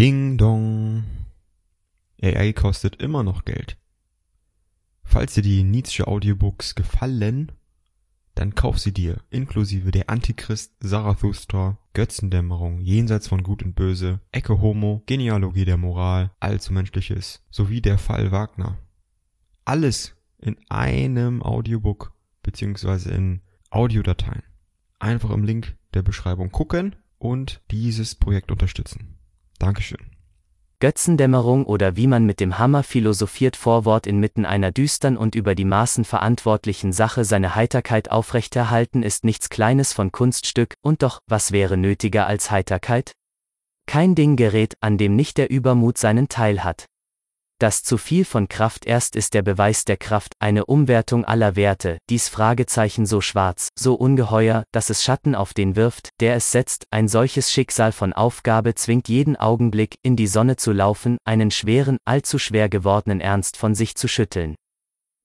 Ding 0.00 0.38
dong. 0.38 1.04
AI 2.20 2.52
kostet 2.52 2.96
immer 2.96 3.22
noch 3.22 3.44
Geld. 3.44 3.78
Falls 5.04 5.34
dir 5.34 5.42
die 5.42 5.62
Nietzsche 5.62 6.08
Audiobooks 6.08 6.74
gefallen, 6.74 7.52
dann 8.34 8.56
kauf 8.56 8.80
sie 8.80 8.92
dir, 8.92 9.18
inklusive 9.30 9.92
der 9.92 10.10
Antichrist, 10.10 10.72
Zarathustra, 10.80 11.78
Götzendämmerung, 11.92 12.80
Jenseits 12.80 13.28
von 13.28 13.44
Gut 13.44 13.62
und 13.62 13.76
Böse, 13.76 14.18
Ecke 14.32 14.60
Homo, 14.60 15.04
Genealogie 15.06 15.64
der 15.64 15.76
Moral, 15.76 16.32
Allzu 16.40 16.72
Menschliches, 16.72 17.44
sowie 17.52 17.80
der 17.80 17.98
Fall 17.98 18.32
Wagner. 18.32 18.76
Alles 19.64 20.16
in 20.38 20.56
einem 20.70 21.40
Audiobook 21.40 22.12
beziehungsweise 22.42 23.12
in 23.12 23.42
Audiodateien. 23.70 24.42
Einfach 24.98 25.30
im 25.30 25.44
Link 25.44 25.76
der 25.94 26.02
Beschreibung 26.02 26.50
gucken 26.50 26.96
und 27.18 27.62
dieses 27.70 28.16
Projekt 28.16 28.50
unterstützen. 28.50 29.13
Dankeschön. 29.58 29.98
Götzendämmerung 30.80 31.64
oder 31.64 31.96
wie 31.96 32.06
man 32.06 32.26
mit 32.26 32.40
dem 32.40 32.58
Hammer 32.58 32.82
philosophiert 32.82 33.56
Vorwort 33.56 34.06
inmitten 34.06 34.44
einer 34.44 34.70
düstern 34.70 35.16
und 35.16 35.34
über 35.34 35.54
die 35.54 35.64
Maßen 35.64 36.04
verantwortlichen 36.04 36.92
Sache 36.92 37.24
seine 37.24 37.54
Heiterkeit 37.54 38.10
aufrechterhalten 38.10 39.02
ist 39.02 39.24
nichts 39.24 39.48
Kleines 39.48 39.92
von 39.92 40.12
Kunststück, 40.12 40.74
und 40.82 41.02
doch, 41.02 41.20
was 41.26 41.52
wäre 41.52 41.76
nötiger 41.76 42.26
als 42.26 42.50
Heiterkeit? 42.50 43.12
Kein 43.86 44.14
Ding 44.14 44.36
gerät, 44.36 44.74
an 44.80 44.98
dem 44.98 45.16
nicht 45.16 45.38
der 45.38 45.50
Übermut 45.50 45.96
seinen 45.96 46.28
Teil 46.28 46.64
hat. 46.64 46.86
Das 47.60 47.84
zu 47.84 47.98
viel 47.98 48.24
von 48.24 48.48
Kraft 48.48 48.84
erst 48.84 49.14
ist 49.14 49.32
der 49.32 49.42
Beweis 49.42 49.84
der 49.84 49.96
Kraft, 49.96 50.32
eine 50.40 50.66
Umwertung 50.66 51.24
aller 51.24 51.54
Werte, 51.54 51.98
dies 52.10 52.28
Fragezeichen 52.28 53.06
so 53.06 53.20
schwarz, 53.20 53.68
so 53.78 53.94
ungeheuer, 53.94 54.64
dass 54.72 54.90
es 54.90 55.04
Schatten 55.04 55.34
auf 55.36 55.54
den 55.54 55.76
wirft, 55.76 56.08
der 56.20 56.34
es 56.34 56.50
setzt, 56.50 56.86
ein 56.90 57.06
solches 57.06 57.52
Schicksal 57.52 57.92
von 57.92 58.12
Aufgabe 58.12 58.74
zwingt 58.74 59.08
jeden 59.08 59.36
Augenblick, 59.36 59.96
in 60.02 60.16
die 60.16 60.26
Sonne 60.26 60.56
zu 60.56 60.72
laufen, 60.72 61.16
einen 61.24 61.52
schweren, 61.52 61.98
allzu 62.04 62.38
schwer 62.38 62.68
gewordenen 62.68 63.20
Ernst 63.20 63.56
von 63.56 63.74
sich 63.74 63.94
zu 63.94 64.08
schütteln. 64.08 64.56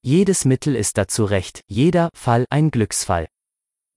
Jedes 0.02 0.44
Mittel 0.44 0.76
ist 0.76 0.98
dazu 0.98 1.24
recht, 1.24 1.62
jeder 1.66 2.10
Fall 2.14 2.46
ein 2.48 2.70
Glücksfall. 2.70 3.26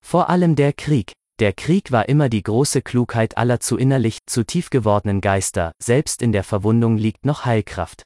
Vor 0.03 0.30
allem 0.30 0.56
der 0.56 0.73
Krieg, 0.73 1.14
der 1.40 1.53
Krieg 1.53 1.92
war 1.92 2.09
immer 2.09 2.30
die 2.30 2.44
große 2.44 2.81
Klugheit 2.81 3.38
aller 3.38 3.59
zu 3.59 3.78
innerlich, 3.78 4.20
zu 4.25 4.44
tief 4.44 4.70
gewordenen 4.70 5.22
Geister, 5.22 5.72
selbst 5.81 6.22
in 6.22 6.31
der 6.31 6.44
Verwundung 6.44 6.97
liegt 6.97 7.25
noch 7.25 7.45
Heilkraft. 7.45 8.03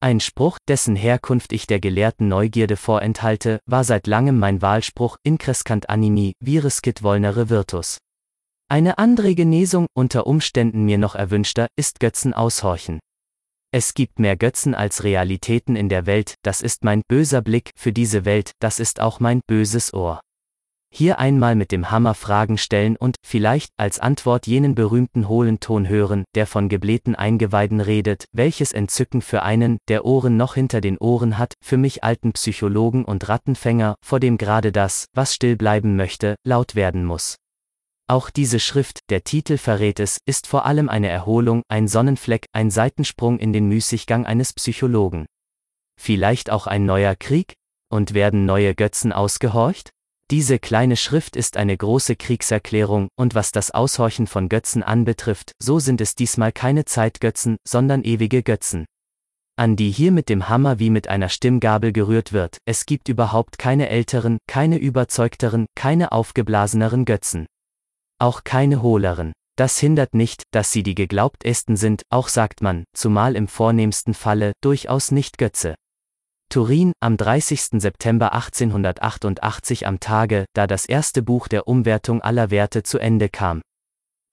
Ein 0.00 0.20
Spruch, 0.20 0.58
dessen 0.68 0.94
Herkunft 0.94 1.52
ich 1.52 1.66
der 1.66 1.80
gelehrten 1.80 2.28
Neugierde 2.28 2.76
vorenthalte, 2.76 3.58
war 3.66 3.82
seit 3.82 4.06
langem 4.06 4.38
mein 4.38 4.62
Wahlspruch, 4.62 5.16
increscant 5.24 5.90
animi, 5.90 6.34
virescit 6.38 7.02
volnere 7.02 7.50
virtus. 7.50 7.98
Eine 8.70 8.98
andere 8.98 9.34
Genesung, 9.34 9.86
unter 9.96 10.28
Umständen 10.28 10.84
mir 10.84 10.98
noch 10.98 11.16
erwünschter, 11.16 11.66
ist 11.74 11.98
Götzen 11.98 12.32
aushorchen. 12.32 13.00
Es 13.72 13.92
gibt 13.92 14.20
mehr 14.20 14.36
Götzen 14.36 14.72
als 14.72 15.02
Realitäten 15.02 15.74
in 15.74 15.88
der 15.88 16.06
Welt, 16.06 16.34
das 16.42 16.60
ist 16.60 16.84
mein 16.84 17.02
böser 17.08 17.42
Blick 17.42 17.72
für 17.76 17.92
diese 17.92 18.24
Welt, 18.24 18.52
das 18.60 18.78
ist 18.78 19.00
auch 19.00 19.18
mein 19.18 19.40
böses 19.48 19.92
Ohr. 19.92 20.20
Hier 20.90 21.18
einmal 21.18 21.54
mit 21.54 21.70
dem 21.70 21.90
Hammer 21.90 22.14
Fragen 22.14 22.58
stellen 22.58 22.96
und, 22.96 23.16
vielleicht, 23.24 23.72
als 23.76 23.98
Antwort 23.98 24.46
jenen 24.46 24.74
berühmten 24.74 25.28
hohlen 25.28 25.60
Ton 25.60 25.88
hören, 25.88 26.24
der 26.34 26.46
von 26.46 26.68
geblähten 26.68 27.14
Eingeweiden 27.14 27.80
redet, 27.80 28.24
welches 28.32 28.72
Entzücken 28.72 29.20
für 29.20 29.42
einen, 29.42 29.78
der 29.88 30.04
Ohren 30.04 30.36
noch 30.36 30.54
hinter 30.54 30.80
den 30.80 30.98
Ohren 30.98 31.36
hat, 31.36 31.54
für 31.62 31.76
mich 31.76 32.02
alten 32.02 32.32
Psychologen 32.32 33.04
und 33.04 33.28
Rattenfänger, 33.28 33.96
vor 34.02 34.18
dem 34.18 34.38
gerade 34.38 34.72
das, 34.72 35.06
was 35.14 35.34
still 35.34 35.56
bleiben 35.56 35.94
möchte, 35.94 36.36
laut 36.44 36.74
werden 36.74 37.04
muss. 37.04 37.36
Auch 38.10 38.30
diese 38.30 38.58
Schrift, 38.58 39.00
der 39.10 39.22
Titel 39.22 39.58
verrät 39.58 40.00
es, 40.00 40.18
ist 40.24 40.46
vor 40.46 40.64
allem 40.64 40.88
eine 40.88 41.08
Erholung, 41.08 41.62
ein 41.68 41.88
Sonnenfleck, 41.88 42.46
ein 42.52 42.70
Seitensprung 42.70 43.38
in 43.38 43.52
den 43.52 43.68
Müßiggang 43.68 44.24
eines 44.24 44.54
Psychologen. 44.54 45.26
Vielleicht 46.00 46.48
auch 46.50 46.66
ein 46.66 46.86
neuer 46.86 47.14
Krieg? 47.14 47.54
Und 47.90 48.12
werden 48.12 48.44
neue 48.44 48.74
Götzen 48.74 49.12
ausgehorcht? 49.12 49.90
Diese 50.30 50.58
kleine 50.58 50.96
Schrift 50.96 51.36
ist 51.36 51.56
eine 51.56 51.74
große 51.74 52.14
Kriegserklärung, 52.14 53.08
und 53.16 53.34
was 53.34 53.50
das 53.50 53.70
Aushorchen 53.70 54.26
von 54.26 54.50
Götzen 54.50 54.82
anbetrifft, 54.82 55.52
so 55.58 55.78
sind 55.78 56.02
es 56.02 56.14
diesmal 56.14 56.52
keine 56.52 56.84
Zeitgötzen, 56.84 57.56
sondern 57.66 58.04
ewige 58.04 58.42
Götzen. 58.42 58.84
An 59.56 59.74
die 59.74 59.90
hier 59.90 60.12
mit 60.12 60.28
dem 60.28 60.50
Hammer 60.50 60.78
wie 60.78 60.90
mit 60.90 61.08
einer 61.08 61.30
Stimmgabel 61.30 61.92
gerührt 61.92 62.34
wird, 62.34 62.58
es 62.66 62.84
gibt 62.84 63.08
überhaupt 63.08 63.58
keine 63.58 63.88
älteren, 63.88 64.36
keine 64.46 64.76
überzeugteren, 64.76 65.66
keine 65.74 66.12
aufgeblaseneren 66.12 67.06
Götzen. 67.06 67.46
Auch 68.20 68.44
keine 68.44 68.82
hohleren. 68.82 69.32
Das 69.56 69.78
hindert 69.78 70.14
nicht, 70.14 70.42
dass 70.52 70.70
sie 70.72 70.82
die 70.82 70.94
geglaubtesten 70.94 71.76
sind, 71.76 72.02
auch 72.10 72.28
sagt 72.28 72.60
man, 72.60 72.84
zumal 72.94 73.34
im 73.34 73.48
vornehmsten 73.48 74.12
Falle, 74.12 74.52
durchaus 74.60 75.10
nicht 75.10 75.38
Götze. 75.38 75.74
Turin, 76.50 76.94
am 77.00 77.18
30. 77.18 77.80
September 77.80 78.32
1888 78.32 79.86
am 79.86 80.00
Tage, 80.00 80.46
da 80.54 80.66
das 80.66 80.86
erste 80.86 81.22
Buch 81.22 81.46
der 81.46 81.68
Umwertung 81.68 82.22
aller 82.22 82.50
Werte 82.50 82.82
zu 82.82 82.98
Ende 82.98 83.28
kam. 83.28 83.60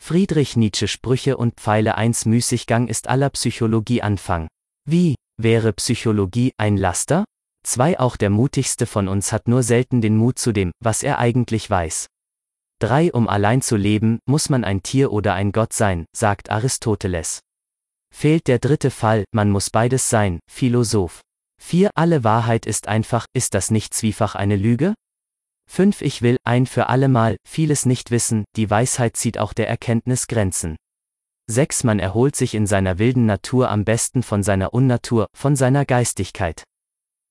Friedrich 0.02 0.56
Nietzsche 0.56 0.88
Sprüche 0.88 1.36
und 1.36 1.56
Pfeile 1.56 1.96
1 1.96 2.26
Müßiggang 2.26 2.88
ist 2.88 3.10
aller 3.10 3.30
Psychologie 3.32 4.02
Anfang. 4.02 4.48
Wie, 4.88 5.16
wäre 5.38 5.74
Psychologie 5.74 6.54
ein 6.58 6.78
Laster? 6.78 7.26
2 7.68 8.00
Auch 8.00 8.16
der 8.16 8.30
mutigste 8.30 8.86
von 8.86 9.10
uns 9.10 9.34
hat 9.34 9.50
nur 9.50 9.64
selten 9.64 10.00
den 10.00 10.16
Mut 10.16 10.40
zu 10.40 10.54
dem, 10.54 10.72
was 10.82 11.04
er 11.04 11.20
eigentlich 11.20 11.70
weiß. 11.70 12.08
3 12.80 13.12
Um 13.12 13.28
allein 13.28 13.62
zu 13.62 13.76
leben, 13.76 14.20
muss 14.26 14.48
man 14.48 14.64
ein 14.64 14.84
Tier 14.84 15.12
oder 15.12 15.34
ein 15.34 15.52
Gott 15.52 15.74
sein, 15.74 16.06
sagt 16.16 16.50
Aristoteles. 16.50 17.42
Fehlt 18.14 18.48
der 18.48 18.60
dritte 18.60 18.92
Fall, 18.92 19.26
man 19.34 19.52
muss 19.52 19.70
beides 19.70 20.10
sein, 20.10 20.40
Philosoph. 20.50 21.25
4. 21.62 21.92
Alle 21.96 22.24
Wahrheit 22.24 22.66
ist 22.66 22.88
einfach, 22.88 23.26
ist 23.34 23.54
das 23.54 23.72
nicht 23.72 23.94
zwiefach 23.94 24.36
eine 24.36 24.56
Lüge? 24.56 24.94
5. 25.68 26.02
Ich 26.02 26.22
will, 26.22 26.38
ein 26.44 26.66
für 26.66 26.88
allemal, 26.90 27.38
vieles 27.48 27.86
nicht 27.86 28.12
wissen, 28.12 28.46
die 28.56 28.70
Weisheit 28.70 29.18
zieht 29.18 29.38
auch 29.38 29.54
der 29.54 29.68
Erkenntnis 29.68 30.28
Grenzen. 30.28 30.76
6. 31.48 31.84
Man 31.84 32.00
erholt 32.00 32.36
sich 32.36 32.56
in 32.56 32.66
seiner 32.66 32.98
wilden 32.98 33.26
Natur 33.26 33.70
am 33.70 33.86
besten 33.86 34.24
von 34.24 34.44
seiner 34.44 34.74
Unnatur, 34.74 35.28
von 35.36 35.56
seiner 35.56 35.86
Geistigkeit. 35.86 36.64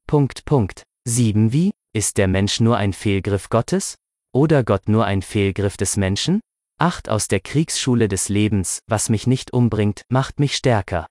Punkt, 0.06 0.44
Punkt. 0.44 0.82
7. 1.06 1.52
Wie, 1.52 1.72
ist 1.92 2.18
der 2.18 2.28
Mensch 2.28 2.60
nur 2.60 2.76
ein 2.76 2.92
Fehlgriff 2.92 3.48
Gottes? 3.48 3.96
Oder 4.32 4.64
Gott 4.64 4.88
nur 4.88 5.04
ein 5.04 5.22
Fehlgriff 5.22 5.76
des 5.76 5.96
Menschen? 5.96 6.40
8. 6.80 7.08
Aus 7.08 7.28
der 7.28 7.40
Kriegsschule 7.40 8.08
des 8.08 8.28
Lebens, 8.28 8.80
was 8.88 9.08
mich 9.08 9.26
nicht 9.26 9.52
umbringt, 9.52 10.02
macht 10.08 10.40
mich 10.40 10.56
stärker. 10.56 11.06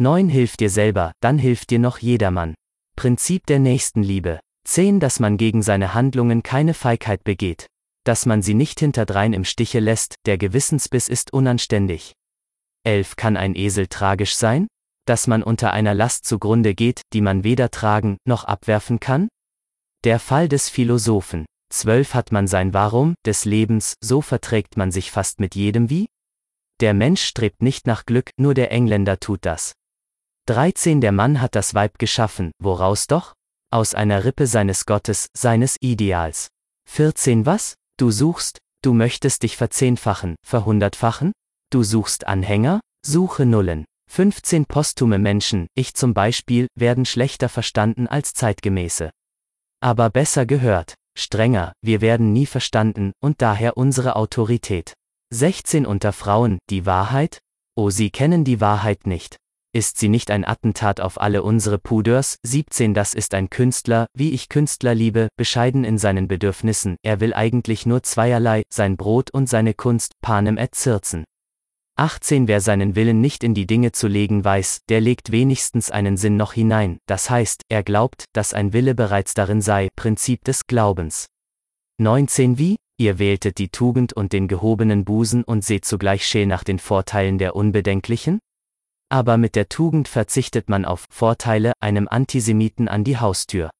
9. 0.00 0.28
Hilf 0.28 0.56
dir 0.56 0.70
selber, 0.70 1.12
dann 1.20 1.38
hilft 1.38 1.70
dir 1.70 1.78
noch 1.78 1.98
jedermann. 1.98 2.56
Prinzip 2.96 3.46
der 3.46 3.60
Nächstenliebe. 3.60 4.40
10. 4.66 4.98
Dass 4.98 5.20
man 5.20 5.36
gegen 5.36 5.62
seine 5.62 5.94
Handlungen 5.94 6.42
keine 6.42 6.74
Feigheit 6.74 7.22
begeht. 7.22 7.68
Dass 8.02 8.26
man 8.26 8.42
sie 8.42 8.54
nicht 8.54 8.80
hinterdrein 8.80 9.32
im 9.32 9.44
Stiche 9.44 9.78
lässt, 9.78 10.16
der 10.26 10.36
Gewissensbiss 10.36 11.08
ist 11.08 11.32
unanständig. 11.32 12.12
11. 12.82 13.14
Kann 13.14 13.36
ein 13.36 13.54
Esel 13.54 13.86
tragisch 13.86 14.34
sein? 14.34 14.66
Dass 15.06 15.28
man 15.28 15.44
unter 15.44 15.72
einer 15.72 15.94
Last 15.94 16.24
zugrunde 16.24 16.74
geht, 16.74 17.02
die 17.12 17.20
man 17.20 17.44
weder 17.44 17.70
tragen 17.70 18.16
noch 18.26 18.42
abwerfen 18.42 18.98
kann? 18.98 19.28
Der 20.02 20.18
Fall 20.18 20.48
des 20.48 20.68
Philosophen. 20.68 21.46
12. 21.72 22.14
Hat 22.14 22.32
man 22.32 22.48
sein 22.48 22.74
Warum 22.74 23.14
des 23.24 23.44
Lebens, 23.44 23.94
so 24.02 24.22
verträgt 24.22 24.76
man 24.76 24.90
sich 24.90 25.12
fast 25.12 25.38
mit 25.38 25.54
jedem 25.54 25.88
wie? 25.88 26.06
Der 26.80 26.94
Mensch 26.94 27.22
strebt 27.22 27.62
nicht 27.62 27.86
nach 27.86 28.06
Glück, 28.06 28.30
nur 28.36 28.54
der 28.54 28.72
Engländer 28.72 29.20
tut 29.20 29.46
das. 29.46 29.72
13 30.46 31.00
Der 31.00 31.12
Mann 31.12 31.40
hat 31.40 31.54
das 31.54 31.72
Weib 31.72 31.98
geschaffen, 31.98 32.50
woraus 32.62 33.06
doch? 33.06 33.32
Aus 33.72 33.94
einer 33.94 34.26
Rippe 34.26 34.46
seines 34.46 34.84
Gottes, 34.84 35.28
seines 35.34 35.80
Ideals. 35.80 36.48
14 36.86 37.46
Was? 37.46 37.76
Du 37.98 38.10
suchst, 38.10 38.58
du 38.82 38.92
möchtest 38.92 39.42
dich 39.42 39.56
verzehnfachen, 39.56 40.36
verhundertfachen? 40.46 41.32
Du 41.70 41.82
suchst 41.82 42.26
Anhänger? 42.26 42.80
Suche 43.06 43.46
Nullen. 43.46 43.86
15 44.10 44.66
Posthume 44.66 45.18
Menschen, 45.18 45.66
ich 45.74 45.94
zum 45.94 46.12
Beispiel, 46.12 46.66
werden 46.74 47.06
schlechter 47.06 47.48
verstanden 47.48 48.06
als 48.06 48.34
zeitgemäße. 48.34 49.10
Aber 49.80 50.10
besser 50.10 50.44
gehört, 50.44 50.94
strenger, 51.16 51.72
wir 51.80 52.02
werden 52.02 52.34
nie 52.34 52.44
verstanden, 52.44 53.12
und 53.22 53.40
daher 53.40 53.78
unsere 53.78 54.14
Autorität. 54.14 54.92
16 55.32 55.86
unter 55.86 56.12
Frauen, 56.12 56.58
die 56.68 56.84
Wahrheit? 56.84 57.38
Oh, 57.76 57.88
sie 57.88 58.10
kennen 58.10 58.44
die 58.44 58.60
Wahrheit 58.60 59.06
nicht. 59.06 59.38
Ist 59.76 59.98
sie 59.98 60.08
nicht 60.08 60.30
ein 60.30 60.44
Attentat 60.44 61.00
auf 61.00 61.20
alle 61.20 61.42
unsere 61.42 61.78
Pudeurs? 61.80 62.38
17 62.44 62.94
Das 62.94 63.12
ist 63.12 63.34
ein 63.34 63.50
Künstler, 63.50 64.06
wie 64.14 64.30
ich 64.30 64.48
Künstler 64.48 64.94
liebe, 64.94 65.26
bescheiden 65.36 65.82
in 65.82 65.98
seinen 65.98 66.28
Bedürfnissen, 66.28 66.96
er 67.02 67.18
will 67.18 67.34
eigentlich 67.34 67.84
nur 67.84 68.04
zweierlei, 68.04 68.62
sein 68.72 68.96
Brot 68.96 69.32
und 69.32 69.48
seine 69.48 69.74
Kunst, 69.74 70.12
panem 70.22 70.58
et 70.58 70.76
circen. 70.76 71.24
18 71.96 72.46
Wer 72.46 72.60
seinen 72.60 72.94
Willen 72.94 73.20
nicht 73.20 73.42
in 73.42 73.52
die 73.52 73.66
Dinge 73.66 73.90
zu 73.90 74.06
legen 74.06 74.44
weiß, 74.44 74.82
der 74.88 75.00
legt 75.00 75.32
wenigstens 75.32 75.90
einen 75.90 76.16
Sinn 76.16 76.36
noch 76.36 76.52
hinein, 76.52 76.98
das 77.06 77.28
heißt, 77.28 77.62
er 77.68 77.82
glaubt, 77.82 78.26
dass 78.32 78.54
ein 78.54 78.72
Wille 78.72 78.94
bereits 78.94 79.34
darin 79.34 79.60
sei, 79.60 79.88
Prinzip 79.96 80.44
des 80.44 80.68
Glaubens. 80.68 81.26
19 81.98 82.58
Wie? 82.58 82.76
Ihr 82.96 83.18
wähltet 83.18 83.58
die 83.58 83.70
Tugend 83.70 84.12
und 84.12 84.32
den 84.32 84.46
gehobenen 84.46 85.04
Busen 85.04 85.42
und 85.42 85.64
seht 85.64 85.84
zugleich 85.84 86.24
scheel 86.24 86.46
nach 86.46 86.62
den 86.62 86.78
Vorteilen 86.78 87.38
der 87.38 87.56
Unbedenklichen? 87.56 88.38
Aber 89.10 89.36
mit 89.36 89.56
der 89.56 89.68
Tugend 89.68 90.08
verzichtet 90.08 90.68
man 90.68 90.84
auf 90.84 91.04
Vorteile 91.10 91.72
einem 91.80 92.08
Antisemiten 92.08 92.88
an 92.88 93.04
die 93.04 93.18
Haustür. 93.18 93.70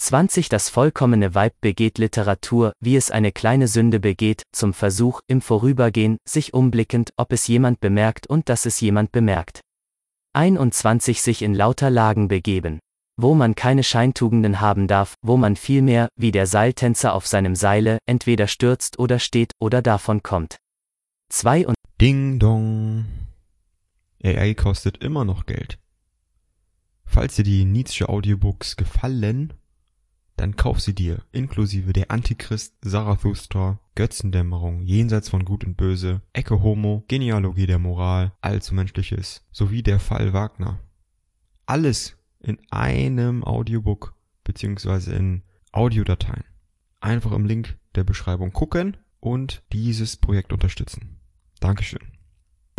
20 0.00 0.48
Das 0.48 0.68
vollkommene 0.68 1.34
Weib 1.34 1.54
begeht 1.60 1.98
Literatur, 1.98 2.72
wie 2.80 2.96
es 2.96 3.10
eine 3.10 3.32
kleine 3.32 3.66
Sünde 3.66 3.98
begeht, 3.98 4.42
zum 4.52 4.72
Versuch, 4.72 5.20
im 5.26 5.40
Vorübergehen, 5.40 6.18
sich 6.28 6.54
umblickend, 6.54 7.10
ob 7.16 7.32
es 7.32 7.46
jemand 7.46 7.80
bemerkt 7.80 8.28
und 8.28 8.48
dass 8.48 8.66
es 8.66 8.80
jemand 8.80 9.10
bemerkt. 9.12 9.60
21 10.34 11.20
Sich 11.22 11.42
in 11.42 11.54
lauter 11.54 11.90
Lagen 11.90 12.28
begeben 12.28 12.78
wo 13.18 13.34
man 13.34 13.56
keine 13.56 13.82
Scheintugenden 13.82 14.60
haben 14.60 14.86
darf, 14.86 15.14
wo 15.22 15.36
man 15.36 15.56
vielmehr, 15.56 16.08
wie 16.16 16.30
der 16.30 16.46
Seiltänzer 16.46 17.12
auf 17.12 17.26
seinem 17.26 17.56
Seile, 17.56 17.98
entweder 18.06 18.46
stürzt 18.46 18.98
oder 18.98 19.18
steht 19.18 19.52
oder 19.58 19.82
davon 19.82 20.22
kommt. 20.22 20.56
2 21.30 21.66
und 21.66 21.74
Ding 22.00 22.38
dong. 22.38 23.06
AI 24.22 24.54
kostet 24.54 24.98
immer 24.98 25.24
noch 25.24 25.46
Geld. 25.46 25.78
Falls 27.04 27.36
dir 27.36 27.44
die 27.44 27.64
Nietzsche 27.64 28.08
Audiobooks 28.08 28.76
gefallen, 28.76 29.54
dann 30.36 30.54
kauf 30.54 30.80
sie 30.80 30.94
dir, 30.94 31.22
inklusive 31.32 31.92
der 31.92 32.10
Antichrist, 32.10 32.76
Zarathustra, 32.82 33.80
Götzendämmerung, 33.96 34.82
Jenseits 34.82 35.28
von 35.28 35.44
Gut 35.44 35.64
und 35.64 35.76
Böse, 35.76 36.22
Ecke 36.32 36.62
Homo, 36.62 37.04
Genealogie 37.08 37.66
der 37.66 37.80
Moral, 37.80 38.32
Allzu 38.40 38.74
Menschliches, 38.74 39.44
sowie 39.50 39.82
der 39.82 39.98
Fall 39.98 40.32
Wagner. 40.32 40.78
Alles 41.66 42.16
in 42.40 42.58
einem 42.70 43.42
Audiobook 43.42 44.14
beziehungsweise 44.44 45.14
in 45.14 45.42
Audiodateien. 45.72 46.44
Einfach 47.00 47.32
im 47.32 47.44
Link 47.44 47.76
der 47.94 48.04
Beschreibung 48.04 48.52
gucken 48.52 48.96
und 49.20 49.62
dieses 49.72 50.16
Projekt 50.16 50.52
unterstützen. 50.52 51.20
Dankeschön. 51.60 52.17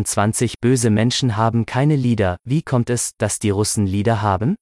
20 0.04 0.60
Böse 0.60 0.90
Menschen 0.90 1.36
haben 1.36 1.66
keine 1.66 1.96
Lieder. 1.96 2.36
Wie 2.44 2.62
kommt 2.62 2.90
es, 2.90 3.12
dass 3.18 3.38
die 3.38 3.50
Russen 3.50 3.86
Lieder 3.86 4.22
haben? 4.22 4.56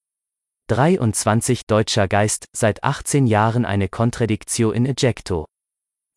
23 0.67 1.65
Deutscher 1.65 2.07
Geist, 2.07 2.45
seit 2.55 2.83
18 2.83 3.27
Jahren 3.27 3.65
eine 3.65 3.89
Contradictio 3.89 4.71
in 4.71 4.85
ejecto. 4.85 5.45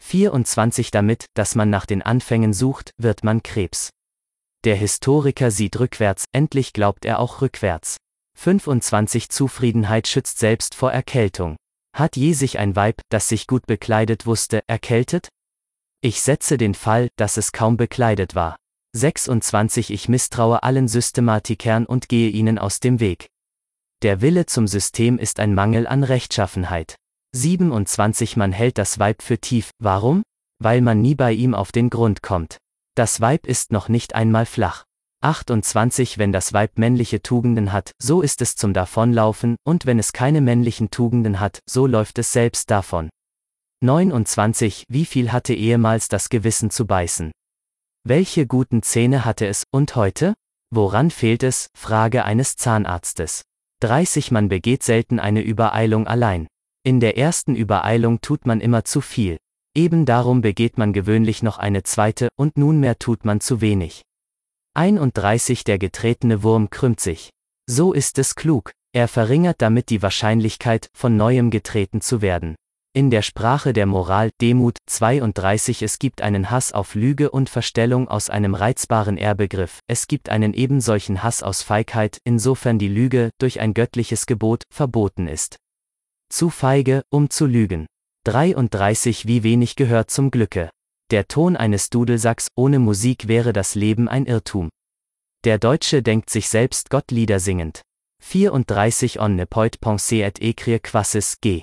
24 0.03 0.91
Damit, 0.91 1.27
dass 1.35 1.55
man 1.55 1.71
nach 1.71 1.87
den 1.87 2.03
Anfängen 2.03 2.53
sucht, 2.53 2.91
wird 2.99 3.25
man 3.25 3.43
Krebs. 3.43 3.91
Der 4.65 4.77
Historiker 4.77 5.51
sieht 5.51 5.81
rückwärts, 5.81 6.25
endlich 6.33 6.73
glaubt 6.73 7.05
er 7.05 7.19
auch 7.19 7.41
rückwärts. 7.41 7.97
25 8.39 9.29
Zufriedenheit 9.29 10.09
schützt 10.09 10.39
selbst 10.39 10.75
vor 10.75 10.93
Erkältung. 10.93 11.57
Hat 11.95 12.17
je 12.17 12.33
sich 12.33 12.59
ein 12.59 12.77
Weib, 12.77 13.01
das 13.11 13.29
sich 13.29 13.47
gut 13.47 13.67
bekleidet 13.67 14.27
wusste, 14.27 14.63
erkältet? 14.67 15.29
Ich 16.01 16.23
setze 16.23 16.57
den 16.57 16.75
Fall, 16.75 17.09
dass 17.17 17.37
es 17.37 17.53
kaum 17.53 17.77
bekleidet 17.77 18.35
war. 18.35 18.57
26 18.95 19.91
Ich 19.91 20.11
misstraue 20.11 20.63
allen 20.63 20.87
Systematikern 20.87 21.87
und 21.87 22.11
gehe 22.11 22.29
ihnen 22.29 22.59
aus 22.59 22.79
dem 22.79 23.01
Weg. 23.01 23.31
Der 24.03 24.21
Wille 24.21 24.45
zum 24.45 24.67
System 24.67 25.19
ist 25.19 25.41
ein 25.41 25.55
Mangel 25.55 25.87
an 25.87 26.05
Rechtschaffenheit. 26.05 26.97
27 27.35 28.37
Man 28.37 28.53
hält 28.53 28.77
das 28.77 28.99
Weib 28.99 29.23
für 29.23 29.39
tief, 29.39 29.71
warum? 29.79 30.23
Weil 30.59 30.83
man 30.83 31.01
nie 31.01 31.15
bei 31.15 31.33
ihm 31.33 31.55
auf 31.55 31.73
den 31.73 31.89
Grund 31.89 32.23
kommt. 32.23 32.59
Das 32.95 33.23
Weib 33.23 33.47
ist 33.47 33.73
noch 33.73 33.89
nicht 33.89 34.15
einmal 34.15 34.45
flach. 34.45 34.85
28 35.23 36.19
Wenn 36.19 36.33
das 36.33 36.53
Weib 36.53 36.77
männliche 36.77 37.23
Tugenden 37.23 37.73
hat, 37.73 37.93
so 37.99 38.21
ist 38.21 38.43
es 38.43 38.57
zum 38.57 38.75
Davonlaufen, 38.75 39.57
und 39.65 39.87
wenn 39.87 39.99
es 39.99 40.13
keine 40.13 40.43
männlichen 40.43 40.91
Tugenden 40.91 41.41
hat, 41.41 41.61
so 41.67 41.87
läuft 41.87 42.19
es 42.19 42.33
selbst 42.33 42.71
davon. 42.71 43.09
29 43.81 44.85
Wie 44.89 45.07
viel 45.07 45.33
hatte 45.33 45.55
ehemals 45.55 46.09
das 46.09 46.29
Gewissen 46.29 46.71
zu 46.71 46.87
beißen? 46.87 47.33
Welche 48.05 48.49
guten 48.49 48.83
Zähne 48.83 49.25
hatte 49.25 49.47
es, 49.47 49.63
und 49.71 49.95
heute? 49.95 50.35
Woran 50.75 51.13
fehlt 51.13 51.45
es? 51.45 51.69
Frage 51.73 52.25
eines 52.25 52.57
Zahnarztes. 52.57 53.43
30 53.79 54.33
Man 54.33 54.49
begeht 54.49 54.83
selten 54.83 55.21
eine 55.21 55.41
Übereilung 55.41 56.09
allein. 56.09 56.49
In 56.83 56.99
der 56.99 57.17
ersten 57.17 57.55
Übereilung 57.55 58.21
tut 58.21 58.45
man 58.45 58.61
immer 58.61 58.85
zu 58.85 59.01
viel. 59.01 59.39
Eben 59.77 60.05
darum 60.05 60.41
begeht 60.41 60.79
man 60.79 60.93
gewöhnlich 60.93 61.45
noch 61.45 61.59
eine 61.59 61.85
zweite, 61.85 62.29
und 62.35 62.59
nunmehr 62.59 62.99
tut 62.99 63.25
man 63.25 63.41
zu 63.41 63.61
wenig. 63.61 64.03
31 64.75 65.63
Der 65.63 65.79
getretene 65.79 66.43
Wurm 66.43 66.71
krümmt 66.71 66.99
sich. 66.99 67.31
So 67.71 67.93
ist 67.93 68.19
es 68.19 68.35
klug, 68.35 68.73
er 68.93 69.07
verringert 69.07 69.63
damit 69.63 69.91
die 69.91 70.03
Wahrscheinlichkeit, 70.03 70.89
von 70.93 71.17
neuem 71.17 71.51
getreten 71.51 72.01
zu 72.01 72.21
werden. 72.21 72.57
In 72.95 73.11
der 73.11 73.23
Sprache 73.23 73.73
der 73.73 73.87
Moral 73.87 74.33
Demut 74.43 74.77
32 74.87 75.81
Es 75.81 75.99
gibt 75.99 76.21
einen 76.21 76.51
Hass 76.51 76.73
auf 76.73 76.95
Lüge 76.95 77.31
und 77.31 77.49
Verstellung 77.49 78.07
aus 78.07 78.29
einem 78.29 78.55
reizbaren 78.55 79.17
Ehrbegriff, 79.17 79.79
es 79.87 80.09
gibt 80.09 80.29
einen 80.29 80.53
ebensolchen 80.53 81.23
Hass 81.23 81.43
aus 81.43 81.63
Feigheit, 81.63 82.19
insofern 82.25 82.79
die 82.79 82.89
Lüge, 82.89 83.31
durch 83.39 83.61
ein 83.61 83.73
göttliches 83.73 84.27
Gebot, 84.27 84.65
verboten 84.71 85.27
ist. 85.27 85.57
Zu 86.29 86.51
feige, 86.51 87.03
um 87.09 87.31
zu 87.31 87.47
lügen. 87.47 87.87
33 88.25 89.27
Wie 89.27 89.43
wenig 89.43 89.75
gehört 89.77 90.11
zum 90.11 90.31
Glücke. 90.31 90.69
Der 91.11 91.27
Ton 91.29 91.57
eines 91.57 91.89
Dudelsacks 91.89 92.49
ohne 92.57 92.79
Musik 92.79 93.27
wäre 93.27 93.55
das 93.55 93.75
Leben 93.75 94.07
ein 94.07 94.27
Irrtum. 94.27 94.69
Der 95.45 95.59
Deutsche 95.59 96.03
denkt 96.03 96.29
sich 96.29 96.51
selbst 96.51 96.91
Gottlieder 96.91 97.41
singend. 97.41 97.81
34 98.23 99.19
On 99.19 99.35
ne 99.35 99.47
peut 99.47 99.81
penser 99.81 100.27
et 100.27 100.43
écrire 100.43 100.79
quassis 100.79 101.41
G. 101.41 101.63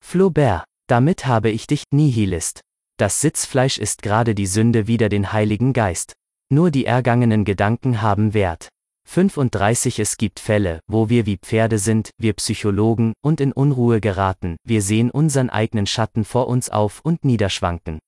Flaubert, 0.00 0.64
damit 0.88 1.26
habe 1.26 1.50
ich 1.50 1.66
dich, 1.66 1.84
Nihilist. 1.90 2.62
Das 2.98 3.20
Sitzfleisch 3.20 3.78
ist 3.78 4.02
gerade 4.02 4.34
die 4.34 4.46
Sünde 4.46 4.86
wider 4.86 5.08
den 5.08 5.32
Heiligen 5.32 5.72
Geist. 5.72 6.14
Nur 6.50 6.70
die 6.70 6.86
ergangenen 6.86 7.44
Gedanken 7.44 8.00
haben 8.02 8.34
Wert. 8.34 8.68
35 9.06 10.00
Es 10.00 10.16
gibt 10.16 10.40
Fälle, 10.40 10.80
wo 10.86 11.08
wir 11.08 11.24
wie 11.24 11.38
Pferde 11.38 11.78
sind, 11.78 12.10
wir 12.18 12.34
Psychologen, 12.34 13.14
und 13.22 13.40
in 13.40 13.52
Unruhe 13.52 14.00
geraten, 14.00 14.56
wir 14.64 14.82
sehen 14.82 15.10
unseren 15.10 15.48
eigenen 15.48 15.86
Schatten 15.86 16.24
vor 16.24 16.48
uns 16.48 16.68
auf 16.68 17.00
und 17.02 17.24
niederschwanken. 17.24 18.00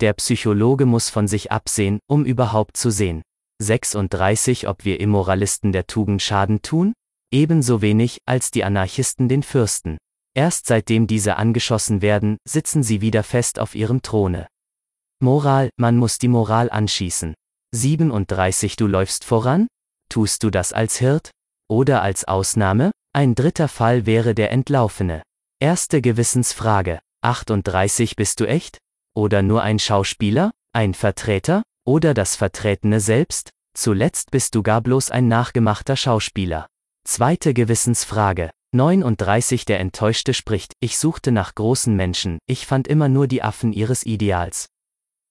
Der 0.00 0.12
Psychologe 0.14 0.86
muss 0.86 1.10
von 1.10 1.28
sich 1.28 1.52
absehen, 1.52 2.00
um 2.08 2.24
überhaupt 2.24 2.76
zu 2.76 2.90
sehen. 2.90 3.22
36 3.62 4.66
Ob 4.66 4.84
wir 4.84 4.98
Immoralisten 4.98 5.70
der 5.70 5.86
Tugend 5.86 6.20
Schaden 6.20 6.62
tun? 6.62 6.94
Ebenso 7.32 7.80
wenig, 7.80 8.18
als 8.26 8.50
die 8.50 8.64
Anarchisten 8.64 9.28
den 9.28 9.42
Fürsten. 9.42 9.98
Erst 10.34 10.66
seitdem 10.66 11.06
diese 11.06 11.36
angeschossen 11.36 12.02
werden, 12.02 12.38
sitzen 12.44 12.82
sie 12.82 13.00
wieder 13.00 13.22
fest 13.22 13.58
auf 13.60 13.74
ihrem 13.74 14.02
Throne. 14.02 14.48
Moral, 15.20 15.70
man 15.76 15.96
muss 15.96 16.18
die 16.18 16.28
Moral 16.28 16.70
anschießen. 16.70 17.34
37 17.72 18.76
Du 18.76 18.86
läufst 18.86 19.24
voran? 19.24 19.68
Tust 20.08 20.42
du 20.42 20.50
das 20.50 20.72
als 20.72 20.98
Hirt? 20.98 21.30
Oder 21.68 22.02
als 22.02 22.24
Ausnahme? 22.24 22.90
Ein 23.12 23.34
dritter 23.34 23.68
Fall 23.68 24.06
wäre 24.06 24.34
der 24.34 24.50
Entlaufene. 24.50 25.22
Erste 25.60 26.02
Gewissensfrage. 26.02 26.98
38 27.22 28.16
Bist 28.16 28.40
du 28.40 28.46
echt? 28.46 28.78
Oder 29.16 29.42
nur 29.42 29.62
ein 29.62 29.78
Schauspieler? 29.78 30.50
Ein 30.72 30.94
Vertreter? 30.94 31.62
Oder 31.86 32.12
das 32.12 32.34
Vertretene 32.34 33.00
selbst? 33.00 33.50
Zuletzt 33.76 34.30
bist 34.30 34.54
du 34.54 34.62
gar 34.62 34.80
bloß 34.80 35.10
ein 35.10 35.28
nachgemachter 35.28 35.96
Schauspieler. 35.96 36.66
Zweite 37.04 37.54
Gewissensfrage. 37.54 38.50
39 38.74 39.66
Der 39.66 39.78
Enttäuschte 39.78 40.34
spricht, 40.34 40.72
ich 40.80 40.98
suchte 40.98 41.30
nach 41.30 41.54
großen 41.54 41.94
Menschen, 41.94 42.38
ich 42.46 42.66
fand 42.66 42.88
immer 42.88 43.08
nur 43.08 43.28
die 43.28 43.40
Affen 43.40 43.72
ihres 43.72 44.04
Ideals. 44.04 44.66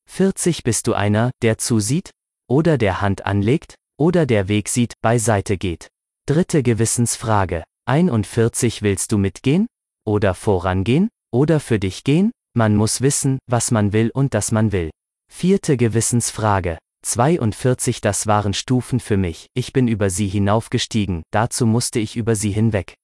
40 0.10 0.64
Bist 0.64 0.88
du 0.88 0.94
einer, 0.94 1.32
der 1.42 1.58
zusieht? 1.58 2.12
Oder 2.50 2.78
der 2.78 3.02
Hand 3.02 3.26
anlegt? 3.26 3.76
Oder 4.00 4.26
der 4.26 4.48
Weg 4.48 4.70
sieht, 4.70 4.94
beiseite 5.02 5.58
geht? 5.58 5.90
Dritte 6.26 6.64
Gewissensfrage. 6.64 7.66
41 7.86 8.82
Willst 8.82 9.12
du 9.12 9.18
mitgehen? 9.18 9.68
Oder 10.06 10.36
vorangehen? 10.36 11.10
Oder 11.34 11.60
für 11.60 11.80
dich 11.80 12.06
gehen? 12.06 12.32
Man 12.56 12.78
muss 12.78 13.02
wissen, 13.02 13.40
was 13.46 13.72
man 13.72 13.92
will 13.92 14.10
und 14.14 14.34
dass 14.34 14.54
man 14.54 14.72
will. 14.72 14.90
Vierte 15.30 15.76
Gewissensfrage. 15.76 16.78
42 17.06 18.00
Das 18.00 18.26
waren 18.26 18.54
Stufen 18.54 19.02
für 19.02 19.18
mich, 19.18 19.48
ich 19.54 19.74
bin 19.74 19.90
über 19.90 20.10
sie 20.10 20.30
hinaufgestiegen, 20.30 21.24
dazu 21.32 21.66
musste 21.66 22.00
ich 22.00 22.16
über 22.16 22.36
sie 22.36 22.52
hinweg. 22.52 22.96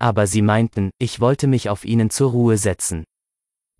Aber 0.00 0.26
sie 0.26 0.42
meinten, 0.42 0.90
ich 0.98 1.20
wollte 1.20 1.46
mich 1.46 1.68
auf 1.68 1.84
ihnen 1.84 2.10
zur 2.10 2.30
Ruhe 2.30 2.56
setzen. 2.56 3.04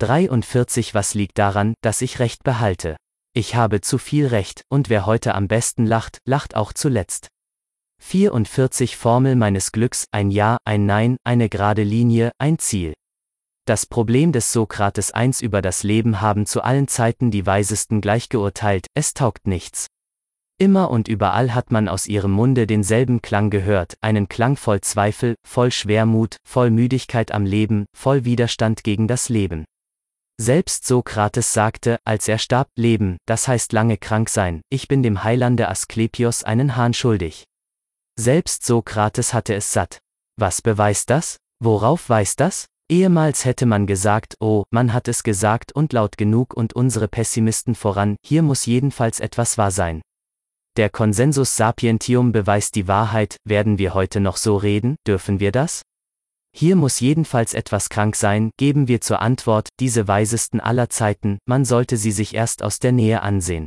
43 0.00 0.94
Was 0.94 1.14
liegt 1.14 1.38
daran, 1.38 1.74
dass 1.82 2.02
ich 2.02 2.18
Recht 2.18 2.44
behalte? 2.44 2.96
Ich 3.34 3.54
habe 3.54 3.80
zu 3.80 3.98
viel 3.98 4.26
Recht, 4.26 4.62
und 4.68 4.88
wer 4.88 5.06
heute 5.06 5.34
am 5.34 5.48
besten 5.48 5.86
lacht, 5.86 6.18
lacht 6.24 6.56
auch 6.56 6.72
zuletzt. 6.72 7.28
44 8.00 8.96
Formel 8.96 9.36
meines 9.36 9.72
Glücks, 9.72 10.06
ein 10.12 10.30
Ja, 10.30 10.58
ein 10.64 10.86
Nein, 10.86 11.16
eine 11.24 11.48
gerade 11.48 11.82
Linie, 11.82 12.30
ein 12.38 12.58
Ziel. 12.58 12.94
Das 13.64 13.86
Problem 13.86 14.32
des 14.32 14.52
Sokrates 14.52 15.12
I 15.14 15.30
über 15.44 15.60
das 15.60 15.82
Leben 15.82 16.20
haben 16.20 16.46
zu 16.46 16.62
allen 16.62 16.88
Zeiten 16.88 17.30
die 17.30 17.44
Weisesten 17.44 18.00
gleichgeurteilt, 18.00 18.86
es 18.94 19.14
taugt 19.14 19.46
nichts. 19.46 19.88
Immer 20.60 20.90
und 20.90 21.06
überall 21.06 21.54
hat 21.54 21.70
man 21.70 21.86
aus 21.86 22.08
ihrem 22.08 22.32
Munde 22.32 22.66
denselben 22.66 23.22
Klang 23.22 23.48
gehört, 23.48 23.96
einen 24.00 24.28
Klang 24.28 24.56
voll 24.56 24.80
Zweifel, 24.80 25.36
voll 25.46 25.70
Schwermut, 25.70 26.38
voll 26.44 26.70
Müdigkeit 26.70 27.30
am 27.30 27.46
Leben, 27.46 27.86
voll 27.96 28.24
Widerstand 28.24 28.82
gegen 28.82 29.06
das 29.06 29.28
Leben. 29.28 29.64
Selbst 30.40 30.84
Sokrates 30.84 31.52
sagte, 31.52 31.98
als 32.04 32.26
er 32.26 32.38
starb, 32.38 32.68
Leben, 32.76 33.18
das 33.26 33.46
heißt 33.46 33.72
lange 33.72 33.98
krank 33.98 34.28
sein, 34.28 34.60
ich 34.68 34.88
bin 34.88 35.04
dem 35.04 35.22
Heilande 35.22 35.68
Asklepios 35.68 36.42
einen 36.42 36.74
Hahn 36.74 36.92
schuldig. 36.92 37.44
Selbst 38.18 38.64
Sokrates 38.64 39.32
hatte 39.32 39.54
es 39.54 39.72
satt. 39.72 40.00
Was 40.36 40.60
beweist 40.60 41.10
das? 41.10 41.36
Worauf 41.60 42.08
weist 42.08 42.40
das? 42.40 42.66
Ehemals 42.90 43.44
hätte 43.44 43.66
man 43.66 43.86
gesagt, 43.86 44.34
oh, 44.40 44.64
man 44.70 44.92
hat 44.92 45.06
es 45.06 45.22
gesagt 45.22 45.70
und 45.72 45.92
laut 45.92 46.16
genug 46.18 46.54
und 46.54 46.72
unsere 46.72 47.06
Pessimisten 47.06 47.76
voran, 47.76 48.16
hier 48.24 48.42
muss 48.42 48.66
jedenfalls 48.66 49.20
etwas 49.20 49.58
wahr 49.58 49.70
sein. 49.70 50.02
Der 50.78 50.90
Consensus 50.90 51.56
Sapientium 51.56 52.30
beweist 52.30 52.76
die 52.76 52.86
Wahrheit, 52.86 53.36
werden 53.42 53.78
wir 53.78 53.94
heute 53.94 54.20
noch 54.20 54.36
so 54.36 54.56
reden, 54.56 54.94
dürfen 55.08 55.40
wir 55.40 55.50
das? 55.50 55.82
Hier 56.56 56.76
muss 56.76 57.00
jedenfalls 57.00 57.52
etwas 57.52 57.88
krank 57.88 58.14
sein, 58.14 58.52
geben 58.56 58.86
wir 58.86 59.00
zur 59.00 59.20
Antwort, 59.20 59.70
diese 59.80 60.06
weisesten 60.06 60.60
aller 60.60 60.88
Zeiten, 60.88 61.38
man 61.46 61.64
sollte 61.64 61.96
sie 61.96 62.12
sich 62.12 62.32
erst 62.32 62.62
aus 62.62 62.78
der 62.78 62.92
Nähe 62.92 63.22
ansehen. 63.22 63.66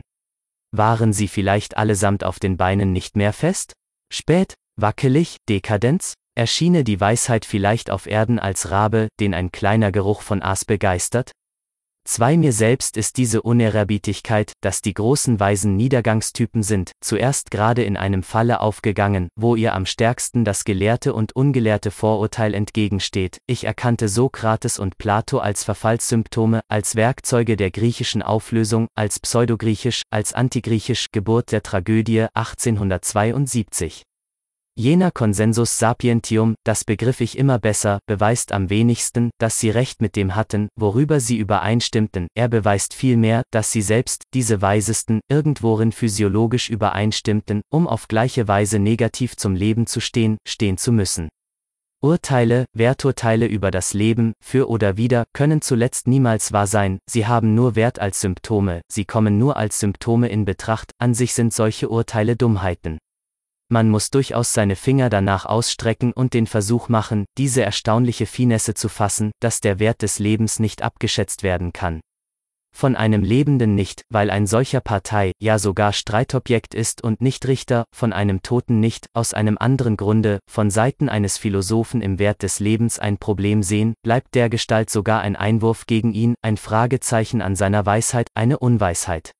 Waren 0.73 1.11
sie 1.11 1.27
vielleicht 1.27 1.75
allesamt 1.75 2.23
auf 2.23 2.39
den 2.39 2.55
Beinen 2.55 2.93
nicht 2.93 3.17
mehr 3.17 3.33
fest? 3.33 3.73
Spät, 4.09 4.53
wackelig, 4.77 5.35
Dekadenz? 5.49 6.13
Erschiene 6.37 6.85
die 6.85 7.01
Weisheit 7.01 7.43
vielleicht 7.43 7.91
auf 7.91 8.07
Erden 8.07 8.39
als 8.39 8.71
Rabe, 8.71 9.09
den 9.19 9.33
ein 9.33 9.51
kleiner 9.51 9.91
Geruch 9.91 10.21
von 10.21 10.41
Aas 10.41 10.63
begeistert? 10.63 11.33
Zwei 12.03 12.35
mir 12.35 12.51
selbst 12.51 12.97
ist 12.97 13.17
diese 13.17 13.43
Unerbietlichkeit, 13.43 14.53
dass 14.61 14.81
die 14.81 14.93
großen 14.93 15.39
Weisen 15.39 15.75
Niedergangstypen 15.75 16.63
sind, 16.63 16.93
zuerst 16.99 17.51
gerade 17.51 17.83
in 17.83 17.95
einem 17.95 18.23
Falle 18.23 18.59
aufgegangen, 18.59 19.29
wo 19.35 19.55
ihr 19.55 19.75
am 19.75 19.85
stärksten 19.85 20.43
das 20.43 20.63
gelehrte 20.63 21.13
und 21.13 21.35
ungelehrte 21.35 21.91
Vorurteil 21.91 22.55
entgegensteht. 22.55 23.37
Ich 23.45 23.65
erkannte 23.65 24.09
Sokrates 24.09 24.79
und 24.79 24.97
Plato 24.97 25.37
als 25.37 25.63
Verfallssymptome, 25.63 26.61
als 26.67 26.95
Werkzeuge 26.95 27.55
der 27.55 27.69
griechischen 27.69 28.23
Auflösung, 28.23 28.87
als 28.95 29.19
Pseudogriechisch, 29.19 30.01
als 30.09 30.33
Antigriechisch, 30.33 31.11
Geburt 31.11 31.51
der 31.51 31.61
Tragödie 31.61 32.25
1872. 32.33 34.03
Jener 34.81 35.11
Consensus 35.11 35.77
sapientium, 35.77 36.55
das 36.63 36.83
begriff 36.85 37.21
ich 37.21 37.37
immer 37.37 37.59
besser, 37.59 37.99
beweist 38.07 38.51
am 38.51 38.71
wenigsten, 38.71 39.29
dass 39.37 39.59
sie 39.59 39.69
recht 39.69 40.01
mit 40.01 40.15
dem 40.15 40.33
hatten, 40.33 40.69
worüber 40.75 41.19
sie 41.19 41.37
übereinstimmten, 41.37 42.25
er 42.33 42.47
beweist 42.47 42.95
vielmehr, 42.95 43.43
dass 43.51 43.71
sie 43.71 43.83
selbst, 43.83 44.23
diese 44.33 44.63
Weisesten, 44.63 45.19
irgendworin 45.29 45.91
physiologisch 45.91 46.71
übereinstimmten, 46.71 47.61
um 47.71 47.85
auf 47.85 48.07
gleiche 48.07 48.47
Weise 48.47 48.79
negativ 48.79 49.37
zum 49.37 49.53
Leben 49.53 49.85
zu 49.85 49.99
stehen, 49.99 50.39
stehen 50.47 50.79
zu 50.79 50.91
müssen. 50.91 51.29
Urteile, 52.01 52.65
Werturteile 52.73 53.45
über 53.45 53.69
das 53.69 53.93
Leben, 53.93 54.33
für 54.43 54.67
oder 54.67 54.97
wider, 54.97 55.25
können 55.33 55.61
zuletzt 55.61 56.07
niemals 56.07 56.53
wahr 56.53 56.65
sein, 56.65 56.97
sie 57.07 57.27
haben 57.27 57.53
nur 57.53 57.75
Wert 57.75 57.99
als 57.99 58.19
Symptome, 58.19 58.81
sie 58.91 59.05
kommen 59.05 59.37
nur 59.37 59.57
als 59.57 59.79
Symptome 59.79 60.29
in 60.29 60.43
Betracht, 60.43 60.91
an 60.97 61.13
sich 61.13 61.35
sind 61.35 61.53
solche 61.53 61.87
Urteile 61.87 62.35
Dummheiten 62.35 62.97
man 63.71 63.89
muss 63.89 64.11
durchaus 64.11 64.53
seine 64.53 64.75
Finger 64.75 65.09
danach 65.09 65.45
ausstrecken 65.45 66.11
und 66.13 66.33
den 66.33 66.45
Versuch 66.45 66.89
machen, 66.89 67.25
diese 67.37 67.63
erstaunliche 67.63 68.25
Finesse 68.25 68.73
zu 68.73 68.89
fassen, 68.89 69.31
dass 69.39 69.61
der 69.61 69.79
Wert 69.79 70.01
des 70.01 70.19
Lebens 70.19 70.59
nicht 70.59 70.81
abgeschätzt 70.81 71.41
werden 71.41 71.71
kann. 71.71 72.01
Von 72.73 72.95
einem 72.95 73.21
Lebenden 73.21 73.75
nicht, 73.75 74.03
weil 74.09 74.29
ein 74.29 74.47
solcher 74.47 74.79
Partei, 74.79 75.33
ja 75.41 75.59
sogar 75.59 75.91
Streitobjekt 75.91 76.73
ist 76.73 77.03
und 77.03 77.21
nicht 77.21 77.47
Richter, 77.47 77.83
von 77.93 78.13
einem 78.13 78.41
Toten 78.41 78.79
nicht, 78.79 79.07
aus 79.13 79.33
einem 79.33 79.57
anderen 79.59 79.97
Grunde, 79.97 80.39
von 80.49 80.69
Seiten 80.69 81.09
eines 81.09 81.37
Philosophen 81.37 82.01
im 82.01 82.17
Wert 82.17 82.43
des 82.43 82.59
Lebens 82.59 82.97
ein 82.97 83.17
Problem 83.17 83.61
sehen, 83.61 83.93
bleibt 84.03 84.35
der 84.35 84.49
Gestalt 84.49 84.89
sogar 84.89 85.21
ein 85.21 85.35
Einwurf 85.35 85.85
gegen 85.85 86.13
ihn, 86.13 86.35
ein 86.41 86.57
Fragezeichen 86.57 87.41
an 87.41 87.55
seiner 87.55 87.85
Weisheit, 87.85 88.27
eine 88.35 88.57
Unweisheit. 88.57 89.31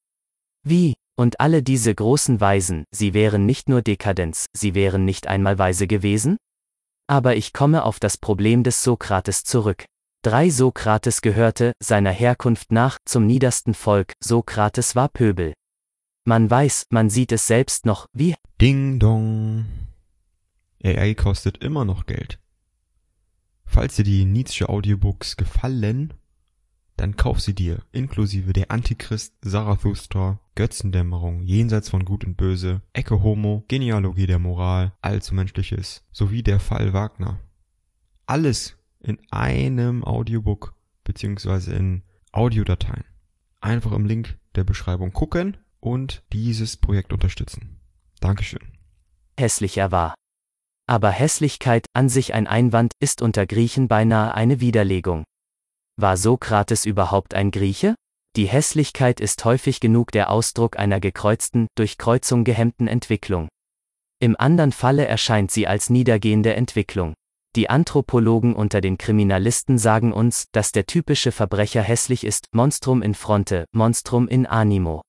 Wie, 0.64 0.94
und 1.22 1.40
alle 1.40 1.62
diese 1.62 1.94
großen 1.94 2.42
Weisen, 2.42 2.86
sie 2.90 3.14
wären 3.14 3.46
nicht 3.46 3.70
nur 3.70 3.84
Dekadenz, 3.84 4.48
sie 4.54 4.74
wären 4.74 5.06
nicht 5.06 5.28
einmal 5.28 5.60
weise 5.60 5.86
gewesen? 5.86 6.38
Aber 7.06 7.36
ich 7.36 7.54
komme 7.54 7.84
auf 7.84 8.00
das 8.00 8.18
Problem 8.18 8.64
des 8.64 8.82
Sokrates 8.82 9.44
zurück. 9.44 9.86
Drei 10.24 10.50
Sokrates 10.50 11.22
gehörte, 11.22 11.74
seiner 11.80 12.10
Herkunft 12.10 12.72
nach, 12.72 12.98
zum 13.06 13.28
niedersten 13.28 13.76
Volk, 13.76 14.14
Sokrates 14.20 14.96
war 14.96 15.10
Pöbel. 15.10 15.54
Man 16.26 16.50
weiß, 16.50 16.88
man 16.90 17.12
sieht 17.12 17.32
es 17.32 17.46
selbst 17.46 17.86
noch, 17.86 18.08
wie 18.14 18.34
Ding 18.60 18.98
Dong. 18.98 19.66
AI 20.84 21.14
kostet 21.14 21.58
immer 21.58 21.86
noch 21.86 22.08
Geld. 22.08 22.40
Falls 23.64 23.96
dir 23.96 24.04
die 24.06 24.26
Nietzsche 24.26 24.68
Audiobooks 24.68 25.38
gefallen, 25.38 26.16
dann 27.02 27.16
kauf 27.16 27.42
sie 27.42 27.56
dir, 27.56 27.80
inklusive 27.92 28.54
der 28.54 28.70
Antichrist, 28.70 29.34
Zarathustra, 29.44 30.40
Götzendämmerung, 30.54 31.42
Jenseits 31.42 31.90
von 31.90 32.06
Gut 32.06 32.24
und 32.24 32.38
Böse, 32.38 32.84
Ecke 32.94 33.24
Homo, 33.24 33.66
Genealogie 33.68 34.28
der 34.28 34.38
Moral, 34.38 34.94
Allzu 35.02 35.34
Menschliches, 35.34 36.06
sowie 36.12 36.44
der 36.44 36.60
Fall 36.60 36.94
Wagner. 36.94 37.40
Alles 38.28 38.78
in 39.00 39.18
einem 39.32 40.04
Audiobook 40.04 40.76
beziehungsweise 41.04 41.74
in 41.74 42.04
Audiodateien. 42.34 43.06
Einfach 43.62 43.94
im 43.94 44.06
Link 44.06 44.38
der 44.54 44.64
Beschreibung 44.64 45.12
gucken 45.12 45.58
und 45.80 46.24
dieses 46.32 46.78
Projekt 46.78 47.14
unterstützen. 47.14 47.80
Dankeschön. 48.20 48.78
Hässlicher 49.40 49.92
war. 49.92 50.14
Aber 50.86 51.10
Hässlichkeit, 51.10 51.88
an 51.94 52.10
sich 52.10 52.36
ein 52.36 52.46
Einwand, 52.46 52.94
ist 53.00 53.24
unter 53.24 53.48
Griechen 53.48 53.88
beinahe 53.88 54.36
eine 54.36 54.60
Widerlegung. 54.60 55.24
War 55.98 56.18
Sokrates 56.18 56.86
überhaupt 56.86 57.34
ein 57.34 57.52
Grieche? 57.52 57.96
Die 58.36 58.48
Hässlichkeit 58.48 59.20
ist 59.20 59.44
häufig 59.44 59.80
genug 59.80 60.12
der 60.12 60.30
Ausdruck 60.30 60.80
einer 60.80 61.00
gekreuzten, 61.00 61.68
durch 61.76 61.98
Kreuzung 61.98 62.44
gehemmten 62.44 62.88
Entwicklung. 62.88 63.50
Im 64.20 64.40
anderen 64.40 64.72
Falle 64.72 65.06
erscheint 65.06 65.52
sie 65.52 65.68
als 65.68 65.90
niedergehende 65.90 66.54
Entwicklung. 66.54 67.14
Die 67.58 67.70
Anthropologen 67.70 68.56
unter 68.56 68.80
den 68.80 68.98
Kriminalisten 68.98 69.78
sagen 69.78 70.14
uns, 70.14 70.46
dass 70.54 70.72
der 70.72 70.86
typische 70.86 71.34
Verbrecher 71.34 71.82
hässlich 71.82 72.24
ist, 72.24 72.46
Monstrum 72.54 73.02
in 73.02 73.14
fronte, 73.14 73.66
Monstrum 73.74 74.30
in 74.30 74.46
animo. 74.46 75.02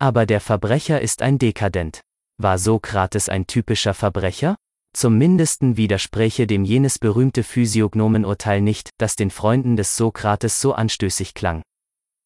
Aber 0.00 0.26
der 0.26 0.40
Verbrecher 0.40 1.00
ist 1.00 1.22
ein 1.22 1.38
Dekadent. 1.38 2.00
War 2.38 2.58
Sokrates 2.58 3.28
ein 3.28 3.46
typischer 3.46 3.94
Verbrecher? 3.94 4.56
Zum 4.92 5.18
mindesten 5.18 5.76
widerspräche 5.76 6.46
dem 6.46 6.64
jenes 6.64 6.98
berühmte 6.98 7.42
Physiognomenurteil 7.42 8.60
nicht, 8.60 8.90
das 8.98 9.16
den 9.16 9.30
Freunden 9.30 9.76
des 9.76 9.96
Sokrates 9.96 10.60
so 10.60 10.72
anstößig 10.72 11.34
klang. 11.34 11.62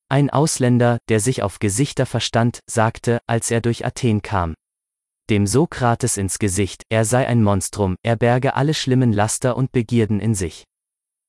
Ein 0.09 0.31
Ausländer, 0.31 0.99
der 1.09 1.21
sich 1.21 1.43
auf 1.43 1.59
Gesichter 1.59 2.07
verstand, 2.07 2.61
sagte, 2.69 3.21
als 3.27 3.51
er 3.51 3.61
durch 3.61 3.85
Athen 3.85 4.23
kam. 4.23 4.55
Dem 5.31 5.47
Sokrates 5.47 6.17
ins 6.17 6.39
Gesicht, 6.39 6.83
er 6.89 7.05
sei 7.05 7.27
ein 7.27 7.43
Monstrum, 7.43 7.97
er 8.03 8.17
berge 8.17 8.55
alle 8.55 8.75
schlimmen 8.75 9.13
Laster 9.13 9.57
und 9.57 9.73
Begierden 9.73 10.21
in 10.21 10.35
sich. 10.35 10.65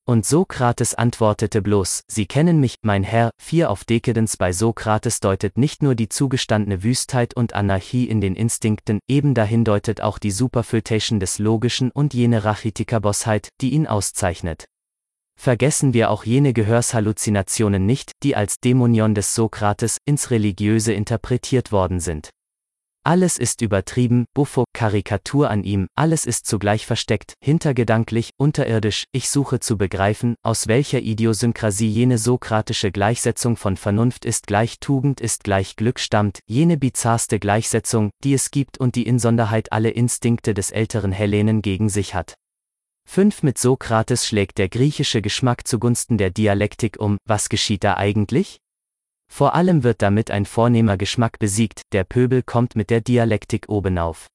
Und 0.06 0.26
Sokrates 0.26 0.96
antwortete 0.96 1.62
bloß, 1.62 2.04
Sie 2.08 2.26
kennen 2.26 2.60
mich, 2.60 2.76
mein 2.82 3.04
Herr, 3.04 3.32
vier 3.42 3.70
auf 3.70 3.86
Dekadens 3.86 4.36
bei 4.36 4.52
Sokrates 4.52 5.22
deutet 5.22 5.58
nicht 5.58 5.82
nur 5.82 5.96
die 5.96 6.10
zugestandene 6.10 6.84
Wüstheit 6.84 7.34
und 7.36 7.54
Anarchie 7.54 8.10
in 8.10 8.20
den 8.20 8.36
Instinkten, 8.36 9.00
eben 9.08 9.34
dahin 9.34 9.64
deutet 9.64 10.02
auch 10.02 10.20
die 10.20 10.32
Superfiltation 10.32 11.22
des 11.22 11.40
Logischen 11.40 11.90
und 11.90 12.14
jene 12.14 12.44
Rachitikerbosheit, 12.44 13.48
die 13.62 13.70
ihn 13.70 13.88
auszeichnet. 13.88 14.66
Vergessen 15.40 15.94
wir 15.94 16.10
auch 16.10 16.26
jene 16.26 16.52
Gehörshalluzinationen 16.52 17.86
nicht, 17.86 18.12
die 18.24 18.36
als 18.36 18.60
Dämonion 18.60 19.16
des 19.16 19.34
Sokrates 19.34 20.00
ins 20.06 20.32
Religiöse 20.32 20.92
interpretiert 20.92 21.72
worden 21.72 22.02
sind. 22.02 22.30
Alles 23.06 23.38
ist 23.38 23.62
übertrieben, 23.62 24.28
Buffo, 24.34 24.64
Karikatur 24.72 25.50
an 25.50 25.66
ihm, 25.66 25.88
alles 25.94 26.26
ist 26.26 26.46
zugleich 26.46 26.86
versteckt, 26.86 27.34
hintergedanklich, 27.44 28.30
unterirdisch, 28.38 29.04
ich 29.12 29.30
suche 29.30 29.60
zu 29.60 29.78
begreifen, 29.78 30.36
aus 30.42 30.70
welcher 30.70 31.02
Idiosynkrasie 31.02 31.90
jene 31.90 32.18
sokratische 32.18 32.94
Gleichsetzung 32.94 33.58
von 33.58 33.76
Vernunft 33.76 34.24
ist 34.24 34.48
gleich 34.48 34.80
Tugend 34.80 35.20
ist 35.20 35.44
gleich 35.44 35.76
Glück 35.76 36.00
stammt, 36.00 36.40
jene 36.48 36.78
bizarrste 36.78 37.40
Gleichsetzung, 37.40 38.10
die 38.24 38.34
es 38.34 38.52
gibt 38.52 38.78
und 38.78 38.96
die 38.96 39.06
Insonderheit 39.06 39.74
alle 39.74 39.90
Instinkte 39.90 40.54
des 40.54 40.72
älteren 40.72 41.12
Hellenen 41.12 41.62
gegen 41.62 41.90
sich 41.90 42.16
hat. 42.16 42.36
5 43.06 43.44
Mit 43.44 43.58
Sokrates 43.58 44.26
schlägt 44.26 44.58
der 44.58 44.70
griechische 44.70 45.22
Geschmack 45.22 45.68
zugunsten 45.68 46.18
der 46.18 46.30
Dialektik 46.30 46.98
um, 47.02 47.18
was 47.26 47.50
geschieht 47.50 47.84
da 47.84 47.98
eigentlich? 47.98 48.63
Vor 49.36 49.56
allem 49.56 49.84
wird 49.84 50.04
damit 50.04 50.30
ein 50.30 50.46
vornehmer 50.46 50.96
Geschmack 50.96 51.40
besiegt, 51.40 51.82
der 51.92 52.04
Pöbel 52.04 52.44
kommt 52.44 52.76
mit 52.76 52.92
der 52.92 53.02
Dialektik 53.02 53.68
obenauf. 53.68 54.28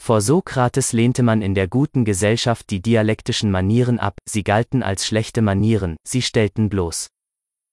Vor 0.00 0.22
Sokrates 0.22 0.94
lehnte 0.94 1.22
man 1.22 1.42
in 1.42 1.54
der 1.54 1.68
guten 1.68 2.06
Gesellschaft 2.06 2.70
die 2.70 2.80
dialektischen 2.80 3.50
Manieren 3.50 4.00
ab, 4.00 4.14
sie 4.26 4.42
galten 4.42 4.82
als 4.82 5.06
schlechte 5.06 5.42
Manieren, 5.42 5.96
sie 6.08 6.22
stellten 6.22 6.70
bloß. 6.70 7.08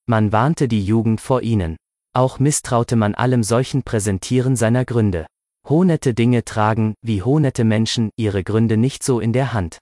Man 0.05 0.33
warnte 0.33 0.67
die 0.67 0.83
Jugend 0.83 1.21
vor 1.21 1.43
ihnen. 1.43 1.77
Auch 2.13 2.39
misstraute 2.39 2.97
man 2.97 3.15
allem 3.15 3.41
solchen 3.41 3.83
Präsentieren 3.83 4.57
seiner 4.57 4.83
Gründe. 4.83 5.27
Hohnette 5.65 6.13
Dinge 6.13 6.43
tragen, 6.43 6.93
wie 7.01 7.23
hohnette 7.23 7.63
Menschen, 7.63 8.09
ihre 8.17 8.43
Gründe 8.43 8.75
nicht 8.75 9.01
so 9.01 9.21
in 9.21 9.31
der 9.31 9.53
Hand. 9.53 9.77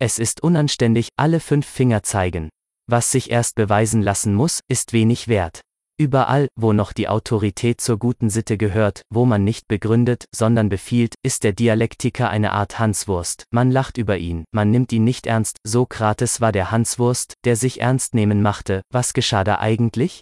Es 0.00 0.18
ist 0.18 0.42
unanständig, 0.42 1.10
alle 1.18 1.38
fünf 1.38 1.66
Finger 1.66 2.02
zeigen. 2.02 2.48
Was 2.86 3.12
sich 3.12 3.30
erst 3.30 3.56
beweisen 3.56 4.00
lassen 4.00 4.32
muss, 4.32 4.60
ist 4.68 4.94
wenig 4.94 5.28
wert. 5.28 5.60
Überall, 6.00 6.46
wo 6.54 6.72
noch 6.72 6.92
die 6.92 7.08
Autorität 7.08 7.80
zur 7.80 7.98
guten 7.98 8.30
Sitte 8.30 8.56
gehört, 8.56 9.02
wo 9.10 9.24
man 9.24 9.42
nicht 9.42 9.66
begründet, 9.66 10.26
sondern 10.32 10.68
befiehlt, 10.68 11.14
ist 11.24 11.42
der 11.42 11.52
Dialektiker 11.52 12.30
eine 12.30 12.52
Art 12.52 12.78
Hanswurst, 12.78 13.46
man 13.50 13.72
lacht 13.72 13.98
über 13.98 14.16
ihn, 14.16 14.44
man 14.52 14.70
nimmt 14.70 14.92
ihn 14.92 15.02
nicht 15.02 15.26
ernst, 15.26 15.56
Sokrates 15.66 16.40
war 16.40 16.52
der 16.52 16.70
Hanswurst, 16.70 17.34
der 17.44 17.56
sich 17.56 17.80
ernst 17.80 18.14
nehmen 18.14 18.42
machte, 18.42 18.82
was 18.92 19.12
geschah 19.12 19.42
da 19.42 19.58
eigentlich? 19.58 20.20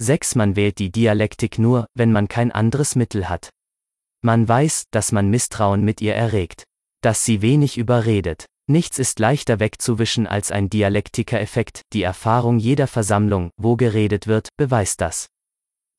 6. 0.00 0.36
Man 0.36 0.56
wählt 0.56 0.78
die 0.78 0.90
Dialektik 0.90 1.58
nur, 1.58 1.86
wenn 1.94 2.10
man 2.10 2.26
kein 2.26 2.50
anderes 2.50 2.96
Mittel 2.96 3.28
hat. 3.28 3.50
Man 4.22 4.48
weiß, 4.48 4.84
dass 4.90 5.12
man 5.12 5.28
Misstrauen 5.28 5.84
mit 5.84 6.00
ihr 6.00 6.14
erregt. 6.14 6.64
Dass 7.02 7.26
sie 7.26 7.42
wenig 7.42 7.76
überredet. 7.76 8.46
Nichts 8.66 8.98
ist 8.98 9.18
leichter 9.18 9.60
wegzuwischen 9.60 10.26
als 10.26 10.50
ein 10.50 10.70
Dialektiker-Effekt, 10.70 11.82
die 11.92 12.02
Erfahrung 12.02 12.58
jeder 12.58 12.86
Versammlung, 12.86 13.50
wo 13.58 13.76
geredet 13.76 14.26
wird, 14.26 14.48
beweist 14.56 15.02
das. 15.02 15.28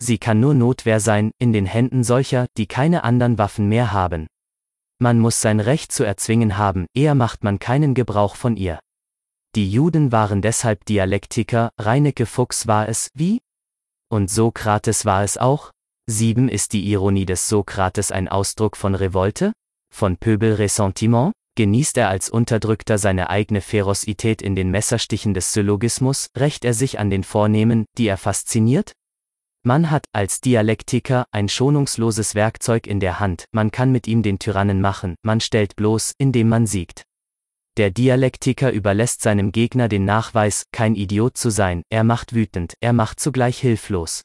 Sie 0.02 0.18
kann 0.18 0.40
nur 0.40 0.56
Notwehr 0.56 1.00
sein, 1.00 1.32
in 1.38 1.54
den 1.54 1.68
Händen 1.68 2.04
solcher, 2.04 2.48
die 2.58 2.66
keine 2.68 3.04
anderen 3.04 3.38
Waffen 3.38 3.70
mehr 3.70 3.94
haben. 3.94 4.28
Man 5.00 5.20
muss 5.20 5.42
sein 5.42 5.60
Recht 5.60 5.92
zu 5.92 6.04
erzwingen 6.04 6.58
haben, 6.58 6.88
eher 6.96 7.14
macht 7.14 7.44
man 7.44 7.60
keinen 7.60 7.94
Gebrauch 7.94 8.36
von 8.36 8.58
ihr. 8.58 8.80
Die 9.56 9.70
Juden 9.70 10.12
waren 10.12 10.42
deshalb 10.42 10.86
Dialektiker, 10.86 11.70
Reinecke 11.80 12.26
Fuchs 12.26 12.66
war 12.66 12.90
es, 12.90 13.10
wie? 13.14 13.40
Und 14.10 14.30
Sokrates 14.30 15.06
war 15.06 15.24
es 15.24 15.38
auch? 15.38 15.72
7 16.08 16.50
Ist 16.50 16.74
die 16.74 16.92
Ironie 16.92 17.26
des 17.26 17.48
Sokrates 17.48 18.12
ein 18.12 18.28
Ausdruck 18.28 18.76
von 18.76 18.96
Revolte? 18.96 19.54
Von 19.94 20.18
Pöbelressentiment? 20.18 21.34
Genießt 21.56 21.98
er 21.98 22.10
als 22.10 22.30
Unterdrückter 22.30 22.98
seine 22.98 23.30
eigene 23.30 23.62
Ferozität 23.62 24.42
in 24.42 24.56
den 24.56 24.72
Messerstichen 24.72 25.34
des 25.34 25.54
Syllogismus, 25.54 26.30
rächt 26.38 26.66
er 26.66 26.74
sich 26.74 27.00
an 27.00 27.10
den 27.10 27.24
Vornehmen, 27.24 27.86
die 27.98 28.08
er 28.08 28.18
fasziniert? 28.18 28.92
Man 29.64 29.90
hat, 29.90 30.06
als 30.12 30.42
Dialektiker, 30.42 31.26
ein 31.32 31.50
schonungsloses 31.50 32.36
Werkzeug 32.36 32.86
in 32.86 33.00
der 33.00 33.20
Hand, 33.20 33.46
man 33.52 33.72
kann 33.72 33.92
mit 33.92 34.06
ihm 34.06 34.22
den 34.22 34.38
Tyrannen 34.38 34.82
machen, 34.82 35.16
man 35.24 35.40
stellt 35.40 35.76
bloß, 35.76 36.14
indem 36.18 36.50
man 36.50 36.68
siegt. 36.68 37.04
Der 37.78 37.90
Dialektiker 37.90 38.72
überlässt 38.72 39.22
seinem 39.22 39.52
Gegner 39.52 39.88
den 39.88 40.06
Nachweis, 40.06 40.66
kein 40.72 40.96
Idiot 40.96 41.38
zu 41.38 41.50
sein, 41.50 41.84
er 41.90 42.04
macht 42.04 42.36
wütend, 42.36 42.76
er 42.80 42.94
macht 42.94 43.20
zugleich 43.20 43.58
hilflos. 43.58 44.22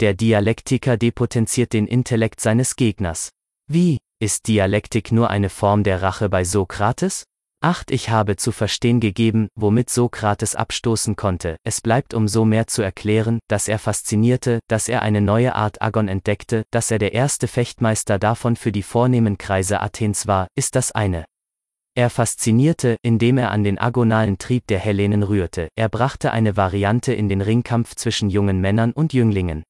Der 0.00 0.14
Dialektiker 0.14 0.96
depotenziert 0.96 1.72
den 1.72 1.86
Intellekt 1.86 2.40
seines 2.40 2.76
Gegners. 2.76 3.30
Wie? 3.68 3.98
Ist 4.20 4.48
Dialektik 4.48 5.12
nur 5.12 5.30
eine 5.30 5.48
Form 5.48 5.84
der 5.84 6.02
Rache 6.02 6.28
bei 6.28 6.42
Sokrates? 6.42 7.22
8. 7.60 7.92
Ich 7.92 8.10
habe 8.10 8.34
zu 8.34 8.50
verstehen 8.50 8.98
gegeben, 8.98 9.46
womit 9.54 9.90
Sokrates 9.90 10.56
abstoßen 10.56 11.14
konnte. 11.14 11.56
Es 11.62 11.80
bleibt 11.80 12.14
umso 12.14 12.44
mehr 12.44 12.66
zu 12.66 12.82
erklären, 12.82 13.38
dass 13.46 13.68
er 13.68 13.78
faszinierte, 13.78 14.58
dass 14.66 14.88
er 14.88 15.02
eine 15.02 15.20
neue 15.20 15.54
Art 15.54 15.80
Agon 15.80 16.08
entdeckte, 16.08 16.64
dass 16.72 16.90
er 16.90 16.98
der 16.98 17.12
erste 17.12 17.46
Fechtmeister 17.46 18.18
davon 18.18 18.56
für 18.56 18.72
die 18.72 18.82
vornehmen 18.82 19.38
Kreise 19.38 19.80
Athens 19.80 20.26
war, 20.26 20.48
ist 20.56 20.74
das 20.74 20.90
eine. 20.90 21.24
Er 21.94 22.10
faszinierte, 22.10 22.96
indem 23.02 23.38
er 23.38 23.52
an 23.52 23.62
den 23.62 23.78
agonalen 23.78 24.36
Trieb 24.38 24.66
der 24.66 24.80
Hellenen 24.80 25.22
rührte, 25.22 25.68
er 25.76 25.88
brachte 25.88 26.32
eine 26.32 26.56
Variante 26.56 27.14
in 27.14 27.28
den 27.28 27.40
Ringkampf 27.40 27.94
zwischen 27.94 28.30
jungen 28.30 28.60
Männern 28.60 28.90
und 28.90 29.12
Jünglingen. 29.12 29.62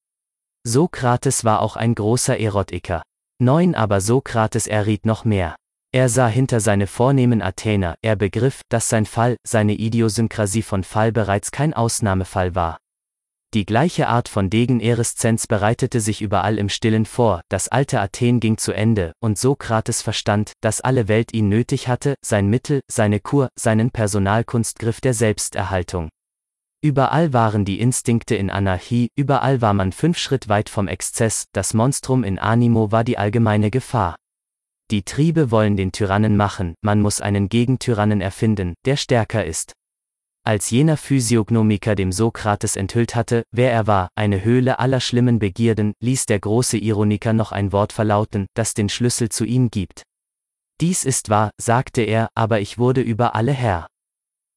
Sokrates 0.67 1.45
war 1.45 1.61
auch 1.61 1.76
ein 1.76 1.95
großer 1.95 2.38
Erotiker. 2.38 3.02
9 3.40 3.76
Aber 3.76 4.00
Sokrates 4.00 4.66
erriet 4.66 5.07
noch 5.07 5.25
mehr. 5.25 5.54
Er 5.92 6.09
sah 6.09 6.26
hinter 6.26 6.59
seine 6.59 6.88
vornehmen 6.88 7.40
Athener, 7.40 7.95
er 8.02 8.16
begriff, 8.16 8.62
dass 8.68 8.88
sein 8.88 9.07
Fall, 9.07 9.37
seine 9.47 9.75
Idiosynkrasie 9.75 10.62
von 10.62 10.83
Fall 10.83 11.12
bereits 11.12 11.52
kein 11.52 11.73
Ausnahmefall 11.73 12.57
war. 12.57 12.78
Die 13.54 13.64
gleiche 13.64 14.09
Art 14.09 14.28
von 14.28 14.50
Degenereszenz 14.50 15.47
bereitete 15.47 16.00
sich 16.00 16.21
überall 16.21 16.59
im 16.59 16.68
Stillen 16.68 17.07
vor, 17.07 17.40
das 17.49 17.68
alte 17.68 18.00
Athen 18.00 18.40
ging 18.40 18.59
zu 18.59 18.73
Ende, 18.73 19.12
und 19.21 19.38
Sokrates 19.38 20.02
verstand, 20.02 20.52
dass 20.61 20.83
alle 20.83 21.09
Welt 21.09 21.33
ihn 21.33 21.49
nötig 21.49 21.88
hatte, 21.88 22.16
sein 22.23 22.49
Mittel, 22.49 22.80
seine 22.90 23.21
Kur, 23.21 23.49
seinen 23.58 23.91
Personalkunstgriff 23.91 25.00
der 25.00 25.15
Selbsterhaltung. 25.15 26.10
Überall 26.80 27.32
waren 27.32 27.64
die 27.64 27.80
Instinkte 27.80 28.36
in 28.36 28.50
Anarchie, 28.50 29.08
überall 29.17 29.60
war 29.60 29.75
man 29.75 29.91
fünf 29.91 30.17
Schritt 30.17 30.49
weit 30.49 30.69
vom 30.69 30.86
Exzess, 30.86 31.47
das 31.52 31.75
Monstrum 31.75 32.23
in 32.23 32.38
Animo 32.38 32.93
war 32.93 33.02
die 33.02 33.19
allgemeine 33.19 33.73
Gefahr. 33.73 34.14
Die 34.93 35.02
Triebe 35.02 35.50
wollen 35.50 35.76
den 35.76 35.91
Tyrannen 35.91 36.36
machen, 36.36 36.75
man 36.80 37.02
muss 37.02 37.21
einen 37.21 37.49
Gegentyrannen 37.49 38.21
erfinden, 38.21 38.75
der 38.84 38.97
stärker 38.97 39.45
ist. 39.45 39.73
Als 40.47 40.71
jener 40.71 40.97
Physiognomiker 40.97 41.97
dem 41.97 42.12
Sokrates 42.12 42.76
enthüllt 42.76 43.17
hatte, 43.17 43.43
wer 43.50 43.73
er 43.73 43.88
war, 43.88 44.08
eine 44.14 44.45
Höhle 44.45 44.78
aller 44.78 45.00
schlimmen 45.00 45.41
Begierden, 45.41 45.95
ließ 46.00 46.26
der 46.26 46.38
große 46.38 46.78
Ironiker 46.78 47.32
noch 47.32 47.50
ein 47.50 47.73
Wort 47.73 47.93
verlauten, 47.93 48.47
das 48.54 48.75
den 48.75 48.88
Schlüssel 48.88 49.30
zu 49.30 49.45
ihm 49.45 49.71
gibt. 49.71 50.04
Dies 50.80 51.04
ist 51.04 51.28
wahr, 51.28 51.50
sagte 51.60 52.02
er, 52.02 52.28
aber 52.36 52.60
ich 52.60 52.78
wurde 52.78 53.00
über 53.00 53.34
alle 53.34 53.52
Herr. 53.52 53.88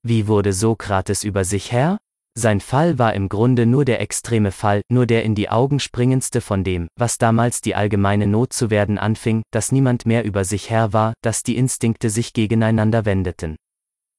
Wie 0.04 0.28
wurde 0.28 0.54
Sokrates 0.54 1.24
über 1.24 1.46
sich 1.46 1.72
Herr? 1.72 1.98
Sein 2.34 2.62
Fall 2.62 2.98
war 2.98 3.14
im 3.14 3.28
Grunde 3.28 3.66
nur 3.66 3.84
der 3.84 4.00
extreme 4.00 4.52
Fall, 4.52 4.82
nur 4.90 5.06
der 5.06 5.24
in 5.24 5.36
die 5.36 5.50
Augen 5.50 5.82
springendste 5.82 6.40
von 6.40 6.64
dem, 6.64 6.88
was 6.98 7.18
damals 7.18 7.60
die 7.60 7.76
allgemeine 7.76 8.26
Not 8.26 8.54
zu 8.54 8.70
werden 8.70 8.98
anfing, 8.98 9.42
dass 9.52 9.74
niemand 9.74 10.06
mehr 10.06 10.24
über 10.24 10.46
sich 10.46 10.70
Herr 10.70 10.94
war, 10.94 11.14
dass 11.22 11.44
die 11.44 11.58
Instinkte 11.58 12.10
sich 12.10 12.32
gegeneinander 12.32 13.04
wendeten. 13.04 13.58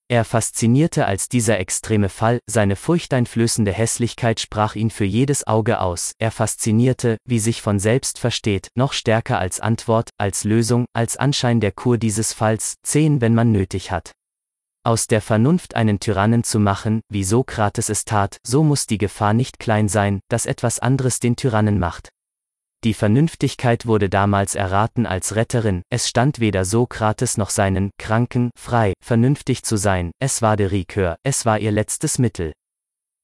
Er 0.08 0.26
faszinierte 0.26 1.06
als 1.06 1.30
dieser 1.30 1.58
extreme 1.58 2.10
Fall, 2.10 2.40
seine 2.46 2.76
furchteinflößende 2.76 3.72
Hässlichkeit 3.72 4.40
sprach 4.40 4.74
ihn 4.74 4.90
für 4.90 5.06
jedes 5.06 5.46
Auge 5.46 5.80
aus, 5.80 6.12
er 6.18 6.30
faszinierte, 6.30 7.16
wie 7.26 7.38
sich 7.38 7.62
von 7.62 7.78
selbst 7.78 8.18
versteht, 8.18 8.68
noch 8.74 8.92
stärker 8.92 9.38
als 9.38 9.58
Antwort, 9.58 10.10
als 10.18 10.44
Lösung, 10.44 10.84
als 10.92 11.16
Anschein 11.16 11.60
der 11.60 11.72
Kur 11.72 11.96
dieses 11.96 12.34
Falls, 12.34 12.74
zehn 12.82 13.22
wenn 13.22 13.34
man 13.34 13.52
nötig 13.52 13.90
hat. 13.90 14.12
Aus 14.84 15.06
der 15.06 15.20
Vernunft 15.20 15.76
einen 15.76 16.00
Tyrannen 16.00 16.42
zu 16.42 16.58
machen, 16.58 17.02
wie 17.08 17.22
Sokrates 17.22 17.88
es 17.88 18.04
tat, 18.04 18.38
so 18.44 18.64
muss 18.64 18.88
die 18.88 18.98
Gefahr 18.98 19.32
nicht 19.32 19.60
klein 19.60 19.88
sein, 19.88 20.18
dass 20.28 20.44
etwas 20.44 20.80
anderes 20.80 21.20
den 21.20 21.36
Tyrannen 21.36 21.78
macht. 21.78 22.08
Die 22.82 22.94
Vernünftigkeit 22.94 23.86
wurde 23.86 24.08
damals 24.08 24.56
erraten 24.56 25.06
als 25.06 25.36
Retterin, 25.36 25.82
es 25.88 26.08
stand 26.08 26.40
weder 26.40 26.64
Sokrates 26.64 27.38
noch 27.38 27.50
seinen 27.50 27.92
Kranken 27.96 28.50
frei, 28.58 28.92
vernünftig 29.00 29.62
zu 29.62 29.76
sein, 29.76 30.10
es 30.18 30.42
war 30.42 30.56
de 30.56 30.66
Ricœur, 30.66 31.14
es 31.22 31.46
war 31.46 31.60
ihr 31.60 31.70
letztes 31.70 32.18
Mittel. 32.18 32.52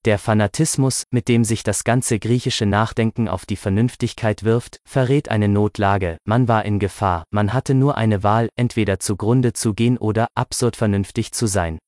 Der 0.08 0.18
Fanatismus, 0.18 1.04
mit 1.10 1.28
dem 1.28 1.44
sich 1.44 1.62
das 1.62 1.84
ganze 1.84 2.18
griechische 2.18 2.64
Nachdenken 2.64 3.28
auf 3.28 3.44
die 3.44 3.56
Vernünftigkeit 3.56 4.42
wirft, 4.42 4.78
verrät 4.88 5.28
eine 5.28 5.48
Notlage, 5.48 6.16
man 6.24 6.48
war 6.48 6.64
in 6.64 6.78
Gefahr, 6.78 7.24
man 7.30 7.52
hatte 7.52 7.74
nur 7.74 7.98
eine 7.98 8.22
Wahl, 8.22 8.48
entweder 8.56 9.00
zugrunde 9.00 9.52
zu 9.52 9.74
gehen 9.74 9.98
oder 9.98 10.28
absurd 10.34 10.76
vernünftig 10.76 11.32
zu 11.32 11.46
sein. 11.46 11.78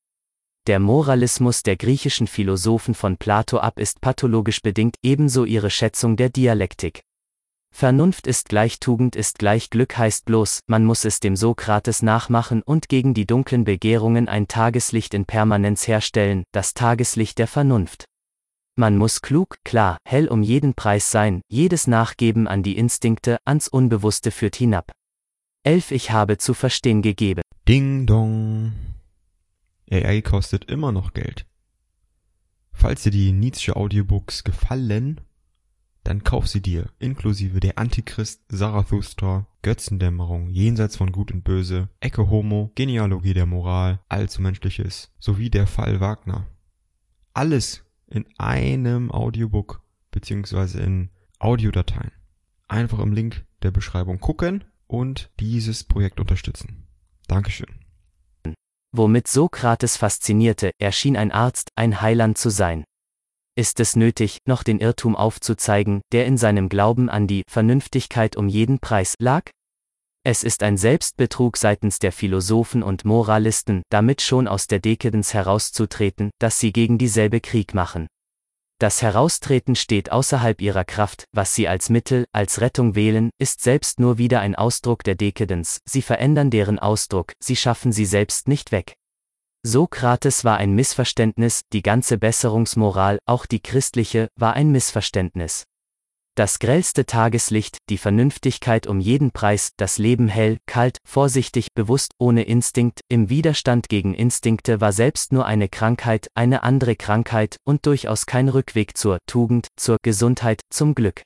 Der 0.67 0.79
Moralismus 0.79 1.63
der 1.63 1.77
griechischen 1.77 2.27
Philosophen 2.27 2.93
von 2.93 3.17
Plato 3.17 3.57
ab 3.57 3.79
ist 3.79 4.01
pathologisch 4.01 4.61
bedingt, 4.61 4.97
ebenso 5.01 5.43
ihre 5.43 5.71
Schätzung 5.71 6.15
der 6.15 6.29
Dialektik. 6.29 7.01
Vernunft 7.73 8.27
ist 8.27 8.49
gleich 8.49 8.79
Tugend 8.79 9.15
ist 9.15 9.39
gleich 9.39 9.71
Glück 9.71 9.97
heißt 9.97 10.25
bloß, 10.25 10.59
man 10.67 10.85
muss 10.85 11.05
es 11.05 11.21
dem 11.21 11.35
Sokrates 11.35 12.03
nachmachen 12.03 12.61
und 12.61 12.87
gegen 12.87 13.15
die 13.15 13.25
dunklen 13.25 13.63
Begehrungen 13.63 14.27
ein 14.27 14.47
Tageslicht 14.47 15.15
in 15.15 15.25
Permanenz 15.25 15.87
herstellen, 15.87 16.43
das 16.51 16.75
Tageslicht 16.75 17.39
der 17.39 17.47
Vernunft. 17.47 18.05
Man 18.77 18.97
muss 18.97 19.21
klug, 19.21 19.57
klar, 19.65 19.97
hell 20.05 20.27
um 20.27 20.43
jeden 20.43 20.73
Preis 20.73 21.11
sein, 21.11 21.41
jedes 21.49 21.87
Nachgeben 21.87 22.47
an 22.47 22.63
die 22.63 22.77
Instinkte, 22.77 23.37
ans 23.45 23.67
Unbewusste 23.67 24.31
führt 24.31 24.55
hinab. 24.55 24.91
11 25.63 25.91
Ich 25.91 26.11
habe 26.11 26.37
zu 26.37 26.53
verstehen 26.53 27.01
gegeben. 27.01 27.41
Ding 27.67 28.05
dong. 28.05 28.71
AI 29.91 30.21
kostet 30.21 30.65
immer 30.65 30.91
noch 30.91 31.13
Geld. 31.13 31.45
Falls 32.71 33.03
dir 33.03 33.11
die 33.11 33.33
Nietzsche 33.33 33.75
Audiobooks 33.75 34.43
gefallen, 34.43 35.21
dann 36.03 36.23
kauf 36.23 36.47
sie 36.47 36.61
dir, 36.61 36.89
inklusive 36.97 37.59
der 37.59 37.77
Antichrist, 37.77 38.41
Zarathustra, 38.49 39.45
Götzendämmerung, 39.61 40.49
Jenseits 40.49 40.95
von 40.95 41.11
Gut 41.11 41.31
und 41.31 41.43
Böse, 41.43 41.89
Ecke 41.99 42.29
Homo, 42.29 42.71
Genealogie 42.73 43.35
der 43.35 43.45
Moral, 43.45 43.99
Allzu 44.09 44.41
Menschliches, 44.41 45.13
sowie 45.19 45.51
der 45.51 45.67
Fall 45.67 45.99
Wagner. 45.99 46.47
Alles 47.33 47.83
in 48.11 48.25
einem 48.37 49.11
Audiobook, 49.11 49.81
beziehungsweise 50.11 50.81
in 50.81 51.09
Audiodateien. 51.39 52.11
Einfach 52.67 52.99
im 52.99 53.13
Link 53.13 53.45
der 53.63 53.71
Beschreibung 53.71 54.19
gucken 54.19 54.63
und 54.87 55.31
dieses 55.39 55.83
Projekt 55.83 56.19
unterstützen. 56.19 56.87
Dankeschön. 57.27 57.69
Womit 58.93 59.27
Sokrates 59.27 59.95
faszinierte, 59.95 60.71
erschien 60.77 61.15
ein 61.15 61.31
Arzt, 61.31 61.69
ein 61.75 62.01
Heiland 62.01 62.37
zu 62.37 62.49
sein. 62.49 62.83
Ist 63.55 63.79
es 63.79 63.95
nötig, 63.95 64.39
noch 64.45 64.63
den 64.63 64.79
Irrtum 64.79 65.15
aufzuzeigen, 65.15 66.01
der 66.11 66.25
in 66.25 66.37
seinem 66.37 66.67
Glauben 66.67 67.09
an 67.09 67.27
die 67.27 67.43
Vernünftigkeit 67.49 68.35
um 68.35 68.47
jeden 68.49 68.79
Preis 68.79 69.15
lag? 69.19 69.49
Es 70.23 70.43
ist 70.43 70.61
ein 70.61 70.77
Selbstbetrug 70.77 71.57
seitens 71.57 71.97
der 71.97 72.11
Philosophen 72.11 72.83
und 72.83 73.05
Moralisten, 73.05 73.81
damit 73.89 74.21
schon 74.21 74.47
aus 74.47 74.67
der 74.67 74.79
Dekadens 74.79 75.33
herauszutreten, 75.33 76.29
dass 76.37 76.59
sie 76.59 76.71
gegen 76.71 76.99
dieselbe 76.99 77.41
Krieg 77.41 77.73
machen. 77.73 78.05
Das 78.79 79.01
Heraustreten 79.01 79.75
steht 79.75 80.11
außerhalb 80.11 80.61
ihrer 80.61 80.85
Kraft, 80.85 81.25
was 81.33 81.55
sie 81.55 81.67
als 81.67 81.89
Mittel, 81.89 82.25
als 82.33 82.61
Rettung 82.61 82.93
wählen, 82.93 83.31
ist 83.39 83.61
selbst 83.61 83.99
nur 83.99 84.19
wieder 84.19 84.41
ein 84.41 84.55
Ausdruck 84.55 85.03
der 85.03 85.15
Dekadens, 85.15 85.79
sie 85.85 86.03
verändern 86.03 86.51
deren 86.51 86.77
Ausdruck, 86.77 87.33
sie 87.39 87.55
schaffen 87.55 87.91
sie 87.91 88.05
selbst 88.05 88.47
nicht 88.47 88.71
weg. 88.71 88.93
Sokrates 89.63 90.43
war 90.43 90.57
ein 90.57 90.73
Missverständnis, 90.73 91.61
die 91.73 91.83
ganze 91.83 92.19
Besserungsmoral, 92.19 93.19
auch 93.25 93.47
die 93.47 93.59
christliche, 93.59 94.27
war 94.35 94.53
ein 94.53 94.71
Missverständnis. 94.71 95.65
Das 96.35 96.59
grellste 96.59 97.05
Tageslicht, 97.05 97.79
die 97.89 97.97
Vernünftigkeit 97.97 98.87
um 98.87 99.01
jeden 99.01 99.31
Preis, 99.31 99.73
das 99.75 99.97
Leben 99.97 100.29
hell, 100.29 100.59
kalt, 100.65 100.97
vorsichtig, 101.05 101.73
bewusst, 101.73 102.13
ohne 102.19 102.43
Instinkt, 102.43 103.01
im 103.09 103.29
Widerstand 103.29 103.89
gegen 103.89 104.13
Instinkte 104.13 104.79
war 104.79 104.93
selbst 104.93 105.33
nur 105.33 105.45
eine 105.45 105.67
Krankheit, 105.67 106.29
eine 106.33 106.63
andere 106.63 106.95
Krankheit 106.95 107.57
und 107.65 107.85
durchaus 107.85 108.25
kein 108.25 108.47
Rückweg 108.47 108.95
zur 108.95 109.19
Tugend, 109.27 109.67
zur 109.75 109.97
Gesundheit, 110.03 110.61
zum 110.69 110.95
Glück. 110.95 111.21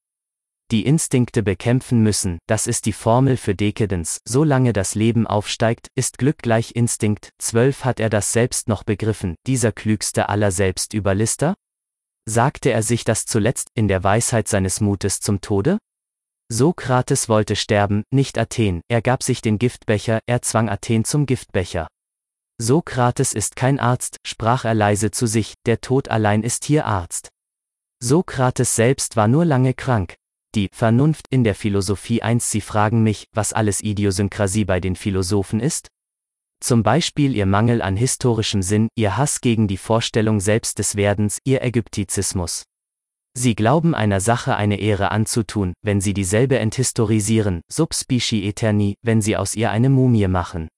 Die 0.72 0.88
Instinkte 0.88 1.44
bekämpfen 1.44 2.02
müssen, 2.02 2.39
das 2.48 2.65
ist 2.65 2.88
die 2.88 2.94
Formel 2.94 3.38
für 3.38 3.54
Dekadence, 3.54 4.18
solange 4.28 4.74
das 4.74 4.96
Leben 4.96 5.28
aufsteigt, 5.28 5.89
ist 5.94 6.18
Glück 6.18 6.39
gleich 6.39 6.76
Instinkt, 6.76 7.30
zwölf 7.38 7.86
hat 7.86 8.00
er 8.00 8.10
das 8.10 8.32
selbst 8.32 8.68
noch 8.68 8.84
begriffen, 8.84 9.36
dieser 9.46 9.72
klügste 9.72 10.30
aller 10.30 10.50
Selbstüberlister? 10.50 11.54
Sagte 12.27 12.71
er 12.71 12.81
sich 12.81 13.03
das 13.03 13.25
zuletzt 13.25 13.69
in 13.75 13.88
der 13.88 14.03
Weisheit 14.03 14.47
seines 14.47 14.81
Mutes 14.81 15.19
zum 15.19 15.41
Tode? 15.41 15.77
Sokrates 16.51 17.29
wollte 17.29 17.55
sterben, 17.55 18.03
nicht 18.11 18.38
Athen, 18.38 18.81
er 18.88 19.01
gab 19.01 19.21
sich 19.21 19.41
den 19.41 19.59
Giftbecher, 19.59 20.19
er 20.25 20.41
zwang 20.41 20.69
Athen 20.69 21.05
zum 21.05 21.25
Giftbecher. 21.27 21.88
Sokrates 22.59 23.33
ist 23.33 23.55
kein 23.55 23.79
Arzt, 23.79 24.17
sprach 24.25 24.65
er 24.65 24.73
leise 24.73 25.11
zu 25.11 25.27
sich, 25.27 25.55
der 25.65 25.81
Tod 25.81 26.09
allein 26.09 26.41
ist 26.41 26.65
hier 26.65 26.85
Arzt. 26.85 27.29
Sokrates 28.01 28.75
selbst 28.75 29.15
war 29.15 29.27
nur 29.27 29.45
lange 29.45 29.73
krank. 29.73 30.15
Die 30.55 30.69
Vernunft 30.73 31.25
in 31.29 31.43
der 31.43 31.53
Philosophie 31.53 32.21
1 32.21 32.49
Sie 32.49 32.61
fragen 32.61 33.03
mich, 33.03 33.27
was 33.33 33.51
alles 33.51 33.81
Idiosynkrasie 33.81 34.65
bei 34.65 34.79
den 34.79 34.95
Philosophen 34.95 35.59
ist? 35.59 35.89
Zum 36.60 36.84
Beispiel 36.84 37.36
ihr 37.36 37.46
Mangel 37.46 37.82
an 37.82 37.96
historischem 37.96 38.62
Sinn, 38.62 38.88
ihr 38.96 39.18
Hass 39.18 39.41
gegen 39.41 39.68
die 39.68 39.78
Vorstellung 39.78 40.39
selbst 40.39 40.80
des 40.80 40.96
Werdens, 40.96 41.39
ihr 41.44 41.62
Ägyptizismus. 41.63 42.63
Sie 43.38 43.54
glauben 43.54 43.94
einer 43.94 44.22
Sache 44.22 44.56
eine 44.56 44.80
Ehre 44.80 45.12
anzutun, 45.12 45.74
wenn 45.82 46.00
sie 46.00 46.13
dieselbe 46.13 46.58
enthistorisieren, 46.58 47.62
subspecie 47.70 48.48
eterni, 48.48 48.96
wenn 49.02 49.22
sie 49.22 49.36
aus 49.36 49.56
ihr 49.56 49.72
eine 49.72 49.89
Mumie 49.89 50.28
machen. 50.28 50.70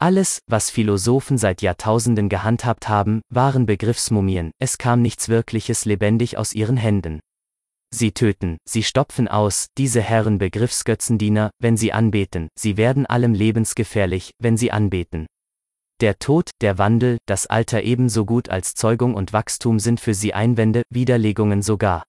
Alles, 0.00 0.40
was 0.48 0.70
Philosophen 0.70 1.38
seit 1.38 1.62
Jahrtausenden 1.62 2.28
gehandhabt 2.28 2.88
haben, 2.88 3.22
waren 3.30 3.64
Begriffsmumien, 3.64 4.50
es 4.58 4.76
kam 4.76 5.02
nichts 5.02 5.28
Wirkliches 5.28 5.84
lebendig 5.84 6.36
aus 6.36 6.52
ihren 6.52 6.76
Händen. 6.76 7.20
Sie 7.94 8.10
töten, 8.10 8.58
sie 8.68 8.82
stopfen 8.82 9.28
aus, 9.28 9.68
diese 9.78 10.02
Herren 10.02 10.38
Begriffsgötzendiener, 10.38 11.52
wenn 11.60 11.76
sie 11.76 11.92
anbeten, 11.92 12.48
sie 12.58 12.76
werden 12.76 13.06
allem 13.06 13.34
lebensgefährlich, 13.34 14.32
wenn 14.40 14.56
sie 14.56 14.72
anbeten. 14.72 15.26
Der 16.00 16.18
Tod, 16.18 16.50
der 16.60 16.76
Wandel, 16.78 17.18
das 17.26 17.46
Alter 17.46 17.84
ebenso 17.84 18.24
gut 18.24 18.48
als 18.48 18.74
Zeugung 18.74 19.14
und 19.14 19.32
Wachstum 19.32 19.78
sind 19.78 20.00
für 20.00 20.12
sie 20.12 20.34
Einwände, 20.34 20.82
Widerlegungen 20.90 21.62
sogar. 21.62 22.02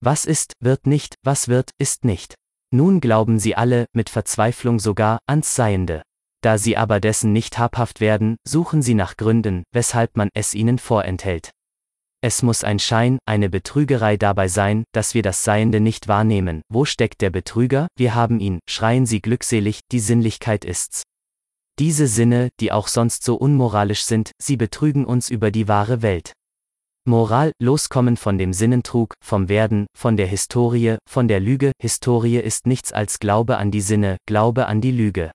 Was 0.00 0.24
ist, 0.24 0.54
wird 0.58 0.86
nicht, 0.86 1.16
was 1.22 1.48
wird, 1.48 1.72
ist 1.76 2.06
nicht. 2.06 2.34
Nun 2.72 3.02
glauben 3.02 3.38
sie 3.38 3.54
alle, 3.54 3.84
mit 3.92 4.08
Verzweiflung 4.08 4.78
sogar, 4.78 5.18
ans 5.26 5.54
Seiende. 5.54 6.00
Da 6.42 6.56
sie 6.56 6.78
aber 6.78 6.98
dessen 6.98 7.34
nicht 7.34 7.58
habhaft 7.58 8.00
werden, 8.00 8.36
suchen 8.48 8.80
sie 8.80 8.94
nach 8.94 9.18
Gründen, 9.18 9.64
weshalb 9.70 10.16
man 10.16 10.30
es 10.32 10.54
ihnen 10.54 10.78
vorenthält. 10.78 11.50
Es 12.22 12.42
muss 12.42 12.64
ein 12.64 12.78
Schein, 12.78 13.18
eine 13.24 13.48
Betrügerei 13.48 14.18
dabei 14.18 14.48
sein, 14.48 14.84
dass 14.92 15.14
wir 15.14 15.22
das 15.22 15.42
Seiende 15.42 15.80
nicht 15.80 16.06
wahrnehmen. 16.06 16.60
Wo 16.68 16.84
steckt 16.84 17.22
der 17.22 17.30
Betrüger? 17.30 17.88
Wir 17.96 18.14
haben 18.14 18.40
ihn, 18.40 18.60
schreien 18.68 19.06
sie 19.06 19.22
glückselig, 19.22 19.80
die 19.90 20.00
Sinnlichkeit 20.00 20.66
ist's. 20.66 21.02
Diese 21.78 22.06
Sinne, 22.06 22.50
die 22.60 22.72
auch 22.72 22.88
sonst 22.88 23.24
so 23.24 23.36
unmoralisch 23.36 24.04
sind, 24.04 24.32
sie 24.38 24.58
betrügen 24.58 25.06
uns 25.06 25.30
über 25.30 25.50
die 25.50 25.66
wahre 25.66 26.02
Welt. 26.02 26.34
Moral, 27.08 27.52
loskommen 27.58 28.18
von 28.18 28.36
dem 28.36 28.52
Sinnentrug, 28.52 29.14
vom 29.24 29.48
Werden, 29.48 29.86
von 29.96 30.18
der 30.18 30.26
Historie, 30.26 30.98
von 31.08 31.26
der 31.26 31.40
Lüge, 31.40 31.72
Historie 31.80 32.36
ist 32.36 32.66
nichts 32.66 32.92
als 32.92 33.18
Glaube 33.18 33.56
an 33.56 33.70
die 33.70 33.80
Sinne, 33.80 34.18
Glaube 34.26 34.66
an 34.66 34.82
die 34.82 34.92
Lüge. 34.92 35.30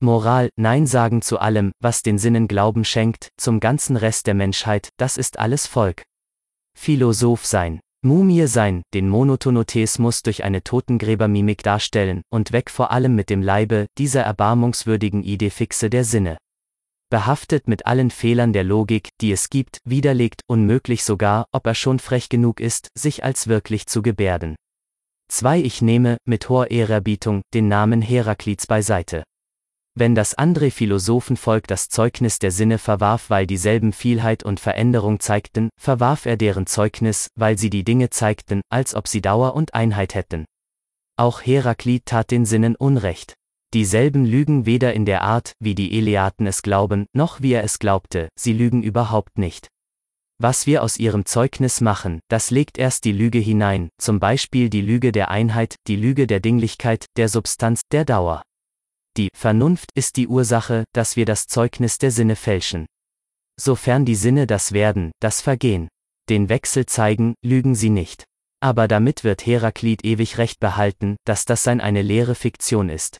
Moral, 0.00 0.50
Nein 0.56 0.86
sagen 0.86 1.22
zu 1.22 1.38
allem, 1.38 1.72
was 1.80 2.02
den 2.02 2.18
Sinnen 2.18 2.48
Glauben 2.48 2.84
schenkt, 2.84 3.30
zum 3.38 3.60
ganzen 3.60 3.96
Rest 3.96 4.26
der 4.26 4.34
Menschheit, 4.34 4.90
das 4.98 5.16
ist 5.16 5.38
alles 5.38 5.66
Volk. 5.66 6.02
Philosoph 6.78 7.46
sein. 7.46 7.80
Mumie 8.04 8.46
sein, 8.46 8.82
den 8.92 9.08
Monotonotheismus 9.08 10.22
durch 10.22 10.44
eine 10.44 10.62
Totengräbermimik 10.62 11.62
darstellen, 11.62 12.20
und 12.30 12.52
weg 12.52 12.70
vor 12.70 12.90
allem 12.90 13.14
mit 13.14 13.30
dem 13.30 13.40
Leibe, 13.40 13.86
dieser 13.96 14.20
erbarmungswürdigen 14.20 15.22
Idee 15.22 15.48
fixe 15.50 15.88
der 15.88 16.04
Sinne. 16.04 16.36
Behaftet 17.08 17.66
mit 17.66 17.86
allen 17.86 18.10
Fehlern 18.10 18.52
der 18.52 18.64
Logik, 18.64 19.08
die 19.22 19.32
es 19.32 19.48
gibt, 19.48 19.78
widerlegt, 19.84 20.42
unmöglich 20.46 21.04
sogar, 21.04 21.46
ob 21.52 21.66
er 21.66 21.74
schon 21.74 22.00
frech 22.00 22.28
genug 22.28 22.60
ist, 22.60 22.90
sich 22.94 23.24
als 23.24 23.48
wirklich 23.48 23.86
zu 23.86 24.02
gebärden. 24.02 24.56
2. 25.28 25.60
Ich 25.60 25.80
nehme, 25.80 26.18
mit 26.26 26.50
hoher 26.50 26.70
Ehrerbietung, 26.70 27.40
den 27.54 27.68
Namen 27.68 28.02
Heraklits 28.02 28.66
beiseite. 28.66 29.24
Wenn 29.98 30.14
das 30.14 30.34
andere 30.34 30.70
Philosophenvolk 30.70 31.66
das 31.66 31.88
Zeugnis 31.88 32.38
der 32.38 32.50
Sinne 32.50 32.76
verwarf, 32.76 33.30
weil 33.30 33.46
dieselben 33.46 33.94
Vielheit 33.94 34.42
und 34.42 34.60
Veränderung 34.60 35.20
zeigten, 35.20 35.70
verwarf 35.80 36.26
er 36.26 36.36
deren 36.36 36.66
Zeugnis, 36.66 37.28
weil 37.34 37.56
sie 37.56 37.70
die 37.70 37.82
Dinge 37.82 38.10
zeigten, 38.10 38.60
als 38.68 38.94
ob 38.94 39.08
sie 39.08 39.22
Dauer 39.22 39.54
und 39.54 39.72
Einheit 39.72 40.14
hätten. 40.14 40.44
Auch 41.16 41.40
Heraklit 41.40 42.04
tat 42.04 42.30
den 42.30 42.44
Sinnen 42.44 42.76
Unrecht. 42.76 43.32
Dieselben 43.72 44.26
lügen 44.26 44.66
weder 44.66 44.92
in 44.92 45.06
der 45.06 45.22
Art, 45.22 45.52
wie 45.60 45.74
die 45.74 45.96
Eleaten 45.96 46.46
es 46.46 46.60
glauben, 46.60 47.06
noch 47.14 47.40
wie 47.40 47.54
er 47.54 47.64
es 47.64 47.78
glaubte, 47.78 48.28
sie 48.38 48.52
lügen 48.52 48.82
überhaupt 48.82 49.38
nicht. 49.38 49.68
Was 50.38 50.66
wir 50.66 50.82
aus 50.82 50.98
ihrem 50.98 51.24
Zeugnis 51.24 51.80
machen, 51.80 52.20
das 52.28 52.50
legt 52.50 52.76
erst 52.76 53.06
die 53.06 53.12
Lüge 53.12 53.38
hinein, 53.38 53.88
zum 53.96 54.20
Beispiel 54.20 54.68
die 54.68 54.82
Lüge 54.82 55.10
der 55.10 55.30
Einheit, 55.30 55.76
die 55.86 55.96
Lüge 55.96 56.26
der 56.26 56.40
Dinglichkeit, 56.40 57.06
der 57.16 57.30
Substanz, 57.30 57.80
der 57.90 58.04
Dauer. 58.04 58.42
Die 59.16 59.30
Vernunft 59.34 59.90
ist 59.94 60.16
die 60.16 60.28
Ursache, 60.28 60.84
dass 60.92 61.16
wir 61.16 61.24
das 61.24 61.46
Zeugnis 61.46 61.96
der 61.96 62.10
Sinne 62.10 62.36
fälschen. 62.36 62.86
Sofern 63.58 64.04
die 64.04 64.14
Sinne 64.14 64.46
das 64.46 64.72
Werden, 64.72 65.12
das 65.20 65.40
Vergehen, 65.40 65.88
den 66.28 66.50
Wechsel 66.50 66.84
zeigen, 66.84 67.34
lügen 67.42 67.74
sie 67.74 67.88
nicht. 67.88 68.24
Aber 68.60 68.88
damit 68.88 69.24
wird 69.24 69.46
Heraklit 69.46 70.04
ewig 70.04 70.36
recht 70.36 70.60
behalten, 70.60 71.16
dass 71.24 71.46
das 71.46 71.62
sein 71.62 71.80
eine 71.80 72.02
leere 72.02 72.34
Fiktion 72.34 72.90
ist. 72.90 73.18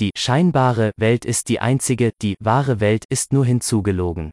Die 0.00 0.10
scheinbare 0.16 0.90
Welt 0.96 1.24
ist 1.24 1.48
die 1.48 1.60
einzige, 1.60 2.12
die 2.20 2.34
wahre 2.40 2.80
Welt 2.80 3.04
ist 3.08 3.32
nur 3.32 3.44
hinzugelogen. 3.44 4.32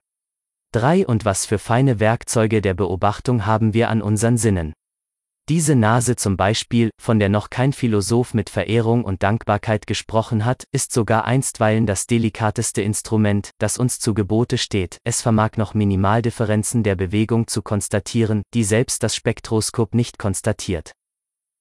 3. 0.71 1.06
Und 1.06 1.25
was 1.25 1.45
für 1.45 1.60
feine 1.60 1.99
Werkzeuge 1.99 2.62
der 2.62 2.73
Beobachtung 2.73 3.45
haben 3.45 3.73
wir 3.73 3.89
an 3.89 4.02
unseren 4.02 4.38
Sinnen? 4.38 4.73
Diese 5.49 5.73
Nase 5.73 6.15
zum 6.15 6.38
Beispiel, 6.38 6.91
von 7.01 7.17
der 7.17 7.29
noch 7.29 7.49
kein 7.49 7.73
Philosoph 7.73 8.35
mit 8.35 8.51
Verehrung 8.51 9.03
und 9.03 9.23
Dankbarkeit 9.23 9.88
gesprochen 9.88 10.45
hat, 10.45 10.65
ist 10.71 10.93
sogar 10.93 11.25
einstweilen 11.25 11.88
das 11.88 12.05
delikateste 12.05 12.83
Instrument, 12.83 13.49
das 13.57 13.79
uns 13.79 13.97
zu 13.97 14.13
Gebote 14.13 14.59
steht, 14.59 14.99
es 15.05 15.23
vermag 15.23 15.57
noch 15.57 15.73
Minimaldifferenzen 15.73 16.83
der 16.83 16.95
Bewegung 16.95 17.47
zu 17.47 17.63
konstatieren, 17.63 18.43
die 18.53 18.63
selbst 18.63 19.01
das 19.01 19.15
Spektroskop 19.15 19.95
nicht 19.95 20.19
konstatiert. 20.19 20.91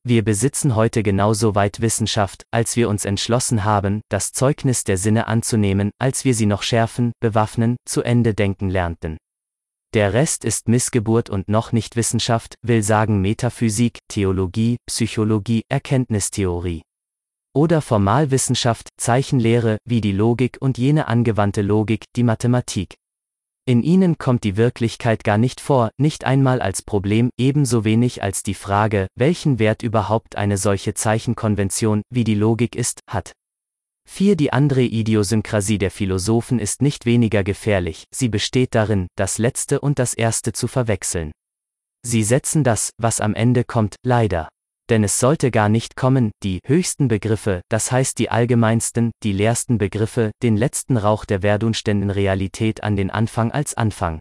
Wir 0.04 0.22
besitzen 0.22 0.76
heute 0.76 1.02
genauso 1.02 1.54
weit 1.54 1.80
Wissenschaft, 1.80 2.42
als 2.50 2.76
wir 2.76 2.90
uns 2.90 3.06
entschlossen 3.06 3.64
haben, 3.64 4.02
das 4.10 4.32
Zeugnis 4.32 4.84
der 4.84 4.98
Sinne 4.98 5.28
anzunehmen, 5.28 5.92
als 5.98 6.26
wir 6.26 6.34
sie 6.34 6.46
noch 6.46 6.62
schärfen, 6.62 7.12
bewaffnen, 7.20 7.78
zu 7.86 8.02
Ende 8.02 8.34
denken 8.34 8.68
lernten. 8.68 9.16
Der 9.94 10.12
Rest 10.12 10.44
ist 10.44 10.68
Missgeburt 10.68 11.30
und 11.30 11.48
noch 11.48 11.72
nicht 11.72 11.96
Wissenschaft, 11.96 12.56
will 12.60 12.82
sagen 12.82 13.22
Metaphysik, 13.22 14.00
Theologie, 14.08 14.76
Psychologie, 14.86 15.62
Erkenntnistheorie. 15.70 16.82
Oder 17.54 17.80
Formalwissenschaft, 17.80 18.90
Zeichenlehre, 18.98 19.78
wie 19.86 20.02
die 20.02 20.12
Logik 20.12 20.58
und 20.60 20.76
jene 20.76 21.08
angewandte 21.08 21.62
Logik, 21.62 22.04
die 22.16 22.22
Mathematik. 22.22 22.96
In 23.64 23.82
ihnen 23.82 24.18
kommt 24.18 24.44
die 24.44 24.58
Wirklichkeit 24.58 25.24
gar 25.24 25.38
nicht 25.38 25.58
vor, 25.58 25.90
nicht 25.98 26.24
einmal 26.24 26.60
als 26.60 26.82
Problem, 26.82 27.30
ebenso 27.38 27.84
wenig 27.84 28.22
als 28.22 28.42
die 28.42 28.54
Frage, 28.54 29.08
welchen 29.14 29.58
Wert 29.58 29.82
überhaupt 29.82 30.36
eine 30.36 30.58
solche 30.58 30.92
Zeichenkonvention, 30.92 32.02
wie 32.10 32.24
die 32.24 32.34
Logik 32.34 32.76
ist, 32.76 33.00
hat. 33.08 33.32
4. 34.08 34.34
Die 34.34 34.52
andere 34.52 34.82
Idiosynkrasie 34.82 35.78
der 35.78 35.90
Philosophen 35.90 36.58
ist 36.58 36.82
nicht 36.82 37.06
weniger 37.06 37.44
gefährlich, 37.44 38.04
sie 38.12 38.28
besteht 38.28 38.74
darin, 38.74 39.06
das 39.16 39.38
Letzte 39.38 39.80
und 39.80 39.98
das 39.98 40.12
Erste 40.14 40.52
zu 40.52 40.66
verwechseln. 40.66 41.30
Sie 42.04 42.24
setzen 42.24 42.64
das, 42.64 42.90
was 42.98 43.20
am 43.20 43.34
Ende 43.34 43.64
kommt, 43.64 43.96
leider. 44.04 44.48
Denn 44.88 45.04
es 45.04 45.20
sollte 45.20 45.50
gar 45.50 45.68
nicht 45.68 45.94
kommen, 45.94 46.32
die 46.42 46.60
höchsten 46.64 47.08
Begriffe, 47.08 47.60
das 47.68 47.92
heißt 47.92 48.18
die 48.18 48.30
allgemeinsten, 48.30 49.12
die 49.22 49.32
leersten 49.32 49.78
Begriffe, 49.78 50.30
den 50.42 50.56
letzten 50.56 50.96
Rauch 50.96 51.24
der 51.24 51.42
Verdunständen 51.42 52.10
Realität 52.10 52.82
an 52.82 52.96
den 52.96 53.10
Anfang 53.10 53.52
als 53.52 53.74
Anfang. 53.74 54.18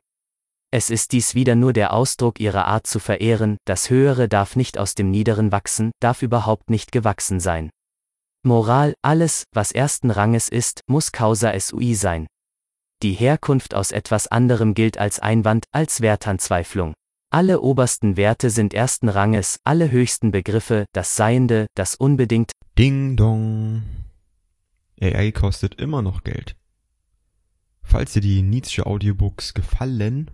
Es 0.69 0.89
ist 0.89 1.13
dies 1.13 1.34
wieder 1.34 1.56
nur 1.56 1.71
der 1.71 1.93
Ausdruck 1.93 2.41
ihrer 2.41 2.65
Art 2.65 2.86
zu 2.86 3.00
verehren, 3.00 3.58
das 3.65 3.89
Höhere 3.89 4.28
darf 4.28 4.58
nicht 4.58 4.78
aus 4.78 4.95
dem 4.95 5.10
Niederen 5.10 5.54
wachsen, 5.54 5.91
darf 6.02 6.21
überhaupt 6.21 6.69
nicht 6.69 6.91
gewachsen 6.91 7.39
sein. 7.39 7.69
Moral, 8.47 8.95
alles, 9.01 9.43
was 9.53 9.71
ersten 9.71 10.10
Ranges 10.10 10.49
ist, 10.49 10.81
muss 10.88 11.12
causa 11.12 11.57
sui 11.60 11.93
sein. 11.93 12.27
Die 13.03 13.13
Herkunft 13.13 13.75
aus 13.75 13.91
etwas 13.91 14.27
anderem 14.27 14.73
gilt 14.73 14.97
als 14.97 15.19
Einwand, 15.19 15.65
als 15.71 16.01
Wertanzweiflung. 16.01 16.93
Alle 17.29 17.62
obersten 17.62 18.15
Werte 18.15 18.49
sind 18.49 18.73
ersten 18.73 19.10
Ranges, 19.10 19.60
alle 19.63 19.91
höchsten 19.91 20.31
Begriffe, 20.31 20.86
das 20.93 21.15
Seiende, 21.15 21.67
das 21.75 21.93
unbedingt. 21.93 22.51
Ding 22.79 23.17
dong. 23.17 23.83
AI 25.01 25.31
kostet 25.31 25.75
immer 25.75 26.01
noch 26.01 26.23
Geld. 26.23 26.55
Falls 27.83 28.13
dir 28.13 28.21
die 28.21 28.41
Nietzsche 28.41 28.86
Audiobooks 28.86 29.53
gefallen, 29.53 30.31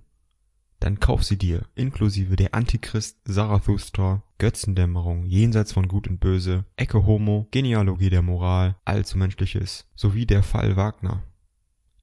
dann 0.84 1.00
kauf 1.00 1.24
sie 1.24 1.38
dir, 1.38 1.66
inklusive 1.76 2.36
der 2.36 2.54
Antichrist, 2.54 3.18
Zarathustra, 3.26 4.22
Götzendämmerung, 4.38 5.24
Jenseits 5.24 5.72
von 5.72 5.88
Gut 5.88 6.10
und 6.10 6.20
Böse, 6.20 6.66
Ecke 6.76 7.06
Homo, 7.06 7.48
Genealogie 7.52 8.10
der 8.10 8.22
Moral, 8.22 8.76
Allzumenschliches, 8.84 9.88
sowie 9.96 10.26
der 10.26 10.44
Fall 10.44 10.76
Wagner. 10.76 11.24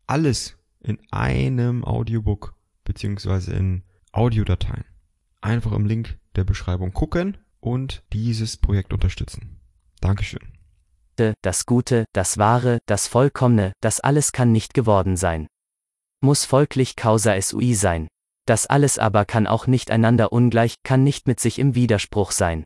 Alles 0.07 0.57
in 0.81 0.99
einem 1.11 1.85
Audiobook, 1.85 2.55
beziehungsweise 2.85 3.53
in 3.53 3.83
Audiodateien. 4.13 4.87
Einfach 5.43 5.73
im 5.73 5.85
Link 5.85 6.19
der 6.35 6.45
Beschreibung 6.45 6.95
gucken 6.95 7.37
und 7.61 8.03
dieses 8.15 8.57
Projekt 8.57 8.95
unterstützen. 8.95 9.61
Dankeschön. 10.01 10.55
Das 11.43 11.67
Gute, 11.67 12.07
das 12.15 12.39
Wahre, 12.39 12.79
das 12.87 13.09
Vollkommene, 13.09 13.75
das 13.83 14.01
alles 14.01 14.33
kann 14.33 14.53
nicht 14.53 14.73
geworden 14.73 15.19
sein. 15.19 15.49
Muss 16.23 16.47
folglich 16.47 16.97
causa 16.97 17.39
sui 17.43 17.75
sein. 17.75 18.09
Das 18.47 18.67
alles 18.67 18.99
aber 18.99 19.25
kann 19.25 19.47
auch 19.47 19.67
nicht 19.67 19.91
einander 19.91 20.33
ungleich, 20.33 20.77
kann 20.83 21.05
nicht 21.05 21.27
mit 21.27 21.41
sich 21.41 21.59
im 21.59 21.75
Widerspruch 21.75 22.33
sein. 22.33 22.65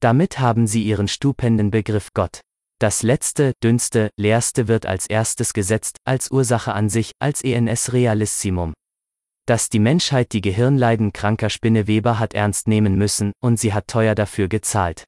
Damit 0.00 0.38
haben 0.38 0.66
sie 0.66 0.82
ihren 0.82 1.08
stupenden 1.08 1.70
Begriff 1.70 2.10
Gott. 2.14 2.40
Das 2.80 3.02
letzte, 3.02 3.52
dünnste, 3.62 4.10
leerste 4.16 4.68
wird 4.68 4.86
als 4.86 5.06
erstes 5.06 5.52
gesetzt, 5.52 5.98
als 6.04 6.30
Ursache 6.30 6.72
an 6.72 6.88
sich, 6.88 7.12
als 7.20 7.42
ens 7.42 7.92
realissimum 7.92 8.74
dass 9.46 9.68
die 9.68 9.78
Menschheit 9.78 10.32
die 10.32 10.40
Gehirnleiden 10.40 11.12
kranker 11.12 11.50
Spinneweber 11.50 12.18
hat 12.18 12.34
ernst 12.34 12.66
nehmen 12.66 12.96
müssen, 12.96 13.32
und 13.40 13.58
sie 13.58 13.72
hat 13.74 13.88
teuer 13.88 14.14
dafür 14.14 14.48
gezahlt. 14.48 15.04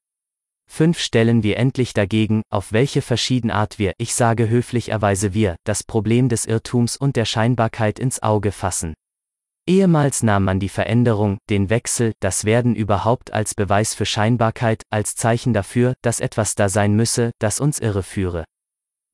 Fünf 0.69 0.99
stellen 0.99 1.43
wir 1.43 1.57
endlich 1.59 1.95
dagegen, 1.95 2.43
auf 2.51 2.73
welche 2.73 3.01
verschieden 3.01 3.51
Art 3.51 3.79
wir, 3.79 3.93
ich 3.99 4.15
sage 4.15 4.49
höflicherweise 4.49 5.33
wir, 5.33 5.57
das 5.65 5.85
Problem 5.85 6.29
des 6.29 6.45
Irrtums 6.45 6.97
und 6.97 7.17
der 7.17 7.25
Scheinbarkeit 7.25 7.99
ins 7.99 8.23
Auge 8.23 8.53
fassen. 8.53 8.95
Ehemals 9.69 10.23
nahm 10.23 10.45
man 10.45 10.61
die 10.61 10.69
Veränderung, 10.69 11.39
den 11.51 11.71
Wechsel, 11.71 12.13
das 12.21 12.45
Werden 12.45 12.77
überhaupt 12.77 13.33
als 13.33 13.57
Beweis 13.57 13.95
für 13.95 14.07
Scheinbarkeit, 14.07 14.85
als 14.91 15.17
Zeichen 15.17 15.53
dafür, 15.53 15.95
dass 16.03 16.21
etwas 16.21 16.55
da 16.55 16.69
sein 16.69 16.95
müsse, 16.95 17.33
das 17.41 17.59
uns 17.59 17.81
irreführe. 17.81 18.45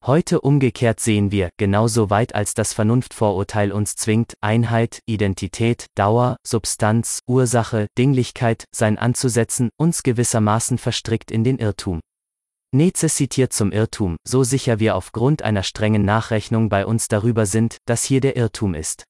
Heute 0.05 0.41
umgekehrt 0.41 1.01
sehen 1.01 1.31
wir, 1.31 1.51
genauso 1.59 2.11
weit 2.11 2.35
als 2.35 2.53
das 2.53 2.75
Vernunftvorurteil 2.75 3.73
uns 3.73 3.95
zwingt, 3.95 4.35
Einheit, 4.41 4.99
Identität, 5.07 5.87
Dauer, 5.95 6.37
Substanz, 6.45 7.21
Ursache, 7.27 7.87
Dinglichkeit, 7.97 8.65
sein 8.75 8.99
anzusetzen, 8.99 9.71
uns 9.79 10.03
gewissermaßen 10.03 10.77
verstrickt 10.77 11.31
in 11.31 11.45
den 11.45 11.59
Irrtum. 11.59 12.01
Nezessitiert 12.75 13.53
zum 13.53 13.71
Irrtum, 13.71 14.17
so 14.27 14.43
sicher 14.43 14.81
wir 14.81 14.97
aufgrund 14.97 15.43
einer 15.43 15.63
strengen 15.63 16.05
Nachrechnung 16.05 16.69
bei 16.69 16.85
uns 16.85 17.07
darüber 17.09 17.47
sind, 17.47 17.79
dass 17.87 18.03
hier 18.03 18.21
der 18.21 18.37
Irrtum 18.37 18.75
ist. 18.75 19.05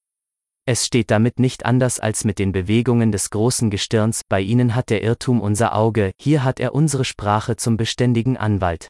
Es 0.65 0.85
steht 0.85 1.11
damit 1.11 1.39
nicht 1.39 1.65
anders 1.65 1.99
als 1.99 2.23
mit 2.23 2.39
den 2.39 2.53
Bewegungen 2.53 3.11
des 3.11 3.29
großen 3.31 3.69
Gestirns, 3.69 4.21
bei 4.29 4.39
ihnen 4.39 4.75
hat 4.75 4.89
der 4.89 5.03
Irrtum 5.03 5.41
unser 5.41 5.75
Auge, 5.75 6.11
hier 6.17 6.45
hat 6.45 6.61
er 6.61 6.73
unsere 6.73 7.03
Sprache 7.03 7.57
zum 7.57 7.75
beständigen 7.75 8.37
Anwalt. 8.37 8.87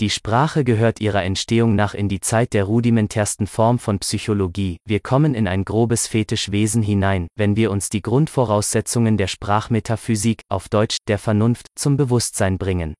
Die 0.00 0.10
Sprache 0.10 0.64
gehört 0.64 1.00
ihrer 1.00 1.22
Entstehung 1.22 1.76
nach 1.76 1.94
in 1.94 2.08
die 2.08 2.18
Zeit 2.18 2.52
der 2.52 2.64
rudimentärsten 2.64 3.46
Form 3.46 3.78
von 3.78 4.00
Psychologie, 4.00 4.78
wir 4.84 4.98
kommen 4.98 5.36
in 5.36 5.46
ein 5.46 5.64
grobes 5.64 6.08
Fetischwesen 6.08 6.82
hinein, 6.82 7.28
wenn 7.36 7.54
wir 7.54 7.70
uns 7.70 7.90
die 7.90 8.02
Grundvoraussetzungen 8.02 9.16
der 9.16 9.28
Sprachmetaphysik, 9.28 10.42
auf 10.48 10.68
Deutsch, 10.68 10.96
der 11.06 11.18
Vernunft, 11.18 11.66
zum 11.76 11.96
Bewusstsein 11.96 12.58
bringen. 12.58 12.94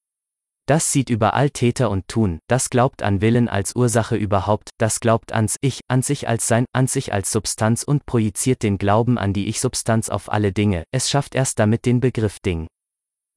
Das 0.68 0.92
sieht 0.92 1.09
überall 1.09 1.48
Täter 1.48 1.88
und 1.90 2.09
Tun, 2.09 2.40
das 2.46 2.68
glaubt 2.68 3.02
an 3.02 3.22
Willen 3.22 3.48
als 3.48 3.74
Ursache 3.74 4.16
überhaupt, 4.16 4.68
das 4.76 5.00
glaubt 5.00 5.33
ans 5.33 5.57
Ich, 5.62 5.81
an 5.88 6.02
sich 6.02 6.28
als 6.28 6.46
Sein, 6.46 6.66
an 6.74 6.87
sich 6.87 7.11
als 7.11 7.33
Substanz 7.33 7.85
und 7.85 8.04
projiziert 8.04 8.62
den 8.62 8.76
Glauben 8.76 9.16
an 9.16 9.33
die 9.33 9.48
Ich-Substanz 9.48 10.11
auf 10.11 10.31
alle 10.31 10.52
Dinge, 10.52 10.85
es 10.92 11.09
schafft 11.09 11.35
erst 11.35 11.59
damit 11.59 11.87
den 11.87 12.00
Begriff 12.00 12.38
Ding. 12.40 12.66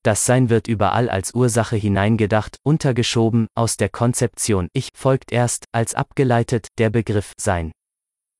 Das 0.03 0.25
Sein 0.25 0.49
wird 0.49 0.67
überall 0.67 1.09
als 1.09 1.33
Ursache 1.33 1.77
hineingedacht, 1.77 2.57
untergeschoben, 2.63 3.47
aus 3.55 3.77
der 3.77 3.87
Konzeption 3.87 4.67
Ich 4.73 4.89
folgt 4.93 5.31
erst, 5.31 5.63
als 5.71 5.95
abgeleitet, 5.95 6.67
der 6.79 6.89
Begriff 6.89 7.31
Sein. 7.39 7.71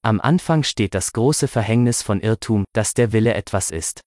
Am 0.03 0.19
Anfang 0.19 0.63
steht 0.63 0.95
das 0.95 1.13
große 1.13 1.47
Verhängnis 1.47 2.01
von 2.01 2.19
Irrtum, 2.19 2.65
dass 2.73 2.93
der 2.93 3.13
Wille 3.13 3.35
etwas 3.35 3.71
ist. 3.71 4.01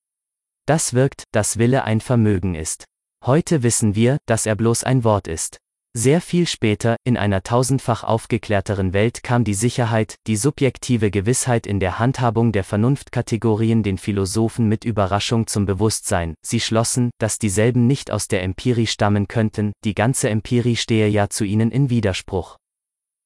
Das 0.66 0.92
wirkt, 0.92 1.25
dass 1.33 1.57
Wille 1.57 1.85
ein 1.85 2.03
Vermögen 2.03 2.55
ist. 2.55 2.85
Heute 3.27 3.63
wissen 3.63 3.95
wir, 3.95 4.19
dass 4.27 4.45
er 4.45 4.55
bloß 4.55 4.85
ein 4.85 5.03
Wort 5.03 5.29
ist. 5.29 5.57
Sehr 5.97 6.21
viel 6.21 6.47
später, 6.47 6.97
in 7.05 7.17
einer 7.17 7.43
tausendfach 7.43 8.05
aufgeklärteren 8.05 8.93
Welt 8.93 9.23
kam 9.23 9.45
die 9.45 9.55
Sicherheit, 9.55 10.17
die 10.27 10.37
subjektive 10.37 11.11
Gewissheit 11.11 11.67
in 11.67 11.81
der 11.81 11.99
Handhabung 11.99 12.53
der 12.53 12.65
Vernunftkategorien 12.65 13.83
den 13.83 13.97
Philosophen 13.97 14.69
mit 14.69 14.85
Überraschung 14.85 15.47
zum 15.47 15.65
Bewusstsein, 15.65 16.35
sie 16.45 16.61
schlossen, 16.61 17.09
dass 17.19 17.39
dieselben 17.39 17.87
nicht 17.87 18.11
aus 18.11 18.29
der 18.29 18.43
Empirie 18.43 18.87
stammen 18.87 19.27
könnten, 19.27 19.73
die 19.85 19.95
ganze 19.95 20.29
Empirie 20.29 20.77
stehe 20.77 21.09
ja 21.09 21.31
zu 21.31 21.45
ihnen 21.45 21.71
in 21.71 21.89
Widerspruch. 21.89 22.59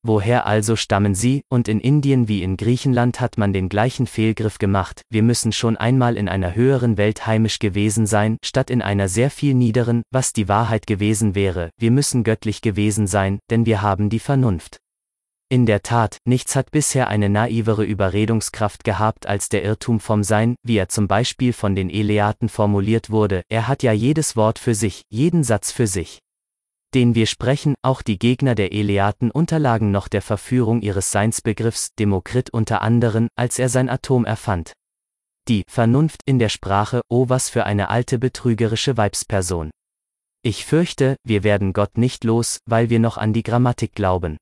Woher 0.05 0.47
also 0.47 0.77
stammen 0.77 1.15
sie, 1.17 1.43
und 1.49 1.67
in 1.67 1.81
Indien 1.81 2.29
wie 2.29 2.45
in 2.45 2.57
Griechenland 2.57 3.21
hat 3.21 3.37
man 3.37 3.53
den 3.53 3.69
gleichen 3.69 4.07
Fehlgriff 4.07 4.59
gemacht, 4.59 5.03
wir 5.11 5.25
müssen 5.25 5.51
schon 5.51 5.77
einmal 5.77 6.17
in 6.17 6.29
einer 6.29 6.55
höheren 6.55 6.97
Welt 6.97 7.27
heimisch 7.27 7.59
gewesen 7.59 8.07
sein, 8.07 8.37
statt 8.45 8.71
in 8.71 8.81
einer 8.81 9.09
sehr 9.09 9.31
viel 9.31 9.55
niederen, 9.55 10.03
was 10.13 10.33
die 10.33 10.49
Wahrheit 10.49 10.87
gewesen 10.87 11.35
wäre, 11.35 11.71
wir 11.79 11.91
müssen 11.91 12.23
göttlich 12.23 12.61
gewesen 12.61 13.09
sein, 13.09 13.41
denn 13.51 13.67
wir 13.67 13.83
haben 13.83 14.09
die 14.09 14.21
Vernunft. 14.21 14.79
In 15.51 15.67
der 15.67 15.83
Tat, 15.83 16.19
nichts 16.27 16.55
hat 16.55 16.71
bisher 16.71 17.09
eine 17.09 17.29
naivere 17.29 17.83
Überredungskraft 17.83 18.85
gehabt 18.85 19.27
als 19.27 19.49
der 19.49 19.65
Irrtum 19.65 19.99
vom 19.99 20.23
Sein, 20.23 20.57
wie 20.63 20.77
er 20.77 20.91
zum 20.91 21.09
Beispiel 21.09 21.53
von 21.55 21.75
den 21.75 21.91
Eleaten 21.91 22.49
formuliert 22.49 23.11
wurde, 23.11 23.43
er 23.49 23.67
hat 23.67 23.83
ja 23.83 23.93
jedes 23.93 24.37
Wort 24.37 24.59
für 24.59 24.75
sich, 24.75 25.03
jeden 25.09 25.43
Satz 25.43 25.73
für 25.73 25.87
sich 25.87 26.21
den 26.94 27.14
wir 27.14 27.27
sprechen, 27.27 27.74
auch 27.83 28.03
die 28.03 28.18
Gegner 28.18 28.55
der 28.55 28.72
Eleaten 28.72 29.31
unterlagen 29.31 29.90
noch 29.90 30.09
der 30.09 30.22
Verführung 30.22 30.81
ihres 30.83 31.11
Seinsbegriffs, 31.12 31.88
Demokrit 31.98 32.51
unter 32.51 32.83
anderen, 32.83 33.29
als 33.37 33.59
er 33.59 33.68
sein 33.68 33.88
Atom 33.88 34.24
erfand. 34.24 34.72
Die 35.48 35.64
Vernunft 35.68 36.20
in 36.27 36.38
der 36.38 36.48
Sprache, 36.48 37.01
oh 37.09 37.29
was 37.29 37.48
für 37.48 37.64
eine 37.64 37.88
alte 37.88 38.18
betrügerische 38.18 38.96
Weibsperson. 38.96 39.70
Ich 40.42 40.64
fürchte, 40.64 41.16
wir 41.24 41.42
werden 41.42 41.72
Gott 41.72 41.98
nicht 41.98 42.24
los, 42.24 42.59
weil 42.66 42.90
wir 42.90 43.01
noch 43.01 43.16
an 43.16 43.33
die 43.33 43.42
Grammatik 43.42 43.94
glauben. 43.94 44.37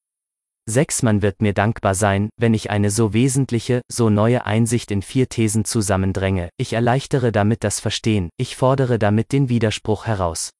Sechs 0.68 1.02
Man 1.02 1.22
wird 1.22 1.42
mir 1.42 1.52
dankbar 1.52 1.94
sein, 1.94 2.28
wenn 2.36 2.52
ich 2.52 2.70
eine 2.70 2.90
so 2.90 3.12
wesentliche, 3.12 3.82
so 3.88 4.10
neue 4.10 4.44
Einsicht 4.46 4.90
in 4.90 5.00
vier 5.00 5.28
Thesen 5.28 5.64
zusammendränge, 5.64 6.50
ich 6.56 6.72
erleichtere 6.72 7.30
damit 7.30 7.62
das 7.62 7.78
Verstehen, 7.78 8.30
ich 8.36 8.56
fordere 8.56 8.98
damit 8.98 9.30
den 9.30 9.48
Widerspruch 9.48 10.06
heraus. 10.06 10.50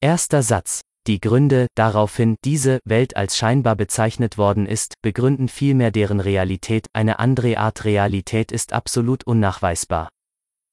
Erster 0.00 0.42
Satz. 0.42 0.80
Die 1.06 1.20
Gründe, 1.20 1.66
daraufhin 1.74 2.36
diese 2.44 2.80
Welt 2.86 3.14
als 3.14 3.36
scheinbar 3.36 3.76
bezeichnet 3.76 4.38
worden 4.38 4.64
ist, 4.64 4.94
begründen 5.02 5.48
vielmehr 5.48 5.90
deren 5.90 6.18
Realität, 6.18 6.86
eine 6.94 7.18
andere 7.18 7.58
Art 7.58 7.84
Realität 7.84 8.50
ist 8.50 8.72
absolut 8.72 9.24
unnachweisbar. 9.24 10.08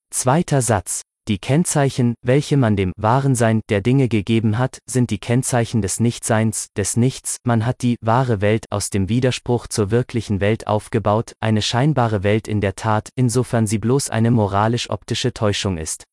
Zweiter 0.09 0.61
Satz. 0.61 1.01
Die 1.27 1.37
Kennzeichen, 1.37 2.15
welche 2.25 2.57
man 2.57 2.75
dem 2.75 2.93
wahren 2.97 3.35
Sein 3.35 3.61
der 3.69 3.81
Dinge 3.81 4.07
gegeben 4.07 4.57
hat, 4.57 4.79
sind 4.89 5.11
die 5.11 5.19
Kennzeichen 5.19 5.81
des 5.81 5.99
Nichtseins, 5.99 6.69
des 6.75 6.97
Nichts, 6.97 7.37
man 7.43 7.65
hat 7.65 7.81
die 7.81 7.97
wahre 8.01 8.41
Welt 8.41 8.65
aus 8.71 8.89
dem 8.89 9.07
Widerspruch 9.07 9.67
zur 9.67 9.91
wirklichen 9.91 10.41
Welt 10.41 10.65
aufgebaut, 10.65 11.33
eine 11.39 11.61
scheinbare 11.61 12.23
Welt 12.23 12.47
in 12.47 12.59
der 12.59 12.75
Tat, 12.75 13.09
insofern 13.15 13.67
sie 13.67 13.77
bloß 13.77 14.09
eine 14.09 14.31
moralisch-optische 14.31 15.33
Täuschung 15.33 15.77
ist. 15.77 16.05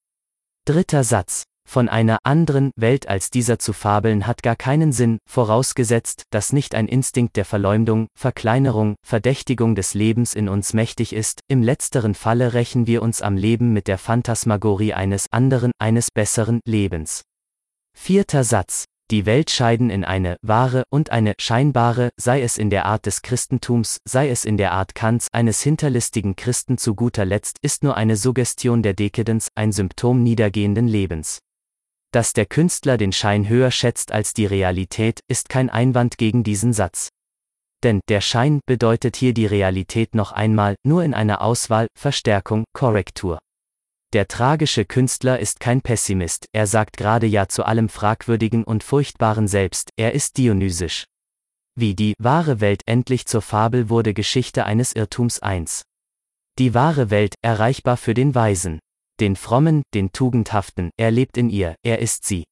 Dritter 0.66 1.04
Satz. 1.04 1.44
Von 1.70 1.90
einer 1.90 2.20
anderen 2.22 2.72
Welt 2.76 3.11
als 3.11 3.28
dieser 3.28 3.59
zu 3.59 3.74
fabeln 3.74 4.26
hat 4.26 4.42
gar 4.42 4.57
keinen 4.57 4.90
Sinn, 4.90 5.18
vorausgesetzt, 5.28 6.22
dass 6.31 6.54
nicht 6.54 6.74
ein 6.74 6.88
Instinkt 6.88 7.37
der 7.37 7.44
Verleumdung, 7.44 8.07
Verkleinerung, 8.18 8.94
Verdächtigung 9.04 9.74
des 9.74 9.92
Lebens 9.92 10.33
in 10.33 10.48
uns 10.48 10.72
mächtig 10.72 11.12
ist, 11.12 11.40
im 11.46 11.62
letzteren 11.62 12.14
Falle 12.14 12.54
rächen 12.54 12.87
wir 12.87 13.02
uns 13.02 13.20
am 13.20 13.37
Leben 13.37 13.74
mit 13.74 13.87
der 13.87 13.98
Phantasmagorie 13.98 14.94
eines 14.94 15.26
anderen, 15.31 15.72
eines 15.78 16.11
besseren 16.11 16.61
Lebens. 16.66 17.20
Vierter 17.94 18.44
Satz. 18.44 18.87
Die 19.11 19.26
Welt 19.26 19.50
scheiden 19.50 19.90
in 19.90 20.04
eine 20.07 20.37
wahre 20.40 20.85
und 20.88 21.11
eine 21.11 21.35
scheinbare, 21.38 22.09
sei 22.16 22.40
es 22.40 22.57
in 22.57 22.70
der 22.70 22.87
Art 22.87 23.04
des 23.04 23.20
Christentums, 23.20 23.98
sei 24.09 24.31
es 24.31 24.46
in 24.46 24.57
der 24.57 24.72
Art 24.72 24.94
Kants, 24.94 25.28
eines 25.33 25.61
hinterlistigen 25.61 26.35
Christen 26.35 26.78
zu 26.78 26.94
guter 26.94 27.26
Letzt, 27.26 27.59
ist 27.61 27.83
nur 27.83 27.94
eine 27.98 28.16
Suggestion 28.16 28.83
der 28.83 28.94
Dekadenz, 28.94 29.48
ein 29.54 29.72
Symptom 29.72 30.22
niedergehenden 30.22 30.88
Lebens. 30.88 31.40
Dass 32.11 32.33
der 32.33 32.47
Künstler 32.47 32.97
den 32.97 33.12
Schein 33.12 33.49
höher 33.49 33.71
schätzt 33.71 34.12
als 34.12 34.33
die 34.33 34.47
Realität, 34.47 35.21
ist 35.29 35.49
kein 35.49 35.68
Einwand 35.68 36.16
gegen 36.16 36.42
diesen 36.42 36.73
Satz. 36.73 37.11
Denn 37.85 38.01
der 38.09 38.21
Schein 38.21 38.61
bedeutet 38.66 39.16
hier 39.16 39.35
die 39.35 39.47
Realität 39.47 40.14
noch 40.14 40.33
einmal, 40.33 40.75
nur 40.85 41.05
in 41.05 41.14
einer 41.14 41.42
Auswahl, 41.42 41.87
Verstärkung, 41.97 42.64
Korrektur. 42.73 43.38
Der 44.14 44.27
tragische 44.27 44.87
Künstler 44.87 45.38
ist 45.38 45.61
kein 45.61 45.83
Pessimist, 45.83 46.47
er 46.53 46.66
sagt 46.66 46.97
gerade 46.97 47.27
Ja 47.27 47.47
zu 47.47 47.64
allem 47.64 47.90
Fragwürdigen 47.90 48.64
und 48.64 48.83
Furchtbaren 48.83 49.47
selbst, 49.47 49.90
er 49.97 50.14
ist 50.14 50.38
dionysisch. 50.38 51.05
Wie 51.79 51.94
die 51.94 52.14
wahre 52.18 52.61
Welt 52.61 52.83
endlich 52.87 53.27
zur 53.27 53.42
Fabel 53.42 53.90
wurde 53.90 54.14
Geschichte 54.14 54.64
eines 54.64 54.94
Irrtums 54.94 55.40
1. 55.40 55.83
Die 56.59 56.73
wahre 56.73 57.11
Welt, 57.11 57.35
erreichbar 57.42 57.99
für 57.99 58.14
den 58.14 58.35
Weisen. 58.35 58.81
Den 59.20 59.35
Frommen, 59.35 59.83
den 59.94 60.12
Tugendhaften, 60.12 60.90
er 60.96 61.11
lebt 61.11 61.37
in 61.37 61.50
ihr, 61.50 61.74
er 61.83 61.98
ist 61.98 62.24
sie. 62.24 62.44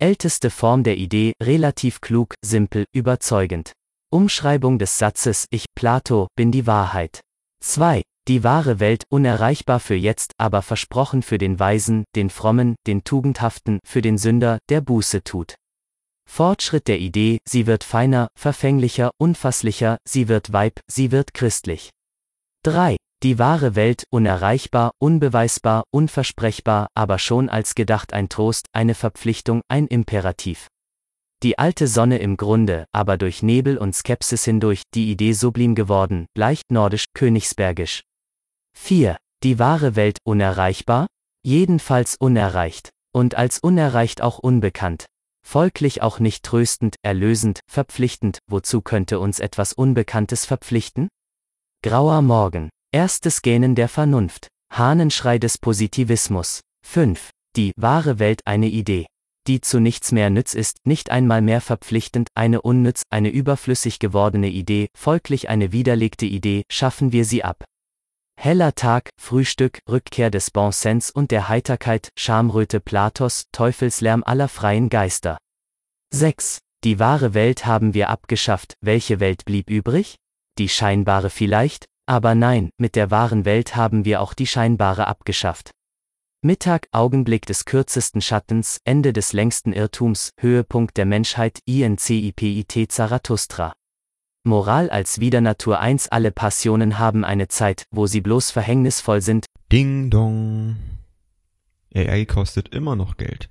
Älteste 0.00 0.48
Form 0.48 0.82
der 0.82 0.96
Idee, 0.96 1.34
relativ 1.42 2.00
klug, 2.00 2.34
simpel, 2.42 2.86
überzeugend. 2.94 3.72
Umschreibung 4.10 4.78
des 4.78 4.96
Satzes 4.96 5.46
Ich, 5.50 5.66
Plato, 5.74 6.28
bin 6.36 6.52
die 6.52 6.66
Wahrheit. 6.66 7.20
2. 7.62 8.02
Die 8.28 8.42
wahre 8.44 8.80
Welt, 8.80 9.04
unerreichbar 9.10 9.78
für 9.78 9.94
jetzt, 9.94 10.32
aber 10.38 10.62
versprochen 10.62 11.22
für 11.22 11.36
den 11.36 11.58
Weisen, 11.58 12.04
den 12.16 12.30
Frommen, 12.30 12.76
den 12.86 13.04
Tugendhaften, 13.04 13.78
für 13.84 14.00
den 14.00 14.16
Sünder, 14.16 14.58
der 14.70 14.80
Buße 14.80 15.22
tut. 15.22 15.56
Fortschritt 16.26 16.88
der 16.88 16.98
Idee, 16.98 17.40
sie 17.46 17.66
wird 17.66 17.84
feiner, 17.84 18.28
verfänglicher, 18.38 19.10
unfasslicher, 19.18 19.98
sie 20.06 20.28
wird 20.28 20.52
Weib, 20.52 20.80
sie 20.86 21.10
wird 21.10 21.34
christlich. 21.34 21.90
3. 22.62 22.96
Die 23.22 23.38
wahre 23.38 23.74
Welt, 23.74 24.04
unerreichbar, 24.08 24.92
unbeweisbar, 24.98 25.84
unversprechbar, 25.90 26.88
aber 26.94 27.18
schon 27.18 27.50
als 27.50 27.74
gedacht 27.74 28.14
ein 28.14 28.30
Trost, 28.30 28.68
eine 28.72 28.94
Verpflichtung, 28.94 29.60
ein 29.68 29.86
Imperativ. 29.86 30.68
Die 31.42 31.58
alte 31.58 31.86
Sonne 31.86 32.18
im 32.18 32.38
Grunde, 32.38 32.86
aber 32.92 33.18
durch 33.18 33.42
Nebel 33.42 33.76
und 33.76 33.94
Skepsis 33.94 34.44
hindurch, 34.44 34.84
die 34.94 35.10
Idee 35.10 35.32
sublim 35.32 35.74
geworden, 35.74 36.26
leicht 36.34 36.70
nordisch, 36.70 37.06
königsbergisch. 37.12 38.04
4. 38.74 39.18
Die 39.42 39.58
wahre 39.58 39.96
Welt 39.96 40.18
unerreichbar? 40.24 41.06
Jedenfalls 41.42 42.16
unerreicht. 42.16 42.88
Und 43.12 43.34
als 43.34 43.58
unerreicht 43.58 44.22
auch 44.22 44.38
unbekannt. 44.38 45.06
Folglich 45.46 46.00
auch 46.00 46.20
nicht 46.20 46.42
tröstend, 46.42 46.96
erlösend, 47.02 47.60
verpflichtend, 47.70 48.38
wozu 48.46 48.80
könnte 48.80 49.18
uns 49.18 49.40
etwas 49.40 49.74
Unbekanntes 49.74 50.46
verpflichten? 50.46 51.08
Grauer 51.82 52.22
Morgen. 52.22 52.70
Erstes 52.92 53.42
Gähnen 53.42 53.76
der 53.76 53.88
Vernunft. 53.88 54.48
Hahnenschrei 54.72 55.38
des 55.38 55.58
Positivismus. 55.58 56.60
5. 56.84 57.30
Die 57.54 57.70
wahre 57.76 58.18
Welt 58.18 58.40
eine 58.46 58.66
Idee. 58.66 59.06
Die 59.46 59.60
zu 59.60 59.78
nichts 59.78 60.10
mehr 60.10 60.28
nütz 60.28 60.54
ist, 60.54 60.78
nicht 60.84 61.08
einmal 61.10 61.40
mehr 61.40 61.60
verpflichtend, 61.60 62.30
eine 62.34 62.62
unnütz, 62.62 63.02
eine 63.08 63.28
überflüssig 63.28 64.00
gewordene 64.00 64.48
Idee, 64.48 64.88
folglich 64.98 65.48
eine 65.48 65.70
widerlegte 65.70 66.26
Idee, 66.26 66.64
schaffen 66.68 67.12
wir 67.12 67.24
sie 67.24 67.44
ab. 67.44 67.62
Heller 68.36 68.74
Tag, 68.74 69.10
Frühstück, 69.20 69.78
Rückkehr 69.88 70.32
des 70.32 70.50
Bonsens 70.50 71.12
und 71.12 71.30
der 71.30 71.48
Heiterkeit, 71.48 72.08
Schamröte 72.18 72.80
Platos, 72.80 73.44
Teufelslärm 73.52 74.24
aller 74.24 74.48
freien 74.48 74.88
Geister. 74.88 75.38
6. 76.12 76.58
Die 76.82 76.98
wahre 76.98 77.34
Welt 77.34 77.66
haben 77.66 77.94
wir 77.94 78.08
abgeschafft, 78.08 78.74
welche 78.80 79.20
Welt 79.20 79.44
blieb 79.44 79.70
übrig? 79.70 80.16
Die 80.58 80.68
scheinbare 80.68 81.30
vielleicht? 81.30 81.89
Aber 82.10 82.34
nein, 82.34 82.70
mit 82.76 82.96
der 82.96 83.12
wahren 83.12 83.44
Welt 83.44 83.76
haben 83.76 84.04
wir 84.04 84.20
auch 84.20 84.34
die 84.34 84.48
scheinbare 84.48 85.06
abgeschafft. 85.06 85.70
Mittag, 86.42 86.88
Augenblick 86.90 87.46
des 87.46 87.66
kürzesten 87.66 88.20
Schattens, 88.20 88.80
Ende 88.82 89.12
des 89.12 89.32
längsten 89.32 89.72
Irrtums, 89.72 90.32
Höhepunkt 90.36 90.96
der 90.96 91.06
Menschheit, 91.06 91.60
INCIPIT 91.66 92.90
Zarathustra. 92.90 93.74
Moral 94.42 94.90
als 94.90 95.20
Widernatur 95.20 95.78
1 95.78 96.08
Alle 96.08 96.32
Passionen 96.32 96.98
haben 96.98 97.24
eine 97.24 97.46
Zeit, 97.46 97.84
wo 97.92 98.08
sie 98.08 98.20
bloß 98.20 98.50
verhängnisvoll 98.50 99.20
sind. 99.20 99.46
Ding 99.70 100.10
dong. 100.10 100.78
AI 101.94 102.24
kostet 102.24 102.74
immer 102.74 102.96
noch 102.96 103.18
Geld. 103.18 103.50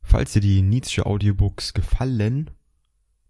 Falls 0.00 0.32
dir 0.32 0.40
die 0.40 0.62
Nietzsche 0.62 1.04
Audiobooks 1.04 1.74
gefallen, 1.74 2.50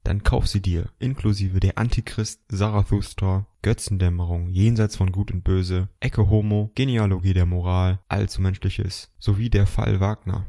dann 0.07 0.23
kauf 0.23 0.47
sie 0.47 0.63
dir, 0.63 0.91
inklusive 0.99 1.59
der 1.59 1.79
Antichrist, 1.79 2.41
Zarathustra, 2.49 3.47
Götzendämmerung, 3.63 4.51
Jenseits 4.51 4.97
von 4.97 5.11
Gut 5.11 5.33
und 5.33 5.43
Böse, 5.43 5.89
Ecke 5.99 6.31
Homo, 6.31 6.71
Genealogie 6.75 7.35
der 7.35 7.47
Moral, 7.47 7.99
Allzu 8.09 8.41
Menschliches, 8.41 9.13
sowie 9.19 9.51
der 9.51 9.67
Fall 9.67 9.99
Wagner. 9.99 10.47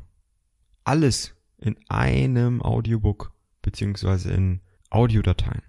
Alles 0.84 1.36
in 1.58 1.76
einem 1.90 2.62
Audiobook, 2.62 3.34
beziehungsweise 3.62 4.32
in 4.32 4.62
Audiodateien 4.90 5.64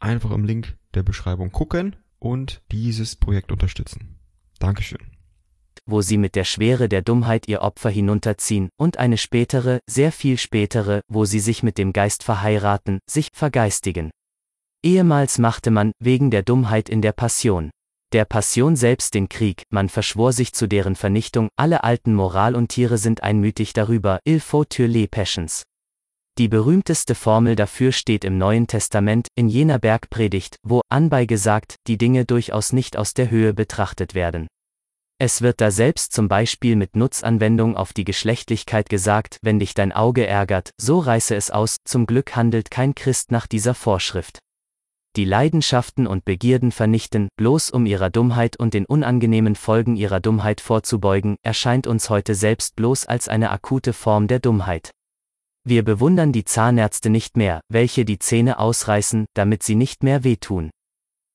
einfach 0.00 0.30
im 0.30 0.44
Link 0.44 0.76
der 0.94 1.02
Beschreibung 1.02 1.52
gucken 1.52 1.96
und 2.18 2.62
dieses 2.72 3.16
Projekt 3.16 3.52
unterstützen. 3.52 4.18
Dankeschön. 4.58 5.17
Wo 5.90 6.02
sie 6.02 6.18
mit 6.18 6.34
der 6.34 6.44
Schwere 6.44 6.88
der 6.88 7.02
Dummheit 7.02 7.48
ihr 7.48 7.62
Opfer 7.62 7.90
hinunterziehen, 7.90 8.68
und 8.76 8.98
eine 8.98 9.16
spätere, 9.16 9.80
sehr 9.88 10.12
viel 10.12 10.36
spätere, 10.36 11.00
wo 11.08 11.24
sie 11.24 11.40
sich 11.40 11.62
mit 11.62 11.78
dem 11.78 11.92
Geist 11.92 12.22
verheiraten, 12.22 12.98
sich 13.08 13.28
vergeistigen. 13.32 14.10
Ehemals 14.84 15.38
machte 15.38 15.70
man, 15.70 15.92
wegen 15.98 16.30
der 16.30 16.42
Dummheit 16.42 16.88
in 16.88 17.00
der 17.00 17.12
Passion, 17.12 17.70
der 18.12 18.24
Passion 18.24 18.74
selbst 18.74 19.12
den 19.12 19.28
Krieg, 19.28 19.64
man 19.68 19.90
verschwor 19.90 20.32
sich 20.32 20.54
zu 20.54 20.66
deren 20.66 20.96
Vernichtung, 20.96 21.50
alle 21.56 21.84
alten 21.84 22.14
Moral 22.14 22.54
und 22.54 22.68
Tiere 22.68 22.96
sind 22.96 23.22
einmütig 23.22 23.74
darüber, 23.74 24.20
il 24.24 24.40
faut 24.40 24.70
tuer 24.70 24.88
les 24.88 25.08
passions. 25.08 25.62
Die 26.38 26.48
berühmteste 26.48 27.14
Formel 27.14 27.54
dafür 27.54 27.92
steht 27.92 28.24
im 28.24 28.38
Neuen 28.38 28.66
Testament, 28.66 29.28
in 29.34 29.48
jener 29.48 29.78
Bergpredigt, 29.78 30.56
wo, 30.62 30.80
anbei 30.88 31.26
gesagt, 31.26 31.76
die 31.86 31.98
Dinge 31.98 32.24
durchaus 32.24 32.72
nicht 32.72 32.96
aus 32.96 33.12
der 33.12 33.30
Höhe 33.30 33.52
betrachtet 33.52 34.14
werden. 34.14 34.46
Es 35.20 35.42
wird 35.42 35.60
da 35.60 35.72
selbst 35.72 36.12
zum 36.12 36.28
Beispiel 36.28 36.76
mit 36.76 36.94
Nutzanwendung 36.94 37.76
auf 37.76 37.92
die 37.92 38.04
Geschlechtlichkeit 38.04 38.88
gesagt, 38.88 39.38
wenn 39.42 39.58
dich 39.58 39.74
dein 39.74 39.90
Auge 39.90 40.24
ärgert, 40.24 40.70
so 40.80 41.00
reiße 41.00 41.34
es 41.34 41.50
aus, 41.50 41.78
zum 41.84 42.06
Glück 42.06 42.36
handelt 42.36 42.70
kein 42.70 42.94
Christ 42.94 43.32
nach 43.32 43.48
dieser 43.48 43.74
Vorschrift. 43.74 44.38
Die 45.16 45.24
Leidenschaften 45.24 46.06
und 46.06 46.24
Begierden 46.24 46.70
vernichten, 46.70 47.28
bloß 47.36 47.70
um 47.70 47.84
ihrer 47.84 48.10
Dummheit 48.10 48.56
und 48.60 48.74
den 48.74 48.86
unangenehmen 48.86 49.56
Folgen 49.56 49.96
ihrer 49.96 50.20
Dummheit 50.20 50.60
vorzubeugen, 50.60 51.34
erscheint 51.42 51.88
uns 51.88 52.10
heute 52.10 52.36
selbst 52.36 52.76
bloß 52.76 53.06
als 53.06 53.26
eine 53.26 53.50
akute 53.50 53.94
Form 53.94 54.28
der 54.28 54.38
Dummheit. 54.38 54.92
Wir 55.64 55.82
bewundern 55.82 56.30
die 56.30 56.44
Zahnärzte 56.44 57.10
nicht 57.10 57.36
mehr, 57.36 57.60
welche 57.68 58.04
die 58.04 58.20
Zähne 58.20 58.60
ausreißen, 58.60 59.26
damit 59.34 59.64
sie 59.64 59.74
nicht 59.74 60.04
mehr 60.04 60.22
wehtun. 60.22 60.70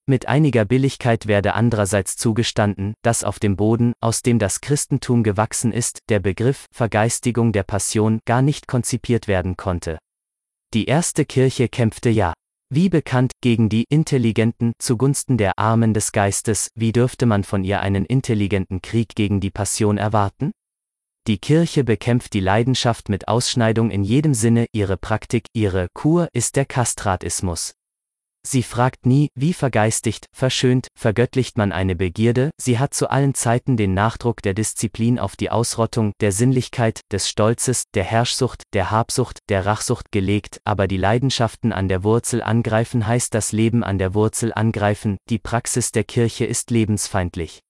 Mit 0.06 0.28
einiger 0.28 0.66
Billigkeit 0.66 1.28
werde 1.28 1.54
andererseits 1.54 2.18
zugestanden, 2.18 2.94
dass 3.04 3.24
auf 3.24 3.39
dem 3.39 3.56
Boden, 3.56 3.94
aus 4.02 4.22
dem 4.22 4.38
das 4.38 4.60
Christentum 4.60 5.24
gewachsen 5.24 5.72
ist, 5.72 6.00
der 6.10 6.20
Begriff 6.20 6.66
Vergeistigung 6.74 7.54
der 7.54 7.63
Passion 7.63 8.20
gar 8.26 8.42
nicht 8.42 8.68
konzipiert 8.68 9.30
werden 9.30 9.56
konnte. 9.56 10.00
Die 10.74 10.86
erste 10.86 11.24
Kirche 11.24 11.70
kämpfte 11.70 12.10
ja, 12.10 12.34
wie 12.70 12.89
bekannt, 12.89 13.34
gegen 13.42 13.70
die 13.70 13.86
Intelligenten 13.88 14.74
zugunsten 14.80 15.38
der 15.38 15.60
Armen 15.60 15.94
des 15.94 16.12
Geistes, 16.12 16.70
wie 16.76 16.92
dürfte 16.92 17.26
man 17.26 17.44
von 17.44 17.63
ihr 17.63 17.82
einen 17.82 18.04
intelligenten 18.04 18.82
Krieg 18.82 19.16
gegen 19.16 19.39
die 19.39 19.52
Passion 19.52 19.98
erwarten? 19.98 20.52
Die 21.28 21.38
Kirche 21.38 21.84
bekämpft 21.84 22.34
die 22.34 22.42
Leidenschaft 22.42 23.08
mit 23.08 23.28
Ausschneidung 23.28 23.92
in 23.92 24.04
jedem 24.04 24.34
Sinne, 24.34 24.66
ihre 24.74 24.98
Praktik, 24.98 25.46
ihre 25.54 25.88
Kur 25.94 26.28
ist 26.34 26.56
der 26.58 26.66
Kastratismus. 26.66 27.76
Sie 28.45 28.62
fragt 28.62 29.06
nie, 29.06 29.29
wie 29.36 29.53
vergeistigt, 29.53 30.25
verschönt, 30.34 30.88
vergöttlicht 30.95 31.58
man 31.58 31.71
eine 31.71 31.95
Begierde, 31.95 32.51
sie 32.60 32.77
hat 32.77 32.93
zu 32.93 33.10
allen 33.10 33.34
Zeiten 33.34 33.77
den 33.77 33.93
Nachdruck 33.93 34.41
der 34.41 34.53
Disziplin 34.53 35.17
auf 35.17 35.35
die 35.35 35.50
Ausrottung, 35.50 36.12
der 36.19 36.31
Sinnlichkeit, 36.31 37.02
des 37.12 37.29
Stolzes, 37.29 37.85
der 37.94 38.04
Herrschsucht, 38.04 38.63
der 38.73 38.91
Habsucht, 38.91 39.39
der 39.50 39.65
Rachsucht 39.65 40.12
gelegt, 40.12 40.60
aber 40.65 40.87
die 40.87 40.98
Leidenschaften 40.98 41.71
an 41.71 41.87
der 41.87 42.04
Wurzel 42.04 42.44
angreifen 42.44 43.08
heißt 43.08 43.33
das 43.33 43.54
Leben 43.54 43.83
an 43.83 43.98
der 43.98 44.13
Wurzel 44.13 44.54
angreifen, 44.54 45.17
die 45.29 45.39
Praxis 45.39 45.91
der 45.91 46.04
Kirche 46.04 46.46
ist 46.46 46.69
lebensfeindlich. 46.69 47.63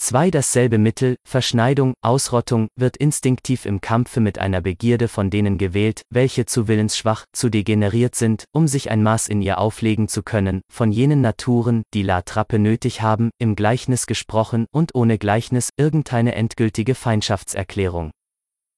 Zwei 0.00 0.30
dasselbe 0.30 0.78
Mittel, 0.78 1.16
Verschneidung, 1.28 1.92
Ausrottung, 2.02 2.68
wird 2.76 2.96
instinktiv 2.96 3.66
im 3.66 3.80
Kampfe 3.80 4.20
mit 4.20 4.38
einer 4.38 4.60
Begierde 4.60 5.08
von 5.08 5.28
denen 5.28 5.58
gewählt, 5.58 6.02
welche 6.08 6.46
zu 6.46 6.68
willensschwach, 6.68 7.24
zu 7.32 7.48
degeneriert 7.48 8.14
sind, 8.14 8.44
um 8.52 8.68
sich 8.68 8.92
ein 8.92 9.02
Maß 9.02 9.26
in 9.26 9.42
ihr 9.42 9.58
auflegen 9.58 10.06
zu 10.06 10.22
können, 10.22 10.62
von 10.72 10.92
jenen 10.92 11.20
Naturen, 11.20 11.82
die 11.94 12.04
La 12.04 12.22
Trappe 12.22 12.60
nötig 12.60 13.02
haben, 13.02 13.30
im 13.38 13.56
Gleichnis 13.56 14.06
gesprochen 14.06 14.66
und 14.72 14.94
ohne 14.94 15.18
Gleichnis 15.18 15.70
irgendeine 15.76 16.36
endgültige 16.36 16.94
Feindschaftserklärung. 16.94 18.12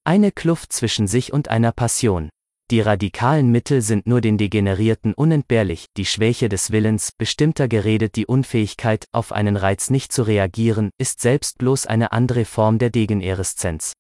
Eine 0.05 0.33
Kluft 0.33 0.73
zwischen 0.73 1.07
sich 1.07 1.35
und 1.35 1.49
einer 1.49 1.73
Passion. 1.73 2.31
Die 2.71 2.81
radikalen 2.81 3.51
Mittel 3.51 3.83
sind 3.83 4.07
nur 4.07 4.21
den 4.21 4.39
Degenerierten 4.39 5.13
unentbehrlich, 5.13 5.87
die 5.97 6.05
Schwäche 6.05 6.49
des 6.49 6.71
Willens, 6.71 7.11
bestimmter 7.11 7.67
geredet 7.67 8.15
die 8.15 8.27
Unfähigkeit, 8.27 9.07
auf 9.11 9.33
einen 9.33 9.57
Reiz 9.57 9.91
nicht 9.91 10.13
zu 10.13 10.23
reagieren, 10.23 10.91
ist 10.97 11.21
selbst 11.21 11.59
bloß 11.59 11.87
eine 11.87 12.13
andere 12.13 12.45
Form 12.45 12.79
der 12.79 12.91
Degenereszenz. 12.91 13.95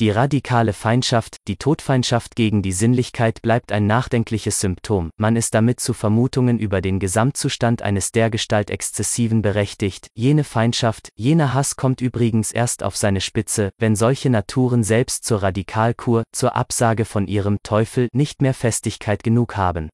Die 0.00 0.10
radikale 0.10 0.72
Feindschaft, 0.72 1.36
die 1.48 1.56
Todfeindschaft 1.56 2.34
gegen 2.34 2.62
die 2.62 2.72
Sinnlichkeit 2.72 3.40
bleibt 3.42 3.72
ein 3.72 3.86
nachdenkliches 3.86 4.58
Symptom, 4.58 5.10
man 5.16 5.36
ist 5.36 5.54
damit 5.54 5.80
zu 5.80 5.92
Vermutungen 5.92 6.58
über 6.58 6.80
den 6.80 6.98
Gesamtzustand 6.98 7.82
eines 7.82 8.10
dergestalt 8.10 8.70
Exzessiven 8.70 9.42
berechtigt, 9.42 10.08
jene 10.14 10.44
Feindschaft, 10.44 11.10
jener 11.14 11.54
Hass 11.54 11.76
kommt 11.76 12.00
übrigens 12.00 12.52
erst 12.52 12.82
auf 12.82 12.96
seine 12.96 13.20
Spitze, 13.20 13.70
wenn 13.78 13.94
solche 13.94 14.30
Naturen 14.30 14.82
selbst 14.82 15.24
zur 15.24 15.42
Radikalkur, 15.42 16.24
zur 16.32 16.56
Absage 16.56 17.04
von 17.04 17.28
ihrem 17.28 17.58
Teufel 17.62 18.08
nicht 18.12 18.42
mehr 18.42 18.54
Festigkeit 18.54 19.22
genug 19.22 19.56
haben. 19.56 19.88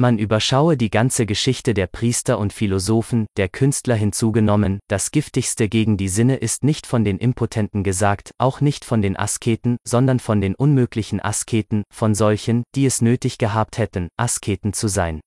Man 0.00 0.16
überschaue 0.16 0.76
die 0.76 0.90
ganze 0.90 1.26
Geschichte 1.26 1.74
der 1.74 1.88
Priester 1.88 2.38
und 2.38 2.52
Philosophen, 2.52 3.26
der 3.36 3.48
Künstler 3.48 3.96
hinzugenommen, 3.96 4.78
das 4.86 5.10
Giftigste 5.10 5.68
gegen 5.68 5.96
die 5.96 6.06
Sinne 6.06 6.36
ist 6.36 6.62
nicht 6.62 6.86
von 6.86 7.02
den 7.02 7.18
Impotenten 7.18 7.82
gesagt, 7.82 8.30
auch 8.38 8.60
nicht 8.60 8.84
von 8.84 9.02
den 9.02 9.16
Asketen, 9.16 9.76
sondern 9.84 10.20
von 10.20 10.40
den 10.40 10.54
unmöglichen 10.54 11.18
Asketen, 11.18 11.82
von 11.92 12.14
solchen, 12.14 12.62
die 12.76 12.86
es 12.86 13.02
nötig 13.02 13.38
gehabt 13.38 13.78
hätten, 13.78 14.06
Asketen 14.16 14.72
zu 14.72 14.86
sein. 14.86 15.20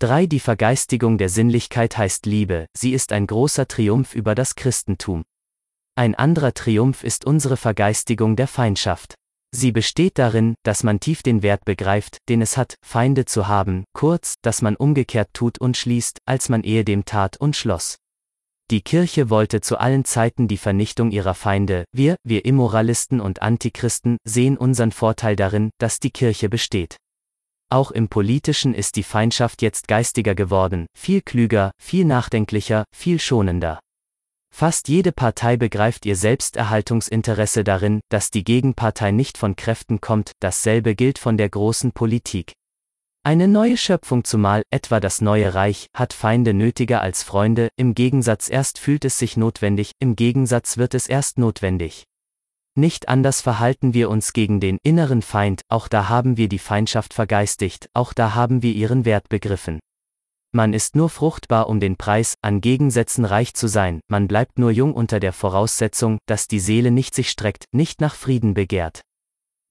3. 0.00 0.26
Die 0.26 0.40
Vergeistigung 0.40 1.16
der 1.16 1.30
Sinnlichkeit 1.30 1.96
heißt 1.96 2.26
Liebe, 2.26 2.66
sie 2.76 2.92
ist 2.92 3.10
ein 3.10 3.26
großer 3.26 3.66
Triumph 3.66 4.14
über 4.14 4.34
das 4.34 4.54
Christentum. 4.54 5.22
Ein 5.96 6.14
anderer 6.14 6.52
Triumph 6.52 7.04
ist 7.04 7.24
unsere 7.24 7.56
Vergeistigung 7.56 8.36
der 8.36 8.48
Feindschaft. 8.48 9.14
Sie 9.56 9.70
besteht 9.70 10.18
darin, 10.18 10.56
dass 10.64 10.82
man 10.82 10.98
tief 10.98 11.22
den 11.22 11.44
Wert 11.44 11.64
begreift, 11.64 12.18
den 12.28 12.42
es 12.42 12.56
hat, 12.56 12.74
Feinde 12.84 13.24
zu 13.24 13.46
haben, 13.46 13.84
kurz, 13.92 14.34
dass 14.42 14.62
man 14.62 14.74
umgekehrt 14.74 15.28
tut 15.32 15.58
und 15.58 15.76
schließt, 15.76 16.18
als 16.26 16.48
man 16.48 16.64
ehedem 16.64 17.04
tat 17.04 17.36
und 17.36 17.54
schloss. 17.54 17.98
Die 18.72 18.80
Kirche 18.80 19.30
wollte 19.30 19.60
zu 19.60 19.78
allen 19.78 20.04
Zeiten 20.04 20.48
die 20.48 20.56
Vernichtung 20.56 21.12
ihrer 21.12 21.34
Feinde, 21.34 21.84
wir, 21.92 22.16
wir 22.24 22.44
Immoralisten 22.44 23.20
und 23.20 23.42
Antichristen, 23.42 24.16
sehen 24.24 24.56
unseren 24.56 24.90
Vorteil 24.90 25.36
darin, 25.36 25.70
dass 25.78 26.00
die 26.00 26.10
Kirche 26.10 26.48
besteht. 26.48 26.96
Auch 27.70 27.92
im 27.92 28.08
politischen 28.08 28.74
ist 28.74 28.96
die 28.96 29.04
Feindschaft 29.04 29.62
jetzt 29.62 29.86
geistiger 29.86 30.34
geworden, 30.34 30.86
viel 30.98 31.22
klüger, 31.22 31.70
viel 31.80 32.04
nachdenklicher, 32.04 32.84
viel 32.92 33.20
schonender. 33.20 33.78
Fast 34.56 34.86
jede 34.86 35.10
Partei 35.10 35.56
begreift 35.56 36.06
ihr 36.06 36.14
Selbsterhaltungsinteresse 36.14 37.64
darin, 37.64 37.98
dass 38.08 38.30
die 38.30 38.44
Gegenpartei 38.44 39.10
nicht 39.10 39.36
von 39.36 39.56
Kräften 39.56 40.00
kommt, 40.00 40.30
dasselbe 40.38 40.94
gilt 40.94 41.18
von 41.18 41.36
der 41.36 41.48
großen 41.48 41.90
Politik. 41.90 42.52
Eine 43.24 43.48
neue 43.48 43.76
Schöpfung 43.76 44.22
zumal, 44.22 44.62
etwa 44.70 45.00
das 45.00 45.20
neue 45.20 45.54
Reich, 45.54 45.88
hat 45.92 46.12
Feinde 46.12 46.54
nötiger 46.54 47.00
als 47.00 47.24
Freunde, 47.24 47.68
im 47.74 47.96
Gegensatz 47.96 48.48
erst 48.48 48.78
fühlt 48.78 49.04
es 49.04 49.18
sich 49.18 49.36
notwendig, 49.36 49.90
im 49.98 50.14
Gegensatz 50.14 50.76
wird 50.76 50.94
es 50.94 51.08
erst 51.08 51.36
notwendig. 51.36 52.04
Nicht 52.76 53.08
anders 53.08 53.40
verhalten 53.40 53.92
wir 53.92 54.08
uns 54.08 54.32
gegen 54.32 54.60
den 54.60 54.78
inneren 54.84 55.22
Feind, 55.22 55.62
auch 55.68 55.88
da 55.88 56.08
haben 56.08 56.36
wir 56.36 56.48
die 56.48 56.60
Feindschaft 56.60 57.12
vergeistigt, 57.12 57.88
auch 57.92 58.12
da 58.12 58.36
haben 58.36 58.62
wir 58.62 58.72
ihren 58.72 59.04
Wert 59.04 59.28
begriffen. 59.28 59.80
Man 60.56 60.72
ist 60.72 60.94
nur 60.94 61.10
fruchtbar 61.10 61.68
um 61.68 61.80
den 61.80 61.96
Preis, 61.96 62.36
an 62.40 62.60
Gegensätzen 62.60 63.24
reich 63.24 63.54
zu 63.54 63.66
sein, 63.66 63.98
man 64.06 64.28
bleibt 64.28 64.56
nur 64.56 64.70
jung 64.70 64.94
unter 64.94 65.18
der 65.18 65.32
Voraussetzung, 65.32 66.18
dass 66.26 66.46
die 66.46 66.60
Seele 66.60 66.92
nicht 66.92 67.16
sich 67.16 67.28
streckt, 67.28 67.64
nicht 67.72 68.00
nach 68.00 68.14
Frieden 68.14 68.54
begehrt. 68.54 69.00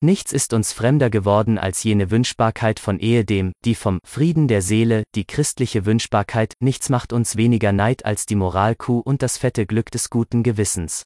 Nichts 0.01 0.33
ist 0.33 0.51
uns 0.51 0.73
fremder 0.73 1.09
geworden 1.09 1.57
als 1.57 1.83
jene 1.83 2.11
Wünschbarkeit 2.11 2.81
von 2.81 2.99
ehedem, 2.99 3.53
die 3.63 3.75
vom 3.75 3.99
Frieden 4.05 4.49
der 4.49 4.61
Seele, 4.61 5.03
die 5.15 5.23
christliche 5.23 5.85
Wünschbarkeit, 5.85 6.55
nichts 6.59 6.89
macht 6.89 7.13
uns 7.13 7.37
weniger 7.37 7.71
Neid 7.71 8.03
als 8.03 8.25
die 8.25 8.35
Moralkuh 8.35 8.99
und 8.99 9.21
das 9.21 9.37
fette 9.37 9.65
Glück 9.65 9.89
des 9.89 10.09
guten 10.09 10.43
Gewissens. 10.43 11.03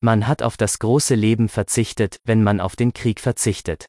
Man 0.00 0.28
hat 0.28 0.44
auf 0.44 0.56
das 0.56 0.78
große 0.78 1.16
Leben 1.16 1.48
verzichtet, 1.48 2.18
wenn 2.22 2.44
man 2.44 2.60
auf 2.60 2.76
den 2.76 2.92
Krieg 2.92 3.18
verzichtet. 3.18 3.86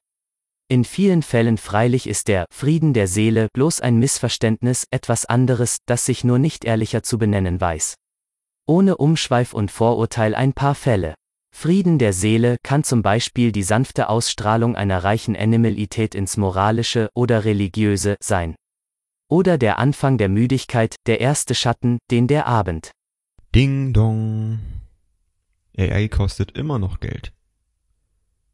In 0.71 0.85
vielen 0.85 1.21
Fällen 1.21 1.57
freilich 1.57 2.07
ist 2.07 2.29
der 2.29 2.45
Frieden 2.49 2.93
der 2.93 3.09
Seele 3.09 3.49
bloß 3.51 3.81
ein 3.81 3.99
Missverständnis, 3.99 4.87
etwas 4.89 5.25
anderes, 5.25 5.79
das 5.85 6.05
sich 6.05 6.23
nur 6.23 6.39
nicht 6.39 6.63
ehrlicher 6.63 7.03
zu 7.03 7.17
benennen 7.17 7.59
weiß. 7.59 7.95
Ohne 8.67 8.95
Umschweif 8.95 9.53
und 9.53 9.69
Vorurteil 9.69 10.33
ein 10.33 10.53
paar 10.53 10.73
Fälle. 10.73 11.15
Frieden 11.53 11.99
der 11.99 12.13
Seele 12.13 12.55
kann 12.63 12.85
zum 12.85 13.01
Beispiel 13.01 13.51
die 13.51 13.63
sanfte 13.63 14.07
Ausstrahlung 14.07 14.77
einer 14.77 15.03
reichen 15.03 15.35
Animalität 15.35 16.15
ins 16.15 16.37
Moralische 16.37 17.09
oder 17.13 17.43
Religiöse 17.43 18.15
sein. 18.21 18.55
Oder 19.29 19.57
der 19.57 19.77
Anfang 19.77 20.17
der 20.17 20.29
Müdigkeit, 20.29 20.95
der 21.05 21.19
erste 21.19 21.53
Schatten, 21.53 21.99
den 22.11 22.27
der 22.27 22.47
Abend. 22.47 22.91
Ding 23.53 23.91
dong. 23.91 24.59
AI 25.77 26.07
kostet 26.07 26.57
immer 26.57 26.79
noch 26.79 27.01
Geld. 27.01 27.33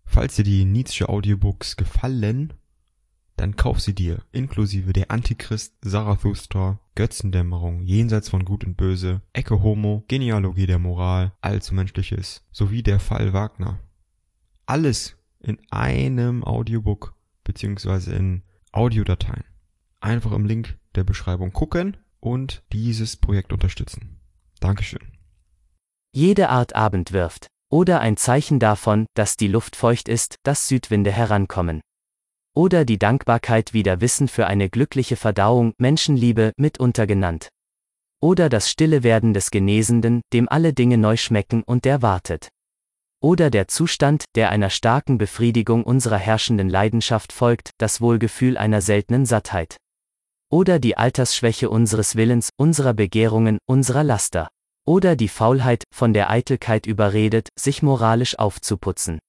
Falls 0.07 0.35
dir 0.35 0.43
die 0.43 0.65
Nietzsche 0.65 1.07
Audiobooks 1.07 1.75
gefallen, 1.75 2.53
dann 3.35 3.55
kauf 3.55 3.79
sie 3.79 3.93
dir, 3.93 4.23
inklusive 4.31 4.93
der 4.93 5.11
Antichrist, 5.11 5.75
Zarathustra, 5.85 6.79
Götzendämmerung, 6.95 7.83
Jenseits 7.83 8.29
von 8.29 8.43
Gut 8.43 8.63
und 8.63 8.77
Böse, 8.77 9.21
Ecke 9.33 9.61
Homo, 9.61 10.03
Genealogie 10.07 10.65
der 10.65 10.79
Moral, 10.79 11.33
Allzu 11.41 11.75
Menschliches, 11.75 12.43
sowie 12.51 12.81
der 12.81 12.99
Fall 12.99 13.33
Wagner. 13.33 13.79
Alles 14.65 15.17
in 15.39 15.59
einem 15.69 16.43
Audiobook, 16.43 17.13
beziehungsweise 17.43 18.15
in 18.15 18.41
Audiodateien. 18.71 19.43
Einfach 20.01 20.31
im 20.31 20.45
Link 20.45 20.79
der 20.95 21.03
Beschreibung 21.03 21.53
gucken 21.53 21.97
und 22.19 22.63
dieses 22.73 23.17
Projekt 23.17 23.53
unterstützen. 23.53 24.19
Dankeschön. 24.59 25.11
Jede 26.11 26.49
Art 26.49 26.75
Abend 26.75 27.11
wirft. 27.11 27.47
Oder 27.69 27.99
ein 27.99 28.15
Zeichen 28.15 28.59
davon, 28.59 29.07
dass 29.13 29.35
die 29.35 29.49
Luft 29.49 29.75
feucht 29.75 30.07
ist, 30.07 30.35
dass 30.43 30.67
Südwinde 30.67 31.11
herankommen. 31.11 31.81
Oder 32.55 32.85
die 32.85 32.97
Dankbarkeit 32.97 33.73
wieder 33.73 34.01
Wissen 34.01 34.27
für 34.27 34.47
eine 34.47 34.69
glückliche 34.69 35.15
Verdauung, 35.15 35.73
Menschenliebe, 35.77 36.53
mitunter 36.57 37.05
genannt. 37.05 37.49
Oder 38.21 38.49
das 38.49 38.69
stille 38.69 39.03
Werden 39.03 39.33
des 39.33 39.51
Genesenden, 39.51 40.21
dem 40.33 40.49
alle 40.49 40.73
Dinge 40.73 40.97
neu 40.97 41.17
schmecken 41.17 41.61
und 41.63 41.85
der 41.85 42.01
wartet. 42.01 42.49
Oder 43.21 43.49
der 43.49 43.67
Zustand, 43.67 44.25
der 44.35 44.49
einer 44.49 44.69
starken 44.69 45.17
Befriedigung 45.17 45.83
unserer 45.83 46.17
herrschenden 46.17 46.69
Leidenschaft 46.69 47.33
folgt, 47.33 47.71
das 47.77 47.99
Wohlgefühl 47.99 48.57
einer 48.57 48.81
seltenen 48.81 49.25
Sattheit. 49.25 49.77
Oder 50.49 50.79
die 50.79 50.97
Altersschwäche 50.97 51.69
unseres 51.69 52.15
Willens, 52.15 52.49
unserer 52.57 52.93
Begehrungen, 52.93 53.57
unserer 53.67 54.03
Laster. 54.03 54.47
Oder 54.87 55.17
die 55.17 55.27
Faulheit, 55.27 55.83
von 55.93 56.13
der 56.13 56.29
Eitelkeit 56.29 56.85
überredet, 56.85 57.49
sich 57.59 57.83
moralisch 57.83 58.39
aufzuputzen. 58.39 59.19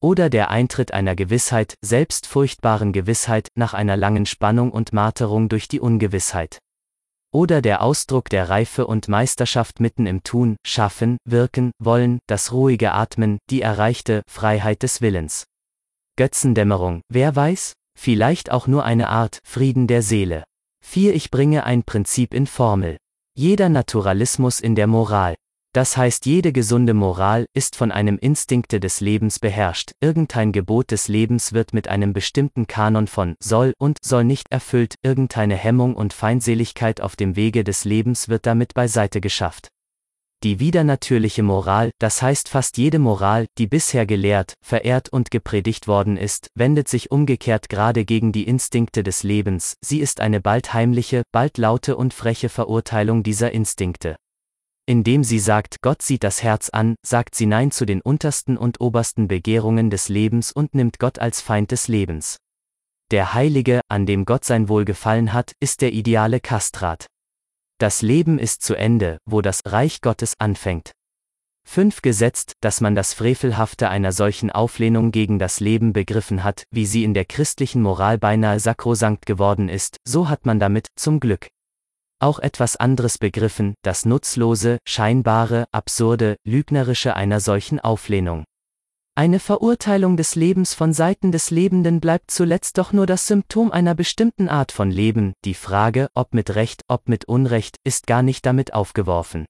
Oder 0.00 0.30
der 0.30 0.50
Eintritt 0.50 0.92
einer 0.92 1.14
Gewissheit, 1.14 1.74
selbst 1.84 2.26
furchtbaren 2.26 2.92
Gewissheit, 2.92 3.48
nach 3.54 3.74
einer 3.74 3.98
langen 3.98 4.24
Spannung 4.24 4.70
und 4.70 4.94
Marterung 4.94 5.50
durch 5.50 5.68
die 5.68 5.80
Ungewissheit. 5.80 6.58
Oder 7.30 7.60
der 7.60 7.82
Ausdruck 7.82 8.30
der 8.30 8.48
Reife 8.48 8.86
und 8.86 9.08
Meisterschaft 9.08 9.80
mitten 9.80 10.06
im 10.06 10.22
Tun, 10.22 10.56
Schaffen, 10.66 11.18
Wirken, 11.26 11.72
Wollen, 11.78 12.18
das 12.26 12.52
ruhige 12.52 12.92
Atmen, 12.92 13.38
die 13.50 13.60
erreichte 13.60 14.22
Freiheit 14.26 14.82
des 14.82 15.02
Willens. 15.02 15.44
Götzendämmerung, 16.16 17.02
wer 17.10 17.36
weiß? 17.36 17.74
Vielleicht 17.98 18.50
auch 18.50 18.66
nur 18.66 18.84
eine 18.84 19.10
Art 19.10 19.40
Frieden 19.44 19.86
der 19.86 20.00
Seele. 20.00 20.44
4. 20.82 21.14
Ich 21.14 21.30
bringe 21.30 21.64
ein 21.64 21.82
Prinzip 21.82 22.32
in 22.32 22.46
Formel. 22.46 22.96
Jeder 23.38 23.68
Naturalismus 23.68 24.60
in 24.60 24.74
der 24.76 24.86
Moral. 24.86 25.34
Das 25.74 25.98
heißt, 25.98 26.24
jede 26.24 26.54
gesunde 26.54 26.94
Moral 26.94 27.44
ist 27.52 27.76
von 27.76 27.92
einem 27.92 28.16
Instinkte 28.16 28.80
des 28.80 29.02
Lebens 29.02 29.40
beherrscht, 29.40 29.92
irgendein 30.00 30.52
Gebot 30.52 30.90
des 30.90 31.08
Lebens 31.08 31.52
wird 31.52 31.74
mit 31.74 31.86
einem 31.86 32.14
bestimmten 32.14 32.66
Kanon 32.66 33.06
von 33.06 33.36
soll 33.38 33.74
und 33.76 33.98
soll 34.02 34.24
nicht 34.24 34.50
erfüllt, 34.50 34.94
irgendeine 35.02 35.54
Hemmung 35.54 35.96
und 35.96 36.14
Feindseligkeit 36.14 37.02
auf 37.02 37.14
dem 37.14 37.36
Wege 37.36 37.62
des 37.62 37.84
Lebens 37.84 38.30
wird 38.30 38.46
damit 38.46 38.72
beiseite 38.72 39.20
geschafft. 39.20 39.68
Die 40.42 40.60
widernatürliche 40.60 41.42
Moral, 41.42 41.90
das 41.98 42.20
heißt 42.20 42.48
fast 42.48 42.76
jede 42.76 42.98
Moral, 42.98 43.46
die 43.56 43.66
bisher 43.66 44.04
gelehrt, 44.04 44.54
verehrt 44.62 45.08
und 45.08 45.30
gepredigt 45.30 45.88
worden 45.88 46.18
ist, 46.18 46.50
wendet 46.54 46.88
sich 46.88 47.10
umgekehrt 47.10 47.70
gerade 47.70 48.04
gegen 48.04 48.32
die 48.32 48.46
Instinkte 48.46 49.02
des 49.02 49.22
Lebens, 49.22 49.76
sie 49.82 50.00
ist 50.00 50.20
eine 50.20 50.40
bald 50.40 50.74
heimliche, 50.74 51.22
bald 51.32 51.56
laute 51.56 51.96
und 51.96 52.12
freche 52.12 52.50
Verurteilung 52.50 53.22
dieser 53.22 53.52
Instinkte. 53.52 54.16
Indem 54.84 55.24
sie 55.24 55.38
sagt, 55.38 55.78
Gott 55.80 56.02
sieht 56.02 56.22
das 56.22 56.42
Herz 56.42 56.68
an, 56.68 56.96
sagt 57.04 57.34
sie 57.34 57.46
Nein 57.46 57.70
zu 57.70 57.86
den 57.86 58.02
untersten 58.02 58.56
und 58.56 58.80
obersten 58.80 59.28
Begehrungen 59.28 59.90
des 59.90 60.08
Lebens 60.08 60.52
und 60.52 60.74
nimmt 60.74 60.98
Gott 60.98 61.18
als 61.18 61.40
Feind 61.40 61.72
des 61.72 61.88
Lebens. 61.88 62.36
Der 63.10 63.34
Heilige, 63.34 63.80
an 63.88 64.04
dem 64.04 64.24
Gott 64.26 64.44
sein 64.44 64.68
Wohlgefallen 64.68 65.32
hat, 65.32 65.52
ist 65.60 65.80
der 65.80 65.92
ideale 65.92 66.40
Kastrat. 66.40 67.06
Das 67.78 68.00
Leben 68.00 68.38
ist 68.38 68.62
zu 68.62 68.74
Ende, 68.74 69.18
wo 69.26 69.42
das 69.42 69.60
Reich 69.66 70.00
Gottes 70.00 70.32
anfängt. 70.38 70.92
5 71.68 72.00
gesetzt, 72.00 72.52
dass 72.62 72.80
man 72.80 72.94
das 72.94 73.12
Frevelhafte 73.12 73.90
einer 73.90 74.12
solchen 74.12 74.50
Auflehnung 74.50 75.10
gegen 75.10 75.38
das 75.38 75.60
Leben 75.60 75.92
begriffen 75.92 76.42
hat, 76.42 76.64
wie 76.70 76.86
sie 76.86 77.04
in 77.04 77.12
der 77.12 77.26
christlichen 77.26 77.82
Moral 77.82 78.16
beinahe 78.16 78.60
sakrosankt 78.60 79.26
geworden 79.26 79.68
ist, 79.68 79.98
so 80.06 80.30
hat 80.30 80.46
man 80.46 80.58
damit, 80.58 80.86
zum 80.96 81.20
Glück, 81.20 81.48
auch 82.18 82.38
etwas 82.38 82.76
anderes 82.76 83.18
begriffen, 83.18 83.74
das 83.82 84.06
Nutzlose, 84.06 84.78
Scheinbare, 84.88 85.66
Absurde, 85.70 86.36
Lügnerische 86.46 87.14
einer 87.14 87.40
solchen 87.40 87.78
Auflehnung. 87.78 88.44
Eine 89.18 89.40
Verurteilung 89.40 90.18
des 90.18 90.34
Lebens 90.34 90.74
von 90.74 90.92
Seiten 90.92 91.32
des 91.32 91.50
Lebenden 91.50 92.00
bleibt 92.00 92.30
zuletzt 92.30 92.76
doch 92.76 92.92
nur 92.92 93.06
das 93.06 93.26
Symptom 93.26 93.72
einer 93.72 93.94
bestimmten 93.94 94.46
Art 94.46 94.72
von 94.72 94.90
Leben, 94.90 95.32
die 95.46 95.54
Frage, 95.54 96.08
ob 96.12 96.34
mit 96.34 96.54
Recht, 96.54 96.82
ob 96.86 97.08
mit 97.08 97.24
Unrecht, 97.24 97.78
ist 97.82 98.06
gar 98.06 98.22
nicht 98.22 98.44
damit 98.44 98.74
aufgeworfen. 98.74 99.46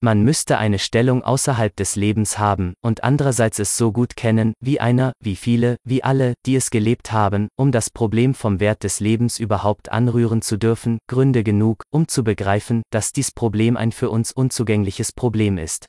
Man 0.00 0.24
müsste 0.24 0.58
eine 0.58 0.80
Stellung 0.80 1.22
außerhalb 1.22 1.76
des 1.76 1.94
Lebens 1.94 2.40
haben 2.40 2.74
und 2.82 3.04
andererseits 3.04 3.60
es 3.60 3.76
so 3.76 3.92
gut 3.92 4.16
kennen, 4.16 4.52
wie 4.58 4.80
einer, 4.80 5.12
wie 5.20 5.36
viele, 5.36 5.76
wie 5.84 6.02
alle, 6.02 6.34
die 6.44 6.56
es 6.56 6.70
gelebt 6.70 7.12
haben, 7.12 7.46
um 7.56 7.70
das 7.70 7.90
Problem 7.90 8.34
vom 8.34 8.58
Wert 8.58 8.82
des 8.82 8.98
Lebens 8.98 9.38
überhaupt 9.38 9.92
anrühren 9.92 10.42
zu 10.42 10.56
dürfen, 10.56 10.98
Gründe 11.08 11.44
genug, 11.44 11.84
um 11.92 12.08
zu 12.08 12.24
begreifen, 12.24 12.82
dass 12.90 13.12
dies 13.12 13.30
Problem 13.30 13.76
ein 13.76 13.92
für 13.92 14.10
uns 14.10 14.32
unzugängliches 14.32 15.12
Problem 15.12 15.56
ist. 15.56 15.86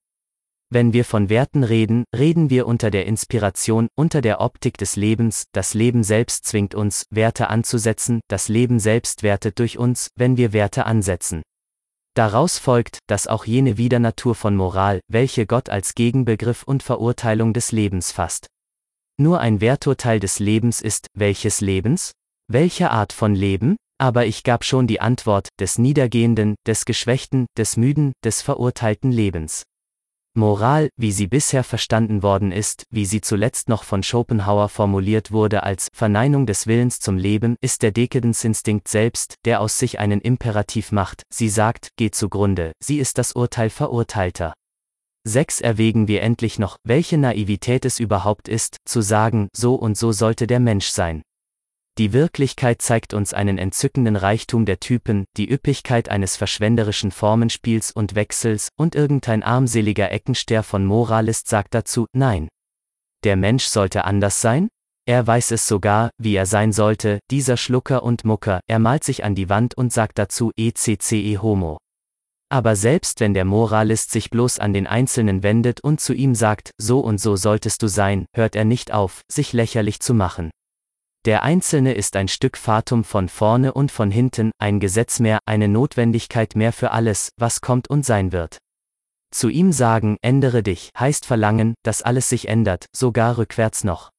Wenn 0.71 0.93
wir 0.93 1.03
von 1.03 1.29
Werten 1.29 1.63
reden, 1.63 2.03
reden 2.15 2.51
wir 2.51 2.67
unter 2.67 2.91
der 2.91 3.07
Inspiration, 3.07 3.87
unter 3.95 4.21
der 4.21 4.39
Optik 4.39 4.77
des 4.77 4.95
Lebens, 4.95 5.45
das 5.51 5.73
Leben 5.73 6.03
selbst 6.03 6.45
zwingt 6.45 6.75
uns, 6.75 7.05
Werte 7.09 7.49
anzusetzen, 7.49 8.21
das 8.27 8.49
Leben 8.49 8.79
selbst 8.79 9.23
wertet 9.23 9.57
durch 9.57 9.79
uns, 9.79 10.09
wenn 10.15 10.37
wir 10.37 10.53
Werte 10.53 10.85
ansetzen. 10.85 11.41
Daraus 12.15 12.59
folgt, 12.59 12.99
dass 13.07 13.25
auch 13.25 13.45
jene 13.45 13.77
Widernatur 13.77 14.35
von 14.35 14.55
Moral, 14.55 14.99
welche 15.07 15.47
Gott 15.47 15.69
als 15.69 15.95
Gegenbegriff 15.95 16.61
und 16.61 16.83
Verurteilung 16.83 17.53
des 17.53 17.71
Lebens 17.71 18.11
fasst. 18.11 18.45
Nur 19.17 19.39
ein 19.39 19.61
Werturteil 19.61 20.19
des 20.19 20.37
Lebens 20.37 20.81
ist, 20.81 21.07
welches 21.15 21.61
Lebens? 21.61 22.11
Welche 22.47 22.91
Art 22.91 23.11
von 23.11 23.33
Leben? 23.33 23.75
Aber 23.99 24.27
ich 24.27 24.43
gab 24.43 24.63
schon 24.63 24.85
die 24.85 25.01
Antwort, 25.01 25.49
des 25.59 25.79
Niedergehenden, 25.79 26.55
des 26.67 26.85
Geschwächten, 26.85 27.47
des 27.57 27.75
Müden, 27.75 28.13
des 28.23 28.43
verurteilten 28.43 29.11
Lebens. 29.11 29.63
Moral, 30.39 30.89
wie 30.97 31.11
sie 31.11 31.27
bisher 31.27 31.63
verstanden 31.63 32.23
worden 32.23 32.51
ist, 32.51 32.85
wie 32.89 33.05
sie 33.05 33.21
zuletzt 33.21 33.69
noch 33.69 33.83
von 33.83 34.01
Schopenhauer 34.01 34.69
formuliert 34.69 35.31
wurde 35.31 35.63
als 35.63 35.89
Verneinung 35.93 36.45
des 36.47 36.65
Willens 36.65 36.99
zum 36.99 37.17
Leben, 37.17 37.55
ist 37.61 37.83
der 37.83 37.91
Dekadenzeinstinkt 37.91 38.87
selbst, 38.87 39.35
der 39.45 39.61
aus 39.61 39.77
sich 39.77 39.99
einen 39.99 40.21
Imperativ 40.21 40.91
macht, 40.91 41.23
sie 41.29 41.49
sagt, 41.49 41.89
geht 41.97 42.15
zugrunde, 42.15 42.71
sie 42.83 42.97
ist 42.97 43.17
das 43.17 43.33
Urteil 43.33 43.69
Verurteilter. 43.69 44.53
6. 45.27 45.61
Erwägen 45.61 46.07
wir 46.07 46.21
endlich 46.21 46.57
noch, 46.57 46.77
welche 46.83 47.17
Naivität 47.17 47.85
es 47.85 47.99
überhaupt 47.99 48.47
ist, 48.47 48.77
zu 48.85 49.01
sagen, 49.01 49.49
so 49.55 49.75
und 49.75 49.97
so 49.97 50.11
sollte 50.11 50.47
der 50.47 50.59
Mensch 50.59 50.87
sein. 50.87 51.21
Die 51.99 52.13
Wirklichkeit 52.13 52.81
zeigt 52.81 53.13
uns 53.13 53.33
einen 53.33 53.57
entzückenden 53.57 54.15
Reichtum 54.15 54.65
der 54.65 54.79
Typen, 54.79 55.25
die 55.35 55.51
Üppigkeit 55.51 56.07
eines 56.07 56.37
verschwenderischen 56.37 57.11
Formenspiels 57.11 57.91
und 57.91 58.15
Wechsels, 58.15 58.69
und 58.77 58.95
irgendein 58.95 59.43
armseliger 59.43 60.09
Eckenster 60.09 60.63
von 60.63 60.85
Moralist 60.85 61.49
sagt 61.49 61.73
dazu, 61.73 62.05
nein. 62.13 62.47
Der 63.25 63.35
Mensch 63.35 63.65
sollte 63.65 64.05
anders 64.05 64.39
sein? 64.39 64.69
Er 65.05 65.27
weiß 65.27 65.51
es 65.51 65.67
sogar, 65.67 66.11
wie 66.17 66.35
er 66.35 66.45
sein 66.45 66.71
sollte, 66.71 67.19
dieser 67.31 67.57
Schlucker 67.57 68.01
und 68.01 68.23
Mucker, 68.23 68.61
er 68.65 68.79
malt 68.79 69.03
sich 69.03 69.25
an 69.25 69.35
die 69.35 69.49
Wand 69.49 69.75
und 69.75 69.91
sagt 69.91 70.19
dazu 70.19 70.53
ECCE 70.55 71.39
Homo. 71.41 71.79
Aber 72.49 72.77
selbst 72.77 73.19
wenn 73.19 73.33
der 73.33 73.43
Moralist 73.43 74.11
sich 74.11 74.29
bloß 74.29 74.59
an 74.59 74.71
den 74.71 74.87
Einzelnen 74.87 75.43
wendet 75.43 75.81
und 75.81 75.99
zu 75.99 76.13
ihm 76.13 76.33
sagt, 76.33 76.71
so 76.77 77.01
und 77.01 77.19
so 77.19 77.35
solltest 77.35 77.83
du 77.83 77.87
sein, 77.87 78.25
hört 78.33 78.55
er 78.55 78.63
nicht 78.63 78.93
auf, 78.93 79.23
sich 79.29 79.51
lächerlich 79.51 79.99
zu 79.99 80.13
machen. 80.13 80.49
Der 81.25 81.43
Einzelne 81.43 81.93
ist 81.93 82.15
ein 82.15 82.29
Stück 82.29 82.55
Fatum 82.55 83.03
von 83.03 83.27
vorne 83.27 83.73
und 83.73 83.91
von 83.91 84.09
hinten, 84.09 84.51
ein 84.57 84.79
Gesetz 84.79 85.19
mehr, 85.19 85.39
eine 85.45 85.67
Notwendigkeit 85.67 86.55
mehr 86.55 86.71
für 86.71 86.91
alles, 86.91 87.31
was 87.37 87.59
kommt 87.59 87.89
und 87.89 88.05
sein 88.05 88.31
wird. 88.31 88.57
Zu 89.31 89.49
ihm 89.49 89.73
sagen, 89.73 90.17
ändere 90.21 90.63
dich, 90.63 90.91
heißt 90.97 91.25
verlangen, 91.25 91.75
dass 91.83 92.01
alles 92.01 92.29
sich 92.29 92.47
ändert, 92.47 92.85
sogar 92.95 93.37
rückwärts 93.37 93.83
noch. 93.83 94.11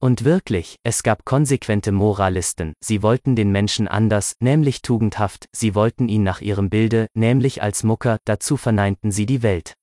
Und 0.00 0.24
wirklich, 0.24 0.76
es 0.84 1.02
gab 1.02 1.24
konsequente 1.24 1.90
Moralisten, 1.90 2.74
sie 2.80 3.02
wollten 3.02 3.34
den 3.34 3.50
Menschen 3.50 3.88
anders, 3.88 4.34
nämlich 4.38 4.80
tugendhaft, 4.80 5.46
sie 5.52 5.74
wollten 5.74 6.08
ihn 6.08 6.22
nach 6.22 6.40
ihrem 6.40 6.70
Bilde, 6.70 7.08
nämlich 7.14 7.62
als 7.62 7.82
Mucker, 7.82 8.18
dazu 8.24 8.56
verneinten 8.56 9.10
sie 9.10 9.26
die 9.26 9.42
Welt. 9.42 9.74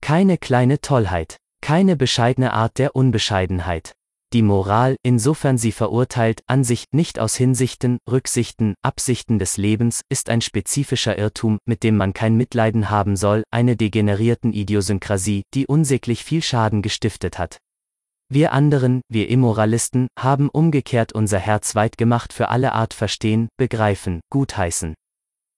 Keine 0.00 0.38
kleine 0.38 0.80
Tollheit, 0.80 1.38
keine 1.60 1.96
bescheidene 1.96 2.52
Art 2.52 2.78
der 2.78 2.94
Unbescheidenheit. 2.94 3.94
Die 4.32 4.42
Moral, 4.42 4.94
insofern 5.02 5.58
sie 5.58 5.72
verurteilt, 5.72 6.42
an 6.46 6.62
sich, 6.62 6.84
nicht 6.92 7.18
aus 7.18 7.34
Hinsichten, 7.34 7.98
Rücksichten, 8.08 8.74
Absichten 8.80 9.40
des 9.40 9.56
Lebens, 9.56 10.02
ist 10.08 10.30
ein 10.30 10.40
spezifischer 10.40 11.18
Irrtum, 11.18 11.58
mit 11.66 11.82
dem 11.82 11.96
man 11.96 12.12
kein 12.12 12.36
Mitleiden 12.36 12.90
haben 12.90 13.16
soll, 13.16 13.42
eine 13.50 13.76
degenerierten 13.76 14.52
Idiosynkrasie, 14.52 15.42
die 15.52 15.66
unsäglich 15.66 16.22
viel 16.22 16.42
Schaden 16.42 16.80
gestiftet 16.80 17.40
hat. 17.40 17.58
Wir 18.28 18.52
anderen, 18.52 19.00
wir 19.08 19.28
Immoralisten, 19.28 20.06
haben 20.16 20.48
umgekehrt 20.48 21.12
unser 21.12 21.40
Herz 21.40 21.74
weit 21.74 21.98
gemacht 21.98 22.32
für 22.32 22.50
alle 22.50 22.72
Art 22.72 22.94
verstehen, 22.94 23.48
begreifen, 23.56 24.20
gutheißen. 24.30 24.94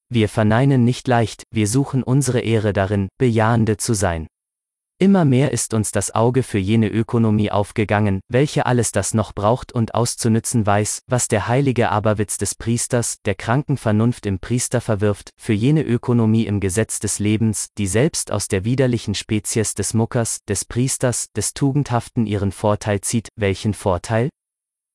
Wir 0.08 0.30
verneinen 0.30 0.82
nicht 0.82 1.06
leicht, 1.08 1.42
wir 1.50 1.66
suchen 1.66 2.02
unsere 2.02 2.40
Ehre 2.40 2.72
darin, 2.72 3.08
bejahende 3.18 3.76
zu 3.76 3.92
sein. 3.92 4.28
Immer 5.02 5.24
mehr 5.24 5.50
ist 5.50 5.74
uns 5.74 5.90
das 5.90 6.14
Auge 6.14 6.44
für 6.44 6.60
jene 6.60 6.86
Ökonomie 6.86 7.50
aufgegangen, 7.50 8.20
welche 8.28 8.66
alles 8.66 8.92
das 8.92 9.14
noch 9.14 9.32
braucht 9.32 9.72
und 9.72 9.96
auszunützen 9.96 10.64
weiß, 10.64 11.02
was 11.08 11.26
der 11.26 11.48
heilige 11.48 11.90
Aberwitz 11.90 12.38
des 12.38 12.54
Priesters, 12.54 13.16
der 13.24 13.34
kranken 13.34 13.76
Vernunft 13.76 14.26
im 14.26 14.38
Priester 14.38 14.80
verwirft, 14.80 15.30
für 15.36 15.54
jene 15.54 15.82
Ökonomie 15.82 16.46
im 16.46 16.60
Gesetz 16.60 17.00
des 17.00 17.18
Lebens, 17.18 17.70
die 17.78 17.88
selbst 17.88 18.30
aus 18.30 18.46
der 18.46 18.64
widerlichen 18.64 19.16
Spezies 19.16 19.74
des 19.74 19.92
Muckers, 19.92 20.38
des 20.48 20.64
Priesters, 20.64 21.32
des 21.32 21.52
Tugendhaften 21.52 22.24
ihren 22.24 22.52
Vorteil 22.52 23.00
zieht, 23.00 23.28
welchen 23.34 23.74
Vorteil? 23.74 24.28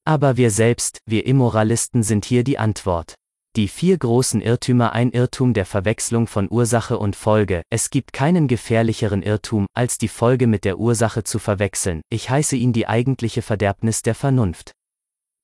Aber 0.06 0.38
wir 0.38 0.52
selbst, 0.52 1.00
wir 1.06 1.26
Immoralisten 1.26 2.02
sind 2.02 2.24
hier 2.24 2.46
die 2.46 2.58
Antwort. 2.58 3.16
Die 3.58 3.68
vier 3.68 3.98
großen 3.98 4.40
Irrtümer 4.40 4.94
Ein 4.94 5.10
Irrtum 5.10 5.56
der 5.56 5.66
Verwechslung 5.66 6.28
von 6.28 6.48
Ursache 6.48 7.00
und 7.00 7.16
Folge. 7.16 7.64
Es 7.72 7.90
gibt 7.90 8.14
keinen 8.14 8.48
gefährlicheren 8.48 9.24
Irrtum, 9.24 9.66
als 9.74 9.98
die 9.98 10.10
Folge 10.10 10.46
mit 10.46 10.64
der 10.64 10.78
Ursache 10.78 11.24
zu 11.24 11.40
verwechseln. 11.40 12.02
Ich 12.12 12.30
heiße 12.30 12.56
ihn 12.56 12.72
die 12.72 12.88
eigentliche 12.88 13.42
Verderbnis 13.42 14.04
der 14.04 14.14
Vernunft. 14.14 14.74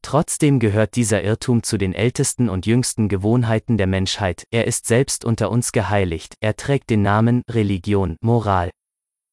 Trotzdem 0.03 0.59
gehört 0.59 0.95
dieser 0.95 1.23
Irrtum 1.23 1.63
zu 1.63 1.79
den 1.79 1.91
ältesten 1.91 2.49
und 2.49 2.67
jüngsten 2.67 3.09
Gewohnheiten 3.09 3.79
der 3.79 3.87
Menschheit, 3.87 4.43
er 4.51 4.67
ist 4.67 4.85
selbst 4.85 5.25
unter 5.25 5.49
uns 5.49 5.71
geheiligt, 5.71 6.35
er 6.39 6.55
trägt 6.55 6.91
den 6.91 7.01
Namen 7.01 7.41
Religion, 7.49 8.17
Moral. 8.21 8.69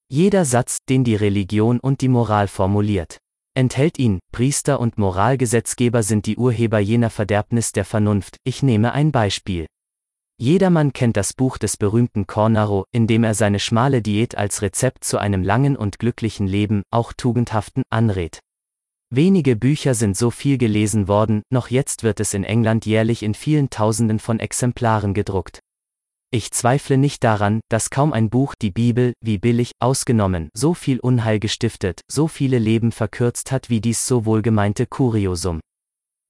Jeder 0.08 0.46
Satz, 0.46 0.78
den 0.88 1.04
die 1.04 1.16
Religion 1.16 1.80
und 1.80 2.00
die 2.00 2.08
Moral 2.08 2.48
formuliert, 2.48 3.18
enthält 3.60 3.98
ihn, 3.98 4.20
Priester 4.32 4.80
und 4.80 4.96
Moralgesetzgeber 4.96 6.02
sind 6.02 6.24
die 6.24 6.38
Urheber 6.38 6.78
jener 6.78 7.10
Verderbnis 7.10 7.72
der 7.72 7.84
Vernunft, 7.84 8.38
ich 8.42 8.62
nehme 8.62 8.92
ein 8.92 9.12
Beispiel. 9.12 9.66
Jedermann 10.38 10.94
kennt 10.94 11.18
das 11.18 11.34
Buch 11.34 11.58
des 11.58 11.76
berühmten 11.76 12.26
Cornaro, 12.26 12.86
in 12.90 13.06
dem 13.06 13.22
er 13.22 13.34
seine 13.34 13.60
schmale 13.60 14.00
Diät 14.00 14.34
als 14.34 14.62
Rezept 14.62 15.04
zu 15.04 15.18
einem 15.18 15.42
langen 15.42 15.76
und 15.76 15.98
glücklichen 15.98 16.46
Leben, 16.46 16.82
auch 16.90 17.12
tugendhaften, 17.12 17.82
anrät. 17.90 18.40
Wenige 19.10 19.56
Bücher 19.56 19.92
sind 19.92 20.16
so 20.16 20.30
viel 20.30 20.56
gelesen 20.56 21.06
worden, 21.06 21.42
noch 21.52 21.68
jetzt 21.68 22.02
wird 22.02 22.18
es 22.20 22.32
in 22.32 22.44
England 22.44 22.86
jährlich 22.86 23.22
in 23.22 23.34
vielen 23.34 23.68
Tausenden 23.68 24.18
von 24.18 24.40
Exemplaren 24.40 25.12
gedruckt. 25.12 25.60
Ich 26.32 26.52
zweifle 26.52 26.96
nicht 26.96 27.24
daran, 27.24 27.60
dass 27.68 27.90
kaum 27.90 28.12
ein 28.12 28.30
Buch 28.30 28.54
die 28.54 28.70
Bibel, 28.70 29.14
wie 29.20 29.38
billig, 29.38 29.72
ausgenommen, 29.80 30.48
so 30.54 30.74
viel 30.74 31.00
Unheil 31.00 31.40
gestiftet, 31.40 32.02
so 32.08 32.28
viele 32.28 32.60
Leben 32.60 32.92
verkürzt 32.92 33.50
hat 33.50 33.68
wie 33.68 33.80
dies 33.80 34.06
so 34.06 34.24
wohlgemeinte 34.26 34.86
Kuriosum. 34.86 35.58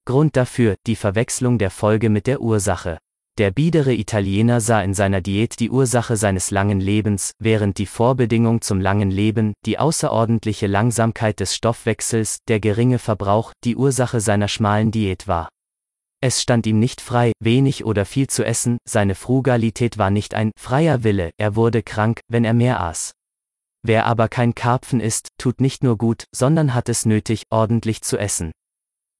Grund 0.07 0.35
dafür, 0.35 0.75
die 0.87 0.95
Verwechslung 0.95 1.59
der 1.59 1.69
Folge 1.69 2.09
mit 2.09 2.25
der 2.25 2.41
Ursache. 2.41 2.97
Der 3.37 3.51
biedere 3.51 3.93
Italiener 3.93 4.59
sah 4.59 4.81
in 4.81 4.95
seiner 4.95 5.21
Diät 5.21 5.59
die 5.59 5.69
Ursache 5.69 6.17
seines 6.17 6.49
langen 6.49 6.79
Lebens, 6.79 7.33
während 7.37 7.77
die 7.77 7.85
Vorbedingung 7.85 8.61
zum 8.61 8.81
langen 8.81 9.11
Leben, 9.11 9.53
die 9.67 9.77
außerordentliche 9.77 10.65
Langsamkeit 10.65 11.39
des 11.39 11.55
Stoffwechsels, 11.55 12.39
der 12.47 12.59
geringe 12.59 12.97
Verbrauch, 12.97 13.51
die 13.63 13.75
Ursache 13.75 14.19
seiner 14.19 14.47
schmalen 14.47 14.89
Diät 14.89 15.27
war. 15.27 15.47
Es 16.23 16.39
stand 16.39 16.67
ihm 16.67 16.77
nicht 16.77 17.01
frei, 17.01 17.31
wenig 17.39 17.83
oder 17.83 18.05
viel 18.05 18.27
zu 18.27 18.45
essen, 18.45 18.77
seine 18.87 19.15
Frugalität 19.15 19.97
war 19.97 20.11
nicht 20.11 20.35
ein 20.35 20.51
freier 20.55 21.03
Wille, 21.03 21.31
er 21.37 21.55
wurde 21.55 21.81
krank, 21.81 22.21
wenn 22.27 22.45
er 22.45 22.53
mehr 22.53 22.79
aß. 22.79 23.13
Wer 23.83 24.05
aber 24.05 24.27
kein 24.27 24.53
Karpfen 24.53 24.99
isst, 24.99 25.29
tut 25.39 25.59
nicht 25.59 25.83
nur 25.83 25.97
gut, 25.97 26.25
sondern 26.31 26.75
hat 26.75 26.89
es 26.89 27.07
nötig, 27.07 27.45
ordentlich 27.49 28.03
zu 28.03 28.19
essen. 28.19 28.51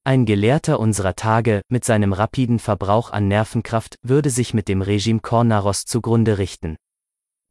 Ein 0.03 0.25
Gelehrter 0.25 0.79
unserer 0.79 1.15
Tage, 1.15 1.61
mit 1.69 1.85
seinem 1.85 2.13
rapiden 2.13 2.59
Verbrauch 2.59 3.11
an 3.11 3.27
Nervenkraft, 3.27 3.95
würde 4.03 4.29
sich 4.29 4.53
mit 4.53 4.67
dem 4.67 4.83
Regime 4.83 5.21
Cornaros 5.21 5.85
zugrunde 5.85 6.37
richten. 6.37 6.75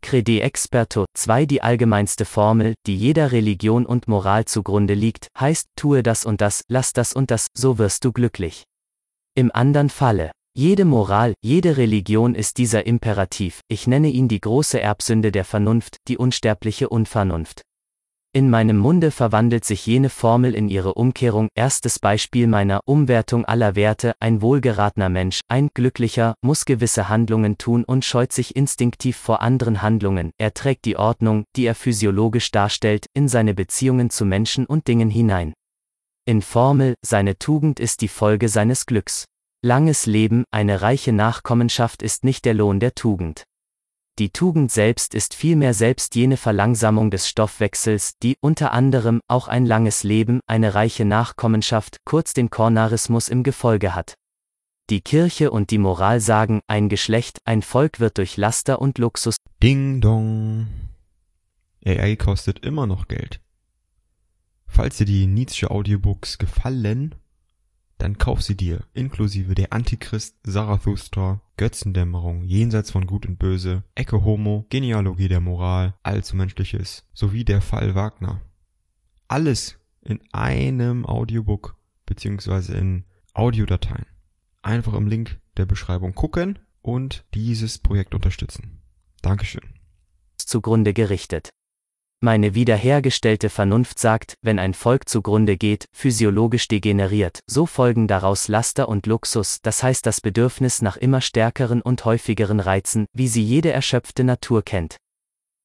Crede 0.00 0.42
Experto 0.42 1.06
2 1.14 1.46
Die 1.46 1.62
allgemeinste 1.62 2.24
Formel, 2.24 2.74
die 2.86 2.96
jeder 2.96 3.32
Religion 3.32 3.84
und 3.84 4.06
Moral 4.06 4.44
zugrunde 4.44 4.94
liegt, 4.94 5.26
heißt, 5.38 5.66
tue 5.76 6.04
das 6.04 6.24
und 6.24 6.40
das, 6.40 6.62
lass 6.68 6.92
das 6.92 7.12
und 7.12 7.32
das, 7.32 7.48
so 7.56 7.78
wirst 7.78 8.04
du 8.04 8.12
glücklich. 8.12 8.64
Im 9.36 9.50
anderen 9.54 9.90
Falle, 9.90 10.32
jede 10.56 10.84
Moral, 10.84 11.34
jede 11.40 11.76
Religion 11.76 12.34
ist 12.34 12.58
dieser 12.58 12.84
Imperativ, 12.84 13.60
ich 13.68 13.86
nenne 13.86 14.08
ihn 14.08 14.26
die 14.26 14.40
große 14.40 14.80
Erbsünde 14.80 15.30
der 15.30 15.44
Vernunft, 15.44 15.98
die 16.08 16.18
unsterbliche 16.18 16.88
Unvernunft. 16.88 17.62
In 18.32 18.50
meinem 18.50 18.76
Munde 18.76 19.10
verwandelt 19.10 19.64
sich 19.64 19.86
jene 19.86 20.08
Formel 20.08 20.54
in 20.54 20.68
ihre 20.68 20.94
Umkehrung. 20.94 21.48
Erstes 21.56 21.98
Beispiel 21.98 22.46
meiner 22.46 22.80
Umwertung 22.84 23.44
aller 23.44 23.74
Werte. 23.74 24.12
Ein 24.20 24.40
wohlgeratener 24.40 25.08
Mensch, 25.08 25.40
ein 25.48 25.68
Glücklicher, 25.74 26.34
muss 26.40 26.64
gewisse 26.64 27.08
Handlungen 27.08 27.58
tun 27.58 27.82
und 27.82 28.04
scheut 28.04 28.32
sich 28.32 28.54
instinktiv 28.54 29.16
vor 29.16 29.42
anderen 29.42 29.82
Handlungen. 29.82 30.30
Er 30.38 30.54
trägt 30.54 30.84
die 30.84 30.96
Ordnung, 30.96 31.42
die 31.56 31.66
er 31.66 31.74
physiologisch 31.74 32.52
darstellt, 32.52 33.06
in 33.14 33.26
seine 33.26 33.52
Beziehungen 33.52 34.10
zu 34.10 34.24
Menschen 34.24 34.64
und 34.64 34.86
Dingen 34.86 35.10
hinein. 35.10 35.52
In 36.30 36.42
Formel, 36.42 36.94
seine 37.04 37.38
Tugend 37.40 37.80
ist 37.80 38.02
die 38.02 38.06
Folge 38.06 38.48
seines 38.48 38.86
Glücks. 38.86 39.24
Langes 39.62 40.06
Leben, 40.06 40.44
eine 40.52 40.80
reiche 40.80 41.10
Nachkommenschaft 41.10 42.02
ist 42.04 42.22
nicht 42.22 42.44
der 42.44 42.54
Lohn 42.54 42.78
der 42.78 42.94
Tugend. 42.94 43.42
Die 44.20 44.30
Tugend 44.30 44.70
selbst 44.70 45.16
ist 45.16 45.34
vielmehr 45.34 45.74
selbst 45.74 46.14
jene 46.14 46.36
Verlangsamung 46.36 47.10
des 47.10 47.28
Stoffwechsels, 47.28 48.12
die, 48.22 48.36
unter 48.40 48.70
anderem, 48.70 49.20
auch 49.26 49.48
ein 49.48 49.66
langes 49.66 50.04
Leben, 50.04 50.38
eine 50.46 50.76
reiche 50.76 51.04
Nachkommenschaft, 51.04 51.96
kurz 52.04 52.32
den 52.32 52.48
Kornarismus 52.48 53.28
im 53.28 53.42
Gefolge 53.42 53.96
hat. 53.96 54.14
Die 54.88 55.00
Kirche 55.00 55.50
und 55.50 55.72
die 55.72 55.78
Moral 55.78 56.20
sagen, 56.20 56.60
ein 56.68 56.88
Geschlecht, 56.88 57.40
ein 57.44 57.60
Volk 57.60 57.98
wird 57.98 58.18
durch 58.18 58.36
Laster 58.36 58.80
und 58.80 58.98
Luxus. 58.98 59.34
Ding 59.60 60.00
dong. 60.00 60.68
AI 61.84 62.14
kostet 62.14 62.60
immer 62.60 62.86
noch 62.86 63.08
Geld. 63.08 63.40
Falls 64.72 64.96
dir 64.96 65.04
die 65.04 65.26
Nietzsche 65.26 65.70
Audiobooks 65.70 66.38
gefallen, 66.38 67.16
dann 67.98 68.16
kauf 68.16 68.40
sie 68.40 68.56
dir, 68.56 68.84
inklusive 68.94 69.54
der 69.54 69.72
Antichrist, 69.74 70.36
Zarathustra, 70.46 71.42
Götzendämmerung, 71.58 72.44
Jenseits 72.44 72.92
von 72.92 73.06
Gut 73.06 73.26
und 73.26 73.38
Böse, 73.38 73.82
Ecke 73.94 74.24
Homo, 74.24 74.64
Genealogie 74.70 75.28
der 75.28 75.40
Moral, 75.40 75.94
Allzu 76.02 76.36
Menschliches, 76.36 77.04
sowie 77.12 77.44
der 77.44 77.60
Fall 77.60 77.94
Wagner. 77.94 78.40
Alles 79.28 79.78
in 80.02 80.20
einem 80.32 81.04
Audiobook 81.04 81.76
beziehungsweise 82.06 82.74
in 82.74 83.04
Audiodateien. 83.34 84.06
Einfach 84.62 84.94
im 84.94 85.08
Link 85.08 85.40
der 85.56 85.66
Beschreibung 85.66 86.14
gucken 86.14 86.58
und 86.80 87.24
dieses 87.34 87.78
Projekt 87.78 88.14
unterstützen. 88.14 88.80
Dankeschön. 89.20 89.74
zugrunde 90.38 90.94
gerichtet. 90.94 91.50
Meine 92.22 92.54
wiederhergestellte 92.54 93.48
Vernunft 93.48 93.98
sagt, 93.98 94.34
wenn 94.42 94.58
ein 94.58 94.74
Volk 94.74 95.08
zugrunde 95.08 95.56
geht, 95.56 95.86
physiologisch 95.90 96.68
degeneriert, 96.68 97.40
so 97.46 97.64
folgen 97.64 98.08
daraus 98.08 98.46
Laster 98.48 98.90
und 98.90 99.06
Luxus, 99.06 99.60
das 99.62 99.82
heißt 99.82 100.04
das 100.04 100.20
Bedürfnis 100.20 100.82
nach 100.82 100.98
immer 100.98 101.22
stärkeren 101.22 101.80
und 101.80 102.04
häufigeren 102.04 102.60
Reizen, 102.60 103.06
wie 103.14 103.26
sie 103.26 103.42
jede 103.42 103.72
erschöpfte 103.72 104.22
Natur 104.22 104.62
kennt. 104.62 104.98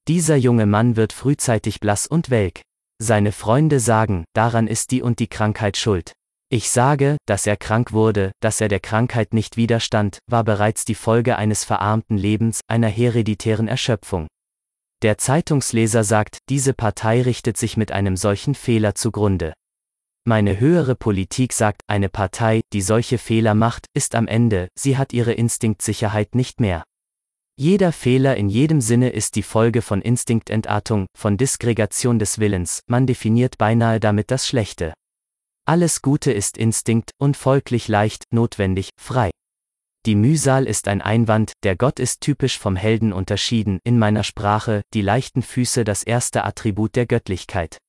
Dieser 0.08 0.38
junge 0.38 0.66
Mann 0.66 0.96
wird 0.96 1.12
frühzeitig 1.12 1.82
blass 1.82 2.08
und 2.08 2.30
welk. 2.30 2.62
Seine 3.00 3.34
Freunde 3.34 3.82
sagen, 3.82 4.24
daran 4.34 4.68
ist 4.68 4.92
die 4.92 5.02
und 5.02 5.20
die 5.20 5.28
Krankheit 5.28 5.76
schuld. 5.76 6.14
Ich 6.50 6.70
sage, 6.70 7.18
dass 7.26 7.48
er 7.48 7.58
krank 7.58 7.92
wurde, 7.92 8.32
dass 8.40 8.62
er 8.62 8.70
der 8.70 8.80
Krankheit 8.80 9.34
nicht 9.34 9.58
widerstand, 9.58 10.20
war 10.28 10.46
bereits 10.46 10.86
die 10.86 10.96
Folge 10.96 11.36
eines 11.36 11.66
verarmten 11.66 12.18
Lebens, 12.18 12.62
einer 12.70 12.88
hereditären 12.88 13.68
Erschöpfung. 13.68 14.28
Der 15.04 15.18
Zeitungsleser 15.18 16.04
sagt, 16.04 16.40
diese 16.50 16.74
Partei 16.74 17.22
richtet 17.22 17.58
sich 17.58 17.78
mit 17.78 17.92
einem 17.92 18.18
solchen 18.18 18.56
Fehler 18.56 18.96
zugrunde. 18.96 19.54
Meine 20.28 20.60
höhere 20.60 20.96
Politik 20.96 21.54
sagt, 21.54 21.82
eine 21.86 22.10
Partei, 22.10 22.62
die 22.74 22.82
solche 22.82 23.20
Fehler 23.20 23.54
macht, 23.54 23.86
ist 23.94 24.16
am 24.16 24.28
Ende, 24.28 24.70
sie 24.74 24.98
hat 24.98 25.14
ihre 25.14 25.34
Instinktsicherheit 25.34 26.34
nicht 26.34 26.60
mehr. 26.60 26.84
Jeder 27.58 27.92
Fehler 27.92 28.36
in 28.36 28.50
jedem 28.50 28.82
Sinne 28.82 29.10
ist 29.10 29.36
die 29.36 29.44
Folge 29.44 29.82
von 29.82 30.02
Instinktentartung, 30.02 31.06
von 31.16 31.38
Disgregation 31.38 32.18
des 32.18 32.40
Willens, 32.40 32.82
man 32.88 33.06
definiert 33.06 33.58
beinahe 33.58 34.00
damit 34.00 34.32
das 34.32 34.48
Schlechte. 34.48 34.94
Alles 35.66 36.02
Gute 36.02 36.32
ist 36.32 36.58
Instinkt 36.58 37.12
und 37.18 37.38
folglich 37.38 37.88
leicht, 37.88 38.24
notwendig, 38.32 38.90
frei. 39.00 39.30
Die 40.06 40.14
Mühsal 40.14 40.68
ist 40.68 40.88
ein 40.88 41.02
Einwand, 41.02 41.54
der 41.64 41.76
Gott 41.76 42.00
ist 42.00 42.22
typisch 42.22 42.60
vom 42.60 42.76
Helden 42.76 43.12
unterschieden, 43.12 43.80
in 43.84 43.98
meiner 43.98 44.24
Sprache, 44.24 44.84
die 44.94 45.02
leichten 45.02 45.42
Füße 45.42 45.84
das 45.84 46.04
erste 46.04 46.46
Attribut 46.46 46.96
der 46.96 47.08
Göttlichkeit. 47.08 47.80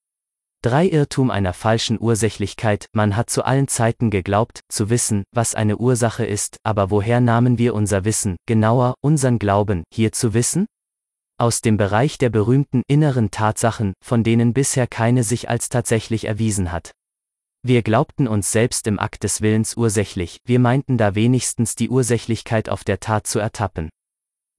Drei 0.62 0.88
Irrtum 0.88 1.30
einer 1.30 1.52
falschen 1.52 2.00
Ursächlichkeit, 2.00 2.86
man 2.92 3.16
hat 3.16 3.28
zu 3.28 3.44
allen 3.44 3.68
Zeiten 3.68 4.08
geglaubt, 4.08 4.60
zu 4.70 4.88
wissen, 4.88 5.24
was 5.30 5.54
eine 5.54 5.76
Ursache 5.76 6.24
ist, 6.24 6.56
aber 6.62 6.90
woher 6.90 7.20
nahmen 7.20 7.58
wir 7.58 7.74
unser 7.74 8.06
Wissen, 8.06 8.36
genauer, 8.46 8.94
unseren 9.02 9.38
Glauben, 9.38 9.84
hier 9.92 10.12
zu 10.12 10.32
wissen? 10.32 10.64
Aus 11.38 11.60
dem 11.60 11.76
Bereich 11.76 12.16
der 12.16 12.30
berühmten 12.30 12.82
inneren 12.88 13.30
Tatsachen, 13.30 13.92
von 14.02 14.24
denen 14.24 14.54
bisher 14.54 14.86
keine 14.86 15.22
sich 15.22 15.50
als 15.50 15.68
tatsächlich 15.68 16.24
erwiesen 16.24 16.72
hat. 16.72 16.92
Wir 17.68 17.82
glaubten 17.82 18.28
uns 18.28 18.52
selbst 18.52 18.86
im 18.86 19.00
Akt 19.00 19.24
des 19.24 19.40
Willens 19.40 19.76
ursächlich, 19.76 20.38
wir 20.44 20.60
meinten 20.60 20.98
da 20.98 21.16
wenigstens 21.16 21.74
die 21.74 21.90
Ursächlichkeit 21.90 22.68
auf 22.68 22.84
der 22.84 23.00
Tat 23.00 23.26
zu 23.26 23.40
ertappen. 23.40 23.88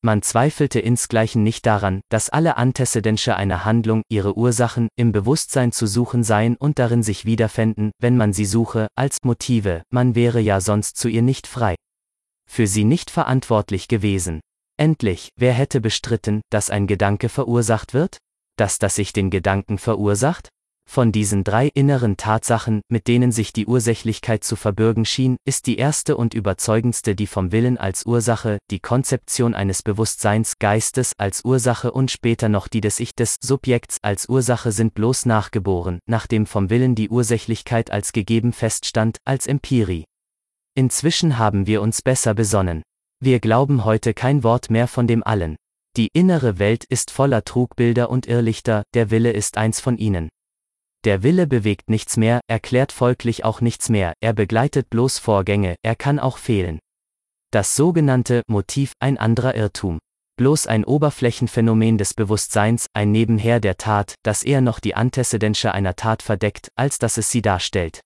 Man 0.01 0.21
zweifelte 0.23 0.81
insgleichen 0.81 1.41
nicht 1.41 1.65
daran, 1.65 2.01
dass 2.09 2.29
alle 2.29 2.57
Antecedensche 2.57 3.37
einer 3.37 3.63
Handlung, 3.63 4.01
ihre 4.09 4.37
Ursachen, 4.37 4.89
im 4.97 5.13
Bewusstsein 5.13 5.71
zu 5.71 5.87
suchen 5.87 6.25
seien 6.25 6.57
und 6.57 6.79
darin 6.79 7.01
sich 7.01 7.23
wiederfänden, 7.23 7.93
wenn 7.97 8.17
man 8.17 8.33
sie 8.33 8.43
suche, 8.43 8.89
als 8.93 9.19
Motive, 9.23 9.83
man 9.89 10.13
wäre 10.13 10.41
ja 10.41 10.59
sonst 10.59 10.97
zu 10.97 11.07
ihr 11.07 11.21
nicht 11.21 11.47
frei. 11.47 11.75
Für 12.45 12.67
sie 12.67 12.83
nicht 12.83 13.09
verantwortlich 13.09 13.87
gewesen. 13.87 14.41
Endlich, 14.75 15.29
wer 15.37 15.53
hätte 15.53 15.79
bestritten, 15.79 16.41
dass 16.49 16.69
ein 16.69 16.87
Gedanke 16.87 17.29
verursacht 17.29 17.93
wird? 17.93 18.17
Dass 18.57 18.79
das 18.79 18.95
sich 18.95 19.13
den 19.13 19.29
Gedanken 19.29 19.77
verursacht? 19.77 20.49
Von 20.89 21.11
diesen 21.11 21.43
drei 21.43 21.67
inneren 21.67 22.15
Tatsachen, 22.15 22.81
mit 22.87 23.07
denen 23.07 23.33
sich 23.33 23.51
die 23.51 23.67
Ursächlichkeit 23.67 24.45
zu 24.45 24.55
verbürgen 24.55 25.03
schien, 25.03 25.35
ist 25.45 25.67
die 25.67 25.77
erste 25.77 26.15
und 26.15 26.33
überzeugendste 26.33 27.13
die 27.13 27.27
vom 27.27 27.51
Willen 27.51 27.77
als 27.77 28.05
Ursache, 28.05 28.57
die 28.71 28.79
Konzeption 28.79 29.53
eines 29.53 29.83
Bewusstseins 29.83 30.59
Geistes 30.59 31.11
als 31.17 31.43
Ursache 31.43 31.91
und 31.91 32.09
später 32.09 32.47
noch 32.47 32.69
die 32.69 32.79
des 32.79 33.01
Ich 33.01 33.13
des 33.13 33.35
Subjekts 33.43 33.97
als 34.01 34.29
Ursache 34.29 34.71
sind 34.71 34.93
bloß 34.93 35.25
nachgeboren, 35.25 35.99
nachdem 36.07 36.45
vom 36.45 36.69
Willen 36.69 36.95
die 36.95 37.09
Ursächlichkeit 37.09 37.91
als 37.91 38.13
gegeben 38.13 38.53
feststand, 38.53 39.17
als 39.25 39.45
Empirie. 39.45 40.05
Inzwischen 40.73 41.37
haben 41.37 41.67
wir 41.67 41.81
uns 41.81 42.01
besser 42.01 42.33
besonnen. 42.33 42.81
Wir 43.19 43.39
glauben 43.39 43.83
heute 43.83 44.13
kein 44.13 44.41
Wort 44.43 44.69
mehr 44.69 44.87
von 44.87 45.05
dem 45.05 45.21
allen. 45.21 45.57
Die 45.97 46.09
innere 46.13 46.59
Welt 46.59 46.85
ist 46.85 47.11
voller 47.11 47.43
Trugbilder 47.43 48.09
und 48.09 48.25
Irrlichter, 48.25 48.83
der 48.93 49.11
Wille 49.11 49.31
ist 49.31 49.57
eins 49.57 49.81
von 49.81 49.97
ihnen. 49.97 50.29
Der 51.07 51.23
Wille 51.23 51.47
bewegt 51.47 51.89
nichts 51.89 52.17
mehr, 52.17 52.41
erklärt 52.47 52.91
folglich 52.91 53.45
auch 53.45 53.61
nichts 53.61 53.87
mehr, 53.87 54.11
er 54.19 54.33
begleitet 54.33 54.89
bloß 54.89 55.19
Vorgänge, 55.19 55.77
er 55.81 55.95
kann 55.95 56.19
auch 56.19 56.37
fehlen. 56.37 56.79
Das 57.49 57.77
sogenannte 57.77 58.41
Motiv, 58.49 58.91
ein 58.99 59.17
anderer 59.17 59.55
Irrtum. 59.55 59.99
Bloß 60.35 60.67
ein 60.67 60.83
Oberflächenphänomen 60.83 61.97
des 61.97 62.13
Bewusstseins, 62.13 62.87
ein 62.91 63.13
Nebenher 63.13 63.61
der 63.61 63.77
Tat, 63.77 64.15
das 64.21 64.43
eher 64.43 64.59
noch 64.59 64.81
die 64.81 64.95
Antecedensche 64.95 65.73
einer 65.73 65.95
Tat 65.95 66.23
verdeckt, 66.23 66.67
als 66.75 66.99
dass 66.99 67.15
es 67.15 67.31
sie 67.31 67.41
darstellt. 67.41 68.01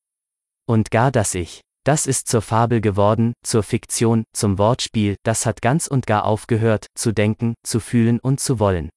Und 0.68 0.92
gar 0.92 1.12
das 1.12 1.34
Ich. 1.34 1.62
Das 1.84 2.06
ist 2.06 2.28
zur 2.28 2.44
Fabel 2.44 2.82
geworden, 2.82 3.34
zur 3.44 3.64
Fiktion, 3.64 4.26
zum 4.32 4.60
Wortspiel, 4.60 5.16
das 5.24 5.48
hat 5.48 5.64
ganz 5.64 5.88
und 5.88 6.06
gar 6.06 6.24
aufgehört, 6.26 6.86
zu 6.94 7.14
denken, 7.14 7.56
zu 7.64 7.80
fühlen 7.80 8.20
und 8.20 8.40
zu 8.40 8.60
wollen. 8.60 8.92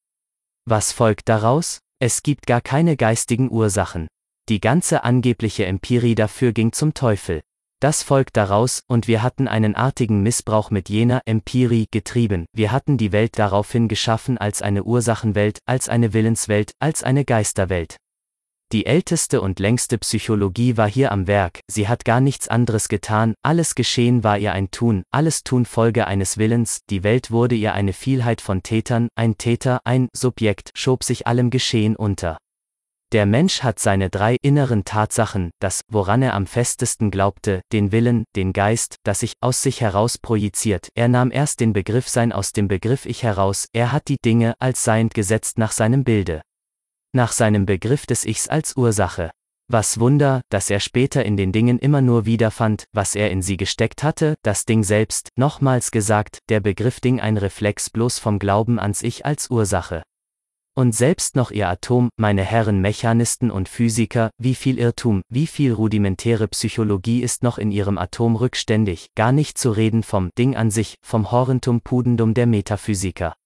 Was 0.66 0.92
folgt 0.92 1.30
daraus? 1.30 1.78
Es 2.06 2.22
gibt 2.22 2.46
gar 2.46 2.60
keine 2.60 2.98
geistigen 2.98 3.50
Ursachen. 3.50 4.08
Die 4.50 4.60
ganze 4.60 5.04
angebliche 5.04 5.64
Empirie 5.64 6.14
dafür 6.14 6.52
ging 6.52 6.70
zum 6.74 6.92
Teufel. 6.92 7.40
Das 7.80 8.02
folgt 8.02 8.36
daraus, 8.36 8.82
und 8.86 9.08
wir 9.08 9.22
hatten 9.22 9.48
einen 9.48 9.74
artigen 9.74 10.22
Missbrauch 10.22 10.70
mit 10.70 10.90
jener 10.90 11.22
Empirie 11.24 11.86
getrieben, 11.90 12.44
wir 12.52 12.72
hatten 12.72 12.98
die 12.98 13.12
Welt 13.12 13.38
daraufhin 13.38 13.88
geschaffen 13.88 14.36
als 14.36 14.60
eine 14.60 14.84
Ursachenwelt, 14.84 15.60
als 15.64 15.88
eine 15.88 16.12
Willenswelt, 16.12 16.72
als 16.78 17.02
eine 17.02 17.24
Geisterwelt. 17.24 17.96
Die 18.74 18.86
älteste 18.86 19.40
und 19.40 19.60
längste 19.60 19.98
Psychologie 19.98 20.76
war 20.76 20.90
hier 20.90 21.12
am 21.12 21.28
Werk, 21.28 21.60
sie 21.70 21.86
hat 21.86 22.04
gar 22.04 22.20
nichts 22.20 22.48
anderes 22.48 22.88
getan, 22.88 23.34
alles 23.40 23.76
Geschehen 23.76 24.24
war 24.24 24.36
ihr 24.36 24.52
ein 24.52 24.72
Tun, 24.72 25.04
alles 25.12 25.44
Tun 25.44 25.64
Folge 25.64 26.08
eines 26.08 26.38
Willens, 26.38 26.80
die 26.90 27.04
Welt 27.04 27.30
wurde 27.30 27.54
ihr 27.54 27.72
eine 27.72 27.92
Vielheit 27.92 28.40
von 28.40 28.64
Tätern, 28.64 29.06
ein 29.14 29.38
Täter, 29.38 29.80
ein 29.84 30.08
Subjekt, 30.12 30.72
schob 30.74 31.04
sich 31.04 31.28
allem 31.28 31.50
Geschehen 31.50 31.94
unter. 31.94 32.36
Der 33.12 33.26
Mensch 33.26 33.62
hat 33.62 33.78
seine 33.78 34.10
drei 34.10 34.38
inneren 34.42 34.84
Tatsachen, 34.84 35.52
das, 35.60 35.82
woran 35.88 36.22
er 36.22 36.34
am 36.34 36.48
festesten 36.48 37.12
glaubte, 37.12 37.60
den 37.72 37.92
Willen, 37.92 38.24
den 38.34 38.52
Geist, 38.52 38.96
das 39.04 39.20
sich 39.20 39.34
aus 39.40 39.62
sich 39.62 39.82
heraus 39.82 40.18
projiziert. 40.18 40.88
Er 40.96 41.06
nahm 41.06 41.30
erst 41.30 41.60
den 41.60 41.74
Begriff 41.74 42.08
Sein 42.08 42.32
aus 42.32 42.50
dem 42.50 42.66
Begriff 42.66 43.06
Ich 43.06 43.22
heraus, 43.22 43.66
er 43.72 43.92
hat 43.92 44.08
die 44.08 44.18
Dinge 44.24 44.54
als 44.58 44.82
seiend 44.82 45.14
gesetzt 45.14 45.58
nach 45.58 45.70
seinem 45.70 46.02
Bilde. 46.02 46.42
Nach 47.16 47.30
seinem 47.30 47.64
Begriff 47.64 48.06
des 48.06 48.24
Ichs 48.24 48.48
als 48.48 48.76
Ursache. 48.76 49.30
Was 49.68 50.00
Wunder, 50.00 50.40
dass 50.48 50.68
er 50.68 50.80
später 50.80 51.24
in 51.24 51.36
den 51.36 51.52
Dingen 51.52 51.78
immer 51.78 52.00
nur 52.00 52.26
wiederfand, 52.26 52.86
was 52.92 53.14
er 53.14 53.30
in 53.30 53.40
sie 53.40 53.56
gesteckt 53.56 54.02
hatte, 54.02 54.34
das 54.42 54.64
Ding 54.64 54.82
selbst, 54.82 55.28
nochmals 55.36 55.92
gesagt, 55.92 56.40
der 56.48 56.58
Begriff 56.58 56.98
Ding 56.98 57.20
ein 57.20 57.36
Reflex 57.36 57.88
bloß 57.88 58.18
vom 58.18 58.40
Glauben 58.40 58.80
ans 58.80 59.04
Ich 59.04 59.24
als 59.24 59.48
Ursache. 59.48 60.02
Und 60.74 60.92
selbst 60.92 61.36
noch 61.36 61.52
ihr 61.52 61.68
Atom, 61.68 62.08
meine 62.16 62.42
Herren 62.42 62.80
Mechanisten 62.80 63.52
und 63.52 63.68
Physiker, 63.68 64.30
wie 64.38 64.56
viel 64.56 64.80
Irrtum, 64.80 65.22
wie 65.28 65.46
viel 65.46 65.72
rudimentäre 65.72 66.48
Psychologie 66.48 67.22
ist 67.22 67.44
noch 67.44 67.58
in 67.58 67.70
ihrem 67.70 67.96
Atom 67.96 68.34
rückständig, 68.34 69.06
gar 69.14 69.30
nicht 69.30 69.56
zu 69.56 69.70
reden 69.70 70.02
vom 70.02 70.30
Ding 70.36 70.56
an 70.56 70.72
sich, 70.72 70.96
vom 71.06 71.30
Horrentum 71.30 71.80
Pudendum 71.80 72.34
der 72.34 72.48
Metaphysiker. 72.48 73.36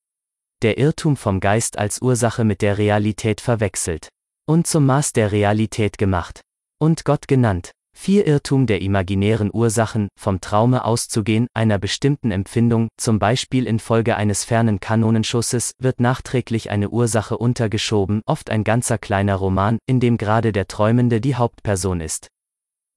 Der 0.60 0.76
Irrtum 0.76 1.16
vom 1.16 1.38
Geist 1.38 1.78
als 1.78 2.02
Ursache 2.02 2.42
mit 2.42 2.62
der 2.62 2.78
Realität 2.78 3.40
verwechselt. 3.40 4.08
Und 4.44 4.66
zum 4.66 4.86
Maß 4.86 5.12
der 5.12 5.30
Realität 5.30 5.98
gemacht. 5.98 6.40
Und 6.80 7.04
Gott 7.04 7.28
genannt. 7.28 7.70
Vier 7.96 8.26
Irrtum 8.26 8.66
der 8.66 8.82
imaginären 8.82 9.50
Ursachen, 9.52 10.08
vom 10.18 10.40
Traume 10.40 10.84
auszugehen, 10.84 11.46
einer 11.54 11.78
bestimmten 11.78 12.32
Empfindung, 12.32 12.88
zum 12.96 13.20
Beispiel 13.20 13.68
infolge 13.68 14.16
eines 14.16 14.42
fernen 14.42 14.80
Kanonenschusses, 14.80 15.74
wird 15.78 16.00
nachträglich 16.00 16.70
eine 16.70 16.90
Ursache 16.90 17.38
untergeschoben, 17.38 18.22
oft 18.26 18.50
ein 18.50 18.64
ganzer 18.64 18.98
kleiner 18.98 19.36
Roman, 19.36 19.78
in 19.86 20.00
dem 20.00 20.16
gerade 20.16 20.50
der 20.50 20.66
Träumende 20.66 21.20
die 21.20 21.36
Hauptperson 21.36 22.00
ist. 22.00 22.26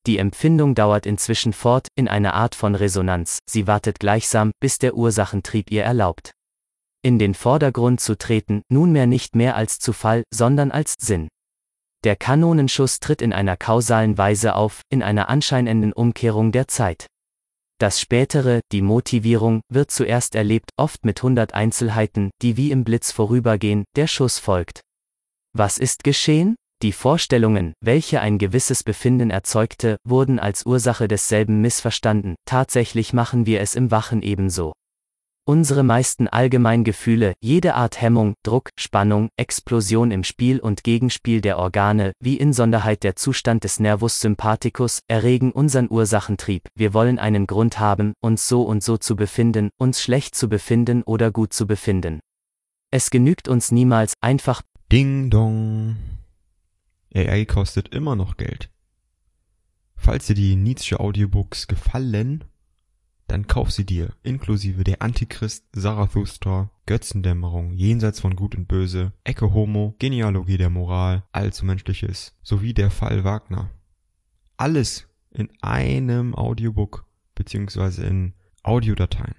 Die 0.07 0.18
Empfindung 0.18 0.74
dauert 0.74 1.05
inzwischen 1.05 1.53
fort, 1.53 1.89
in 1.93 2.07
einer 2.07 2.34
Art 2.34 2.55
von 2.55 2.74
Resonanz, 2.74 3.38
sie 3.47 3.68
wartet 3.68 3.99
gleichsam, 3.99 4.51
bis 4.59 4.80
der 4.80 4.95
Ursachentrieb 4.95 5.70
ihr 5.70 5.84
erlaubt. 5.84 6.32
In 7.04 7.18
den 7.18 7.34
Vordergrund 7.34 7.99
zu 7.99 8.16
treten, 8.16 8.62
nunmehr 8.70 9.08
nicht 9.08 9.36
mehr 9.36 9.56
als 9.56 9.80
Zufall, 9.80 10.24
sondern 10.32 10.70
als 10.70 10.93
Sinn. 10.99 11.30
Der 12.04 12.16
Kanonenschuss 12.16 12.99
tritt 12.99 13.24
in 13.24 13.34
einer 13.34 13.58
kausalen 13.58 14.20
Weise 14.20 14.56
auf, 14.56 14.82
in 14.89 15.02
einer 15.02 15.28
anscheinenden 15.28 15.93
Umkehrung 15.93 16.52
der 16.52 16.68
Zeit. 16.68 17.08
Das 17.80 17.99
spätere, 17.99 18.60
die 18.72 18.84
Motivierung, 18.84 19.62
wird 19.68 19.89
zuerst 19.89 20.36
erlebt, 20.36 20.70
oft 20.78 21.04
mit 21.04 21.24
hundert 21.24 21.56
Einzelheiten, 21.56 22.30
die 22.43 22.56
wie 22.56 22.70
im 22.70 22.84
Blitz 22.84 23.12
vorübergehen, 23.12 23.84
der 23.95 24.06
Schuss 24.06 24.38
folgt. 24.38 24.82
Was 25.54 25.80
ist 25.80 26.04
geschehen? 26.04 26.56
Die 26.84 26.91
Vorstellungen, 26.91 27.74
welche 27.84 28.22
ein 28.22 28.38
gewisses 28.38 28.84
Befinden 28.84 29.32
erzeugte, 29.32 29.97
wurden 30.08 30.38
als 30.38 30.68
Ursache 30.68 31.08
desselben 31.08 31.62
missverstanden, 31.62 32.36
tatsächlich 32.45 33.14
machen 33.14 33.47
wir 33.47 33.62
es 33.62 33.74
im 33.74 33.89
Wachen 33.89 34.22
ebenso. 34.22 34.74
Unsere 35.44 35.82
meisten 35.82 36.28
Allgemeingefühle, 36.28 37.34
jede 37.39 37.74
Art 37.74 38.00
Hemmung, 38.00 38.36
Druck, 38.44 38.70
Spannung, 38.78 39.30
Explosion 39.38 40.12
im 40.12 40.24
Spiel 40.24 40.60
und 40.60 40.84
Gegenspiel 40.84 41.42
der 41.42 41.58
Organe, 41.58 42.12
wie 42.20 42.38
Insonderheit 42.38 43.02
der 43.02 43.16
Zustand 43.16 43.64
des 43.64 43.80
Nervus 43.80 44.20
sympathicus, 44.20 45.00
erregen 45.08 45.52
unseren 45.52 45.89
Ursachentrieb. 45.89 46.68
Wir 46.76 46.94
wollen 46.94 47.18
einen 47.18 47.48
Grund 47.48 47.80
haben, 47.80 48.14
uns 48.22 48.48
so 48.48 48.62
und 48.62 48.84
so 48.84 48.98
zu 48.98 49.16
befinden, 49.16 49.72
uns 49.78 50.00
schlecht 50.00 50.36
zu 50.36 50.48
befinden 50.48 51.02
oder 51.02 51.32
gut 51.32 51.54
zu 51.54 51.66
befinden. 51.66 52.20
Es 52.92 53.10
genügt 53.10 53.48
uns 53.48 53.72
niemals, 53.72 54.14
einfach 54.22 54.62
Ding 54.92 55.32
dong. 55.32 55.96
AI 57.16 57.46
kostet 57.46 57.88
immer 57.96 58.16
noch 58.16 58.38
Geld. 58.38 58.70
Falls 59.96 60.28
dir 60.28 60.36
die 60.36 60.56
Nietzsche 60.56 61.00
Audiobooks 61.00 61.68
gefallen, 61.68 62.44
dann 63.32 63.48
kauf 63.48 63.72
sie 63.72 63.86
dir, 63.86 64.14
inklusive 64.24 64.84
der 64.84 65.02
Antichrist, 65.02 65.66
Zarathustra, 65.74 66.70
Götzendämmerung, 66.86 67.72
Jenseits 67.72 68.20
von 68.20 68.36
Gut 68.36 68.56
und 68.56 68.68
Böse, 68.68 69.14
Ecke 69.24 69.54
Homo, 69.54 69.96
Genealogie 70.00 70.58
der 70.58 70.70
Moral, 70.70 71.24
Allzu 71.32 71.66
Menschliches, 71.66 72.38
sowie 72.44 72.74
der 72.74 72.92
Fall 72.92 73.24
Wagner. 73.24 73.72
Alles 74.58 75.08
in 75.32 75.50
einem 75.62 76.36
Audiobook 76.36 77.06
beziehungsweise 77.34 78.06
in 78.06 78.34
Audiodateien. 78.64 79.36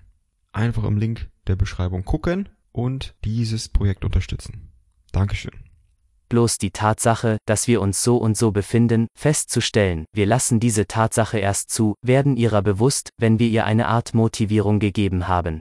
Einfach 0.52 0.84
im 0.84 0.96
Link 0.96 1.30
der 1.46 1.56
Beschreibung 1.56 2.04
gucken 2.04 2.48
und 2.72 3.14
dieses 3.24 3.68
Projekt 3.68 4.06
unterstützen. 4.06 4.72
Dankeschön 5.12 5.71
bloß 6.32 6.56
die 6.56 6.70
Tatsache, 6.70 7.36
dass 7.44 7.68
wir 7.68 7.82
uns 7.82 8.02
so 8.02 8.16
und 8.16 8.38
so 8.38 8.52
befinden, 8.52 9.06
festzustellen, 9.14 10.06
wir 10.14 10.24
lassen 10.24 10.60
diese 10.60 10.86
Tatsache 10.86 11.38
erst 11.38 11.68
zu, 11.68 11.94
werden 12.00 12.38
ihrer 12.38 12.62
bewusst, 12.62 13.10
wenn 13.18 13.38
wir 13.38 13.48
ihr 13.48 13.66
eine 13.66 13.86
Art 13.86 14.14
Motivierung 14.14 14.80
gegeben 14.80 15.28
haben. 15.28 15.60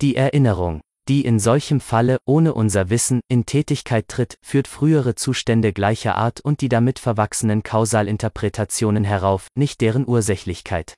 Die 0.00 0.14
Erinnerung, 0.14 0.82
die 1.08 1.24
in 1.24 1.40
solchem 1.40 1.80
Falle, 1.80 2.18
ohne 2.26 2.54
unser 2.54 2.90
Wissen, 2.90 3.20
in 3.28 3.44
Tätigkeit 3.44 4.06
tritt, 4.06 4.36
führt 4.40 4.68
frühere 4.68 5.16
Zustände 5.16 5.72
gleicher 5.72 6.14
Art 6.14 6.40
und 6.42 6.60
die 6.60 6.68
damit 6.68 7.00
verwachsenen 7.00 7.64
Kausalinterpretationen 7.64 9.02
herauf, 9.02 9.48
nicht 9.56 9.80
deren 9.80 10.06
Ursächlichkeit. 10.06 10.94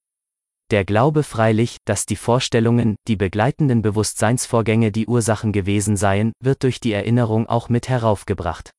Der 0.71 0.85
Glaube 0.85 1.23
freilich, 1.23 1.79
dass 1.87 2.05
die 2.05 2.17
Vorstellungen, 2.17 2.97
die 3.09 3.17
begleitenden 3.17 3.81
Bewusstseinsvorgänge 3.81 4.93
die 4.93 5.07
Ursachen 5.07 5.53
gewesen 5.53 5.97
seien, 5.97 6.33
wird 6.39 6.65
durch 6.65 6.81
die 6.81 6.93
Erinnerung 6.93 7.49
auch 7.49 7.71
mit 7.71 7.89
heraufgebracht. 7.89 8.73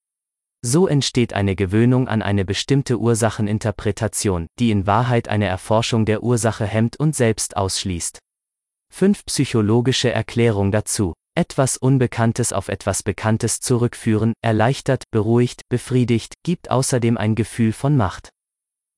So 0.64 0.88
entsteht 0.88 1.34
eine 1.34 1.56
Gewöhnung 1.56 2.08
an 2.08 2.22
eine 2.22 2.46
bestimmte 2.46 3.00
Ursacheninterpretation, 3.00 4.46
die 4.60 4.70
in 4.70 4.86
Wahrheit 4.86 5.28
eine 5.28 5.48
Erforschung 5.48 6.06
der 6.06 6.22
Ursache 6.22 6.66
hemmt 6.66 7.00
und 7.00 7.16
selbst 7.16 7.58
ausschließt. 7.58 8.20
5. 8.94 9.26
Psychologische 9.26 10.12
Erklärung 10.12 10.72
dazu. 10.72 11.14
Etwas 11.36 11.78
Unbekanntes 11.78 12.54
auf 12.54 12.68
etwas 12.68 13.02
Bekanntes 13.02 13.60
zurückführen, 13.60 14.34
erleichtert, 14.42 15.06
beruhigt, 15.12 15.62
befriedigt, 15.70 16.36
gibt 16.44 16.70
außerdem 16.70 17.18
ein 17.18 17.34
Gefühl 17.34 17.72
von 17.74 17.98
Macht. 17.98 18.30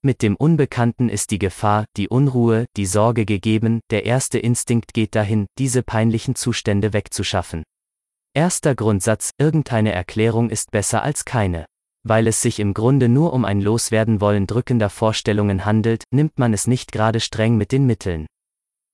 Mit 0.01 0.21
dem 0.21 0.35
Unbekannten 0.35 1.07
ist 1.07 1.31
die 1.31 1.39
Gefahr, 1.39 1.85
die 1.95 2.09
Unruhe, 2.09 2.65
die 2.75 2.87
Sorge 2.87 3.25
gegeben, 3.25 3.79
der 3.89 4.05
erste 4.05 4.37
Instinkt 4.37 4.93
geht 4.93 5.15
dahin, 5.15 5.45
diese 5.57 5.81
peinlichen 5.81 6.35
Zustände 6.35 6.91
wegzuschaffen. 6.91 7.63
Erster 8.35 8.73
Grundsatz, 8.73 9.29
irgendeine 9.37 9.91
Erklärung 9.91 10.49
ist 10.49 10.71
besser 10.71 11.03
als 11.03 11.23
keine. 11.23 11.67
Weil 12.03 12.25
es 12.25 12.41
sich 12.41 12.59
im 12.59 12.73
Grunde 12.73 13.07
nur 13.07 13.31
um 13.31 13.45
ein 13.45 13.61
Loswerden 13.61 14.21
wollen 14.21 14.47
drückender 14.47 14.89
Vorstellungen 14.89 15.65
handelt, 15.65 16.05
nimmt 16.11 16.39
man 16.39 16.51
es 16.51 16.65
nicht 16.65 16.91
gerade 16.91 17.19
streng 17.19 17.57
mit 17.57 17.71
den 17.71 17.85
Mitteln. 17.85 18.25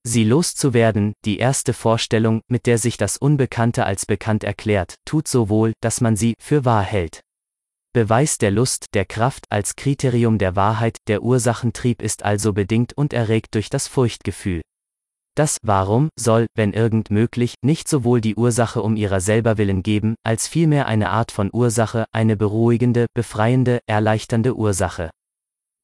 Sie 0.04 0.26
loszuwerden, 0.26 1.14
die 1.24 1.38
erste 1.38 1.72
Vorstellung, 1.74 2.42
mit 2.50 2.66
der 2.66 2.78
sich 2.78 2.98
das 2.98 3.16
Unbekannte 3.16 3.86
als 3.86 4.06
bekannt 4.06 4.44
erklärt, 4.44 4.96
tut 5.06 5.30
so 5.30 5.48
wohl, 5.48 5.72
dass 5.80 6.02
man 6.02 6.18
sie 6.18 6.36
für 6.38 6.66
wahr 6.66 6.84
hält. 6.84 7.22
Beweis 7.94 8.40
der 8.40 8.52
Lust, 8.52 8.88
der 8.94 9.06
Kraft 9.06 9.46
als 9.50 9.78
Kriterium 9.78 10.38
der 10.38 10.58
Wahrheit, 10.58 10.98
der 11.08 11.24
Ursachentrieb 11.24 12.02
ist 12.02 12.24
also 12.24 12.52
bedingt 12.52 12.92
und 12.94 13.14
erregt 13.14 13.56
durch 13.56 13.70
das 13.70 13.88
Furchtgefühl. 13.88 14.62
Das 15.36 15.58
Warum 15.62 16.10
soll, 16.20 16.48
wenn 16.56 16.74
irgend 16.74 17.12
möglich, 17.12 17.56
nicht 17.62 17.88
sowohl 17.88 18.20
die 18.20 18.36
Ursache 18.36 18.82
um 18.82 18.96
ihrer 18.96 19.22
selber 19.22 19.58
willen 19.58 19.84
geben, 19.84 20.16
als 20.24 20.48
vielmehr 20.48 20.88
eine 20.88 21.10
Art 21.10 21.32
von 21.32 21.50
Ursache, 21.54 22.06
eine 22.12 22.36
beruhigende, 22.36 23.06
befreiende, 23.14 23.80
erleichternde 23.88 24.56
Ursache. 24.56 25.12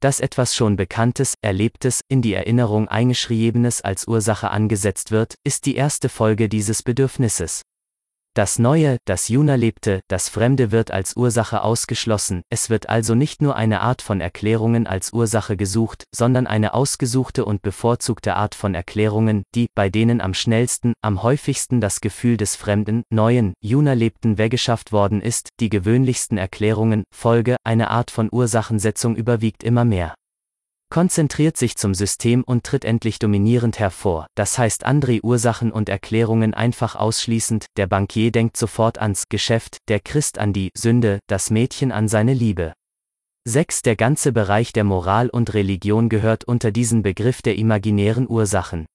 Dass 0.01 0.19
etwas 0.19 0.55
schon 0.55 0.75
Bekanntes, 0.75 1.35
Erlebtes, 1.41 2.01
in 2.09 2.21
die 2.21 2.33
Erinnerung 2.33 2.87
eingeschriebenes 2.87 3.81
als 3.81 4.07
Ursache 4.07 4.51
angesetzt 4.51 5.11
wird, 5.11 5.35
ist 5.43 5.65
die 5.65 5.75
erste 5.75 6.09
Folge 6.09 6.49
dieses 6.49 6.83
Bedürfnisses. 6.83 7.61
Das 8.35 8.59
Neue, 8.59 8.97
das 9.05 9.29
Juna 9.29 9.55
lebte, 9.55 10.01
das 10.09 10.27
Fremde 10.27 10.73
wird 10.73 10.91
als 10.91 11.15
Ursache 11.15 11.61
ausgeschlossen, 11.61 12.41
es 12.49 12.69
wird 12.69 12.89
also 12.89 13.15
nicht 13.15 13.41
nur 13.41 13.55
eine 13.55 13.79
Art 13.79 14.01
von 14.01 14.19
Erklärungen 14.19 14.87
als 14.87 15.13
Ursache 15.13 15.55
gesucht, 15.55 16.03
sondern 16.13 16.45
eine 16.45 16.73
ausgesuchte 16.73 17.45
und 17.45 17.61
bevorzugte 17.61 18.35
Art 18.35 18.53
von 18.53 18.75
Erklärungen, 18.75 19.43
die, 19.55 19.67
bei 19.73 19.89
denen 19.89 20.19
am 20.19 20.33
schnellsten, 20.33 20.95
am 21.01 21.23
häufigsten 21.23 21.79
das 21.79 22.01
Gefühl 22.01 22.35
des 22.35 22.57
Fremden, 22.57 23.03
Neuen, 23.09 23.53
Juna 23.61 23.93
lebten 23.93 24.37
weggeschafft 24.37 24.91
worden 24.91 25.21
ist, 25.21 25.47
die 25.61 25.69
gewöhnlichsten 25.69 26.37
Erklärungen, 26.37 27.05
Folge, 27.15 27.55
eine 27.63 27.89
Art 27.89 28.11
von 28.11 28.27
Ursachensetzung 28.29 29.15
überwiegt 29.15 29.63
immer 29.63 29.85
mehr 29.85 30.13
konzentriert 30.95 31.57
sich 31.57 31.75
zum 31.75 31.93
System 31.93 32.41
und 32.45 32.63
tritt 32.63 32.85
endlich 32.85 33.19
dominierend 33.19 33.79
hervor, 33.79 34.27
das 34.33 34.57
heißt 34.57 34.85
andere 34.85 35.19
Ursachen 35.25 35.73
und 35.73 35.89
Erklärungen 35.89 36.53
einfach 36.53 36.95
ausschließend, 36.95 37.65
der 37.75 37.85
Bankier 37.85 38.31
denkt 38.31 38.55
sofort 38.55 38.97
ans 38.99 39.27
Geschäft, 39.27 39.79
der 39.89 39.99
Christ 39.99 40.37
an 40.37 40.53
die 40.53 40.71
Sünde, 40.73 41.19
das 41.27 41.49
Mädchen 41.49 41.91
an 41.91 42.07
seine 42.07 42.33
Liebe. 42.33 42.71
6. 43.43 43.81
Der 43.81 43.97
ganze 43.97 44.31
Bereich 44.31 44.71
der 44.71 44.85
Moral 44.85 45.27
und 45.27 45.53
Religion 45.53 46.07
gehört 46.07 46.45
unter 46.45 46.71
diesen 46.71 47.01
Begriff 47.03 47.41
der 47.41 47.57
imaginären 47.57 48.25
Ursachen. 48.29 48.85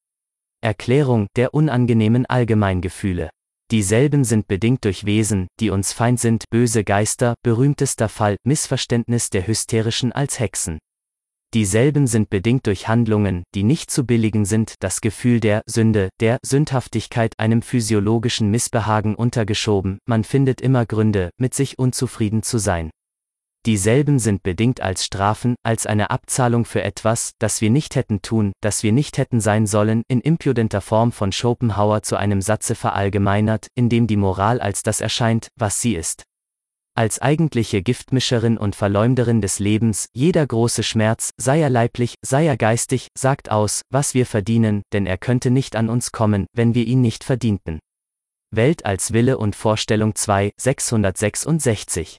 Erklärung 0.63 1.27
der 1.37 1.53
unangenehmen 1.53 2.25
Allgemeingefühle. 2.25 3.29
Dieselben 3.71 4.25
sind 4.25 4.49
bedingt 4.49 4.87
durch 4.87 5.05
Wesen, 5.05 5.49
die 5.61 5.69
uns 5.69 5.93
Feind 5.93 6.19
sind, 6.19 6.45
böse 6.49 6.83
Geister, 6.83 7.35
berühmtester 7.43 8.09
Fall, 8.09 8.37
Missverständnis 8.43 9.29
der 9.29 9.47
Hysterischen 9.47 10.13
als 10.13 10.41
Hexen. 10.41 10.79
Dieselben 11.53 12.07
sind 12.07 12.31
bedingt 12.31 12.69
durch 12.69 12.87
Handlungen, 12.87 13.43
die 13.57 13.65
nicht 13.65 13.91
zu 13.91 14.07
billigen 14.07 14.45
sind, 14.45 14.75
das 14.79 15.01
Gefühl 15.01 15.41
der 15.41 15.63
Sünde, 15.67 16.09
der 16.21 16.39
Sündhaftigkeit 16.47 17.35
einem 17.39 17.61
physiologischen 17.63 18.53
Missbehagen 18.53 19.17
untergeschoben, 19.17 19.99
man 20.07 20.23
findet 20.23 20.61
immer 20.61 20.87
Gründe, 20.87 21.31
mit 21.39 21.55
sich 21.55 21.77
unzufrieden 21.77 22.45
zu 22.45 22.59
sein. 22.59 22.91
Dieselben 23.67 24.21
sind 24.21 24.45
bedingt 24.45 24.81
als 24.81 25.05
Strafen, 25.05 25.57
als 25.65 25.87
eine 25.87 26.11
Abzahlung 26.11 26.65
für 26.65 26.83
etwas, 26.83 27.33
das 27.41 27.61
wir 27.61 27.69
nicht 27.69 27.97
hätten 27.97 28.23
tun, 28.23 28.53
das 28.63 28.85
wir 28.85 28.93
nicht 28.93 29.19
hätten 29.19 29.41
sein 29.41 29.67
sollen, 29.67 30.03
in 30.09 30.21
impudenter 30.21 30.81
Form 30.81 31.11
von 31.11 31.33
Schopenhauer 31.33 32.03
zu 32.03 32.17
einem 32.17 32.43
Satze 32.43 32.77
verallgemeinert, 32.77 33.67
in 33.75 33.89
dem 33.89 34.07
die 34.07 34.17
Moral 34.17 34.61
als 34.61 34.83
das 34.83 35.01
erscheint, 35.01 35.49
was 35.57 35.81
sie 35.83 35.97
ist. 35.97 36.23
Als 36.97 37.22
eigentliche 37.22 37.82
Giftmischerin 37.82 38.59
und 38.59 38.74
Verleumderin 38.74 39.41
des 39.41 39.59
Lebens, 39.59 40.09
jeder 40.12 40.47
große 40.47 40.82
Schmerz, 40.82 41.30
sei 41.36 41.61
er 41.61 41.70
leiblich, 41.70 42.14
sei 42.22 42.47
er 42.47 42.57
geistig, 42.57 43.09
sagt 43.16 43.51
aus, 43.51 43.82
was 43.91 44.14
wir 44.14 44.26
verdienen, 44.26 44.82
denn 44.93 45.07
er 45.07 45.16
könnte 45.16 45.51
nicht 45.51 45.76
an 45.76 45.88
uns 45.88 46.12
kommen, 46.12 46.47
wenn 46.53 46.74
wir 46.74 46.86
ihn 46.86 47.01
nicht 47.01 47.24
verdienten. 47.24 47.78
Welt 48.51 48.84
als 48.84 49.12
Wille 49.12 49.38
und 49.38 49.55
Vorstellung 49.55 50.14
2, 50.16 50.51
666. 50.57 52.18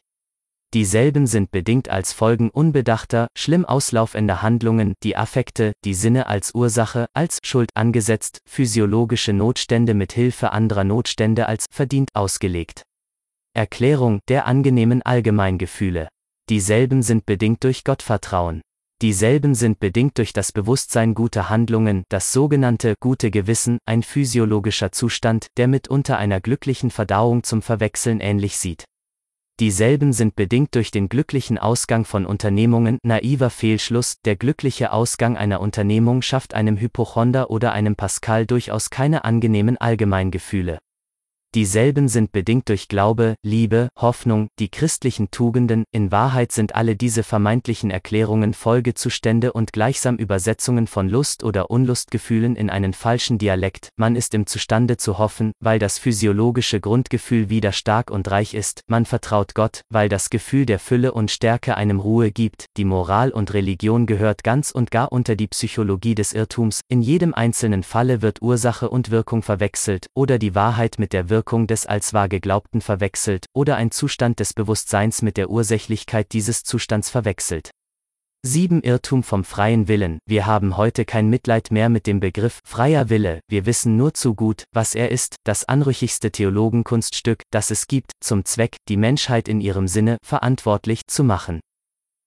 Dieselben 0.74 1.28
sind 1.28 1.52
bedingt 1.52 1.90
als 1.90 2.14
Folgen 2.14 2.50
unbedachter, 2.50 3.28
schlimm 3.38 3.66
auslaufender 3.66 4.42
Handlungen, 4.42 4.94
die 5.04 5.18
Affekte, 5.18 5.74
die 5.84 5.94
Sinne 5.94 6.28
als 6.28 6.56
Ursache, 6.56 7.08
als 7.14 7.40
Schuld 7.44 7.72
angesetzt, 7.76 8.40
physiologische 8.48 9.34
Notstände 9.34 9.94
mit 9.94 10.14
Hilfe 10.14 10.54
anderer 10.54 10.86
Notstände 10.86 11.48
als 11.48 11.66
verdient 11.70 12.10
ausgelegt. 12.14 12.84
Erklärung 13.54 14.22
der 14.30 14.46
angenehmen 14.46 15.02
Allgemeingefühle. 15.02 16.08
Dieselben 16.50 17.04
sind 17.04 17.26
bedingt 17.26 17.64
durch 17.66 17.84
Gottvertrauen. 17.84 18.62
Dieselben 19.02 19.56
sind 19.56 19.80
bedingt 19.80 20.18
durch 20.20 20.32
das 20.32 20.52
Bewusstsein 20.52 21.16
guter 21.16 21.50
Handlungen, 21.50 22.04
das 22.10 22.32
sogenannte 22.32 22.94
gute 23.02 23.30
Gewissen, 23.30 23.80
ein 23.86 24.04
physiologischer 24.04 24.92
Zustand, 24.92 25.48
der 25.58 25.68
mitunter 25.68 26.18
einer 26.18 26.40
glücklichen 26.40 26.92
Verdauung 26.92 27.44
zum 27.44 27.62
Verwechseln 27.62 28.20
ähnlich 28.20 28.58
sieht. 28.58 28.86
Dieselben 29.60 30.14
sind 30.14 30.36
bedingt 30.36 30.74
durch 30.76 30.92
den 30.92 31.10
glücklichen 31.10 31.58
Ausgang 31.58 32.06
von 32.06 32.26
Unternehmungen, 32.26 33.00
naiver 33.04 33.50
Fehlschluss, 33.50 34.16
der 34.24 34.36
glückliche 34.36 34.94
Ausgang 34.94 35.36
einer 35.36 35.60
Unternehmung 35.60 36.22
schafft 36.22 36.54
einem 36.54 36.78
Hypochonder 36.78 37.50
oder 37.50 37.74
einem 37.74 37.96
Pascal 37.96 38.46
durchaus 38.46 38.90
keine 38.90 39.26
angenehmen 39.26 39.78
Allgemeingefühle. 39.78 40.80
Dieselben 41.54 42.08
sind 42.08 42.32
bedingt 42.32 42.70
durch 42.70 42.88
Glaube, 42.88 43.36
Liebe, 43.44 43.90
Hoffnung, 43.98 44.48
die 44.58 44.70
christlichen 44.70 45.32
Tugenden, 45.32 45.84
in 45.92 46.10
Wahrheit 46.10 46.54
sind 46.54 46.76
alle 46.76 46.96
diese 46.96 47.24
vermeintlichen 47.24 47.92
Erklärungen 47.92 48.54
Folgezustände 48.54 49.52
und 49.52 49.74
gleichsam 49.74 50.16
Übersetzungen 50.16 50.88
von 50.88 51.10
Lust 51.10 51.44
oder 51.44 51.70
Unlustgefühlen 51.70 52.56
in 52.56 52.70
einen 52.70 52.94
falschen 52.94 53.38
Dialekt, 53.38 53.90
man 53.98 54.16
ist 54.16 54.34
imzustande 54.34 54.96
zu 54.96 55.18
hoffen, 55.18 55.52
weil 55.60 55.78
das 55.78 56.00
physiologische 56.00 56.80
Grundgefühl 56.80 57.50
wieder 57.50 57.74
stark 57.74 58.12
und 58.12 58.32
reich 58.32 58.54
ist, 58.54 58.84
man 58.88 59.06
vertraut 59.06 59.54
Gott, 59.54 59.82
weil 59.90 60.08
das 60.08 60.30
Gefühl 60.30 60.66
der 60.66 60.80
Fülle 60.80 61.12
und 61.12 61.32
Stärke 61.32 61.76
einem 61.76 62.00
Ruhe 62.00 62.32
gibt, 62.32 62.68
die 62.78 62.86
Moral 62.86 63.30
und 63.30 63.54
Religion 63.54 64.06
gehört 64.06 64.46
ganz 64.46 64.72
und 64.72 64.90
gar 64.90 65.12
unter 65.12 65.36
die 65.36 65.48
Psychologie 65.48 66.16
des 66.16 66.32
Irrtums, 66.32 66.80
in 66.88 67.02
jedem 67.02 67.34
einzelnen 67.34 67.84
Falle 67.84 68.22
wird 68.22 68.42
Ursache 68.42 68.90
und 68.90 69.12
Wirkung 69.12 69.42
verwechselt, 69.42 70.08
oder 70.14 70.40
die 70.40 70.56
Wahrheit 70.56 70.96
mit 70.98 71.12
der 71.12 71.30
Wirkung 71.30 71.41
Wirkung 71.42 71.66
des 71.66 71.88
als 71.88 72.14
wahr 72.14 72.30
geglaubten 72.30 72.82
verwechselt, 72.82 73.48
oder 73.52 73.76
ein 73.76 73.90
Zustand 73.90 74.40
des 74.40 74.54
Bewusstseins 74.54 75.24
mit 75.24 75.38
der 75.38 75.50
Ursächlichkeit 75.50 76.34
dieses 76.34 76.62
Zustands 76.62 77.10
verwechselt. 77.10 77.72
7. 78.46 78.84
Irrtum 78.84 79.24
vom 79.24 79.44
freien 79.44 79.88
Willen. 79.88 80.20
Wir 80.28 80.46
haben 80.46 80.78
heute 80.78 81.04
kein 81.04 81.32
Mitleid 81.32 81.72
mehr 81.72 81.90
mit 81.90 82.06
dem 82.06 82.20
Begriff 82.20 82.60
freier 82.64 83.10
Wille, 83.10 83.40
wir 83.50 83.66
wissen 83.66 83.98
nur 83.98 84.14
zu 84.14 84.36
gut, 84.36 84.66
was 84.72 84.94
er 84.94 85.10
ist, 85.10 85.38
das 85.44 85.66
anrüchigste 85.66 86.32
Theologenkunststück, 86.32 87.42
das 87.50 87.72
es 87.72 87.88
gibt, 87.88 88.12
zum 88.20 88.46
Zweck, 88.46 88.78
die 88.88 88.98
Menschheit 88.98 89.48
in 89.48 89.62
ihrem 89.62 89.88
Sinne 89.88 90.18
verantwortlich 90.24 91.08
zu 91.08 91.24
machen. 91.24 91.60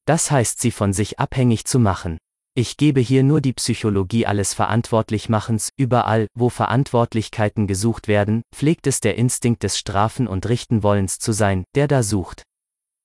Das 0.06 0.32
heißt 0.32 0.60
sie 0.60 0.72
von 0.72 0.92
sich 0.92 1.20
abhängig 1.20 1.66
zu 1.66 1.78
machen. 1.78 2.18
Ich 2.56 2.76
gebe 2.76 3.00
hier 3.00 3.24
nur 3.24 3.40
die 3.40 3.52
Psychologie 3.52 4.26
alles 4.26 4.54
Verantwortlichmachens, 4.54 5.70
überall, 5.76 6.28
wo 6.34 6.50
Verantwortlichkeiten 6.50 7.66
gesucht 7.66 8.06
werden, 8.06 8.42
pflegt 8.54 8.86
es 8.86 9.00
der 9.00 9.16
Instinkt 9.16 9.64
des 9.64 9.76
Strafen 9.76 10.28
und 10.28 10.48
Richtenwollens 10.48 11.18
zu 11.18 11.32
sein, 11.32 11.64
der 11.74 11.88
da 11.88 12.04
sucht. 12.04 12.44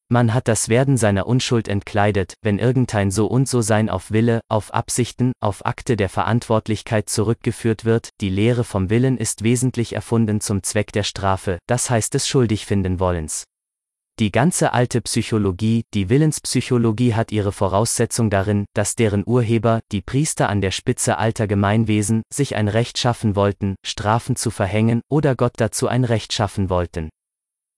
Man 0.08 0.36
hat 0.36 0.48
das 0.48 0.70
Werden 0.70 0.98
seiner 0.98 1.26
Unschuld 1.26 1.68
entkleidet, 1.68 2.36
wenn 2.44 2.60
irgendein 2.60 3.10
So 3.10 3.26
und 3.26 3.50
So 3.50 3.62
sein 3.62 3.90
auf 3.90 4.12
Wille, 4.12 4.42
auf 4.50 4.72
Absichten, 4.72 5.32
auf 5.40 5.66
Akte 5.66 5.98
der 5.98 6.10
Verantwortlichkeit 6.10 7.10
zurückgeführt 7.10 7.86
wird, 7.86 8.10
die 8.22 8.30
Lehre 8.30 8.64
vom 8.64 8.92
Willen 8.92 9.18
ist 9.18 9.44
wesentlich 9.44 9.94
erfunden 9.94 10.42
zum 10.42 10.62
Zweck 10.62 10.92
der 10.92 11.04
Strafe, 11.04 11.58
das 11.66 11.90
heißt 11.90 12.14
des 12.14 12.28
schuldig 12.28 12.68
finden 12.68 13.00
wollens. 13.00 13.46
Die 14.20 14.34
ganze 14.34 14.74
alte 14.74 15.00
Psychologie, 15.00 15.84
die 15.94 16.10
Willenspsychologie 16.10 17.14
hat 17.14 17.32
ihre 17.32 17.54
Voraussetzung 17.54 18.30
darin, 18.30 18.66
dass 18.74 18.96
deren 18.96 19.24
Urheber, 19.26 19.80
die 19.94 20.02
Priester 20.02 20.50
an 20.50 20.60
der 20.60 20.72
Spitze 20.72 21.18
alter 21.18 21.48
Gemeinwesen, 21.48 22.24
sich 22.30 22.58
ein 22.58 22.68
Recht 22.68 22.98
schaffen 22.98 23.38
wollten, 23.38 23.76
Strafen 23.86 24.36
zu 24.36 24.52
verhängen 24.52 25.00
oder 25.10 25.36
Gott 25.36 25.54
dazu 25.56 25.88
ein 25.88 26.04
Recht 26.04 26.34
schaffen 26.34 26.70
wollten. 26.70 27.08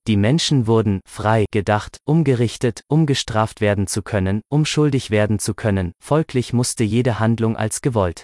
Die 0.07 0.17
Menschen 0.17 0.65
wurden 0.65 1.01
frei 1.07 1.45
gedacht, 1.51 1.97
um 2.05 2.23
gerichtet, 2.23 2.81
um 2.87 3.05
gestraft 3.05 3.61
werden 3.61 3.85
zu 3.85 4.01
können, 4.01 4.41
um 4.49 4.65
schuldig 4.65 5.11
werden 5.11 5.37
zu 5.37 5.53
können, 5.53 5.91
folglich 6.03 6.53
musste 6.53 6.83
jede 6.83 7.19
Handlung 7.19 7.55
als 7.55 7.81
gewollt 7.81 8.23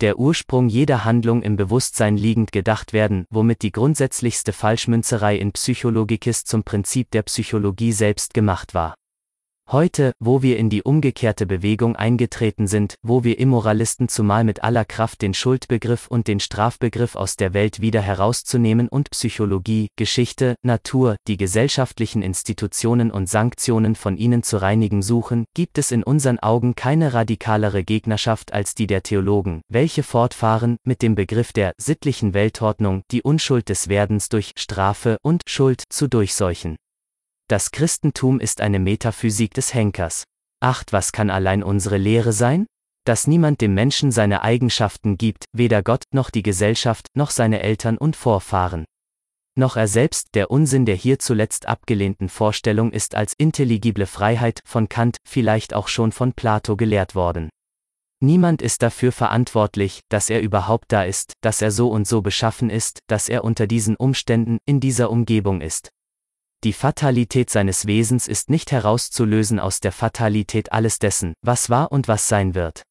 der 0.00 0.18
Ursprung 0.18 0.68
jeder 0.68 1.04
Handlung 1.04 1.42
im 1.42 1.56
Bewusstsein 1.56 2.16
liegend 2.16 2.52
gedacht 2.52 2.92
werden, 2.92 3.26
womit 3.30 3.62
die 3.62 3.72
grundsätzlichste 3.72 4.52
Falschmünzerei 4.52 5.36
in 5.36 5.52
Psychologikis 5.52 6.44
zum 6.44 6.64
Prinzip 6.64 7.10
der 7.10 7.22
Psychologie 7.22 7.92
selbst 7.92 8.34
gemacht 8.34 8.74
war. 8.74 8.94
Heute, 9.72 10.12
wo 10.20 10.42
wir 10.42 10.58
in 10.58 10.68
die 10.68 10.82
umgekehrte 10.82 11.46
Bewegung 11.46 11.96
eingetreten 11.96 12.66
sind, 12.66 12.96
wo 13.02 13.24
wir 13.24 13.38
Immoralisten 13.38 14.08
zumal 14.08 14.44
mit 14.44 14.62
aller 14.62 14.84
Kraft 14.84 15.22
den 15.22 15.32
Schuldbegriff 15.32 16.06
und 16.06 16.28
den 16.28 16.38
Strafbegriff 16.38 17.16
aus 17.16 17.36
der 17.36 17.54
Welt 17.54 17.80
wieder 17.80 18.02
herauszunehmen 18.02 18.88
und 18.88 19.10
Psychologie, 19.10 19.88
Geschichte, 19.96 20.56
Natur, 20.62 21.16
die 21.26 21.38
gesellschaftlichen 21.38 22.20
Institutionen 22.20 23.10
und 23.10 23.26
Sanktionen 23.26 23.94
von 23.94 24.18
ihnen 24.18 24.42
zu 24.42 24.58
reinigen 24.58 25.00
suchen, 25.00 25.46
gibt 25.54 25.78
es 25.78 25.92
in 25.92 26.04
unseren 26.04 26.38
Augen 26.38 26.74
keine 26.74 27.14
radikalere 27.14 27.84
Gegnerschaft 27.84 28.52
als 28.52 28.74
die 28.74 28.86
der 28.86 29.02
Theologen, 29.02 29.62
welche 29.70 30.02
fortfahren, 30.02 30.76
mit 30.84 31.00
dem 31.00 31.14
Begriff 31.14 31.54
der 31.54 31.72
sittlichen 31.78 32.34
Weltordnung 32.34 33.02
die 33.10 33.22
Unschuld 33.22 33.70
des 33.70 33.88
Werdens 33.88 34.28
durch 34.28 34.52
Strafe 34.56 35.16
und 35.22 35.42
Schuld 35.46 35.82
zu 35.88 36.06
durchseuchen. 36.06 36.76
Das 37.54 37.70
Christentum 37.70 38.40
ist 38.40 38.60
eine 38.60 38.80
Metaphysik 38.80 39.54
des 39.54 39.74
Henkers. 39.74 40.24
Acht, 40.60 40.92
was 40.92 41.12
kann 41.12 41.30
allein 41.30 41.62
unsere 41.62 41.98
Lehre 41.98 42.32
sein? 42.32 42.66
Dass 43.06 43.28
niemand 43.28 43.60
dem 43.60 43.74
Menschen 43.74 44.10
seine 44.10 44.42
Eigenschaften 44.42 45.16
gibt, 45.16 45.44
weder 45.52 45.84
Gott, 45.84 46.02
noch 46.12 46.30
die 46.30 46.42
Gesellschaft, 46.42 47.06
noch 47.14 47.30
seine 47.30 47.62
Eltern 47.62 47.96
und 47.96 48.16
Vorfahren. 48.16 48.84
Noch 49.56 49.76
er 49.76 49.86
selbst, 49.86 50.30
der 50.34 50.50
Unsinn 50.50 50.84
der 50.84 50.96
hier 50.96 51.20
zuletzt 51.20 51.66
abgelehnten 51.66 52.28
Vorstellung 52.28 52.90
ist 52.90 53.14
als 53.14 53.34
intelligible 53.38 54.06
Freiheit 54.06 54.58
von 54.66 54.88
Kant, 54.88 55.18
vielleicht 55.24 55.74
auch 55.74 55.86
schon 55.86 56.10
von 56.10 56.32
Plato 56.32 56.74
gelehrt 56.74 57.14
worden. 57.14 57.50
Niemand 58.20 58.62
ist 58.62 58.82
dafür 58.82 59.12
verantwortlich, 59.12 60.00
dass 60.08 60.28
er 60.28 60.42
überhaupt 60.42 60.90
da 60.90 61.04
ist, 61.04 61.34
dass 61.40 61.62
er 61.62 61.70
so 61.70 61.88
und 61.88 62.08
so 62.08 62.20
beschaffen 62.20 62.68
ist, 62.68 62.98
dass 63.06 63.28
er 63.28 63.44
unter 63.44 63.68
diesen 63.68 63.94
Umständen, 63.94 64.58
in 64.66 64.80
dieser 64.80 65.08
Umgebung 65.08 65.60
ist. 65.60 65.90
Die 66.64 66.72
Fatalität 66.72 67.50
seines 67.50 67.86
Wesens 67.86 68.26
ist 68.26 68.48
nicht 68.48 68.72
herauszulösen 68.72 69.60
aus 69.60 69.80
der 69.80 69.92
Fatalität 69.92 70.72
alles 70.72 70.98
dessen, 70.98 71.34
was 71.42 71.68
war 71.68 71.92
und 71.92 72.08
was 72.08 72.26
sein 72.26 72.54
wird. 72.54 72.84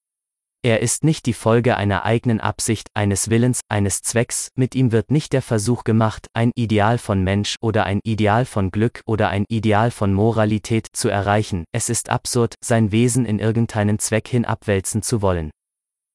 Er 0.62 0.82
ist 0.82 1.04
nicht 1.04 1.26
die 1.26 1.34
Folge 1.34 1.76
einer 1.76 2.06
eigenen 2.06 2.40
Absicht, 2.40 2.88
eines 2.94 3.32
Willens, 3.32 3.62
eines 3.70 4.04
Zwecks, 4.04 4.50
mit 4.56 4.76
ihm 4.76 4.92
wird 4.92 5.10
nicht 5.10 5.34
der 5.34 5.42
Versuch 5.42 5.86
gemacht, 5.86 6.28
ein 6.34 6.52
Ideal 6.54 7.00
von 7.00 7.24
Mensch 7.24 7.56
oder 7.62 7.86
ein 7.86 8.00
Ideal 8.04 8.46
von 8.46 8.70
Glück 8.70 9.02
oder 9.08 9.30
ein 9.30 9.44
Ideal 9.50 9.90
von 9.90 10.14
Moralität 10.14 10.88
zu 10.94 11.10
erreichen, 11.10 11.66
es 11.72 11.90
ist 11.90 12.10
absurd, 12.10 12.54
sein 12.64 12.92
Wesen 12.92 13.26
in 13.26 13.40
irgendeinen 13.40 13.98
Zweck 13.98 14.28
hin 14.28 14.46
abwälzen 14.46 15.02
zu 15.02 15.24
wollen. 15.24 15.50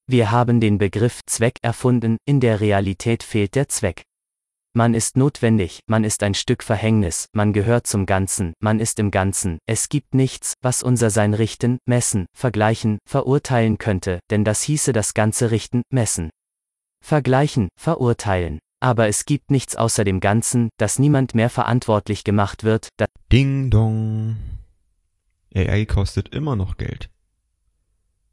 Wir 0.06 0.30
haben 0.30 0.60
den 0.60 0.78
Begriff 0.78 1.22
Zweck 1.26 1.58
erfunden, 1.60 2.18
in 2.24 2.38
der 2.38 2.60
Realität 2.60 3.24
fehlt 3.24 3.56
der 3.56 3.68
Zweck. 3.68 4.04
Man 4.78 4.94
ist 4.94 5.16
notwendig, 5.16 5.80
man 5.88 6.04
ist 6.04 6.22
ein 6.22 6.34
Stück 6.34 6.62
Verhängnis, 6.62 7.26
man 7.32 7.52
gehört 7.52 7.88
zum 7.88 8.06
Ganzen, 8.06 8.52
man 8.60 8.78
ist 8.78 9.00
im 9.00 9.10
Ganzen, 9.10 9.58
es 9.66 9.88
gibt 9.88 10.14
nichts, 10.14 10.54
was 10.62 10.84
unser 10.84 11.10
Sein 11.10 11.34
richten, 11.34 11.78
messen, 11.84 12.26
vergleichen, 12.32 12.98
verurteilen 13.04 13.78
könnte, 13.78 14.20
denn 14.30 14.44
das 14.44 14.62
hieße 14.62 14.92
das 14.92 15.14
Ganze 15.14 15.50
richten, 15.50 15.82
messen. 15.90 16.30
Vergleichen, 17.04 17.66
verurteilen. 17.76 18.60
Aber 18.78 19.08
es 19.08 19.24
gibt 19.24 19.50
nichts 19.50 19.74
außer 19.74 20.04
dem 20.04 20.20
Ganzen, 20.20 20.68
das 20.76 21.00
niemand 21.00 21.34
mehr 21.34 21.50
verantwortlich 21.50 22.22
gemacht 22.22 22.62
wird, 22.62 22.86
das 22.98 23.08
Ding 23.32 23.70
dong. 23.70 24.36
AI 25.56 25.86
kostet 25.86 26.32
immer 26.32 26.54
noch 26.54 26.76
Geld. 26.76 27.10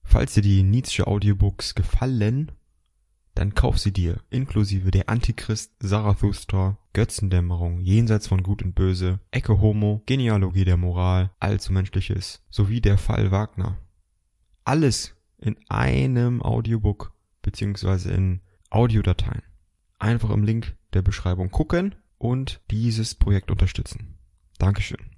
Falls 0.04 0.36
dir 0.36 0.44
die 0.44 0.62
Nietzsche 0.62 1.08
Audiobooks 1.08 1.74
gefallen, 1.74 2.52
dann 3.36 3.54
kauf 3.54 3.78
sie 3.78 3.92
dir, 3.92 4.22
inklusive 4.30 4.92
der 4.92 5.10
Antichrist, 5.10 5.74
Zarathustra, 5.80 6.78
Götzendämmerung, 6.94 7.82
Jenseits 7.82 8.28
von 8.28 8.42
Gut 8.44 8.64
und 8.64 8.74
Böse, 8.74 9.20
Ecke 9.32 9.60
Homo, 9.60 10.02
Genealogie 10.06 10.64
der 10.64 10.78
Moral, 10.78 11.32
Allzu 11.40 11.74
Menschliches, 11.74 12.42
sowie 12.50 12.80
der 12.80 12.98
Fall 12.98 13.32
Wagner. 13.32 13.78
Alles 14.64 15.16
in 15.38 15.58
einem 15.70 16.42
Audiobook, 16.42 17.14
beziehungsweise 17.42 18.12
in 18.12 18.40
Audiodateien. 18.70 19.44
Einfach 20.00 20.30
im 20.30 20.44
Link 20.44 20.76
der 20.94 21.02
Beschreibung 21.02 21.52
gucken 21.52 21.96
und 22.18 22.62
dieses 22.72 23.16
Projekt 23.16 23.52
unterstützen. 23.52 24.18
Dankeschön. 24.58 25.15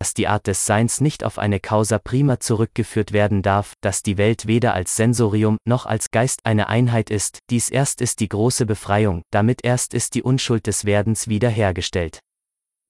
Dass 0.00 0.14
die 0.14 0.28
Art 0.28 0.46
des 0.46 0.64
Seins 0.64 1.02
nicht 1.02 1.24
auf 1.24 1.38
eine 1.38 1.60
Causa 1.60 1.98
prima 1.98 2.40
zurückgeführt 2.40 3.12
werden 3.12 3.42
darf, 3.42 3.74
dass 3.82 4.02
die 4.02 4.16
Welt 4.16 4.46
weder 4.46 4.72
als 4.72 4.96
Sensorium 4.96 5.58
noch 5.66 5.84
als 5.84 6.10
Geist 6.10 6.46
eine 6.46 6.68
Einheit 6.70 7.10
ist, 7.10 7.40
dies 7.50 7.68
erst 7.68 8.00
ist 8.00 8.20
die 8.20 8.28
große 8.28 8.64
Befreiung, 8.64 9.22
damit 9.30 9.62
erst 9.62 9.92
ist 9.92 10.14
die 10.14 10.22
Unschuld 10.22 10.66
des 10.66 10.86
Werdens 10.86 11.28
wiederhergestellt. 11.28 12.18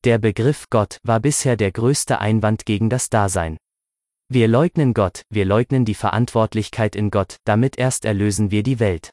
Der 0.05 0.19
Begriff 0.19 0.67
Gott 0.71 0.99
war 1.03 1.19
bisher 1.19 1.57
der 1.57 1.73
größte 1.73 2.21
Einwand 2.21 2.65
gegen 2.65 2.89
das 2.89 3.11
Dasein. 3.11 3.57
Wir 4.29 4.47
leugnen 4.47 4.95
Gott, 4.95 5.23
wir 5.31 5.45
leugnen 5.45 5.85
die 5.85 5.97
Verantwortlichkeit 5.97 6.95
in 6.95 7.11
Gott, 7.11 7.39
damit 7.45 7.77
erst 7.77 8.05
erlösen 8.05 8.53
wir 8.53 8.63
die 8.63 8.79
Welt. 8.79 9.11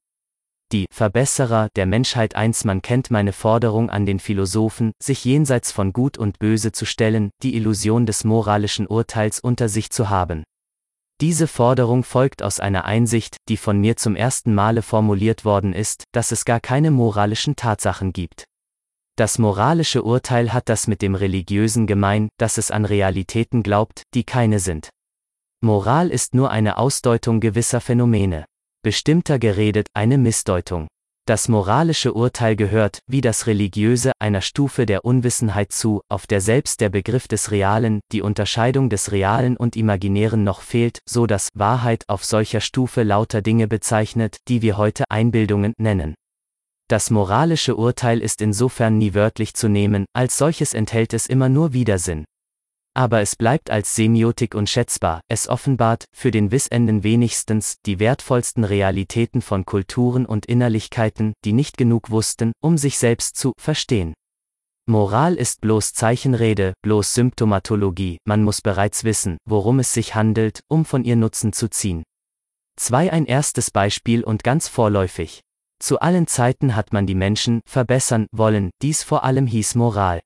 Die 0.74 0.88
Verbesserer 0.92 1.70
der 1.78 1.86
Menschheit 1.86 2.36
eins 2.36 2.66
man 2.66 2.82
kennt 2.82 3.10
meine 3.10 3.32
Forderung 3.32 3.90
an 3.90 4.06
den 4.06 4.20
Philosophen, 4.20 4.92
sich 5.02 5.24
jenseits 5.24 5.72
von 5.72 5.94
Gut 5.94 6.18
und 6.18 6.40
Böse 6.40 6.74
zu 6.74 6.86
stellen, 6.86 7.30
die 7.42 7.56
Illusion 7.56 8.06
des 8.06 8.26
moralischen 8.26 8.86
Urteils 8.86 9.40
unter 9.40 9.70
sich 9.70 9.92
zu 9.92 10.10
haben. 10.10 10.44
Diese 11.22 11.48
Forderung 11.48 12.04
folgt 12.04 12.44
aus 12.44 12.60
einer 12.60 12.84
Einsicht, 12.84 13.38
die 13.48 13.56
von 13.56 13.80
mir 13.80 13.96
zum 13.96 14.18
ersten 14.18 14.54
Male 14.54 14.82
formuliert 14.82 15.46
worden 15.46 15.72
ist, 15.72 16.04
dass 16.12 16.34
es 16.34 16.44
gar 16.44 16.60
keine 16.60 16.92
moralischen 16.92 17.56
Tatsachen 17.56 18.12
gibt. 18.12 18.44
Das 19.16 19.40
moralische 19.40 20.04
Urteil 20.04 20.52
hat 20.52 20.68
das 20.68 20.86
mit 20.88 21.02
dem 21.02 21.16
religiösen 21.16 21.88
gemein, 21.88 22.28
dass 22.38 22.58
es 22.58 22.72
an 22.72 22.84
Realitäten 22.84 23.64
glaubt, 23.64 24.04
die 24.14 24.26
keine 24.26 24.60
sind. 24.60 24.90
Moral 25.62 26.12
ist 26.12 26.36
nur 26.36 26.52
eine 26.52 26.78
Ausdeutung 26.78 27.40
gewisser 27.40 27.80
Phänomene 27.80 28.46
bestimmter 28.88 29.38
geredet, 29.38 29.90
eine 29.94 30.18
Missdeutung. 30.18 30.88
Das 31.28 31.50
moralische 31.50 32.14
Urteil 32.14 32.56
gehört, 32.56 33.00
wie 33.06 33.20
das 33.20 33.46
religiöse, 33.46 34.14
einer 34.18 34.40
Stufe 34.40 34.86
der 34.86 35.04
Unwissenheit 35.04 35.74
zu, 35.74 36.00
auf 36.08 36.26
der 36.26 36.40
selbst 36.40 36.80
der 36.80 36.88
Begriff 36.88 37.28
des 37.28 37.52
Realen, 37.52 38.00
die 38.14 38.22
Unterscheidung 38.22 38.90
des 38.90 39.12
Realen 39.12 39.58
und 39.58 39.76
Imaginären 39.76 40.46
noch 40.46 40.62
fehlt, 40.62 41.00
so 41.06 41.28
dass 41.28 41.50
Wahrheit 41.54 42.06
auf 42.08 42.24
solcher 42.24 42.62
Stufe 42.62 43.04
lauter 43.04 43.42
Dinge 43.42 43.68
bezeichnet, 43.68 44.38
die 44.48 44.62
wir 44.62 44.78
heute 44.78 45.04
Einbildungen 45.10 45.74
nennen. 45.78 46.16
Das 46.88 47.10
moralische 47.10 47.76
Urteil 47.76 48.22
ist 48.22 48.42
insofern 48.42 48.98
nie 48.98 49.14
wörtlich 49.14 49.54
zu 49.54 49.68
nehmen, 49.68 50.06
als 50.14 50.38
solches 50.38 50.74
enthält 50.74 51.14
es 51.14 51.28
immer 51.28 51.50
nur 51.50 51.74
Widersinn, 51.74 52.24
aber 52.98 53.22
es 53.22 53.36
bleibt 53.36 53.70
als 53.70 53.96
Semiotik 53.96 54.56
unschätzbar, 54.56 55.22
es 55.28 55.48
offenbart, 55.48 56.06
für 56.16 56.32
den 56.32 56.50
Wissenden 56.50 57.04
wenigstens, 57.04 57.76
die 57.86 58.00
wertvollsten 58.00 58.64
Realitäten 58.64 59.44
von 59.44 59.66
Kulturen 59.66 60.26
und 60.26 60.48
Innerlichkeiten, 60.48 61.34
die 61.46 61.54
nicht 61.54 61.78
genug 61.78 62.10
wussten, 62.10 62.54
um 62.60 62.80
sich 62.80 62.98
selbst 62.98 63.38
zu 63.38 63.54
verstehen. 63.60 64.16
Moral 64.90 65.36
ist 65.36 65.62
bloß 65.62 65.94
Zeichenrede, 65.94 66.74
bloß 66.82 67.14
Symptomatologie, 67.14 68.18
man 68.26 68.44
muss 68.44 68.62
bereits 68.62 69.04
wissen, 69.04 69.38
worum 69.46 69.78
es 69.78 69.94
sich 69.94 70.16
handelt, 70.16 70.62
um 70.68 70.84
von 70.84 71.04
ihr 71.04 71.18
Nutzen 71.18 71.54
zu 71.54 71.70
ziehen. 71.70 72.02
2. 72.78 73.12
Ein 73.12 73.26
erstes 73.26 73.70
Beispiel 73.70 74.24
und 74.24 74.44
ganz 74.44 74.68
vorläufig. 74.68 75.42
Zu 75.80 76.00
allen 76.00 76.26
Zeiten 76.26 76.76
hat 76.76 76.94
man 76.94 77.06
die 77.06 77.16
Menschen 77.16 77.62
verbessern 77.68 78.26
wollen, 78.32 78.72
dies 78.82 79.04
vor 79.04 79.24
allem 79.24 79.46
hieß 79.46 79.76
Moral. 79.76 80.20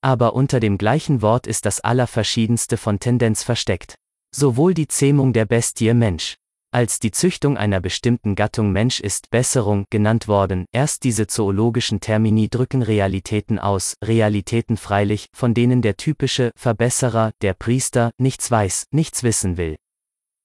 Aber 0.00 0.34
unter 0.34 0.60
dem 0.60 0.78
gleichen 0.78 1.22
Wort 1.22 1.46
ist 1.46 1.66
das 1.66 1.80
Allerverschiedenste 1.80 2.76
von 2.76 3.00
Tendenz 3.00 3.42
versteckt. 3.42 3.94
Sowohl 4.34 4.74
die 4.74 4.88
Zähmung 4.88 5.32
der 5.32 5.46
Bestie 5.46 5.94
Mensch 5.94 6.36
als 6.70 6.98
die 6.98 7.10
Züchtung 7.10 7.56
einer 7.56 7.80
bestimmten 7.80 8.34
Gattung 8.34 8.72
Mensch 8.72 9.00
ist 9.00 9.30
Besserung 9.30 9.86
genannt 9.88 10.28
worden. 10.28 10.66
Erst 10.70 11.04
diese 11.04 11.26
zoologischen 11.26 12.00
Termini 12.00 12.50
drücken 12.50 12.82
Realitäten 12.82 13.58
aus, 13.58 13.94
Realitäten 14.04 14.76
freilich, 14.76 15.28
von 15.34 15.54
denen 15.54 15.80
der 15.80 15.96
typische 15.96 16.50
Verbesserer, 16.56 17.32
der 17.40 17.54
Priester, 17.54 18.10
nichts 18.18 18.50
weiß, 18.50 18.84
nichts 18.90 19.22
wissen 19.22 19.56
will. 19.56 19.76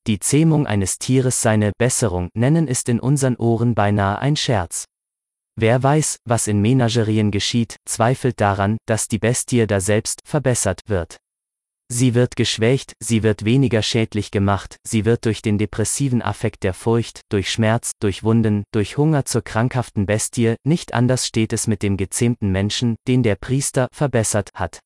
Die 0.07 0.19
Zähmung 0.19 0.65
eines 0.65 0.97
Tieres 0.97 1.41
seine 1.41 1.71
Besserung 1.77 2.29
nennen 2.33 2.67
ist 2.67 2.87
in 2.87 3.01
unseren 3.01 3.35
Ohren 3.35 3.75
beinahe 3.75 4.19
ein 4.19 4.35
Scherz. 4.37 4.85
Wer 5.55 5.83
weiß, 5.83 6.17
was 6.25 6.47
in 6.47 6.61
Menagerien 6.61 7.29
geschieht, 7.29 7.77
zweifelt 7.85 8.41
daran, 8.41 8.77
dass 8.87 9.07
die 9.07 9.19
Bestie 9.19 9.67
da 9.67 9.79
selbst 9.79 10.21
verbessert 10.25 10.81
wird. 10.87 11.17
Sie 11.91 12.15
wird 12.15 12.35
geschwächt, 12.35 12.93
sie 12.99 13.21
wird 13.21 13.45
weniger 13.45 13.83
schädlich 13.83 14.31
gemacht, 14.31 14.77
sie 14.83 15.05
wird 15.05 15.25
durch 15.25 15.43
den 15.43 15.59
depressiven 15.59 16.23
Affekt 16.23 16.63
der 16.63 16.73
Furcht, 16.73 17.21
durch 17.29 17.51
Schmerz, 17.51 17.91
durch 17.99 18.23
Wunden, 18.23 18.63
durch 18.71 18.97
Hunger 18.97 19.25
zur 19.25 19.43
krankhaften 19.43 20.07
Bestie, 20.07 20.55
nicht 20.63 20.95
anders 20.95 21.27
steht 21.27 21.53
es 21.53 21.67
mit 21.67 21.83
dem 21.83 21.97
gezähmten 21.97 22.51
Menschen, 22.51 22.95
den 23.07 23.21
der 23.21 23.35
Priester 23.35 23.89
verbessert 23.91 24.49
hat. 24.55 24.79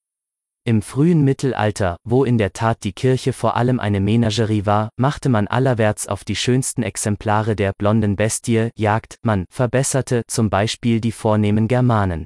Im 0.68 0.82
frühen 0.82 1.24
Mittelalter, 1.24 1.96
wo 2.04 2.26
in 2.26 2.38
der 2.38 2.52
Tat 2.52 2.84
die 2.84 2.92
Kirche 2.92 3.32
vor 3.32 3.56
allem 3.56 3.80
eine 3.80 4.02
Menagerie 4.02 4.66
war, 4.66 4.90
machte 4.98 5.30
man 5.30 5.48
allerwärts 5.48 6.10
auf 6.10 6.26
die 6.26 6.36
schönsten 6.36 6.84
Exemplare 6.84 7.56
der 7.56 7.72
blonden 7.72 8.18
Bestie 8.18 8.72
Jagd, 8.76 9.18
man 9.22 9.46
verbesserte 9.50 10.24
zum 10.28 10.50
Beispiel 10.50 11.00
die 11.00 11.14
vornehmen 11.14 11.70
Germanen. 11.70 12.26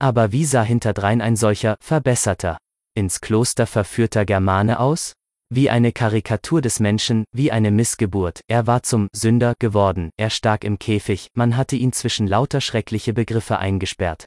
Aber 0.00 0.32
wie 0.32 0.46
sah 0.46 0.64
hinterdrein 0.64 1.20
ein 1.20 1.36
solcher 1.36 1.76
verbesserter, 1.80 2.58
ins 2.96 3.20
Kloster 3.20 3.68
verführter 3.68 4.24
Germane 4.24 4.80
aus? 4.80 5.12
Wie 5.48 5.70
eine 5.70 5.92
Karikatur 5.92 6.62
des 6.62 6.80
Menschen, 6.80 7.22
wie 7.30 7.52
eine 7.52 7.70
Missgeburt, 7.70 8.40
er 8.48 8.66
war 8.66 8.82
zum 8.82 9.06
Sünder 9.12 9.54
geworden, 9.60 10.10
er 10.16 10.30
stak 10.30 10.64
im 10.64 10.80
Käfig, 10.80 11.28
man 11.34 11.56
hatte 11.56 11.76
ihn 11.76 11.92
zwischen 11.92 12.26
lauter 12.26 12.60
schreckliche 12.60 13.12
Begriffe 13.12 13.60
eingesperrt. 13.60 14.26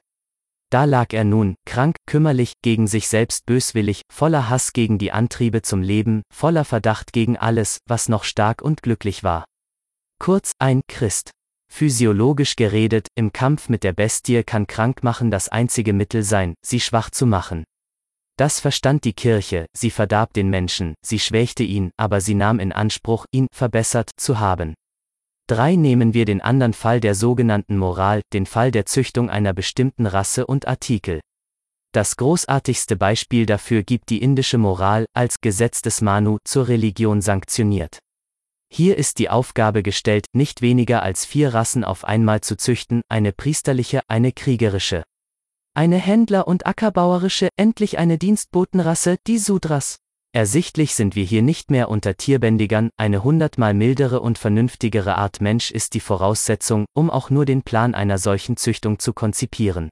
Da 0.74 0.86
lag 0.86 1.14
er 1.14 1.24
nun, 1.24 1.54
krank, 1.68 1.98
kümmerlich, 2.08 2.54
gegen 2.64 2.88
sich 2.88 3.08
selbst 3.08 3.46
böswillig, 3.46 4.02
voller 4.12 4.50
Hass 4.50 4.74
gegen 4.74 4.98
die 4.98 5.12
Antriebe 5.12 5.62
zum 5.62 5.84
Leben, 5.84 6.24
voller 6.34 6.66
Verdacht 6.66 7.14
gegen 7.14 7.38
alles, 7.38 7.78
was 7.88 8.10
noch 8.10 8.24
stark 8.24 8.64
und 8.64 8.82
glücklich 8.82 9.24
war. 9.24 9.46
Kurz, 10.20 10.54
ein 10.58 10.82
Christ. 10.88 11.30
Physiologisch 11.72 12.56
geredet, 12.56 13.06
im 13.14 13.32
Kampf 13.32 13.70
mit 13.70 13.84
der 13.84 13.94
Bestie 13.94 14.42
kann 14.42 14.66
Krankmachen 14.66 15.30
das 15.30 15.48
einzige 15.48 15.94
Mittel 15.94 16.24
sein, 16.24 16.56
sie 16.66 16.80
schwach 16.80 17.12
zu 17.12 17.28
machen. 17.28 17.66
Das 18.40 18.60
verstand 18.60 19.04
die 19.04 19.14
Kirche, 19.14 19.68
sie 19.78 19.92
verdarb 19.92 20.34
den 20.34 20.50
Menschen, 20.50 20.96
sie 21.06 21.20
schwächte 21.20 21.62
ihn, 21.62 21.92
aber 21.98 22.20
sie 22.20 22.34
nahm 22.34 22.60
in 22.60 22.72
Anspruch, 22.72 23.26
ihn 23.32 23.46
verbessert 23.54 24.10
zu 24.18 24.40
haben. 24.40 24.74
3 25.48 25.76
nehmen 25.76 26.14
wir 26.14 26.26
den 26.26 26.42
anderen 26.42 26.74
Fall 26.74 27.00
der 27.00 27.16
sogenannten 27.16 27.78
Moral, 27.78 28.22
den 28.32 28.46
Fall 28.46 28.72
der 28.72 28.86
Züchtung 28.86 29.30
einer 29.30 29.54
bestimmten 29.54 30.06
Rasse 30.06 30.48
und 30.48 30.68
Artikel. 30.68 31.20
Das 31.94 32.16
großartigste 32.16 32.96
Beispiel 32.96 33.46
dafür 33.46 33.84
gibt 33.84 34.10
die 34.10 34.22
indische 34.22 34.58
Moral, 34.58 35.06
als 35.14 35.42
Gesetz 35.42 35.82
des 35.82 36.02
Manu 36.02 36.38
zur 36.44 36.70
Religion 36.70 37.22
sanktioniert. 37.22 38.00
Hier 38.72 38.98
ist 38.98 39.20
die 39.20 39.30
Aufgabe 39.30 39.84
gestellt, 39.84 40.26
nicht 40.34 40.62
weniger 40.62 41.04
als 41.04 41.26
vier 41.26 41.54
Rassen 41.54 41.84
auf 41.84 42.06
einmal 42.06 42.42
zu 42.42 42.58
züchten, 42.58 43.02
eine 43.10 43.32
priesterliche, 43.32 44.02
eine 44.08 44.32
kriegerische, 44.32 45.04
eine 45.76 45.98
Händler- 45.98 46.48
und 46.48 46.66
ackerbauerische, 46.66 47.50
endlich 47.58 47.98
eine 47.98 48.18
Dienstbotenrasse, 48.18 49.18
die 49.28 49.40
Sudras. 49.40 49.98
Ersichtlich 50.36 50.96
sind 50.96 51.16
wir 51.16 51.24
hier 51.24 51.44
nicht 51.44 51.70
mehr 51.70 51.90
unter 51.90 52.18
Tierbändigern, 52.18 52.90
eine 52.98 53.24
hundertmal 53.24 53.76
mildere 53.76 54.20
und 54.20 54.40
vernünftigere 54.40 55.16
Art 55.16 55.42
Mensch 55.42 55.70
ist 55.70 55.94
die 55.94 56.00
Voraussetzung, 56.00 56.86
um 56.96 57.12
auch 57.12 57.30
nur 57.30 57.46
den 57.46 57.62
Plan 57.62 57.94
einer 57.94 58.18
solchen 58.18 58.58
Züchtung 58.58 58.98
zu 58.98 59.14
konzipieren. 59.14 59.90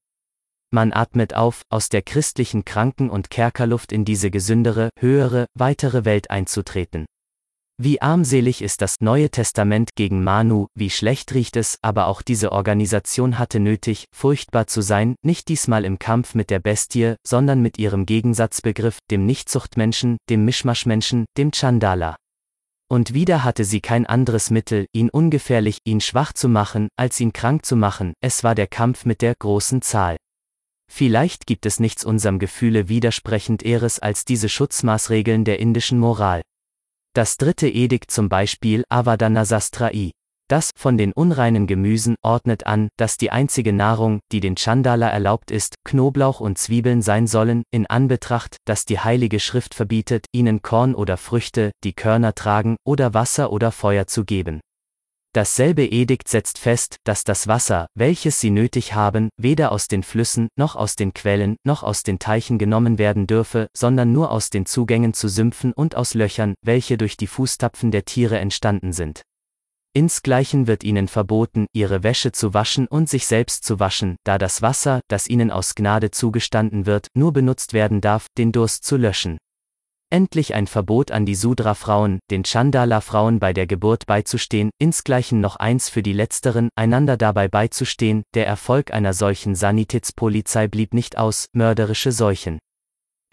Man 0.74 0.94
atmet 0.94 1.36
auf, 1.36 1.62
aus 1.70 1.89
der 1.89 2.02
christlichen 2.02 2.66
Kranken- 2.66 3.12
und 3.12 3.30
Kerkerluft 3.30 3.92
in 3.92 4.04
diese 4.04 4.32
gesündere, 4.32 4.89
höhere, 4.98 5.46
weitere 5.54 6.06
Welt 6.06 6.32
einzutreten. 6.32 7.06
Wie 7.78 8.02
armselig 8.02 8.62
ist 8.62 8.82
das 8.82 8.98
Neue 9.02 9.32
Testament 9.32 9.96
gegen 9.96 10.24
Manu, 10.24 10.68
wie 10.76 10.90
schlecht 10.90 11.34
riecht 11.34 11.56
es, 11.56 11.80
aber 11.82 12.08
auch 12.08 12.22
diese 12.22 12.52
Organisation 12.52 13.40
hatte 13.40 13.60
nötig, 13.60 14.06
furchtbar 14.16 14.68
zu 14.68 14.82
sein, 14.82 15.16
nicht 15.24 15.48
diesmal 15.48 15.84
im 15.84 15.98
Kampf 15.98 16.36
mit 16.36 16.50
der 16.52 16.60
Bestie, 16.60 17.16
sondern 17.26 17.62
mit 17.62 17.80
ihrem 17.80 18.06
Gegensatzbegriff, 18.06 19.00
dem 19.10 19.26
Nichtzuchtmenschen, 19.26 20.18
dem 20.30 20.46
Mischmaschmenschen, 20.46 21.26
dem 21.38 21.52
Chandala. 21.52 22.18
Und 22.88 23.14
wieder 23.14 23.46
hatte 23.46 23.64
sie 23.64 23.80
kein 23.80 24.06
anderes 24.06 24.50
Mittel, 24.50 24.86
ihn 24.92 25.10
ungefährlich, 25.10 25.78
ihn 25.86 26.02
schwach 26.02 26.34
zu 26.34 26.50
machen, 26.50 26.90
als 26.98 27.20
ihn 27.22 27.32
krank 27.32 27.66
zu 27.66 27.78
machen, 27.78 28.14
es 28.22 28.44
war 28.44 28.54
der 28.54 28.68
Kampf 28.68 29.06
mit 29.06 29.22
der 29.22 29.34
großen 29.40 29.82
Zahl. 29.82 30.18
Vielleicht 30.92 31.48
gibt 31.48 31.66
es 31.66 31.80
nichts 31.80 32.04
unserem 32.04 32.38
Gefühle 32.38 32.90
widersprechend 32.90 33.64
Ehres 33.64 34.00
als 34.00 34.26
diese 34.26 34.50
Schutzmaßregeln 34.50 35.46
der 35.46 35.60
indischen 35.60 36.00
Moral. 36.00 36.42
Das 37.14 37.36
dritte 37.36 37.68
Edikt 37.68 38.09
zum 38.09 38.30
Beispiel 38.30 38.86
Avadana 38.88 39.43
Sastrai. 39.43 40.12
Das 40.47 40.70
von 40.78 40.97
den 40.97 41.12
unreinen 41.12 41.68
Gemüsen 41.68 42.16
ordnet 42.22 42.66
an, 42.66 42.88
dass 42.97 43.18
die 43.18 43.32
einzige 43.32 43.74
Nahrung, 43.74 44.22
die 44.32 44.39
den 44.39 44.55
Chandala 44.55 45.09
erlaubt 45.09 45.51
ist, 45.51 45.76
Knoblauch 45.84 46.39
und 46.39 46.57
Zwiebeln 46.57 47.01
sein 47.01 47.28
sollen, 47.28 47.64
in 47.70 47.86
Anbetracht, 47.86 48.55
dass 48.64 48.86
die 48.86 48.99
Heilige 48.99 49.41
Schrift 49.41 49.76
verbietet, 49.76 50.26
ihnen 50.32 50.62
Korn 50.62 50.95
oder 50.95 51.18
Früchte, 51.18 51.72
die 51.84 51.91
Körner 51.91 52.34
tragen, 52.34 52.78
oder 52.86 53.14
Wasser 53.14 53.51
oder 53.51 53.74
Feuer 53.74 54.07
zu 54.07 54.24
geben. 54.24 54.62
Dasselbe 55.34 55.86
Edikt 55.86 56.28
setzt 56.28 56.58
fest, 56.58 56.98
dass 57.06 57.24
das 57.24 57.48
Wasser, 57.48 57.88
welches 57.96 58.42
sie 58.42 58.50
nötig 58.50 58.96
haben, 58.96 59.30
weder 59.38 59.72
aus 59.72 59.88
den 59.88 60.04
Flüssen, 60.04 60.50
noch 60.58 60.76
aus 60.76 60.98
den 60.98 61.14
Quellen, 61.14 61.56
noch 61.64 61.84
aus 61.84 62.04
den 62.04 62.20
Teichen 62.20 62.58
genommen 62.58 62.98
werden 62.98 63.28
dürfe, 63.28 63.68
sondern 63.74 64.12
nur 64.12 64.30
aus 64.30 64.50
den 64.50 64.66
Zugängen 64.66 65.14
zu 65.14 65.30
Sümpfen 65.30 65.72
und 65.72 65.96
aus 65.96 66.16
Löchern, 66.16 66.56
welche 66.66 66.98
durch 66.98 67.16
die 67.16 67.28
Fußtapfen 67.28 67.92
der 67.92 68.04
Tiere 68.04 68.40
entstanden 68.40 68.92
sind. 68.92 69.22
Insgleichen 69.94 70.68
wird 70.68 70.84
ihnen 70.84 71.08
verboten, 71.08 71.68
ihre 71.72 72.04
Wäsche 72.04 72.34
zu 72.34 72.54
waschen 72.54 72.88
und 72.88 73.08
sich 73.08 73.26
selbst 73.26 73.64
zu 73.64 73.80
waschen, 73.80 74.18
da 74.26 74.38
das 74.38 74.62
Wasser, 74.62 75.00
das 75.08 75.28
ihnen 75.28 75.50
aus 75.50 75.76
Gnade 75.76 76.12
zugestanden 76.12 76.86
wird, 76.86 77.08
nur 77.14 77.32
benutzt 77.32 77.72
werden 77.72 78.02
darf, 78.02 78.28
den 78.38 78.52
Durst 78.52 78.84
zu 78.84 78.98
löschen. 78.98 79.38
Endlich 80.14 80.53
ein 80.53 80.68
Verbot 80.68 81.09
an 81.09 81.26
die 81.26 81.36
Sudra-Frauen, 81.36 82.20
den 82.30 82.43
Chandala-Frauen 82.43 83.39
bei 83.39 83.53
der 83.53 83.66
Geburt 83.66 84.05
beizustehen, 84.07 84.70
insgleichen 84.78 85.39
noch 85.39 85.55
eins 85.55 85.88
für 85.88 86.03
die 86.03 86.12
letzteren, 86.12 86.68
einander 86.76 87.16
dabei 87.16 87.47
beizustehen, 87.47 88.24
der 88.34 88.45
Erfolg 88.45 88.93
einer 88.93 89.14
solchen 89.14 89.55
Sanitätspolizei 89.55 90.68
blieb 90.68 90.93
nicht 90.93 91.18
aus, 91.18 91.45
mörderische 91.53 92.12
Seuchen 92.12 92.59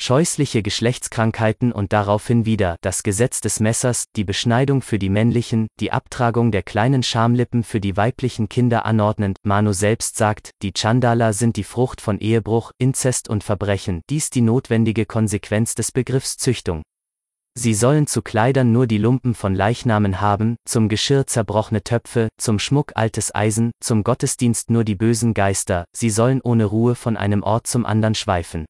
scheußliche 0.01 0.63
Geschlechtskrankheiten 0.63 1.73
und 1.73 1.93
daraufhin 1.93 2.47
wieder 2.47 2.77
das 2.81 3.03
Gesetz 3.03 3.41
des 3.41 3.61
Messers, 3.61 4.05
die 4.17 4.25
Beschneidung 4.25 4.83
für 4.83 4.99
die 4.99 5.11
männlichen, 5.11 5.67
die 5.81 5.93
Abtragung 5.93 6.53
der 6.53 6.63
kleinen 6.63 7.03
Schamlippen 7.03 7.65
für 7.65 7.81
die 7.81 7.97
weiblichen 7.97 8.49
Kinder 8.49 8.87
anordnend. 8.87 9.39
Manu 9.43 9.73
selbst 9.73 10.17
sagt, 10.17 10.51
die 10.63 10.73
Chandala 10.73 11.33
sind 11.33 11.57
die 11.57 11.65
Frucht 11.65 12.01
von 12.01 12.19
Ehebruch, 12.19 12.71
Inzest 12.79 13.29
und 13.29 13.45
Verbrechen, 13.45 14.03
dies 14.09 14.31
die 14.31 14.41
notwendige 14.41 15.07
Konsequenz 15.07 15.75
des 15.75 15.93
Begriffs 15.93 16.37
Züchtung. 16.37 16.83
Sie 17.59 17.75
sollen 17.75 18.07
zu 18.07 18.23
Kleidern 18.23 18.71
nur 18.71 18.87
die 18.87 18.99
Lumpen 18.99 19.35
von 19.35 19.53
Leichnamen 19.53 20.21
haben, 20.21 20.55
zum 20.65 20.89
Geschirr 20.89 21.27
zerbrochene 21.27 21.83
Töpfe, 21.83 22.29
zum 22.39 22.61
Schmuck 22.61 22.93
altes 22.95 23.35
Eisen, 23.35 23.73
zum 23.81 24.05
Gottesdienst 24.05 24.71
nur 24.71 24.85
die 24.85 24.95
bösen 24.95 25.35
Geister, 25.35 25.85
sie 25.93 26.11
sollen 26.11 26.41
ohne 26.41 26.67
Ruhe 26.67 26.95
von 26.95 27.17
einem 27.17 27.43
Ort 27.43 27.67
zum 27.67 27.85
anderen 27.85 28.15
schweifen. 28.15 28.65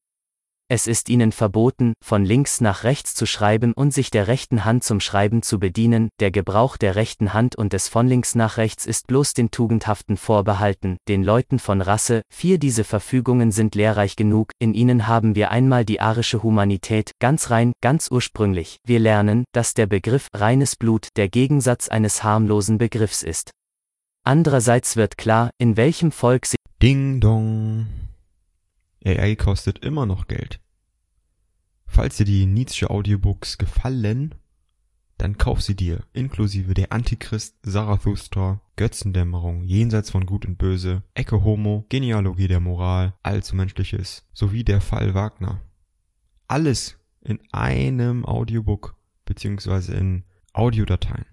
Es 0.71 0.85
ist 0.85 1.09
ihnen 1.09 1.31
verboten, 1.31 1.93
von 1.99 2.23
links 2.23 2.61
nach 2.61 2.83
rechts 2.83 3.15
zu 3.15 3.25
schreiben 3.25 3.73
und 3.73 3.91
sich 3.91 4.11
der 4.11 4.27
rechten 4.27 4.65
Hand 4.65 4.83
zum 4.83 4.99
Schreiben 4.99 5.41
zu 5.41 5.57
bedienen, 5.57 6.09
der 6.19 6.29
Gebrauch 6.29 6.77
der 6.77 6.95
rechten 6.95 7.33
Hand 7.33 7.55
und 7.55 7.73
des 7.73 7.87
von 7.87 8.07
links 8.07 8.35
nach 8.35 8.57
rechts 8.57 8.85
ist 8.85 9.07
bloß 9.07 9.33
den 9.33 9.49
Tugendhaften 9.49 10.15
vorbehalten, 10.15 10.97
den 11.07 11.23
Leuten 11.23 11.57
von 11.57 11.81
Rasse, 11.81 12.21
vier 12.31 12.59
diese 12.59 12.83
Verfügungen 12.83 13.51
sind 13.51 13.73
lehrreich 13.73 14.15
genug, 14.15 14.51
in 14.59 14.75
ihnen 14.75 15.07
haben 15.07 15.33
wir 15.33 15.49
einmal 15.49 15.85
die 15.85 16.01
arische 16.01 16.43
Humanität, 16.43 17.13
ganz 17.19 17.49
rein, 17.49 17.73
ganz 17.81 18.11
ursprünglich, 18.11 18.77
wir 18.85 18.99
lernen, 18.99 19.45
dass 19.53 19.73
der 19.73 19.87
Begriff 19.87 20.27
reines 20.35 20.75
Blut 20.75 21.07
der 21.15 21.29
Gegensatz 21.29 21.87
eines 21.87 22.23
harmlosen 22.23 22.77
Begriffs 22.77 23.23
ist. 23.23 23.49
Andererseits 24.23 24.97
wird 24.97 25.17
klar, 25.17 25.49
in 25.57 25.77
welchem 25.77 26.11
Volk 26.11 26.45
sich 26.45 26.59
Ding 26.79 27.19
dong. 27.19 27.87
AI 29.05 29.35
kostet 29.35 29.79
immer 29.79 30.05
noch 30.05 30.27
Geld. 30.27 30.59
Falls 31.85 32.17
dir 32.17 32.25
die 32.25 32.45
Nietzsche 32.45 32.89
Audiobooks 32.89 33.57
gefallen, 33.57 34.35
dann 35.17 35.37
kauf 35.37 35.61
sie 35.61 35.75
dir, 35.75 36.03
inklusive 36.13 36.73
der 36.73 36.91
Antichrist, 36.91 37.57
Zarathustra, 37.63 38.61
Götzendämmerung, 38.75 39.63
Jenseits 39.63 40.11
von 40.11 40.25
Gut 40.25 40.45
und 40.45 40.57
Böse, 40.57 41.03
Ecke 41.13 41.43
Homo, 41.43 41.85
Genealogie 41.89 42.47
der 42.47 42.61
Moral, 42.61 43.13
Allzu 43.23 43.55
Menschliches, 43.55 44.25
sowie 44.33 44.63
der 44.63 44.79
Fall 44.79 45.13
Wagner. 45.13 45.61
Alles 46.47 46.97
in 47.21 47.39
einem 47.51 48.25
Audiobook, 48.25 48.95
beziehungsweise 49.25 49.93
in 49.93 50.23
Audiodateien. 50.53 51.25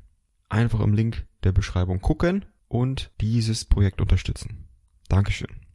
Einfach 0.48 0.80
im 0.80 0.94
Link 0.94 1.26
der 1.44 1.52
Beschreibung 1.52 2.00
gucken 2.00 2.44
und 2.68 3.12
dieses 3.20 3.64
Projekt 3.64 4.00
unterstützen. 4.00 4.66
Dankeschön 5.08 5.65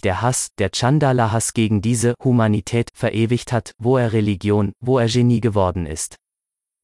der 0.00 0.22
Hass, 0.22 0.50
der 0.58 0.70
Chandala-Hass 0.70 1.52
gegen 1.52 1.82
diese 1.82 2.14
Humanität 2.22 2.90
verewigt 2.94 3.52
hat, 3.52 3.72
wo 3.78 3.96
er 3.96 4.12
Religion, 4.12 4.72
wo 4.80 4.98
er 4.98 5.08
Genie 5.08 5.40
geworden 5.40 5.86
ist. 5.86 6.16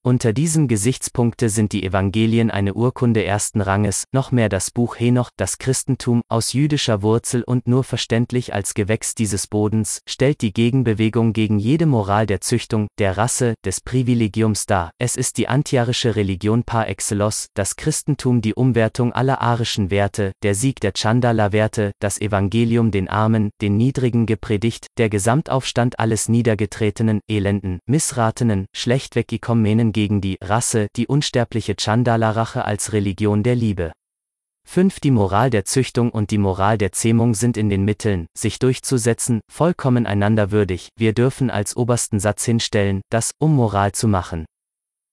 Unter 0.06 0.32
diesem 0.32 0.68
Gesichtspunkte 0.68 1.48
sind 1.48 1.72
die 1.72 1.82
Evangelien 1.82 2.52
eine 2.52 2.74
Urkunde 2.74 3.24
ersten 3.24 3.60
Ranges, 3.60 4.04
noch 4.12 4.30
mehr 4.30 4.48
das 4.48 4.70
Buch 4.70 5.00
Henoch, 5.00 5.30
das 5.36 5.58
Christentum, 5.58 6.22
aus 6.28 6.52
jüdischer 6.52 7.02
Wurzel 7.02 7.42
und 7.42 7.66
nur 7.66 7.82
verständlich 7.82 8.54
als 8.54 8.74
Gewächs 8.74 9.16
dieses 9.16 9.48
Bodens, 9.48 10.02
stellt 10.08 10.42
die 10.42 10.52
Gegenbewegung 10.52 11.32
gegen 11.32 11.58
jede 11.58 11.86
Moral 11.86 12.24
der 12.26 12.40
Züchtung, 12.40 12.86
der 12.98 13.18
Rasse, 13.18 13.54
des 13.64 13.80
Privilegiums 13.80 14.66
dar. 14.66 14.92
Es 15.00 15.16
ist 15.16 15.38
die 15.38 15.48
antiarische 15.48 16.14
Religion 16.14 16.62
par 16.62 16.88
excellence, 16.88 17.48
das 17.54 17.74
Christentum 17.74 18.40
die 18.42 18.54
Umwertung 18.54 19.12
aller 19.12 19.40
arischen 19.42 19.90
Werte, 19.90 20.30
der 20.44 20.54
Sieg 20.54 20.78
der 20.78 20.92
Chandala-Werte, 20.92 21.90
das 21.98 22.20
Evangelium 22.20 22.92
den 22.92 23.08
Armen, 23.08 23.50
den 23.60 23.76
Niedrigen 23.76 24.26
gepredigt, 24.26 24.86
der 24.98 25.08
Gesamtaufstand 25.08 25.98
alles 25.98 26.28
Niedergetretenen, 26.28 27.18
Elenden, 27.26 27.80
Missratenen, 27.86 28.66
schlechtweg 28.72 29.32
Ikomenen 29.32 29.94
gegen 29.96 30.20
die 30.20 30.36
Rasse, 30.44 30.88
die 30.94 31.06
unsterbliche 31.06 31.74
Chandala-Rache 31.74 32.66
als 32.66 32.92
Religion 32.92 33.42
der 33.42 33.54
Liebe. 33.54 33.92
5. 34.68 35.00
Die 35.00 35.10
Moral 35.10 35.48
der 35.48 35.64
Züchtung 35.64 36.10
und 36.10 36.30
die 36.30 36.36
Moral 36.36 36.76
der 36.76 36.92
Zähmung 36.92 37.32
sind 37.32 37.56
in 37.56 37.70
den 37.70 37.82
Mitteln, 37.86 38.26
sich 38.36 38.58
durchzusetzen, 38.58 39.40
vollkommen 39.50 40.04
einander 40.04 40.50
würdig, 40.50 40.90
wir 40.98 41.14
dürfen 41.14 41.48
als 41.48 41.78
obersten 41.78 42.20
Satz 42.20 42.44
hinstellen, 42.44 43.00
dass, 43.08 43.32
um 43.38 43.56
Moral 43.56 43.92
zu 43.92 44.06
machen, 44.06 44.44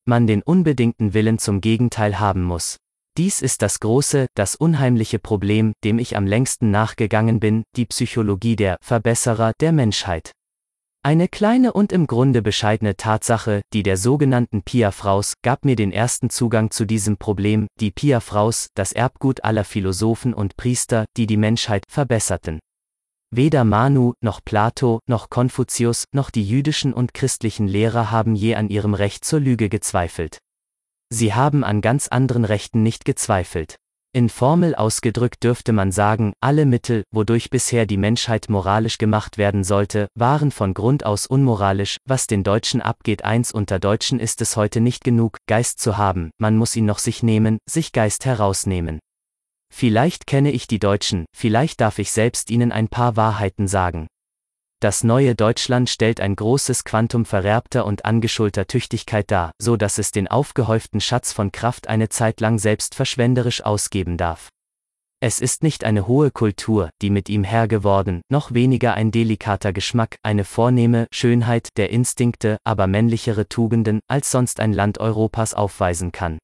man 0.03 0.27
den 0.27 0.41
unbedingten 0.41 1.13
Willen 1.13 1.39
zum 1.39 1.61
Gegenteil 1.61 2.19
haben 2.19 2.43
muss. 2.43 2.75
Dies 3.17 3.41
ist 3.41 3.61
das 3.61 3.79
große, 3.79 4.27
das 4.36 4.55
unheimliche 4.57 5.17
Problem, 5.17 5.71
dem 5.86 5.97
ich 5.97 6.17
am 6.17 6.27
längsten 6.27 6.71
nachgegangen 6.71 7.39
bin, 7.39 7.63
die 7.77 7.86
Psychologie 7.86 8.57
der 8.57 8.75
Verbesserer 8.81 9.53
der 9.61 9.71
Menschheit. 9.71 10.34
Eine 11.06 11.28
kleine 11.28 11.74
und 11.74 11.91
im 11.91 12.08
Grunde 12.08 12.41
bescheidene 12.41 12.95
Tatsache, 12.95 13.62
die 13.74 13.84
der 13.84 13.97
sogenannten 13.97 14.64
Pia-Fraus, 14.64 15.34
gab 15.41 15.66
mir 15.66 15.76
den 15.76 15.91
ersten 15.91 16.30
Zugang 16.30 16.72
zu 16.72 16.86
diesem 16.86 17.18
Problem, 17.18 17.68
die 17.82 17.91
Pia-Fraus, 17.91 18.68
das 18.74 18.93
Erbgut 18.93 19.43
aller 19.43 19.66
Philosophen 19.66 20.34
und 20.34 20.56
Priester, 20.56 21.04
die 21.18 21.28
die 21.28 21.36
Menschheit 21.36 21.84
verbesserten. 21.89 22.60
Weder 23.36 23.66
Manu, 23.66 24.14
noch 24.24 24.39
Plato, 24.45 25.01
noch 25.06 25.30
Konfuzius, 25.30 26.06
noch 26.14 26.30
die 26.30 26.47
jüdischen 26.47 26.93
und 26.93 27.14
christlichen 27.14 27.68
Lehrer 27.68 28.10
haben 28.10 28.34
je 28.34 28.56
an 28.56 28.70
ihrem 28.70 28.93
Recht 28.93 29.26
zur 29.26 29.41
Lüge 29.41 29.68
gezweifelt. 29.68 30.38
Sie 31.10 31.34
haben 31.34 31.66
an 31.66 31.82
ganz 31.82 32.08
anderen 32.08 32.45
Rechten 32.45 32.82
nicht 32.82 33.04
gezweifelt. 33.04 33.76
In 34.16 34.30
Formel 34.30 34.76
ausgedrückt 34.76 35.43
dürfte 35.43 35.74
man 35.74 35.91
sagen, 35.91 36.34
alle 36.39 36.68
Mittel, 36.68 37.01
wodurch 37.11 37.50
bisher 37.50 37.87
die 37.87 37.97
Menschheit 37.97 38.47
moralisch 38.47 39.00
gemacht 39.00 39.39
werden 39.39 39.63
sollte, 39.63 40.08
waren 40.13 40.51
von 40.51 40.75
Grund 40.75 41.04
aus 41.04 41.25
unmoralisch, 41.25 41.97
was 42.05 42.28
den 42.28 42.43
Deutschen 42.43 42.79
abgeht. 42.79 43.25
Eins 43.25 43.51
unter 43.51 43.79
Deutschen 43.79 44.20
ist 44.20 44.39
es 44.42 44.55
heute 44.55 44.82
nicht 44.82 45.04
genug, 45.04 45.37
Geist 45.47 45.79
zu 45.79 45.97
haben, 45.97 46.29
man 46.37 46.55
muss 46.58 46.75
ihn 46.75 46.86
noch 46.86 47.00
sich 47.00 47.24
nehmen, 47.24 47.58
sich 47.67 47.92
Geist 47.92 48.25
herausnehmen. 48.25 49.00
Vielleicht 49.74 50.28
kenne 50.28 50.51
ich 50.51 50.67
die 50.67 50.78
Deutschen, 50.78 51.25
vielleicht 51.36 51.82
darf 51.82 51.97
ich 51.97 52.12
selbst 52.12 52.51
ihnen 52.51 52.71
ein 52.71 52.89
paar 52.89 53.16
Wahrheiten 53.16 53.67
sagen. 53.67 54.05
Das 54.84 55.01
neue 55.01 55.34
Deutschland 55.34 55.89
stellt 55.89 56.20
ein 56.20 56.36
großes 56.36 56.84
Quantum 56.84 57.24
vererbter 57.24 57.86
und 57.86 58.04
angeschulter 58.04 58.68
Tüchtigkeit 58.68 59.32
dar, 59.32 59.54
so 59.58 59.78
dass 59.78 59.97
es 59.97 60.12
den 60.12 60.28
aufgehäuften 60.28 61.00
Schatz 61.00 61.32
von 61.32 61.54
Kraft 61.54 61.88
eine 61.88 62.10
Zeit 62.10 62.42
lang 62.42 62.60
selbst 62.60 62.93
verschwenderisch 62.93 63.64
ausgeben 63.64 64.18
darf. 64.18 64.50
Es 65.22 65.39
ist 65.39 65.64
nicht 65.64 65.86
eine 65.86 66.05
hohe 66.05 66.32
Kultur, 66.32 66.89
die 67.01 67.12
mit 67.12 67.30
ihm 67.30 67.46
Herr 67.46 67.70
geworden, 67.70 68.24
noch 68.30 68.54
weniger 68.54 68.93
ein 68.93 69.12
delikater 69.12 69.72
Geschmack, 69.72 70.18
eine 70.22 70.43
vornehme 70.43 71.08
Schönheit 71.14 71.70
der 71.78 71.89
Instinkte, 71.89 72.58
aber 72.66 72.86
männlichere 72.86 73.47
Tugenden, 73.47 74.01
als 74.10 74.32
sonst 74.32 74.60
ein 74.60 74.74
Land 74.74 74.97
Europas 74.97 75.54
aufweisen 75.54 76.12
kann 76.12 76.39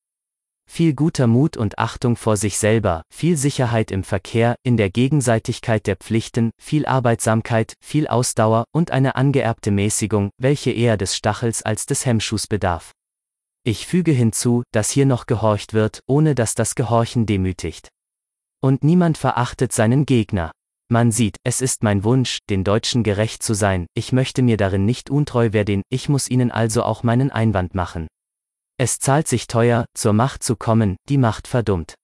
viel 0.69 0.93
guter 0.93 1.27
Mut 1.27 1.57
und 1.57 1.79
Achtung 1.79 2.15
vor 2.15 2.37
sich 2.37 2.57
selber, 2.57 3.01
viel 3.13 3.35
Sicherheit 3.35 3.91
im 3.91 4.03
Verkehr, 4.03 4.55
in 4.63 4.77
der 4.77 4.89
Gegenseitigkeit 4.89 5.87
der 5.87 5.95
Pflichten, 5.95 6.51
viel 6.61 6.85
Arbeitsamkeit, 6.85 7.73
viel 7.83 8.07
Ausdauer 8.07 8.65
und 8.71 8.91
eine 8.91 9.15
angeerbte 9.15 9.71
Mäßigung, 9.71 10.29
welche 10.37 10.71
eher 10.71 10.95
des 10.95 11.15
Stachels 11.15 11.63
als 11.63 11.85
des 11.85 12.05
Hemmschuhs 12.05 12.47
bedarf. 12.47 12.91
Ich 13.65 13.87
füge 13.87 14.11
hinzu, 14.11 14.63
dass 14.71 14.89
hier 14.89 15.05
noch 15.05 15.25
gehorcht 15.25 15.73
wird, 15.73 16.01
ohne 16.07 16.35
dass 16.35 16.55
das 16.55 16.75
Gehorchen 16.75 17.25
demütigt. 17.25 17.89
Und 18.61 18.83
niemand 18.83 19.17
verachtet 19.17 19.73
seinen 19.73 20.05
Gegner. 20.05 20.51
Man 20.91 21.11
sieht, 21.11 21.37
es 21.43 21.61
ist 21.61 21.83
mein 21.83 22.03
Wunsch, 22.03 22.39
den 22.49 22.63
Deutschen 22.63 23.03
gerecht 23.03 23.43
zu 23.43 23.53
sein, 23.53 23.85
ich 23.93 24.11
möchte 24.11 24.41
mir 24.41 24.57
darin 24.57 24.85
nicht 24.85 25.09
untreu 25.09 25.51
werden, 25.51 25.83
ich 25.89 26.09
muss 26.09 26.29
ihnen 26.29 26.51
also 26.51 26.83
auch 26.83 27.03
meinen 27.03 27.31
Einwand 27.31 27.75
machen. 27.75 28.07
Es 28.81 28.97
zahlt 28.97 29.27
sich 29.27 29.47
teuer, 29.47 29.84
zur 29.93 30.14
Macht 30.14 30.41
zu 30.41 30.56
kommen, 30.56 30.95
die 31.10 31.18
Macht 31.18 31.49
verdummt. 31.49 31.95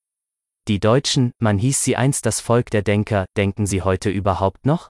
Die 0.67 0.81
Deutschen, 0.81 1.31
man 1.39 1.57
hieß 1.57 1.81
sie 1.81 1.95
einst 1.95 2.25
das 2.25 2.41
Volk 2.41 2.69
der 2.69 2.81
Denker, 2.81 3.25
denken 3.37 3.65
sie 3.65 3.81
heute 3.81 4.09
überhaupt 4.09 4.65
noch? 4.65 4.89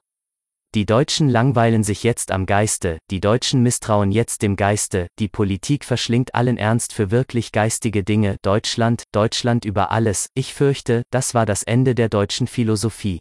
Die 0.74 0.88
Deutschen 0.88 1.30
langweilen 1.30 1.84
sich 1.84 2.02
jetzt 2.02 2.32
am 2.32 2.48
Geiste, 2.48 2.98
die 3.12 3.20
Deutschen 3.20 3.62
misstrauen 3.62 4.12
jetzt 4.12 4.42
dem 4.42 4.56
Geiste, 4.56 5.06
die 5.20 5.28
Politik 5.28 5.86
verschlingt 5.86 6.34
allen 6.34 6.58
Ernst 6.58 6.92
für 6.92 7.12
wirklich 7.12 7.52
geistige 7.52 8.04
Dinge, 8.04 8.38
Deutschland, 8.42 9.04
Deutschland 9.12 9.64
über 9.64 9.92
alles, 9.92 10.30
ich 10.34 10.56
fürchte, 10.56 11.04
das 11.12 11.36
war 11.36 11.46
das 11.46 11.62
Ende 11.62 11.94
der 11.94 12.10
deutschen 12.10 12.48
Philosophie. 12.48 13.20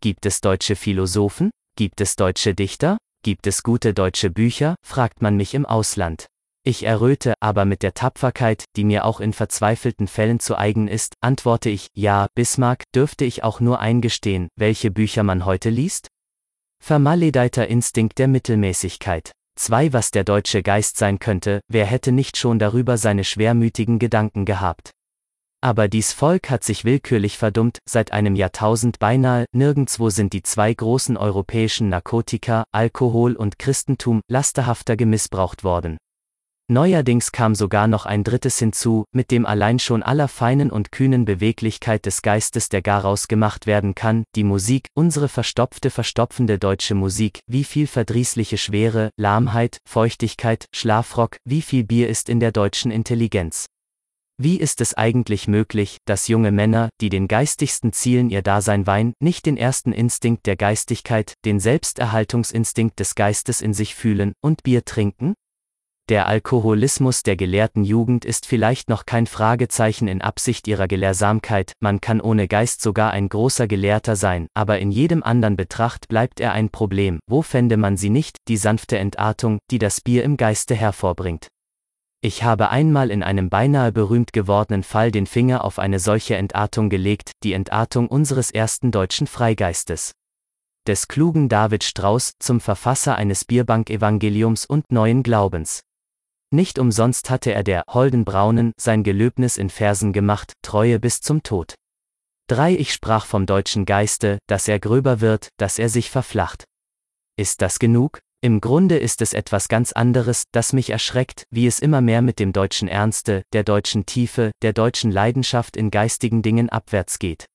Gibt 0.00 0.24
es 0.24 0.40
deutsche 0.40 0.76
Philosophen? 0.76 1.50
Gibt 1.76 2.00
es 2.00 2.16
deutsche 2.16 2.54
Dichter? 2.54 2.96
Gibt 3.22 3.46
es 3.46 3.62
gute 3.62 3.92
deutsche 3.92 4.30
Bücher? 4.30 4.76
fragt 4.82 5.20
man 5.20 5.36
mich 5.36 5.52
im 5.52 5.66
Ausland. 5.66 6.26
Ich 6.64 6.84
erröte, 6.84 7.34
aber 7.40 7.64
mit 7.64 7.82
der 7.82 7.92
Tapferkeit, 7.92 8.66
die 8.76 8.84
mir 8.84 9.04
auch 9.04 9.18
in 9.18 9.32
verzweifelten 9.32 10.06
Fällen 10.06 10.38
zu 10.38 10.56
eigen 10.56 10.86
ist, 10.86 11.14
antworte 11.20 11.68
ich, 11.70 11.88
ja, 11.92 12.28
Bismarck, 12.36 12.84
dürfte 12.94 13.24
ich 13.24 13.42
auch 13.42 13.58
nur 13.58 13.80
eingestehen, 13.80 14.48
welche 14.56 14.92
Bücher 14.92 15.24
man 15.24 15.44
heute 15.44 15.70
liest? 15.70 16.06
Vermaledeiter 16.80 17.66
Instinkt 17.66 18.18
der 18.20 18.28
Mittelmäßigkeit. 18.28 19.32
Zwei, 19.58 19.92
was 19.92 20.12
der 20.12 20.22
deutsche 20.22 20.62
Geist 20.62 20.98
sein 20.98 21.18
könnte, 21.18 21.62
wer 21.66 21.84
hätte 21.84 22.12
nicht 22.12 22.36
schon 22.36 22.60
darüber 22.60 22.96
seine 22.96 23.24
schwermütigen 23.24 23.98
Gedanken 23.98 24.44
gehabt. 24.44 24.92
Aber 25.60 25.88
dies 25.88 26.12
Volk 26.12 26.48
hat 26.48 26.62
sich 26.62 26.84
willkürlich 26.84 27.38
verdummt, 27.38 27.78
seit 27.88 28.12
einem 28.12 28.36
Jahrtausend 28.36 29.00
beinahe, 29.00 29.46
nirgendwo 29.52 30.10
sind 30.10 30.32
die 30.32 30.42
zwei 30.42 30.72
großen 30.72 31.16
europäischen 31.16 31.88
Narkotika, 31.88 32.64
Alkohol 32.70 33.34
und 33.34 33.58
Christentum, 33.58 34.20
lasterhafter 34.28 34.96
gemissbraucht 34.96 35.64
worden. 35.64 35.98
Neuerdings 36.72 37.32
kam 37.32 37.54
sogar 37.54 37.86
noch 37.86 38.06
ein 38.06 38.24
drittes 38.24 38.58
hinzu, 38.58 39.04
mit 39.12 39.30
dem 39.30 39.44
allein 39.44 39.78
schon 39.78 40.02
aller 40.02 40.26
feinen 40.26 40.70
und 40.70 40.90
kühnen 40.90 41.26
Beweglichkeit 41.26 42.06
des 42.06 42.22
Geistes 42.22 42.70
der 42.70 42.80
Garaus 42.80 43.28
gemacht 43.28 43.66
werden 43.66 43.94
kann, 43.94 44.24
die 44.34 44.42
Musik, 44.42 44.86
unsere 44.94 45.28
verstopfte 45.28 45.90
verstopfende 45.90 46.58
deutsche 46.58 46.94
Musik, 46.94 47.40
wie 47.46 47.64
viel 47.64 47.86
verdrießliche 47.86 48.56
Schwere, 48.56 49.10
Lahmheit, 49.18 49.80
Feuchtigkeit, 49.86 50.64
Schlafrock, 50.74 51.36
wie 51.44 51.60
viel 51.60 51.84
Bier 51.84 52.08
ist 52.08 52.30
in 52.30 52.40
der 52.40 52.52
deutschen 52.52 52.90
Intelligenz. 52.90 53.66
Wie 54.38 54.56
ist 54.56 54.80
es 54.80 54.94
eigentlich 54.94 55.48
möglich, 55.48 55.98
dass 56.06 56.26
junge 56.26 56.52
Männer, 56.52 56.88
die 57.02 57.10
den 57.10 57.28
geistigsten 57.28 57.92
Zielen 57.92 58.30
ihr 58.30 58.40
Dasein 58.40 58.86
weihen, 58.86 59.12
nicht 59.20 59.44
den 59.44 59.58
ersten 59.58 59.92
Instinkt 59.92 60.46
der 60.46 60.56
Geistigkeit, 60.56 61.34
den 61.44 61.60
Selbsterhaltungsinstinkt 61.60 62.98
des 62.98 63.14
Geistes 63.14 63.60
in 63.60 63.74
sich 63.74 63.94
fühlen 63.94 64.32
und 64.40 64.62
Bier 64.62 64.86
trinken? 64.86 65.34
Der 66.12 66.26
Alkoholismus 66.26 67.22
der 67.22 67.36
gelehrten 67.36 67.84
Jugend 67.84 68.26
ist 68.26 68.44
vielleicht 68.44 68.90
noch 68.90 69.06
kein 69.06 69.26
Fragezeichen 69.26 70.08
in 70.08 70.20
Absicht 70.20 70.68
ihrer 70.68 70.86
Gelehrsamkeit, 70.86 71.72
man 71.80 72.02
kann 72.02 72.20
ohne 72.20 72.48
Geist 72.48 72.82
sogar 72.82 73.12
ein 73.12 73.30
großer 73.30 73.66
Gelehrter 73.66 74.14
sein, 74.14 74.46
aber 74.52 74.78
in 74.78 74.90
jedem 74.90 75.22
anderen 75.22 75.56
Betracht 75.56 76.08
bleibt 76.08 76.38
er 76.38 76.52
ein 76.52 76.68
Problem, 76.68 77.18
wo 77.26 77.40
fände 77.40 77.78
man 77.78 77.96
sie 77.96 78.10
nicht, 78.10 78.36
die 78.48 78.58
sanfte 78.58 78.98
Entartung, 78.98 79.58
die 79.70 79.78
das 79.78 80.02
Bier 80.02 80.22
im 80.22 80.36
Geiste 80.36 80.74
hervorbringt. 80.74 81.48
Ich 82.20 82.42
habe 82.42 82.68
einmal 82.68 83.10
in 83.10 83.22
einem 83.22 83.48
beinahe 83.48 83.90
berühmt 83.90 84.34
gewordenen 84.34 84.82
Fall 84.82 85.12
den 85.12 85.24
Finger 85.24 85.64
auf 85.64 85.78
eine 85.78 85.98
solche 85.98 86.36
Entartung 86.36 86.90
gelegt, 86.90 87.30
die 87.42 87.54
Entartung 87.54 88.06
unseres 88.08 88.50
ersten 88.50 88.90
deutschen 88.90 89.26
Freigeistes. 89.26 90.12
Des 90.86 91.08
klugen 91.08 91.48
David 91.48 91.84
Strauß 91.84 92.34
zum 92.38 92.60
Verfasser 92.60 93.16
eines 93.16 93.46
Bierbank-Evangeliums 93.46 94.66
und 94.66 94.92
neuen 94.92 95.22
Glaubens. 95.22 95.84
Nicht 96.54 96.78
umsonst 96.78 97.30
hatte 97.30 97.54
er 97.54 97.62
der 97.62 97.82
holden 97.88 98.26
Braunen 98.26 98.72
sein 98.78 99.04
Gelöbnis 99.04 99.56
in 99.56 99.70
Versen 99.70 100.12
gemacht, 100.12 100.52
Treue 100.60 101.00
bis 101.00 101.22
zum 101.22 101.42
Tod. 101.42 101.74
3. 102.48 102.74
Ich 102.74 102.92
sprach 102.92 103.24
vom 103.24 103.46
deutschen 103.46 103.86
Geiste, 103.86 104.38
dass 104.46 104.68
er 104.68 104.78
gröber 104.78 105.22
wird, 105.22 105.48
dass 105.56 105.78
er 105.78 105.88
sich 105.88 106.10
verflacht. 106.10 106.64
Ist 107.38 107.62
das 107.62 107.78
genug? 107.78 108.20
Im 108.42 108.60
Grunde 108.60 108.98
ist 108.98 109.22
es 109.22 109.32
etwas 109.32 109.68
ganz 109.68 109.92
anderes, 109.92 110.42
das 110.52 110.74
mich 110.74 110.90
erschreckt, 110.90 111.44
wie 111.50 111.66
es 111.66 111.78
immer 111.78 112.02
mehr 112.02 112.20
mit 112.20 112.38
dem 112.38 112.52
deutschen 112.52 112.88
Ernste, 112.88 113.44
der 113.54 113.64
deutschen 113.64 114.04
Tiefe, 114.04 114.50
der 114.60 114.74
deutschen 114.74 115.10
Leidenschaft 115.10 115.74
in 115.74 115.90
geistigen 115.90 116.42
Dingen 116.42 116.68
abwärts 116.68 117.18
geht. 117.18 117.46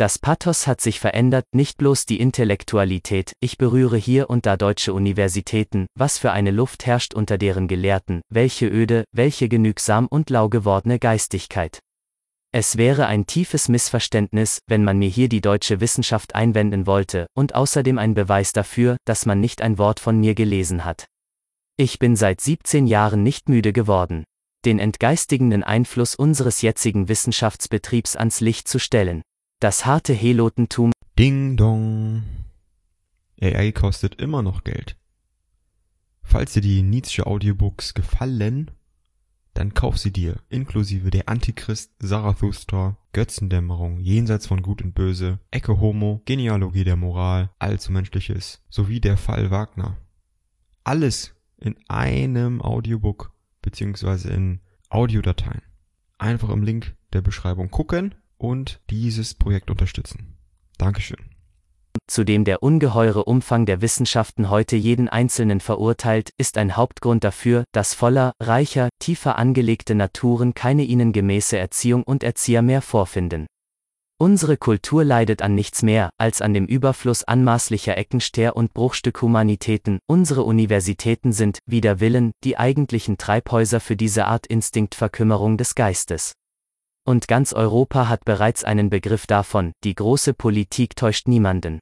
Das 0.00 0.18
Pathos 0.18 0.66
hat 0.66 0.80
sich 0.80 0.98
verändert, 0.98 1.44
nicht 1.52 1.76
bloß 1.76 2.06
die 2.06 2.20
Intellektualität, 2.20 3.34
ich 3.38 3.58
berühre 3.58 3.98
hier 3.98 4.30
und 4.30 4.46
da 4.46 4.56
deutsche 4.56 4.94
Universitäten, 4.94 5.84
was 5.94 6.16
für 6.16 6.32
eine 6.32 6.52
Luft 6.52 6.86
herrscht 6.86 7.12
unter 7.12 7.36
deren 7.36 7.68
Gelehrten, 7.68 8.22
welche 8.30 8.66
öde, 8.66 9.04
welche 9.12 9.50
genügsam 9.50 10.06
und 10.06 10.30
lau 10.30 10.48
gewordene 10.48 10.98
Geistigkeit. 10.98 11.80
Es 12.50 12.78
wäre 12.78 13.08
ein 13.08 13.26
tiefes 13.26 13.68
Missverständnis, 13.68 14.60
wenn 14.66 14.84
man 14.84 14.98
mir 14.98 15.10
hier 15.10 15.28
die 15.28 15.42
deutsche 15.42 15.82
Wissenschaft 15.82 16.34
einwenden 16.34 16.86
wollte, 16.86 17.26
und 17.34 17.54
außerdem 17.54 17.98
ein 17.98 18.14
Beweis 18.14 18.54
dafür, 18.54 18.96
dass 19.04 19.26
man 19.26 19.38
nicht 19.38 19.60
ein 19.60 19.76
Wort 19.76 20.00
von 20.00 20.18
mir 20.18 20.34
gelesen 20.34 20.86
hat. 20.86 21.04
Ich 21.76 21.98
bin 21.98 22.16
seit 22.16 22.40
17 22.40 22.86
Jahren 22.86 23.22
nicht 23.22 23.50
müde 23.50 23.74
geworden, 23.74 24.24
den 24.64 24.78
entgeistigenden 24.78 25.62
Einfluss 25.62 26.14
unseres 26.14 26.62
jetzigen 26.62 27.10
Wissenschaftsbetriebs 27.10 28.16
ans 28.16 28.40
Licht 28.40 28.66
zu 28.66 28.78
stellen. 28.78 29.20
Das 29.60 29.84
harte 29.84 30.14
Helotentum. 30.14 30.90
Ding 31.18 31.58
dong. 31.58 32.22
AI 33.42 33.72
kostet 33.72 34.14
immer 34.14 34.42
noch 34.42 34.64
Geld. 34.64 34.96
Falls 36.22 36.54
dir 36.54 36.62
die 36.62 36.80
Nietzsche 36.80 37.26
Audiobooks 37.26 37.92
gefallen, 37.92 38.70
dann 39.52 39.74
kauf 39.74 39.98
sie 39.98 40.12
dir, 40.12 40.36
inklusive 40.48 41.10
der 41.10 41.28
Antichrist, 41.28 41.92
Zarathustra, 42.02 42.96
Götzendämmerung, 43.12 44.00
Jenseits 44.00 44.46
von 44.46 44.62
Gut 44.62 44.80
und 44.80 44.94
Böse, 44.94 45.40
Ecke 45.50 45.78
Homo, 45.78 46.22
Genealogie 46.24 46.84
der 46.84 46.96
Moral, 46.96 47.50
Allzu 47.58 47.92
Menschliches, 47.92 48.64
sowie 48.70 48.98
der 48.98 49.18
Fall 49.18 49.50
Wagner. 49.50 49.98
Alles 50.84 51.34
in 51.58 51.76
einem 51.86 52.62
Audiobook, 52.62 53.34
beziehungsweise 53.60 54.30
in 54.30 54.60
Audiodateien. 54.88 55.60
Einfach 56.16 56.48
im 56.48 56.62
Link 56.62 56.96
der 57.12 57.20
Beschreibung 57.20 57.70
gucken 57.70 58.14
und 58.40 58.80
dieses 58.90 59.34
Projekt 59.34 59.70
unterstützen. 59.70 60.36
Dankeschön 60.78 61.30
zu 62.10 62.24
dem 62.24 62.44
der 62.44 62.62
ungeheure 62.62 63.24
Umfang 63.24 63.66
der 63.66 63.80
Wissenschaften 63.80 64.50
heute 64.50 64.74
jeden 64.74 65.08
Einzelnen 65.08 65.60
verurteilt, 65.60 66.30
ist 66.38 66.58
ein 66.58 66.76
Hauptgrund 66.76 67.22
dafür, 67.22 67.64
dass 67.72 67.94
voller, 67.94 68.32
reicher, 68.40 68.88
tiefer 68.98 69.38
angelegte 69.38 69.94
Naturen 69.94 70.52
keine 70.52 70.82
ihnen 70.82 71.12
gemäße 71.12 71.56
Erziehung 71.56 72.02
und 72.02 72.24
Erzieher 72.24 72.62
mehr 72.62 72.82
vorfinden. 72.82 73.46
Unsere 74.18 74.56
Kultur 74.56 75.04
leidet 75.04 75.40
an 75.40 75.54
nichts 75.54 75.82
mehr, 75.82 76.10
als 76.18 76.42
an 76.42 76.52
dem 76.52 76.66
Überfluss 76.66 77.24
anmaßlicher 77.24 77.96
Eckensteher 77.96 78.54
und 78.54 78.74
Bruchstückhumanitäten, 78.74 80.00
unsere 80.06 80.42
Universitäten 80.42 81.32
sind, 81.32 81.60
wider 81.64 82.00
Willen, 82.00 82.32
die 82.44 82.58
eigentlichen 82.58 83.16
Treibhäuser 83.18 83.80
für 83.80 83.96
diese 83.96 84.26
Art 84.26 84.46
Instinktverkümmerung 84.46 85.56
des 85.56 85.74
Geistes. 85.74 86.32
Und 87.10 87.26
ganz 87.26 87.52
Europa 87.52 88.08
hat 88.08 88.24
bereits 88.24 88.62
einen 88.62 88.88
Begriff 88.88 89.26
davon, 89.26 89.72
die 89.82 89.96
große 89.96 90.32
Politik 90.32 90.94
täuscht 90.94 91.26
niemanden. 91.26 91.80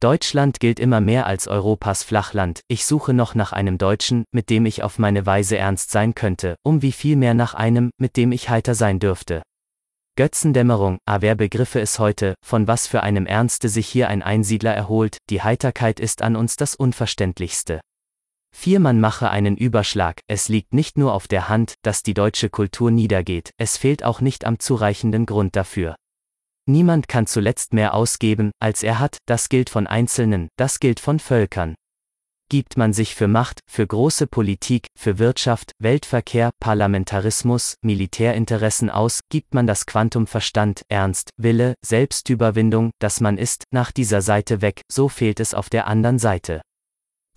Deutschland 0.00 0.58
gilt 0.58 0.80
immer 0.80 1.00
mehr 1.00 1.26
als 1.26 1.46
Europas 1.46 2.02
Flachland, 2.02 2.62
ich 2.66 2.84
suche 2.84 3.14
noch 3.14 3.36
nach 3.36 3.52
einem 3.52 3.78
Deutschen, 3.78 4.24
mit 4.32 4.50
dem 4.50 4.66
ich 4.66 4.82
auf 4.82 4.98
meine 4.98 5.26
Weise 5.26 5.56
ernst 5.56 5.92
sein 5.92 6.16
könnte, 6.16 6.56
um 6.64 6.82
wie 6.82 6.90
viel 6.90 7.14
mehr 7.14 7.34
nach 7.34 7.54
einem, 7.54 7.90
mit 8.00 8.16
dem 8.16 8.32
ich 8.32 8.50
heiter 8.50 8.74
sein 8.74 8.98
dürfte. 8.98 9.42
Götzendämmerung, 10.16 10.98
ah 11.06 11.18
wer 11.20 11.36
begriffe 11.36 11.80
es 11.80 12.00
heute, 12.00 12.34
von 12.44 12.66
was 12.66 12.88
für 12.88 13.04
einem 13.04 13.26
Ernste 13.26 13.68
sich 13.68 13.86
hier 13.86 14.08
ein 14.08 14.24
Einsiedler 14.24 14.74
erholt, 14.74 15.18
die 15.30 15.40
Heiterkeit 15.40 16.00
ist 16.00 16.20
an 16.20 16.34
uns 16.34 16.56
das 16.56 16.74
Unverständlichste. 16.74 17.78
Vier 18.50 18.80
man 18.80 19.00
mache 19.00 19.30
einen 19.30 19.56
Überschlag, 19.56 20.20
es 20.26 20.48
liegt 20.48 20.74
nicht 20.74 20.98
nur 20.98 21.14
auf 21.14 21.28
der 21.28 21.48
Hand, 21.48 21.74
dass 21.82 22.02
die 22.02 22.14
deutsche 22.14 22.50
Kultur 22.50 22.90
niedergeht, 22.90 23.50
es 23.56 23.76
fehlt 23.76 24.04
auch 24.04 24.20
nicht 24.20 24.44
am 24.44 24.58
zureichenden 24.58 25.26
Grund 25.26 25.56
dafür. 25.56 25.96
Niemand 26.66 27.08
kann 27.08 27.26
zuletzt 27.26 27.72
mehr 27.72 27.94
ausgeben, 27.94 28.50
als 28.60 28.82
er 28.82 28.98
hat, 28.98 29.18
das 29.26 29.48
gilt 29.48 29.70
von 29.70 29.86
Einzelnen, 29.86 30.48
das 30.56 30.80
gilt 30.80 31.00
von 31.00 31.18
Völkern. 31.18 31.74
Gibt 32.50 32.78
man 32.78 32.94
sich 32.94 33.14
für 33.14 33.28
Macht, 33.28 33.60
für 33.70 33.86
große 33.86 34.26
Politik, 34.26 34.86
für 34.98 35.18
Wirtschaft, 35.18 35.72
Weltverkehr, 35.80 36.50
Parlamentarismus, 36.60 37.74
Militärinteressen 37.82 38.88
aus, 38.88 39.20
gibt 39.30 39.52
man 39.52 39.66
das 39.66 39.84
Quantum 39.84 40.26
Verstand, 40.26 40.82
Ernst, 40.88 41.30
Wille, 41.36 41.74
Selbstüberwindung, 41.84 42.90
das 43.00 43.20
man 43.20 43.36
ist, 43.36 43.64
nach 43.70 43.92
dieser 43.92 44.22
Seite 44.22 44.62
weg, 44.62 44.80
so 44.90 45.08
fehlt 45.08 45.40
es 45.40 45.52
auf 45.52 45.68
der 45.68 45.86
anderen 45.86 46.18
Seite. 46.18 46.62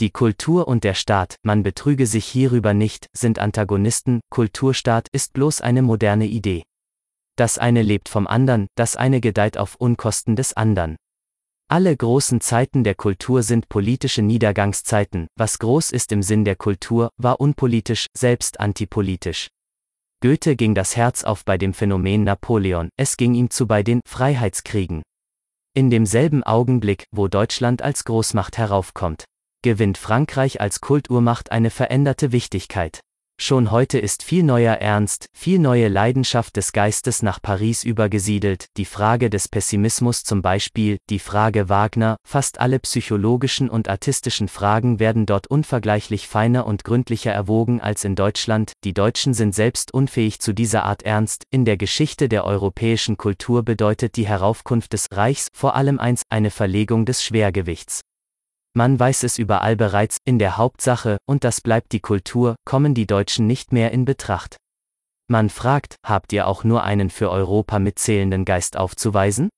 Die 0.02 0.10
Kultur 0.10 0.68
und 0.68 0.84
der 0.84 0.96
Staat, 0.96 1.36
man 1.44 1.62
betrüge 1.62 2.08
sich 2.08 2.26
hierüber 2.26 2.74
nicht, 2.74 3.06
sind 3.14 3.38
Antagonisten, 3.38 4.20
Kulturstaat 4.32 5.08
ist 5.12 5.34
bloß 5.34 5.62
eine 5.62 5.84
moderne 5.84 6.26
Idee. 6.26 6.64
Das 7.36 7.60
eine 7.60 7.84
lebt 7.84 8.10
vom 8.10 8.26
andern, 8.26 8.66
das 8.74 8.96
eine 8.96 9.22
gedeiht 9.22 9.60
auf 9.60 9.76
Unkosten 9.76 10.36
des 10.36 10.54
andern. 10.54 10.96
Alle 11.68 11.96
großen 11.96 12.42
Zeiten 12.42 12.84
der 12.84 12.96
Kultur 12.96 13.44
sind 13.44 13.70
politische 13.70 14.24
Niedergangszeiten, 14.24 15.28
was 15.38 15.60
groß 15.60 15.92
ist 15.92 16.12
im 16.12 16.24
Sinn 16.24 16.46
der 16.46 16.56
Kultur, 16.56 17.12
war 17.18 17.40
unpolitisch, 17.40 18.08
selbst 18.18 18.60
antipolitisch. 18.60 19.50
Goethe 20.24 20.56
ging 20.56 20.74
das 20.74 20.96
Herz 20.96 21.24
auf 21.24 21.46
bei 21.46 21.60
dem 21.60 21.76
Phänomen 21.76 22.24
Napoleon, 22.24 22.90
es 22.98 23.18
ging 23.18 23.36
ihm 23.36 23.52
zu 23.52 23.68
bei 23.68 23.84
den 23.84 24.02
Freiheitskriegen. 24.08 25.04
In 25.76 25.92
demselben 25.92 26.44
Augenblick, 26.44 27.06
wo 27.12 27.28
Deutschland 27.28 27.84
als 27.84 28.04
Großmacht 28.04 28.58
heraufkommt, 28.58 29.26
gewinnt 29.62 29.98
Frankreich 29.98 30.62
als 30.62 30.82
Kulturmacht 30.82 31.52
eine 31.52 31.70
veränderte 31.70 32.32
Wichtigkeit. 32.32 33.02
Schon 33.44 33.72
heute 33.72 33.98
ist 33.98 34.22
viel 34.22 34.44
neuer 34.44 34.76
Ernst, 34.76 35.26
viel 35.34 35.58
neue 35.58 35.88
Leidenschaft 35.88 36.58
des 36.58 36.74
Geistes 36.74 37.24
nach 37.24 37.42
Paris 37.42 37.84
übergesiedelt, 37.84 38.68
die 38.78 38.86
Frage 38.86 39.32
des 39.32 39.48
Pessimismus 39.48 40.24
zum 40.24 40.44
Beispiel, 40.44 40.98
die 41.10 41.18
Frage 41.18 41.68
Wagner, 41.68 42.18
fast 42.24 42.60
alle 42.60 42.78
psychologischen 42.78 43.68
und 43.68 43.90
artistischen 43.90 44.48
Fragen 44.48 45.00
werden 45.00 45.26
dort 45.26 45.48
unvergleichlich 45.48 46.28
feiner 46.28 46.68
und 46.68 46.84
gründlicher 46.84 47.32
erwogen 47.32 47.82
als 47.82 48.04
in 48.04 48.16
Deutschland, 48.16 48.74
die 48.84 48.94
Deutschen 48.94 49.34
sind 49.34 49.56
selbst 49.56 49.92
unfähig 49.92 50.40
zu 50.40 50.54
dieser 50.54 50.84
Art 50.84 51.02
Ernst, 51.02 51.46
in 51.50 51.66
der 51.66 51.78
Geschichte 51.78 52.30
der 52.30 52.46
europäischen 52.46 53.18
Kultur 53.18 53.64
bedeutet 53.64 54.18
die 54.18 54.28
Heraufkunft 54.28 54.94
des 54.94 55.08
Reichs 55.12 55.48
vor 55.52 55.76
allem 55.76 55.98
eins, 55.98 56.22
eine 56.30 56.52
Verlegung 56.52 57.06
des 57.06 57.24
Schwergewichts. 57.24 58.02
Man 58.74 58.98
weiß 58.98 59.24
es 59.24 59.38
überall 59.38 59.76
bereits, 59.76 60.18
in 60.24 60.40
der 60.40 60.56
Hauptsache, 60.56 61.18
und 61.26 61.44
das 61.44 61.60
bleibt 61.60 61.92
die 61.92 62.00
Kultur, 62.00 62.56
kommen 62.64 62.94
die 62.94 63.06
Deutschen 63.06 63.46
nicht 63.46 63.74
mehr 63.74 63.92
in 63.92 64.06
Betracht. 64.06 64.56
Man 65.28 65.50
fragt, 65.50 65.96
habt 66.06 66.32
ihr 66.32 66.48
auch 66.48 66.64
nur 66.64 66.84
einen 66.84 67.10
für 67.10 67.30
Europa 67.32 67.80
mitzählenden 67.80 68.46
Geist 68.46 68.78
aufzuweisen? 68.78 69.50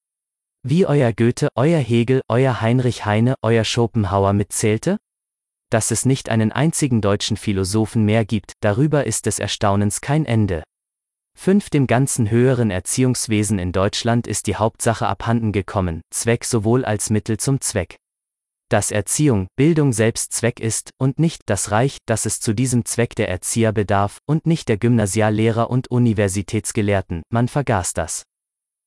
Wie 0.65 0.87
euer 0.87 1.13
Goethe, 1.13 1.49
euer 1.55 1.79
Hegel, 1.79 2.21
euer 2.27 2.61
Heinrich 2.61 3.05
Heine, 3.05 3.35
euer 3.43 3.63
Schopenhauer 3.63 4.33
mitzählte? 4.33 4.97
Dass 5.69 5.91
es 5.91 6.05
nicht 6.05 6.29
einen 6.29 6.51
einzigen 6.51 7.01
deutschen 7.01 7.37
Philosophen 7.37 8.05
mehr 8.05 8.25
gibt, 8.25 8.53
darüber 8.61 9.05
ist 9.05 9.27
des 9.27 9.37
Erstaunens 9.37 10.01
kein 10.01 10.25
Ende. 10.25 10.63
Fünf 11.37 11.69
dem 11.69 11.85
ganzen 11.85 12.31
höheren 12.31 12.71
Erziehungswesen 12.71 13.59
in 13.59 13.71
Deutschland 13.71 14.27
ist 14.27 14.47
die 14.47 14.55
Hauptsache 14.55 15.07
abhanden 15.07 15.51
gekommen, 15.51 16.01
Zweck 16.11 16.45
sowohl 16.45 16.85
als 16.85 17.09
Mittel 17.09 17.37
zum 17.37 17.59
Zweck 17.61 17.97
dass 18.69 18.91
Erziehung, 18.91 19.47
Bildung 19.55 19.93
selbst 19.93 20.33
Zweck 20.33 20.59
ist, 20.59 20.91
und 20.97 21.19
nicht 21.19 21.41
das 21.45 21.71
Reich, 21.71 21.97
dass 22.05 22.25
es 22.25 22.39
zu 22.39 22.53
diesem 22.53 22.85
Zweck 22.85 23.15
der 23.15 23.29
Erzieher 23.29 23.71
bedarf, 23.71 24.19
und 24.25 24.45
nicht 24.45 24.69
der 24.69 24.77
Gymnasiallehrer 24.77 25.69
und 25.69 25.89
Universitätsgelehrten, 25.91 27.23
man 27.29 27.47
vergaß 27.47 27.93
das. 27.93 28.23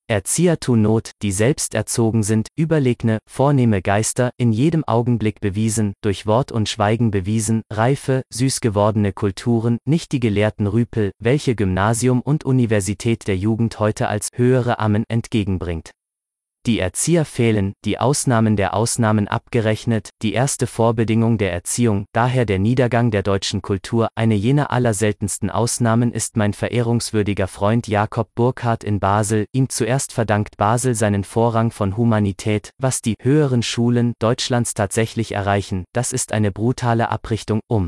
Erzieher 0.09 0.61
tun 0.61 0.83
Not, 0.83 1.11
die 1.23 1.33
selbst 1.33 1.75
erzogen 1.75 2.23
sind, 2.23 2.47
überlegne, 2.57 3.19
vornehme 3.29 3.83
Geister, 3.83 4.31
in 4.37 4.53
jedem 4.53 4.85
Augenblick 4.85 5.41
bewiesen, 5.41 5.95
durch 6.01 6.27
Wort 6.27 6.53
und 6.53 6.69
Schweigen 6.69 7.11
bewiesen, 7.11 7.63
reife, 7.73 8.23
süß 8.33 8.61
gewordene 8.61 9.13
Kulturen, 9.13 9.79
nicht 9.85 10.13
die 10.13 10.21
gelehrten 10.21 10.69
Rüpel, 10.69 11.11
welche 11.19 11.57
Gymnasium 11.57 12.21
und 12.21 12.45
Universität 12.45 13.27
der 13.27 13.37
Jugend 13.37 13.81
heute 13.81 14.07
als 14.07 14.29
höhere 14.33 14.79
Ammen 14.79 15.03
entgegenbringt. 15.09 15.91
Die 16.67 16.81
Erzieher 16.81 17.25
fehlen, 17.25 17.75
die 17.85 18.01
Ausnahmen 18.01 18.57
der 18.57 18.75
Ausnahmen 18.75 19.29
abgerechnet, 19.29 20.11
die 20.23 20.33
erste 20.33 20.67
Vorbedingung 20.67 21.39
der 21.39 21.53
Erziehung, 21.53 22.07
daher 22.13 22.45
der 22.45 22.59
Niedergang 22.59 23.13
der 23.13 23.23
deutschen 23.23 23.63
Kultur, 23.63 24.09
eine 24.17 24.35
jener 24.35 24.73
allerseltensten 24.73 25.49
Ausnahmen 25.49 26.11
ist 26.11 26.37
mein 26.37 26.55
verehrungswürdiger 26.55 27.47
Freund 27.47 27.87
Jakob 27.87 28.31
Burckhardt 28.35 28.83
in 28.83 28.99
Basel, 28.99 29.47
ihm 29.53 29.69
zuerst 29.69 30.13
verdankt 30.13 30.57
Basel 30.57 30.97
seinen 30.97 31.23
Vorrang 31.23 31.71
von 31.71 31.97
Humanität, 31.97 32.71
was 32.79 33.01
die 33.01 33.15
höheren 33.23 33.63
Schulen 33.63 34.15
Deutschlands 34.19 34.75
tatsächlich 34.75 35.31
erreichen, 35.31 35.85
das 35.93 36.11
ist 36.11 36.33
eine 36.33 36.51
brutale 36.51 37.11
Abrichtung, 37.11 37.61
um 37.69 37.87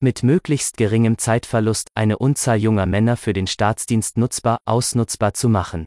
mit 0.00 0.22
möglichst 0.22 0.76
geringem 0.76 1.18
Zeitverlust 1.18 1.88
eine 1.96 2.18
Unzahl 2.18 2.58
junger 2.58 2.86
Männer 2.86 3.16
für 3.16 3.32
den 3.32 3.48
Staatsdienst 3.48 4.16
nutzbar, 4.16 4.58
ausnutzbar 4.64 5.34
zu 5.34 5.48
machen 5.48 5.86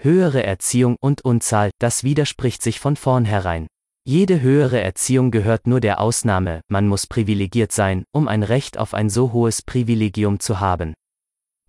höhere 0.00 0.42
Erziehung 0.42 0.96
und 1.00 1.24
Unzahl, 1.24 1.70
das 1.78 2.04
widerspricht 2.04 2.62
sich 2.62 2.80
von 2.80 2.96
vornherein. 2.96 3.66
Jede 4.04 4.40
höhere 4.40 4.80
Erziehung 4.80 5.30
gehört 5.30 5.66
nur 5.66 5.80
der 5.80 6.00
Ausnahme, 6.00 6.62
man 6.68 6.88
muss 6.88 7.06
privilegiert 7.06 7.72
sein, 7.72 8.04
um 8.12 8.26
ein 8.26 8.42
Recht 8.42 8.78
auf 8.78 8.94
ein 8.94 9.10
so 9.10 9.32
hohes 9.32 9.60
Privilegium 9.60 10.40
zu 10.40 10.60
haben. 10.60 10.94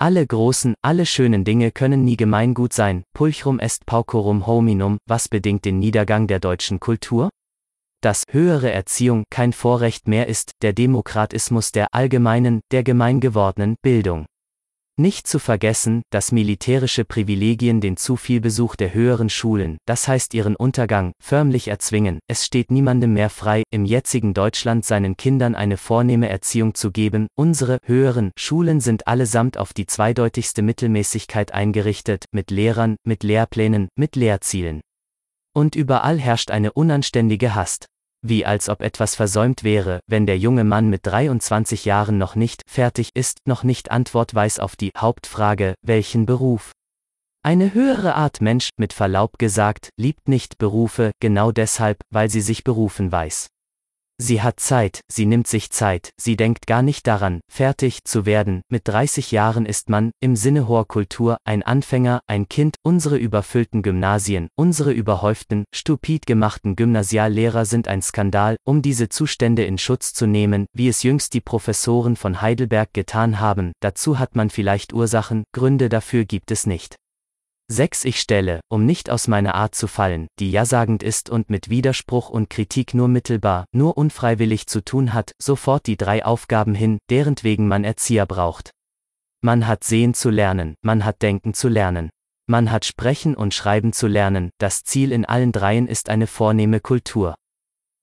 Alle 0.01 0.25
großen, 0.25 0.75
alle 0.81 1.05
schönen 1.05 1.43
Dinge 1.43 1.71
können 1.71 2.05
nie 2.05 2.15
Gemeingut 2.15 2.71
sein, 2.71 3.03
pulchrum 3.13 3.59
est 3.59 3.85
paucorum 3.85 4.47
hominum, 4.47 4.97
was 5.05 5.27
bedingt 5.27 5.65
den 5.65 5.79
Niedergang 5.79 6.27
der 6.27 6.39
deutschen 6.39 6.79
Kultur? 6.79 7.29
Dass 8.01 8.23
höhere 8.29 8.71
Erziehung 8.71 9.25
kein 9.29 9.51
Vorrecht 9.51 10.07
mehr 10.07 10.27
ist, 10.27 10.53
der 10.61 10.71
Demokratismus 10.71 11.73
der 11.73 11.93
allgemeinen, 11.93 12.61
der 12.71 12.83
gemeingewordenen 12.83 13.75
Bildung. 13.81 14.25
Nicht 14.99 15.27
zu 15.27 15.39
vergessen, 15.39 16.01
dass 16.09 16.33
militärische 16.33 17.05
Privilegien 17.05 17.79
den 17.79 17.95
zu 17.95 18.17
viel 18.17 18.41
Besuch 18.41 18.75
der 18.75 18.93
höheren 18.93 19.29
Schulen, 19.29 19.77
das 19.85 20.09
heißt 20.09 20.33
ihren 20.33 20.57
Untergang, 20.57 21.13
förmlich 21.23 21.69
erzwingen, 21.69 22.19
es 22.27 22.45
steht 22.45 22.69
niemandem 22.69 23.13
mehr 23.13 23.29
frei, 23.29 23.63
im 23.71 23.85
jetzigen 23.85 24.33
Deutschland 24.33 24.83
seinen 24.83 25.15
Kindern 25.15 25.55
eine 25.55 25.77
vornehme 25.77 26.27
Erziehung 26.27 26.73
zu 26.73 26.91
geben, 26.91 27.27
unsere 27.37 27.77
höheren 27.85 28.33
Schulen 28.37 28.81
sind 28.81 29.07
allesamt 29.07 29.57
auf 29.57 29.71
die 29.71 29.85
zweideutigste 29.85 30.63
Mittelmäßigkeit 30.63 31.53
eingerichtet, 31.53 32.25
mit 32.33 32.51
Lehrern, 32.51 32.97
mit 33.05 33.23
Lehrplänen, 33.23 33.87
mit 33.95 34.17
Lehrzielen. 34.17 34.81
Und 35.55 35.77
überall 35.77 36.19
herrscht 36.19 36.51
eine 36.51 36.73
unanständige 36.73 37.55
Hast 37.55 37.87
wie 38.21 38.45
als 38.45 38.69
ob 38.69 38.81
etwas 38.81 39.15
versäumt 39.15 39.63
wäre, 39.63 39.99
wenn 40.07 40.25
der 40.25 40.37
junge 40.37 40.63
Mann 40.63 40.89
mit 40.89 41.05
23 41.05 41.85
Jahren 41.85 42.17
noch 42.17 42.35
nicht 42.35 42.61
fertig 42.67 43.11
ist, 43.13 43.39
noch 43.45 43.63
nicht 43.63 43.91
Antwort 43.91 44.33
weiß 44.33 44.59
auf 44.59 44.75
die 44.75 44.91
Hauptfrage, 44.97 45.75
welchen 45.81 46.25
Beruf. 46.25 46.71
Eine 47.41 47.73
höhere 47.73 48.15
Art 48.15 48.41
Mensch, 48.41 48.69
mit 48.77 48.91
Verlaub 48.91 49.37
gesagt, 49.37 49.89
liebt 49.97 50.27
nicht 50.27 50.57
Berufe, 50.57 51.11
genau 51.21 51.51
deshalb, 51.51 51.99
weil 52.09 52.29
sie 52.29 52.41
sich 52.41 52.63
berufen 52.63 53.11
weiß. 53.11 53.47
Sie 54.21 54.41
hat 54.41 54.59
Zeit, 54.59 54.99
sie 55.09 55.25
nimmt 55.25 55.47
sich 55.47 55.69
Zeit, 55.69 56.11
sie 56.17 56.35
denkt 56.35 56.67
gar 56.67 56.81
nicht 56.81 57.07
daran, 57.07 57.39
fertig 57.49 58.03
zu 58.03 58.25
werden, 58.25 58.63
mit 58.67 58.85
30 58.85 59.31
Jahren 59.31 59.65
ist 59.65 59.89
man, 59.89 60.11
im 60.19 60.35
Sinne 60.35 60.67
hoher 60.67 60.85
Kultur, 60.85 61.37
ein 61.45 61.63
Anfänger, 61.63 62.19
ein 62.27 62.49
Kind, 62.49 62.75
unsere 62.83 63.15
überfüllten 63.15 63.81
Gymnasien, 63.81 64.49
unsere 64.57 64.91
überhäuften, 64.91 65.63
stupid 65.73 66.25
gemachten 66.25 66.75
Gymnasiallehrer 66.75 67.63
sind 67.63 67.87
ein 67.87 68.01
Skandal, 68.01 68.57
um 68.65 68.81
diese 68.81 69.07
Zustände 69.07 69.63
in 69.63 69.77
Schutz 69.77 70.13
zu 70.13 70.27
nehmen, 70.27 70.65
wie 70.73 70.89
es 70.89 71.01
jüngst 71.01 71.33
die 71.33 71.39
Professoren 71.39 72.17
von 72.17 72.41
Heidelberg 72.41 72.93
getan 72.93 73.39
haben, 73.39 73.71
dazu 73.79 74.19
hat 74.19 74.35
man 74.35 74.49
vielleicht 74.49 74.91
Ursachen, 74.91 75.45
Gründe 75.53 75.87
dafür 75.87 76.25
gibt 76.25 76.51
es 76.51 76.67
nicht. 76.67 76.98
6. 77.71 78.05
Ich 78.05 78.19
stelle, 78.19 78.61
um 78.67 78.87
nicht 78.87 79.11
aus 79.11 79.27
meiner 79.27 79.53
Art 79.53 79.75
zu 79.75 79.85
fallen, 79.85 80.25
die 80.39 80.49
ja-sagend 80.49 81.03
ist 81.03 81.29
und 81.29 81.51
mit 81.51 81.69
Widerspruch 81.69 82.29
und 82.29 82.49
Kritik 82.49 82.95
nur 82.95 83.07
mittelbar, 83.07 83.65
nur 83.71 83.95
unfreiwillig 83.95 84.65
zu 84.65 84.83
tun 84.83 85.13
hat, 85.13 85.33
sofort 85.39 85.85
die 85.85 85.95
drei 85.95 86.25
Aufgaben 86.25 86.73
hin, 86.73 86.97
derentwegen 87.11 87.67
man 87.67 87.83
Erzieher 87.83 88.25
braucht. 88.25 88.71
Man 89.41 89.67
hat 89.67 89.83
sehen 89.83 90.15
zu 90.15 90.31
lernen, 90.31 90.73
man 90.81 91.05
hat 91.05 91.21
denken 91.21 91.53
zu 91.53 91.67
lernen. 91.67 92.09
Man 92.47 92.71
hat 92.71 92.85
sprechen 92.85 93.35
und 93.35 93.53
schreiben 93.53 93.93
zu 93.93 94.07
lernen, 94.07 94.49
das 94.57 94.83
Ziel 94.83 95.11
in 95.11 95.23
allen 95.25 95.51
dreien 95.51 95.87
ist 95.87 96.09
eine 96.09 96.25
vornehme 96.25 96.79
Kultur. 96.79 97.35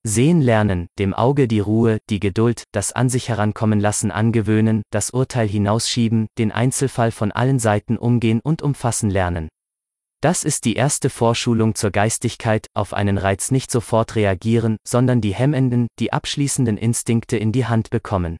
Sehen 0.03 0.39
lernen, 0.39 0.87
dem 0.97 1.13
Auge 1.13 1.49
die 1.49 1.59
Ruhe, 1.59 1.97
die 2.09 2.21
Geduld, 2.21 2.63
das 2.71 2.93
an 2.93 3.09
sich 3.09 3.27
herankommen 3.27 3.81
lassen 3.81 4.11
angewöhnen, 4.11 4.83
das 4.91 5.09
Urteil 5.09 5.49
hinausschieben, 5.49 6.27
den 6.37 6.53
Einzelfall 6.53 7.11
von 7.11 7.33
allen 7.33 7.59
Seiten 7.59 7.97
umgehen 7.97 8.39
und 8.41 8.61
umfassen 8.61 9.09
lernen. 9.09 9.49
Das 10.21 10.43
ist 10.43 10.65
die 10.65 10.75
erste 10.75 11.11
Vorschulung 11.11 11.75
zur 11.75 11.91
Geistigkeit, 11.91 12.65
auf 12.73 12.93
einen 12.93 13.19
Reiz 13.19 13.51
nicht 13.51 13.69
sofort 13.69 14.15
reagieren, 14.15 14.77
sondern 14.83 15.21
die 15.21 15.35
hemmenden, 15.35 15.87
die 15.99 16.11
abschließenden 16.11 16.75
Instinkte 16.77 17.37
in 17.37 17.51
die 17.51 17.67
Hand 17.67 17.91
bekommen. 17.91 18.37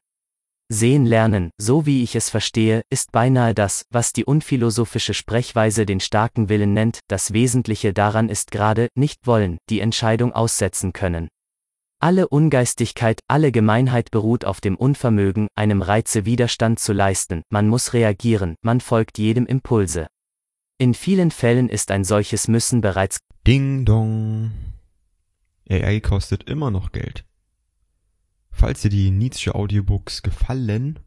Sehen 0.70 1.06
lernen, 1.06 1.50
so 1.56 1.86
wie 1.86 2.02
ich 2.02 2.16
es 2.16 2.30
verstehe, 2.30 2.82
ist 2.90 3.12
beinahe 3.12 3.54
das, 3.54 3.84
was 3.90 4.12
die 4.12 4.24
unphilosophische 4.24 5.14
Sprechweise 5.14 5.86
den 5.86 6.00
starken 6.00 6.48
Willen 6.48 6.74
nennt, 6.74 7.00
das 7.08 7.32
Wesentliche 7.32 7.94
daran 7.94 8.28
ist 8.28 8.50
gerade, 8.50 8.88
nicht 8.94 9.26
wollen, 9.26 9.58
die 9.70 9.80
Entscheidung 9.80 10.32
aussetzen 10.32 10.92
können. 10.92 11.28
Alle 12.00 12.28
Ungeistigkeit, 12.28 13.20
alle 13.28 13.50
Gemeinheit 13.50 14.10
beruht 14.10 14.44
auf 14.44 14.60
dem 14.60 14.76
Unvermögen, 14.76 15.48
einem 15.54 15.80
Reize 15.80 16.26
Widerstand 16.26 16.80
zu 16.80 16.92
leisten, 16.92 17.42
man 17.50 17.68
muss 17.68 17.92
reagieren, 17.92 18.56
man 18.62 18.80
folgt 18.80 19.16
jedem 19.16 19.46
Impulse. 19.46 20.08
In 20.80 20.94
vielen 20.94 21.32
Fällen 21.32 21.68
ist 21.68 21.90
ein 21.90 22.04
solches 22.04 22.46
Müssen 22.46 22.80
bereits 22.80 23.18
Ding 23.44 23.84
dong. 23.84 24.52
AI 25.68 25.98
kostet 25.98 26.44
immer 26.44 26.70
noch 26.70 26.92
Geld. 26.92 27.24
Falls 28.52 28.82
dir 28.82 28.88
die 28.88 29.10
Nietzsche 29.10 29.56
Audiobooks 29.56 30.22
gefallen, 30.22 31.00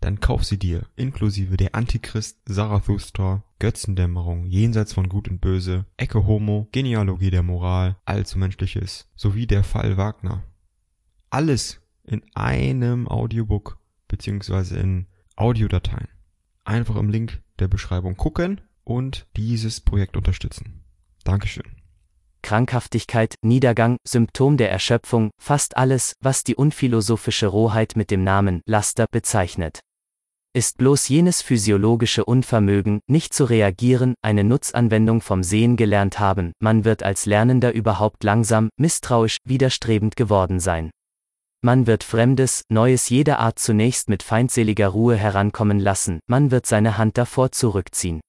dann 0.00 0.20
kauf 0.20 0.44
sie 0.44 0.58
dir, 0.58 0.86
inklusive 0.96 1.58
der 1.58 1.74
Antichrist, 1.74 2.38
Zarathustra, 2.48 3.44
Götzendämmerung, 3.58 4.46
Jenseits 4.46 4.94
von 4.94 5.10
Gut 5.10 5.28
und 5.28 5.42
Böse, 5.42 5.84
Ecke 5.98 6.26
Homo, 6.26 6.66
Genealogie 6.72 7.30
der 7.30 7.42
Moral, 7.42 7.96
Allzu 8.06 8.38
Menschliches, 8.38 9.10
sowie 9.14 9.46
der 9.46 9.62
Fall 9.62 9.98
Wagner. 9.98 10.42
Alles 11.28 11.82
in 12.02 12.22
einem 12.34 13.08
Audiobook 13.08 13.78
beziehungsweise 14.08 14.78
in 14.78 15.06
Audiodateien. 15.36 16.08
Einfach 16.64 16.96
im 16.96 17.10
Link 17.10 17.42
der 17.58 17.68
Beschreibung 17.68 18.16
gucken 18.16 18.62
und 18.86 19.26
dieses 19.36 19.80
Projekt 19.80 20.16
unterstützen. 20.16 20.84
Dankeschön. 21.24 21.64
Krankhaftigkeit, 22.42 23.34
Niedergang, 23.42 23.96
Symptom 24.06 24.56
der 24.56 24.70
Erschöpfung, 24.70 25.30
fast 25.42 25.76
alles, 25.76 26.14
was 26.20 26.44
die 26.44 26.54
unphilosophische 26.54 27.48
Rohheit 27.48 27.96
mit 27.96 28.12
dem 28.12 28.22
Namen 28.22 28.62
Laster 28.66 29.06
bezeichnet. 29.10 29.80
Ist 30.54 30.78
bloß 30.78 31.08
jenes 31.08 31.42
physiologische 31.42 32.24
Unvermögen, 32.24 33.00
nicht 33.08 33.34
zu 33.34 33.44
reagieren, 33.44 34.14
eine 34.22 34.44
Nutzanwendung 34.44 35.20
vom 35.20 35.42
Sehen 35.42 35.76
gelernt 35.76 36.20
haben, 36.20 36.52
man 36.60 36.84
wird 36.84 37.02
als 37.02 37.26
Lernender 37.26 37.74
überhaupt 37.74 38.22
langsam, 38.22 38.70
misstrauisch, 38.78 39.38
widerstrebend 39.44 40.14
geworden 40.16 40.60
sein. 40.60 40.90
Man 41.62 41.88
wird 41.88 42.04
Fremdes, 42.04 42.62
Neues 42.70 43.08
jeder 43.08 43.40
Art 43.40 43.58
zunächst 43.58 44.08
mit 44.08 44.22
feindseliger 44.22 44.88
Ruhe 44.88 45.16
herankommen 45.16 45.80
lassen, 45.80 46.20
man 46.28 46.52
wird 46.52 46.64
seine 46.64 46.96
Hand 46.96 47.18
davor 47.18 47.50
zurückziehen. 47.50 48.20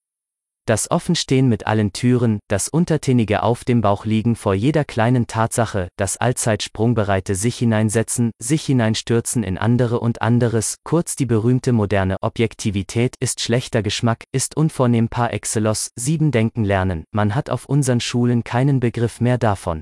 Das 0.67 0.91
Offenstehen 0.91 1.47
mit 1.47 1.65
allen 1.65 1.93
Türen, 1.93 2.39
das 2.49 2.67
untertänige 2.67 3.41
Auf 3.41 3.63
dem 3.63 3.79
Bauch 3.79 4.03
liegen 4.03 4.35
vor 4.35 4.53
jeder 4.53 4.83
kleinen 4.83 5.25
Tatsache, 5.25 5.87
das 5.95 6.17
allzeit 6.17 6.61
sprungbereite 6.61 7.35
sich 7.35 7.57
hineinsetzen, 7.57 8.31
sich 8.37 8.65
hineinstürzen 8.65 9.43
in 9.43 9.57
andere 9.57 10.01
und 10.01 10.21
anderes, 10.21 10.75
kurz 10.83 11.15
die 11.15 11.25
berühmte 11.25 11.71
moderne 11.71 12.17
Objektivität 12.19 13.15
ist 13.21 13.39
schlechter 13.39 13.81
Geschmack, 13.81 14.25
ist 14.33 14.57
unvornehm 14.57 15.07
par 15.07 15.33
excellence, 15.33 15.91
sieben 15.95 16.31
Denken 16.31 16.65
lernen, 16.65 17.05
man 17.11 17.33
hat 17.33 17.49
auf 17.49 17.67
unseren 17.67 18.01
Schulen 18.01 18.43
keinen 18.43 18.81
Begriff 18.81 19.21
mehr 19.21 19.37
davon. 19.37 19.79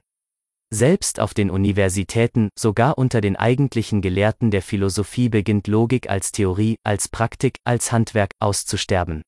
Selbst 0.71 1.19
auf 1.19 1.33
den 1.33 1.49
Universitäten, 1.49 2.49
sogar 2.55 2.99
unter 2.99 3.21
den 3.21 3.37
eigentlichen 3.37 4.03
Gelehrten 4.03 4.51
der 4.51 4.61
Philosophie 4.61 5.29
beginnt 5.29 5.65
Logik 5.67 6.11
als 6.11 6.31
Theorie, 6.31 6.75
als 6.83 7.09
Praktik, 7.09 7.57
als 7.63 7.91
Handwerk 7.91 8.33
auszusterben. 8.39 9.23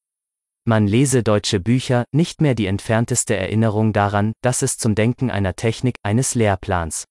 Man 0.69 0.85
lese 0.85 1.23
deutsche 1.23 1.61
Bücher, 1.61 2.03
nicht 2.11 2.41
mehr 2.41 2.53
die 2.53 2.65
entfernteste 2.65 3.37
Erinnerung 3.37 3.93
daran, 3.93 4.33
dass 4.41 4.61
es 4.61 4.77
zum 4.77 4.95
Denken 4.95 5.31
einer 5.31 5.55
Technik, 5.55 5.95
eines 6.03 6.35
Lehrplans, 6.35 7.05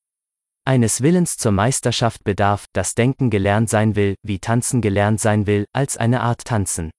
eines 0.66 1.00
Willens 1.00 1.38
zur 1.38 1.52
Meisterschaft 1.52 2.22
bedarf, 2.22 2.66
das 2.74 2.94
Denken 2.94 3.30
gelernt 3.30 3.70
sein 3.70 3.96
will, 3.96 4.16
wie 4.22 4.40
Tanzen 4.40 4.82
gelernt 4.82 5.20
sein 5.22 5.46
will, 5.46 5.64
als 5.72 5.96
eine 5.96 6.20
Art 6.20 6.44
Tanzen. 6.44 6.90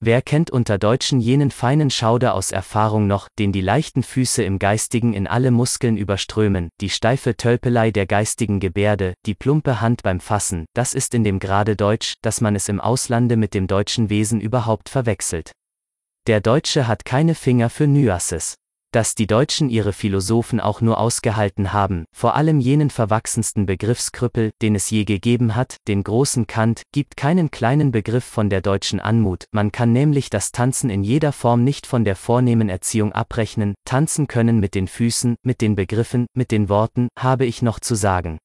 Wer 0.00 0.20
kennt 0.20 0.50
unter 0.50 0.78
Deutschen 0.78 1.20
jenen 1.20 1.52
feinen 1.52 1.90
Schauder 1.90 2.34
aus 2.34 2.50
Erfahrung 2.50 3.06
noch, 3.06 3.28
den 3.38 3.52
die 3.52 3.60
leichten 3.60 4.02
Füße 4.02 4.42
im 4.42 4.58
Geistigen 4.58 5.12
in 5.12 5.28
alle 5.28 5.52
Muskeln 5.52 5.96
überströmen, 5.96 6.70
die 6.80 6.90
steife 6.90 7.36
Tölpelei 7.36 7.92
der 7.92 8.06
geistigen 8.06 8.58
Gebärde, 8.58 9.14
die 9.26 9.36
plumpe 9.36 9.80
Hand 9.80 10.02
beim 10.02 10.18
Fassen, 10.18 10.66
das 10.74 10.92
ist 10.92 11.14
in 11.14 11.22
dem 11.22 11.38
Grade 11.38 11.76
Deutsch, 11.76 12.14
dass 12.20 12.40
man 12.40 12.56
es 12.56 12.68
im 12.68 12.80
Auslande 12.80 13.36
mit 13.36 13.54
dem 13.54 13.68
deutschen 13.68 14.10
Wesen 14.10 14.40
überhaupt 14.40 14.88
verwechselt. 14.88 15.52
Der 16.26 16.40
Deutsche 16.40 16.88
hat 16.88 17.04
keine 17.04 17.34
Finger 17.34 17.68
für 17.68 17.86
Nuances. 17.86 18.54
Dass 18.92 19.14
die 19.14 19.26
Deutschen 19.26 19.68
ihre 19.68 19.92
Philosophen 19.92 20.58
auch 20.58 20.80
nur 20.80 20.98
ausgehalten 20.98 21.74
haben, 21.74 22.06
vor 22.16 22.34
allem 22.34 22.60
jenen 22.60 22.88
verwachsensten 22.88 23.66
Begriffskrüppel, 23.66 24.50
den 24.62 24.74
es 24.74 24.88
je 24.88 25.04
gegeben 25.04 25.54
hat, 25.54 25.76
den 25.86 26.02
großen 26.02 26.46
Kant, 26.46 26.80
gibt 26.92 27.18
keinen 27.18 27.50
kleinen 27.50 27.92
Begriff 27.92 28.24
von 28.24 28.48
der 28.48 28.62
deutschen 28.62 29.00
Anmut, 29.00 29.44
man 29.50 29.70
kann 29.70 29.92
nämlich 29.92 30.30
das 30.30 30.50
Tanzen 30.50 30.88
in 30.88 31.02
jeder 31.02 31.32
Form 31.32 31.62
nicht 31.62 31.86
von 31.86 32.06
der 32.06 32.16
vornehmen 32.16 32.70
Erziehung 32.70 33.12
abrechnen, 33.12 33.74
tanzen 33.84 34.26
können 34.26 34.60
mit 34.60 34.74
den 34.74 34.88
Füßen, 34.88 35.36
mit 35.42 35.60
den 35.60 35.74
Begriffen, 35.74 36.26
mit 36.34 36.52
den 36.52 36.70
Worten, 36.70 37.08
habe 37.18 37.44
ich 37.44 37.60
noch 37.60 37.80
zu 37.80 37.94
sagen. 37.94 38.38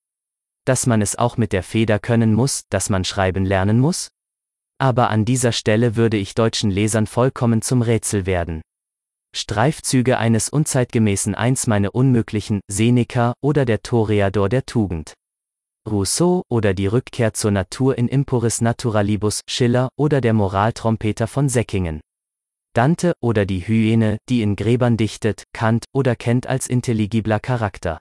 Dass 0.65 0.85
man 0.85 1.01
es 1.01 1.17
auch 1.17 1.37
mit 1.37 1.53
der 1.53 1.63
Feder 1.63 1.97
können 1.97 2.33
muss, 2.33 2.63
dass 2.69 2.89
man 2.89 3.05
schreiben 3.05 3.45
lernen 3.45 3.79
muss? 3.79 4.09
Aber 4.79 5.09
an 5.09 5.25
dieser 5.25 5.51
Stelle 5.51 5.95
würde 5.95 6.17
ich 6.17 6.35
deutschen 6.35 6.71
Lesern 6.71 7.05
vollkommen 7.05 7.61
zum 7.61 7.81
Rätsel 7.81 8.25
werden. 8.25 8.61
Streifzüge 9.35 10.17
eines 10.17 10.49
unzeitgemäßen 10.49 11.35
Eins 11.35 11.67
meine 11.67 11.91
unmöglichen, 11.91 12.61
Seneca 12.67 13.33
oder 13.41 13.65
der 13.65 13.83
Toreador 13.83 14.49
der 14.49 14.65
Tugend. 14.65 15.13
Rousseau 15.87 16.43
oder 16.49 16.73
die 16.73 16.87
Rückkehr 16.87 17.33
zur 17.33 17.51
Natur 17.51 17.97
in 17.97 18.07
Impuris 18.07 18.61
Naturalibus, 18.61 19.41
Schiller 19.47 19.89
oder 19.97 20.21
der 20.21 20.33
Moraltrompeter 20.33 21.27
von 21.27 21.49
Säckingen. 21.49 22.01
Dante 22.73 23.13
oder 23.21 23.45
die 23.45 23.67
Hyäne, 23.67 24.17
die 24.29 24.41
in 24.41 24.55
Gräbern 24.55 24.97
dichtet, 24.97 25.43
Kant 25.53 25.85
oder 25.93 26.15
kennt 26.15 26.47
als 26.47 26.67
intelligibler 26.67 27.39
Charakter. 27.39 27.99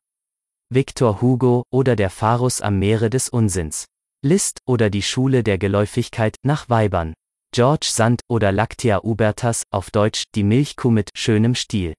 Victor 0.70 1.20
Hugo 1.22 1.64
oder 1.72 1.96
der 1.96 2.10
Pharus 2.10 2.60
am 2.60 2.78
Meere 2.78 3.10
des 3.10 3.28
Unsinns. 3.28 3.86
List 4.24 4.62
oder 4.66 4.90
die 4.90 5.02
Schule 5.02 5.44
der 5.44 5.58
Geläufigkeit 5.58 6.34
nach 6.42 6.68
Weibern. 6.68 7.14
George 7.54 7.86
Sand 7.88 8.20
oder 8.28 8.50
Lactea 8.50 9.04
ubertas, 9.04 9.62
auf 9.70 9.92
Deutsch 9.92 10.24
die 10.34 10.42
Milchkuh 10.42 10.90
mit 10.90 11.10
schönem 11.14 11.54
Stiel. 11.54 11.94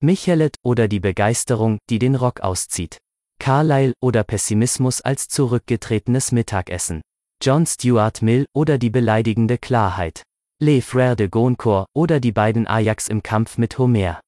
Michelet 0.00 0.56
oder 0.64 0.88
die 0.88 0.98
Begeisterung, 0.98 1.78
die 1.90 2.00
den 2.00 2.16
Rock 2.16 2.40
auszieht. 2.40 2.98
Carlyle 3.38 3.94
oder 4.02 4.24
Pessimismus 4.24 5.00
als 5.00 5.28
zurückgetretenes 5.28 6.32
Mittagessen. 6.32 7.02
John 7.40 7.66
Stuart 7.66 8.20
Mill 8.20 8.46
oder 8.52 8.76
die 8.76 8.90
beleidigende 8.90 9.56
Klarheit. 9.56 10.24
Les 10.60 10.84
Frères 10.84 11.14
de 11.14 11.28
Goncourt 11.28 11.86
oder 11.94 12.18
die 12.18 12.32
beiden 12.32 12.66
Ajax 12.66 13.06
im 13.06 13.22
Kampf 13.22 13.58
mit 13.58 13.78
Homer. 13.78 14.20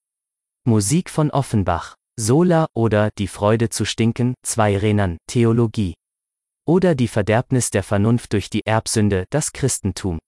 Musik 0.64 1.10
von 1.10 1.30
Offenbach. 1.32 1.96
Sola 2.18 2.68
oder 2.72 3.10
Die 3.18 3.28
Freude 3.28 3.68
zu 3.68 3.84
stinken, 3.84 4.34
zwei 4.44 4.76
Rennern, 4.78 5.18
Theologie. 5.26 5.94
Oder 6.68 6.96
die 6.96 7.06
Verderbnis 7.06 7.70
der 7.70 7.84
Vernunft 7.84 8.32
durch 8.32 8.50
die 8.50 8.66
Erbsünde, 8.66 9.26
das 9.30 9.52
Christentum. 9.52 10.18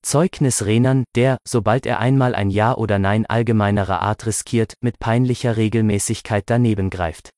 Zeugnis 0.00 0.64
Renan, 0.64 1.04
der, 1.14 1.36
sobald 1.46 1.84
er 1.84 2.00
einmal 2.00 2.34
ein 2.34 2.48
Ja 2.48 2.74
oder 2.74 2.98
Nein 2.98 3.26
allgemeinerer 3.26 4.00
Art 4.00 4.24
riskiert, 4.24 4.72
mit 4.80 4.98
peinlicher 4.98 5.58
Regelmäßigkeit 5.58 6.44
daneben 6.46 6.88
greift. 6.88 7.28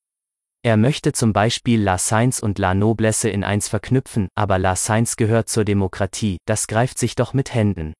Er 0.63 0.77
möchte 0.77 1.13
zum 1.13 1.33
Beispiel 1.33 1.83
La 1.83 1.99
Science 1.99 2.41
und 2.41 2.61
La 2.61 2.75
Noblesse 2.75 3.29
in 3.29 3.43
eins 3.43 3.67
verknüpfen, 3.69 4.29
aber 4.37 4.61
La 4.61 4.77
Science 4.77 5.17
gehört 5.17 5.49
zur 5.49 5.65
Demokratie, 5.65 6.39
das 6.47 6.69
greift 6.69 6.99
sich 6.99 7.17
doch 7.17 7.35
mit 7.35 7.53
Händen. 7.55 7.93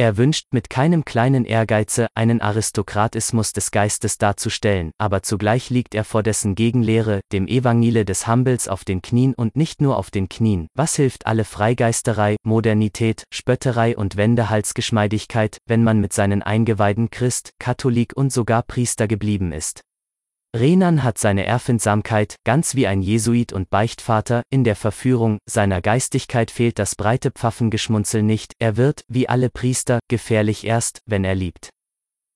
Er 0.00 0.16
wünscht 0.16 0.46
mit 0.52 0.70
keinem 0.70 1.04
kleinen 1.04 1.44
Ehrgeize, 1.44 2.06
einen 2.14 2.40
Aristokratismus 2.40 3.52
des 3.52 3.70
Geistes 3.70 4.16
darzustellen, 4.16 4.92
aber 4.96 5.22
zugleich 5.22 5.68
liegt 5.68 5.94
er 5.94 6.04
vor 6.04 6.22
dessen 6.22 6.54
Gegenlehre, 6.54 7.20
dem 7.32 7.46
Evangile 7.46 8.06
des 8.06 8.26
Humbles 8.26 8.66
auf 8.66 8.86
den 8.86 9.02
Knien 9.02 9.34
und 9.34 9.56
nicht 9.56 9.82
nur 9.82 9.98
auf 9.98 10.10
den 10.10 10.30
Knien, 10.30 10.68
was 10.74 10.96
hilft 10.96 11.26
alle 11.26 11.44
Freigeisterei, 11.44 12.36
Modernität, 12.44 13.24
Spötterei 13.30 13.94
und 13.94 14.16
Wendehalsgeschmeidigkeit, 14.16 15.58
wenn 15.66 15.84
man 15.84 16.00
mit 16.00 16.14
seinen 16.14 16.42
Eingeweiden 16.42 17.10
Christ, 17.10 17.50
Katholik 17.58 18.16
und 18.16 18.32
sogar 18.32 18.62
Priester 18.62 19.06
geblieben 19.06 19.52
ist. 19.52 19.82
Renan 20.56 21.04
hat 21.04 21.16
seine 21.16 21.46
Erfindsamkeit, 21.46 22.34
ganz 22.44 22.74
wie 22.74 22.88
ein 22.88 23.02
Jesuit 23.02 23.52
und 23.52 23.70
Beichtvater, 23.70 24.42
in 24.50 24.64
der 24.64 24.74
Verführung, 24.74 25.38
seiner 25.48 25.80
Geistigkeit 25.80 26.50
fehlt 26.50 26.80
das 26.80 26.96
breite 26.96 27.30
Pfaffengeschmunzel 27.30 28.24
nicht, 28.24 28.54
er 28.58 28.76
wird, 28.76 29.02
wie 29.06 29.28
alle 29.28 29.48
Priester, 29.48 30.00
gefährlich 30.08 30.66
erst, 30.66 31.02
wenn 31.06 31.22
er 31.22 31.36
liebt. 31.36 31.70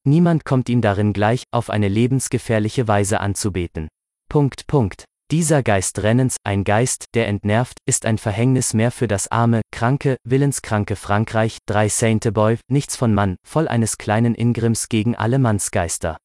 Niemand 0.06 0.44
kommt 0.44 0.68
ihm 0.68 0.80
darin 0.80 1.12
gleich, 1.12 1.42
auf 1.50 1.70
eine 1.70 1.88
lebensgefährliche 1.88 2.86
Weise 2.86 3.18
anzubeten. 3.18 3.88
Punkt, 4.28 4.68
Punkt. 4.68 5.04
Dieser 5.32 5.64
Geist 5.64 6.00
Rennens, 6.04 6.36
ein 6.44 6.62
Geist, 6.62 7.06
der 7.14 7.26
entnervt, 7.26 7.78
ist 7.84 8.06
ein 8.06 8.18
Verhängnis 8.18 8.74
mehr 8.74 8.92
für 8.92 9.08
das 9.08 9.26
arme, 9.32 9.62
kranke, 9.72 10.18
willenskranke 10.22 10.94
Frankreich, 10.94 11.58
drei 11.66 11.88
Sainte-Boy, 11.88 12.58
nichts 12.70 12.94
von 12.94 13.12
Mann, 13.12 13.36
voll 13.44 13.66
eines 13.66 13.98
kleinen 13.98 14.36
Ingrimms 14.36 14.88
gegen 14.88 15.16
alle 15.16 15.40
Mannsgeister 15.40 16.18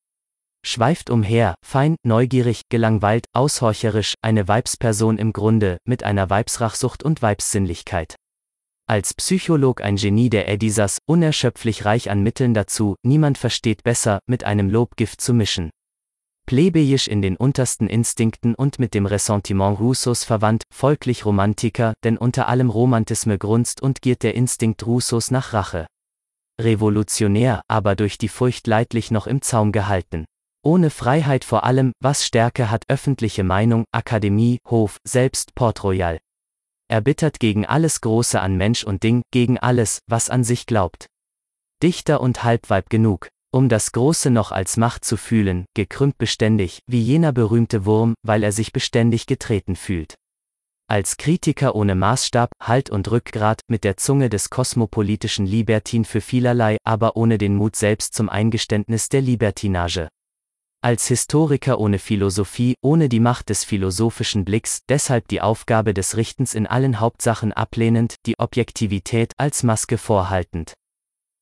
schweift 0.66 1.10
umher, 1.10 1.56
fein, 1.66 1.96
neugierig, 2.04 2.64
gelangweilt, 2.70 3.26
aushorcherisch, 3.34 4.14
eine 4.22 4.48
Weibsperson 4.48 5.18
im 5.18 5.34
Grunde, 5.34 5.78
mit 5.86 6.04
einer 6.04 6.30
Weibsrachsucht 6.30 7.04
und 7.04 7.22
Weibssinnlichkeit. 7.22 8.16
Als 8.88 9.14
Psycholog 9.14 9.82
ein 9.82 9.98
Genie 9.98 10.30
der 10.30 10.48
Edisas, 10.48 10.98
unerschöpflich 11.06 11.86
reich 11.86 12.10
an 12.10 12.24
Mitteln 12.24 12.54
dazu, 12.56 12.96
niemand 13.04 13.38
versteht 13.38 13.84
besser, 13.84 14.20
mit 14.28 14.44
einem 14.44 14.70
Lobgift 14.70 15.22
zu 15.22 15.34
mischen. 15.34 15.70
Plebejisch 16.48 17.08
in 17.08 17.22
den 17.22 17.38
untersten 17.38 17.88
Instinkten 17.88 18.56
und 18.56 18.80
mit 18.80 18.96
dem 18.96 19.06
Ressentiment 19.06 19.80
Rousseaus 19.80 20.24
verwandt, 20.24 20.64
folglich 20.74 21.24
Romantiker, 21.24 21.94
denn 22.04 22.18
unter 22.18 22.48
allem 22.48 22.72
Romantisme 22.72 23.38
grunzt 23.38 23.84
und 23.84 24.02
giert 24.02 24.24
der 24.24 24.34
Instinkt 24.34 24.84
Rousseaus 24.88 25.30
nach 25.30 25.54
Rache. 25.54 25.86
Revolutionär, 26.60 27.62
aber 27.68 27.96
durch 27.96 28.18
die 28.18 28.28
Furcht 28.28 28.66
leidlich 28.66 29.12
noch 29.12 29.28
im 29.28 29.44
Zaum 29.44 29.72
gehalten. 29.72 30.26
Ohne 30.62 30.90
Freiheit 30.90 31.46
vor 31.46 31.64
allem, 31.64 31.94
was 32.02 32.26
Stärke 32.26 32.70
hat 32.70 32.84
öffentliche 32.90 33.46
Meinung, 33.46 33.86
Akademie, 33.94 34.60
Hof, 34.70 34.98
selbst 35.08 35.56
Port 35.56 35.84
Royal. 35.86 36.20
Erbittert 36.90 37.40
gegen 37.40 37.66
alles 37.66 38.02
Große 38.02 38.42
an 38.42 38.58
Mensch 38.58 38.84
und 38.84 39.04
Ding, 39.04 39.22
gegen 39.32 39.58
alles, 39.58 40.00
was 40.08 40.30
an 40.30 40.44
sich 40.44 40.66
glaubt. 40.66 41.08
Dichter 41.82 42.20
und 42.20 42.44
Halbweib 42.44 42.90
genug, 42.90 43.30
um 43.54 43.70
das 43.70 43.94
Große 43.94 44.32
noch 44.32 44.52
als 44.52 44.76
Macht 44.76 45.06
zu 45.06 45.16
fühlen, 45.16 45.66
gekrümmt 45.76 46.18
beständig, 46.18 46.80
wie 46.88 47.02
jener 47.02 47.32
berühmte 47.32 47.86
Wurm, 47.86 48.16
weil 48.22 48.44
er 48.44 48.52
sich 48.52 48.74
beständig 48.74 49.28
getreten 49.28 49.78
fühlt. 49.78 50.16
Als 50.90 51.16
Kritiker 51.16 51.76
ohne 51.76 51.96
Maßstab, 51.96 52.50
Halt 52.62 52.90
und 52.90 53.10
Rückgrat, 53.10 53.62
mit 53.68 53.86
der 53.86 53.96
Zunge 53.96 54.30
des 54.30 54.50
kosmopolitischen 54.50 55.46
Libertin 55.46 56.04
für 56.04 56.20
vielerlei, 56.20 56.78
aber 56.84 57.16
ohne 57.16 57.38
den 57.38 57.56
Mut 57.56 57.78
selbst 57.78 58.14
zum 58.14 58.28
Eingeständnis 58.28 59.08
der 59.08 59.22
Libertinage. 59.22 60.10
Als 60.82 61.08
Historiker 61.08 61.78
ohne 61.78 62.00
Philosophie, 62.00 62.76
ohne 62.82 63.10
die 63.10 63.20
Macht 63.20 63.50
des 63.50 63.66
philosophischen 63.66 64.46
Blicks, 64.46 64.80
deshalb 64.88 65.28
die 65.28 65.42
Aufgabe 65.42 65.94
des 65.94 66.16
Richtens 66.16 66.54
in 66.54 66.68
allen 66.68 67.02
Hauptsachen 67.02 67.52
ablehnend, 67.52 68.16
die 68.26 68.40
Objektivität 68.40 69.34
als 69.36 69.64
Maske 69.64 69.98
vorhaltend. 69.98 70.76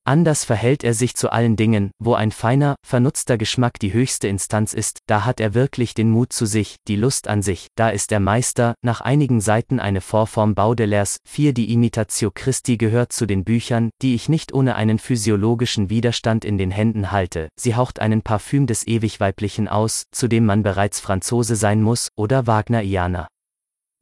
Anders 0.08 0.46
verhält 0.46 0.86
er 0.86 0.94
sich 0.94 1.16
zu 1.16 1.34
allen 1.34 1.58
Dingen, 1.58 1.92
wo 2.00 2.14
ein 2.14 2.32
feiner, 2.32 2.78
vernutzter 2.82 3.38
Geschmack 3.38 3.78
die 3.78 3.92
höchste 3.92 4.30
Instanz 4.30 4.74
ist, 4.74 5.00
da 5.06 5.26
hat 5.26 5.42
er 5.42 5.54
wirklich 5.54 5.96
den 5.96 6.10
Mut 6.10 6.32
zu 6.32 6.46
sich, 6.46 6.78
die 6.88 6.96
Lust 6.96 7.28
an 7.28 7.42
sich, 7.42 7.68
da 7.76 7.90
ist 7.90 8.14
er 8.14 8.22
Meister, 8.22 8.76
nach 8.82 9.02
einigen 9.02 9.42
Seiten 9.42 9.82
eine 9.82 10.00
Vorform 10.00 10.56
Baudelaires, 10.56 11.18
4 11.28 11.54
Die 11.54 11.74
Imitatio 11.74 12.32
Christi 12.34 12.78
gehört 12.78 13.12
zu 13.12 13.26
den 13.26 13.44
Büchern, 13.44 13.90
die 14.02 14.16
ich 14.16 14.30
nicht 14.30 14.54
ohne 14.54 14.76
einen 14.78 14.98
physiologischen 14.98 15.90
Widerstand 15.90 16.46
in 16.46 16.58
den 16.58 16.72
Händen 16.72 17.12
halte, 17.12 17.50
sie 17.60 17.76
haucht 17.76 18.00
einen 18.00 18.22
Parfüm 18.22 18.66
des 18.66 18.88
Ewigweiblichen 18.88 19.68
aus, 19.68 20.06
zu 20.14 20.30
dem 20.30 20.46
man 20.46 20.64
bereits 20.64 21.02
Franzose 21.02 21.58
sein 21.58 21.82
muss, 21.82 22.08
oder 22.16 22.48
Wagnerianer. 22.48 23.28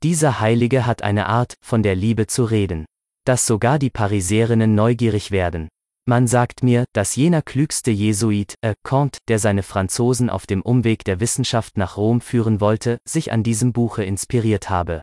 Dieser 0.04 0.40
Heilige 0.40 0.86
hat 0.86 1.02
eine 1.02 1.26
Art, 1.26 1.56
von 1.66 1.82
der 1.82 1.96
Liebe 1.96 2.28
zu 2.28 2.44
reden. 2.44 2.86
Dass 3.26 3.48
sogar 3.48 3.80
die 3.80 3.90
Pariserinnen 3.90 4.76
neugierig 4.76 5.32
werden, 5.32 5.68
man 6.06 6.28
sagt 6.28 6.64
mir, 6.64 6.86
dass 6.94 7.16
jener 7.16 7.42
klügste 7.42 7.92
Jesuit, 7.92 8.56
äh, 8.62 8.76
Comte, 8.84 9.20
der 9.28 9.40
seine 9.40 9.64
Franzosen 9.64 10.30
auf 10.30 10.46
dem 10.46 10.62
Umweg 10.62 11.04
der 11.04 11.20
Wissenschaft 11.20 11.78
nach 11.78 11.98
Rom 11.98 12.22
führen 12.22 12.62
wollte, 12.62 13.00
sich 13.08 13.32
an 13.32 13.44
diesem 13.44 13.74
Buche 13.74 14.04
inspiriert 14.04 14.70
habe. 14.70 15.02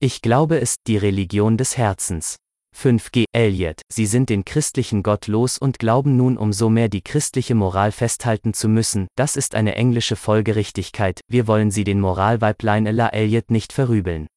Ich 0.00 0.22
glaube 0.22 0.60
es, 0.60 0.76
die 0.86 0.96
Religion 0.96 1.56
des 1.56 1.76
Herzens. 1.76 2.36
5G 2.76 3.24
Eliot, 3.32 3.82
Sie 3.92 4.06
sind 4.06 4.30
den 4.30 4.44
christlichen 4.44 5.02
Gott 5.02 5.26
los 5.26 5.58
und 5.58 5.78
glauben 5.78 6.16
nun 6.16 6.36
umso 6.36 6.70
mehr 6.70 6.88
die 6.88 7.02
christliche 7.02 7.54
Moral 7.54 7.90
festhalten 7.90 8.54
zu 8.54 8.68
müssen, 8.68 9.08
das 9.16 9.36
ist 9.36 9.54
eine 9.54 9.74
englische 9.74 10.16
Folgerichtigkeit, 10.16 11.20
wir 11.28 11.46
wollen 11.48 11.70
Sie 11.70 11.84
den 11.84 12.00
Moralweiblein 12.00 12.86
Ella 12.86 13.08
Eliot 13.08 13.50
nicht 13.50 13.72
verrübeln. 13.72 14.28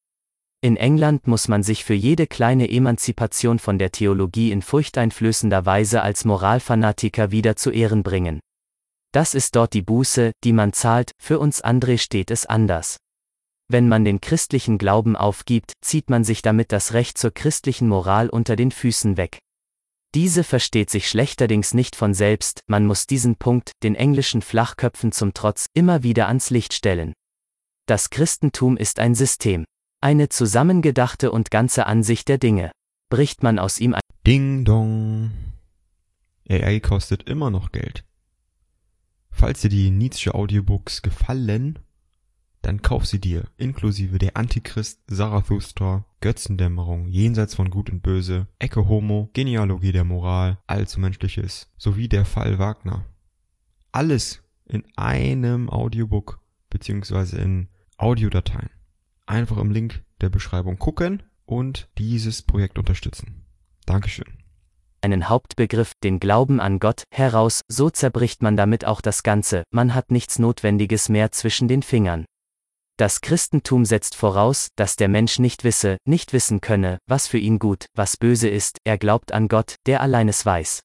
In 0.63 0.77
England 0.77 1.27
muss 1.27 1.49
man 1.49 1.61
sich 1.61 1.83
für 1.83 1.93
jede 1.93 2.25
kleine 2.25 2.69
Emanzipation 2.69 3.59
von 3.59 3.77
der 3.77 3.91
Theologie 3.91 4.49
in 4.53 4.61
furchteinflößender 4.61 5.65
Weise 5.65 6.01
als 6.01 6.23
Moralfanatiker 6.23 7.31
wieder 7.31 7.57
zu 7.57 7.69
Ehren 7.69 8.01
bringen. 8.01 8.39
Das 9.11 9.33
ist 9.33 9.57
dort 9.57 9.73
die 9.73 9.81
Buße, 9.81 10.31
die 10.45 10.53
man 10.53 10.71
zahlt, 10.71 11.11
für 11.21 11.37
uns 11.37 11.59
andere 11.59 11.97
steht 11.97 12.31
es 12.31 12.45
anders. 12.45 12.95
Wenn 13.67 13.89
man 13.89 14.05
den 14.05 14.21
christlichen 14.21 14.77
Glauben 14.77 15.17
aufgibt, 15.17 15.73
zieht 15.81 16.09
man 16.09 16.23
sich 16.23 16.41
damit 16.41 16.71
das 16.71 16.93
Recht 16.93 17.17
zur 17.17 17.31
christlichen 17.31 17.89
Moral 17.89 18.29
unter 18.29 18.55
den 18.55 18.71
Füßen 18.71 19.17
weg. 19.17 19.39
Diese 20.15 20.45
versteht 20.45 20.89
sich 20.89 21.09
schlechterdings 21.09 21.73
nicht 21.73 21.97
von 21.97 22.13
selbst, 22.13 22.61
man 22.67 22.85
muss 22.85 23.05
diesen 23.05 23.35
Punkt, 23.35 23.73
den 23.83 23.95
englischen 23.95 24.41
Flachköpfen 24.41 25.11
zum 25.11 25.33
Trotz, 25.33 25.65
immer 25.73 26.03
wieder 26.03 26.29
ans 26.29 26.51
Licht 26.51 26.71
stellen. 26.71 27.11
Das 27.85 28.09
Christentum 28.09 28.77
ist 28.77 28.99
ein 28.99 29.13
System. 29.13 29.65
Eine 30.03 30.27
zusammengedachte 30.27 31.31
und 31.31 31.49
ganze 31.49 31.85
Ansicht 31.85 32.27
der 32.27 32.37
Dinge. 32.37 32.71
Bricht 33.09 33.41
man 33.41 33.57
aus 33.57 33.79
ihm 33.79 33.93
ein 33.93 34.01
Ding 34.27 34.65
dong. 34.65 35.31
AI 36.49 36.81
kostet 36.81 37.23
immer 37.29 37.49
noch 37.49 37.71
Geld. 37.71 38.03
Falls 39.31 39.61
dir 39.61 39.69
die 39.69 39.91
Nietzsche 39.91 40.35
Audiobooks 40.35 41.03
gefallen, 41.03 41.79
dann 42.61 42.81
kauf 42.81 43.05
sie 43.05 43.21
dir, 43.21 43.45
inklusive 43.55 44.17
der 44.17 44.35
Antichrist, 44.35 44.99
Zarathustra, 45.09 46.03
Götzendämmerung, 46.19 47.07
Jenseits 47.07 47.55
von 47.55 47.69
Gut 47.69 47.89
und 47.89 48.03
Böse, 48.03 48.47
Ecke 48.59 48.89
Homo, 48.89 49.29
Genealogie 49.31 49.93
der 49.93 50.03
Moral, 50.03 50.57
Allzu 50.67 50.99
Menschliches, 50.99 51.71
sowie 51.77 52.09
der 52.09 52.25
Fall 52.25 52.59
Wagner. 52.59 53.05
Alles 53.93 54.43
in 54.65 54.83
einem 54.97 55.69
Audiobook, 55.69 56.41
beziehungsweise 56.69 57.37
in 57.37 57.69
Audiodateien 57.95 58.72
einfach 59.25 59.57
im 59.57 59.71
Link 59.71 60.03
der 60.21 60.29
Beschreibung 60.29 60.77
gucken 60.77 61.23
und 61.45 61.89
dieses 61.97 62.41
Projekt 62.41 62.77
unterstützen. 62.77 63.45
Dankeschön. 63.85 64.27
Einen 65.01 65.27
Hauptbegriff, 65.27 65.91
den 66.01 66.19
Glauben 66.19 66.61
an 66.61 66.79
Gott, 66.79 67.03
heraus, 67.11 67.61
so 67.67 67.89
zerbricht 67.89 68.41
man 68.41 68.55
damit 68.55 68.85
auch 68.85 69.01
das 69.01 69.21
Ganze, 69.21 69.63
man 69.69 69.93
hat 69.93 70.11
nichts 70.11 70.39
Notwendiges 70.39 71.09
mehr 71.09 71.31
zwischen 71.31 71.67
den 71.67 71.83
Fingern. 71.83 72.25
Das 72.97 73.21
Christentum 73.21 73.85
setzt 73.85 74.15
voraus, 74.15 74.69
dass 74.77 74.95
der 74.95 75.09
Mensch 75.09 75.39
nicht 75.39 75.63
wisse, 75.63 75.97
nicht 76.05 76.31
wissen 76.31 76.61
könne, 76.61 76.99
was 77.07 77.27
für 77.27 77.39
ihn 77.39 77.59
gut, 77.59 77.87
was 77.95 78.17
böse 78.17 78.47
ist, 78.47 78.77
er 78.85 78.97
glaubt 78.97 79.31
an 79.31 79.47
Gott, 79.47 79.75
der 79.87 79.99
allein 79.99 80.29
es 80.29 80.45
weiß. 80.45 80.81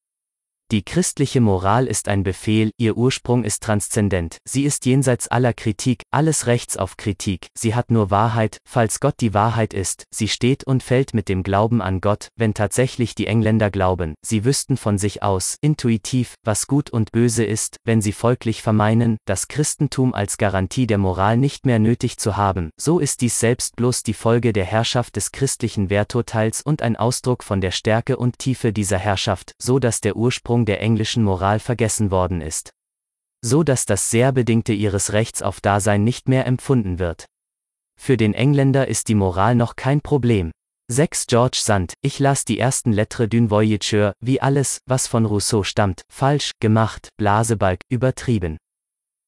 Die 0.71 0.83
christliche 0.83 1.41
Moral 1.41 1.87
ist 1.87 2.07
ein 2.09 2.21
Befehl, 2.21 2.69
ihr 2.77 2.95
Ursprung 2.95 3.43
ist 3.43 3.63
transzendent, 3.63 4.37
sie 4.47 4.65
ist 4.65 4.85
jenseits 4.85 5.27
aller 5.27 5.51
Kritik, 5.51 6.03
alles 6.11 6.45
Rechts 6.45 6.77
auf 6.77 6.95
Kritik, 6.95 7.47
sie 7.57 7.73
hat 7.73 7.89
nur 7.89 8.11
Wahrheit, 8.11 8.59
falls 8.69 8.99
Gott 8.99 9.15
die 9.19 9.33
Wahrheit 9.33 9.73
ist, 9.73 10.03
sie 10.13 10.27
steht 10.27 10.63
und 10.63 10.83
fällt 10.83 11.15
mit 11.15 11.27
dem 11.27 11.41
Glauben 11.41 11.81
an 11.81 12.01
Gott, 12.01 12.27
wenn 12.35 12.53
tatsächlich 12.53 13.15
die 13.15 13.25
Engländer 13.25 13.71
glauben, 13.71 14.13
sie 14.21 14.45
wüssten 14.45 14.77
von 14.77 14.99
sich 14.99 15.23
aus, 15.23 15.57
intuitiv, 15.59 16.35
was 16.43 16.67
gut 16.67 16.91
und 16.91 17.11
böse 17.11 17.45
ist, 17.45 17.77
wenn 17.83 18.03
sie 18.03 18.13
folglich 18.13 18.61
vermeinen, 18.61 19.17
das 19.25 19.47
Christentum 19.47 20.13
als 20.13 20.37
Garantie 20.37 20.85
der 20.85 20.99
Moral 20.99 21.37
nicht 21.37 21.65
mehr 21.65 21.79
nötig 21.79 22.17
zu 22.17 22.37
haben, 22.37 22.69
so 22.79 22.99
ist 22.99 23.21
dies 23.21 23.39
selbst 23.39 23.75
bloß 23.75 24.03
die 24.03 24.13
Folge 24.13 24.53
der 24.53 24.65
Herrschaft 24.65 25.15
des 25.15 25.31
christlichen 25.31 25.89
Werturteils 25.89 26.61
und 26.61 26.83
ein 26.83 26.95
Ausdruck 26.95 27.43
von 27.43 27.59
der 27.59 27.71
Stärke 27.71 28.17
und 28.17 28.37
Tiefe 28.37 28.71
dieser 28.71 28.99
Herrschaft, 28.99 29.55
so 29.57 29.79
dass 29.79 29.99
der 29.99 30.15
Ursprung 30.15 30.58
Ursprung 30.59 30.65
der 30.65 30.81
englischen 30.81 31.23
Moral 31.23 31.59
vergessen 31.59 32.11
worden 32.11 32.41
ist. 32.41 32.71
So 33.41 33.63
dass 33.63 33.85
das 33.85 34.09
sehr 34.09 34.33
bedingte 34.33 34.73
ihres 34.73 35.13
Rechts 35.13 35.41
auf 35.41 35.61
Dasein 35.61 36.03
nicht 36.03 36.27
mehr 36.27 36.45
empfunden 36.45 36.99
wird. 36.99 37.25
Für 37.97 38.17
den 38.17 38.33
Engländer 38.33 38.87
ist 38.87 39.07
die 39.07 39.15
Moral 39.15 39.55
noch 39.55 39.75
kein 39.75 40.01
Problem. 40.01 40.51
6 40.91 41.27
George 41.27 41.59
Sand, 41.61 41.93
ich 42.01 42.19
las 42.19 42.45
die 42.45 42.59
ersten 42.59 42.91
Lettres 42.91 43.29
d'une 43.29 43.49
Voyageur, 43.49 44.13
wie 44.21 44.41
alles, 44.41 44.79
was 44.87 45.07
von 45.07 45.25
Rousseau 45.25 45.63
stammt, 45.63 46.01
falsch, 46.11 46.51
gemacht, 46.59 47.09
Blasebalg, 47.17 47.79
übertrieben. 47.89 48.57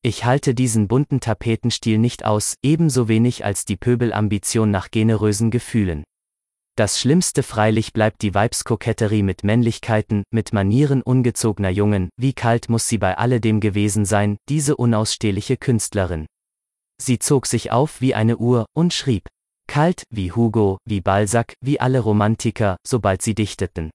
Ich 0.03 0.26
halte 0.26 0.53
diesen 0.53 0.88
bunten 0.88 1.20
Tapetenstil 1.20 1.99
nicht 1.99 2.26
aus, 2.26 2.56
ebenso 2.64 3.08
wenig 3.08 3.45
als 3.45 3.64
die 3.66 3.78
Pöbelambition 3.78 4.72
nach 4.72 4.90
generösen 4.90 5.52
Gefühlen. 5.52 6.03
Das 6.76 6.99
Schlimmste 6.99 7.43
freilich 7.43 7.93
bleibt 7.93 8.22
die 8.22 8.34
Weibskoketterie 8.34 9.23
mit 9.23 9.43
Männlichkeiten, 9.43 10.23
mit 10.31 10.53
Manieren 10.53 11.02
ungezogener 11.02 11.69
Jungen, 11.69 12.10
wie 12.18 12.34
kalt 12.34 12.69
muss 12.69 12.88
sie 12.88 12.98
bei 12.98 13.18
alledem 13.18 13.60
gewesen 13.60 14.06
sein, 14.06 14.38
diese 14.48 14.77
unausstehliche 14.77 15.57
Künstlerin. 15.57 16.27
Sie 17.02 17.19
zog 17.19 17.45
sich 17.45 17.72
auf 17.72 17.99
wie 17.99 18.15
eine 18.15 18.38
Uhr 18.38 18.65
und 18.73 18.93
schrieb. 18.93 19.27
Kalt, 19.68 20.03
wie 20.10 20.31
Hugo, 20.31 20.77
wie 20.85 21.02
Balzac, 21.02 21.53
wie 21.61 21.80
alle 21.80 21.99
Romantiker, 21.99 22.77
sobald 22.85 23.22
sie 23.22 23.35
dichteten. 23.35 23.91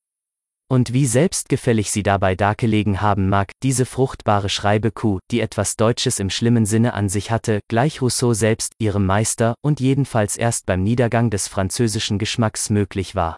Und 0.69 0.93
wie 0.93 1.07
selbstgefällig 1.07 1.93
sie 1.93 2.03
dabei 2.03 2.35
dargelegen 2.35 3.01
haben 3.01 3.29
mag, 3.29 3.53
diese 3.63 3.87
fruchtbare 3.87 4.49
Schreibekuh, 4.49 5.21
die 5.31 5.41
etwas 5.41 5.77
Deutsches 5.77 6.19
im 6.19 6.29
schlimmen 6.29 6.67
Sinne 6.67 6.95
an 6.95 7.09
sich 7.09 7.31
hatte, 7.31 7.61
gleich 7.69 8.03
Rousseau 8.03 8.33
selbst, 8.33 8.73
ihrem 8.79 9.07
Meister, 9.07 9.55
und 9.63 9.79
jedenfalls 9.79 10.37
erst 10.37 10.67
beim 10.67 10.83
Niedergang 10.83 11.31
des 11.31 11.47
französischen 11.47 12.19
Geschmacks 12.19 12.69
möglich 12.69 13.15
war. 13.15 13.37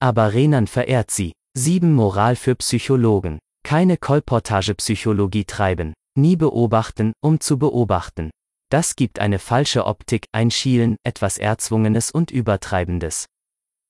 Aber 0.00 0.32
Renan 0.32 0.66
verehrt 0.66 1.12
sie. 1.12 1.32
Sieben 1.56 1.92
Moral 1.92 2.34
für 2.34 2.56
Psychologen. 2.56 3.38
Keine 3.64 3.96
Kolportagepsychologie 3.96 5.44
treiben. 5.44 5.94
Nie 6.16 6.36
beobachten, 6.36 7.12
um 7.20 7.38
zu 7.38 7.58
beobachten. 7.58 8.30
Das 8.70 8.96
gibt 8.96 9.18
eine 9.20 9.38
falsche 9.38 9.86
Optik, 9.86 10.26
ein 10.32 10.50
Schielen, 10.50 10.96
etwas 11.04 11.38
Erzwungenes 11.38 12.10
und 12.10 12.30
Übertreibendes. 12.30 13.26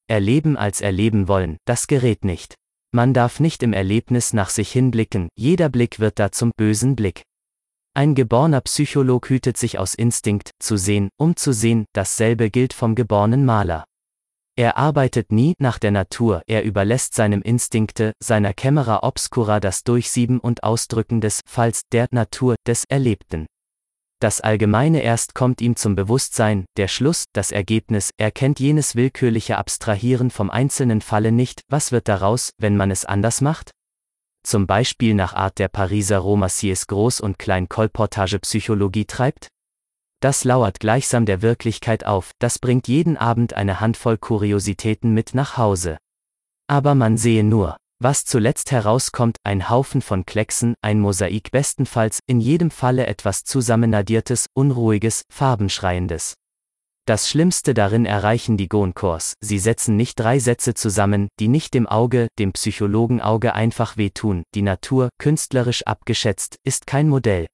Erleben 0.09 0.57
als 0.57 0.81
erleben 0.81 1.29
wollen, 1.29 1.59
das 1.67 1.87
gerät 1.87 2.25
nicht. 2.25 2.55
Man 2.93 3.13
darf 3.13 3.41
nicht 3.41 3.63
im 3.63 3.75
Erlebnis 3.75 4.33
nach 4.33 4.49
sich 4.49 4.73
hinblicken, 4.73 5.29
jeder 5.37 5.69
Blick 5.69 6.01
wird 6.01 6.19
da 6.19 6.33
zum 6.33 6.51
bösen 6.57 6.97
Blick. 6.97 7.23
Ein 7.95 8.15
geborner 8.15 8.63
Psycholog 8.63 9.29
hütet 9.29 9.57
sich 9.57 9.79
aus 9.79 9.95
Instinkt, 9.95 10.53
zu 10.59 10.77
sehen, 10.77 11.11
um 11.19 11.37
zu 11.37 11.53
sehen, 11.53 11.85
dasselbe 11.93 12.49
gilt 12.49 12.73
vom 12.73 12.95
geborenen 12.95 13.45
Maler. 13.45 13.85
Er 14.57 14.77
arbeitet 14.79 15.31
nie 15.31 15.55
nach 15.59 15.79
der 15.79 15.91
Natur, 15.91 16.43
er 16.47 16.65
überlässt 16.65 17.15
seinem 17.15 17.43
Instinkte, 17.43 18.13
seiner 18.21 18.55
Camera 18.55 19.03
obscura 19.03 19.61
das 19.61 19.85
Durchsieben 19.85 20.41
und 20.41 20.65
Ausdrücken 20.65 21.21
des 21.21 21.43
Falls 21.47 21.83
der 21.93 22.09
Natur 22.11 22.57
des 22.67 22.85
Erlebten. 22.89 23.47
Das 24.21 24.41
Allgemeine 24.41 25.01
erst 25.01 25.37
kommt 25.37 25.61
ihm 25.61 25.77
zum 25.77 25.95
Bewusstsein, 25.95 26.65
der 26.77 26.89
Schluss, 26.89 27.27
das 27.33 27.53
Ergebnis, 27.53 28.11
er 28.17 28.33
kennt 28.33 28.59
jenes 28.59 28.97
willkürliche 28.97 29.59
Abstrahieren 29.59 30.31
vom 30.31 30.51
einzelnen 30.51 31.01
Falle 31.01 31.31
nicht, 31.31 31.61
was 31.69 31.93
wird 31.93 32.09
daraus, 32.09 32.51
wenn 32.59 32.77
man 32.77 32.91
es 32.91 33.05
anders 33.05 33.41
macht? 33.41 33.71
Zum 34.43 34.67
Beispiel 34.67 35.15
nach 35.15 35.35
Art 35.35 35.61
der 35.61 35.69
Pariser 35.69 36.19
Romassiers 36.19 36.89
Groß- 36.89 37.21
und 37.21 37.39
Klein-Kolportage 37.39 38.41
Psychologie 38.41 39.05
treibt? 39.05 39.49
Das 40.21 40.43
lauert 40.43 40.81
gleichsam 40.81 41.25
der 41.25 41.43
Wirklichkeit 41.43 42.05
auf, 42.05 42.33
das 42.41 42.59
bringt 42.59 42.89
jeden 42.89 43.17
Abend 43.17 43.55
eine 43.55 43.79
Handvoll 43.79 44.19
Kuriositäten 44.19 45.15
mit 45.15 45.33
nach 45.35 45.57
Hause. 45.57 45.97
Aber 46.67 46.97
man 46.97 47.17
sehe 47.19 47.45
nur, 47.45 47.77
was 48.01 48.25
zuletzt 48.25 48.71
herauskommt, 48.71 49.37
ein 49.45 49.69
Haufen 49.69 50.03
von 50.03 50.27
Klecksen, 50.27 50.75
ein 50.83 51.01
Mosaik 51.01 51.51
bestenfalls, 51.51 52.21
in 52.27 52.41
jedem 52.41 52.71
Falle 52.71 53.07
etwas 53.07 53.45
zusammennadiertes, 53.45 54.47
unruhiges, 54.55 55.23
farbenschreiendes. 55.33 56.35
Das 57.07 57.29
Schlimmste 57.29 57.73
darin 57.75 58.05
erreichen 58.05 58.57
die 58.57 58.69
Gonkors, 58.69 59.35
sie 59.41 59.59
setzen 59.59 59.97
nicht 59.97 60.21
drei 60.21 60.39
Sätze 60.39 60.75
zusammen, 60.75 61.29
die 61.41 61.49
nicht 61.49 61.75
dem 61.75 61.87
Auge, 61.87 62.29
dem 62.39 62.53
Psychologenauge 62.53 63.55
einfach 63.55 63.97
wehtun, 63.97 64.43
die 64.55 64.63
Natur, 64.63 65.09
künstlerisch 65.19 65.83
abgeschätzt, 65.87 66.57
ist 66.65 66.87
kein 66.87 67.09
Modell, 67.09 67.47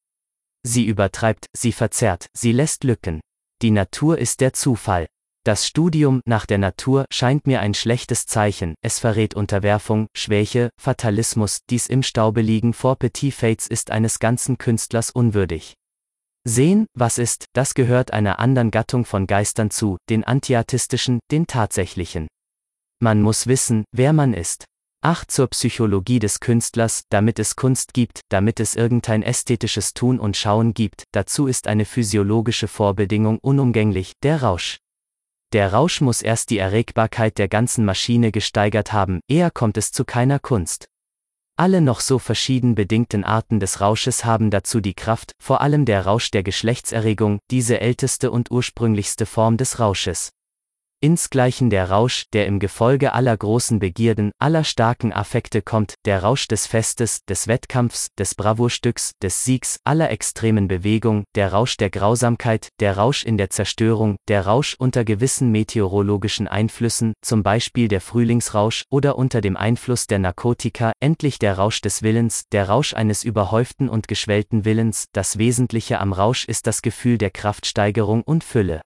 Sie 0.66 0.86
übertreibt, 0.86 1.48
sie 1.52 1.72
verzerrt, 1.72 2.28
sie 2.32 2.52
lässt 2.52 2.84
Lücken. 2.84 3.20
Die 3.60 3.70
Natur 3.70 4.18
ist 4.18 4.40
der 4.40 4.54
Zufall. 4.54 5.06
Das 5.46 5.66
Studium 5.66 6.22
nach 6.24 6.46
der 6.46 6.56
Natur 6.56 7.04
scheint 7.12 7.46
mir 7.46 7.60
ein 7.60 7.74
schlechtes 7.74 8.24
Zeichen, 8.24 8.76
es 8.80 8.98
verrät 8.98 9.34
Unterwerfung, 9.34 10.06
Schwäche, 10.16 10.70
Fatalismus, 10.80 11.60
dies 11.68 11.86
im 11.86 12.02
Staube 12.02 12.40
liegen 12.40 12.72
vor 12.72 12.96
Petit 12.96 13.34
Fates 13.34 13.66
ist 13.66 13.90
eines 13.90 14.18
ganzen 14.18 14.56
Künstlers 14.56 15.10
unwürdig. 15.10 15.74
Sehen, 16.44 16.86
was 16.94 17.18
ist, 17.18 17.44
das 17.52 17.74
gehört 17.74 18.14
einer 18.14 18.38
anderen 18.38 18.70
Gattung 18.70 19.04
von 19.04 19.26
Geistern 19.26 19.70
zu, 19.70 19.98
den 20.08 20.24
antiartistischen, 20.24 21.20
den 21.30 21.46
tatsächlichen. 21.46 22.26
Man 23.02 23.20
muss 23.20 23.46
wissen, 23.46 23.84
wer 23.92 24.14
man 24.14 24.32
ist. 24.32 24.64
Acht 25.02 25.30
zur 25.30 25.48
Psychologie 25.48 26.20
des 26.20 26.40
Künstlers, 26.40 27.02
damit 27.10 27.38
es 27.38 27.54
Kunst 27.54 27.92
gibt, 27.92 28.20
damit 28.30 28.60
es 28.60 28.76
irgendein 28.76 29.22
ästhetisches 29.22 29.92
Tun 29.92 30.18
und 30.18 30.38
Schauen 30.38 30.72
gibt, 30.72 31.04
dazu 31.12 31.46
ist 31.46 31.66
eine 31.66 31.84
physiologische 31.84 32.66
Vorbedingung 32.66 33.38
unumgänglich, 33.42 34.14
der 34.22 34.42
Rausch. 34.42 34.78
Der 35.54 35.72
Rausch 35.72 36.00
muss 36.00 36.20
erst 36.20 36.50
die 36.50 36.58
Erregbarkeit 36.58 37.38
der 37.38 37.46
ganzen 37.46 37.84
Maschine 37.84 38.32
gesteigert 38.32 38.92
haben, 38.92 39.20
eher 39.28 39.52
kommt 39.52 39.76
es 39.76 39.92
zu 39.92 40.04
keiner 40.04 40.40
Kunst. 40.40 40.88
Alle 41.56 41.80
noch 41.80 42.00
so 42.00 42.18
verschieden 42.18 42.74
bedingten 42.74 43.22
Arten 43.22 43.60
des 43.60 43.80
Rausches 43.80 44.24
haben 44.24 44.50
dazu 44.50 44.80
die 44.80 44.94
Kraft, 44.94 45.30
vor 45.40 45.60
allem 45.60 45.84
der 45.84 46.06
Rausch 46.06 46.32
der 46.32 46.42
Geschlechtserregung, 46.42 47.38
diese 47.52 47.80
älteste 47.80 48.32
und 48.32 48.50
ursprünglichste 48.50 49.26
Form 49.26 49.56
des 49.56 49.78
Rausches. 49.78 50.32
Insgleichen 51.04 51.68
der 51.68 51.90
Rausch, 51.90 52.24
der 52.32 52.46
im 52.46 52.58
Gefolge 52.58 53.12
aller 53.12 53.36
großen 53.36 53.78
Begierden, 53.78 54.32
aller 54.38 54.64
starken 54.64 55.12
Affekte 55.12 55.60
kommt, 55.60 55.96
der 56.06 56.22
Rausch 56.22 56.48
des 56.48 56.66
Festes, 56.66 57.26
des 57.26 57.46
Wettkampfs, 57.46 58.08
des 58.18 58.34
Bravourstücks, 58.34 59.10
des 59.22 59.44
Siegs, 59.44 59.76
aller 59.84 60.10
extremen 60.10 60.66
Bewegung, 60.66 61.24
der 61.34 61.52
Rausch 61.52 61.76
der 61.76 61.90
Grausamkeit, 61.90 62.68
der 62.80 62.96
Rausch 62.96 63.22
in 63.22 63.36
der 63.36 63.50
Zerstörung, 63.50 64.16
der 64.28 64.46
Rausch 64.46 64.76
unter 64.78 65.04
gewissen 65.04 65.50
meteorologischen 65.50 66.48
Einflüssen, 66.48 67.12
zum 67.20 67.42
Beispiel 67.42 67.88
der 67.88 68.00
Frühlingsrausch, 68.00 68.84
oder 68.88 69.18
unter 69.18 69.42
dem 69.42 69.58
Einfluss 69.58 70.06
der 70.06 70.20
Narkotika, 70.20 70.92
endlich 71.00 71.38
der 71.38 71.58
Rausch 71.58 71.82
des 71.82 72.02
Willens, 72.02 72.44
der 72.50 72.70
Rausch 72.70 72.94
eines 72.94 73.24
überhäuften 73.24 73.90
und 73.90 74.08
geschwellten 74.08 74.64
Willens, 74.64 75.04
das 75.12 75.36
Wesentliche 75.36 76.00
am 76.00 76.14
Rausch 76.14 76.46
ist 76.46 76.66
das 76.66 76.80
Gefühl 76.80 77.18
der 77.18 77.30
Kraftsteigerung 77.30 78.22
und 78.22 78.42
Fülle. 78.42 78.80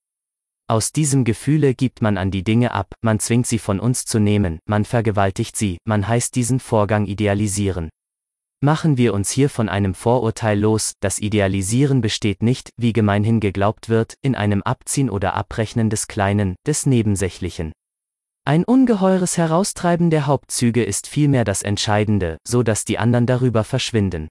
Aus 0.70 0.92
diesem 0.92 1.24
Gefühle 1.24 1.74
gibt 1.74 2.02
man 2.02 2.18
an 2.18 2.30
die 2.30 2.44
Dinge 2.44 2.72
ab, 2.72 2.92
man 3.00 3.20
zwingt 3.20 3.46
sie 3.46 3.58
von 3.58 3.80
uns 3.80 4.04
zu 4.04 4.18
nehmen, 4.18 4.58
man 4.66 4.84
vergewaltigt 4.84 5.56
sie, 5.56 5.78
man 5.84 6.06
heißt 6.06 6.36
diesen 6.36 6.60
Vorgang 6.60 7.06
idealisieren. 7.06 7.88
Machen 8.60 8.98
wir 8.98 9.14
uns 9.14 9.30
hier 9.30 9.48
von 9.48 9.70
einem 9.70 9.94
Vorurteil 9.94 10.60
los, 10.60 10.92
das 11.00 11.20
Idealisieren 11.20 12.02
besteht 12.02 12.42
nicht, 12.42 12.72
wie 12.76 12.92
gemeinhin 12.92 13.40
geglaubt 13.40 13.88
wird, 13.88 14.14
in 14.20 14.34
einem 14.34 14.62
Abziehen 14.62 15.08
oder 15.08 15.32
Abrechnen 15.32 15.88
des 15.88 16.06
Kleinen, 16.06 16.54
des 16.66 16.84
Nebensächlichen. 16.84 17.72
Ein 18.44 18.64
ungeheures 18.64 19.38
Heraustreiben 19.38 20.10
der 20.10 20.26
Hauptzüge 20.26 20.84
ist 20.84 21.06
vielmehr 21.06 21.44
das 21.44 21.62
Entscheidende, 21.62 22.36
so 22.46 22.62
dass 22.62 22.84
die 22.84 22.98
anderen 22.98 23.24
darüber 23.24 23.64
verschwinden. 23.64 24.28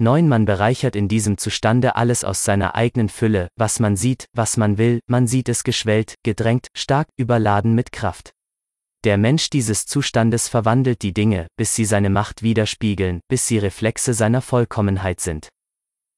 Neun 0.00 0.28
Man 0.28 0.44
bereichert 0.44 0.94
in 0.94 1.08
diesem 1.08 1.38
Zustande 1.38 1.96
alles 1.96 2.22
aus 2.22 2.44
seiner 2.44 2.76
eigenen 2.76 3.08
Fülle, 3.08 3.48
was 3.56 3.80
man 3.80 3.96
sieht, 3.96 4.26
was 4.32 4.56
man 4.56 4.78
will, 4.78 5.00
man 5.08 5.26
sieht 5.26 5.48
es 5.48 5.64
geschwellt, 5.64 6.14
gedrängt, 6.22 6.68
stark, 6.76 7.08
überladen 7.16 7.74
mit 7.74 7.90
Kraft. 7.90 8.30
Der 9.04 9.18
Mensch 9.18 9.50
dieses 9.50 9.86
Zustandes 9.86 10.48
verwandelt 10.48 11.02
die 11.02 11.12
Dinge, 11.14 11.48
bis 11.56 11.74
sie 11.74 11.84
seine 11.84 12.10
Macht 12.10 12.42
widerspiegeln, 12.42 13.20
bis 13.28 13.48
sie 13.48 13.58
Reflexe 13.58 14.14
seiner 14.14 14.40
Vollkommenheit 14.40 15.20
sind. 15.20 15.48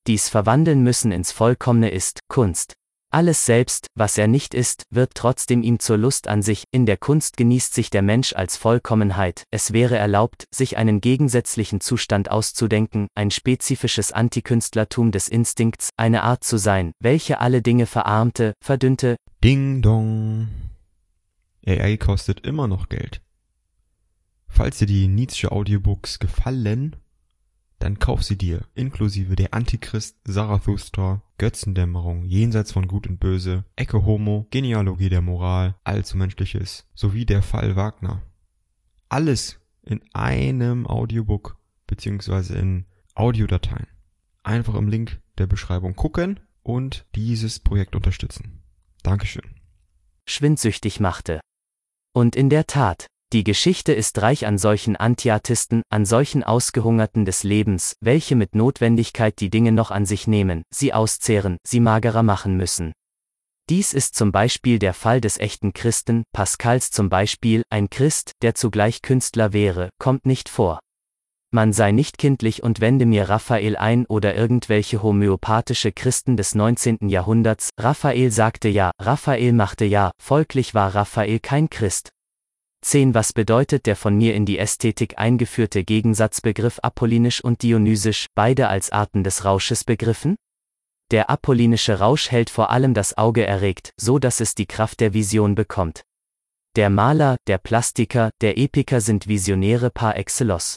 Dies 0.07 0.28
Verwandeln 0.28 0.82
müssen 0.82 1.12
ins 1.12 1.32
Vollkommene 1.32 1.90
ist 1.90 2.20
Kunst. 2.28 2.74
Alles 3.12 3.45
selbst, 3.45 3.89
was 3.97 4.16
er 4.19 4.28
nicht 4.28 4.55
ist, 4.55 4.85
wird 4.91 5.16
trotzdem 5.16 5.65
ihm 5.65 5.81
zur 5.81 5.99
Lust 5.99 6.28
an 6.28 6.43
sich, 6.43 6.62
in 6.70 6.87
der 6.87 6.97
Kunst 6.97 7.37
genießt 7.37 7.74
sich 7.74 7.91
der 7.91 8.03
Mensch 8.03 8.35
als 8.35 8.57
Vollkommenheit, 8.57 9.43
es 9.51 9.73
wäre 9.73 9.97
erlaubt, 9.97 10.45
sich 10.55 10.77
einen 10.77 11.01
gegensätzlichen 11.01 11.81
Zustand 11.81 12.31
auszudenken, 12.31 13.09
ein 13.16 13.32
spezifisches 13.32 14.12
Antikünstlertum 14.12 15.11
des 15.11 15.28
Instinkts, 15.28 15.91
eine 15.97 16.23
Art 16.23 16.45
zu 16.45 16.57
sein, 16.57 16.93
welche 17.01 17.41
alle 17.41 17.62
Dinge 17.62 17.87
verarmte, 17.87 18.53
verdünnte. 18.65 19.16
Ding 19.43 19.82
dong. 19.82 20.47
AI 21.66 21.97
kostet 21.97 22.47
immer 22.47 22.69
noch 22.69 22.89
Geld. 22.89 23.23
Falls 24.47 24.78
dir 24.78 24.87
die 24.87 25.09
Nietzsche 25.09 25.51
Audiobooks 25.51 26.20
gefallen, 26.20 26.95
dann 27.81 27.98
kauf 27.98 28.23
sie 28.23 28.36
dir, 28.36 28.61
inklusive 28.74 29.35
der 29.36 29.55
Antichrist, 29.55 30.19
Zarathustra, 30.28 31.23
Götzendämmerung, 31.39 32.24
Jenseits 32.24 32.73
von 32.73 32.86
Gut 32.86 33.07
und 33.07 33.19
Böse, 33.19 33.65
Ecke 33.74 34.05
Homo, 34.05 34.47
Genealogie 34.51 35.09
der 35.09 35.23
Moral, 35.23 35.74
Allzu 35.82 36.16
Menschliches, 36.16 36.86
sowie 36.94 37.24
der 37.24 37.43
Fall 37.43 37.77
Wagner. 37.77 38.23
Alles 39.09 39.59
in 39.82 40.02
einem 40.12 40.86
Audiobook, 40.86 41.57
beziehungsweise 41.86 42.57
in 42.57 42.85
Audiodateien. 43.15 43.89
Einfach 44.43 44.74
im 44.74 44.89
Link 44.89 45.20
der 45.39 45.47
Beschreibung 45.47 45.97
gucken 45.97 46.39
und 46.62 47.07
dieses 47.15 47.61
Projekt 47.61 47.97
unterstützen. 47.97 48.62
Dankeschön. 49.02 49.55
Schwindsüchtig 50.28 51.01
machte. 51.01 51.40
Und 52.12 52.36
in 52.36 52.51
der 52.51 52.66
Tat, 52.66 53.07
die 53.32 53.44
Geschichte 53.44 53.93
ist 53.93 54.20
reich 54.23 54.44
an 54.44 54.59
solchen 54.59 54.97
Antiartisten, 54.97 55.82
an 55.89 56.05
solchen 56.05 56.43
Ausgehungerten 56.43 57.24
des 57.24 57.44
Lebens, 57.44 57.94
welche 58.01 58.35
mit 58.35 58.57
Notwendigkeit 58.57 59.39
die 59.39 59.51
Dinge 59.51 59.70
noch 59.70 59.93
an 59.93 60.05
sich 60.05 60.27
nehmen, 60.27 60.65
sie 60.74 60.93
auszehren, 60.93 61.57
sie 61.65 61.78
magerer 61.78 62.24
machen 62.24 62.57
müssen. 62.57 62.93
Dies 63.69 63.94
ist 63.94 64.16
zum 64.16 64.32
Beispiel 64.32 64.81
der 64.81 64.94
Fall 64.94 65.20
des 65.20 65.39
echten 65.39 65.73
Christen, 65.73 66.24
Pascals 66.32 66.90
zum 66.90 67.09
Beispiel, 67.09 67.62
ein 67.70 67.89
Christ, 67.89 68.32
der 68.43 68.57
zugleich 68.57 69.01
Künstler 69.01 69.52
wäre, 69.52 69.90
kommt 70.01 70.27
nicht 70.27 70.48
vor. 70.48 70.81
Man 71.52 71.73
sei 71.73 71.93
nicht 71.93 72.19
kindlich 72.19 72.65
und 72.65 72.81
wende 72.81 73.07
mir 73.07 73.28
Raphael 73.28 73.77
ein 73.77 74.07
oder 74.07 74.35
irgendwelche 74.35 75.05
homöopathische 75.05 75.93
Christen 75.93 76.36
des 76.36 76.57
19. 76.57 77.09
Jahrhunderts, 77.09 77.70
Raphael 77.78 78.32
sagte 78.32 78.69
ja, 78.69 78.90
Raphael 79.01 79.52
machte 79.52 79.85
ja, 79.85 80.11
folglich 80.20 80.74
war 80.74 80.94
Raphael 80.94 81.39
kein 81.39 81.70
Christ, 81.70 82.11
10. 82.82 83.15
Was 83.15 83.32
bedeutet 83.32 83.86
der 83.86 83.94
von 83.94 84.16
mir 84.16 84.35
in 84.35 84.47
die 84.47 84.59
Ästhetik 84.59 85.19
eingeführte 85.19 85.85
Gegensatzbegriff 85.85 86.78
apollinisch 86.81 87.44
und 87.44 87.62
dionysisch, 87.62 88.27
beide 88.35 88.69
als 88.69 88.90
Arten 88.90 89.23
des 89.23 89.44
Rausches 89.44 89.85
begriffen? 89.85 90.36
Der 91.11 91.28
apollinische 91.28 91.98
Rausch 91.98 92.31
hält 92.31 92.51
vor 92.51 92.70
allem 92.70 92.94
das 92.94 93.19
Auge 93.19 93.47
erregt, 93.47 93.93
so 93.97 94.19
dass 94.19 94.40
es 94.40 94.55
die 94.55 94.66
Kraft 94.66 95.01
der 95.01 95.12
Vision 95.12 95.55
bekommt. 95.55 96.02
Der 96.77 96.89
Maler, 96.89 97.36
der 97.48 97.59
Plastiker, 97.59 98.31
der 98.40 98.57
Epiker 98.57 99.01
sind 99.01 99.27
Visionäre 99.27 99.90
par 99.90 100.16
excellence. 100.16 100.77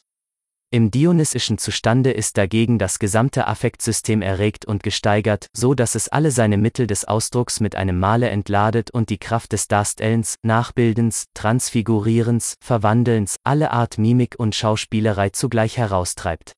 Im 0.73 0.89
dionysischen 0.89 1.59
Zustande 1.59 2.09
ist 2.09 2.35
dagegen 2.35 2.79
das 2.79 2.97
gesamte 2.97 3.45
Affektsystem 3.45 4.23
erregt 4.23 4.65
und 4.65 4.81
gesteigert, 4.81 5.45
so 5.55 5.75
dass 5.75 5.93
es 5.93 6.09
alle 6.09 6.31
seine 6.31 6.57
Mittel 6.57 6.87
des 6.87 7.05
Ausdrucks 7.05 7.59
mit 7.59 7.75
einem 7.75 7.99
Male 7.99 8.31
entladet 8.31 8.89
und 8.89 9.11
die 9.11 9.19
Kraft 9.19 9.51
des 9.51 9.67
Darstellens, 9.67 10.37
Nachbildens, 10.41 11.25
Transfigurierens, 11.35 12.55
Verwandelns, 12.59 13.35
alle 13.43 13.69
Art 13.69 13.99
Mimik 13.99 14.33
und 14.39 14.55
Schauspielerei 14.55 15.29
zugleich 15.29 15.77
heraustreibt. 15.77 16.53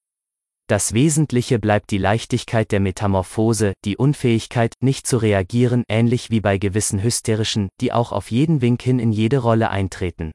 Das 0.68 0.94
Wesentliche 0.94 1.60
bleibt 1.60 1.92
die 1.92 1.98
Leichtigkeit 1.98 2.72
der 2.72 2.80
Metamorphose, 2.80 3.74
die 3.84 3.98
Unfähigkeit, 3.98 4.76
nicht 4.80 5.08
zu 5.08 5.18
reagieren, 5.18 5.84
ähnlich 5.90 6.32
wie 6.32 6.40
bei 6.40 6.58
gewissen 6.58 7.04
hysterischen, 7.04 7.68
die 7.82 7.92
auch 7.92 8.14
auf 8.14 8.32
jeden 8.32 8.62
Wink 8.62 8.82
hin 8.82 9.00
in 9.00 9.12
jede 9.12 9.40
Rolle 9.40 9.72
eintreten. 9.72 10.32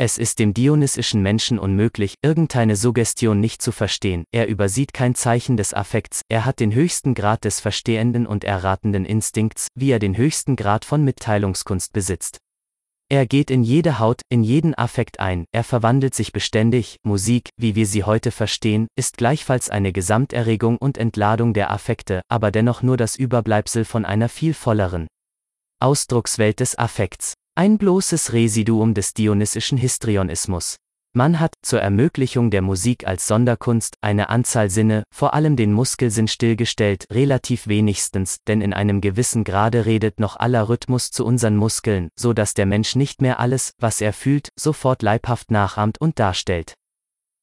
Es 0.00 0.16
ist 0.16 0.38
dem 0.38 0.54
dionysischen 0.54 1.22
Menschen 1.22 1.58
unmöglich, 1.58 2.14
irgendeine 2.22 2.76
Suggestion 2.76 3.40
nicht 3.40 3.60
zu 3.60 3.72
verstehen, 3.72 4.22
er 4.30 4.46
übersieht 4.46 4.92
kein 4.92 5.16
Zeichen 5.16 5.56
des 5.56 5.74
Affekts, 5.74 6.22
er 6.28 6.44
hat 6.44 6.60
den 6.60 6.72
höchsten 6.72 7.14
Grad 7.14 7.42
des 7.42 7.58
verstehenden 7.58 8.24
und 8.24 8.44
erratenden 8.44 9.04
Instinkts, 9.04 9.66
wie 9.74 9.90
er 9.90 9.98
den 9.98 10.16
höchsten 10.16 10.54
Grad 10.54 10.84
von 10.84 11.02
Mitteilungskunst 11.02 11.92
besitzt. 11.92 12.38
Er 13.10 13.26
geht 13.26 13.50
in 13.50 13.64
jede 13.64 13.98
Haut, 13.98 14.20
in 14.28 14.44
jeden 14.44 14.76
Affekt 14.76 15.18
ein, 15.18 15.46
er 15.50 15.64
verwandelt 15.64 16.14
sich 16.14 16.30
beständig, 16.30 16.98
Musik, 17.02 17.48
wie 17.56 17.74
wir 17.74 17.86
sie 17.86 18.04
heute 18.04 18.30
verstehen, 18.30 18.86
ist 18.94 19.16
gleichfalls 19.16 19.68
eine 19.68 19.92
Gesamterregung 19.92 20.76
und 20.76 20.96
Entladung 20.96 21.54
der 21.54 21.72
Affekte, 21.72 22.22
aber 22.28 22.52
dennoch 22.52 22.82
nur 22.82 22.98
das 22.98 23.16
Überbleibsel 23.16 23.84
von 23.84 24.04
einer 24.04 24.28
viel 24.28 24.54
volleren 24.54 25.08
Ausdruckswelt 25.80 26.60
des 26.60 26.78
Affekts. 26.78 27.34
Ein 27.58 27.76
bloßes 27.76 28.34
Residuum 28.34 28.94
des 28.94 29.14
dionysischen 29.14 29.78
Histrionismus. 29.78 30.76
Man 31.12 31.40
hat, 31.40 31.54
zur 31.60 31.80
Ermöglichung 31.80 32.52
der 32.52 32.62
Musik 32.62 33.04
als 33.04 33.26
Sonderkunst, 33.26 33.96
eine 34.00 34.28
Anzahl 34.28 34.70
Sinne, 34.70 35.02
vor 35.12 35.34
allem 35.34 35.56
den 35.56 35.72
Muskelsinn 35.72 36.28
stillgestellt, 36.28 37.06
relativ 37.10 37.66
wenigstens, 37.66 38.36
denn 38.46 38.60
in 38.60 38.72
einem 38.72 39.00
gewissen 39.00 39.42
Grade 39.42 39.86
redet 39.86 40.20
noch 40.20 40.36
aller 40.36 40.68
Rhythmus 40.68 41.10
zu 41.10 41.26
unseren 41.26 41.56
Muskeln, 41.56 42.10
so 42.16 42.32
dass 42.32 42.54
der 42.54 42.66
Mensch 42.66 42.94
nicht 42.94 43.22
mehr 43.22 43.40
alles, 43.40 43.72
was 43.80 44.00
er 44.00 44.12
fühlt, 44.12 44.50
sofort 44.54 45.02
leibhaft 45.02 45.50
nachahmt 45.50 46.00
und 46.00 46.20
darstellt. 46.20 46.74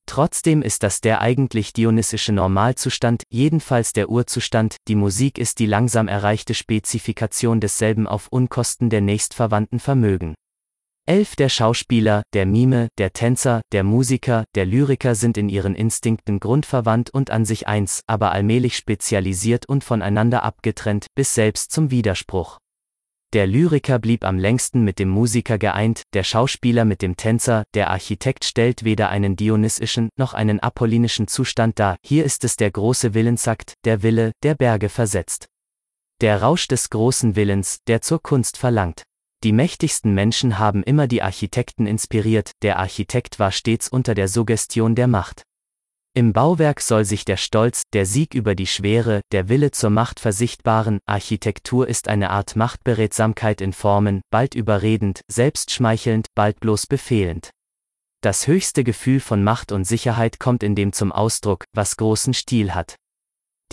Trotzdem 0.05 0.61
ist 0.61 0.83
das 0.83 1.01
der 1.01 1.21
eigentlich 1.21 1.73
dionysische 1.73 2.31
Normalzustand, 2.31 3.23
jedenfalls 3.29 3.93
der 3.93 4.09
Urzustand, 4.09 4.77
die 4.87 4.95
Musik 4.95 5.37
ist 5.37 5.59
die 5.59 5.65
langsam 5.65 6.07
erreichte 6.07 6.53
Spezifikation 6.53 7.59
desselben 7.59 8.07
auf 8.07 8.27
Unkosten 8.29 8.89
der 8.89 9.01
nächstverwandten 9.01 9.79
Vermögen. 9.79 10.35
Elf 11.07 11.35
der 11.35 11.49
Schauspieler, 11.49 12.23
der 12.33 12.47
Mime, 12.47 12.87
der 12.97 13.13
Tänzer, 13.13 13.61
der 13.71 13.83
Musiker, 13.83 14.43
der 14.55 14.65
Lyriker 14.65 15.13
sind 15.13 15.37
in 15.37 15.49
ihren 15.49 15.75
Instinkten 15.75 16.39
grundverwandt 16.39 17.11
und 17.11 17.29
an 17.29 17.45
sich 17.45 17.67
eins, 17.67 18.01
aber 18.07 18.31
allmählich 18.31 18.75
spezialisiert 18.75 19.67
und 19.67 19.83
voneinander 19.83 20.41
abgetrennt, 20.41 21.05
bis 21.13 21.35
selbst 21.35 21.71
zum 21.71 21.91
Widerspruch. 21.91 22.57
Der 23.35 23.47
Lyriker 23.47 23.99
blieb 23.99 24.23
am 24.23 24.39
längsten 24.39 24.85
mit 24.85 24.97
dem 24.97 25.09
Musiker 25.09 25.57
geeint, 25.57 26.03
der 26.13 26.23
Schauspieler 26.23 26.85
mit 26.85 27.01
dem 27.01 27.17
Tänzer, 27.17 27.65
der 27.73 27.89
Architekt 27.89 28.45
stellt 28.45 28.85
weder 28.85 29.09
einen 29.09 29.35
dionysischen 29.35 30.07
noch 30.15 30.33
einen 30.33 30.61
apollinischen 30.61 31.27
Zustand 31.27 31.77
dar, 31.77 31.97
hier 32.01 32.23
ist 32.23 32.45
es 32.45 32.55
der 32.55 32.71
große 32.71 33.13
Willensakt, 33.13 33.73
der 33.83 34.03
Wille, 34.03 34.31
der 34.41 34.55
Berge 34.55 34.87
versetzt. 34.87 35.47
Der 36.21 36.41
Rausch 36.41 36.69
des 36.69 36.89
großen 36.89 37.35
Willens, 37.35 37.79
der 37.87 37.99
zur 37.99 38.23
Kunst 38.23 38.55
verlangt. 38.55 39.03
Die 39.43 39.51
mächtigsten 39.51 40.13
Menschen 40.13 40.57
haben 40.57 40.81
immer 40.81 41.07
die 41.07 41.21
Architekten 41.21 41.87
inspiriert, 41.87 42.51
der 42.61 42.79
Architekt 42.79 43.37
war 43.37 43.51
stets 43.51 43.89
unter 43.89 44.15
der 44.15 44.29
Suggestion 44.29 44.95
der 44.95 45.07
Macht. 45.07 45.43
Im 46.17 46.31
Bauwerk 46.31 46.79
soll 46.79 47.03
sich 47.03 47.25
der 47.25 47.35
Stolz, 47.35 47.81
der 47.91 48.05
Sieg 48.05 48.35
über 48.35 48.55
die 48.55 48.67
Schwere, 48.67 49.19
der 49.33 49.49
Wille 49.49 49.71
zur 49.71 49.89
Macht 49.89 50.21
versichtbaren, 50.21 50.99
Architektur 51.05 51.89
ist 51.89 52.07
eine 52.07 52.29
Art 52.29 52.55
Machtberedsamkeit 52.55 53.59
in 53.59 53.73
Formen, 53.73 54.21
bald 54.31 54.55
überredend, 54.55 55.19
selbstschmeichelnd, 55.29 56.27
bald 56.33 56.61
bloß 56.61 56.87
befehlend. 56.87 57.49
Das 58.21 58.47
höchste 58.47 58.85
Gefühl 58.85 59.19
von 59.19 59.43
Macht 59.43 59.73
und 59.73 59.83
Sicherheit 59.83 60.39
kommt 60.39 60.63
in 60.63 60.73
dem 60.73 60.93
zum 60.93 61.11
Ausdruck, 61.11 61.65
was 61.73 61.97
großen 61.97 62.33
Stil 62.33 62.73
hat. 62.73 62.95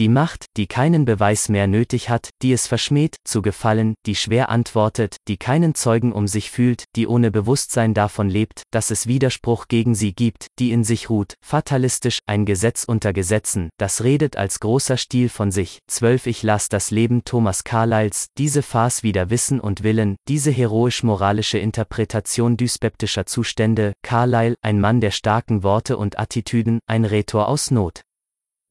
Die 0.03 0.09
Macht, 0.09 0.47
die 0.57 0.66
keinen 0.66 1.05
Beweis 1.05 1.49
mehr 1.49 1.69
nötig 1.69 2.11
hat, 2.11 2.31
die 2.43 2.53
es 2.53 2.66
verschmäht, 2.66 3.19
zu 3.23 3.41
gefallen, 3.41 3.95
die 4.05 4.16
schwer 4.16 4.49
antwortet, 4.49 5.15
die 5.29 5.37
keinen 5.37 5.77
Zeugen 5.77 6.11
um 6.11 6.27
sich 6.27 6.51
fühlt, 6.51 6.87
die 6.97 7.07
ohne 7.07 7.31
Bewusstsein 7.31 7.95
davon 7.95 8.29
lebt, 8.29 8.65
dass 8.73 8.91
es 8.91 9.07
Widerspruch 9.07 9.69
gegen 9.69 9.95
sie 9.95 10.12
gibt, 10.12 10.49
die 10.59 10.73
in 10.73 10.83
sich 10.83 11.09
ruht, 11.09 11.35
fatalistisch, 11.41 12.19
ein 12.27 12.47
Gesetz 12.47 12.83
unter 12.83 13.12
Gesetzen, 13.12 13.70
das 13.79 14.03
redet 14.03 14.37
als 14.37 14.59
großer 14.59 14.97
Stil 14.97 15.29
von 15.29 15.53
sich. 15.53 15.79
12 15.87 16.27
Ich 16.27 16.43
las 16.43 16.69
das 16.69 16.91
Leben 16.91 17.23
Thomas 17.23 17.62
Carlyles, 17.62 18.27
diese 18.37 18.62
Farce 18.62 19.05
wider 19.05 19.31
Wissen 19.31 19.61
und 19.61 19.85
Willen, 19.85 20.16
diese 20.27 20.51
heroisch-moralische 20.51 21.59
Interpretation 21.59 22.57
dyspeptischer 22.57 23.27
Zustände, 23.27 23.93
Carlyle, 24.03 24.57
ein 24.62 24.81
Mann 24.81 25.01
der 25.01 25.12
starken 25.12 25.62
Worte 25.62 25.97
und 25.97 26.19
Attitüden, 26.19 26.81
ein 26.89 27.05
Rhetor 27.05 27.47
aus 27.47 27.70
Not 27.70 28.03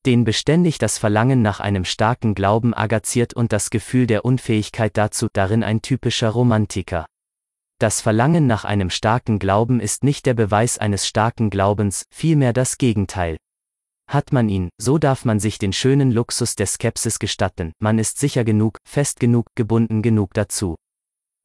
den 0.06 0.23
beständig 0.23 0.78
das 0.78 0.98
Verlangen 0.98 1.41
nach 1.41 1.60
einem 1.60 1.86
starken 1.86 2.36
Glauben 2.36 2.73
agaziert 2.73 3.34
und 3.34 3.53
das 3.53 3.69
Gefühl 3.69 4.07
der 4.07 4.26
Unfähigkeit 4.26 4.98
dazu, 4.98 5.28
darin 5.32 5.64
ein 5.64 5.82
typischer 5.82 6.30
Romantiker. 6.30 7.06
Das 7.80 8.02
Verlangen 8.02 8.48
nach 8.48 8.64
einem 8.64 8.90
starken 8.90 9.40
Glauben 9.40 9.80
ist 9.80 10.03
nicht 10.03 10.26
der 10.26 10.34
Beweis 10.34 10.78
eines 10.78 11.07
starken 11.07 11.49
Glaubens, 11.49 12.06
vielmehr 12.11 12.53
das 12.53 12.78
Gegenteil. 12.78 13.38
Hat 14.07 14.32
man 14.34 14.49
ihn, 14.49 14.69
so 14.78 14.98
darf 14.98 15.26
man 15.26 15.40
sich 15.40 15.57
den 15.57 15.73
schönen 15.73 16.11
Luxus 16.11 16.56
der 16.56 16.68
Skepsis 16.68 17.18
gestatten, 17.18 17.73
man 17.80 17.98
ist 17.98 18.19
sicher 18.19 18.44
genug, 18.44 18.78
fest 18.88 19.19
genug, 19.19 19.45
gebunden 19.56 20.02
genug 20.02 20.34
dazu. 20.34 20.76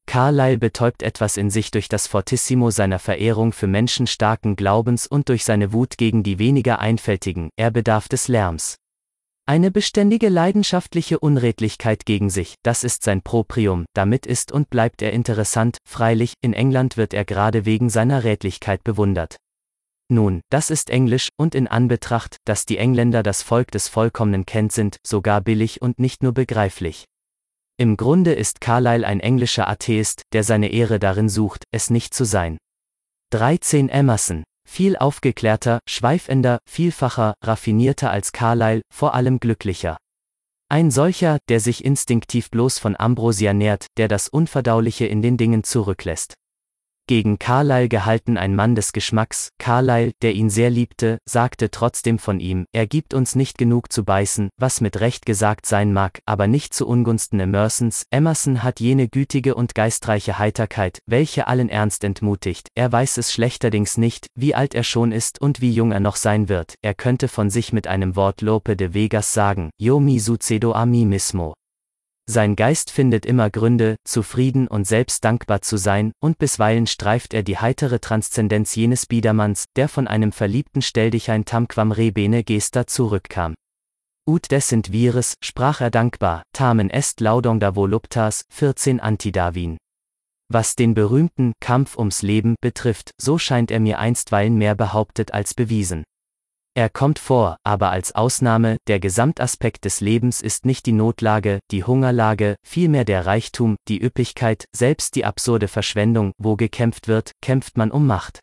Carlyle 0.06 0.58
betäubt 0.58 1.02
etwas 1.02 1.36
in 1.36 1.50
sich 1.50 1.70
durch 1.70 1.88
das 1.88 2.06
Fortissimo 2.06 2.70
seiner 2.70 2.98
Verehrung 2.98 3.52
für 3.52 3.66
Menschen 3.66 4.06
starken 4.06 4.56
Glaubens 4.56 5.06
und 5.06 5.28
durch 5.28 5.44
seine 5.44 5.72
Wut 5.72 5.98
gegen 5.98 6.22
die 6.22 6.38
weniger 6.38 6.78
Einfältigen, 6.78 7.50
er 7.56 7.70
bedarf 7.70 8.08
des 8.08 8.28
Lärms. 8.28 8.76
Eine 9.48 9.70
beständige 9.70 10.28
leidenschaftliche 10.28 11.20
Unredlichkeit 11.20 12.04
gegen 12.04 12.30
sich, 12.30 12.56
das 12.64 12.82
ist 12.82 13.04
sein 13.04 13.22
Proprium, 13.22 13.84
damit 13.94 14.26
ist 14.26 14.50
und 14.50 14.70
bleibt 14.70 15.02
er 15.02 15.12
interessant, 15.12 15.78
freilich, 15.88 16.34
in 16.40 16.52
England 16.52 16.96
wird 16.96 17.14
er 17.14 17.24
gerade 17.24 17.64
wegen 17.64 17.88
seiner 17.88 18.24
Redlichkeit 18.24 18.82
bewundert. 18.82 19.36
Nun, 20.08 20.40
das 20.50 20.70
ist 20.70 20.90
Englisch, 20.90 21.28
und 21.36 21.54
in 21.54 21.66
Anbetracht, 21.66 22.38
dass 22.44 22.64
die 22.64 22.78
Engländer 22.78 23.22
das 23.22 23.42
Volk 23.42 23.70
des 23.70 23.88
Vollkommenen 23.88 24.46
kennt 24.46 24.72
sind, 24.72 24.98
sogar 25.04 25.40
billig 25.40 25.82
und 25.82 25.98
nicht 25.98 26.22
nur 26.22 26.32
begreiflich. 26.32 27.06
Im 27.78 27.98
Grunde 27.98 28.32
ist 28.32 28.62
Carlyle 28.62 29.06
ein 29.06 29.20
englischer 29.20 29.68
Atheist, 29.68 30.22
der 30.32 30.44
seine 30.44 30.68
Ehre 30.68 30.98
darin 30.98 31.28
sucht, 31.28 31.64
es 31.72 31.90
nicht 31.90 32.14
zu 32.14 32.24
sein. 32.24 32.56
13 33.32 33.90
Emerson. 33.90 34.44
Viel 34.66 34.96
aufgeklärter, 34.96 35.80
schweifender, 35.86 36.58
vielfacher, 36.66 37.34
raffinierter 37.44 38.10
als 38.10 38.32
Carlyle, 38.32 38.80
vor 38.90 39.14
allem 39.14 39.40
glücklicher. 39.40 39.98
Ein 40.70 40.90
solcher, 40.90 41.38
der 41.50 41.60
sich 41.60 41.84
instinktiv 41.84 42.50
bloß 42.50 42.78
von 42.78 42.96
Ambrosia 42.96 43.52
nährt, 43.52 43.86
der 43.98 44.08
das 44.08 44.28
Unverdauliche 44.28 45.04
in 45.04 45.20
den 45.20 45.36
Dingen 45.36 45.62
zurücklässt 45.62 46.34
gegen 47.06 47.38
Carlyle 47.38 47.88
gehalten 47.88 48.36
ein 48.36 48.54
Mann 48.54 48.74
des 48.74 48.92
Geschmacks, 48.92 49.50
Carlyle, 49.58 50.12
der 50.22 50.34
ihn 50.34 50.50
sehr 50.50 50.70
liebte, 50.70 51.18
sagte 51.24 51.70
trotzdem 51.70 52.18
von 52.18 52.40
ihm, 52.40 52.66
er 52.72 52.86
gibt 52.86 53.14
uns 53.14 53.34
nicht 53.34 53.58
genug 53.58 53.92
zu 53.92 54.04
beißen, 54.04 54.50
was 54.56 54.80
mit 54.80 55.00
Recht 55.00 55.26
gesagt 55.26 55.66
sein 55.66 55.92
mag, 55.92 56.20
aber 56.26 56.46
nicht 56.46 56.74
zu 56.74 56.86
Ungunsten 56.86 57.40
Emersons, 57.40 58.04
Emerson 58.10 58.62
hat 58.62 58.80
jene 58.80 59.08
gütige 59.08 59.54
und 59.54 59.74
geistreiche 59.74 60.38
Heiterkeit, 60.38 61.00
welche 61.06 61.46
allen 61.46 61.68
Ernst 61.68 62.04
entmutigt, 62.04 62.68
er 62.74 62.90
weiß 62.90 63.18
es 63.18 63.32
schlechterdings 63.32 63.96
nicht, 63.96 64.26
wie 64.34 64.54
alt 64.54 64.74
er 64.74 64.84
schon 64.84 65.12
ist 65.12 65.40
und 65.40 65.60
wie 65.60 65.72
jung 65.72 65.92
er 65.92 66.00
noch 66.00 66.16
sein 66.16 66.48
wird, 66.48 66.74
er 66.82 66.94
könnte 66.94 67.28
von 67.28 67.50
sich 67.50 67.72
mit 67.72 67.86
einem 67.86 68.16
Wort 68.16 68.40
Lope 68.40 68.76
de 68.76 68.94
Vegas 68.94 69.32
sagen, 69.32 69.70
Yo 69.78 70.00
mi 70.00 70.18
sucedo 70.18 70.72
a 70.72 70.86
mi 70.86 71.04
mismo. 71.04 71.54
Sein 72.28 72.56
Geist 72.56 72.90
findet 72.90 73.24
immer 73.24 73.50
Gründe, 73.50 73.96
zufrieden 74.02 74.66
und 74.66 74.84
selbst 74.84 75.24
dankbar 75.24 75.62
zu 75.62 75.76
sein, 75.76 76.10
und 76.20 76.38
bisweilen 76.38 76.88
streift 76.88 77.34
er 77.34 77.44
die 77.44 77.58
heitere 77.58 78.00
Transzendenz 78.00 78.74
jenes 78.74 79.06
Biedermanns, 79.06 79.66
der 79.76 79.88
von 79.88 80.08
einem 80.08 80.32
verliebten 80.32 80.82
Stelldichein 80.82 81.44
Tamquam 81.44 81.92
Rebene 81.92 82.42
Gesta 82.42 82.88
zurückkam. 82.88 83.54
Ut 84.28 84.50
desint 84.50 84.90
vires, 84.90 85.34
sprach 85.40 85.80
er 85.80 85.92
dankbar, 85.92 86.42
tamen 86.52 86.90
est 86.90 87.20
laudonda 87.20 87.76
voluptas, 87.76 88.42
14 88.50 88.98
Antidavin. 88.98 89.76
Was 90.48 90.74
den 90.74 90.94
berühmten 90.94 91.52
Kampf 91.60 91.96
ums 91.96 92.22
Leben 92.22 92.56
betrifft, 92.60 93.12
so 93.20 93.38
scheint 93.38 93.70
er 93.70 93.78
mir 93.78 94.00
einstweilen 94.00 94.58
mehr 94.58 94.74
behauptet 94.74 95.32
als 95.32 95.54
bewiesen. 95.54 96.02
Er 96.76 96.90
kommt 96.90 97.18
vor, 97.18 97.56
aber 97.64 97.90
als 97.90 98.14
Ausnahme, 98.14 98.76
der 98.86 99.00
Gesamtaspekt 99.00 99.86
des 99.86 100.02
Lebens 100.02 100.42
ist 100.42 100.66
nicht 100.66 100.84
die 100.84 100.92
Notlage, 100.92 101.60
die 101.70 101.84
Hungerlage, 101.84 102.56
vielmehr 102.66 103.06
der 103.06 103.24
Reichtum, 103.24 103.76
die 103.88 104.04
Üppigkeit, 104.04 104.66
selbst 104.76 105.14
die 105.14 105.24
absurde 105.24 105.68
Verschwendung, 105.68 106.32
wo 106.36 106.54
gekämpft 106.54 107.08
wird, 107.08 107.32
kämpft 107.40 107.78
man 107.78 107.90
um 107.90 108.06
Macht. 108.06 108.40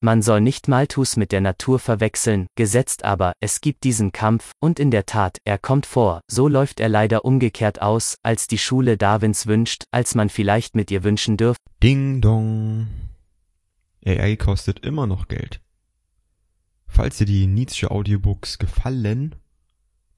Man 0.00 0.22
soll 0.22 0.42
nicht 0.42 0.68
Malthus 0.68 1.16
mit 1.16 1.32
der 1.32 1.40
Natur 1.40 1.80
verwechseln, 1.80 2.46
gesetzt 2.54 3.04
aber, 3.04 3.32
es 3.40 3.60
gibt 3.60 3.82
diesen 3.82 4.12
Kampf, 4.12 4.52
und 4.60 4.78
in 4.78 4.92
der 4.92 5.04
Tat, 5.04 5.38
er 5.44 5.58
kommt 5.58 5.86
vor, 5.86 6.20
so 6.30 6.46
läuft 6.46 6.78
er 6.78 6.88
leider 6.88 7.24
umgekehrt 7.24 7.82
aus, 7.82 8.14
als 8.22 8.46
die 8.46 8.58
Schule 8.58 8.96
Darwins 8.96 9.48
wünscht, 9.48 9.86
als 9.90 10.14
man 10.14 10.28
vielleicht 10.28 10.76
mit 10.76 10.92
ihr 10.92 11.02
wünschen 11.02 11.36
dürft. 11.36 11.58
Ding 11.82 12.20
dong. 12.20 12.86
AI 14.04 14.36
kostet 14.36 14.86
immer 14.86 15.08
noch 15.08 15.26
Geld. 15.26 15.60
Falls 16.86 17.18
dir 17.18 17.26
die 17.26 17.46
Nietzsche 17.46 17.90
Audiobooks 17.90 18.58
gefallen, 18.58 19.34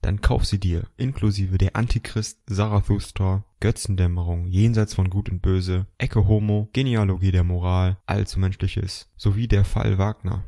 dann 0.01 0.21
kauf 0.21 0.45
sie 0.45 0.59
dir, 0.59 0.87
inklusive 0.97 1.57
der 1.57 1.75
Antichrist, 1.75 2.39
Zarathustra, 2.49 3.43
Götzendämmerung, 3.59 4.45
Jenseits 4.47 4.93
von 4.93 5.09
Gut 5.09 5.29
und 5.29 5.41
Böse, 5.41 5.87
Ecke 5.97 6.27
Homo, 6.27 6.69
Genealogie 6.71 7.31
der 7.31 7.43
Moral, 7.43 7.97
Allzu 8.05 8.39
Menschliches, 8.39 9.11
sowie 9.17 9.47
der 9.47 9.65
Fall 9.65 9.97
Wagner. 9.97 10.45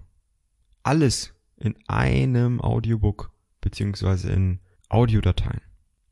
Alles 0.84 1.34
in 1.58 1.76
einem 1.88 2.62
Audiobook 2.62 3.32
beziehungsweise 3.60 4.32
in 4.32 4.60
Audiodateien. 4.90 5.62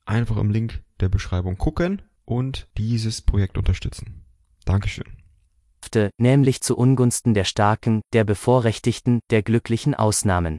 Einfach 0.06 0.38
im 0.38 0.52
Link 0.52 0.84
der 1.00 1.10
Beschreibung 1.10 1.58
gucken 1.58 2.02
und 2.26 2.68
dieses 2.78 3.22
Projekt 3.22 3.58
unterstützen. 3.58 4.26
Dankeschön. 4.66 5.19
Nämlich 6.18 6.62
zu 6.62 6.78
Ungunsten 6.78 7.34
der 7.34 7.44
Starken, 7.44 8.02
der 8.14 8.24
Bevorrechtigten, 8.24 9.20
der 9.30 9.44
glücklichen 9.44 9.96
Ausnahmen. 9.96 10.58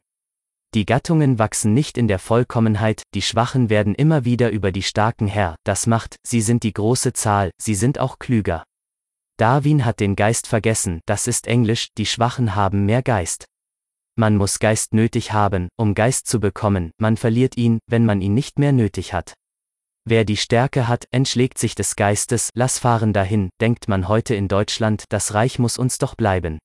Die 0.73 0.87
Gattungen 0.87 1.39
wachsen 1.39 1.75
nicht 1.75 1.99
in 1.99 2.07
der 2.07 2.21
Vollkommenheit, 2.21 3.03
die 3.15 3.23
Schwachen 3.23 3.71
werden 3.71 3.95
immer 3.95 4.25
wieder 4.25 4.51
über 4.51 4.71
die 4.71 4.83
Starken 4.83 5.27
Herr, 5.27 5.57
das 5.65 5.87
macht, 5.87 6.17
sie 6.25 6.41
sind 6.41 6.63
die 6.63 6.73
große 6.73 7.13
Zahl, 7.13 7.51
sie 7.61 7.75
sind 7.75 7.99
auch 7.99 8.21
klüger. 8.21 8.63
Darwin 9.37 9.85
hat 9.85 9.99
den 9.99 10.15
Geist 10.15 10.47
vergessen, 10.47 11.01
das 11.07 11.27
ist 11.27 11.47
Englisch, 11.47 11.89
die 11.99 12.07
Schwachen 12.07 12.55
haben 12.55 12.87
mehr 12.87 13.03
Geist. 13.03 13.47
Man 14.17 14.37
muss 14.37 14.59
Geist 14.59 14.93
nötig 14.95 15.33
haben, 15.33 15.71
um 15.77 15.95
Geist 15.95 16.27
zu 16.27 16.39
bekommen, 16.39 16.93
man 16.99 17.17
verliert 17.17 17.57
ihn, 17.57 17.81
wenn 17.89 18.05
man 18.05 18.21
ihn 18.21 18.35
nicht 18.35 18.59
mehr 18.59 18.73
nötig 18.73 19.13
hat. 19.13 19.35
Wer 20.09 20.25
die 20.25 20.37
Stärke 20.37 20.89
hat, 20.89 21.07
entschlägt 21.11 21.59
sich 21.59 21.75
des 21.75 21.95
Geistes, 21.95 22.51
lass 22.55 22.79
fahren 22.79 23.13
dahin, 23.13 23.51
denkt 23.61 23.89
man 23.89 24.09
heute 24.09 24.35
in 24.35 24.49
Deutschland, 24.49 25.05
das 25.09 25.35
Reich 25.35 25.59
muss 25.59 25.79
uns 25.79 25.99
doch 25.99 26.15
bleiben. 26.15 26.59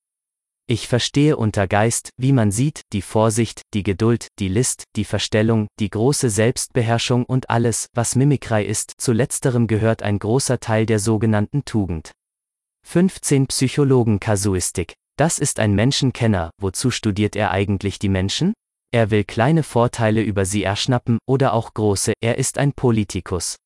Ich 0.68 0.88
verstehe 0.88 1.36
unter 1.36 1.68
Geist, 1.68 2.10
wie 2.16 2.32
man 2.32 2.50
sieht, 2.50 2.80
die 2.92 3.02
Vorsicht, 3.02 3.62
die 3.72 3.84
Geduld, 3.84 4.26
die 4.40 4.48
List, 4.48 4.82
die 4.96 5.04
Verstellung, 5.04 5.68
die 5.78 5.90
große 5.90 6.28
Selbstbeherrschung 6.28 7.24
und 7.24 7.50
alles, 7.50 7.86
was 7.94 8.16
Mimikrei 8.16 8.64
ist, 8.64 8.94
zu 8.98 9.12
letzterem 9.12 9.68
gehört 9.68 10.02
ein 10.02 10.18
großer 10.18 10.58
Teil 10.58 10.84
der 10.84 10.98
sogenannten 10.98 11.64
Tugend. 11.64 12.10
15 12.84 13.46
Psychologen 13.46 14.18
Kasuistik. 14.18 14.94
Das 15.16 15.38
ist 15.38 15.60
ein 15.60 15.74
Menschenkenner, 15.74 16.50
wozu 16.60 16.90
studiert 16.90 17.36
er 17.36 17.52
eigentlich 17.52 18.00
die 18.00 18.08
Menschen? 18.08 18.52
Er 18.92 19.10
will 19.10 19.24
kleine 19.24 19.62
Vorteile 19.62 20.22
über 20.22 20.44
sie 20.44 20.62
erschnappen 20.62 21.18
oder 21.26 21.52
auch 21.52 21.74
große, 21.74 22.12
er 22.20 22.38
ist 22.38 22.58
ein 22.58 22.72
Politikus. 22.72 23.56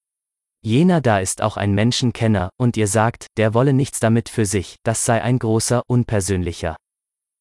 Jener 0.62 1.00
da 1.00 1.20
ist 1.20 1.40
auch 1.42 1.56
ein 1.56 1.74
Menschenkenner, 1.74 2.50
und 2.58 2.76
ihr 2.76 2.86
sagt, 2.86 3.26
der 3.38 3.54
wolle 3.54 3.72
nichts 3.72 3.98
damit 3.98 4.28
für 4.28 4.44
sich, 4.44 4.76
das 4.82 5.04
sei 5.04 5.22
ein 5.22 5.38
großer, 5.38 5.82
unpersönlicher. 5.86 6.76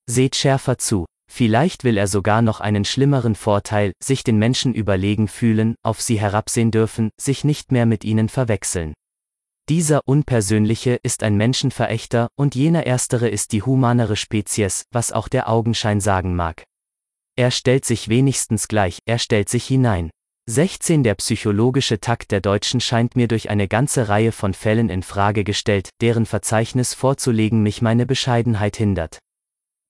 Seht 0.09 0.35
schärfer 0.37 0.77
zu, 0.77 1.05
vielleicht 1.29 1.83
will 1.83 1.97
er 1.97 2.07
sogar 2.07 2.41
noch 2.41 2.61
einen 2.61 2.85
schlimmeren 2.85 3.35
Vorteil, 3.35 3.91
sich 4.01 4.23
den 4.23 4.37
Menschen 4.37 4.73
überlegen 4.73 5.27
fühlen, 5.27 5.75
auf 5.83 6.01
sie 6.01 6.19
herabsehen 6.19 6.71
dürfen, 6.71 7.09
sich 7.19 7.43
nicht 7.43 7.71
mehr 7.73 7.85
mit 7.85 8.05
ihnen 8.05 8.29
verwechseln. 8.29 8.93
Dieser 9.67 10.01
Unpersönliche 10.07 10.97
ist 11.03 11.21
ein 11.21 11.35
Menschenverächter, 11.35 12.29
und 12.35 12.55
jener 12.55 12.85
Erstere 12.85 13.29
ist 13.29 13.51
die 13.51 13.61
humanere 13.61 14.15
Spezies, 14.15 14.85
was 14.91 15.11
auch 15.11 15.27
der 15.27 15.49
Augenschein 15.49 15.99
sagen 15.99 16.35
mag. 16.35 16.63
Er 17.39 17.51
stellt 17.51 17.85
sich 17.85 18.09
wenigstens 18.09 18.67
gleich, 18.67 18.99
er 19.05 19.17
stellt 19.17 19.47
sich 19.47 19.65
hinein. 19.65 20.09
16 20.49 21.03
Der 21.03 21.15
psychologische 21.15 22.01
Takt 22.01 22.31
der 22.31 22.41
Deutschen 22.41 22.81
scheint 22.81 23.15
mir 23.15 23.29
durch 23.29 23.49
eine 23.49 23.69
ganze 23.69 24.09
Reihe 24.09 24.33
von 24.33 24.53
Fällen 24.53 24.89
in 24.89 25.03
Frage 25.03 25.45
gestellt, 25.45 25.87
deren 26.01 26.25
Verzeichnis 26.25 26.93
vorzulegen 26.93 27.63
mich 27.63 27.81
meine 27.81 28.05
Bescheidenheit 28.05 28.75
hindert. 28.75 29.19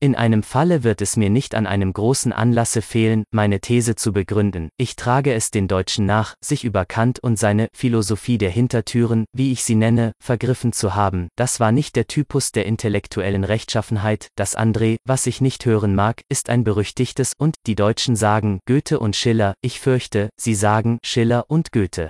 In 0.02 0.16
einem 0.16 0.44
Falle 0.44 0.86
wird 0.86 1.02
es 1.02 1.18
mir 1.18 1.30
nicht 1.30 1.56
an 1.56 1.68
einem 1.68 1.92
großen 1.92 2.32
Anlasse 2.32 2.82
fehlen, 2.82 3.26
meine 3.32 3.60
These 3.60 3.96
zu 3.96 4.14
begründen, 4.14 4.70
ich 4.78 4.96
trage 4.96 5.34
es 5.34 5.52
den 5.52 5.68
Deutschen 5.68 6.06
nach, 6.06 6.36
sich 6.40 6.64
über 6.64 6.86
Kant 6.86 7.20
und 7.22 7.38
seine 7.38 7.68
Philosophie 7.76 8.38
der 8.38 8.50
Hintertüren, 8.50 9.26
wie 9.34 9.52
ich 9.52 9.66
sie 9.66 9.76
nenne, 9.76 10.14
vergriffen 10.24 10.72
zu 10.72 10.96
haben, 10.96 11.28
das 11.36 11.60
war 11.60 11.74
nicht 11.74 11.98
der 11.98 12.08
Typus 12.08 12.54
der 12.54 12.66
intellektuellen 12.66 13.44
Rechtschaffenheit, 13.44 14.30
das 14.38 14.58
André, 14.58 14.96
was 15.06 15.28
ich 15.28 15.42
nicht 15.42 15.66
hören 15.66 15.96
mag, 15.96 16.22
ist 16.30 16.50
ein 16.50 16.64
berüchtigtes 16.64 17.34
und, 17.38 17.56
die 17.68 17.76
Deutschen 17.76 18.16
sagen, 18.16 18.62
Goethe 18.66 19.02
und 19.02 19.18
Schiller, 19.18 19.54
ich 19.62 19.82
fürchte, 19.82 20.30
sie 20.40 20.56
sagen, 20.56 21.00
Schiller 21.04 21.44
und 21.50 21.74
Goethe. 21.74 22.10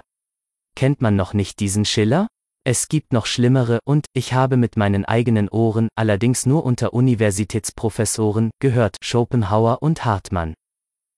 Kennt 0.76 1.02
man 1.02 1.16
noch 1.16 1.34
nicht 1.34 1.60
diesen 1.60 1.86
Schiller? 1.86 2.28
Es 2.72 2.88
gibt 2.88 3.14
noch 3.14 3.26
schlimmere 3.26 3.80
und, 3.84 4.06
ich 4.14 4.34
habe 4.34 4.56
mit 4.56 4.78
meinen 4.78 5.04
eigenen 5.04 5.50
Ohren, 5.50 5.88
allerdings 5.96 6.46
nur 6.46 6.64
unter 6.64 6.94
Universitätsprofessoren, 6.94 8.52
gehört, 8.62 8.98
Schopenhauer 9.02 9.82
und 9.82 10.06
Hartmann. 10.06 10.54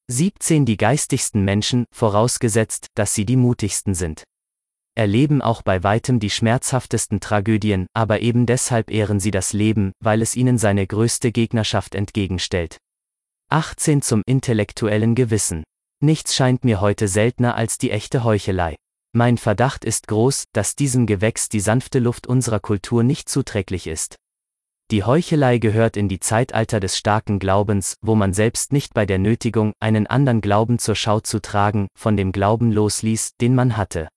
17 0.10 0.66
Die 0.66 0.78
geistigsten 0.78 1.44
Menschen, 1.44 1.84
vorausgesetzt, 1.94 2.88
dass 2.96 3.14
sie 3.14 3.26
die 3.26 3.36
mutigsten 3.36 3.96
sind. 3.96 4.24
Erleben 4.96 5.42
auch 5.42 5.62
bei 5.62 5.84
weitem 5.84 6.22
die 6.22 6.30
schmerzhaftesten 6.30 7.20
Tragödien, 7.20 7.86
aber 7.94 8.22
eben 8.22 8.46
deshalb 8.46 8.90
ehren 8.90 9.20
sie 9.20 9.32
das 9.32 9.52
Leben, 9.52 9.92
weil 10.02 10.22
es 10.22 10.38
ihnen 10.38 10.58
seine 10.58 10.88
größte 10.88 11.34
Gegnerschaft 11.34 11.96
entgegenstellt. 11.96 12.78
18 13.50 14.02
Zum 14.02 14.22
intellektuellen 14.26 15.16
Gewissen. 15.16 15.66
Nichts 16.02 16.34
scheint 16.34 16.64
mir 16.64 16.80
heute 16.80 17.10
seltener 17.10 17.56
als 17.56 17.78
die 17.78 17.92
echte 17.92 18.24
Heuchelei. 18.24 18.78
Mein 19.14 19.38
Verdacht 19.38 19.84
ist 19.84 20.08
groß, 20.08 20.46
dass 20.54 20.78
diesem 20.78 21.06
Gewächs 21.06 21.50
die 21.50 21.60
sanfte 21.60 22.00
Luft 22.00 22.28
unserer 22.28 22.62
Kultur 22.62 23.04
nicht 23.04 23.28
zuträglich 23.28 23.88
ist. 23.88 24.16
Die 24.90 25.04
Heuchelei 25.04 25.58
gehört 25.58 25.98
in 25.98 26.08
die 26.08 26.22
Zeitalter 26.22 26.80
des 26.80 26.98
starken 26.98 27.38
Glaubens, 27.38 27.96
wo 28.02 28.16
man 28.16 28.34
selbst 28.34 28.72
nicht 28.72 28.94
bei 28.94 29.06
der 29.06 29.20
Nötigung, 29.20 29.74
einen 29.82 30.08
anderen 30.08 30.40
Glauben 30.40 30.80
zur 30.80 30.96
Schau 30.96 31.20
zu 31.20 31.42
tragen, 31.42 31.88
von 31.98 32.16
dem 32.16 32.32
Glauben 32.32 32.72
losließ, 32.72 33.32
den 33.42 33.54
man 33.54 33.76
hatte. 33.76 34.08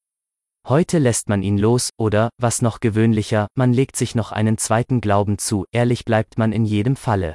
Heute 0.67 0.99
lässt 0.99 1.29
man 1.29 1.43
ihn 1.43 1.59
los, 1.59 1.91
oder, 1.99 2.31
was 2.39 2.63
noch 2.63 2.79
gewöhnlicher, 2.79 3.49
man 3.55 3.73
legt 3.73 3.97
sich 3.97 4.15
noch 4.15 4.31
einen 4.31 4.59
zweiten 4.59 5.01
Glauben 5.01 5.39
zu, 5.39 5.65
ehrlich 5.73 6.05
bleibt 6.05 6.39
man 6.39 6.53
in 6.53 6.65
jedem 6.65 6.95
Falle. 6.95 7.35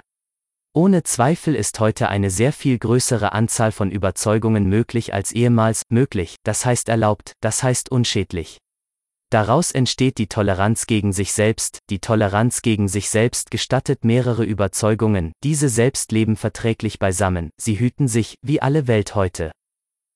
Ohne 0.76 1.02
Zweifel 1.02 1.56
ist 1.56 1.80
heute 1.80 2.10
eine 2.10 2.30
sehr 2.30 2.54
viel 2.54 2.78
größere 2.78 3.34
Anzahl 3.34 3.72
von 3.72 3.90
Überzeugungen 3.90 4.70
möglich 4.70 5.16
als 5.16 5.32
ehemals 5.32 5.82
möglich, 5.90 6.36
das 6.44 6.64
heißt 6.64 6.90
erlaubt, 6.90 7.34
das 7.42 7.64
heißt 7.64 7.92
unschädlich. 7.92 8.60
Daraus 9.32 9.72
entsteht 9.72 10.20
die 10.20 10.28
Toleranz 10.28 10.86
gegen 10.86 11.12
sich 11.12 11.34
selbst, 11.34 11.80
die 11.90 12.00
Toleranz 12.00 12.62
gegen 12.62 12.88
sich 12.88 13.10
selbst 13.10 13.50
gestattet 13.50 14.06
mehrere 14.06 14.44
Überzeugungen, 14.44 15.34
diese 15.44 15.70
selbst 15.70 16.12
leben 16.12 16.36
verträglich 16.36 17.00
beisammen, 17.00 17.50
sie 17.60 17.80
hüten 17.80 18.08
sich, 18.08 18.36
wie 18.44 18.62
alle 18.62 18.88
Welt 18.88 19.16
heute. 19.16 19.52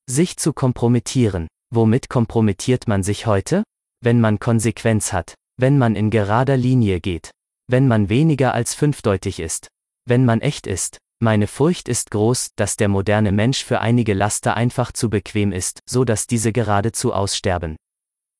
Sich 0.08 0.38
zu 0.38 0.54
kompromittieren. 0.54 1.48
Womit 1.74 2.10
kompromittiert 2.10 2.88
man 2.88 3.02
sich 3.02 3.26
heute? 3.26 3.64
Wenn 4.04 4.22
man 4.22 4.38
Konsequenz 4.38 5.14
hat, 5.14 5.34
wenn 5.58 5.80
man 5.80 5.96
in 5.96 6.12
gerader 6.12 6.58
Linie 6.58 7.00
geht, 7.00 7.32
wenn 7.68 7.88
man 7.88 8.10
weniger 8.10 8.54
als 8.54 8.76
fünfdeutig 8.76 9.40
ist, 9.40 9.70
wenn 10.06 10.26
man 10.26 10.42
echt 10.42 10.68
ist. 10.68 10.98
Meine 11.20 11.48
Furcht 11.48 11.88
ist 11.88 12.12
groß, 12.12 12.50
dass 12.56 12.76
der 12.76 12.90
moderne 12.90 13.32
Mensch 13.32 13.64
für 13.64 13.80
einige 13.80 14.14
Laster 14.14 14.58
einfach 14.58 14.92
zu 14.92 15.10
bequem 15.10 15.52
ist, 15.52 15.80
so 15.90 16.04
dass 16.04 16.28
diese 16.28 16.52
geradezu 16.52 17.14
aussterben. 17.14 17.78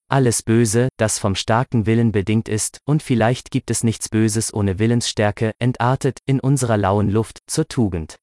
Alles 0.10 0.44
Böse, 0.44 0.90
das 0.98 1.18
vom 1.18 1.36
starken 1.36 1.86
Willen 1.86 2.12
bedingt 2.12 2.50
ist, 2.50 2.80
und 2.86 3.02
vielleicht 3.02 3.52
gibt 3.52 3.72
es 3.72 3.84
nichts 3.84 4.10
Böses 4.10 4.54
ohne 4.54 4.80
Willensstärke, 4.80 5.54
entartet, 5.60 6.20
in 6.26 6.40
unserer 6.40 6.78
lauen 6.78 7.10
Luft, 7.10 7.40
zur 7.48 7.68
Tugend. 7.68 8.18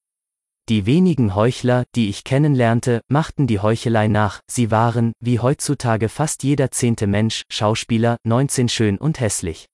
Die 0.69 0.85
wenigen 0.85 1.33
Heuchler, 1.33 1.83
die 1.95 2.09
ich 2.09 2.23
kennenlernte, 2.23 3.01
machten 3.09 3.47
die 3.47 3.59
Heuchelei 3.59 4.07
nach, 4.07 4.41
sie 4.49 4.69
waren, 4.69 5.11
wie 5.19 5.39
heutzutage 5.39 6.07
fast 6.07 6.43
jeder 6.43 6.71
zehnte 6.71 7.07
Mensch, 7.07 7.41
Schauspieler, 7.49 8.17
19 8.25 8.69
schön 8.69 8.97
und 8.97 9.19
hässlich. 9.19 9.65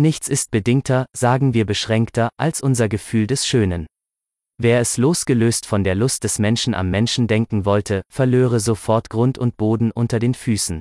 Nichts 0.00 0.28
ist 0.28 0.50
bedingter, 0.50 1.04
sagen 1.14 1.52
wir 1.52 1.66
beschränkter, 1.66 2.30
als 2.38 2.62
unser 2.62 2.88
Gefühl 2.88 3.26
des 3.26 3.46
Schönen. 3.46 3.84
Wer 4.56 4.80
es 4.80 4.96
losgelöst 4.96 5.66
von 5.66 5.84
der 5.84 5.94
Lust 5.94 6.24
des 6.24 6.38
Menschen 6.38 6.72
am 6.72 6.88
Menschen 6.88 7.26
denken 7.26 7.66
wollte, 7.66 8.00
verlöre 8.10 8.60
sofort 8.60 9.10
Grund 9.10 9.36
und 9.36 9.58
Boden 9.58 9.90
unter 9.90 10.18
den 10.18 10.32
Füßen. 10.32 10.80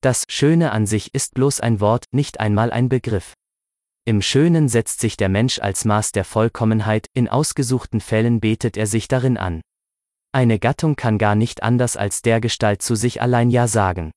Das 0.00 0.24
Schöne 0.30 0.72
an 0.72 0.86
sich 0.86 1.12
ist 1.12 1.34
bloß 1.34 1.60
ein 1.60 1.80
Wort, 1.80 2.06
nicht 2.10 2.40
einmal 2.40 2.72
ein 2.72 2.88
Begriff. 2.88 3.34
Im 4.06 4.22
Schönen 4.22 4.70
setzt 4.70 5.00
sich 5.00 5.18
der 5.18 5.28
Mensch 5.28 5.58
als 5.58 5.84
Maß 5.84 6.12
der 6.12 6.24
Vollkommenheit, 6.24 7.04
in 7.12 7.28
ausgesuchten 7.28 8.00
Fällen 8.00 8.40
betet 8.40 8.78
er 8.78 8.86
sich 8.86 9.08
darin 9.08 9.36
an. 9.36 9.60
Eine 10.32 10.58
Gattung 10.58 10.96
kann 10.96 11.18
gar 11.18 11.34
nicht 11.34 11.62
anders 11.62 11.98
als 11.98 12.22
dergestalt 12.22 12.80
zu 12.80 12.94
sich 12.94 13.20
allein 13.20 13.50
Ja 13.50 13.68
sagen. 13.68 14.10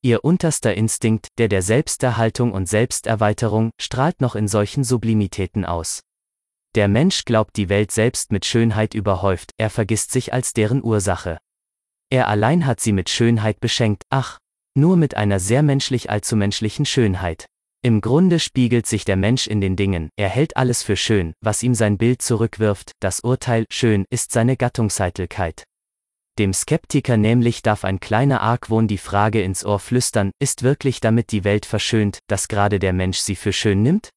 Ihr 0.00 0.24
unterster 0.24 0.74
Instinkt, 0.74 1.26
der 1.38 1.48
der 1.48 1.60
Selbsterhaltung 1.60 2.52
und 2.52 2.68
Selbsterweiterung, 2.68 3.70
strahlt 3.80 4.20
noch 4.20 4.36
in 4.36 4.46
solchen 4.46 4.84
Sublimitäten 4.84 5.64
aus. 5.64 6.02
Der 6.76 6.86
Mensch 6.86 7.24
glaubt 7.24 7.56
die 7.56 7.68
Welt 7.68 7.90
selbst 7.90 8.30
mit 8.30 8.44
Schönheit 8.44 8.94
überhäuft, 8.94 9.50
er 9.56 9.70
vergisst 9.70 10.12
sich 10.12 10.32
als 10.32 10.52
deren 10.52 10.84
Ursache. 10.84 11.38
Er 12.10 12.28
allein 12.28 12.64
hat 12.64 12.78
sie 12.78 12.92
mit 12.92 13.10
Schönheit 13.10 13.58
beschenkt, 13.58 14.04
ach, 14.08 14.38
nur 14.76 14.96
mit 14.96 15.16
einer 15.16 15.40
sehr 15.40 15.64
menschlich 15.64 16.10
allzu 16.10 16.36
menschlichen 16.36 16.86
Schönheit. 16.86 17.46
Im 17.82 18.00
Grunde 18.00 18.38
spiegelt 18.38 18.86
sich 18.86 19.04
der 19.04 19.16
Mensch 19.16 19.48
in 19.48 19.60
den 19.60 19.74
Dingen, 19.74 20.10
er 20.16 20.28
hält 20.28 20.56
alles 20.56 20.84
für 20.84 20.96
schön, 20.96 21.32
was 21.40 21.62
ihm 21.64 21.74
sein 21.74 21.98
Bild 21.98 22.22
zurückwirft, 22.22 22.92
das 23.00 23.20
Urteil 23.20 23.66
schön 23.70 24.04
ist 24.10 24.30
seine 24.30 24.56
Gattungseitelkeit. 24.56 25.64
Dem 26.38 26.52
Skeptiker 26.52 27.16
nämlich 27.16 27.62
darf 27.62 27.84
ein 27.84 27.98
kleiner 27.98 28.40
Argwohn 28.40 28.86
die 28.86 28.98
Frage 28.98 29.42
ins 29.42 29.64
Ohr 29.64 29.80
flüstern, 29.80 30.30
ist 30.38 30.62
wirklich 30.62 31.00
damit 31.00 31.32
die 31.32 31.42
Welt 31.42 31.66
verschönt, 31.66 32.20
dass 32.28 32.46
gerade 32.46 32.78
der 32.78 32.92
Mensch 32.92 33.18
sie 33.18 33.34
für 33.34 33.52
schön 33.52 33.82
nimmt? 33.82 34.10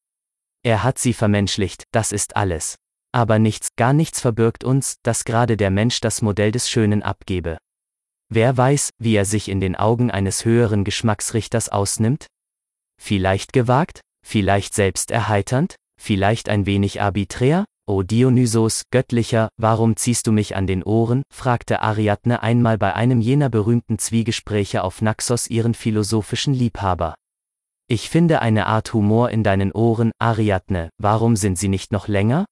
Er 0.63 0.83
hat 0.83 0.99
sie 0.99 1.13
vermenschlicht, 1.13 1.85
das 1.91 2.11
ist 2.11 2.35
alles. 2.35 2.75
Aber 3.11 3.39
nichts, 3.39 3.69
gar 3.75 3.93
nichts 3.93 4.21
verbirgt 4.21 4.63
uns, 4.63 4.97
dass 5.01 5.25
gerade 5.25 5.57
der 5.57 5.71
Mensch 5.71 5.99
das 5.99 6.21
Modell 6.21 6.51
des 6.51 6.69
Schönen 6.69 7.01
abgebe. 7.01 7.57
Wer 8.29 8.55
weiß, 8.55 8.91
wie 8.99 9.15
er 9.15 9.25
sich 9.25 9.49
in 9.49 9.59
den 9.59 9.75
Augen 9.75 10.11
eines 10.11 10.45
höheren 10.45 10.83
Geschmacksrichters 10.83 11.69
ausnimmt? 11.69 12.27
Vielleicht 13.01 13.51
gewagt? 13.51 14.01
Vielleicht 14.23 14.75
selbst 14.75 15.09
erheiternd? 15.09 15.75
Vielleicht 15.99 16.49
ein 16.49 16.67
wenig 16.67 17.01
arbiträr? 17.01 17.65
O 17.91 18.03
Dionysos, 18.03 18.83
Göttlicher, 18.89 19.49
warum 19.57 19.97
ziehst 19.97 20.25
du 20.25 20.31
mich 20.31 20.55
an 20.55 20.65
den 20.65 20.81
Ohren? 20.81 21.23
fragte 21.29 21.81
Ariadne 21.81 22.41
einmal 22.41 22.77
bei 22.77 22.95
einem 22.95 23.19
jener 23.19 23.49
berühmten 23.49 23.99
Zwiegespräche 23.99 24.85
auf 24.85 25.01
Naxos 25.01 25.47
ihren 25.47 25.73
philosophischen 25.73 26.53
Liebhaber. 26.53 27.15
Ich 27.89 28.09
finde 28.09 28.41
eine 28.41 28.67
Art 28.67 28.93
Humor 28.93 29.29
in 29.31 29.43
deinen 29.43 29.73
Ohren, 29.73 30.13
Ariadne, 30.19 30.89
warum 30.99 31.35
sind 31.35 31.59
sie 31.59 31.67
nicht 31.67 31.91
noch 31.91 32.07
länger? 32.07 32.45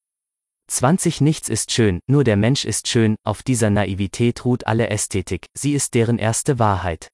20 0.70 1.22
Nichts 1.22 1.48
ist 1.48 1.72
schön, 1.72 2.00
nur 2.06 2.22
der 2.22 2.36
Mensch 2.36 2.66
ist 2.66 2.86
schön, 2.88 3.16
auf 3.24 3.42
dieser 3.42 3.70
Naivität 3.70 4.44
ruht 4.44 4.66
alle 4.66 4.90
Ästhetik, 4.90 5.46
sie 5.56 5.72
ist 5.72 5.94
deren 5.94 6.18
erste 6.18 6.58
Wahrheit. 6.58 7.08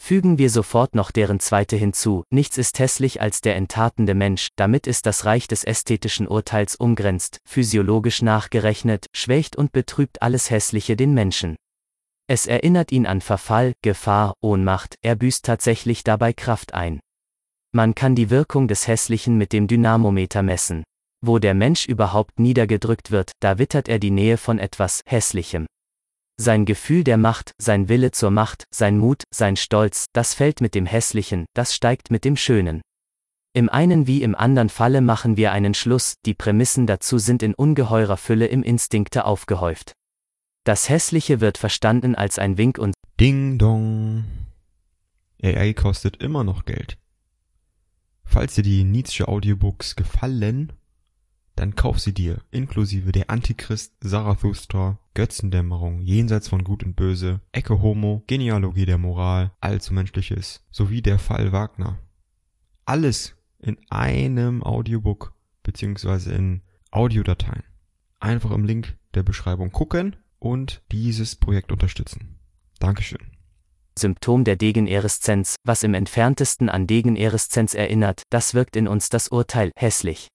Fügen 0.00 0.38
wir 0.38 0.48
sofort 0.48 0.94
noch 0.94 1.10
deren 1.10 1.38
zweite 1.38 1.76
hinzu, 1.76 2.24
nichts 2.30 2.56
ist 2.56 2.78
hässlich 2.78 3.20
als 3.20 3.42
der 3.42 3.56
enttatende 3.56 4.14
Mensch, 4.14 4.48
damit 4.56 4.86
ist 4.86 5.04
das 5.04 5.26
Reich 5.26 5.48
des 5.48 5.64
ästhetischen 5.64 6.26
Urteils 6.26 6.76
umgrenzt, 6.76 7.40
physiologisch 7.46 8.22
nachgerechnet, 8.22 9.06
schwächt 9.14 9.56
und 9.56 9.72
betrübt 9.72 10.22
alles 10.22 10.50
Hässliche 10.50 10.96
den 10.96 11.12
Menschen. 11.12 11.56
Es 12.26 12.46
erinnert 12.46 12.90
ihn 12.90 13.06
an 13.06 13.20
Verfall, 13.20 13.74
Gefahr, 13.82 14.34
Ohnmacht, 14.40 14.94
er 15.02 15.14
büßt 15.14 15.44
tatsächlich 15.44 16.04
dabei 16.04 16.32
Kraft 16.32 16.72
ein. 16.72 17.00
Man 17.72 17.94
kann 17.94 18.14
die 18.14 18.30
Wirkung 18.30 18.66
des 18.66 18.86
Hässlichen 18.88 19.36
mit 19.36 19.52
dem 19.52 19.66
Dynamometer 19.66 20.42
messen. 20.42 20.84
Wo 21.20 21.38
der 21.38 21.54
Mensch 21.54 21.86
überhaupt 21.86 22.38
niedergedrückt 22.38 23.10
wird, 23.10 23.32
da 23.40 23.58
wittert 23.58 23.88
er 23.88 23.98
die 23.98 24.10
Nähe 24.10 24.38
von 24.38 24.58
etwas 24.58 25.02
Hässlichem. 25.04 25.66
Sein 26.40 26.66
Gefühl 26.66 27.02
der 27.02 27.16
Macht, 27.16 27.52
sein 27.58 27.88
Wille 27.88 28.12
zur 28.12 28.30
Macht, 28.30 28.64
sein 28.70 28.96
Mut, 28.96 29.24
sein 29.32 29.56
Stolz, 29.56 30.06
das 30.12 30.34
fällt 30.34 30.60
mit 30.60 30.76
dem 30.76 30.86
Hässlichen, 30.86 31.46
das 31.52 31.74
steigt 31.74 32.12
mit 32.12 32.24
dem 32.24 32.36
Schönen. 32.36 32.80
Im 33.54 33.68
einen 33.68 34.06
wie 34.06 34.22
im 34.22 34.36
anderen 34.36 34.68
Falle 34.68 35.00
machen 35.00 35.36
wir 35.36 35.50
einen 35.50 35.74
Schluss, 35.74 36.14
die 36.24 36.34
Prämissen 36.34 36.86
dazu 36.86 37.18
sind 37.18 37.42
in 37.42 37.54
ungeheurer 37.54 38.16
Fülle 38.16 38.46
im 38.46 38.62
Instinkte 38.62 39.24
aufgehäuft. 39.24 39.94
Das 40.62 40.88
Hässliche 40.88 41.40
wird 41.40 41.58
verstanden 41.58 42.14
als 42.14 42.38
ein 42.38 42.56
Wink 42.56 42.78
und 42.78 42.94
Ding 43.18 43.58
dong. 43.58 44.24
AI 45.42 45.72
kostet 45.72 46.22
immer 46.22 46.44
noch 46.44 46.66
Geld. 46.66 46.98
Falls 48.22 48.54
dir 48.54 48.62
die 48.62 48.84
Nietzsche 48.84 49.26
Audiobooks 49.26 49.96
gefallen, 49.96 50.72
dann 51.58 51.74
kauf 51.74 51.98
sie 51.98 52.14
dir, 52.14 52.40
inklusive 52.52 53.10
der 53.10 53.30
Antichrist, 53.30 53.94
Zarathustra, 54.00 54.98
Götzendämmerung, 55.14 56.00
Jenseits 56.02 56.48
von 56.48 56.62
Gut 56.62 56.84
und 56.84 56.94
Böse, 56.94 57.40
Ecke 57.50 57.82
Homo, 57.82 58.22
Genealogie 58.28 58.86
der 58.86 58.98
Moral, 58.98 59.50
Allzu 59.60 59.92
Menschliches, 59.92 60.64
sowie 60.70 61.02
der 61.02 61.18
Fall 61.18 61.50
Wagner. 61.50 61.98
Alles 62.84 63.34
in 63.58 63.76
einem 63.90 64.62
Audiobook 64.62 65.34
beziehungsweise 65.64 66.32
in 66.32 66.62
Audiodateien. 66.92 67.64
Einfach 68.20 68.52
im 68.52 68.64
Link 68.64 68.96
der 69.14 69.24
Beschreibung 69.24 69.72
gucken 69.72 70.14
und 70.38 70.82
dieses 70.92 71.34
Projekt 71.34 71.72
unterstützen. 71.72 72.38
Dankeschön. 72.78 73.32
Symptom 73.98 74.44
der 74.44 74.54
Degenereszenz, 74.54 75.56
was 75.64 75.82
im 75.82 75.94
entferntesten 75.94 76.68
an 76.68 76.86
Degenereszenz 76.86 77.74
erinnert, 77.74 78.22
das 78.30 78.54
wirkt 78.54 78.76
in 78.76 78.86
uns 78.86 79.08
das 79.08 79.26
Urteil 79.26 79.72
hässlich. 79.76 80.28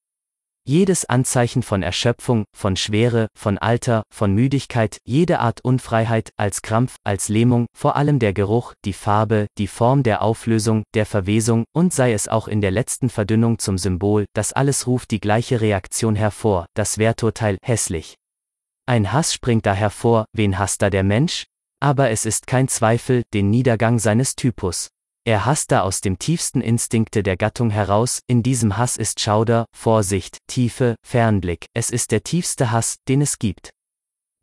Jedes 0.65 1.03
Anzeichen 1.03 1.61
von 1.61 1.84
Erschöpfung, 1.84 2.45
von 2.56 2.77
Schwere, 2.77 3.27
von 3.38 3.57
Alter, 3.57 4.03
von 4.10 4.34
Müdigkeit, 4.34 4.99
jede 5.03 5.40
Art 5.40 5.60
Unfreiheit, 5.60 6.30
als 6.38 6.61
Krampf, 6.61 6.95
als 7.03 7.27
Lähmung, 7.27 7.65
vor 7.77 7.98
allem 7.98 8.18
der 8.18 8.31
Geruch, 8.31 8.73
die 8.85 8.94
Farbe, 8.94 9.48
die 9.57 9.68
Form 9.68 10.03
der 10.03 10.22
Auflösung, 10.22 10.84
der 10.94 11.06
Verwesung, 11.06 11.65
und 11.76 11.94
sei 11.94 12.14
es 12.14 12.30
auch 12.30 12.48
in 12.48 12.61
der 12.61 12.72
letzten 12.72 13.10
Verdünnung 13.10 13.60
zum 13.60 13.77
Symbol, 13.77 14.26
das 14.34 14.53
alles 14.53 14.88
ruft 14.88 15.11
die 15.11 15.19
gleiche 15.19 15.60
Reaktion 15.60 16.15
hervor, 16.15 16.65
das 16.76 16.98
Werturteil 16.98 17.57
hässlich. 17.61 18.15
Ein 18.85 19.11
Hass 19.11 19.34
springt 19.34 19.65
da 19.65 19.73
hervor, 19.73 20.23
wen 20.31 20.57
hasst 20.57 20.81
da 20.81 20.90
der 20.90 21.03
Mensch? 21.03 21.45
Aber 21.81 22.10
es 22.10 22.26
ist 22.26 22.48
kein 22.48 22.69
Zweifel, 22.69 23.23
den 23.34 23.49
Niedergang 23.49 23.99
seines 23.99 24.38
Typus. 24.38 24.92
Er 25.25 25.45
hasste 25.45 25.83
aus 25.83 26.01
dem 26.01 26.19
tiefsten 26.19 26.59
Instinkte 26.59 27.23
der 27.23 27.37
Gattung 27.37 27.69
heraus, 27.69 28.19
in 28.27 28.43
diesem 28.43 28.77
Hass 28.77 28.97
ist 28.97 29.21
Schauder, 29.21 29.65
Vorsicht, 29.73 30.37
Tiefe, 30.47 30.95
Fernblick, 31.01 31.67
es 31.73 31.91
ist 31.91 32.11
der 32.11 32.23
tiefste 32.23 32.71
Hass, 32.71 32.97
den 33.07 33.21
es 33.21 33.39
gibt. 33.39 33.69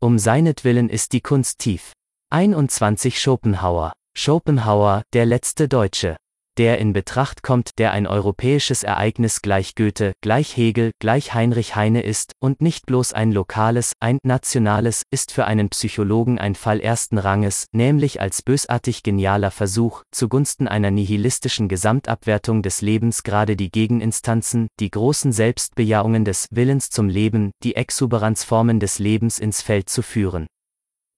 Um 0.01 0.17
seinetwillen 0.17 0.89
ist 0.89 1.13
die 1.13 1.21
Kunst 1.21 1.59
tief. 1.59 1.93
21 2.31 3.21
Schopenhauer. 3.21 3.93
Schopenhauer, 4.17 5.03
der 5.13 5.27
letzte 5.27 5.67
Deutsche 5.67 6.17
der 6.57 6.79
in 6.79 6.93
Betracht 6.93 7.43
kommt, 7.43 7.79
der 7.79 7.91
ein 7.91 8.07
europäisches 8.07 8.83
Ereignis 8.83 9.41
gleich 9.41 9.75
Goethe, 9.75 10.13
gleich 10.21 10.55
Hegel, 10.57 10.91
gleich 10.99 11.33
Heinrich 11.33 11.75
Heine 11.75 12.01
ist, 12.01 12.33
und 12.39 12.61
nicht 12.61 12.85
bloß 12.85 13.13
ein 13.13 13.31
lokales, 13.31 13.93
ein 13.99 14.19
nationales, 14.23 15.03
ist 15.11 15.31
für 15.31 15.45
einen 15.45 15.69
Psychologen 15.69 16.39
ein 16.39 16.55
Fall 16.55 16.79
ersten 16.79 17.17
Ranges, 17.17 17.65
nämlich 17.71 18.21
als 18.21 18.41
bösartig 18.41 19.03
genialer 19.03 19.51
Versuch, 19.51 20.03
zugunsten 20.11 20.67
einer 20.67 20.91
nihilistischen 20.91 21.67
Gesamtabwertung 21.67 22.61
des 22.61 22.81
Lebens 22.81 23.23
gerade 23.23 23.55
die 23.55 23.71
Gegeninstanzen, 23.71 24.67
die 24.79 24.91
großen 24.91 25.31
Selbstbejahungen 25.31 26.25
des 26.25 26.47
Willens 26.51 26.89
zum 26.89 27.09
Leben, 27.09 27.51
die 27.63 27.75
Exuberanzformen 27.75 28.79
des 28.79 28.99
Lebens 28.99 29.39
ins 29.39 29.61
Feld 29.61 29.89
zu 29.89 30.01
führen. 30.01 30.47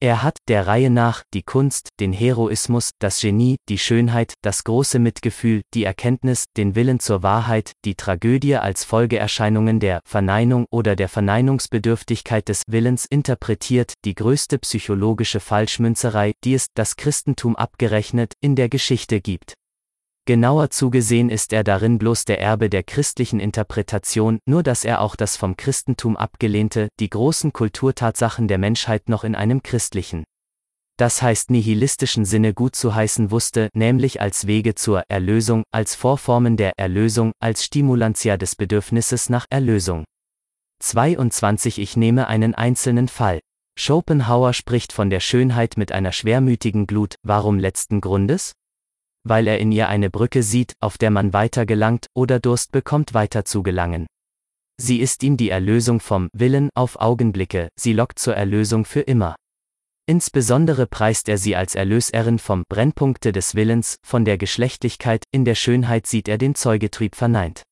Er 0.04 0.22
hat, 0.22 0.40
der 0.50 0.68
Reihe 0.68 0.90
nach, 0.90 1.24
die 1.34 1.44
Kunst, 1.44 1.88
den 2.02 2.12
Heroismus, 2.12 2.90
das 3.00 3.22
Genie, 3.22 3.56
die 3.70 3.78
Schönheit, 3.78 4.34
das 4.42 4.66
große 4.66 5.00
Mitgefühl, 5.00 5.62
die 5.74 5.86
Erkenntnis, 5.86 6.44
den 6.58 6.76
Willen 6.76 7.00
zur 7.00 7.24
Wahrheit, 7.24 7.72
die 7.86 7.96
Tragödie 7.96 8.58
als 8.58 8.84
Folgeerscheinungen 8.84 9.80
der 9.80 10.02
Verneinung 10.04 10.66
oder 10.70 10.98
der 10.98 11.08
Verneinungsbedürftigkeit 11.08 12.50
des 12.50 12.64
Willens 12.68 13.06
interpretiert, 13.06 13.94
die 14.04 14.14
größte 14.14 14.60
psychologische 14.60 15.40
Falschmünzerei, 15.40 16.34
die 16.44 16.56
es, 16.56 16.66
das 16.76 16.98
Christentum 16.98 17.56
abgerechnet, 17.56 18.34
in 18.42 18.58
der 18.58 18.68
Geschichte 18.68 19.22
gibt. 19.22 19.54
Genauer 20.26 20.70
zugesehen 20.70 21.30
ist 21.30 21.52
er 21.52 21.64
darin 21.64 21.98
bloß 21.98 22.26
der 22.26 22.40
Erbe 22.40 22.70
der 22.70 22.84
christlichen 22.84 23.40
Interpretation, 23.40 24.40
nur 24.46 24.64
dass 24.64 24.86
er 24.86 25.02
auch 25.02 25.16
das 25.16 25.36
vom 25.36 25.58
Christentum 25.58 26.16
abgelehnte, 26.16 26.88
die 27.00 27.10
großen 27.10 27.52
Kulturtatsachen 27.52 28.48
der 28.48 28.58
Menschheit 28.58 29.10
noch 29.10 29.24
in 29.24 29.36
einem 29.36 29.64
christlichen, 29.64 30.24
das 30.98 31.24
heißt 31.24 31.50
nihilistischen 31.50 32.24
Sinne 32.24 32.54
gut 32.54 32.76
zu 32.76 32.94
heißen 32.94 33.32
wusste, 33.32 33.70
nämlich 33.74 34.22
als 34.22 34.46
Wege 34.46 34.76
zur 34.76 35.04
Erlösung, 35.10 35.64
als 35.72 35.96
Vorformen 35.96 36.56
der 36.56 36.74
Erlösung, 36.78 37.32
als 37.40 37.64
Stimulantia 37.64 38.38
des 38.38 38.56
Bedürfnisses 38.56 39.30
nach 39.30 39.46
Erlösung. 39.50 40.06
22 40.84 41.80
Ich 41.80 41.98
nehme 41.98 42.28
einen 42.28 42.54
einzelnen 42.54 43.08
Fall. 43.08 43.40
Schopenhauer 43.76 44.54
spricht 44.54 44.94
von 44.94 45.10
der 45.10 45.20
Schönheit 45.20 45.78
mit 45.78 45.92
einer 45.92 46.12
schwermütigen 46.12 46.86
Glut, 46.86 47.16
warum 47.24 47.58
letzten 47.58 48.00
Grundes? 48.00 48.54
Weil 49.24 49.48
er 49.48 49.60
in 49.60 49.72
ihr 49.72 49.90
eine 49.90 50.10
Brücke 50.10 50.44
sieht, 50.44 50.74
auf 50.80 50.98
der 50.98 51.12
man 51.12 51.34
weiter 51.34 51.66
gelangt 51.66 52.08
oder 52.14 52.40
Durst 52.40 52.72
bekommt 52.72 53.14
weiter 53.14 53.46
zu 53.46 53.64
gelangen. 53.64 54.08
Sie 54.80 55.00
ist 55.00 55.24
ihm 55.24 55.38
die 55.38 55.50
Erlösung 55.50 56.00
vom 56.00 56.30
Willen 56.34 56.70
auf 56.76 57.00
Augenblicke, 57.00 57.70
sie 57.80 57.94
lockt 57.94 58.20
zur 58.20 58.36
Erlösung 58.36 58.86
für 58.86 59.02
immer. 59.02 59.36
Insbesondere 60.06 60.86
preist 60.86 61.30
er 61.30 61.38
sie 61.38 61.56
als 61.56 61.76
Erlöserin 61.76 62.38
vom 62.38 62.64
Brennpunkte 62.68 63.32
des 63.32 63.56
Willens, 63.56 63.96
von 64.06 64.26
der 64.26 64.38
Geschlechtlichkeit, 64.38 65.24
in 65.32 65.46
der 65.46 65.56
Schönheit 65.56 66.08
sieht 66.08 66.28
er 66.28 66.38
den 66.38 66.56
Zeugetrieb 66.56 67.16
verneint. 67.16 67.64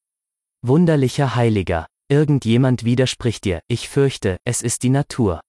Wunderlicher 0.62 1.36
Heiliger, 1.36 1.88
irgendjemand 2.10 2.86
widerspricht 2.86 3.44
dir, 3.44 3.60
ich 3.68 3.90
fürchte, 3.90 4.38
es 4.46 4.62
ist 4.62 4.84
die 4.84 4.90
Natur. 4.90 5.42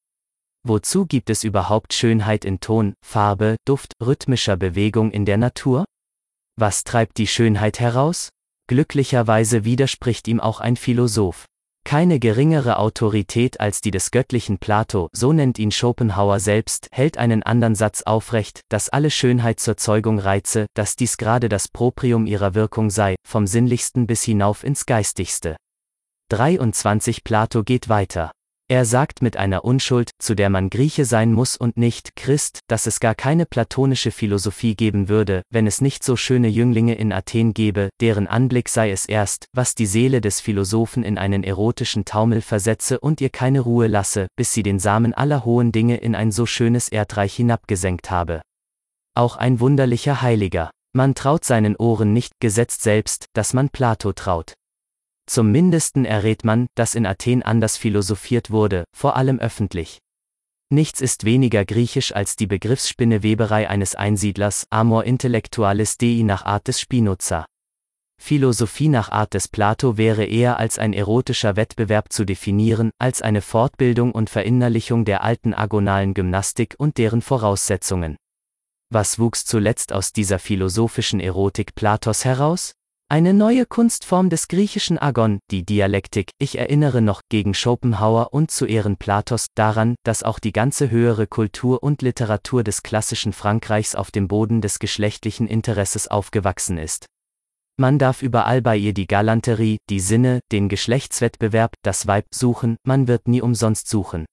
Wozu 0.65 1.07
gibt 1.07 1.31
es 1.31 1.45
überhaupt 1.45 1.93
Schönheit 1.93 2.45
in 2.45 2.61
Ton, 2.61 2.95
Farbe, 3.05 3.57
Duft, 3.65 3.93
rhythmischer 4.01 4.57
Bewegung 4.57 5.11
in 5.11 5.24
der 5.24 5.37
Natur? 5.37 5.85
Was 6.62 6.84
treibt 6.84 7.18
die 7.18 7.26
Schönheit 7.26 7.80
heraus? 7.80 8.28
Glücklicherweise 8.68 9.64
widerspricht 9.64 10.28
ihm 10.28 10.39
auch 10.39 10.60
ein 10.60 10.76
Philosoph. 10.76 11.47
Keine 11.84 12.20
geringere 12.20 12.78
Autorität 12.78 13.59
als 13.59 13.80
die 13.80 13.90
des 13.90 14.12
göttlichen 14.12 14.59
Plato, 14.59 15.09
so 15.12 15.32
nennt 15.32 15.59
ihn 15.59 15.72
Schopenhauer 15.72 16.39
selbst, 16.39 16.86
hält 16.93 17.18
einen 17.18 17.43
anderen 17.43 17.74
Satz 17.74 18.02
aufrecht, 18.02 18.60
dass 18.68 18.90
alle 18.90 19.10
Schönheit 19.10 19.59
zur 19.59 19.76
Zeugung 19.76 20.20
reize, 20.20 20.66
dass 20.74 20.94
dies 20.94 21.16
gerade 21.16 21.48
das 21.48 21.66
Proprium 21.66 22.26
ihrer 22.26 22.55
Wirkung 22.55 22.90
sei, 22.90 23.16
vom 23.26 23.48
Sinnlichsten 23.48 24.06
bis 24.06 24.22
hinauf 24.22 24.62
ins 24.62 24.86
Geistigste. 24.86 25.56
23 26.28 27.24
Plato 27.24 27.64
geht 27.64 27.89
weiter. 27.89 28.30
Er 28.73 28.86
sagt 28.86 29.20
mit 29.20 29.36
einer 29.36 29.66
Unschuld, 29.66 30.12
zu 30.19 30.35
der 30.35 30.49
man 30.49 30.70
Grieche 30.70 31.05
sein 31.05 31.35
muss 31.35 31.59
und 31.59 31.77
nicht 31.77 32.16
Christ, 32.16 32.61
dass 32.69 32.86
es 32.86 33.01
gar 33.01 33.15
keine 33.15 33.44
platonische 33.44 34.11
Philosophie 34.11 34.74
geben 34.74 35.11
würde, 35.11 35.43
wenn 35.51 35.66
es 35.66 35.82
nicht 35.82 36.03
so 36.03 36.16
schöne 36.16 36.49
Jünglinge 36.49 36.94
in 36.94 37.12
Athen 37.12 37.53
gäbe, 37.53 37.90
deren 38.01 38.27
Anblick 38.27 38.70
sei 38.70 38.90
es 38.90 39.05
erst, 39.05 39.44
was 39.53 39.74
die 39.74 39.85
Seele 39.85 40.23
des 40.23 40.40
Philosophen 40.40 41.03
in 41.03 41.19
einen 41.19 41.44
erotischen 41.44 42.07
Taumel 42.07 42.40
versetze 42.40 42.99
und 42.99 43.20
ihr 43.20 43.28
keine 43.28 43.61
Ruhe 43.61 43.89
lasse, 43.89 44.27
bis 44.36 44.55
sie 44.55 44.62
den 44.62 44.78
Samen 44.78 45.12
aller 45.12 45.44
hohen 45.44 45.70
Dinge 45.70 45.99
in 45.99 46.15
ein 46.15 46.32
so 46.32 46.47
schönes 46.47 46.89
Erdreich 46.89 47.36
hinabgesenkt 47.36 48.11
habe. 48.11 48.40
Auch 49.15 49.36
ein 49.36 49.61
wunderlicher 49.61 50.23
Heiliger. 50.23 50.70
Man 50.94 51.15
traut 51.15 51.44
seinen 51.44 51.77
Ohren 51.77 52.15
nicht, 52.15 52.40
gesetzt 52.40 52.81
selbst, 52.81 53.27
dass 53.35 53.53
man 53.53 53.69
Plato 53.69 54.15
traut. 54.15 54.55
Zum 55.33 55.51
Mindesten 55.51 56.05
errät 56.05 56.45
man, 56.45 56.67
dass 56.75 56.95
in 56.95 57.07
Athen 57.07 57.43
anders 57.43 57.79
philosophiert 57.79 58.51
wurde, 58.51 58.85
vor 58.95 59.17
allem 59.17 59.39
öffentlich. 59.39 59.97
Nichts 60.69 61.01
ist 61.01 61.25
weniger 61.25 61.65
griechisch 61.65 62.15
als 62.15 62.37
die 62.37 62.47
Begriffsspinneweberei 62.47 63.67
eines 63.67 63.95
Einsiedlers, 63.95 64.67
Amor 64.69 65.05
intellectualis 65.05 65.97
dei 65.97 66.21
nach 66.23 66.45
Art 66.45 66.69
des 66.69 66.83
Spinoza. 66.83 67.47
Philosophie 68.21 68.91
nach 68.91 69.11
Art 69.11 69.33
des 69.33 69.49
Plato 69.49 69.97
wäre 69.97 70.27
eher 70.27 70.59
als 70.59 70.79
ein 70.79 70.93
erotischer 70.93 71.57
Wettbewerb 71.57 72.13
zu 72.13 72.27
definieren, 72.27 72.91
als 72.99 73.23
eine 73.23 73.41
Fortbildung 73.41 74.13
und 74.13 74.29
Verinnerlichung 74.29 75.07
der 75.07 75.25
alten 75.25 75.55
agonalen 75.55 76.13
Gymnastik 76.13 76.75
und 76.77 76.99
deren 76.99 77.23
Voraussetzungen. 77.23 78.19
Was 78.91 79.19
wuchs 79.19 79.47
zuletzt 79.47 79.95
aus 79.95 80.13
dieser 80.13 80.39
philosophischen 80.39 81.21
Erotik 81.21 81.75
Platos 81.75 82.27
heraus? 82.27 82.75
Eine 83.12 83.34
neue 83.34 83.66
Kunstform 83.66 84.30
des 84.30 84.48
griechischen 84.48 84.97
Agon, 84.97 85.39
die 85.51 85.66
Dialektik. 85.66 86.30
Ich 86.39 86.56
erinnere 86.56 87.02
noch 87.02 87.20
gegen 87.28 87.52
Schopenhauer 87.52 88.32
und 88.32 88.51
zu 88.51 88.64
Ehren 88.64 88.97
Platos 88.97 89.48
daran, 89.55 89.97
dass 90.02 90.22
auch 90.22 90.39
die 90.39 90.52
ganze 90.52 90.90
höhere 90.90 91.26
Kultur 91.26 91.82
und 91.82 92.01
Literatur 92.01 92.64
des 92.64 92.82
klassischen 92.82 93.34
Frankreichs 93.34 93.94
auf 93.94 94.12
dem 94.12 94.28
Boden 94.28 94.62
des 94.62 94.78
geschlechtlichen 94.78 95.47
Interesses 95.47 96.09
aufgewachsen 96.09 96.78
ist. 96.78 97.05
Man 97.76 97.98
darf 97.98 98.22
überall 98.22 98.62
bei 98.62 98.78
ihr 98.78 98.94
die 98.94 99.06
Galanterie, 99.06 99.76
die 99.90 100.01
Sinne, 100.01 100.40
den 100.51 100.70
Geschlechtswettbewerb, 100.70 101.74
das 101.82 102.06
Weib 102.06 102.24
suchen, 102.32 102.78
man 102.82 103.09
wird 103.09 103.28
nie 103.28 103.43
umsonst 103.43 103.89
suchen. 103.89 104.24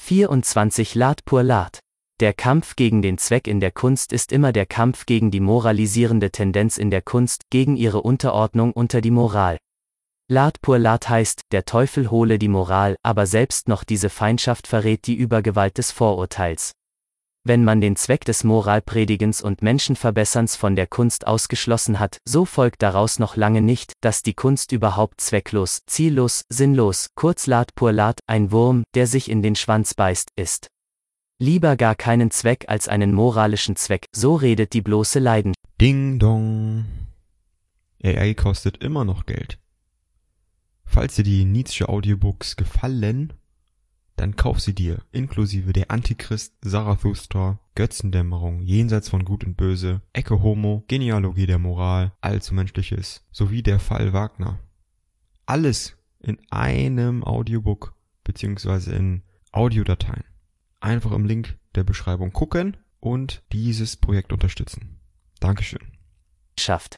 24 0.00 0.96
Lat 0.96 1.20
pur 1.24 1.44
Lat. 1.44 1.78
Der 2.20 2.34
Kampf 2.34 2.76
gegen 2.76 3.00
den 3.00 3.16
Zweck 3.16 3.46
in 3.48 3.60
der 3.60 3.70
Kunst 3.70 4.12
ist 4.12 4.30
immer 4.30 4.52
der 4.52 4.66
Kampf 4.66 5.06
gegen 5.06 5.30
die 5.30 5.40
moralisierende 5.40 6.30
Tendenz 6.30 6.76
in 6.76 6.90
der 6.90 7.00
Kunst, 7.00 7.44
gegen 7.48 7.76
ihre 7.76 8.02
Unterordnung 8.02 8.74
unter 8.74 9.00
die 9.00 9.10
Moral. 9.10 9.56
Lat 10.28 10.60
pur 10.60 10.78
lat 10.78 11.08
heißt, 11.08 11.40
der 11.50 11.64
Teufel 11.64 12.10
hole 12.10 12.38
die 12.38 12.48
Moral, 12.48 12.96
aber 13.02 13.24
selbst 13.24 13.68
noch 13.68 13.84
diese 13.84 14.10
Feindschaft 14.10 14.66
verrät 14.66 15.06
die 15.06 15.14
Übergewalt 15.14 15.78
des 15.78 15.92
Vorurteils. 15.92 16.72
Wenn 17.42 17.64
man 17.64 17.80
den 17.80 17.96
Zweck 17.96 18.26
des 18.26 18.44
Moralpredigens 18.44 19.40
und 19.40 19.62
Menschenverbesserns 19.62 20.56
von 20.56 20.76
der 20.76 20.86
Kunst 20.86 21.26
ausgeschlossen 21.26 21.98
hat, 21.98 22.18
so 22.28 22.44
folgt 22.44 22.82
daraus 22.82 23.18
noch 23.18 23.36
lange 23.36 23.62
nicht, 23.62 23.94
dass 24.02 24.22
die 24.22 24.34
Kunst 24.34 24.72
überhaupt 24.72 25.22
zwecklos, 25.22 25.80
ziellos, 25.86 26.42
sinnlos, 26.50 27.08
kurz 27.14 27.46
lat 27.46 27.74
pur 27.74 27.92
lat, 27.92 28.20
ein 28.26 28.52
Wurm, 28.52 28.84
der 28.94 29.06
sich 29.06 29.30
in 29.30 29.40
den 29.40 29.56
Schwanz 29.56 29.94
beißt, 29.94 30.28
ist. 30.36 30.68
Lieber 31.42 31.78
gar 31.78 31.94
keinen 31.94 32.30
Zweck 32.30 32.66
als 32.68 32.86
einen 32.86 33.14
moralischen 33.14 33.74
Zweck, 33.74 34.08
so 34.12 34.34
redet 34.34 34.74
die 34.74 34.82
bloße 34.82 35.20
Leiden. 35.20 35.54
Ding 35.80 36.18
dong. 36.18 36.84
AI 38.04 38.34
kostet 38.34 38.84
immer 38.84 39.06
noch 39.06 39.24
Geld. 39.24 39.58
Falls 40.84 41.14
dir 41.14 41.22
die 41.22 41.46
Nietzsche 41.46 41.88
Audiobooks 41.88 42.56
gefallen, 42.56 43.32
dann 44.16 44.36
kauf 44.36 44.60
sie 44.60 44.74
dir, 44.74 44.98
inklusive 45.12 45.72
der 45.72 45.90
Antichrist, 45.90 46.56
Zarathustra, 46.62 47.58
Götzendämmerung, 47.74 48.60
Jenseits 48.60 49.08
von 49.08 49.24
Gut 49.24 49.42
und 49.42 49.56
Böse, 49.56 50.02
Ecke 50.12 50.42
Homo, 50.42 50.84
Genealogie 50.88 51.46
der 51.46 51.58
Moral, 51.58 52.12
Allzu 52.20 52.52
Menschliches, 52.52 53.24
sowie 53.32 53.62
der 53.62 53.78
Fall 53.78 54.12
Wagner. 54.12 54.58
Alles 55.46 55.96
in 56.18 56.36
einem 56.50 57.24
Audiobook, 57.24 57.94
beziehungsweise 58.24 58.92
in 58.94 59.22
Audiodateien 59.52 60.29
einfach 60.80 61.12
im 61.12 61.24
Link 61.24 61.58
der 61.74 61.84
Beschreibung 61.84 62.32
gucken 62.32 62.76
und 63.00 63.42
dieses 63.52 63.96
Projekt 63.96 64.32
unterstützen. 64.32 65.00
Dankeschön. 65.38 65.92
Schafft. 66.58 66.96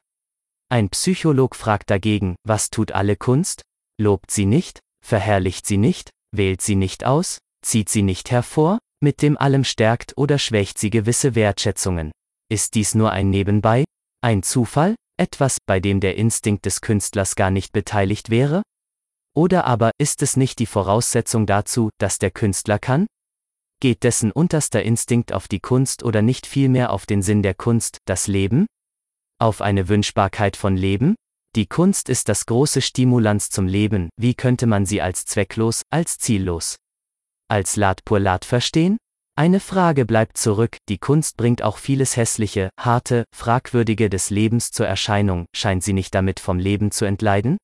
Ein 0.69 0.89
Psycholog 0.89 1.55
fragt 1.55 1.91
dagegen, 1.91 2.37
was 2.45 2.71
tut 2.71 2.93
alle 2.93 3.17
Kunst? 3.17 3.63
Lobt 4.01 4.31
sie 4.31 4.47
nicht? 4.47 4.81
Verherrlicht 5.05 5.67
sie 5.67 5.77
nicht? 5.77 6.11
Wählt 6.35 6.63
sie 6.63 6.77
nicht 6.77 7.05
aus? 7.05 7.39
Zieht 7.65 7.89
sie 7.89 8.03
nicht 8.03 8.31
hervor? 8.31 8.79
Mit 9.03 9.21
dem 9.21 9.37
allem 9.37 9.65
stärkt 9.65 10.17
oder 10.17 10.39
schwächt 10.39 10.79
sie 10.79 10.91
gewisse 10.91 11.35
Wertschätzungen? 11.35 12.11
Ist 12.49 12.75
dies 12.75 12.95
nur 12.95 13.11
ein 13.11 13.31
Nebenbei? 13.31 13.85
Ein 14.23 14.43
Zufall? 14.43 14.95
Etwas, 15.19 15.59
bei 15.67 15.79
dem 15.79 16.01
der 16.01 16.17
Instinkt 16.17 16.65
des 16.65 16.81
Künstlers 16.81 17.37
gar 17.37 17.51
nicht 17.51 17.73
beteiligt 17.73 18.31
wäre? 18.31 18.63
Oder 19.35 19.67
aber 19.67 19.91
ist 19.99 20.23
es 20.23 20.37
nicht 20.37 20.59
die 20.59 20.67
Voraussetzung 20.67 21.47
dazu, 21.47 21.91
dass 21.99 22.19
der 22.19 22.31
Künstler 22.31 22.79
kann? 22.79 23.07
Geht 23.83 24.05
dessen 24.05 24.31
unterster 24.31 24.85
Instinkt 24.85 25.33
auf 25.33 25.49
die 25.49 25.59
Kunst 25.59 26.05
oder 26.05 26.23
nicht 26.23 26.47
vielmehr 26.47 26.93
auf 26.93 27.05
den 27.05 27.21
Sinn 27.21 27.43
der 27.43 27.55
Kunst, 27.55 27.99
das 28.05 28.29
Leben? 28.29 28.67
Auf 29.41 29.61
eine 29.61 29.89
Wünschbarkeit 29.89 30.57
von 30.57 30.77
Leben? 30.77 31.17
Die 31.57 31.67
Kunst 31.67 32.09
ist 32.09 32.29
das 32.29 32.47
große 32.47 32.81
Stimulans 32.81 33.51
zum 33.51 33.67
Leben, 33.67 34.11
wie 34.17 34.35
könnte 34.35 34.69
man 34.69 34.87
sie 34.87 35.03
als 35.03 35.25
zwecklos, 35.25 35.83
als 35.91 36.19
ziellos? 36.19 36.77
Als 37.49 37.75
Lat 37.75 38.05
pur 38.05 38.21
Lat 38.21 38.45
verstehen? 38.45 38.99
Eine 39.37 39.59
Frage 39.59 40.05
bleibt 40.05 40.39
zurück, 40.39 40.77
die 40.89 40.99
Kunst 40.99 41.37
bringt 41.37 41.63
auch 41.63 41.79
vieles 41.79 42.17
Hässliche, 42.17 42.71
harte, 42.79 43.25
fragwürdige 43.35 44.09
des 44.09 44.31
Lebens 44.31 44.71
zur 44.71 44.87
Erscheinung, 44.87 45.47
scheint 45.57 45.83
sie 45.83 45.93
nicht 45.93 46.15
damit 46.15 46.39
vom 46.39 46.61
Leben 46.61 46.93
zu 46.93 47.05
entleiden? 47.05 47.59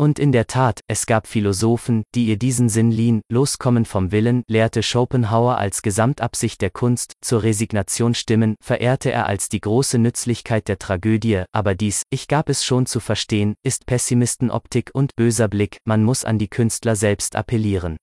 Und 0.00 0.20
in 0.20 0.30
der 0.30 0.46
Tat, 0.46 0.80
es 0.86 1.06
gab 1.06 1.26
Philosophen, 1.26 2.04
die 2.14 2.26
ihr 2.26 2.38
diesen 2.38 2.68
Sinn 2.68 2.92
liehen, 2.92 3.20
loskommen 3.28 3.84
vom 3.84 4.12
Willen, 4.12 4.44
lehrte 4.46 4.84
Schopenhauer 4.84 5.58
als 5.58 5.82
Gesamtabsicht 5.82 6.60
der 6.60 6.70
Kunst, 6.70 7.14
zur 7.20 7.42
Resignation 7.42 8.14
stimmen, 8.14 8.54
verehrte 8.62 9.10
er 9.10 9.26
als 9.26 9.48
die 9.48 9.60
große 9.60 9.98
Nützlichkeit 9.98 10.68
der 10.68 10.78
Tragödie, 10.78 11.42
aber 11.50 11.74
dies, 11.74 12.04
ich 12.10 12.28
gab 12.28 12.48
es 12.48 12.64
schon 12.64 12.86
zu 12.86 13.00
verstehen, 13.00 13.56
ist 13.64 13.86
Pessimistenoptik 13.86 14.90
und 14.92 15.16
böser 15.16 15.48
Blick, 15.48 15.78
man 15.84 16.04
muss 16.04 16.24
an 16.24 16.38
die 16.38 16.48
Künstler 16.48 16.94
selbst 16.94 17.34
appellieren. 17.34 17.96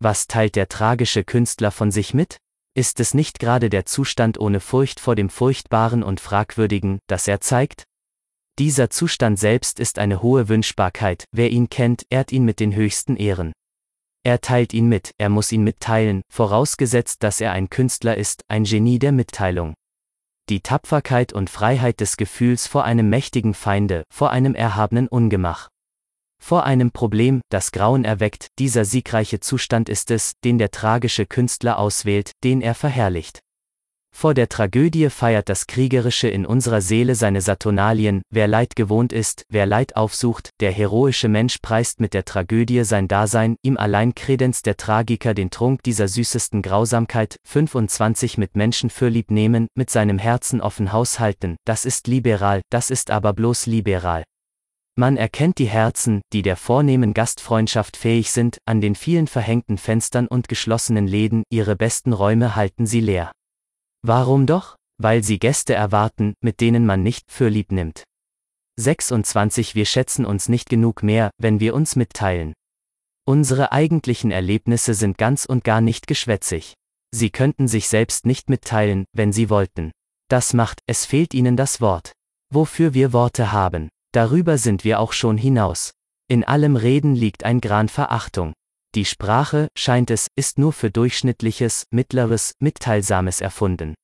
Was 0.00 0.28
teilt 0.28 0.56
der 0.56 0.68
tragische 0.68 1.24
Künstler 1.24 1.72
von 1.72 1.90
sich 1.90 2.14
mit? 2.14 2.38
Ist 2.74 3.00
es 3.00 3.12
nicht 3.12 3.38
gerade 3.38 3.68
der 3.68 3.84
Zustand 3.84 4.40
ohne 4.40 4.60
Furcht 4.60 4.98
vor 4.98 5.14
dem 5.14 5.28
Furchtbaren 5.28 6.02
und 6.02 6.20
Fragwürdigen, 6.20 7.00
das 7.06 7.28
er 7.28 7.42
zeigt? 7.42 7.87
Dieser 8.58 8.90
Zustand 8.90 9.38
selbst 9.38 9.78
ist 9.78 10.00
eine 10.00 10.20
hohe 10.20 10.48
Wünschbarkeit, 10.48 11.24
wer 11.30 11.50
ihn 11.50 11.70
kennt, 11.70 12.04
ehrt 12.10 12.32
ihn 12.32 12.44
mit 12.44 12.58
den 12.58 12.74
höchsten 12.74 13.16
Ehren. 13.16 13.52
Er 14.24 14.40
teilt 14.40 14.74
ihn 14.74 14.88
mit, 14.88 15.12
er 15.16 15.28
muss 15.28 15.52
ihn 15.52 15.62
mitteilen, 15.62 16.22
vorausgesetzt, 16.28 17.22
dass 17.22 17.40
er 17.40 17.52
ein 17.52 17.70
Künstler 17.70 18.16
ist, 18.16 18.42
ein 18.48 18.64
Genie 18.64 18.98
der 18.98 19.12
Mitteilung. 19.12 19.74
Die 20.48 20.60
Tapferkeit 20.60 21.32
und 21.32 21.50
Freiheit 21.50 22.00
des 22.00 22.16
Gefühls 22.16 22.66
vor 22.66 22.84
einem 22.84 23.08
mächtigen 23.08 23.54
Feinde, 23.54 24.02
vor 24.12 24.30
einem 24.30 24.56
erhabenen 24.56 25.06
Ungemach. 25.06 25.68
Vor 26.42 26.64
einem 26.64 26.90
Problem, 26.90 27.40
das 27.50 27.70
Grauen 27.70 28.04
erweckt, 28.04 28.48
dieser 28.58 28.84
siegreiche 28.84 29.38
Zustand 29.38 29.88
ist 29.88 30.10
es, 30.10 30.32
den 30.44 30.58
der 30.58 30.72
tragische 30.72 31.26
Künstler 31.26 31.78
auswählt, 31.78 32.32
den 32.42 32.60
er 32.60 32.74
verherrlicht. 32.74 33.40
Vor 34.14 34.34
der 34.34 34.48
Tragödie 34.48 35.10
feiert 35.10 35.48
das 35.48 35.66
Kriegerische 35.66 36.28
in 36.28 36.44
unserer 36.44 36.80
Seele 36.80 37.14
seine 37.14 37.40
Saturnalien, 37.40 38.22
wer 38.30 38.48
Leid 38.48 38.74
gewohnt 38.74 39.12
ist, 39.12 39.44
wer 39.48 39.64
Leid 39.64 39.94
aufsucht, 39.94 40.50
der 40.60 40.72
heroische 40.72 41.28
Mensch 41.28 41.58
preist 41.62 42.00
mit 42.00 42.14
der 42.14 42.24
Tragödie 42.24 42.82
sein 42.82 43.06
Dasein, 43.06 43.56
ihm 43.62 43.76
allein 43.76 44.14
kredenzt 44.14 44.66
der 44.66 44.76
Tragiker 44.76 45.34
den 45.34 45.50
Trunk 45.50 45.82
dieser 45.84 46.08
süßesten 46.08 46.62
Grausamkeit, 46.62 47.36
25 47.46 48.38
mit 48.38 48.56
Menschen 48.56 48.90
fürlieb 48.90 49.30
nehmen, 49.30 49.68
mit 49.76 49.88
seinem 49.88 50.18
Herzen 50.18 50.60
offen 50.60 50.92
haushalten, 50.92 51.56
das 51.64 51.84
ist 51.84 52.08
liberal, 52.08 52.62
das 52.70 52.90
ist 52.90 53.10
aber 53.10 53.32
bloß 53.32 53.66
liberal. 53.66 54.24
Man 54.96 55.16
erkennt 55.16 55.58
die 55.58 55.66
Herzen, 55.66 56.22
die 56.32 56.42
der 56.42 56.56
vornehmen 56.56 57.14
Gastfreundschaft 57.14 57.96
fähig 57.96 58.32
sind, 58.32 58.58
an 58.66 58.80
den 58.80 58.96
vielen 58.96 59.28
verhängten 59.28 59.78
Fenstern 59.78 60.26
und 60.26 60.48
geschlossenen 60.48 61.06
Läden, 61.06 61.44
ihre 61.50 61.76
besten 61.76 62.12
Räume 62.12 62.56
halten 62.56 62.84
sie 62.84 63.00
leer. 63.00 63.30
Warum 64.02 64.46
doch? 64.46 64.76
Weil 65.00 65.22
sie 65.22 65.38
Gäste 65.38 65.74
erwarten, 65.74 66.34
mit 66.40 66.60
denen 66.60 66.86
man 66.86 67.02
nicht 67.02 67.30
für 67.30 67.48
lieb 67.48 67.72
nimmt. 67.72 68.04
26 68.78 69.74
Wir 69.74 69.86
schätzen 69.86 70.24
uns 70.24 70.48
nicht 70.48 70.68
genug 70.68 71.02
mehr, 71.02 71.30
wenn 71.38 71.60
wir 71.60 71.74
uns 71.74 71.96
mitteilen. 71.96 72.52
Unsere 73.26 73.72
eigentlichen 73.72 74.30
Erlebnisse 74.30 74.94
sind 74.94 75.18
ganz 75.18 75.44
und 75.44 75.64
gar 75.64 75.80
nicht 75.80 76.06
geschwätzig. 76.06 76.74
Sie 77.14 77.30
könnten 77.30 77.68
sich 77.68 77.88
selbst 77.88 78.24
nicht 78.24 78.48
mitteilen, 78.48 79.04
wenn 79.12 79.32
sie 79.32 79.50
wollten. 79.50 79.92
Das 80.28 80.52
macht, 80.52 80.80
es 80.86 81.04
fehlt 81.04 81.34
ihnen 81.34 81.56
das 81.56 81.80
Wort. 81.80 82.12
Wofür 82.52 82.94
wir 82.94 83.12
Worte 83.12 83.52
haben, 83.52 83.88
darüber 84.12 84.58
sind 84.58 84.84
wir 84.84 85.00
auch 85.00 85.12
schon 85.12 85.36
hinaus. 85.36 85.92
In 86.28 86.44
allem 86.44 86.76
Reden 86.76 87.14
liegt 87.14 87.44
ein 87.44 87.60
Gran 87.60 87.88
Verachtung. 87.88 88.52
Die 88.94 89.04
Sprache, 89.04 89.68
scheint 89.76 90.10
es, 90.10 90.28
ist 90.34 90.58
nur 90.58 90.72
für 90.72 90.90
durchschnittliches, 90.90 91.84
mittleres, 91.90 92.52
mitteilsames 92.58 93.40
erfunden. 93.40 93.94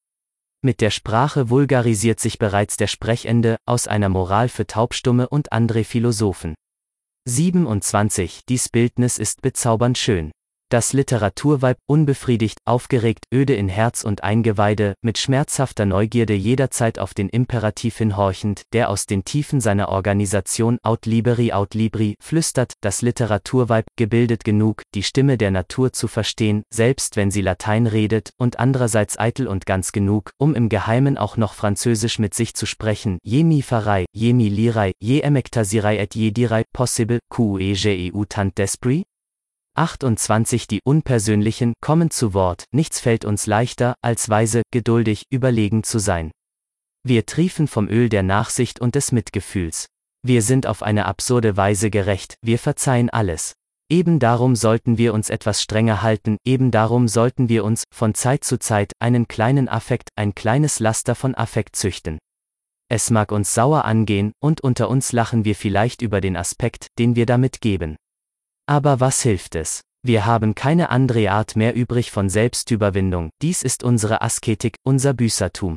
Mit 0.62 0.80
der 0.80 0.90
Sprache 0.90 1.50
vulgarisiert 1.50 2.20
sich 2.20 2.38
bereits 2.38 2.76
der 2.76 2.86
Sprechende 2.86 3.56
aus 3.66 3.86
einer 3.86 4.08
Moral 4.08 4.48
für 4.48 4.66
Taubstumme 4.66 5.28
und 5.28 5.52
andere 5.52 5.84
Philosophen. 5.84 6.54
27. 7.26 8.42
Dies 8.48 8.68
Bildnis 8.68 9.18
ist 9.18 9.42
bezaubernd 9.42 9.98
schön. 9.98 10.30
Das 10.74 10.92
Literaturweib, 10.92 11.76
unbefriedigt, 11.86 12.58
aufgeregt, 12.64 13.26
öde 13.32 13.54
in 13.54 13.68
Herz 13.68 14.02
und 14.02 14.24
Eingeweide, 14.24 14.94
mit 15.02 15.18
schmerzhafter 15.18 15.86
Neugierde 15.86 16.34
jederzeit 16.34 16.98
auf 16.98 17.14
den 17.14 17.28
Imperativ 17.28 17.98
hinhorchend, 17.98 18.62
der 18.72 18.90
aus 18.90 19.06
den 19.06 19.24
Tiefen 19.24 19.60
seiner 19.60 19.88
Organisation 19.88 20.80
Aut 20.82 21.06
Liberi 21.06 21.52
Aut 21.52 21.74
Libri 21.74 22.16
flüstert, 22.20 22.72
das 22.80 23.02
Literaturweib, 23.02 23.84
gebildet 23.94 24.42
genug, 24.42 24.82
die 24.96 25.04
Stimme 25.04 25.38
der 25.38 25.52
Natur 25.52 25.92
zu 25.92 26.08
verstehen, 26.08 26.64
selbst 26.74 27.14
wenn 27.14 27.30
sie 27.30 27.42
Latein 27.42 27.86
redet, 27.86 28.30
und 28.36 28.58
andererseits 28.58 29.16
eitel 29.16 29.46
und 29.46 29.66
ganz 29.66 29.92
genug, 29.92 30.32
um 30.38 30.56
im 30.56 30.68
Geheimen 30.68 31.16
auch 31.16 31.36
noch 31.36 31.54
Französisch 31.54 32.18
mit 32.18 32.34
sich 32.34 32.52
zu 32.54 32.66
sprechen, 32.66 33.18
je 33.22 33.44
mi 33.44 33.62
farai, 33.62 34.06
je 34.12 34.32
mi 34.32 34.48
lirai, 34.48 34.90
je 34.98 35.20
emectasirai 35.20 35.98
et 35.98 36.16
je 36.16 36.32
dirai, 36.32 36.64
possible, 36.72 37.20
qu 37.30 37.60
tant 38.28 38.52
d'esprit? 38.58 39.04
28 39.76 40.68
Die 40.68 40.80
Unpersönlichen 40.84 41.74
kommen 41.80 42.10
zu 42.10 42.32
Wort, 42.32 42.64
nichts 42.70 43.00
fällt 43.00 43.24
uns 43.24 43.46
leichter, 43.46 43.96
als 44.02 44.28
weise, 44.28 44.62
geduldig, 44.70 45.24
überlegen 45.30 45.82
zu 45.82 45.98
sein. 45.98 46.30
Wir 47.02 47.26
triefen 47.26 47.66
vom 47.66 47.88
Öl 47.88 48.08
der 48.08 48.22
Nachsicht 48.22 48.80
und 48.80 48.94
des 48.94 49.10
Mitgefühls. 49.10 49.86
Wir 50.22 50.42
sind 50.42 50.68
auf 50.68 50.82
eine 50.82 51.06
absurde 51.06 51.56
Weise 51.56 51.90
gerecht, 51.90 52.36
wir 52.40 52.60
verzeihen 52.60 53.10
alles. 53.10 53.54
Eben 53.90 54.20
darum 54.20 54.54
sollten 54.54 54.96
wir 54.96 55.12
uns 55.12 55.28
etwas 55.28 55.60
strenger 55.60 56.02
halten, 56.02 56.38
eben 56.46 56.70
darum 56.70 57.08
sollten 57.08 57.48
wir 57.48 57.64
uns, 57.64 57.82
von 57.92 58.14
Zeit 58.14 58.44
zu 58.44 58.58
Zeit, 58.60 58.92
einen 59.00 59.28
kleinen 59.28 59.68
Affekt, 59.68 60.08
ein 60.14 60.36
kleines 60.36 60.78
Laster 60.78 61.16
von 61.16 61.34
Affekt 61.34 61.74
züchten. 61.74 62.18
Es 62.88 63.10
mag 63.10 63.32
uns 63.32 63.52
sauer 63.54 63.84
angehen, 63.84 64.32
und 64.40 64.60
unter 64.60 64.88
uns 64.88 65.10
lachen 65.12 65.44
wir 65.44 65.56
vielleicht 65.56 66.00
über 66.00 66.20
den 66.20 66.36
Aspekt, 66.36 66.86
den 66.98 67.16
wir 67.16 67.26
damit 67.26 67.60
geben. 67.60 67.96
Aber 68.66 68.98
was 69.00 69.20
hilft 69.20 69.56
es? 69.56 69.82
Wir 70.02 70.24
haben 70.26 70.54
keine 70.54 70.90
andere 70.90 71.30
Art 71.30 71.56
mehr 71.56 71.74
übrig 71.74 72.10
von 72.10 72.28
Selbstüberwindung, 72.28 73.30
dies 73.42 73.62
ist 73.62 73.82
unsere 73.82 74.22
Asketik, 74.22 74.76
unser 74.84 75.12
Büßertum. 75.12 75.76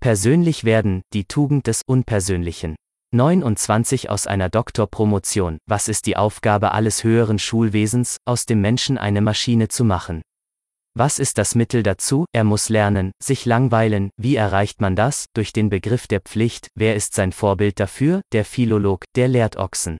Persönlich 0.00 0.64
werden, 0.64 1.02
die 1.12 1.24
Tugend 1.24 1.66
des 1.66 1.82
Unpersönlichen. 1.86 2.76
29 3.12 4.10
aus 4.10 4.26
einer 4.26 4.48
Doktorpromotion, 4.48 5.58
was 5.66 5.88
ist 5.88 6.06
die 6.06 6.16
Aufgabe 6.16 6.72
alles 6.72 7.04
höheren 7.04 7.38
Schulwesens, 7.38 8.16
aus 8.24 8.44
dem 8.44 8.60
Menschen 8.60 8.98
eine 8.98 9.20
Maschine 9.20 9.68
zu 9.68 9.84
machen? 9.84 10.22
Was 10.96 11.18
ist 11.18 11.38
das 11.38 11.54
Mittel 11.54 11.82
dazu? 11.82 12.26
Er 12.32 12.44
muss 12.44 12.68
lernen, 12.68 13.10
sich 13.20 13.46
langweilen. 13.46 14.10
Wie 14.16 14.36
erreicht 14.36 14.80
man 14.80 14.94
das? 14.94 15.26
Durch 15.34 15.52
den 15.52 15.68
Begriff 15.68 16.06
der 16.06 16.20
Pflicht. 16.20 16.68
Wer 16.76 16.94
ist 16.94 17.14
sein 17.14 17.32
Vorbild 17.32 17.80
dafür? 17.80 18.20
Der 18.32 18.44
Philolog, 18.44 19.04
der 19.16 19.26
lehrt 19.26 19.56
Ochsen. 19.56 19.98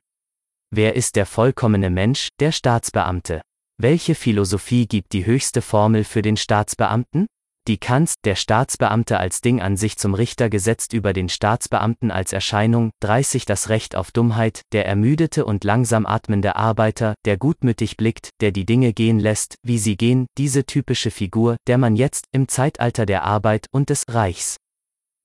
Wer 0.77 0.97
ist 0.97 1.15
der 1.15 1.25
vollkommene 1.25 1.89
Mensch, 1.89 2.31
der 2.41 2.51
Staatsbeamte? 2.51 3.43
Welche 3.81 4.17
Philosophie 4.17 4.89
gibt 4.89 5.13
die 5.13 5.25
höchste 5.25 5.63
Formel 5.63 6.03
für 6.03 6.21
den 6.21 6.37
Staatsbeamten? 6.37 7.27
Die 7.69 7.79
Kant, 7.79 8.15
der 8.25 8.35
Staatsbeamte 8.35 9.21
als 9.21 9.41
Ding 9.41 9.63
an 9.63 9.77
sich 9.77 9.99
zum 9.99 10.15
Richter 10.15 10.51
gesetzt 10.51 10.93
über 10.93 11.13
den 11.13 11.29
Staatsbeamten 11.29 12.11
als 12.11 12.33
Erscheinung, 12.33 12.91
30 13.03 13.45
das 13.45 13.69
Recht 13.69 13.95
auf 13.95 14.11
Dummheit, 14.11 14.63
der 14.73 14.85
ermüdete 14.85 15.45
und 15.45 15.63
langsam 15.63 16.07
atmende 16.07 16.57
Arbeiter, 16.57 17.15
der 17.25 17.37
gutmütig 17.37 17.97
blickt, 17.97 18.31
der 18.41 18.51
die 18.51 18.67
Dinge 18.67 18.93
gehen 18.93 19.21
lässt, 19.21 19.55
wie 19.63 19.79
sie 19.79 19.97
gehen, 19.97 20.27
diese 20.39 20.65
typische 20.65 21.13
Figur, 21.13 21.57
der 21.69 21.79
man 21.79 21.95
jetzt, 21.95 22.25
im 22.33 22.49
Zeitalter 22.49 23.07
der 23.07 23.23
Arbeit 23.23 23.69
und 23.71 23.91
des 23.91 24.03
Reichs, 24.09 24.57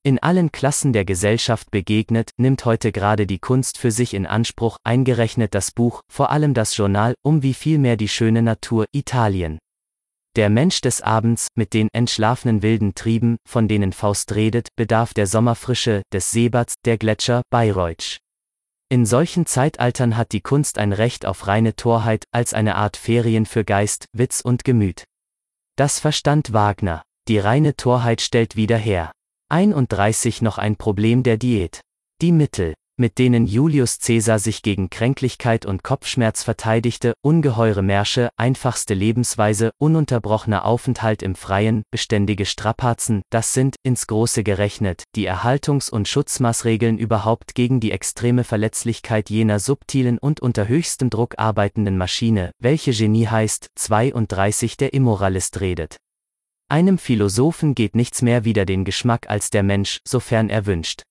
in 0.04 0.20
allen 0.20 0.52
Klassen 0.52 0.94
der 0.94 1.06
Gesellschaft 1.06 1.72
begegnet, 1.72 2.32
nimmt 2.38 2.66
heute 2.66 2.92
gerade 2.92 3.28
die 3.28 3.40
Kunst 3.40 3.78
für 3.78 3.92
sich 3.92 4.14
in 4.14 4.26
Anspruch, 4.26 4.78
eingerechnet 4.84 5.54
das 5.54 5.72
Buch, 5.72 6.02
vor 6.12 6.30
allem 6.32 6.54
das 6.54 6.76
Journal, 6.78 7.16
um 7.22 7.44
wie 7.44 7.54
viel 7.54 7.78
mehr 7.78 7.98
die 7.98 8.08
schöne 8.08 8.42
Natur, 8.42 8.86
Italien. 8.92 9.60
Der 10.36 10.50
Mensch 10.50 10.82
des 10.82 11.02
Abends, 11.02 11.48
mit 11.56 11.74
den 11.74 11.90
entschlafenen 11.92 12.62
wilden 12.62 12.96
Trieben, 12.96 13.38
von 13.48 13.68
denen 13.68 13.94
Faust 13.94 14.36
redet, 14.36 14.70
bedarf 14.76 15.14
der 15.14 15.28
Sommerfrische, 15.28 16.04
des 16.14 16.32
Seebads, 16.32 16.76
der 16.86 16.98
Gletscher, 16.98 17.42
Bayreuth. 17.50 18.20
In 18.90 19.06
solchen 19.06 19.46
Zeitaltern 19.46 20.18
hat 20.18 20.32
die 20.32 20.42
Kunst 20.42 20.78
ein 20.78 20.94
Recht 20.94 21.26
auf 21.26 21.48
reine 21.48 21.76
Torheit, 21.76 22.26
als 22.32 22.54
eine 22.54 22.76
Art 22.76 22.98
Ferien 22.98 23.46
für 23.46 23.64
Geist, 23.64 24.06
Witz 24.14 24.42
und 24.42 24.64
Gemüt. 24.64 25.04
Das 25.76 26.00
verstand 26.00 26.54
Wagner. 26.54 27.04
Die 27.28 27.38
reine 27.38 27.76
Torheit 27.76 28.22
stellt 28.22 28.56
wieder 28.56 28.78
her. 28.78 29.12
31 29.52 30.44
noch 30.44 30.60
ein 30.60 30.76
Problem 30.76 31.24
der 31.24 31.38
Diät. 31.38 31.82
Die 32.22 32.32
Mittel, 32.32 32.76
mit 32.98 33.18
denen 33.18 33.48
Julius 33.48 33.98
Caesar 33.98 34.38
sich 34.38 34.62
gegen 34.62 34.92
Kränklichkeit 34.92 35.66
und 35.66 35.84
Kopfschmerz 35.84 36.44
verteidigte, 36.44 37.14
ungeheure 37.24 37.82
Märsche, 37.82 38.30
einfachste 38.38 38.94
Lebensweise, 38.94 39.72
ununterbrochener 39.80 40.66
Aufenthalt 40.66 41.24
im 41.24 41.34
Freien, 41.34 41.82
beständige 41.90 42.46
Strapazen, 42.46 43.24
das 43.32 43.56
sind, 43.56 43.76
ins 43.82 44.06
Große 44.06 44.44
gerechnet, 44.44 45.06
die 45.16 45.28
Erhaltungs- 45.28 45.90
und 45.90 46.08
Schutzmaßregeln 46.08 47.00
überhaupt 47.00 47.56
gegen 47.56 47.80
die 47.80 47.92
extreme 47.92 48.44
Verletzlichkeit 48.44 49.32
jener 49.32 49.58
subtilen 49.58 50.20
und 50.20 50.42
unter 50.42 50.68
höchstem 50.68 51.10
Druck 51.10 51.40
arbeitenden 51.40 51.98
Maschine, 51.98 52.52
welche 52.60 52.92
Genie 52.92 53.26
heißt, 53.26 53.70
32 53.76 54.78
der 54.78 54.94
Immoralist 54.94 55.60
redet. 55.60 55.98
Einem 56.72 57.00
Philosophen 57.00 57.74
geht 57.74 57.96
nichts 57.96 58.22
mehr 58.22 58.46
wider 58.46 58.64
den 58.64 58.86
Geschmack 58.86 59.28
als 59.28 59.50
der 59.50 59.64
Mensch, 59.64 60.02
sofern 60.08 60.52
er 60.52 60.68
wünscht. 60.68 61.02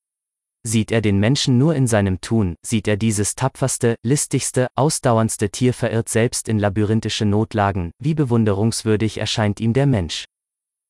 Sieht 0.64 0.92
er 0.92 1.00
den 1.00 1.18
Menschen 1.18 1.58
nur 1.58 1.74
in 1.74 1.88
seinem 1.88 2.20
Tun, 2.20 2.54
sieht 2.64 2.86
er 2.86 2.96
dieses 2.96 3.34
tapferste, 3.34 3.96
listigste, 4.04 4.68
ausdauerndste 4.76 5.50
Tier 5.50 5.74
verirrt 5.74 6.08
selbst 6.08 6.48
in 6.48 6.60
labyrinthische 6.60 7.24
Notlagen, 7.24 7.90
wie 7.98 8.14
bewunderungswürdig 8.14 9.18
erscheint 9.18 9.58
ihm 9.58 9.72
der 9.72 9.86
Mensch. 9.86 10.26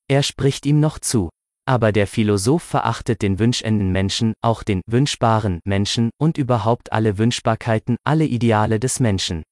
Er 0.07 0.23
spricht 0.23 0.67
ihm 0.67 0.81
noch 0.81 0.99
zu. 0.99 1.31
Aber 1.67 1.93
der 1.93 2.07
Philosoph 2.07 2.63
verachtet 2.63 3.23
den 3.23 3.39
wünschenden 3.39 3.93
Menschen, 3.93 4.35
auch 4.43 4.63
den 4.63 4.81
wünschbaren 4.87 5.61
Menschen 5.65 6.11
und 6.19 6.37
überhaupt 6.37 6.93
alle 6.93 7.17
Wünschbarkeiten, 7.19 7.97
alle 8.05 8.25
Ideale 8.25 8.81
des 8.81 9.01
Menschen. 9.01 9.45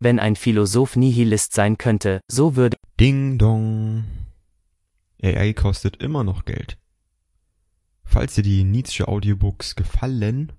Wenn 0.00 0.18
ein 0.18 0.36
Philosoph 0.36 0.96
Nihilist 0.96 1.54
sein 1.54 1.78
könnte, 1.78 2.20
so 2.30 2.56
würde 2.56 2.76
Ding 2.98 3.38
Dong. 3.38 4.23
AI 5.24 5.54
kostet 5.54 5.96
immer 6.02 6.22
noch 6.22 6.44
Geld. 6.44 6.78
Falls 8.04 8.34
dir 8.34 8.42
die 8.42 8.62
Nietzsche 8.62 9.08
Audiobooks 9.08 9.74
gefallen, 9.74 10.52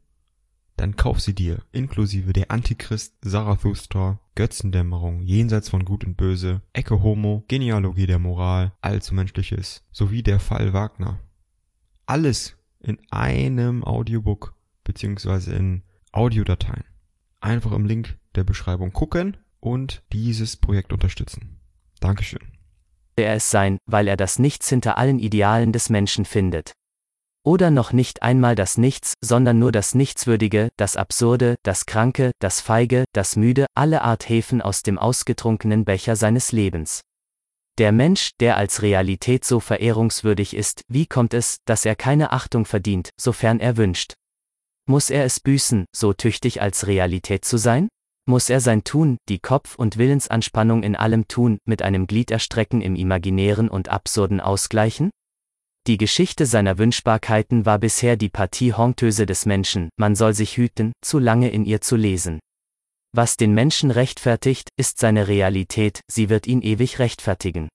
dann 0.76 0.96
kauf 0.96 1.22
sie 1.22 1.36
dir, 1.36 1.62
inklusive 1.72 2.34
der 2.34 2.50
Antichrist, 2.50 3.14
Zarathustra, 3.24 4.20
Götzendämmerung, 4.34 5.22
Jenseits 5.22 5.70
von 5.70 5.86
Gut 5.86 6.04
und 6.04 6.18
Böse, 6.18 6.62
Ecke 6.74 7.02
Homo, 7.04 7.46
Genealogie 7.48 8.08
der 8.08 8.20
Moral, 8.20 8.74
Allzu 8.82 9.14
Menschliches, 9.14 9.86
sowie 9.92 10.24
der 10.24 10.40
Fall 10.40 10.74
Wagner. 10.74 11.20
Alles 12.08 12.58
in 12.80 12.98
einem 13.12 13.84
Audiobook, 13.84 14.56
beziehungsweise 14.84 15.54
in 15.54 15.84
Audiodateien. 16.12 16.84
Einfach 17.40 17.72
im 17.72 17.86
Link 17.86 18.18
der 18.34 18.44
Beschreibung 18.44 18.92
gucken 18.92 19.38
und 19.60 20.04
dieses 20.12 20.58
Projekt 20.58 20.92
unterstützen. 20.92 21.60
Dankeschön 22.00 22.55
er 23.24 23.36
es 23.36 23.50
sein, 23.52 23.78
weil 23.86 24.08
er 24.08 24.18
das 24.18 24.40
Nichts 24.40 24.70
hinter 24.70 24.98
allen 24.98 25.20
Idealen 25.20 25.72
des 25.72 25.90
Menschen 25.90 26.26
findet. 26.26 26.74
Oder 27.46 27.70
noch 27.70 27.94
nicht 27.94 28.24
einmal 28.24 28.56
das 28.56 28.78
Nichts, 28.78 29.14
sondern 29.24 29.60
nur 29.60 29.72
das 29.72 29.94
Nichtswürdige, 29.94 30.70
das 30.78 30.98
Absurde, 30.98 31.56
das 31.62 31.86
Kranke, 31.86 32.32
das 32.40 32.60
Feige, 32.60 33.06
das 33.14 33.36
Müde, 33.36 33.68
alle 33.76 34.02
Art 34.02 34.28
Häfen 34.28 34.62
aus 34.62 34.82
dem 34.82 34.98
ausgetrunkenen 34.98 35.86
Becher 35.86 36.16
seines 36.16 36.52
Lebens. 36.52 37.02
Der 37.78 37.92
Mensch, 37.92 38.32
der 38.40 38.58
als 38.58 38.82
Realität 38.82 39.46
so 39.46 39.60
verehrungswürdig 39.60 40.56
ist, 40.56 40.82
wie 40.88 41.06
kommt 41.06 41.34
es, 41.34 41.58
dass 41.66 41.86
er 41.86 41.96
keine 41.96 42.32
Achtung 42.32 42.66
verdient, 42.66 43.12
sofern 43.20 43.60
er 43.60 43.78
wünscht? 43.78 44.16
Muss 44.88 45.10
er 45.10 45.26
es 45.26 45.40
büßen, 45.40 45.86
so 45.96 46.14
tüchtig 46.14 46.62
als 46.62 46.88
Realität 46.88 47.46
zu 47.46 47.58
sein? 47.58 47.90
Muss 48.26 48.50
er 48.50 48.60
sein 48.60 48.84
Tun, 48.84 49.18
die 49.30 49.40
Kopf- 49.40 49.76
und 49.76 49.98
Willensanspannung 49.98 50.84
in 50.84 50.96
allem 50.96 51.28
Tun, 51.28 51.58
mit 51.66 51.82
einem 51.82 52.08
Gliederstrecken 52.08 52.82
im 52.82 52.96
Imaginären 52.96 53.70
und 53.70 53.90
Absurden 53.90 54.42
ausgleichen? 54.42 55.12
Die 55.88 55.98
Geschichte 55.98 56.48
seiner 56.48 56.80
Wünschbarkeiten 56.80 57.66
war 57.66 57.78
bisher 57.78 58.18
die 58.18 58.30
Partie 58.30 58.74
Hontöse 58.74 59.28
des 59.28 59.46
Menschen, 59.46 59.90
man 59.98 60.16
soll 60.16 60.34
sich 60.34 60.58
hüten, 60.58 60.94
zu 61.02 61.20
lange 61.20 61.50
in 61.52 61.64
ihr 61.64 61.82
zu 61.82 61.96
lesen. 61.96 62.40
Was 63.12 63.38
den 63.38 63.54
Menschen 63.54 63.92
rechtfertigt, 63.92 64.70
ist 64.78 64.98
seine 65.00 65.28
Realität, 65.28 66.02
sie 66.12 66.30
wird 66.30 66.48
ihn 66.48 66.62
ewig 66.62 66.98
rechtfertigen. 67.00 67.70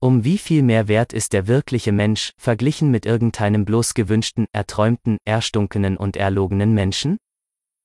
Um 0.00 0.24
wie 0.24 0.38
viel 0.38 0.62
mehr 0.62 0.88
wert 0.88 1.12
ist 1.12 1.32
der 1.32 1.46
wirkliche 1.46 1.92
Mensch, 1.92 2.32
verglichen 2.38 2.90
mit 2.90 3.06
irgendeinem 3.06 3.64
bloß 3.64 3.94
gewünschten, 3.94 4.46
erträumten, 4.52 5.18
erstunkenen 5.24 5.96
und 5.96 6.16
erlogenen 6.16 6.74
Menschen? 6.74 7.18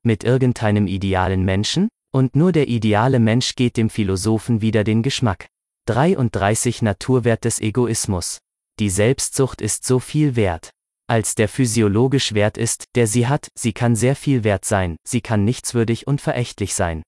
Mit 0.03 0.23
irgendeinem 0.23 0.87
idealen 0.87 1.43
Menschen? 1.43 1.89
Und 2.11 2.35
nur 2.35 2.51
der 2.51 2.67
ideale 2.67 3.19
Mensch 3.19 3.55
geht 3.55 3.77
dem 3.77 3.89
Philosophen 3.89 4.61
wieder 4.61 4.83
den 4.83 5.03
Geschmack. 5.03 5.47
33 5.87 6.81
Naturwert 6.81 7.45
des 7.45 7.59
Egoismus. 7.59 8.39
Die 8.79 8.89
Selbstsucht 8.89 9.61
ist 9.61 9.85
so 9.85 9.99
viel 9.99 10.35
wert. 10.35 10.71
Als 11.07 11.35
der 11.35 11.49
physiologisch 11.49 12.33
Wert 12.33 12.57
ist, 12.57 12.85
der 12.95 13.07
sie 13.07 13.27
hat, 13.27 13.49
sie 13.57 13.73
kann 13.73 13.95
sehr 13.95 14.15
viel 14.15 14.43
wert 14.43 14.63
sein, 14.63 14.95
sie 15.03 15.21
kann 15.21 15.43
nichtswürdig 15.43 16.07
und 16.07 16.21
verächtlich 16.21 16.75
sein. 16.75 17.03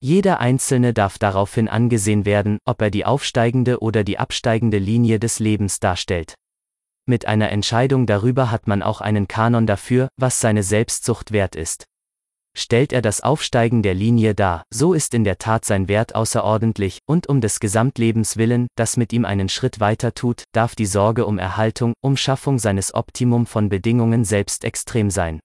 Jeder 0.00 0.38
Einzelne 0.38 0.94
darf 0.94 1.18
daraufhin 1.18 1.68
angesehen 1.68 2.24
werden, 2.24 2.58
ob 2.64 2.80
er 2.80 2.90
die 2.90 3.04
aufsteigende 3.04 3.80
oder 3.80 4.04
die 4.04 4.18
absteigende 4.18 4.78
Linie 4.78 5.18
des 5.18 5.40
Lebens 5.40 5.80
darstellt. 5.80 6.34
Mit 7.06 7.26
einer 7.26 7.50
Entscheidung 7.50 8.06
darüber 8.06 8.50
hat 8.50 8.66
man 8.66 8.82
auch 8.82 9.00
einen 9.00 9.28
Kanon 9.28 9.66
dafür, 9.66 10.08
was 10.16 10.40
seine 10.40 10.62
Selbstsucht 10.62 11.32
wert 11.32 11.56
ist. 11.56 11.84
Stellt 12.56 12.92
er 12.92 13.02
das 13.02 13.20
Aufsteigen 13.20 13.82
der 13.82 13.94
Linie 13.94 14.34
dar, 14.34 14.62
so 14.72 14.94
ist 14.94 15.12
in 15.12 15.24
der 15.24 15.38
Tat 15.38 15.64
sein 15.64 15.88
Wert 15.88 16.14
außerordentlich, 16.14 16.98
und 17.06 17.28
um 17.28 17.40
des 17.40 17.58
Gesamtlebens 17.58 18.36
willen, 18.36 18.68
das 18.76 18.96
mit 18.96 19.12
ihm 19.12 19.24
einen 19.24 19.48
Schritt 19.48 19.80
weiter 19.80 20.14
tut, 20.14 20.44
darf 20.52 20.76
die 20.76 20.86
Sorge 20.86 21.26
um 21.26 21.38
Erhaltung, 21.38 21.94
um 22.00 22.16
Schaffung 22.16 22.58
seines 22.58 22.94
Optimum 22.94 23.46
von 23.46 23.68
Bedingungen 23.68 24.24
selbst 24.24 24.64
extrem 24.64 25.10
sein. 25.10 25.40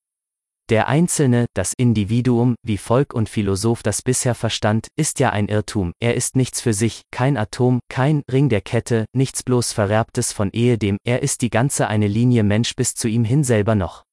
Der 0.70 0.88
Einzelne, 0.88 1.48
das 1.56 1.74
Individuum, 1.76 2.54
wie 2.64 2.78
Volk 2.78 3.16
und 3.16 3.28
Philosoph 3.28 3.82
das 3.82 4.04
bisher 4.04 4.36
verstand, 4.36 4.88
ist 4.96 5.20
ja 5.20 5.32
ein 5.32 5.48
Irrtum, 5.48 5.94
er 6.00 6.14
ist 6.14 6.36
nichts 6.36 6.62
für 6.62 6.74
sich, 6.74 7.02
kein 7.10 7.38
Atom, 7.38 7.80
kein 7.90 8.22
Ring 8.32 8.50
der 8.50 8.62
Kette, 8.62 9.06
nichts 9.16 9.42
bloß 9.42 9.74
Vererbtes 9.74 10.32
von 10.32 10.52
ehedem, 10.52 10.98
er 11.04 11.24
ist 11.24 11.42
die 11.42 11.50
ganze 11.50 11.88
eine 11.88 12.08
Linie 12.08 12.44
Mensch 12.44 12.76
bis 12.76 12.94
zu 12.94 13.08
ihm 13.08 13.24
hin 13.24 13.44
selber 13.44 13.74
noch. 13.74 14.04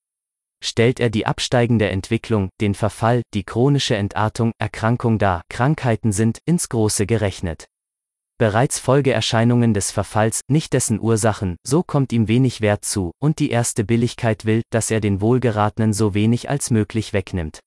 Stellt 0.67 0.99
er 0.99 1.11
die 1.11 1.27
absteigende 1.27 1.89
Entwicklung, 1.89 2.49
den 2.61 2.75
Verfall, 2.75 3.23
die 3.35 3.45
chronische 3.45 3.95
Entartung, 3.95 4.51
Erkrankung 4.59 5.19
dar, 5.19 5.43
Krankheiten 5.49 6.11
sind, 6.11 6.41
ins 6.45 6.69
Große 6.69 7.07
gerechnet 7.07 7.67
bereits 8.39 8.79
Folgeerscheinungen 8.79 9.73
des 9.73 9.91
Verfalls, 9.91 10.41
nicht 10.49 10.73
dessen 10.73 11.01
Ursachen, 11.01 11.57
so 11.67 11.83
kommt 11.83 12.13
ihm 12.13 12.29
wenig 12.29 12.61
Wert 12.61 12.85
zu, 12.85 13.13
und 13.19 13.39
die 13.39 13.51
erste 13.51 13.85
Billigkeit 13.85 14.45
will, 14.45 14.63
dass 14.71 14.91
er 14.91 15.01
den 15.01 15.21
Wohlgeratenen 15.21 15.93
so 15.93 16.15
wenig 16.15 16.51
als 16.51 16.71
möglich 16.71 17.13
wegnimmt. 17.13 17.61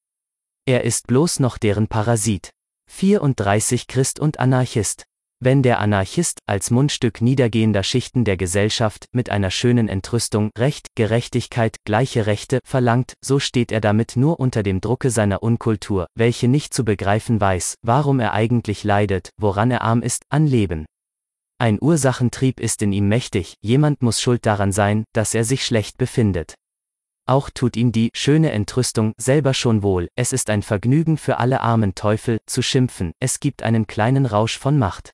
Er 0.66 0.84
ist 0.84 1.08
bloß 1.08 1.40
noch 1.40 1.58
deren 1.58 1.88
Parasit. 1.88 2.52
34 2.92 3.88
Christ 3.88 4.20
und 4.20 4.40
Anarchist. 4.40 5.06
Wenn 5.42 5.64
der 5.64 5.80
Anarchist, 5.80 6.40
als 6.48 6.70
Mundstück 6.70 7.22
niedergehender 7.22 7.82
Schichten 7.84 8.26
der 8.26 8.36
Gesellschaft, 8.36 9.06
mit 9.14 9.30
einer 9.30 9.52
schönen 9.52 9.88
Entrüstung 9.88 10.50
Recht, 10.58 10.88
Gerechtigkeit, 10.96 11.78
gleiche 11.86 12.26
Rechte 12.26 12.60
verlangt, 12.66 13.14
so 13.24 13.40
steht 13.40 13.72
er 13.72 13.80
damit 13.80 14.18
nur 14.18 14.42
unter 14.42 14.64
dem 14.64 14.82
Drucke 14.82 15.10
seiner 15.10 15.42
Unkultur, 15.42 16.08
welche 16.14 16.50
nicht 16.50 16.74
zu 16.74 16.84
begreifen 16.84 17.40
weiß, 17.40 17.76
warum 17.84 18.20
er 18.20 18.34
eigentlich 18.34 18.84
leidet, 18.84 19.30
woran 19.38 19.72
er 19.72 19.82
arm 19.82 20.02
ist, 20.02 20.24
an 20.28 20.46
Leben. 20.46 20.86
Ein 21.58 21.78
Ursachentrieb 21.80 22.60
ist 22.60 22.82
in 22.82 22.92
ihm 22.92 23.08
mächtig, 23.08 23.56
jemand 23.62 24.02
muss 24.02 24.20
schuld 24.20 24.46
daran 24.46 24.74
sein, 24.74 25.06
dass 25.14 25.34
er 25.34 25.46
sich 25.46 25.66
schlecht 25.66 25.98
befindet. 25.98 26.56
Auch 27.26 27.50
tut 27.50 27.78
ihm 27.78 27.94
die 27.94 28.10
schöne 28.14 28.52
Entrüstung 28.52 29.14
selber 29.18 29.54
schon 29.54 29.84
wohl, 29.84 30.10
es 30.16 30.34
ist 30.34 30.50
ein 30.50 30.64
Vergnügen 30.64 31.16
für 31.16 31.38
alle 31.38 31.62
armen 31.62 31.96
Teufel, 31.96 32.40
zu 32.46 32.62
schimpfen, 32.62 33.14
es 33.22 33.40
gibt 33.40 33.64
einen 33.64 33.88
kleinen 33.88 34.26
Rausch 34.26 34.58
von 34.58 34.78
Macht. 34.78 35.12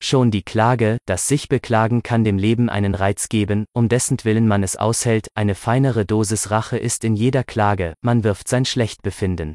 Schon 0.00 0.30
die 0.30 0.42
Klage, 0.42 0.98
das 1.06 1.26
sich 1.26 1.48
beklagen 1.48 2.02
kann 2.02 2.22
dem 2.22 2.38
Leben 2.38 2.70
einen 2.70 2.94
Reiz 2.94 3.28
geben, 3.28 3.66
um 3.72 3.88
dessen 3.88 4.16
Willen 4.24 4.46
man 4.46 4.62
es 4.62 4.76
aushält, 4.76 5.28
eine 5.34 5.54
feinere 5.54 6.06
Dosis 6.06 6.50
Rache 6.50 6.78
ist 6.78 7.04
in 7.04 7.16
jeder 7.16 7.42
Klage, 7.42 7.94
man 8.00 8.22
wirft 8.22 8.48
sein 8.48 8.64
Schlechtbefinden. 8.64 9.54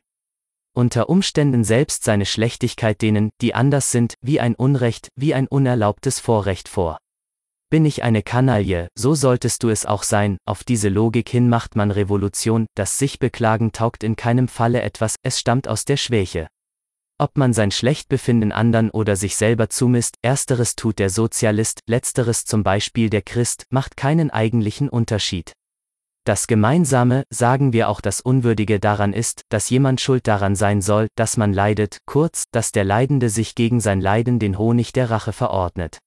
Unter 0.75 1.07
Umständen 1.07 1.63
selbst 1.63 2.03
seine 2.03 2.25
Schlechtigkeit 2.25 3.01
denen, 3.01 3.29
die 3.41 3.55
anders 3.55 3.91
sind, 3.91 4.15
wie 4.21 4.39
ein 4.39 4.55
Unrecht, 4.55 5.09
wie 5.15 5.33
ein 5.33 5.47
unerlaubtes 5.47 6.19
Vorrecht 6.19 6.67
vor. 6.67 6.97
Bin 7.69 7.85
ich 7.85 8.03
eine 8.03 8.21
Kanaille, 8.21 8.89
so 8.95 9.15
solltest 9.15 9.63
du 9.63 9.69
es 9.69 9.85
auch 9.85 10.03
sein, 10.03 10.37
auf 10.45 10.63
diese 10.63 10.89
Logik 10.89 11.29
hin 11.29 11.47
macht 11.47 11.75
man 11.75 11.89
Revolution, 11.89 12.67
das 12.75 12.99
sich 12.99 13.17
beklagen 13.17 13.71
taugt 13.71 14.03
in 14.03 14.15
keinem 14.15 14.47
Falle 14.47 14.81
etwas, 14.81 15.15
es 15.23 15.39
stammt 15.39 15.67
aus 15.67 15.85
der 15.85 15.97
Schwäche. 15.97 16.47
Ob 17.19 17.38
man 17.38 17.53
sein 17.53 17.72
Schlechtbefinden 17.72 18.52
anderen 18.52 18.90
oder 18.90 19.15
sich 19.15 19.35
selber 19.35 19.69
zumisst, 19.69 20.18
ersteres 20.22 20.76
tut 20.76 20.99
der 20.99 21.10
Sozialist, 21.10 21.81
letzteres 21.88 22.45
zum 22.45 22.64
Beispiel 22.64 23.10
der 23.10 23.22
Christ, 23.22 23.65
macht 23.69 23.95
keinen 23.95 24.31
eigentlichen 24.31 24.90
Unterschied. 24.90 25.53
Das 26.26 26.48
Gemeinsame, 26.48 27.26
sagen 27.30 27.73
wir 27.73 27.90
auch 27.90 27.99
das 27.99 28.22
Unwürdige 28.22 28.80
daran 28.80 29.11
ist, 29.11 29.41
dass 29.49 29.69
jemand 29.69 29.99
schuld 29.99 30.26
daran 30.27 30.56
sein 30.56 30.81
soll, 30.81 31.07
dass 31.15 31.35
man 31.35 31.52
leidet, 31.52 31.98
kurz, 32.06 32.45
dass 32.52 32.72
der 32.72 32.85
Leidende 32.85 33.30
sich 33.30 33.56
gegen 33.56 33.81
sein 33.81 33.99
Leiden 33.99 34.40
den 34.40 34.57
Honig 34.57 34.94
der 34.94 35.11
Rache 35.11 35.34
verordnet. 35.34 35.99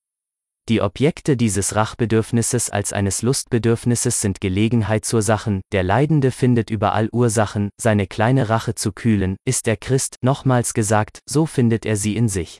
Die 0.69 0.83
Objekte 0.83 1.37
dieses 1.37 1.77
Rachbedürfnisses 1.77 2.71
als 2.71 2.93
eines 2.93 3.23
Lustbedürfnisses 3.23 4.21
sind 4.21 4.41
Gelegenheitsursachen, 4.41 5.61
der 5.71 5.85
Leidende 5.85 6.33
findet 6.33 6.71
überall 6.71 7.09
Ursachen, 7.13 7.71
seine 7.81 8.09
kleine 8.09 8.49
Rache 8.49 8.75
zu 8.75 8.91
kühlen, 8.91 9.37
ist 9.45 9.67
der 9.67 9.77
Christ, 9.77 10.17
nochmals 10.23 10.75
gesagt, 10.75 11.21
so 11.25 11.47
findet 11.47 11.87
er 11.87 11.97
sie 11.97 12.17
in 12.17 12.29
sich. 12.29 12.59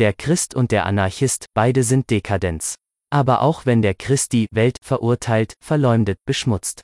Der 0.00 0.12
Christ 0.12 0.56
und 0.56 0.72
der 0.72 0.86
Anarchist, 0.86 1.46
beide 1.54 1.84
sind 1.84 2.10
Dekadenz. 2.10 2.74
Aber 3.10 3.42
auch 3.42 3.64
wenn 3.64 3.80
der 3.80 3.94
Christ 3.94 4.32
die 4.32 4.48
Welt 4.50 4.78
verurteilt, 4.82 5.54
verleumdet, 5.60 6.18
beschmutzt. 6.26 6.82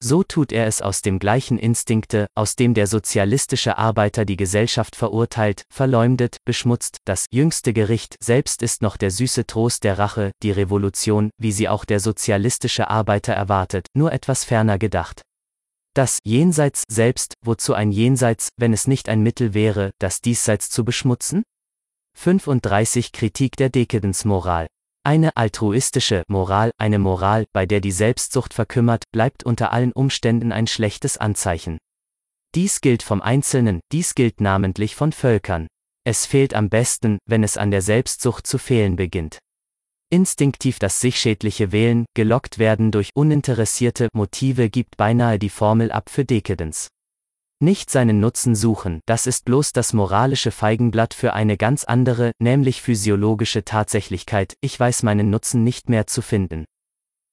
So 0.00 0.22
tut 0.22 0.52
er 0.52 0.68
es 0.68 0.80
aus 0.80 1.02
dem 1.02 1.18
gleichen 1.18 1.58
Instinkte, 1.58 2.28
aus 2.36 2.54
dem 2.54 2.72
der 2.72 2.86
sozialistische 2.86 3.78
Arbeiter 3.78 4.24
die 4.24 4.36
Gesellschaft 4.36 4.94
verurteilt, 4.94 5.64
verleumdet, 5.70 6.36
beschmutzt, 6.44 6.98
das 7.04 7.26
jüngste 7.32 7.72
Gericht 7.72 8.14
selbst 8.22 8.62
ist 8.62 8.80
noch 8.80 8.96
der 8.96 9.10
süße 9.10 9.46
Trost 9.46 9.82
der 9.82 9.98
Rache, 9.98 10.30
die 10.44 10.52
Revolution, 10.52 11.30
wie 11.36 11.50
sie 11.50 11.68
auch 11.68 11.84
der 11.84 11.98
sozialistische 11.98 12.88
Arbeiter 12.88 13.32
erwartet, 13.32 13.86
nur 13.92 14.12
etwas 14.12 14.44
ferner 14.44 14.78
gedacht. 14.78 15.22
Das 15.94 16.20
Jenseits 16.24 16.84
selbst, 16.88 17.34
wozu 17.44 17.74
ein 17.74 17.90
Jenseits, 17.90 18.50
wenn 18.56 18.72
es 18.72 18.86
nicht 18.86 19.08
ein 19.08 19.20
Mittel 19.20 19.52
wäre, 19.52 19.90
das 19.98 20.20
Diesseits 20.20 20.70
zu 20.70 20.84
beschmutzen? 20.84 21.42
35 22.16 23.10
Kritik 23.10 23.56
der 23.56 23.68
Dekadenzmoral 23.68 24.68
eine 25.08 25.38
altruistische 25.38 26.22
Moral, 26.28 26.70
eine 26.76 26.98
Moral, 26.98 27.46
bei 27.54 27.64
der 27.64 27.80
die 27.80 27.92
Selbstsucht 27.92 28.52
verkümmert, 28.52 29.04
bleibt 29.10 29.42
unter 29.42 29.72
allen 29.72 29.92
Umständen 29.92 30.52
ein 30.52 30.66
schlechtes 30.66 31.16
Anzeichen. 31.16 31.78
Dies 32.54 32.82
gilt 32.82 33.02
vom 33.02 33.22
Einzelnen, 33.22 33.80
dies 33.90 34.14
gilt 34.14 34.42
namentlich 34.42 34.94
von 34.94 35.12
Völkern. 35.12 35.66
Es 36.04 36.26
fehlt 36.26 36.52
am 36.52 36.68
besten, 36.68 37.16
wenn 37.24 37.42
es 37.42 37.56
an 37.56 37.70
der 37.70 37.80
Selbstsucht 37.80 38.46
zu 38.46 38.58
fehlen 38.58 38.96
beginnt. 38.96 39.38
Instinktiv 40.10 40.78
das 40.78 41.00
sich 41.00 41.18
schädliche 41.18 41.72
Wählen, 41.72 42.04
gelockt 42.14 42.58
werden 42.58 42.90
durch 42.90 43.08
uninteressierte 43.14 44.10
Motive 44.12 44.68
gibt 44.68 44.98
beinahe 44.98 45.38
die 45.38 45.48
Formel 45.48 45.90
ab 45.90 46.10
für 46.10 46.26
Dekadenz. 46.26 46.88
Nicht 47.60 47.90
seinen 47.90 48.20
Nutzen 48.20 48.54
suchen, 48.54 49.00
das 49.04 49.26
ist 49.26 49.44
bloß 49.44 49.72
das 49.72 49.92
moralische 49.92 50.52
Feigenblatt 50.52 51.12
für 51.12 51.32
eine 51.32 51.56
ganz 51.56 51.82
andere, 51.82 52.30
nämlich 52.38 52.82
physiologische 52.82 53.64
Tatsächlichkeit, 53.64 54.54
ich 54.60 54.78
weiß 54.78 55.02
meinen 55.02 55.28
Nutzen 55.28 55.64
nicht 55.64 55.88
mehr 55.88 56.06
zu 56.06 56.22
finden. 56.22 56.66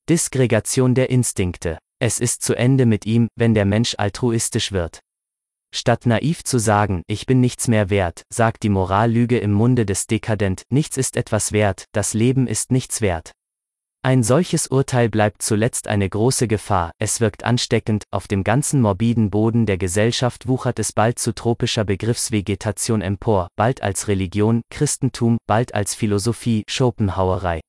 Disgregation 0.10 0.96
der 0.96 1.12
Instinkte. 1.12 1.78
Es 2.00 2.20
ist 2.20 2.42
zu 2.42 2.56
Ende 2.56 2.88
mit 2.88 3.06
ihm, 3.06 3.28
wenn 3.36 3.54
der 3.54 3.66
Mensch 3.66 3.94
altruistisch 4.00 4.72
wird. 4.72 5.00
Statt 5.72 6.08
naiv 6.08 6.44
zu 6.44 6.58
sagen, 6.58 7.04
ich 7.06 7.28
bin 7.28 7.40
nichts 7.40 7.68
mehr 7.68 7.92
wert, 7.92 8.24
sagt 8.34 8.64
die 8.64 8.70
Morallüge 8.70 9.38
im 9.38 9.52
Munde 9.52 9.86
des 9.86 10.08
Dekadent, 10.08 10.64
nichts 10.72 10.98
ist 10.98 11.18
etwas 11.18 11.52
wert, 11.52 11.86
das 11.92 12.16
Leben 12.16 12.48
ist 12.48 12.72
nichts 12.72 13.00
wert. 13.02 13.32
Ein 14.06 14.22
solches 14.22 14.68
Urteil 14.68 15.10
bleibt 15.10 15.42
zuletzt 15.42 15.88
eine 15.88 16.08
große 16.08 16.48
Gefahr, 16.48 16.92
es 17.00 17.22
wirkt 17.22 17.44
ansteckend, 17.44 18.04
auf 18.12 18.28
dem 18.28 18.44
ganzen 18.44 18.80
morbiden 18.80 19.32
Boden 19.32 19.66
der 19.66 19.80
Gesellschaft 19.80 20.48
wuchert 20.48 20.78
es 20.78 20.94
bald 20.94 21.18
zu 21.18 21.34
tropischer 21.34 21.86
Begriffsvegetation 21.86 23.02
empor, 23.02 23.48
bald 23.56 23.82
als 23.82 24.08
Religion, 24.08 24.62
Christentum, 24.70 25.40
bald 25.48 25.74
als 25.74 25.96
Philosophie, 25.96 26.66
Schopenhauerei. 26.70 27.62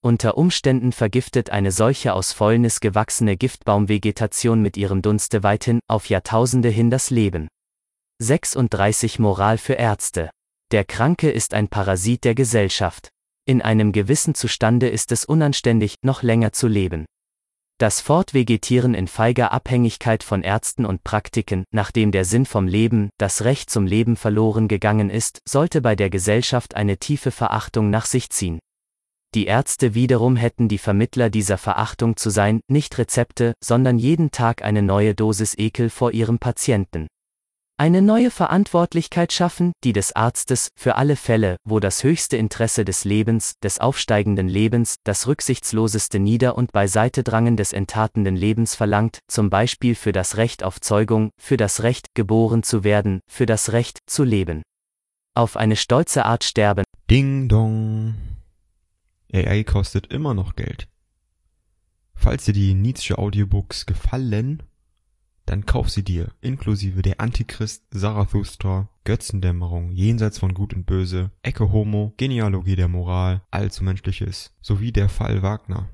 Unter 0.00 0.38
Umständen 0.38 0.92
vergiftet 0.92 1.50
eine 1.50 1.72
solche 1.72 2.12
aus 2.12 2.32
Fäulnis 2.32 2.78
gewachsene 2.78 3.36
Giftbaumvegetation 3.36 4.62
mit 4.62 4.76
ihrem 4.76 5.02
Dunste 5.02 5.42
weithin, 5.42 5.80
auf 5.88 6.08
Jahrtausende 6.08 6.68
hin 6.68 6.88
das 6.88 7.10
Leben. 7.10 7.48
36 8.22 9.18
Moral 9.18 9.58
für 9.58 9.74
Ärzte. 9.74 10.30
Der 10.70 10.84
Kranke 10.84 11.32
ist 11.32 11.52
ein 11.52 11.66
Parasit 11.66 12.22
der 12.22 12.36
Gesellschaft. 12.36 13.08
In 13.46 13.60
einem 13.60 13.92
gewissen 13.92 14.34
Zustande 14.34 14.88
ist 14.88 15.12
es 15.12 15.26
unanständig, 15.26 15.96
noch 16.02 16.22
länger 16.22 16.52
zu 16.52 16.66
leben. 16.66 17.04
Das 17.78 18.00
Fortvegetieren 18.00 18.94
in 18.94 19.06
feiger 19.06 19.52
Abhängigkeit 19.52 20.22
von 20.22 20.42
Ärzten 20.42 20.86
und 20.86 21.04
Praktiken, 21.04 21.64
nachdem 21.70 22.10
der 22.10 22.24
Sinn 22.24 22.46
vom 22.46 22.66
Leben, 22.66 23.10
das 23.18 23.44
Recht 23.44 23.68
zum 23.68 23.84
Leben 23.84 24.16
verloren 24.16 24.66
gegangen 24.66 25.10
ist, 25.10 25.40
sollte 25.46 25.82
bei 25.82 25.94
der 25.94 26.08
Gesellschaft 26.08 26.74
eine 26.74 26.96
tiefe 26.96 27.30
Verachtung 27.30 27.90
nach 27.90 28.06
sich 28.06 28.30
ziehen. 28.30 28.60
Die 29.34 29.44
Ärzte 29.44 29.94
wiederum 29.94 30.36
hätten 30.36 30.68
die 30.68 30.78
Vermittler 30.78 31.28
dieser 31.28 31.58
Verachtung 31.58 32.16
zu 32.16 32.30
sein, 32.30 32.60
nicht 32.70 32.96
Rezepte, 32.96 33.52
sondern 33.62 33.98
jeden 33.98 34.30
Tag 34.30 34.62
eine 34.64 34.80
neue 34.80 35.14
Dosis 35.14 35.54
Ekel 35.58 35.90
vor 35.90 36.12
ihrem 36.12 36.38
Patienten. 36.38 37.08
Eine 37.76 38.02
neue 38.02 38.30
Verantwortlichkeit 38.30 39.32
schaffen, 39.32 39.72
die 39.82 39.92
des 39.92 40.14
Arztes, 40.14 40.68
für 40.76 40.94
alle 40.94 41.16
Fälle, 41.16 41.56
wo 41.64 41.80
das 41.80 42.04
höchste 42.04 42.36
Interesse 42.36 42.84
des 42.84 43.04
Lebens, 43.04 43.54
des 43.64 43.80
aufsteigenden 43.80 44.48
Lebens, 44.48 44.94
das 45.02 45.26
rücksichtsloseste 45.26 46.20
Nieder- 46.20 46.56
und 46.56 46.70
Beiseitedrangen 46.70 47.56
des 47.56 47.72
enttatenden 47.72 48.36
Lebens 48.36 48.76
verlangt, 48.76 49.18
zum 49.26 49.50
Beispiel 49.50 49.96
für 49.96 50.12
das 50.12 50.36
Recht 50.36 50.62
auf 50.62 50.80
Zeugung, 50.80 51.30
für 51.36 51.56
das 51.56 51.82
Recht, 51.82 52.14
geboren 52.14 52.62
zu 52.62 52.84
werden, 52.84 53.18
für 53.28 53.44
das 53.44 53.72
Recht, 53.72 53.98
zu 54.06 54.22
leben. 54.22 54.62
Auf 55.34 55.56
eine 55.56 55.74
stolze 55.74 56.26
Art 56.26 56.44
sterben. 56.44 56.84
Ding 57.10 57.48
dong. 57.48 58.14
AI 59.32 59.64
kostet 59.64 60.12
immer 60.12 60.32
noch 60.32 60.54
Geld. 60.54 60.86
Falls 62.14 62.44
dir 62.44 62.54
die 62.54 62.74
Nietzsche 62.74 63.18
Audiobooks 63.18 63.84
gefallen, 63.84 64.62
dann 65.46 65.66
kauf 65.66 65.90
sie 65.90 66.02
dir, 66.02 66.32
inklusive 66.40 67.02
der 67.02 67.20
Antichrist, 67.20 67.84
Zarathustra, 67.90 68.88
Götzendämmerung, 69.04 69.92
Jenseits 69.92 70.38
von 70.38 70.54
Gut 70.54 70.74
und 70.74 70.86
Böse, 70.86 71.30
Ecke 71.42 71.70
Homo, 71.70 72.14
Genealogie 72.16 72.76
der 72.76 72.88
Moral, 72.88 73.42
Allzu 73.50 73.84
Menschliches, 73.84 74.54
sowie 74.62 74.92
der 74.92 75.08
Fall 75.08 75.42
Wagner. 75.42 75.90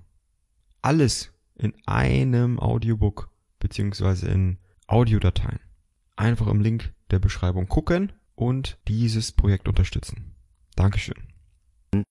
Alles 0.83 1.33
in 1.57 1.75
einem 1.87 2.59
Audiobook 2.61 3.31
beziehungsweise 3.59 4.29
in 4.29 4.59
Audiodateien. 4.87 5.61
Einfach 6.17 6.47
im 6.47 6.61
Link 6.61 6.93
der 7.11 7.19
Beschreibung 7.19 7.69
gucken 7.69 8.13
und 8.35 8.79
dieses 8.89 9.33
Projekt 9.33 9.69
unterstützen. 9.69 10.35
Dankeschön. 10.77 11.17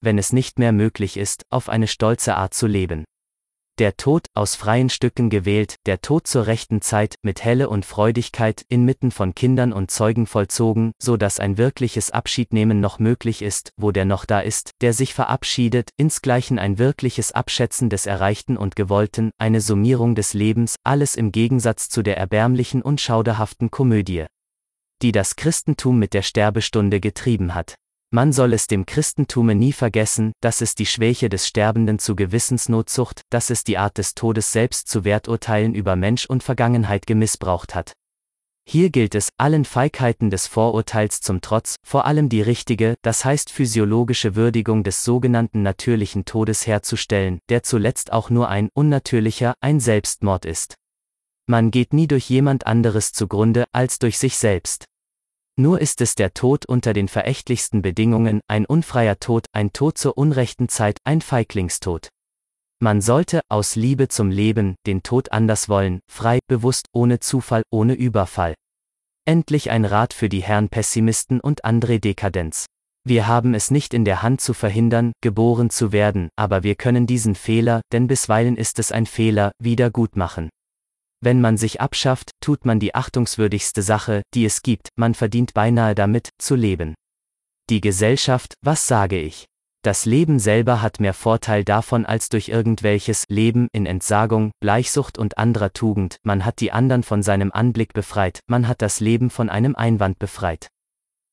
Wenn 0.02 0.18
es 0.18 0.34
nicht 0.34 0.60
mehr 0.60 0.72
möglich 0.72 1.18
ist, 1.18 1.44
auf 1.49 1.70
eine 1.70 1.88
stolze 1.88 2.36
Art 2.36 2.53
zu 2.53 2.68
leben. 2.68 3.06
Der 3.80 3.95
Tod, 3.95 4.26
aus 4.34 4.56
freien 4.56 4.89
Stücken 4.89 5.30
gewählt, 5.30 5.76
der 5.85 6.01
Tod 6.01 6.27
zur 6.27 6.47
rechten 6.47 6.81
Zeit, 6.81 7.15
mit 7.22 7.45
Helle 7.45 7.69
und 7.69 7.85
Freudigkeit, 7.85 8.65
inmitten 8.68 9.10
von 9.10 9.34
Kindern 9.34 9.72
und 9.72 9.89
Zeugen 9.89 10.27
vollzogen, 10.27 10.91
so 11.01 11.15
dass 11.15 11.39
ein 11.39 11.57
wirkliches 11.57 12.11
Abschiednehmen 12.11 12.81
noch 12.81 12.99
möglich 12.99 13.41
ist, 13.41 13.72
wo 13.77 13.93
der 13.93 14.03
noch 14.03 14.26
da 14.26 14.41
ist, 14.41 14.72
der 14.81 14.91
sich 14.91 15.14
verabschiedet, 15.14 15.91
insgleichen 15.95 16.60
ein 16.60 16.77
wirkliches 16.77 17.31
Abschätzen 17.31 17.89
des 17.89 18.06
Erreichten 18.06 18.57
und 18.57 18.76
Gewollten, 18.76 19.31
eine 19.38 19.61
Summierung 19.61 20.14
des 20.14 20.34
Lebens, 20.34 20.76
alles 20.84 21.15
im 21.15 21.31
Gegensatz 21.31 21.88
zu 21.88 22.01
der 22.01 22.18
erbärmlichen 22.18 22.81
und 22.81 22.99
schauderhaften 22.99 23.72
Komödie, 23.72 24.26
die 25.01 25.14
das 25.14 25.38
Christentum 25.38 25.97
mit 25.97 26.14
der 26.14 26.23
Sterbestunde 26.23 26.99
getrieben 26.99 27.56
hat. 27.56 27.76
Man 28.11 28.34
soll 28.34 28.53
es 28.53 28.65
dem 28.65 28.88
Christentume 28.88 29.53
nie 29.53 29.72
vergessen, 29.72 30.31
dass 30.41 30.61
es 30.61 30.73
die 30.73 30.88
Schwäche 30.88 31.30
des 31.30 31.48
Sterbenden 31.48 31.99
zu 31.99 32.15
Gewissensnotzucht, 32.15 33.22
dass 33.30 33.52
es 33.52 33.64
die 33.64 33.77
Art 33.77 33.99
des 33.99 34.15
Todes 34.15 34.52
selbst 34.52 34.88
zu 34.88 35.03
Werturteilen 35.03 35.76
über 35.76 35.95
Mensch 35.95 36.26
und 36.26 36.41
Vergangenheit 36.41 37.06
gemissbraucht 37.06 37.76
hat. 37.76 37.94
Hier 38.68 38.90
gilt 38.90 39.14
es, 39.14 39.30
allen 39.38 39.64
Feigheiten 39.64 40.31
des 40.31 40.48
Vorurteils 40.48 41.22
zum 41.22 41.41
Trotz, 41.41 41.76
vor 41.86 42.06
allem 42.06 42.30
die 42.30 42.41
richtige, 42.41 42.95
das 43.03 43.26
heißt 43.26 43.52
physiologische 43.52 44.36
Würdigung 44.36 44.84
des 44.84 45.03
sogenannten 45.03 45.61
natürlichen 45.61 46.26
Todes 46.26 46.65
herzustellen, 46.65 47.38
der 47.49 47.61
zuletzt 47.61 48.11
auch 48.11 48.31
nur 48.31 48.49
ein 48.49 48.69
unnatürlicher, 48.73 49.53
ein 49.61 49.80
Selbstmord 49.80 50.45
ist. 50.45 50.73
Man 51.45 51.69
geht 51.69 51.94
nie 51.94 52.07
durch 52.07 52.27
jemand 52.27 52.65
anderes 52.65 53.11
zugrunde, 53.11 53.65
als 53.72 53.99
durch 53.99 54.18
sich 54.18 54.38
selbst. 54.38 54.86
Nur 55.60 55.81
ist 55.81 55.99
es 55.99 56.15
der 56.15 56.34
Tod 56.34 56.65
unter 56.68 56.94
den 56.94 57.10
verächtlichsten 57.10 57.81
Bedingungen, 57.81 58.40
ein 58.48 58.65
unfreier 58.65 59.19
Tod, 59.19 59.45
ein 59.52 59.73
Tod 59.73 59.98
zur 59.98 60.18
unrechten 60.18 60.69
Zeit, 60.69 60.99
ein 61.03 61.19
Feiglingstod. 61.19 62.07
Man 62.81 63.02
sollte, 63.02 63.41
aus 63.49 63.76
Liebe 63.76 64.07
zum 64.07 64.31
Leben, 64.31 64.76
den 64.88 65.03
Tod 65.03 65.34
anders 65.34 65.68
wollen, 65.68 65.99
frei, 66.10 66.40
bewusst, 66.48 66.86
ohne 66.94 67.19
Zufall, 67.19 67.64
ohne 67.72 67.95
Überfall. 67.95 68.56
Endlich 69.26 69.69
ein 69.69 69.84
Rat 69.84 70.14
für 70.14 70.30
die 70.30 70.41
Herren 70.41 70.69
Pessimisten 70.69 71.41
und 71.41 71.65
André 71.65 71.99
Dekadenz. 71.99 72.65
Wir 73.06 73.27
haben 73.27 73.53
es 73.53 73.69
nicht 73.69 73.94
in 73.94 74.06
der 74.06 74.22
Hand 74.23 74.40
zu 74.40 74.53
verhindern, 74.53 75.11
geboren 75.19 75.69
zu 75.69 75.91
werden, 75.91 76.30
aber 76.38 76.64
wir 76.64 76.76
können 76.76 77.06
diesen 77.06 77.36
Fehler, 77.36 77.81
denn 77.91 78.07
bisweilen 78.07 78.56
ist 78.56 78.80
es 78.80 78.94
ein 78.94 79.06
Fehler, 79.06 79.52
wieder 79.60 79.91
gut 79.91 80.15
machen. 80.15 80.49
Wenn 81.22 81.41
man 81.41 81.58
sich 81.58 81.82
abschafft, 81.82 82.32
tut 82.40 82.66
man 82.66 82.80
die 82.80 82.96
achtungswürdigste 82.96 83.82
Sache, 83.82 84.22
die 84.34 84.46
es 84.46 84.62
gibt, 84.62 84.90
man 84.96 85.14
verdient 85.14 85.54
beinahe 85.54 85.96
damit, 85.96 86.30
zu 86.38 86.56
leben. 86.56 86.96
Die 87.70 87.82
Gesellschaft, 87.82 88.54
was 88.62 88.88
sage 88.88 89.20
ich? 89.20 89.46
Das 89.82 90.06
Leben 90.06 90.40
selber 90.40 90.82
hat 90.82 91.00
mehr 91.00 91.14
Vorteil 91.14 91.64
davon 91.64 92.06
als 92.06 92.28
durch 92.28 92.50
irgendwelches 92.50 93.26
Leben 93.30 93.70
in 93.72 93.86
Entsagung, 93.86 94.52
Bleichsucht 94.60 95.18
und 95.18 95.38
anderer 95.38 95.72
Tugend, 95.72 96.18
man 96.24 96.44
hat 96.46 96.60
die 96.60 96.72
anderen 96.72 97.04
von 97.04 97.24
seinem 97.24 97.52
Anblick 97.52 97.94
befreit, 97.94 98.41
man 98.48 98.68
hat 98.68 98.82
das 98.82 99.00
Leben 99.00 99.30
von 99.30 99.50
einem 99.50 99.76
Einwand 99.76 100.20
befreit. 100.20 100.68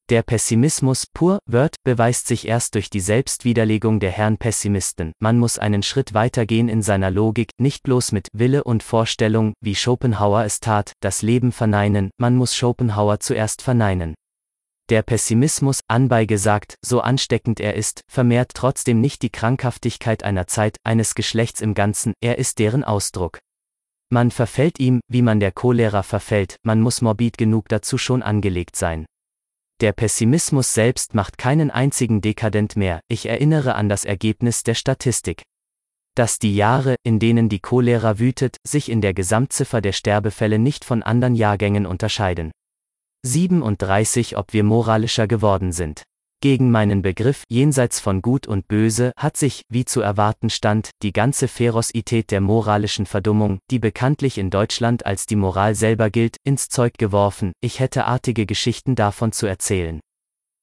Der 0.09 0.23
Pessimismus 0.23 1.09
pur 1.13 1.41
Word 1.47 1.75
beweist 1.83 2.29
sich 2.29 2.47
erst 2.47 2.77
durch 2.77 2.91
die 2.91 3.01
Selbstwiderlegung 3.01 3.99
der 3.99 4.13
Herren 4.13 4.39
Pessimisten. 4.39 5.11
Man 5.19 5.37
muss 5.37 5.59
einen 5.59 5.83
Schritt 5.83 6.15
weitergehen 6.15 6.69
in 6.69 6.81
seiner 6.81 7.11
Logik, 7.11 7.51
nicht 7.59 7.83
bloß 7.83 8.13
mit 8.13 8.29
Wille 8.33 8.63
und 8.63 8.85
Vorstellung, 8.85 9.55
wie 9.61 9.75
Schopenhauer 9.75 10.45
es 10.45 10.61
tat, 10.61 10.93
das 11.01 11.23
Leben 11.23 11.51
verneinen, 11.51 12.11
man 12.19 12.37
muss 12.37 12.55
Schopenhauer 12.55 13.19
zuerst 13.19 13.63
verneinen. 13.63 14.15
Der 14.91 15.03
Pessimismus, 15.03 15.81
anbei 15.89 16.25
gesagt, 16.25 16.77
so 16.85 17.01
ansteckend 17.01 17.59
er 17.59 17.75
ist, 17.75 18.03
vermehrt 18.09 18.53
trotzdem 18.55 19.01
nicht 19.01 19.23
die 19.23 19.31
Krankhaftigkeit 19.31 20.23
einer 20.23 20.47
Zeit, 20.47 20.77
eines 20.85 21.17
Geschlechts 21.17 21.61
im 21.61 21.75
Ganzen, 21.75 22.15
er 22.21 22.39
ist 22.39 22.61
deren 22.61 22.85
Ausdruck. 22.85 23.41
Man 24.11 24.31
verfällt 24.31 24.79
ihm, 24.79 25.01
wie 25.09 25.23
man 25.23 25.41
der 25.41 25.51
Cholera 25.51 26.05
verfällt, 26.05 26.59
man 26.63 26.81
muss 26.81 27.03
morbid 27.03 27.37
genug 27.37 27.69
dazu 27.69 27.99
schon 27.99 28.23
angelegt 28.23 28.77
sein. 28.77 29.05
Der 29.83 29.93
Pessimismus 29.93 30.73
selbst 30.73 31.15
macht 31.15 31.37
keinen 31.37 31.71
einzigen 31.71 32.23
dekadent 32.23 32.77
mehr, 32.77 33.01
ich 33.09 33.27
erinnere 33.27 33.75
an 33.75 33.91
das 33.91 34.07
Ergebnis 34.07 34.63
der 34.63 34.75
Statistik. 34.75 35.43
Dass 36.15 36.39
die 36.39 36.57
Jahre, 36.57 36.97
in 37.03 37.19
denen 37.19 37.51
die 37.51 37.61
Cholera 37.61 38.19
wütet, 38.19 38.57
sich 38.67 38.91
in 38.91 39.03
der 39.03 39.13
Gesamtziffer 39.13 39.83
der 39.83 39.93
Sterbefälle 39.93 40.59
nicht 40.59 40.87
von 40.87 41.03
anderen 41.03 41.35
Jahrgängen 41.35 41.85
unterscheiden. 41.85 42.53
37 43.27 44.39
Ob 44.39 44.55
wir 44.55 44.65
moralischer 44.65 45.27
geworden 45.27 45.73
sind. 45.73 46.05
Gegen 46.47 46.71
meinen 46.71 47.03
Begriff 47.03 47.43
jenseits 47.49 47.99
von 47.99 48.23
Gut 48.23 48.47
und 48.47 48.69
Böse 48.69 49.11
hat 49.17 49.37
sich, 49.37 49.63
wie 49.69 49.85
zu 49.85 50.01
erwarten 50.01 50.49
stand, 50.49 50.91
die 51.03 51.13
ganze 51.13 51.49
Ferozität 51.49 52.31
der 52.31 52.41
moralischen 52.41 53.05
Verdummung, 53.05 53.59
die 53.73 53.81
bekanntlich 53.81 54.39
in 54.39 54.51
Deutschland 54.51 55.05
als 55.05 55.27
die 55.27 55.35
Moral 55.35 55.75
selber 55.75 56.09
gilt, 56.09 56.37
ins 56.45 56.69
Zeug 56.69 56.99
geworfen, 56.99 57.51
ich 57.61 57.81
hätte 57.81 58.05
artige 58.05 58.47
Geschichten 58.47 58.95
davon 58.95 59.33
zu 59.33 59.47
erzählen. 59.47 59.99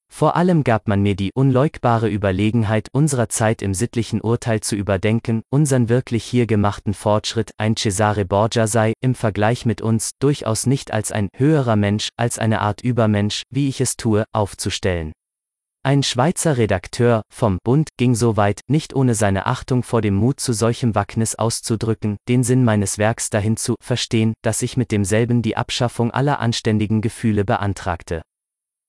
Vor 0.10 0.38
allem 0.38 0.64
gab 0.64 0.88
man 0.88 1.02
mir 1.02 1.18
die 1.18 1.32
unleugbare 1.36 2.08
Überlegenheit 2.08 2.88
unserer 2.94 3.28
Zeit 3.28 3.62
im 3.62 3.74
sittlichen 3.74 4.22
Urteil 4.22 4.62
zu 4.62 4.78
überdenken, 4.78 5.42
unseren 5.50 5.90
wirklich 5.90 6.24
hier 6.24 6.46
gemachten 6.46 6.94
Fortschritt, 6.94 7.52
ein 7.58 7.76
Cesare 7.76 8.24
Borgia 8.24 8.68
sei, 8.68 8.94
im 9.02 9.16
Vergleich 9.16 9.66
mit 9.66 9.82
uns, 9.82 10.12
durchaus 10.20 10.66
nicht 10.66 10.94
als 10.94 11.12
ein 11.12 11.28
höherer 11.36 11.76
Mensch, 11.76 12.08
als 12.16 12.40
eine 12.40 12.62
Art 12.62 12.80
Übermensch, 12.80 13.44
wie 13.50 13.68
ich 13.68 13.82
es 13.82 13.98
tue, 13.98 14.24
aufzustellen. 14.32 15.12
Ein 15.86 16.02
Schweizer 16.02 16.56
Redakteur 16.56 17.24
vom 17.30 17.58
Bund 17.62 17.90
ging 17.98 18.16
so 18.16 18.38
weit, 18.38 18.62
nicht 18.70 18.96
ohne 18.96 19.16
seine 19.16 19.48
Achtung 19.48 19.84
vor 19.84 20.02
dem 20.02 20.16
Mut 20.16 20.40
zu 20.40 20.54
solchem 20.54 20.96
Wacknis 20.96 21.36
auszudrücken, 21.36 22.16
den 22.30 22.46
Sinn 22.46 22.64
meines 22.64 22.98
Werks 22.98 23.30
dahin 23.30 23.58
zu 23.58 23.76
verstehen, 23.84 24.34
dass 24.42 24.62
ich 24.62 24.78
mit 24.78 24.92
demselben 24.94 25.42
die 25.42 25.58
Abschaffung 25.58 26.10
aller 26.10 26.40
anständigen 26.40 27.02
Gefühle 27.02 27.44
beantragte. 27.44 28.22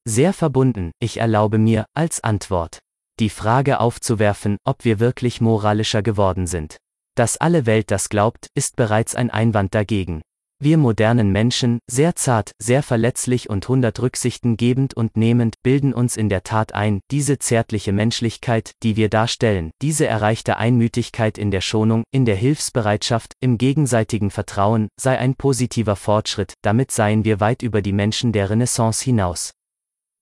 Sehr 0.04 0.32
verbunden, 0.32 0.92
ich 1.00 1.16
erlaube 1.16 1.58
mir, 1.58 1.84
als 1.94 2.22
Antwort, 2.22 2.78
die 3.18 3.30
Frage 3.30 3.80
aufzuwerfen, 3.80 4.56
ob 4.64 4.84
wir 4.84 5.00
wirklich 5.00 5.40
moralischer 5.40 6.02
geworden 6.04 6.46
sind. 6.46 6.76
Dass 7.16 7.36
alle 7.36 7.66
Welt 7.66 7.90
das 7.90 8.08
glaubt, 8.08 8.46
ist 8.54 8.76
bereits 8.76 9.16
ein 9.16 9.30
Einwand 9.30 9.74
dagegen. 9.74 10.22
Wir 10.64 10.78
modernen 10.78 11.30
Menschen, 11.30 11.78
sehr 11.90 12.16
zart, 12.16 12.52
sehr 12.58 12.82
verletzlich 12.82 13.50
und 13.50 13.68
hundert 13.68 14.00
Rücksichten 14.00 14.56
gebend 14.56 14.94
und 14.94 15.14
nehmend, 15.14 15.56
bilden 15.62 15.92
uns 15.92 16.16
in 16.16 16.30
der 16.30 16.42
Tat 16.42 16.72
ein, 16.72 17.00
diese 17.10 17.38
zärtliche 17.38 17.92
Menschlichkeit, 17.92 18.72
die 18.82 18.96
wir 18.96 19.10
darstellen, 19.10 19.72
diese 19.82 20.06
erreichte 20.06 20.56
Einmütigkeit 20.56 21.36
in 21.36 21.50
der 21.50 21.60
Schonung, 21.60 22.04
in 22.12 22.24
der 22.24 22.36
Hilfsbereitschaft, 22.36 23.34
im 23.40 23.58
gegenseitigen 23.58 24.30
Vertrauen, 24.30 24.88
sei 24.98 25.18
ein 25.18 25.34
positiver 25.34 25.96
Fortschritt, 25.96 26.54
damit 26.62 26.92
seien 26.92 27.26
wir 27.26 27.40
weit 27.40 27.62
über 27.62 27.82
die 27.82 27.92
Menschen 27.92 28.32
der 28.32 28.48
Renaissance 28.48 29.04
hinaus. 29.04 29.52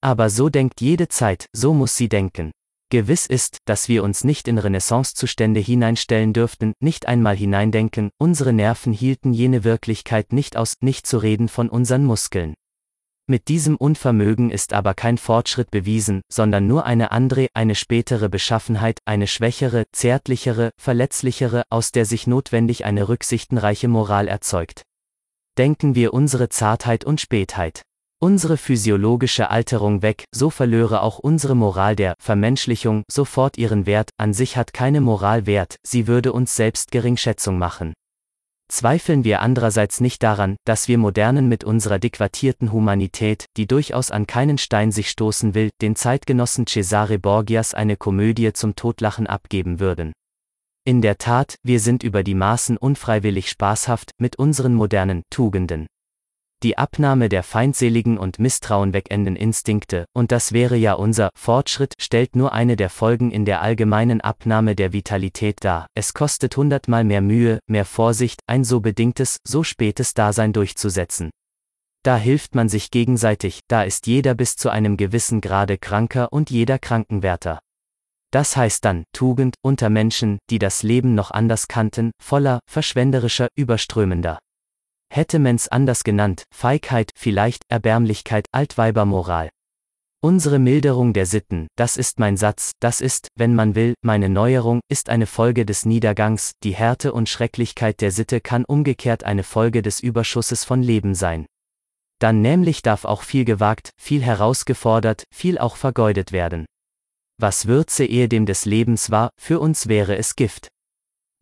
Aber 0.01 0.29
so 0.29 0.49
denkt 0.49 0.81
jede 0.81 1.07
Zeit, 1.07 1.45
so 1.53 1.73
muss 1.73 1.95
sie 1.95 2.09
denken. 2.09 2.51
Gewiss 2.93 3.25
ist, 3.25 3.57
dass 3.65 3.89
wir 3.89 4.03
uns 4.03 4.23
nicht 4.23 4.47
in 4.47 4.59
Renaissancezustände 4.59 5.59
hineinstellen 5.59 6.31
dürften, 6.31 6.73
nicht 6.79 7.07
einmal 7.07 7.35
hineindenken, 7.35 8.11
unsere 8.19 8.53
Nerven 8.53 8.93
hielten 8.93 9.33
jene 9.33 9.63
Wirklichkeit 9.63 10.31
nicht 10.31 10.57
aus, 10.57 10.75
nicht 10.79 11.07
zu 11.07 11.17
reden 11.17 11.47
von 11.49 11.69
unseren 11.69 12.05
Muskeln. 12.05 12.53
Mit 13.25 13.47
diesem 13.47 13.77
Unvermögen 13.77 14.51
ist 14.51 14.73
aber 14.73 14.93
kein 14.93 15.17
Fortschritt 15.17 15.71
bewiesen, 15.71 16.21
sondern 16.31 16.67
nur 16.67 16.85
eine 16.85 17.11
andere, 17.11 17.47
eine 17.55 17.73
spätere 17.73 18.29
Beschaffenheit, 18.29 18.99
eine 19.05 19.25
schwächere, 19.25 19.85
zärtlichere, 19.91 20.69
verletzlichere, 20.79 21.63
aus 21.71 21.93
der 21.93 22.05
sich 22.05 22.27
notwendig 22.27 22.85
eine 22.85 23.09
rücksichtenreiche 23.09 23.87
Moral 23.87 24.27
erzeugt. 24.27 24.83
Denken 25.57 25.95
wir 25.95 26.13
unsere 26.13 26.49
Zartheit 26.49 27.05
und 27.05 27.19
Spätheit 27.19 27.81
unsere 28.23 28.55
physiologische 28.55 29.49
Alterung 29.49 30.01
weg, 30.01 30.23
so 30.33 30.49
verlöre 30.49 31.01
auch 31.01 31.19
unsere 31.19 31.55
Moral 31.55 31.97
der 31.97 32.13
Vermenschlichung 32.19 33.03
sofort 33.11 33.57
ihren 33.57 33.85
Wert, 33.85 34.11
an 34.17 34.33
sich 34.33 34.55
hat 34.55 34.71
keine 34.71 35.01
Moral 35.01 35.45
Wert, 35.45 35.75
sie 35.85 36.07
würde 36.07 36.31
uns 36.31 36.55
selbst 36.55 36.91
Geringschätzung 36.91 37.57
machen. 37.59 37.91
Zweifeln 38.71 39.25
wir 39.25 39.41
andererseits 39.41 39.99
nicht 39.99 40.23
daran, 40.23 40.55
dass 40.63 40.87
wir 40.87 40.97
Modernen 40.97 41.49
mit 41.49 41.65
unserer 41.65 41.99
dequatierten 41.99 42.71
Humanität, 42.71 43.43
die 43.57 43.67
durchaus 43.67 44.09
an 44.09 44.25
keinen 44.25 44.57
Stein 44.57 44.93
sich 44.93 45.09
stoßen 45.09 45.53
will, 45.53 45.69
den 45.81 45.97
Zeitgenossen 45.97 46.65
Cesare 46.65 47.19
Borgias 47.19 47.73
eine 47.73 47.97
Komödie 47.97 48.53
zum 48.53 48.75
Totlachen 48.75 49.27
abgeben 49.27 49.81
würden. 49.81 50.13
In 50.85 51.01
der 51.01 51.17
Tat, 51.17 51.55
wir 51.61 51.81
sind 51.81 52.03
über 52.03 52.23
die 52.23 52.35
Maßen 52.35 52.77
unfreiwillig 52.77 53.49
spaßhaft 53.49 54.11
mit 54.17 54.37
unseren 54.37 54.75
modernen 54.75 55.23
Tugenden 55.29 55.87
die 56.63 56.77
Abnahme 56.77 57.27
der 57.27 57.43
feindseligen 57.43 58.17
und 58.17 58.39
misstrauenweckenden 58.39 59.35
Instinkte, 59.35 60.05
und 60.13 60.31
das 60.31 60.53
wäre 60.53 60.77
ja 60.77 60.93
unser 60.93 61.29
Fortschritt, 61.35 61.93
stellt 61.99 62.35
nur 62.35 62.53
eine 62.53 62.77
der 62.77 62.89
Folgen 62.89 63.31
in 63.31 63.43
der 63.43 63.61
allgemeinen 63.61 64.21
Abnahme 64.21 64.75
der 64.75 64.93
Vitalität 64.93 65.57
dar. 65.61 65.87
Es 65.93 66.13
kostet 66.13 66.55
hundertmal 66.55 67.03
mehr 67.03 67.21
Mühe, 67.21 67.59
mehr 67.67 67.85
Vorsicht, 67.85 68.39
ein 68.47 68.63
so 68.63 68.79
bedingtes, 68.79 69.37
so 69.45 69.63
spätes 69.63 70.13
Dasein 70.13 70.53
durchzusetzen. 70.53 71.31
Da 72.03 72.17
hilft 72.17 72.55
man 72.55 72.69
sich 72.69 72.91
gegenseitig, 72.91 73.59
da 73.67 73.83
ist 73.83 74.07
jeder 74.07 74.33
bis 74.33 74.55
zu 74.55 74.69
einem 74.69 74.97
gewissen 74.97 75.41
Grade 75.41 75.77
kranker 75.77 76.31
und 76.31 76.49
jeder 76.49 76.79
Krankenwärter. 76.79 77.59
Das 78.31 78.57
heißt 78.57 78.83
dann 78.83 79.03
Tugend 79.13 79.55
unter 79.61 79.89
Menschen, 79.89 80.39
die 80.49 80.59
das 80.59 80.81
Leben 80.81 81.13
noch 81.13 81.31
anders 81.31 81.67
kannten, 81.67 82.11
voller, 82.21 82.59
verschwenderischer, 82.67 83.47
überströmender 83.55 84.39
hätte 85.15 85.39
man's 85.39 85.67
anders 85.67 86.03
genannt, 86.03 86.43
Feigheit, 86.53 87.11
vielleicht, 87.15 87.63
Erbärmlichkeit, 87.69 88.47
Altweibermoral. 88.51 89.49
Unsere 90.23 90.57
Milderung 90.57 91.11
der 91.11 91.25
Sitten, 91.25 91.67
das 91.75 91.97
ist 91.97 92.17
mein 92.17 92.37
Satz, 92.37 92.71
das 92.79 93.01
ist, 93.01 93.27
wenn 93.35 93.55
man 93.55 93.75
will, 93.75 93.93
meine 94.01 94.29
Neuerung, 94.29 94.79
ist 94.89 95.09
eine 95.09 95.27
Folge 95.27 95.65
des 95.65 95.85
Niedergangs, 95.85 96.53
die 96.63 96.73
Härte 96.73 97.11
und 97.11 97.27
Schrecklichkeit 97.27 97.99
der 97.99 98.11
Sitte 98.11 98.39
kann 98.39 98.63
umgekehrt 98.65 99.25
eine 99.25 99.43
Folge 99.43 99.81
des 99.81 99.99
Überschusses 99.99 100.63
von 100.63 100.81
Leben 100.81 101.13
sein. 101.13 101.45
Dann 102.19 102.41
nämlich 102.41 102.81
darf 102.81 103.03
auch 103.03 103.21
viel 103.21 103.43
gewagt, 103.43 103.89
viel 103.99 104.23
herausgefordert, 104.23 105.25
viel 105.33 105.57
auch 105.57 105.75
vergeudet 105.75 106.31
werden. 106.31 106.65
Was 107.37 107.65
Würze 107.67 108.05
ehedem 108.05 108.45
des 108.45 108.63
Lebens 108.63 109.11
war, 109.11 109.29
für 109.37 109.59
uns 109.59 109.89
wäre 109.89 110.15
es 110.15 110.37
Gift. 110.37 110.69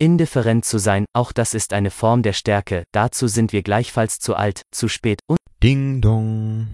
Indifferent 0.01 0.65
zu 0.65 0.79
sein, 0.79 1.05
auch 1.13 1.31
das 1.31 1.53
ist 1.53 1.73
eine 1.73 1.91
Form 1.91 2.23
der 2.23 2.33
Stärke, 2.33 2.85
dazu 2.91 3.27
sind 3.27 3.53
wir 3.53 3.61
gleichfalls 3.61 4.17
zu 4.17 4.35
alt, 4.35 4.63
zu 4.71 4.87
spät 4.87 5.19
und 5.27 5.37
Ding 5.61 6.01
dong. 6.01 6.65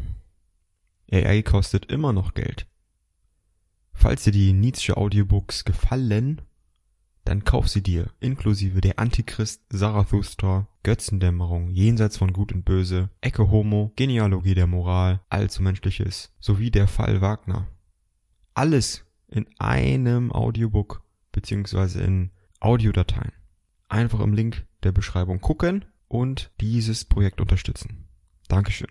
AI 1.12 1.42
kostet 1.42 1.92
immer 1.92 2.14
noch 2.14 2.36
Geld. 2.36 2.68
Falls 3.92 4.24
dir 4.24 4.32
die 4.32 4.54
Nietzsche 4.54 4.96
Audiobooks 4.96 5.66
gefallen, 5.66 6.42
dann 7.26 7.44
kauf 7.44 7.68
sie 7.68 7.84
dir, 7.84 8.12
inklusive 8.22 8.80
der 8.80 8.98
Antichrist, 8.98 9.62
Zarathustra, 9.74 10.70
Götzendämmerung, 10.84 11.70
Jenseits 11.70 12.16
von 12.16 12.32
Gut 12.32 12.54
und 12.54 12.64
Böse, 12.64 13.10
Ecke 13.20 13.52
Homo, 13.52 13.92
Genealogie 13.98 14.56
der 14.56 14.68
Moral, 14.68 15.20
Allzu 15.28 15.62
Menschliches, 15.62 16.32
sowie 16.40 16.72
der 16.72 16.88
Fall 16.88 17.20
Wagner. 17.20 17.68
Alles 18.54 19.04
in 19.28 19.48
einem 19.60 20.32
Audiobook, 20.32 21.04
beziehungsweise 21.34 22.02
in 22.02 22.32
Audiodateien. 22.60 23.34
Einfach 23.90 24.20
im 24.20 24.34
Link 24.34 24.66
der 24.84 24.92
Beschreibung 24.92 25.42
gucken 25.42 25.86
und 26.08 26.52
dieses 26.60 27.06
Projekt 27.06 27.40
unterstützen. 27.42 28.08
Dankeschön. 28.48 28.90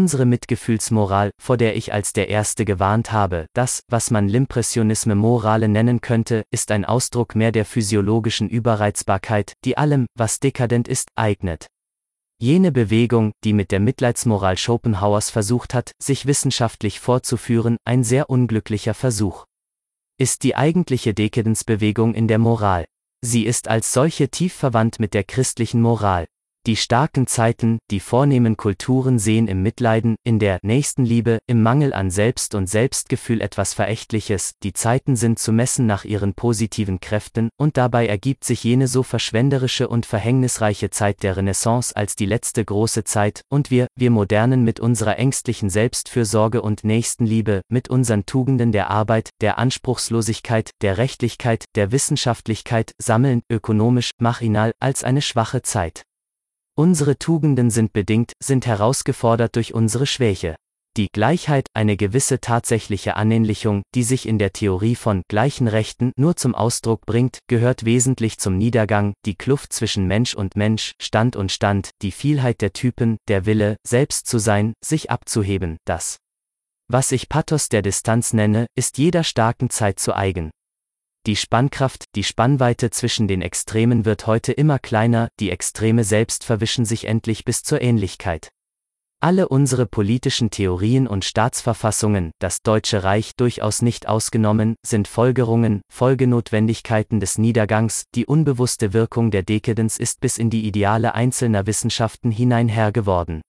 Unsere 0.00 0.24
Mitgefühlsmoral, 0.24 1.30
vor 1.38 1.58
der 1.58 1.76
ich 1.76 1.92
als 1.92 2.14
der 2.14 2.28
Erste 2.28 2.64
gewarnt 2.64 3.12
habe, 3.12 3.44
das, 3.52 3.82
was 3.88 4.10
man 4.10 4.30
L'Impressionisme 4.30 5.14
Morale 5.14 5.68
nennen 5.68 6.00
könnte, 6.00 6.42
ist 6.50 6.70
ein 6.70 6.86
Ausdruck 6.86 7.34
mehr 7.34 7.52
der 7.52 7.66
physiologischen 7.66 8.48
Überreizbarkeit, 8.48 9.52
die 9.66 9.76
allem, 9.76 10.06
was 10.16 10.40
dekadent 10.40 10.88
ist, 10.88 11.08
eignet. 11.16 11.66
Jene 12.40 12.72
Bewegung, 12.72 13.32
die 13.44 13.52
mit 13.52 13.70
der 13.70 13.80
Mitleidsmoral 13.80 14.56
Schopenhauers 14.56 15.28
versucht 15.28 15.74
hat, 15.74 15.92
sich 16.02 16.24
wissenschaftlich 16.24 16.98
vorzuführen, 16.98 17.76
ein 17.84 18.02
sehr 18.02 18.30
unglücklicher 18.30 18.94
Versuch 18.94 19.44
ist 20.20 20.42
die 20.42 20.54
eigentliche 20.54 21.14
Dekadenzbewegung 21.14 22.12
in 22.12 22.28
der 22.28 22.38
Moral. 22.38 22.84
Sie 23.22 23.46
ist 23.46 23.68
als 23.68 23.94
solche 23.94 24.28
tief 24.28 24.52
verwandt 24.52 25.00
mit 25.00 25.14
der 25.14 25.24
christlichen 25.24 25.80
Moral, 25.80 26.26
die 26.66 26.76
starken 26.76 27.26
Zeiten, 27.26 27.78
die 27.90 28.00
vornehmen 28.00 28.58
Kulturen 28.58 29.18
sehen 29.18 29.48
im 29.48 29.62
Mitleiden, 29.62 30.16
in 30.24 30.38
der 30.38 30.58
Nächstenliebe, 30.62 31.38
im 31.46 31.62
Mangel 31.62 31.94
an 31.94 32.10
Selbst- 32.10 32.54
und 32.54 32.68
Selbstgefühl 32.68 33.40
etwas 33.40 33.72
Verächtliches, 33.72 34.52
die 34.62 34.74
Zeiten 34.74 35.16
sind 35.16 35.38
zu 35.38 35.52
messen 35.52 35.86
nach 35.86 36.04
ihren 36.04 36.34
positiven 36.34 37.00
Kräften, 37.00 37.48
und 37.56 37.78
dabei 37.78 38.06
ergibt 38.06 38.44
sich 38.44 38.62
jene 38.62 38.88
so 38.88 39.02
verschwenderische 39.02 39.88
und 39.88 40.04
verhängnisreiche 40.04 40.90
Zeit 40.90 41.22
der 41.22 41.38
Renaissance 41.38 41.96
als 41.96 42.14
die 42.14 42.26
letzte 42.26 42.62
große 42.62 43.04
Zeit, 43.04 43.40
und 43.48 43.70
wir, 43.70 43.86
wir 43.96 44.10
Modernen 44.10 44.62
mit 44.62 44.80
unserer 44.80 45.18
ängstlichen 45.18 45.70
Selbstfürsorge 45.70 46.60
und 46.60 46.84
Nächstenliebe, 46.84 47.62
mit 47.70 47.88
unseren 47.88 48.26
Tugenden 48.26 48.70
der 48.70 48.90
Arbeit, 48.90 49.30
der 49.40 49.58
Anspruchslosigkeit, 49.58 50.72
der 50.82 50.98
Rechtlichkeit, 50.98 51.64
der 51.74 51.90
Wissenschaftlichkeit, 51.90 52.92
sammeln, 52.98 53.40
ökonomisch, 53.50 54.10
machinal, 54.18 54.72
als 54.78 55.04
eine 55.04 55.22
schwache 55.22 55.62
Zeit. 55.62 56.02
Unsere 56.80 57.18
Tugenden 57.18 57.68
sind 57.68 57.92
bedingt, 57.92 58.32
sind 58.42 58.64
herausgefordert 58.64 59.54
durch 59.54 59.74
unsere 59.74 60.06
Schwäche. 60.06 60.56
Die 60.96 61.08
Gleichheit, 61.12 61.66
eine 61.74 61.98
gewisse 61.98 62.40
tatsächliche 62.40 63.16
Anähnlichung, 63.16 63.82
die 63.94 64.02
sich 64.02 64.26
in 64.26 64.38
der 64.38 64.54
Theorie 64.54 64.94
von 64.94 65.20
gleichen 65.28 65.68
Rechten 65.68 66.12
nur 66.16 66.36
zum 66.36 66.54
Ausdruck 66.54 67.04
bringt, 67.04 67.40
gehört 67.48 67.84
wesentlich 67.84 68.38
zum 68.38 68.56
Niedergang, 68.56 69.12
die 69.26 69.34
Kluft 69.34 69.74
zwischen 69.74 70.06
Mensch 70.06 70.32
und 70.32 70.56
Mensch, 70.56 70.92
Stand 70.98 71.36
und 71.36 71.52
Stand, 71.52 71.90
die 72.00 72.12
Vielheit 72.12 72.62
der 72.62 72.72
Typen, 72.72 73.18
der 73.28 73.44
Wille, 73.44 73.76
selbst 73.86 74.26
zu 74.26 74.38
sein, 74.38 74.72
sich 74.82 75.10
abzuheben, 75.10 75.76
das. 75.84 76.16
Was 76.88 77.12
ich 77.12 77.28
Pathos 77.28 77.68
der 77.68 77.82
Distanz 77.82 78.32
nenne, 78.32 78.64
ist 78.74 78.96
jeder 78.96 79.22
starken 79.22 79.68
Zeit 79.68 79.98
zu 80.00 80.16
eigen. 80.16 80.50
Die 81.26 81.36
Spannkraft, 81.36 82.04
die 82.14 82.24
Spannweite 82.24 82.90
zwischen 82.90 83.28
den 83.28 83.42
Extremen 83.42 84.06
wird 84.06 84.26
heute 84.26 84.52
immer 84.52 84.78
kleiner, 84.78 85.28
die 85.38 85.50
Extreme 85.50 86.02
selbst 86.02 86.44
verwischen 86.44 86.86
sich 86.86 87.06
endlich 87.06 87.44
bis 87.44 87.62
zur 87.62 87.82
Ähnlichkeit. 87.82 88.50
Alle 89.22 89.50
unsere 89.50 89.84
politischen 89.84 90.48
Theorien 90.48 91.06
und 91.06 91.26
Staatsverfassungen, 91.26 92.30
das 92.38 92.62
Deutsche 92.62 93.04
Reich 93.04 93.36
durchaus 93.36 93.82
nicht 93.82 94.08
ausgenommen, 94.08 94.76
sind 94.82 95.08
Folgerungen, 95.08 95.82
Folgenotwendigkeiten 95.92 97.20
des 97.20 97.36
Niedergangs, 97.36 98.04
die 98.14 98.24
unbewusste 98.24 98.94
Wirkung 98.94 99.30
der 99.30 99.42
Dekadenz 99.42 99.98
ist 99.98 100.20
bis 100.20 100.38
in 100.38 100.48
die 100.48 100.66
Ideale 100.66 101.14
einzelner 101.14 101.66
Wissenschaften 101.66 102.30
hinein 102.30 102.70
Herr 102.70 102.92
geworden. 102.92 103.42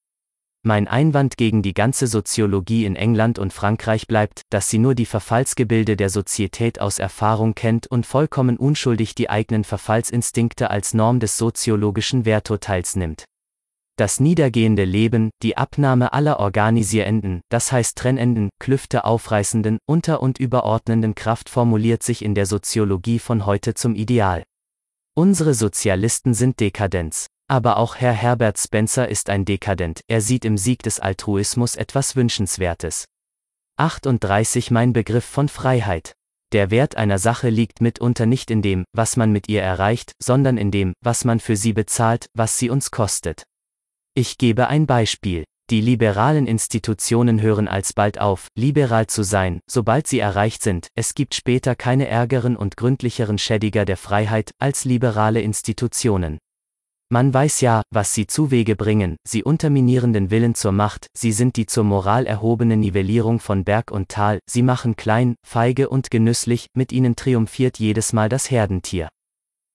Mein 0.64 0.88
Einwand 0.88 1.38
gegen 1.38 1.64
die 1.64 1.74
ganze 1.74 2.06
Soziologie 2.06 2.86
in 2.86 2.96
England 2.96 3.40
und 3.40 3.52
Frankreich 3.52 4.06
bleibt, 4.06 4.44
dass 4.52 4.70
sie 4.70 4.78
nur 4.78 4.94
die 4.94 5.08
Verfallsgebilde 5.08 5.98
der 5.98 6.12
Sozietät 6.12 6.80
aus 6.80 7.00
Erfahrung 7.00 7.56
kennt 7.56 7.88
und 7.88 8.06
vollkommen 8.06 8.58
unschuldig 8.58 9.16
die 9.16 9.28
eigenen 9.28 9.64
Verfallsinstinkte 9.64 10.70
als 10.70 10.94
Norm 10.94 11.20
des 11.20 11.36
soziologischen 11.36 12.26
Werturteils 12.26 12.96
nimmt. 12.96 13.26
Das 13.98 14.20
niedergehende 14.20 14.84
Leben, 14.84 15.32
die 15.42 15.58
Abnahme 15.58 16.14
aller 16.14 16.40
organisierenden, 16.40 17.42
das 17.50 17.72
heißt 17.72 17.98
trennenden, 17.98 18.50
Klüfte 18.60 19.04
aufreißenden, 19.04 19.80
unter- 19.88 20.22
und 20.22 20.40
überordnenden 20.40 21.16
Kraft 21.16 21.50
formuliert 21.50 22.04
sich 22.04 22.24
in 22.24 22.36
der 22.36 22.46
Soziologie 22.46 23.18
von 23.18 23.48
heute 23.48 23.74
zum 23.74 23.96
Ideal. 23.96 24.44
Unsere 25.16 25.56
Sozialisten 25.56 26.36
sind 26.36 26.60
Dekadenz. 26.60 27.26
Aber 27.52 27.76
auch 27.76 27.98
Herr 27.98 28.14
Herbert 28.14 28.57
Spencer 28.57 29.10
ist 29.10 29.30
ein 29.30 29.44
Dekadent, 29.44 29.99
er 30.07 30.22
sieht 30.22 30.45
im 30.45 30.57
Sieg 30.57 30.84
des 30.84 31.02
Altruismus 31.02 31.76
etwas 31.76 32.15
Wünschenswertes. 32.15 33.03
38 33.76 34.72
Mein 34.72 34.94
Begriff 34.94 35.26
von 35.26 35.49
Freiheit. 35.49 36.14
Der 36.53 36.72
Wert 36.72 36.95
einer 36.95 37.19
Sache 37.19 37.49
liegt 37.49 37.82
mitunter 37.82 38.26
nicht 38.26 38.52
in 38.52 38.61
dem, 38.61 38.86
was 38.94 39.18
man 39.18 39.34
mit 39.34 39.49
ihr 39.49 39.61
erreicht, 39.61 40.14
sondern 40.23 40.56
in 40.57 40.72
dem, 40.72 40.94
was 41.03 41.26
man 41.26 41.41
für 41.41 41.57
sie 41.57 41.73
bezahlt, 41.73 42.28
was 42.34 42.57
sie 42.57 42.69
uns 42.69 42.90
kostet. 42.90 43.44
Ich 44.14 44.38
gebe 44.38 44.69
ein 44.69 44.88
Beispiel. 44.88 45.44
Die 45.69 45.82
liberalen 45.82 46.48
Institutionen 46.48 47.41
hören 47.41 47.68
alsbald 47.68 48.18
auf, 48.18 48.48
liberal 48.57 49.07
zu 49.07 49.23
sein, 49.23 49.60
sobald 49.69 50.07
sie 50.07 50.19
erreicht 50.19 50.64
sind, 50.64 50.88
es 50.95 51.15
gibt 51.15 51.36
später 51.36 51.76
keine 51.76 52.07
ärgeren 52.07 52.56
und 52.56 52.78
gründlicheren 52.78 53.38
Schädiger 53.38 53.84
der 53.84 53.98
Freiheit 53.98 54.52
als 54.57 54.86
liberale 54.86 55.41
Institutionen. 55.41 56.38
Man 57.14 57.34
weiß 57.34 57.60
ja, 57.60 57.82
was 57.90 58.14
sie 58.14 58.26
zu 58.26 58.52
Wege 58.52 58.78
bringen, 58.78 59.18
sie 59.28 59.44
unterminieren 59.44 60.14
den 60.14 60.32
Willen 60.32 60.56
zur 60.56 60.72
Macht, 60.72 61.08
sie 61.14 61.34
sind 61.34 61.58
die 61.58 61.66
zur 61.66 61.84
Moral 61.84 62.26
erhobene 62.26 62.78
Nivellierung 62.78 63.42
von 63.42 63.66
Berg 63.66 63.92
und 63.92 64.08
Tal, 64.08 64.40
sie 64.50 64.62
machen 64.62 64.96
klein, 64.96 65.36
feige 65.46 65.90
und 65.90 66.10
genüsslich, 66.10 66.68
mit 66.74 66.94
ihnen 66.94 67.18
triumphiert 67.18 67.80
jedes 67.80 68.14
Mal 68.14 68.30
das 68.30 68.50
Herdentier. 68.50 69.10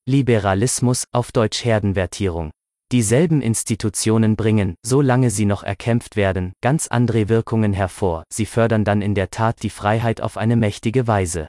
Liberalismus, 0.09 1.05
auf 1.13 1.31
Deutsch 1.31 1.63
Herdenvertierung. 1.63 2.53
Dieselben 2.91 3.43
Institutionen 3.43 4.37
bringen, 4.37 4.75
solange 4.83 5.29
sie 5.29 5.45
noch 5.45 5.63
erkämpft 5.63 6.17
werden, 6.17 6.55
ganz 6.63 6.87
andere 6.87 7.29
Wirkungen 7.29 7.75
hervor, 7.75 8.25
sie 8.33 8.47
fördern 8.47 8.85
dann 8.85 9.03
in 9.03 9.15
der 9.15 9.29
Tat 9.29 9.63
die 9.63 9.69
Freiheit 9.69 10.23
auf 10.23 10.39
eine 10.39 10.57
mächtige 10.57 11.07
Weise. 11.07 11.49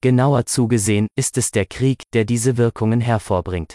Genauer 0.00 0.46
zugesehen, 0.46 1.08
ist 1.16 1.38
es 1.38 1.50
der 1.50 1.66
Krieg, 1.66 2.04
der 2.12 2.24
diese 2.24 2.56
Wirkungen 2.56 3.00
hervorbringt. 3.00 3.74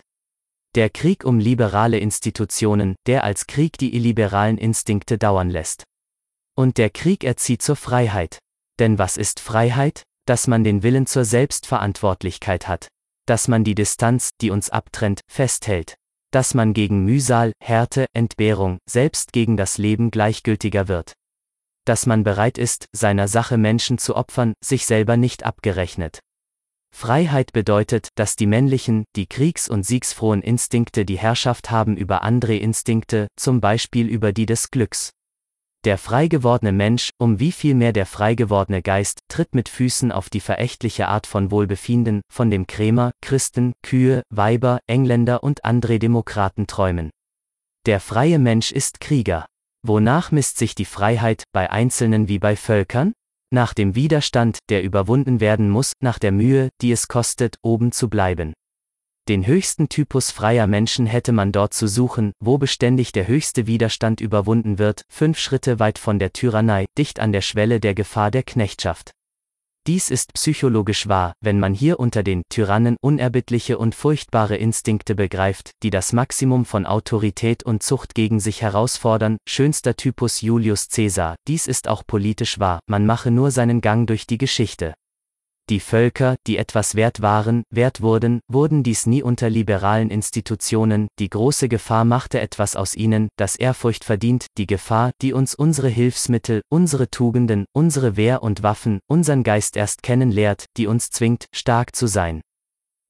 Der 0.75 0.89
Krieg 0.89 1.23
um 1.23 1.39
liberale 1.39 1.99
Institutionen, 1.99 2.95
der 3.05 3.23
als 3.23 3.47
Krieg 3.47 3.77
die 3.77 3.95
illiberalen 3.95 4.57
Instinkte 4.57 5.17
dauern 5.17 5.49
lässt. 5.49 5.83
Und 6.55 6.77
der 6.77 6.89
Krieg 6.89 7.23
erzieht 7.23 7.61
zur 7.61 7.75
Freiheit. 7.75 8.39
Denn 8.79 8.97
was 8.97 9.17
ist 9.17 9.39
Freiheit? 9.39 10.03
Dass 10.25 10.47
man 10.47 10.63
den 10.63 10.83
Willen 10.83 11.05
zur 11.05 11.25
Selbstverantwortlichkeit 11.25 12.67
hat. 12.67 12.87
Dass 13.25 13.47
man 13.47 13.63
die 13.63 13.75
Distanz, 13.75 14.31
die 14.41 14.51
uns 14.51 14.69
abtrennt, 14.69 15.21
festhält 15.29 15.95
dass 16.33 16.55
man 16.55 16.73
gegen 16.73 17.05
Mühsal, 17.05 17.53
Härte, 17.63 18.07
Entbehrung, 18.11 18.79
selbst 18.89 19.33
gegen 19.33 19.55
das 19.55 19.77
Leben 19.77 20.09
gleichgültiger 20.09 20.87
wird. 20.87 21.13
Dass 21.85 22.07
man 22.07 22.23
bereit 22.23 22.57
ist, 22.57 22.87
seiner 22.91 23.27
Sache 23.27 23.57
Menschen 23.57 23.99
zu 23.99 24.15
opfern, 24.15 24.55
sich 24.63 24.87
selber 24.87 25.15
nicht 25.15 25.43
abgerechnet. 25.43 26.19
Freiheit 26.95 27.51
bedeutet, 27.51 28.09
dass 28.15 28.35
die 28.35 28.45
männlichen, 28.45 29.03
die 29.15 29.25
kriegs- 29.25 29.67
und 29.67 29.85
siegsfrohen 29.85 30.41
Instinkte 30.41 31.05
die 31.05 31.17
Herrschaft 31.17 31.71
haben 31.71 31.97
über 31.97 32.21
andere 32.21 32.55
Instinkte, 32.55 33.27
zum 33.35 33.59
Beispiel 33.59 34.07
über 34.07 34.31
die 34.31 34.45
des 34.45 34.71
Glücks. 34.71 35.11
Der 35.85 35.97
frei 35.97 36.27
gewordene 36.29 36.71
Mensch, 36.71 37.09
um 37.17 37.41
wie 37.41 37.51
viel 37.51 37.75
mehr 37.75 37.91
der 37.91 38.05
frei 38.05 38.35
gewordene 38.35 38.81
Geist, 38.81 39.19
tritt 39.27 39.53
mit 39.53 39.67
Füßen 39.67 40.13
auf 40.13 40.29
die 40.29 40.39
verächtliche 40.39 41.09
Art 41.09 41.27
von 41.27 41.51
Wohlbefinden, 41.51 42.21
von 42.31 42.49
dem 42.49 42.67
Krämer, 42.67 43.11
Christen, 43.21 43.73
Kühe, 43.81 44.23
Weiber, 44.29 44.79
Engländer 44.87 45.43
und 45.43 45.65
andere 45.65 45.99
Demokraten 45.99 46.67
träumen. 46.67 47.09
Der 47.85 47.99
freie 47.99 48.39
Mensch 48.39 48.71
ist 48.71 49.01
Krieger. 49.01 49.45
Wonach 49.85 50.31
misst 50.31 50.57
sich 50.57 50.73
die 50.73 50.85
Freiheit, 50.85 51.43
bei 51.51 51.69
Einzelnen 51.69 52.29
wie 52.29 52.39
bei 52.39 52.55
Völkern? 52.55 53.11
Nach 53.53 53.75
dem 53.75 53.93
Widerstand, 53.93 54.57
der 54.69 54.81
überwunden 54.81 55.39
werden 55.39 55.69
muss, 55.69 55.93
nach 55.99 56.17
der 56.17 56.31
Mühe, 56.31 56.69
die 56.81 56.91
es 56.91 57.07
kostet, 57.07 57.57
oben 57.61 57.91
zu 57.91 58.09
bleiben. 58.09 58.53
Den 59.29 59.45
höchsten 59.45 59.89
Typus 59.89 60.31
freier 60.31 60.65
Menschen 60.65 61.05
hätte 61.05 61.33
man 61.33 61.51
dort 61.51 61.75
zu 61.75 61.87
suchen, 61.87 62.31
wo 62.43 62.57
beständig 62.57 63.11
der 63.11 63.27
höchste 63.27 63.67
Widerstand 63.67 64.21
überwunden 64.21 64.79
wird, 64.79 65.03
fünf 65.07 65.37
Schritte 65.37 65.77
weit 65.77 65.99
von 65.99 66.17
der 66.17 66.33
Tyrannei, 66.33 66.85
dicht 66.97 67.19
an 67.19 67.31
der 67.31 67.41
Schwelle 67.41 67.79
der 67.79 67.93
Gefahr 67.93 68.31
der 68.31 68.41
Knechtschaft. 68.41 69.11
Dies 69.85 70.09
ist 70.09 70.33
psychologisch 70.33 71.09
wahr, 71.09 71.33
wenn 71.41 71.59
man 71.59 71.73
hier 71.73 71.99
unter 71.99 72.23
den 72.23 72.43
Tyrannen 72.47 72.95
unerbittliche 73.01 73.77
und 73.77 73.95
furchtbare 73.95 74.55
Instinkte 74.55 75.13
begreift, 75.13 75.71
die 75.83 75.89
das 75.89 76.13
Maximum 76.13 76.63
von 76.63 76.85
Autorität 76.85 77.63
und 77.63 77.83
Zucht 77.83 78.15
gegen 78.15 78.39
sich 78.39 78.61
herausfordern, 78.61 79.37
schönster 79.45 79.97
Typus 79.97 80.39
Julius 80.39 80.87
Caesar, 80.87 81.35
dies 81.49 81.67
ist 81.67 81.89
auch 81.89 82.03
politisch 82.07 82.59
wahr, 82.59 82.79
man 82.87 83.05
mache 83.05 83.29
nur 83.29 83.51
seinen 83.51 83.81
Gang 83.81 84.07
durch 84.07 84.25
die 84.25 84.37
Geschichte. 84.37 84.93
Die 85.69 85.79
Völker, 85.79 86.35
die 86.45 86.57
etwas 86.57 86.95
wert 86.95 87.21
waren, 87.21 87.63
wert 87.69 88.01
wurden, 88.01 88.41
wurden 88.51 88.83
dies 88.83 89.05
nie 89.05 89.23
unter 89.23 89.49
liberalen 89.49 90.09
Institutionen, 90.09 91.07
die 91.19 91.29
große 91.29 91.69
Gefahr 91.69 92.03
machte 92.03 92.41
etwas 92.41 92.75
aus 92.75 92.95
ihnen, 92.95 93.29
das 93.37 93.55
Ehrfurcht 93.55 94.03
verdient, 94.03 94.47
die 94.57 94.67
Gefahr, 94.67 95.11
die 95.21 95.31
uns 95.31 95.55
unsere 95.55 95.87
Hilfsmittel, 95.87 96.63
unsere 96.69 97.09
Tugenden, 97.09 97.63
unsere 97.71 98.17
Wehr 98.17 98.43
und 98.43 98.61
Waffen, 98.61 98.99
unseren 99.07 99.43
Geist 99.43 99.77
erst 99.77 100.03
kennen 100.03 100.31
lehrt, 100.31 100.65
die 100.75 100.85
uns 100.85 101.11
zwingt, 101.11 101.45
stark 101.55 101.95
zu 101.95 102.07
sein. 102.07 102.41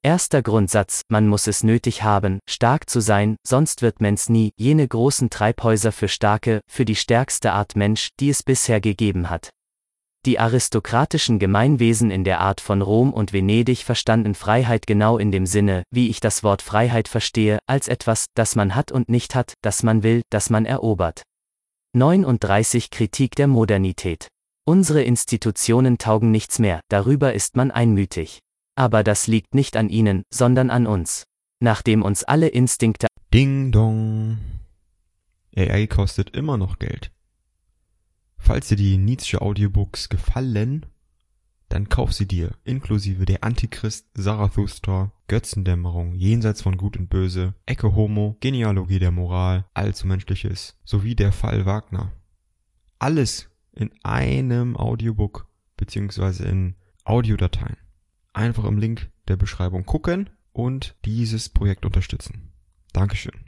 Erster 0.04 0.44
Grundsatz, 0.44 1.02
man 1.10 1.28
muss 1.28 1.48
es 1.48 1.64
nötig 1.64 2.04
haben, 2.04 2.40
stark 2.48 2.88
zu 2.88 3.00
sein, 3.00 3.36
sonst 3.48 3.82
wird 3.82 4.00
Mensch 4.00 4.30
nie, 4.30 4.52
jene 4.58 4.88
großen 4.88 5.32
Treibhäuser 5.32 5.92
für 5.92 6.08
starke, 6.08 6.62
für 6.70 6.86
die 6.86 6.98
stärkste 6.98 7.54
Art 7.54 7.76
Mensch, 7.76 8.10
die 8.20 8.30
es 8.30 8.44
bisher 8.44 8.80
gegeben 8.80 9.32
hat. 9.32 9.50
Die 10.26 10.40
aristokratischen 10.40 11.38
Gemeinwesen 11.38 12.10
in 12.10 12.24
der 12.24 12.40
Art 12.40 12.62
von 12.62 12.82
Rom 12.82 13.12
und 13.12 13.34
Venedig 13.34 13.80
verstanden 13.84 14.36
Freiheit 14.36 14.88
genau 14.88 15.18
in 15.18 15.32
dem 15.32 15.46
Sinne, 15.46 15.84
wie 15.92 16.10
ich 16.10 16.22
das 16.22 16.44
Wort 16.44 16.62
Freiheit 16.62 17.10
verstehe, 17.10 17.60
als 17.68 17.90
etwas, 17.90 18.28
das 18.34 18.56
man 18.56 18.74
hat 18.74 18.94
und 18.94 19.10
nicht 19.10 19.36
hat, 19.36 19.56
das 19.62 19.84
man 19.84 20.02
will, 20.02 20.22
das 20.30 20.50
man 20.50 20.66
erobert. 20.66 21.24
39 21.92 22.90
Kritik 22.90 23.36
der 23.36 23.48
Modernität. 23.48 24.30
Unsere 24.66 25.04
Institutionen 25.04 25.98
taugen 25.98 26.32
nichts 26.32 26.58
mehr, 26.58 26.80
darüber 26.88 27.34
ist 27.34 27.58
man 27.58 27.70
einmütig. 27.70 28.40
Aber 28.76 29.04
das 29.04 29.28
liegt 29.28 29.54
nicht 29.54 29.76
an 29.76 29.90
ihnen, 29.90 30.24
sondern 30.34 30.70
an 30.70 30.88
uns. 30.88 31.26
Nachdem 31.60 32.02
uns 32.02 32.24
alle 32.24 32.48
Instinkte 32.48 33.08
Ding 33.34 33.72
dong. 33.74 34.38
AI 35.56 35.88
kostet 35.88 36.30
immer 36.30 36.58
noch 36.58 36.80
Geld. 36.80 37.13
Falls 38.46 38.68
dir 38.68 38.76
die 38.76 38.98
Nietzsche 38.98 39.42
Audiobooks 39.42 40.10
gefallen, 40.10 40.86
dann 41.70 41.88
kauf 41.88 42.12
sie 42.12 42.28
dir, 42.28 42.52
inklusive 42.66 43.24
der 43.24 43.42
Antichrist, 43.42 44.08
Zarathustra, 44.16 45.14
Götzendämmerung, 45.30 46.14
Jenseits 46.14 46.62
von 46.62 46.76
Gut 46.76 46.98
und 46.98 47.10
Böse, 47.10 47.54
Ecke 47.66 47.96
Homo, 47.96 48.36
Genealogie 48.42 49.00
der 49.00 49.12
Moral, 49.12 49.64
Allzu 49.74 50.08
Menschliches, 50.08 50.78
sowie 50.84 51.16
der 51.16 51.32
Fall 51.32 51.66
Wagner. 51.66 52.12
Alles 53.00 53.50
in 53.72 53.92
einem 54.04 54.76
Audiobook, 54.76 55.48
beziehungsweise 55.78 56.44
in 56.44 56.76
Audiodateien. 57.06 57.78
Einfach 58.34 58.66
im 58.66 58.78
Link 58.78 59.10
der 59.30 59.38
Beschreibung 59.38 59.86
gucken 59.86 60.30
und 60.52 60.98
dieses 61.06 61.48
Projekt 61.48 61.86
unterstützen. 61.86 62.52
Dankeschön 62.92 63.43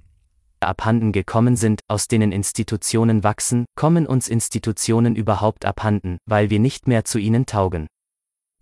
abhanden 0.67 1.11
gekommen 1.11 1.55
sind, 1.55 1.81
aus 1.87 2.07
denen 2.07 2.31
Institutionen 2.31 3.23
wachsen, 3.23 3.65
kommen 3.75 4.07
uns 4.07 4.27
Institutionen 4.27 5.15
überhaupt 5.15 5.65
abhanden, 5.65 6.17
weil 6.25 6.49
wir 6.49 6.59
nicht 6.59 6.87
mehr 6.87 7.05
zu 7.05 7.19
ihnen 7.19 7.45
taugen. 7.45 7.87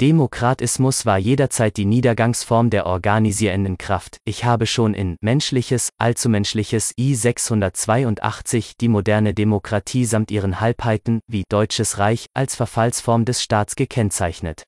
Demokratismus 0.01 1.05
war 1.05 1.17
jederzeit 1.17 1.77
die 1.77 1.85
Niedergangsform 1.85 2.69
der 2.69 2.87
organisierenden 2.87 3.77
Kraft. 3.77 4.17
Ich 4.25 4.43
habe 4.43 4.65
schon 4.65 4.95
in 4.95 5.17
Menschliches, 5.21 5.89
Allzumenschliches 5.97 6.93
I 6.99 7.13
682 7.13 8.73
die 8.81 8.89
moderne 8.89 9.33
Demokratie 9.33 10.05
samt 10.05 10.31
ihren 10.31 10.59
Halbheiten, 10.59 11.19
wie 11.27 11.43
Deutsches 11.47 11.99
Reich, 11.99 12.25
als 12.33 12.55
Verfallsform 12.55 13.23
des 13.23 13.43
Staats 13.43 13.75
gekennzeichnet. 13.75 14.63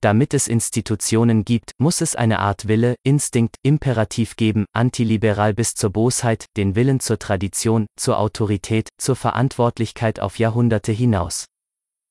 Damit 0.00 0.32
es 0.32 0.46
Institutionen 0.46 1.44
gibt, 1.44 1.72
muss 1.78 2.00
es 2.00 2.14
eine 2.14 2.38
Art 2.38 2.68
Wille, 2.68 2.94
Instinkt, 3.02 3.56
Imperativ 3.62 4.36
geben, 4.36 4.64
antiliberal 4.72 5.54
bis 5.54 5.74
zur 5.74 5.90
Bosheit, 5.90 6.46
den 6.56 6.76
Willen 6.76 7.00
zur 7.00 7.18
Tradition, 7.18 7.86
zur 7.96 8.20
Autorität, 8.20 8.90
zur 8.96 9.16
Verantwortlichkeit 9.16 10.20
auf 10.20 10.38
Jahrhunderte 10.38 10.92
hinaus. 10.92 11.46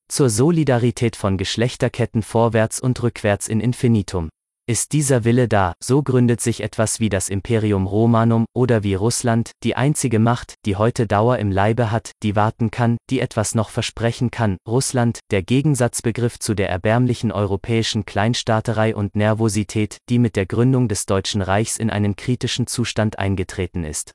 Zur 0.09 0.29
Solidarität 0.29 1.15
von 1.15 1.37
Geschlechterketten 1.37 2.23
vorwärts 2.23 2.81
und 2.81 3.01
rückwärts 3.03 3.47
in 3.47 3.61
Infinitum. 3.61 4.29
Ist 4.69 4.91
dieser 4.91 5.23
Wille 5.23 5.47
da, 5.47 5.75
so 5.81 6.03
gründet 6.03 6.41
sich 6.41 6.59
etwas 6.61 6.99
wie 6.99 7.07
das 7.07 7.29
Imperium 7.29 7.87
Romanum 7.87 8.45
oder 8.53 8.83
wie 8.83 8.95
Russland, 8.95 9.51
die 9.63 9.77
einzige 9.77 10.19
Macht, 10.19 10.55
die 10.65 10.75
heute 10.75 11.07
Dauer 11.07 11.37
im 11.37 11.51
Leibe 11.51 11.89
hat, 11.89 12.11
die 12.21 12.35
warten 12.35 12.69
kann, 12.69 12.97
die 13.09 13.21
etwas 13.21 13.55
noch 13.55 13.69
versprechen 13.69 14.29
kann. 14.29 14.57
Russland, 14.67 15.19
der 15.31 15.41
Gegensatzbegriff 15.41 16.37
zu 16.39 16.53
der 16.53 16.69
erbärmlichen 16.69 17.31
europäischen 17.31 18.05
Kleinstaaterei 18.05 18.93
und 18.93 19.15
Nervosität, 19.15 19.99
die 20.09 20.19
mit 20.19 20.35
der 20.35 20.45
Gründung 20.45 20.89
des 20.89 21.05
Deutschen 21.05 21.41
Reichs 21.41 21.77
in 21.77 21.89
einen 21.89 22.17
kritischen 22.17 22.67
Zustand 22.67 23.19
eingetreten 23.19 23.85
ist. 23.85 24.11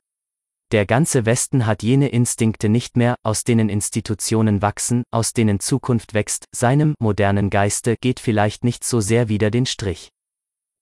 Der 0.71 0.85
ganze 0.85 1.25
Westen 1.25 1.65
hat 1.65 1.81
jene 1.81 2.09
Instinkte 2.09 2.69
nicht 2.69 2.95
mehr, 2.95 3.15
aus 3.23 3.43
denen 3.43 3.69
Institutionen 3.69 4.61
wachsen, 4.61 5.01
aus 5.09 5.33
denen 5.33 5.59
Zukunft 5.59 6.13
wächst, 6.13 6.45
seinem 6.51 6.93
modernen 6.99 7.49
Geiste 7.49 7.95
geht 7.99 8.19
vielleicht 8.19 8.63
nicht 8.63 8.83
so 8.83 8.99
sehr 8.99 9.29
wieder 9.29 9.49
den 9.49 9.65
Strich. 9.65 10.12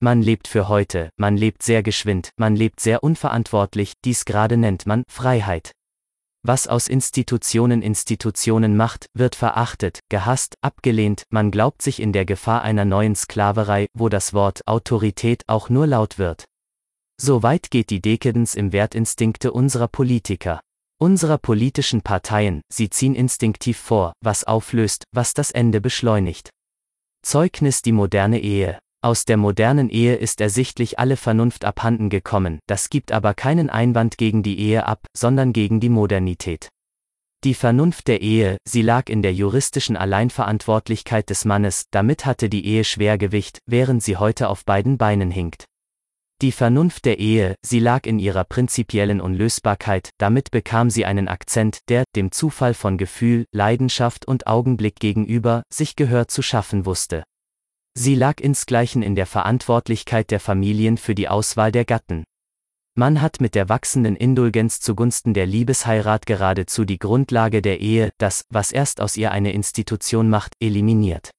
Man 0.04 0.20
lebt 0.20 0.48
für 0.48 0.66
heute, 0.66 1.10
man 1.16 1.36
lebt 1.36 1.62
sehr 1.62 1.84
geschwind, 1.84 2.30
man 2.36 2.56
lebt 2.56 2.80
sehr 2.80 3.04
unverantwortlich, 3.04 3.92
dies 4.04 4.24
gerade 4.24 4.56
nennt 4.56 4.84
man 4.84 5.04
Freiheit. 5.08 5.70
Was 6.44 6.66
aus 6.66 6.88
Institutionen 6.88 7.82
Institutionen 7.82 8.76
macht, 8.76 9.06
wird 9.14 9.36
verachtet, 9.36 10.00
gehasst, 10.08 10.56
abgelehnt, 10.60 11.22
man 11.30 11.52
glaubt 11.52 11.82
sich 11.82 12.02
in 12.02 12.12
der 12.12 12.24
Gefahr 12.24 12.62
einer 12.62 12.84
neuen 12.84 13.14
Sklaverei, 13.14 13.86
wo 13.94 14.08
das 14.08 14.34
Wort 14.34 14.66
Autorität 14.66 15.44
auch 15.46 15.68
nur 15.68 15.86
laut 15.86 16.18
wird. 16.18 16.46
So 17.16 17.44
weit 17.44 17.70
geht 17.70 17.90
die 17.90 18.02
Dekadence 18.02 18.56
im 18.56 18.72
Wertinstinkte 18.72 19.52
unserer 19.52 19.86
Politiker. 19.86 20.60
unserer 20.98 21.38
politischen 21.38 22.02
Parteien, 22.02 22.60
sie 22.72 22.90
ziehen 22.90 23.14
instinktiv 23.14 23.78
vor, 23.78 24.14
was 24.20 24.42
auflöst, 24.42 25.04
was 25.12 25.32
das 25.32 25.52
Ende 25.52 25.80
beschleunigt. 25.80 26.50
Zeugnis 27.24 27.82
die 27.82 27.92
moderne 27.92 28.40
Ehe. 28.40 28.80
Aus 29.04 29.24
der 29.24 29.36
modernen 29.36 29.90
Ehe 29.90 30.14
ist 30.14 30.40
ersichtlich 30.40 31.00
alle 31.00 31.16
Vernunft 31.16 31.64
abhanden 31.64 32.08
gekommen, 32.08 32.60
das 32.68 32.88
gibt 32.88 33.10
aber 33.10 33.34
keinen 33.34 33.68
Einwand 33.68 34.16
gegen 34.16 34.44
die 34.44 34.60
Ehe 34.60 34.86
ab, 34.86 35.06
sondern 35.12 35.52
gegen 35.52 35.80
die 35.80 35.88
Modernität. 35.88 36.68
Die 37.42 37.54
Vernunft 37.54 38.06
der 38.06 38.22
Ehe, 38.22 38.58
sie 38.64 38.82
lag 38.82 39.08
in 39.08 39.20
der 39.20 39.34
juristischen 39.34 39.96
Alleinverantwortlichkeit 39.96 41.30
des 41.30 41.44
Mannes, 41.44 41.86
damit 41.90 42.24
hatte 42.26 42.48
die 42.48 42.64
Ehe 42.64 42.84
Schwergewicht, 42.84 43.58
während 43.66 44.04
sie 44.04 44.18
heute 44.18 44.48
auf 44.48 44.64
beiden 44.64 44.98
Beinen 44.98 45.32
hinkt. 45.32 45.64
Die 46.40 46.52
Vernunft 46.52 47.04
der 47.04 47.18
Ehe, 47.18 47.56
sie 47.60 47.80
lag 47.80 48.06
in 48.06 48.20
ihrer 48.20 48.44
prinzipiellen 48.44 49.20
Unlösbarkeit, 49.20 50.10
damit 50.18 50.52
bekam 50.52 50.90
sie 50.90 51.04
einen 51.06 51.26
Akzent, 51.26 51.80
der, 51.88 52.04
dem 52.14 52.30
Zufall 52.30 52.74
von 52.74 52.98
Gefühl, 52.98 53.46
Leidenschaft 53.50 54.28
und 54.28 54.46
Augenblick 54.46 55.00
gegenüber, 55.00 55.64
sich 55.72 55.96
Gehör 55.96 56.28
zu 56.28 56.40
schaffen 56.40 56.86
wusste. 56.86 57.24
Sie 57.94 58.14
lag 58.14 58.40
insgleichen 58.40 59.02
in 59.02 59.14
der 59.14 59.26
Verantwortlichkeit 59.26 60.30
der 60.30 60.40
Familien 60.40 60.96
für 60.96 61.14
die 61.14 61.28
Auswahl 61.28 61.72
der 61.72 61.84
Gatten. 61.84 62.24
Man 62.94 63.22
hat 63.22 63.40
mit 63.40 63.54
der 63.54 63.68
wachsenden 63.68 64.16
Indulgenz 64.16 64.80
zugunsten 64.80 65.34
der 65.34 65.46
Liebesheirat 65.46 66.26
geradezu 66.26 66.84
die 66.84 66.98
Grundlage 66.98 67.62
der 67.62 67.80
Ehe, 67.80 68.10
das, 68.18 68.44
was 68.50 68.72
erst 68.72 69.00
aus 69.00 69.16
ihr 69.16 69.30
eine 69.30 69.52
Institution 69.52 70.28
macht, 70.28 70.54
eliminiert. 70.60 71.30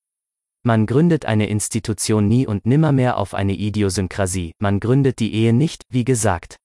Man 0.63 0.85
gründet 0.85 1.25
eine 1.25 1.47
Institution 1.47 2.27
nie 2.27 2.47
und 2.47 2.65
nimmermehr 2.65 3.17
auf 3.17 3.33
eine 3.33 3.53
Idiosynkrasie, 3.53 4.53
man 4.59 4.79
gründet 4.79 5.19
die 5.19 5.33
Ehe 5.33 5.53
nicht, 5.53 5.83
wie 5.89 6.05
gesagt, 6.05 6.57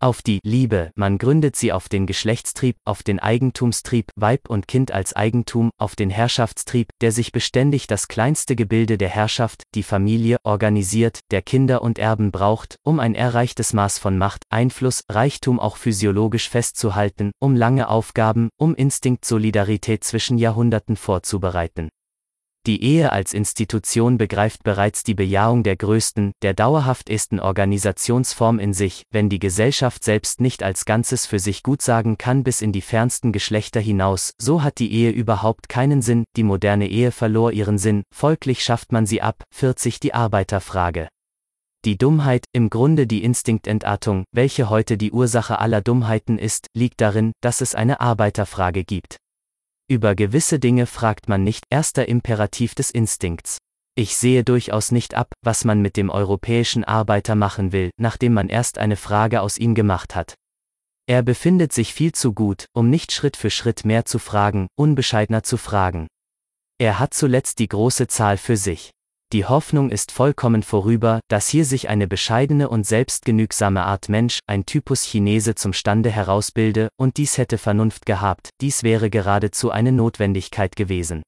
auf 0.00 0.22
die 0.22 0.40
Liebe, 0.44 0.90
man 0.96 1.18
gründet 1.18 1.56
sie 1.56 1.72
auf 1.72 1.88
den 1.88 2.06
Geschlechtstrieb, 2.06 2.76
auf 2.84 3.02
den 3.02 3.18
Eigentumstrieb, 3.18 4.10
Weib 4.16 4.50
und 4.50 4.68
Kind 4.68 4.92
als 4.92 5.16
Eigentum, 5.16 5.70
auf 5.78 5.96
den 5.96 6.10
Herrschaftstrieb, 6.10 6.88
der 7.00 7.10
sich 7.10 7.32
beständig 7.32 7.86
das 7.86 8.08
kleinste 8.08 8.54
Gebilde 8.56 8.98
der 8.98 9.08
Herrschaft, 9.08 9.62
die 9.74 9.82
Familie, 9.82 10.36
organisiert, 10.44 11.20
der 11.30 11.42
Kinder 11.42 11.82
und 11.82 11.98
Erben 11.98 12.32
braucht, 12.32 12.76
um 12.82 13.00
ein 13.00 13.14
erreichtes 13.14 13.72
Maß 13.72 13.98
von 13.98 14.18
Macht, 14.18 14.42
Einfluss, 14.50 15.04
Reichtum 15.10 15.58
auch 15.58 15.76
physiologisch 15.76 16.48
festzuhalten, 16.48 17.32
um 17.38 17.56
lange 17.56 17.88
Aufgaben, 17.88 18.50
um 18.58 18.74
Instinkt-Solidarität 18.74 20.04
zwischen 20.04 20.36
Jahrhunderten 20.36 20.96
vorzubereiten. 20.96 21.88
Die 22.66 22.82
Ehe 22.82 23.12
als 23.12 23.34
Institution 23.34 24.16
begreift 24.16 24.62
bereits 24.62 25.02
die 25.02 25.12
Bejahung 25.12 25.64
der 25.64 25.76
größten, 25.76 26.32
der 26.40 26.54
dauerhaftesten 26.54 27.38
Organisationsform 27.38 28.58
in 28.58 28.72
sich, 28.72 29.02
wenn 29.10 29.28
die 29.28 29.38
Gesellschaft 29.38 30.02
selbst 30.02 30.40
nicht 30.40 30.62
als 30.62 30.86
Ganzes 30.86 31.26
für 31.26 31.38
sich 31.38 31.62
gutsagen 31.62 32.16
kann 32.16 32.42
bis 32.42 32.62
in 32.62 32.72
die 32.72 32.80
fernsten 32.80 33.32
Geschlechter 33.32 33.80
hinaus, 33.80 34.32
so 34.40 34.62
hat 34.62 34.78
die 34.78 34.90
Ehe 34.94 35.10
überhaupt 35.10 35.68
keinen 35.68 36.00
Sinn, 36.00 36.24
die 36.36 36.42
moderne 36.42 36.88
Ehe 36.88 37.12
verlor 37.12 37.52
ihren 37.52 37.76
Sinn, 37.76 38.02
folglich 38.14 38.64
schafft 38.64 38.92
man 38.92 39.04
sie 39.04 39.20
ab, 39.20 39.44
40 39.54 40.00
die 40.00 40.14
Arbeiterfrage. 40.14 41.08
Die 41.84 41.98
Dummheit, 41.98 42.46
im 42.54 42.70
Grunde 42.70 43.06
die 43.06 43.24
Instinktentartung, 43.24 44.24
welche 44.32 44.70
heute 44.70 44.96
die 44.96 45.12
Ursache 45.12 45.58
aller 45.58 45.82
Dummheiten 45.82 46.38
ist, 46.38 46.68
liegt 46.72 47.02
darin, 47.02 47.32
dass 47.42 47.60
es 47.60 47.74
eine 47.74 48.00
Arbeiterfrage 48.00 48.84
gibt. 48.84 49.18
Über 49.86 50.14
gewisse 50.14 50.58
Dinge 50.58 50.86
fragt 50.86 51.28
man 51.28 51.44
nicht, 51.44 51.66
erster 51.68 52.08
Imperativ 52.08 52.74
des 52.74 52.90
Instinkts. 52.90 53.58
Ich 53.96 54.16
sehe 54.16 54.42
durchaus 54.42 54.90
nicht 54.92 55.14
ab, 55.14 55.34
was 55.42 55.64
man 55.64 55.82
mit 55.82 55.98
dem 55.98 56.08
europäischen 56.08 56.84
Arbeiter 56.84 57.34
machen 57.34 57.70
will, 57.70 57.90
nachdem 57.98 58.32
man 58.32 58.48
erst 58.48 58.78
eine 58.78 58.96
Frage 58.96 59.42
aus 59.42 59.58
ihm 59.58 59.74
gemacht 59.74 60.14
hat. 60.14 60.34
Er 61.06 61.22
befindet 61.22 61.74
sich 61.74 61.92
viel 61.92 62.12
zu 62.12 62.32
gut, 62.32 62.64
um 62.72 62.88
nicht 62.88 63.12
Schritt 63.12 63.36
für 63.36 63.50
Schritt 63.50 63.84
mehr 63.84 64.06
zu 64.06 64.18
fragen, 64.18 64.68
unbescheidener 64.74 65.42
zu 65.42 65.58
fragen. 65.58 66.06
Er 66.78 66.98
hat 66.98 67.12
zuletzt 67.12 67.58
die 67.58 67.68
große 67.68 68.06
Zahl 68.08 68.38
für 68.38 68.56
sich. 68.56 68.90
Die 69.34 69.46
Hoffnung 69.46 69.90
ist 69.90 70.12
vollkommen 70.12 70.62
vorüber, 70.62 71.18
dass 71.26 71.48
hier 71.48 71.64
sich 71.64 71.88
eine 71.88 72.06
bescheidene 72.06 72.68
und 72.68 72.86
selbstgenügsame 72.86 73.82
Art 73.82 74.08
Mensch, 74.08 74.38
ein 74.46 74.64
Typus 74.64 75.02
Chinese 75.02 75.56
zum 75.56 75.72
Stande 75.72 76.08
herausbilde, 76.08 76.88
und 76.96 77.16
dies 77.16 77.36
hätte 77.36 77.58
Vernunft 77.58 78.06
gehabt, 78.06 78.50
dies 78.60 78.84
wäre 78.84 79.10
geradezu 79.10 79.72
eine 79.72 79.90
Notwendigkeit 79.90 80.76
gewesen. 80.76 81.24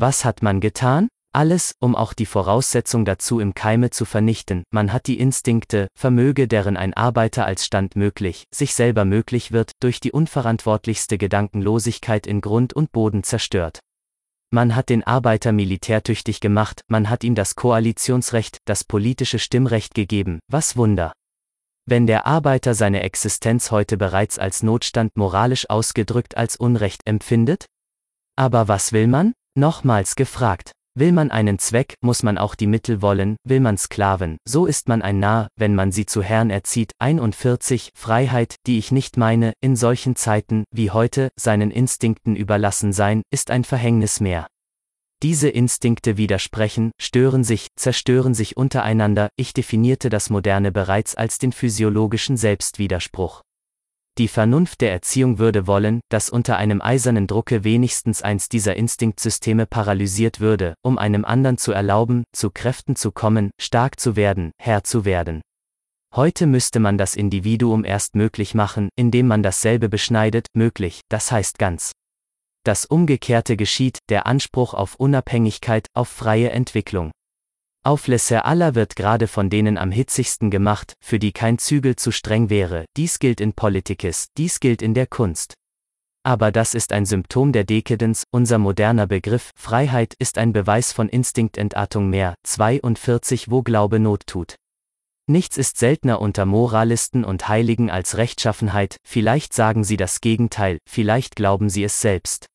Was 0.00 0.24
hat 0.24 0.42
man 0.42 0.60
getan? 0.60 1.08
Alles, 1.34 1.74
um 1.78 1.94
auch 1.94 2.14
die 2.14 2.24
Voraussetzung 2.24 3.04
dazu 3.04 3.38
im 3.38 3.52
Keime 3.52 3.90
zu 3.90 4.06
vernichten, 4.06 4.62
man 4.70 4.90
hat 4.90 5.06
die 5.06 5.20
Instinkte, 5.20 5.88
Vermöge, 5.94 6.48
deren 6.48 6.78
ein 6.78 6.94
Arbeiter 6.94 7.44
als 7.44 7.66
Stand 7.66 7.96
möglich, 7.96 8.44
sich 8.50 8.74
selber 8.74 9.04
möglich 9.04 9.52
wird, 9.52 9.72
durch 9.80 10.00
die 10.00 10.12
unverantwortlichste 10.12 11.18
Gedankenlosigkeit 11.18 12.26
in 12.26 12.40
Grund 12.40 12.72
und 12.72 12.92
Boden 12.92 13.24
zerstört. 13.24 13.80
Man 14.50 14.76
hat 14.76 14.88
den 14.88 15.02
Arbeiter 15.02 15.52
militärtüchtig 15.52 16.40
gemacht, 16.40 16.82
man 16.88 17.10
hat 17.10 17.24
ihm 17.24 17.34
das 17.34 17.56
Koalitionsrecht, 17.56 18.58
das 18.64 18.84
politische 18.84 19.38
Stimmrecht 19.38 19.94
gegeben, 19.94 20.38
was 20.48 20.76
Wunder. 20.76 21.12
Wenn 21.88 22.06
der 22.06 22.26
Arbeiter 22.26 22.74
seine 22.74 23.02
Existenz 23.02 23.70
heute 23.70 23.96
bereits 23.96 24.38
als 24.38 24.62
Notstand 24.62 25.16
moralisch 25.16 25.68
ausgedrückt 25.70 26.36
als 26.36 26.56
Unrecht 26.56 27.02
empfindet? 27.04 27.66
Aber 28.36 28.68
was 28.68 28.92
will 28.92 29.06
man? 29.06 29.32
Nochmals 29.56 30.16
gefragt. 30.16 30.72
Will 30.98 31.12
man 31.12 31.30
einen 31.30 31.58
Zweck, 31.58 31.96
muss 32.00 32.22
man 32.22 32.38
auch 32.38 32.54
die 32.54 32.66
Mittel 32.66 33.02
wollen, 33.02 33.36
will 33.44 33.60
man 33.60 33.76
Sklaven, 33.76 34.38
so 34.48 34.64
ist 34.64 34.88
man 34.88 35.02
ein 35.02 35.20
Narr, 35.20 35.48
wenn 35.54 35.74
man 35.74 35.92
sie 35.92 36.06
zu 36.06 36.22
Herrn 36.22 36.48
erzieht. 36.48 36.92
41 36.98 37.90
Freiheit, 37.94 38.54
die 38.66 38.78
ich 38.78 38.92
nicht 38.92 39.18
meine, 39.18 39.52
in 39.60 39.76
solchen 39.76 40.16
Zeiten, 40.16 40.64
wie 40.72 40.90
heute, 40.90 41.28
seinen 41.36 41.70
Instinkten 41.70 42.34
überlassen 42.34 42.94
sein, 42.94 43.20
ist 43.30 43.50
ein 43.50 43.64
Verhängnis 43.64 44.20
mehr. 44.20 44.46
Diese 45.22 45.50
Instinkte 45.50 46.16
widersprechen, 46.16 46.92
stören 46.98 47.44
sich, 47.44 47.68
zerstören 47.76 48.32
sich 48.32 48.56
untereinander, 48.56 49.28
ich 49.36 49.52
definierte 49.52 50.08
das 50.08 50.30
Moderne 50.30 50.72
bereits 50.72 51.14
als 51.14 51.36
den 51.36 51.52
physiologischen 51.52 52.38
Selbstwiderspruch. 52.38 53.42
Die 54.18 54.28
Vernunft 54.28 54.80
der 54.80 54.92
Erziehung 54.92 55.38
würde 55.38 55.66
wollen, 55.66 56.00
dass 56.08 56.30
unter 56.30 56.56
einem 56.56 56.80
eisernen 56.80 57.26
Drucke 57.26 57.64
wenigstens 57.64 58.22
eins 58.22 58.48
dieser 58.48 58.74
Instinktsysteme 58.74 59.66
paralysiert 59.66 60.40
würde, 60.40 60.74
um 60.82 60.96
einem 60.96 61.26
anderen 61.26 61.58
zu 61.58 61.72
erlauben, 61.72 62.24
zu 62.32 62.50
Kräften 62.50 62.96
zu 62.96 63.12
kommen, 63.12 63.50
stark 63.60 64.00
zu 64.00 64.16
werden, 64.16 64.52
Herr 64.58 64.84
zu 64.84 65.04
werden. 65.04 65.42
Heute 66.14 66.46
müsste 66.46 66.80
man 66.80 66.96
das 66.96 67.14
Individuum 67.14 67.84
erst 67.84 68.14
möglich 68.14 68.54
machen, 68.54 68.88
indem 68.96 69.26
man 69.26 69.42
dasselbe 69.42 69.90
beschneidet, 69.90 70.46
möglich, 70.54 71.00
das 71.10 71.30
heißt 71.30 71.58
ganz. 71.58 71.92
Das 72.64 72.86
Umgekehrte 72.86 73.58
geschieht, 73.58 73.98
der 74.08 74.26
Anspruch 74.26 74.72
auf 74.72 74.94
Unabhängigkeit, 74.94 75.88
auf 75.94 76.08
freie 76.08 76.50
Entwicklung. 76.50 77.12
Auflässe 77.86 78.44
aller 78.44 78.74
wird 78.74 78.96
gerade 78.96 79.28
von 79.28 79.48
denen 79.48 79.78
am 79.78 79.92
hitzigsten 79.92 80.50
gemacht, 80.50 80.94
für 81.00 81.20
die 81.20 81.30
kein 81.30 81.58
Zügel 81.58 81.94
zu 81.94 82.10
streng 82.10 82.50
wäre, 82.50 82.84
dies 82.96 83.20
gilt 83.20 83.40
in 83.40 83.52
Politikis, 83.52 84.26
dies 84.36 84.58
gilt 84.58 84.82
in 84.82 84.92
der 84.92 85.06
Kunst. 85.06 85.54
Aber 86.24 86.50
das 86.50 86.74
ist 86.74 86.92
ein 86.92 87.06
Symptom 87.06 87.52
der 87.52 87.62
Dekadenz, 87.62 88.24
unser 88.32 88.58
moderner 88.58 89.06
Begriff 89.06 89.52
Freiheit 89.54 90.14
ist 90.18 90.36
ein 90.36 90.52
Beweis 90.52 90.92
von 90.92 91.08
Instinktentartung 91.08 92.10
mehr, 92.10 92.34
42 92.42 93.52
wo 93.52 93.62
Glaube 93.62 94.00
Not 94.00 94.26
tut. 94.26 94.56
Nichts 95.28 95.56
ist 95.56 95.78
seltener 95.78 96.20
unter 96.20 96.44
Moralisten 96.44 97.24
und 97.24 97.46
Heiligen 97.46 97.88
als 97.88 98.16
Rechtschaffenheit, 98.16 98.96
vielleicht 99.06 99.54
sagen 99.54 99.84
sie 99.84 99.96
das 99.96 100.20
Gegenteil, 100.20 100.78
vielleicht 100.90 101.36
glauben 101.36 101.70
sie 101.70 101.84
es 101.84 102.00
selbst. 102.00 102.48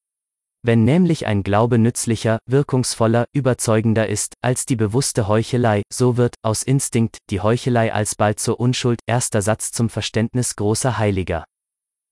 Wenn 0.64 0.83
nämlich 0.83 1.25
ein 1.25 1.41
Glaube 1.41 1.80
nützlicher, 1.80 2.38
wirkungsvoller, 2.45 3.25
überzeugender 3.33 4.07
ist, 4.07 4.35
als 4.41 4.67
die 4.67 4.75
bewusste 4.75 5.27
Heuchelei, 5.27 5.81
so 5.91 6.17
wird, 6.17 6.35
aus 6.43 6.61
Instinkt, 6.61 7.17
die 7.31 7.41
Heuchelei 7.41 7.91
alsbald 7.91 8.40
zur 8.40 8.59
Unschuld, 8.59 8.99
erster 9.07 9.41
Satz 9.41 9.72
zum 9.72 9.90
Verständnis 9.90 10.56
großer 10.56 10.99
Heiliger. 10.99 11.45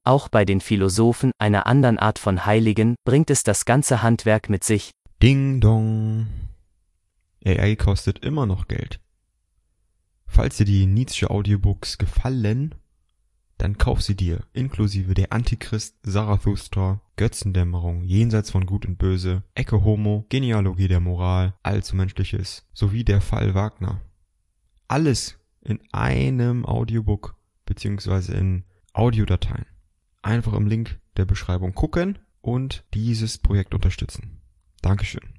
Auch 0.03 0.30
bei 0.30 0.45
den 0.45 0.61
Philosophen, 0.61 1.32
einer 1.38 1.68
anderen 1.68 2.00
Art 2.00 2.18
von 2.18 2.48
Heiligen, 2.48 2.95
bringt 3.06 3.30
es 3.30 3.44
das 3.44 3.66
ganze 3.66 4.02
Handwerk 4.02 4.50
mit 4.50 4.64
sich. 4.64 4.92
Ding 5.22 5.60
dong. 5.60 6.28
AI 7.45 7.76
kostet 7.76 8.26
immer 8.26 8.48
noch 8.48 8.68
Geld. 8.68 9.00
Falls 10.26 10.58
dir 10.58 10.66
die 10.66 10.88
Nietzsche 10.88 11.30
Audiobooks 11.30 12.00
gefallen, 12.00 12.74
dann 13.60 13.78
kauf 13.78 14.02
sie 14.02 14.16
dir, 14.16 14.40
inklusive 14.54 15.14
der 15.14 15.34
Antichrist, 15.34 15.98
Zarathustra, 16.04 17.02
Götzendämmerung, 17.18 18.04
Jenseits 18.04 18.52
von 18.52 18.66
Gut 18.66 18.86
und 18.86 18.98
Böse, 18.98 19.44
Ecke 19.54 19.84
Homo, 19.84 20.26
Genealogie 20.30 20.88
der 20.88 21.02
Moral, 21.02 21.54
Allzu 21.62 21.96
Menschliches, 21.96 22.66
sowie 22.74 23.04
der 23.04 23.20
Fall 23.20 23.54
Wagner. 23.54 24.02
Alles 24.88 25.38
in 25.62 25.80
einem 25.92 26.66
Audiobook, 26.66 27.36
beziehungsweise 27.66 28.34
in 28.34 28.64
Audiodateien. 28.94 29.66
Einfach 30.22 30.54
im 30.54 30.68
Link 30.68 30.98
der 31.18 31.26
Beschreibung 31.26 31.74
gucken 31.76 32.18
und 32.42 32.86
dieses 32.94 33.38
Projekt 33.38 33.76
unterstützen. 33.76 34.40
Dankeschön 34.82 35.39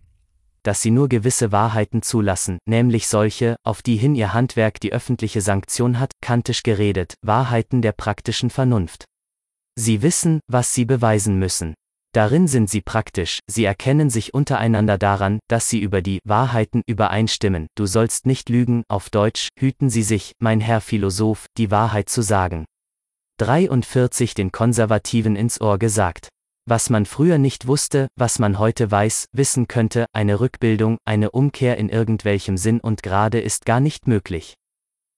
dass 0.62 0.82
sie 0.82 0.90
nur 0.90 1.08
gewisse 1.08 1.52
Wahrheiten 1.52 2.02
zulassen, 2.02 2.58
nämlich 2.66 3.08
solche, 3.08 3.56
auf 3.64 3.82
die 3.82 3.96
hin 3.96 4.14
ihr 4.14 4.32
Handwerk 4.32 4.80
die 4.80 4.92
öffentliche 4.92 5.40
Sanktion 5.40 5.98
hat, 5.98 6.12
kantisch 6.20 6.62
geredet, 6.62 7.14
Wahrheiten 7.22 7.82
der 7.82 7.92
praktischen 7.92 8.50
Vernunft. 8.50 9.04
Sie 9.76 10.02
wissen, 10.02 10.40
was 10.46 10.74
sie 10.74 10.84
beweisen 10.84 11.38
müssen. 11.38 11.74
Darin 12.12 12.48
sind 12.48 12.68
sie 12.68 12.80
praktisch, 12.80 13.38
sie 13.48 13.64
erkennen 13.64 14.10
sich 14.10 14.34
untereinander 14.34 14.98
daran, 14.98 15.38
dass 15.48 15.68
sie 15.68 15.78
über 15.78 16.02
die 16.02 16.18
Wahrheiten 16.24 16.82
übereinstimmen. 16.86 17.68
Du 17.76 17.86
sollst 17.86 18.26
nicht 18.26 18.48
lügen, 18.48 18.82
auf 18.88 19.10
Deutsch, 19.10 19.48
hüten 19.56 19.90
sie 19.90 20.02
sich, 20.02 20.32
mein 20.40 20.60
Herr 20.60 20.80
Philosoph, 20.80 21.46
die 21.56 21.70
Wahrheit 21.70 22.08
zu 22.08 22.22
sagen. 22.22 22.64
43 23.38 24.34
den 24.34 24.50
Konservativen 24.50 25.36
ins 25.36 25.60
Ohr 25.60 25.78
gesagt. 25.78 26.28
Was 26.70 26.88
man 26.88 27.04
früher 27.04 27.38
nicht 27.38 27.66
wusste, 27.66 28.06
was 28.14 28.38
man 28.38 28.60
heute 28.60 28.92
weiß, 28.92 29.26
wissen 29.32 29.66
könnte, 29.66 30.06
eine 30.12 30.38
Rückbildung, 30.38 30.98
eine 31.04 31.32
Umkehr 31.32 31.76
in 31.78 31.88
irgendwelchem 31.88 32.56
Sinn 32.56 32.78
und 32.78 33.02
Grade 33.02 33.40
ist 33.40 33.66
gar 33.66 33.80
nicht 33.80 34.06
möglich. 34.06 34.54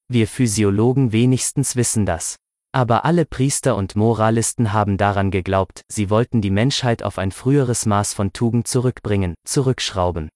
Wir 0.09 0.29
Physiologen 0.29 1.13
wenigstens 1.13 1.77
wissen 1.77 2.07
das. 2.07 2.37
Aber 2.75 3.05
alle 3.05 3.27
Priester 3.27 3.77
und 3.77 3.97
Moralisten 3.97 4.73
haben 4.73 4.97
daran 4.97 5.31
geglaubt, 5.31 5.83
sie 5.93 6.09
wollten 6.09 6.41
die 6.41 6.49
Menschheit 6.49 7.03
auf 7.03 7.19
ein 7.19 7.33
früheres 7.33 7.85
Maß 7.85 8.15
von 8.15 8.33
Tugend 8.33 8.67
zurückbringen, 8.67 9.35
zurückschrauben. 9.47 10.31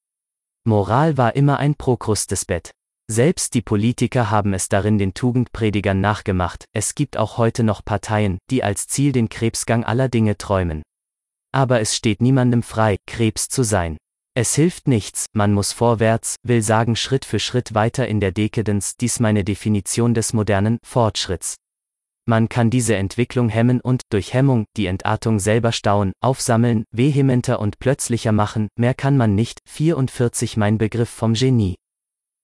Moral 0.65 1.17
war 1.17 1.35
immer 1.35 1.57
ein 1.57 1.77
Prokrustesbett. 1.77 2.73
Selbst 3.11 3.55
die 3.55 3.62
Politiker 3.62 4.31
haben 4.31 4.53
es 4.53 4.69
darin 4.69 4.99
den 4.99 5.15
Tugendpredigern 5.15 5.99
nachgemacht, 5.99 6.67
es 6.75 6.95
gibt 6.95 7.17
auch 7.17 7.39
heute 7.39 7.62
noch 7.62 7.83
Parteien, 7.86 8.36
die 8.51 8.62
als 8.62 8.86
Ziel 8.86 9.12
den 9.12 9.31
Krebsgang 9.31 9.83
aller 9.83 10.11
Dinge 10.11 10.36
träumen. 10.36 10.83
Aber 11.57 11.81
es 11.81 11.97
steht 11.97 12.20
niemandem 12.20 12.62
frei, 12.62 12.99
Krebs 13.07 13.49
zu 13.49 13.62
sein. 13.62 13.97
Es 14.35 14.55
hilft 14.55 14.89
nichts, 14.89 15.25
man 15.33 15.55
muss 15.55 15.73
vorwärts, 15.73 16.36
will 16.43 16.60
sagen 16.60 16.97
Schritt 16.97 17.25
für 17.25 17.39
Schritt 17.39 17.73
weiter 17.73 18.07
in 18.07 18.20
der 18.20 18.31
Dekadenz, 18.31 18.99
dies 18.99 19.20
meine 19.20 19.43
Definition 19.43 20.12
des 20.12 20.35
modernen 20.35 20.76
Fortschritts. 20.85 21.55
Man 22.26 22.51
kann 22.51 22.68
diese 22.68 22.97
Entwicklung 22.97 23.49
hemmen 23.49 23.81
und, 23.81 24.02
durch 24.10 24.35
Hemmung, 24.35 24.67
die 24.76 24.85
Entartung 24.85 25.39
selber 25.39 25.73
stauen, 25.73 26.12
aufsammeln, 26.20 26.85
vehementer 26.91 27.59
und 27.59 27.78
plötzlicher 27.78 28.33
machen, 28.33 28.68
mehr 28.78 28.93
kann 28.93 29.17
man 29.17 29.35
nicht, 29.35 29.60
44 29.67 30.59
mein 30.59 30.76
Begriff 30.76 31.09
vom 31.09 31.33
Genie. 31.33 31.76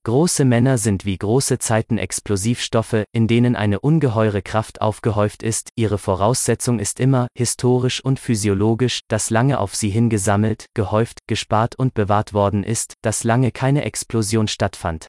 Große 0.05 0.44
Männer 0.44 0.78
sind 0.78 1.05
wie 1.05 1.16
große 1.16 1.60
Zeiten 1.60 1.97
Explosivstoffe, 1.97 3.05
in 3.12 3.28
denen 3.28 3.55
eine 3.55 3.78
ungeheure 3.78 4.42
Kraft 4.42 4.81
aufgehäuft 4.81 5.44
ist, 5.44 5.68
ihre 5.76 5.97
Voraussetzung 5.97 6.81
ist 6.81 6.98
immer, 6.98 7.28
historisch 7.36 8.05
und 8.05 8.18
physiologisch, 8.18 9.02
dass 9.06 9.31
lange 9.31 9.60
auf 9.60 9.76
sie 9.76 9.90
hingesammelt, 9.90 10.66
gehäuft, 10.74 11.20
gespart 11.28 11.76
und 11.76 11.94
bewahrt 11.94 12.32
worden 12.32 12.64
ist, 12.64 12.94
dass 13.02 13.22
lange 13.22 13.52
keine 13.52 13.84
Explosion 13.84 14.48
stattfand, 14.48 15.06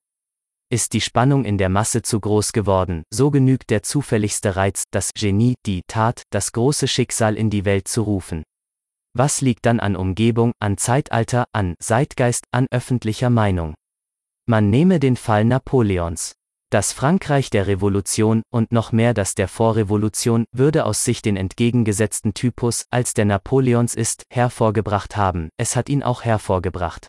ist 0.69 0.93
die 0.93 1.01
Spannung 1.01 1.43
in 1.43 1.57
der 1.57 1.69
Masse 1.69 2.03
zu 2.03 2.19
groß 2.19 2.53
geworden, 2.53 3.01
so 3.11 3.31
genügt 3.31 3.71
der 3.71 3.81
zufälligste 3.81 4.55
Reiz, 4.55 4.83
das 4.91 5.09
Genie, 5.15 5.55
die 5.65 5.81
Tat, 5.87 6.21
das 6.31 6.51
große 6.51 6.87
Schicksal 6.87 7.35
in 7.35 7.49
die 7.49 7.65
Welt 7.65 7.87
zu 7.87 8.03
rufen. 8.03 8.43
Was 9.15 9.41
liegt 9.41 9.65
dann 9.65 9.79
an 9.79 9.95
Umgebung, 9.95 10.51
an 10.59 10.77
Zeitalter, 10.77 11.45
an 11.51 11.73
Zeitgeist, 11.79 12.45
an 12.51 12.67
öffentlicher 12.71 13.31
Meinung? 13.31 13.73
Man 14.45 14.69
nehme 14.69 14.99
den 14.99 15.15
Fall 15.15 15.45
Napoleons. 15.45 16.35
Das 16.69 16.91
Frankreich 16.91 17.49
der 17.49 17.67
Revolution 17.67 18.41
und 18.51 18.71
noch 18.71 18.91
mehr 18.91 19.13
das 19.13 19.35
der 19.35 19.47
Vorrevolution 19.47 20.45
würde 20.51 20.85
aus 20.85 21.05
sich 21.05 21.21
den 21.21 21.37
entgegengesetzten 21.37 22.33
Typus, 22.33 22.85
als 22.89 23.13
der 23.13 23.25
Napoleons 23.25 23.95
ist, 23.95 24.23
hervorgebracht 24.29 25.15
haben, 25.15 25.49
es 25.57 25.75
hat 25.75 25.87
ihn 25.87 26.03
auch 26.03 26.23
hervorgebracht. 26.23 27.07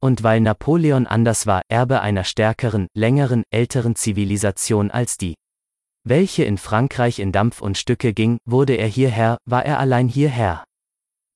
Und 0.00 0.22
weil 0.22 0.40
Napoleon 0.40 1.06
anders 1.06 1.46
war, 1.46 1.62
Erbe 1.68 2.00
einer 2.00 2.24
stärkeren, 2.24 2.86
längeren, 2.94 3.42
älteren 3.50 3.94
Zivilisation 3.94 4.90
als 4.90 5.18
die, 5.18 5.34
welche 6.06 6.44
in 6.44 6.58
Frankreich 6.58 7.18
in 7.18 7.32
Dampf 7.32 7.60
und 7.60 7.78
Stücke 7.78 8.12
ging, 8.12 8.38
wurde 8.44 8.74
er 8.74 8.88
hierher, 8.88 9.38
war 9.44 9.64
er 9.64 9.78
allein 9.78 10.06
hierher. 10.08 10.64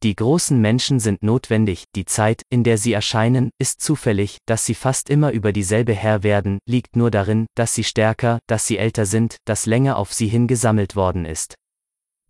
Die 0.04 0.14
großen 0.14 0.60
Menschen 0.60 1.00
sind 1.00 1.24
notwendig, 1.24 1.84
die 1.96 2.04
Zeit, 2.04 2.42
in 2.50 2.62
der 2.62 2.78
sie 2.78 2.92
erscheinen, 2.92 3.50
ist 3.58 3.80
zufällig, 3.80 4.38
dass 4.46 4.64
sie 4.64 4.74
fast 4.74 5.10
immer 5.10 5.32
über 5.32 5.52
dieselbe 5.52 5.92
Herr 5.92 6.22
werden, 6.22 6.60
liegt 6.66 6.94
nur 6.94 7.10
darin, 7.10 7.46
dass 7.56 7.74
sie 7.74 7.82
stärker, 7.82 8.38
dass 8.46 8.64
sie 8.64 8.78
älter 8.78 9.06
sind, 9.06 9.38
dass 9.44 9.66
länger 9.66 9.96
auf 9.96 10.12
sie 10.12 10.28
hingesammelt 10.28 10.94
worden 10.94 11.24
ist. 11.24 11.56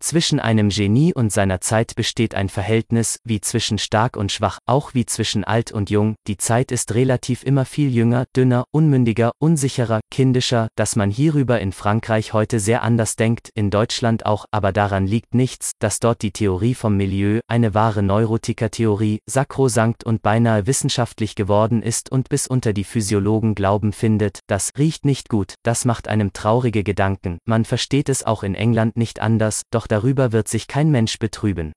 Zwischen 0.01 0.39
einem 0.39 0.69
Genie 0.69 1.13
und 1.13 1.29
seiner 1.29 1.59
Zeit 1.59 1.93
besteht 1.93 2.33
ein 2.33 2.47
Verhältnis, 2.47 3.19
wie 3.25 3.41
zwischen 3.41 3.77
stark 3.77 4.15
und 4.15 4.31
schwach, 4.31 4.59
auch 4.65 4.93
wie 4.93 5.05
zwischen 5.05 5.43
alt 5.43 5.73
und 5.73 5.89
jung, 5.89 6.15
die 6.25 6.37
Zeit 6.37 6.71
ist 6.71 6.95
relativ 6.95 7.43
immer 7.43 7.65
viel 7.65 7.93
jünger, 7.93 8.25
dünner, 8.33 8.63
unmündiger, 8.71 9.33
unsicherer, 9.39 9.99
kindischer, 10.09 10.69
dass 10.75 10.95
man 10.95 11.11
hierüber 11.11 11.59
in 11.59 11.73
Frankreich 11.73 12.31
heute 12.31 12.61
sehr 12.61 12.81
anders 12.81 13.17
denkt, 13.17 13.49
in 13.55 13.71
Deutschland 13.71 14.25
auch, 14.25 14.45
aber 14.51 14.71
daran 14.71 15.05
liegt 15.05 15.35
nichts, 15.35 15.71
dass 15.79 15.99
dort 15.99 16.21
die 16.21 16.31
Theorie 16.31 16.75
vom 16.75 16.95
Milieu, 16.95 17.41
eine 17.49 17.73
wahre 17.73 18.01
Neurotiker-Theorie, 18.01 19.19
sakrosankt 19.25 20.05
und 20.05 20.21
beinahe 20.21 20.65
wissenschaftlich 20.65 21.35
geworden 21.35 21.83
ist 21.83 22.09
und 22.09 22.29
bis 22.29 22.47
unter 22.47 22.71
die 22.71 22.85
Physiologen 22.85 23.53
Glauben 23.53 23.91
findet, 23.91 24.39
das 24.47 24.71
riecht 24.77 25.03
nicht 25.03 25.27
gut, 25.27 25.55
das 25.63 25.83
macht 25.83 26.07
einem 26.07 26.31
traurige 26.31 26.85
Gedanken, 26.85 27.39
man 27.43 27.65
versteht 27.65 28.07
es 28.07 28.25
auch 28.25 28.43
in 28.43 28.55
England 28.55 28.95
nicht 28.95 29.19
anders, 29.19 29.63
doch 29.71 29.88
darüber 29.89 30.31
wird 30.31 30.47
sich 30.47 30.67
kein 30.67 30.91
Mensch 30.91 31.19
betrüben. 31.19 31.73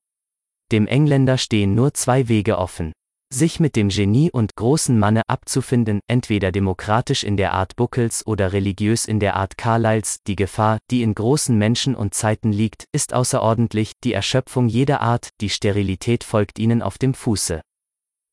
Dem 0.71 0.87
Engländer 0.87 1.37
stehen 1.37 1.75
nur 1.75 1.93
zwei 1.93 2.29
Wege 2.29 2.57
offen. 2.57 2.93
Sich 3.33 3.59
mit 3.59 3.75
dem 3.75 3.89
Genie 3.89 4.29
und 4.31 4.55
großen 4.55 4.97
Manne 4.97 5.23
abzufinden, 5.27 5.99
entweder 6.07 6.51
demokratisch 6.51 7.23
in 7.23 7.35
der 7.35 7.53
Art 7.53 7.75
Buckels 7.75 8.25
oder 8.27 8.53
religiös 8.53 9.05
in 9.05 9.19
der 9.19 9.35
Art 9.35 9.57
Carlyles, 9.57 10.17
die 10.27 10.35
Gefahr, 10.35 10.77
die 10.91 11.01
in 11.01 11.15
großen 11.15 11.57
Menschen 11.57 11.95
und 11.95 12.13
Zeiten 12.13 12.51
liegt, 12.51 12.85
ist 12.91 13.13
außerordentlich, 13.13 13.93
die 14.03 14.13
Erschöpfung 14.13 14.67
jeder 14.67 15.01
Art, 15.01 15.29
die 15.41 15.49
Sterilität 15.49 16.23
folgt 16.23 16.59
ihnen 16.59 16.83
auf 16.83 16.99
dem 16.99 17.15
Fuße. 17.15 17.61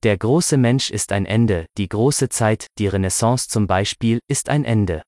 Der 0.02 0.17
große 0.17 0.57
Mensch 0.57 0.91
ist 0.91 1.12
ein 1.12 1.26
Ende, 1.26 1.67
die 1.76 1.89
große 1.89 2.31
Zeit, 2.31 2.67
die 2.78 2.86
Renaissance 2.86 3.49
zum 3.49 3.67
Beispiel, 3.67 4.20
ist 4.28 4.49
ein 4.49 4.65
Ende. 4.65 5.02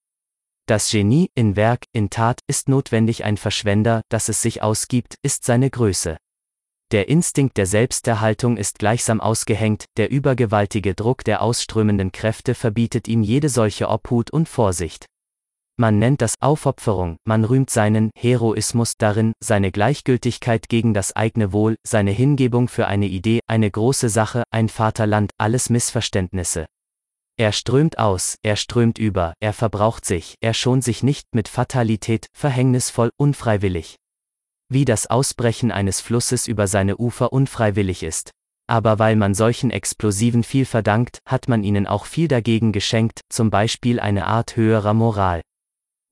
Das 0.67 0.91
Genie, 0.91 1.29
in 1.35 1.57
Werk, 1.57 1.85
in 1.93 2.09
Tat, 2.09 2.41
ist 2.47 2.69
notwendig 2.69 3.25
ein 3.25 3.37
Verschwender, 3.37 4.03
dass 4.09 4.29
es 4.29 4.43
sich 4.43 4.63
ausgibt, 4.63 5.17
ist 5.23 5.45
seine 5.45 5.69
Größe. 5.71 6.17
Der 6.93 7.09
Instinkt 7.09 7.57
der 7.57 7.67
Selbsterhaltung 7.67 8.57
ist 8.57 8.79
gleichsam 8.79 9.21
ausgehängt, 9.21 9.87
der 9.97 10.11
übergewaltige 10.11 10.95
Druck 10.95 11.25
der 11.25 11.43
ausströmenden 11.43 12.13
Kräfte 12.13 12.55
verbietet 12.55 13.09
ihm 13.09 13.23
jede 13.23 13.49
solche 13.49 13.89
Obhut 13.89 14.31
und 14.31 14.49
Vorsicht. 14.49 15.07
Man 15.79 15.99
nennt 15.99 16.21
das 16.21 16.35
Aufopferung, 16.41 17.17
man 17.25 17.45
rühmt 17.45 17.71
seinen 17.71 18.11
Heroismus 18.17 18.93
darin, 18.99 19.33
seine 19.43 19.73
Gleichgültigkeit 19.73 20.69
gegen 20.69 20.95
das 20.95 21.17
eigene 21.17 21.53
Wohl, 21.53 21.77
seine 21.83 22.11
Hingebung 22.13 22.69
für 22.69 22.87
eine 22.87 23.07
Idee, 23.07 23.41
eine 23.49 23.71
große 23.71 24.11
Sache, 24.11 24.45
ein 24.51 24.69
Vaterland, 24.69 25.33
alles 25.39 25.71
Missverständnisse. 25.71 26.67
Er 27.39 27.53
strömt 27.53 27.99
aus, 27.99 28.37
er 28.43 28.57
strömt 28.57 28.99
über, 28.99 29.35
er 29.41 29.53
verbraucht 29.53 30.05
sich, 30.05 30.37
er 30.41 30.53
schont 30.53 30.85
sich 30.85 31.03
nicht 31.03 31.35
mit 31.35 31.49
Fatalität, 31.49 32.27
verhängnisvoll, 32.35 33.11
unfreiwillig. 33.17 33.97
Wie 34.69 34.85
das 34.85 35.07
Ausbrechen 35.07 35.73
eines 35.73 36.01
Flusses 36.01 36.47
über 36.47 36.67
seine 36.67 36.99
Ufer 36.99 37.33
unfreiwillig 37.33 38.03
ist. 38.03 38.31
Aber 38.69 38.99
weil 38.99 39.17
man 39.17 39.35
solchen 39.35 39.71
Explosiven 39.71 40.45
viel 40.45 40.65
verdankt, 40.67 41.19
hat 41.27 41.49
man 41.49 41.65
ihnen 41.65 41.87
auch 41.87 42.07
viel 42.07 42.29
dagegen 42.29 42.73
geschenkt, 42.73 43.21
zum 43.29 43.51
Beispiel 43.51 43.99
eine 43.99 44.27
Art 44.27 44.57
höherer 44.57 44.95
Moral. 44.95 45.41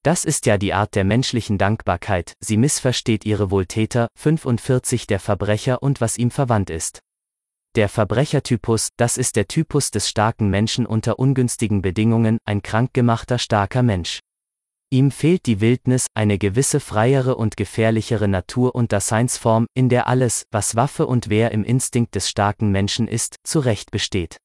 Das 0.02 0.24
ist 0.24 0.46
ja 0.46 0.56
die 0.56 0.72
Art 0.72 0.94
der 0.94 1.04
menschlichen 1.04 1.58
Dankbarkeit, 1.58 2.32
sie 2.40 2.56
missversteht 2.56 3.26
ihre 3.26 3.50
Wohltäter, 3.50 4.08
45 4.18 5.06
der 5.06 5.20
Verbrecher 5.20 5.82
und 5.82 6.00
was 6.00 6.16
ihm 6.16 6.30
verwandt 6.30 6.70
ist. 6.70 7.00
Der 7.76 7.88
Verbrechertypus, 7.88 8.88
das 8.96 9.16
ist 9.16 9.36
der 9.36 9.46
Typus 9.46 9.92
des 9.92 10.08
starken 10.08 10.50
Menschen 10.50 10.86
unter 10.86 11.20
ungünstigen 11.20 11.82
Bedingungen, 11.82 12.38
ein 12.44 12.62
krankgemachter 12.62 13.38
starker 13.38 13.84
Mensch. 13.84 14.18
Ihm 14.92 15.12
fehlt 15.12 15.46
die 15.46 15.60
Wildnis, 15.60 16.06
eine 16.14 16.36
gewisse 16.36 16.80
freiere 16.80 17.36
und 17.36 17.56
gefährlichere 17.56 18.26
Natur 18.26 18.74
und 18.74 18.90
Daseinsform, 18.90 19.66
in 19.72 19.88
der 19.88 20.08
alles, 20.08 20.42
was 20.50 20.74
Waffe 20.74 21.06
und 21.06 21.30
Wehr 21.30 21.52
im 21.52 21.62
Instinkt 21.62 22.16
des 22.16 22.28
starken 22.28 22.72
Menschen 22.72 23.06
ist, 23.06 23.36
zurecht 23.44 23.92
besteht. 23.92 24.38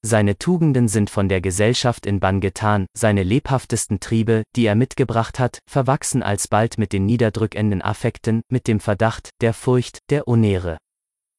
Seine 0.00 0.38
Tugenden 0.38 0.88
sind 0.88 1.10
von 1.10 1.28
der 1.28 1.42
Gesellschaft 1.42 2.06
in 2.06 2.18
Bann 2.18 2.40
getan, 2.40 2.86
seine 2.96 3.24
lebhaftesten 3.24 4.00
Triebe, 4.00 4.42
die 4.56 4.64
er 4.64 4.74
mitgebracht 4.74 5.38
hat, 5.38 5.58
verwachsen 5.68 6.22
alsbald 6.22 6.78
mit 6.78 6.94
den 6.94 7.04
niederdrückenden 7.04 7.82
Affekten, 7.82 8.40
mit 8.50 8.68
dem 8.68 8.80
Verdacht, 8.80 9.28
der 9.42 9.52
Furcht, 9.52 9.98
der 10.08 10.28
Onere. 10.28 10.78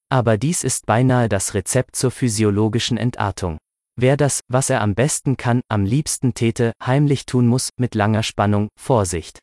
Aber 0.10 0.38
dies 0.38 0.64
ist 0.64 0.86
beinahe 0.86 1.30
das 1.30 1.54
Rezept 1.54 1.96
zur 1.96 2.12
physiologischen 2.12 2.98
Entartung. 2.98 3.58
Wer 3.98 4.18
das, 4.18 4.42
was 4.50 4.70
er 4.70 4.82
am 4.82 4.94
besten 4.94 5.38
kann, 5.38 5.62
am 5.70 5.86
liebsten 5.86 6.34
täte, 6.34 6.74
heimlich 6.84 7.26
tun 7.26 7.48
muss, 7.48 7.70
mit 7.78 7.96
langer 7.96 8.24
Spannung, 8.24 8.68
Vorsicht. 8.80 9.40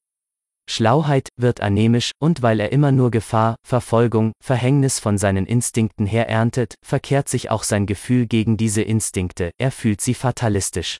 Schlauheit 0.71 1.29
wird 1.37 1.61
anämisch, 1.61 2.13
und 2.21 2.43
weil 2.43 2.61
er 2.61 2.71
immer 2.71 2.93
nur 2.93 3.11
Gefahr, 3.11 3.57
Verfolgung, 3.67 4.33
Verhängnis 4.43 5.01
von 5.01 5.19
seinen 5.19 5.47
Instinkten 5.47 6.07
her 6.07 6.29
erntet, 6.29 6.75
verkehrt 6.85 7.29
sich 7.29 7.51
auch 7.51 7.63
sein 7.63 7.87
Gefühl 7.87 8.27
gegen 8.27 8.57
diese 8.57 8.83
Instinkte, 8.83 9.51
er 9.59 9.73
fühlt 9.73 10.01
sie 10.01 10.15
fatalistisch. 10.15 10.99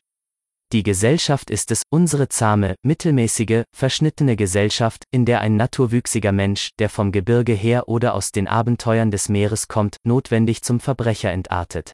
Die 0.73 0.83
Gesellschaft 0.83 1.51
ist 1.51 1.71
es, 1.71 1.83
unsere 1.91 2.29
zahme, 2.29 2.77
mittelmäßige, 2.83 3.65
verschnittene 3.77 4.37
Gesellschaft, 4.37 5.05
in 5.11 5.27
der 5.27 5.43
ein 5.43 5.57
naturwüchsiger 5.57 6.33
Mensch, 6.33 6.71
der 6.79 6.89
vom 6.89 7.13
Gebirge 7.13 7.53
her 7.53 7.91
oder 7.91 8.15
aus 8.15 8.33
den 8.33 8.49
Abenteuern 8.49 9.11
des 9.11 9.29
Meeres 9.29 9.69
kommt, 9.69 9.97
notwendig 10.03 10.63
zum 10.63 10.81
Verbrecher 10.81 11.31
entartet. 11.31 11.93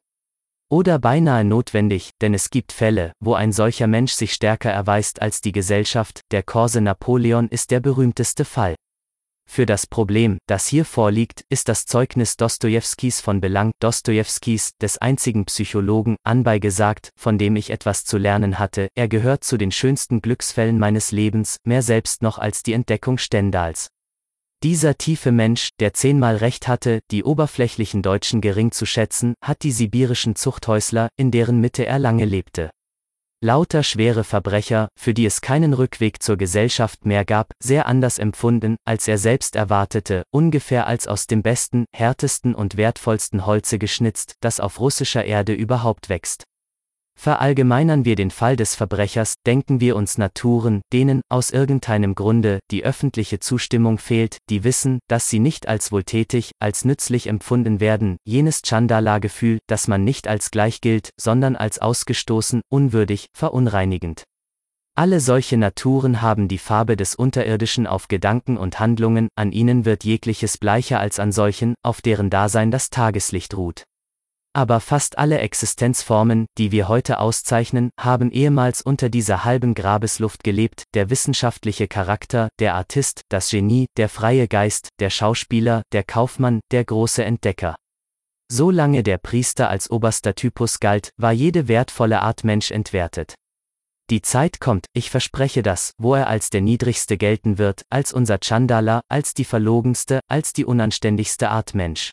Oder 0.71 1.01
beinahe 1.01 1.45
notwendig, 1.45 2.11
denn 2.21 2.35
es 2.35 2.51
gibt 2.51 2.71
Fälle, 2.71 3.13
wo 3.19 3.35
ein 3.35 3.51
solcher 3.51 3.89
Mensch 3.89 4.13
sich 4.13 4.33
stärker 4.33 4.71
erweist 4.71 5.21
als 5.23 5.41
die 5.41 5.53
Gesellschaft, 5.53 6.21
der 6.31 6.45
Korse 6.45 6.81
Napoleon 6.81 7.49
ist 7.49 7.73
der 7.73 7.81
berühmteste 7.81 8.45
Fall. 8.45 8.77
Für 9.51 9.65
das 9.65 9.87
Problem, 9.87 10.39
das 10.47 10.67
hier 10.67 10.85
vorliegt, 10.85 11.43
ist 11.49 11.71
das 11.71 11.87
Zeugnis 11.87 12.37
Dostojewskis 12.37 13.23
von 13.23 13.41
Belang, 13.41 13.73
Dostojewskis, 13.81 14.73
des 14.81 14.99
einzigen 14.99 15.47
Psychologen, 15.47 16.17
anbei 16.23 16.59
gesagt, 16.59 17.11
von 17.17 17.39
dem 17.39 17.57
ich 17.57 17.71
etwas 17.71 18.05
zu 18.05 18.19
lernen 18.19 18.59
hatte, 18.59 18.89
er 18.95 19.09
gehört 19.09 19.45
zu 19.45 19.57
den 19.57 19.73
schönsten 19.73 20.21
Glücksfällen 20.21 20.79
meines 20.79 21.13
Lebens, 21.13 21.57
mehr 21.65 21.83
selbst 21.83 22.21
noch 22.23 22.39
als 22.39 22.63
die 22.63 22.75
Entdeckung 22.75 23.17
Stendals. 23.17 23.89
Dieser 24.63 24.99
tiefe 24.99 25.33
Mensch, 25.33 25.71
der 25.81 25.95
zehnmal 25.95 26.37
recht 26.37 26.69
hatte, 26.69 27.01
die 27.11 27.25
oberflächlichen 27.25 28.03
Deutschen 28.03 28.41
gering 28.41 28.71
zu 28.71 28.87
schätzen, 28.87 29.35
hat 29.43 29.63
die 29.63 29.73
sibirischen 29.73 30.37
Zuchthäusler, 30.37 31.09
in 31.17 31.31
deren 31.31 31.61
Mitte 31.61 31.87
er 31.87 31.99
lange 31.99 32.27
lebte. 32.27 32.71
Lauter 33.41 33.85
schwere 33.85 34.25
Verbrecher, 34.25 34.89
für 34.99 35.15
die 35.15 35.25
es 35.25 35.41
keinen 35.41 35.73
Rückweg 35.73 36.21
zur 36.21 36.37
Gesellschaft 36.37 37.07
mehr 37.07 37.25
gab, 37.25 37.53
sehr 37.63 37.87
anders 37.87 38.19
empfunden, 38.19 38.79
als 38.85 39.07
er 39.07 39.17
selbst 39.17 39.55
erwartete, 39.55 40.25
ungefähr 40.33 40.89
als 40.89 41.07
aus 41.07 41.29
dem 41.29 41.43
besten, 41.45 41.85
härtesten 41.95 42.53
und 42.53 42.77
wertvollsten 42.77 43.47
Holze 43.47 43.79
geschnitzt, 43.79 44.35
das 44.41 44.59
auf 44.59 44.81
russischer 44.81 45.25
Erde 45.25 45.53
überhaupt 45.53 46.09
wächst. 46.09 46.47
Verallgemeinern 47.21 48.05
wir 48.05 48.15
den 48.15 48.31
Fall 48.31 48.55
des 48.55 48.77
Verbrechers, 48.77 49.35
denken 49.45 49.81
wir 49.81 49.97
uns 49.97 50.19
Naturen, 50.19 50.83
denen, 50.93 51.21
aus 51.29 51.51
irgendeinem 51.51 52.15
Grunde, 52.15 52.61
die 52.71 52.85
öffentliche 52.85 53.41
Zustimmung 53.41 53.99
fehlt, 53.99 54.39
die 54.51 54.63
wissen, 54.63 55.01
dass 55.09 55.29
sie 55.29 55.41
nicht 55.41 55.67
als 55.67 55.91
wohltätig, 55.91 56.53
als 56.61 56.85
nützlich 56.85 57.27
empfunden 57.27 57.81
werden, 57.81 58.19
jenes 58.25 58.63
Chandala-Gefühl, 58.63 59.59
das 59.67 59.89
man 59.89 60.05
nicht 60.05 60.29
als 60.29 60.53
gleich 60.53 60.81
gilt, 60.81 61.11
sondern 61.21 61.57
als 61.57 61.81
ausgestoßen, 61.81 62.61
unwürdig, 62.71 63.27
verunreinigend. 63.37 64.23
Alle 64.95 65.19
solche 65.19 65.57
Naturen 65.57 66.23
haben 66.23 66.47
die 66.47 66.59
Farbe 66.59 66.97
des 66.97 67.17
Unterirdischen 67.17 67.89
auf 67.89 68.07
Gedanken 68.07 68.57
und 68.57 68.79
Handlungen, 68.79 69.27
an 69.35 69.51
ihnen 69.51 69.85
wird 69.85 70.05
jegliches 70.05 70.57
bleicher 70.57 71.01
als 71.01 71.19
an 71.19 71.33
solchen, 71.33 71.75
auf 71.83 72.01
deren 72.01 72.31
Dasein 72.31 72.71
das 72.71 72.91
Tageslicht 72.91 73.57
ruht. 73.57 73.88
Aber 74.59 74.81
fast 74.81 75.19
alle 75.19 75.39
Existenzformen, 75.39 76.47
die 76.59 76.73
wir 76.73 76.89
heute 76.89 77.21
auszeichnen, 77.21 77.91
haben 77.97 78.33
ehemals 78.33 78.83
unter 78.83 79.09
dieser 79.09 79.45
halben 79.45 79.73
Grabesluft 79.73 80.43
gelebt, 80.43 80.83
der 80.95 81.11
wissenschaftliche 81.11 81.87
Charakter, 81.87 82.49
der 82.59 82.75
Artist, 82.75 83.21
das 83.29 83.51
Genie, 83.51 83.87
der 83.97 84.09
freie 84.09 84.49
Geist, 84.49 84.89
der 84.99 85.11
Schauspieler, 85.11 85.83
der 85.93 86.03
Kaufmann, 86.03 86.59
der 86.73 86.85
große 86.85 87.25
Entdecker. 87.25 87.77
Solange 88.51 89.05
der 89.05 89.19
Priester 89.19 89.71
als 89.71 89.93
oberster 89.93 90.35
Typus 90.35 90.81
galt, 90.81 91.11
war 91.17 91.31
jede 91.31 91.69
wertvolle 91.69 92.21
Art 92.23 92.43
Mensch 92.43 92.73
entwertet. 92.73 93.35
Die 94.11 94.23
Zeit 94.23 94.59
kommt, 94.59 94.87
ich 94.93 95.09
verspreche 95.09 95.63
das, 95.63 95.93
wo 95.99 96.17
er 96.17 96.27
als 96.27 96.51
der 96.51 96.63
niedrigste 96.63 97.17
gelten 97.17 97.59
wird, 97.59 97.83
als 97.91 98.13
unser 98.13 98.41
Chandala, 98.43 99.03
als 99.09 99.35
die 99.35 99.45
verlogenste, 99.45 100.19
als 100.27 100.53
die 100.53 100.65
unanständigste 100.65 101.49
Art 101.49 101.77
Mensch. 101.77 102.11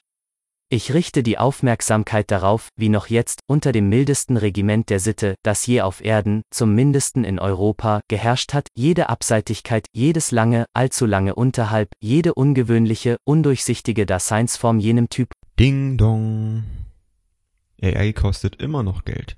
Ich 0.76 0.94
richte 0.94 1.24
die 1.24 1.38
Aufmerksamkeit 1.38 2.30
darauf, 2.32 2.68
wie 2.76 2.90
noch 2.90 3.08
jetzt, 3.08 3.40
unter 3.48 3.72
dem 3.72 3.88
mildesten 3.88 4.36
Regiment 4.36 4.90
der 4.90 5.00
Sitte, 5.00 5.36
das 5.42 5.66
je 5.66 5.80
auf 5.80 6.04
Erden, 6.04 6.42
zum 6.52 6.76
mindesten 6.76 7.24
in 7.24 7.40
Europa, 7.40 8.02
geherrscht 8.10 8.54
hat, 8.54 8.68
jede 8.76 9.08
Abseitigkeit, 9.08 9.88
jedes 9.94 10.32
lange, 10.32 10.66
allzu 10.74 11.06
lange 11.06 11.34
unterhalb, 11.34 11.94
jede 12.02 12.34
ungewöhnliche, 12.34 13.16
undurchsichtige 13.24 14.06
Daseinsform 14.06 14.80
jenem 14.80 15.08
Typ. 15.08 15.32
Ding 15.58 15.96
dong. 15.96 16.66
AI 17.82 18.12
kostet 18.12 18.62
immer 18.62 18.84
noch 18.84 19.06
Geld. 19.06 19.38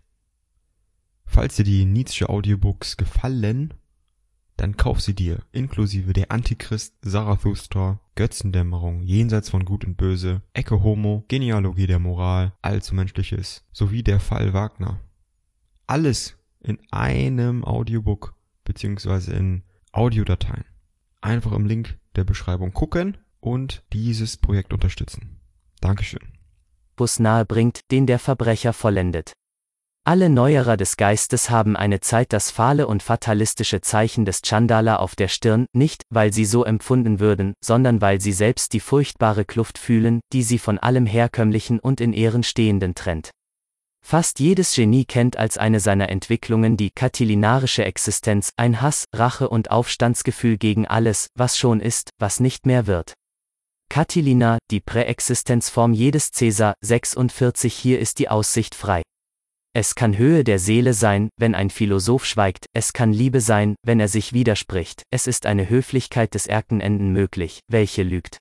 Falls 1.28 1.58
dir 1.58 1.66
die 1.66 1.86
Nietzsche 1.86 2.30
Audiobooks 2.30 2.98
gefallen, 2.98 3.76
dann 4.58 4.76
kauf 4.76 5.02
sie 5.02 5.14
dir, 5.14 5.44
inklusive 5.52 6.14
der 6.14 6.32
Antichrist, 6.32 6.96
Zarathustra, 7.04 8.00
Götzendämmerung, 8.16 9.04
Jenseits 9.04 9.50
von 9.50 9.66
Gut 9.66 9.86
und 9.86 9.96
Böse, 9.96 10.42
Ecke 10.54 10.84
Homo, 10.84 11.24
Genealogie 11.28 11.88
der 11.88 12.00
Moral, 12.00 12.54
Allzu 12.62 12.96
Menschliches, 12.96 13.64
sowie 13.72 14.04
der 14.04 14.20
Fall 14.20 14.54
Wagner. 14.54 15.00
Alles 15.86 16.38
in 16.60 16.80
einem 16.92 17.64
Audiobook 17.64 18.34
beziehungsweise 18.66 19.34
in 19.34 19.64
Audiodateien. 19.92 20.66
Einfach 21.22 21.54
im 21.54 21.66
Link 21.66 21.98
der 22.16 22.24
Beschreibung 22.24 22.74
gucken 22.74 23.18
und 23.40 23.84
dieses 23.94 24.38
Projekt 24.38 24.74
unterstützen. 24.74 25.40
Dankeschön. 25.80 26.34
Bus 26.96 27.20
nahe 27.20 27.46
bringt, 27.46 27.92
den 27.92 28.08
der 28.08 28.18
Verbrecher 28.18 28.74
vollendet. 28.74 29.34
Alle 30.08 30.30
Neuerer 30.30 30.78
des 30.78 30.96
Geistes 30.96 31.50
haben 31.50 31.76
eine 31.76 32.00
Zeit 32.00 32.32
das 32.32 32.50
fahle 32.50 32.88
und 32.88 33.04
fatalistische 33.04 33.82
Zeichen 33.82 34.24
des 34.24 34.42
Chandala 34.42 34.96
auf 34.96 35.18
der 35.18 35.28
Stirn, 35.28 35.66
nicht, 35.74 36.04
weil 36.10 36.32
sie 36.32 36.46
so 36.46 36.64
empfunden 36.64 37.20
würden, 37.20 37.56
sondern 37.62 38.00
weil 38.00 38.22
sie 38.22 38.32
selbst 38.32 38.72
die 38.72 38.80
furchtbare 38.80 39.44
Kluft 39.44 39.78
fühlen, 39.78 40.22
die 40.32 40.44
sie 40.44 40.60
von 40.60 40.78
allem 40.78 41.06
Herkömmlichen 41.06 41.80
und 41.80 42.00
in 42.00 42.14
Ehren 42.14 42.44
Stehenden 42.44 42.96
trennt. 42.96 43.32
Fast 44.02 44.40
jedes 44.40 44.74
Genie 44.74 45.04
kennt 45.04 45.36
als 45.36 45.58
eine 45.58 45.82
seiner 45.82 46.08
Entwicklungen 46.08 46.78
die 46.78 46.92
katilinarische 46.92 47.84
Existenz, 47.84 48.52
ein 48.56 48.82
Hass, 48.82 49.04
Rache 49.14 49.50
und 49.50 49.72
Aufstandsgefühl 49.72 50.58
gegen 50.58 50.88
alles, 50.88 51.28
was 51.36 51.58
schon 51.58 51.82
ist, 51.82 52.12
was 52.18 52.40
nicht 52.40 52.66
mehr 52.66 52.88
wird. 52.88 53.12
Katilina, 53.90 54.58
die 54.72 54.80
Präexistenzform 54.80 55.92
jedes 55.92 56.32
Cäsar, 56.32 56.76
46 56.80 57.74
hier 57.74 58.00
ist 58.00 58.20
die 58.20 58.30
Aussicht 58.30 58.74
frei. 58.74 59.02
Es 59.80 59.94
kann 59.94 60.18
Höhe 60.18 60.44
der 60.44 60.58
Seele 60.58 60.96
sein, 60.96 61.30
wenn 61.38 61.54
ein 61.54 61.70
Philosoph 61.70 62.26
schweigt, 62.26 62.66
es 62.74 62.94
kann 62.94 63.14
Liebe 63.14 63.42
sein, 63.42 63.76
wenn 63.86 64.00
er 64.00 64.08
sich 64.08 64.34
widerspricht, 64.34 65.04
es 65.12 65.28
ist 65.28 65.46
eine 65.46 65.70
Höflichkeit 65.70 66.34
des 66.34 66.48
Erkenenden 66.48 67.14
möglich, 67.14 67.60
welche 67.68 68.02
lügt. 68.02 68.40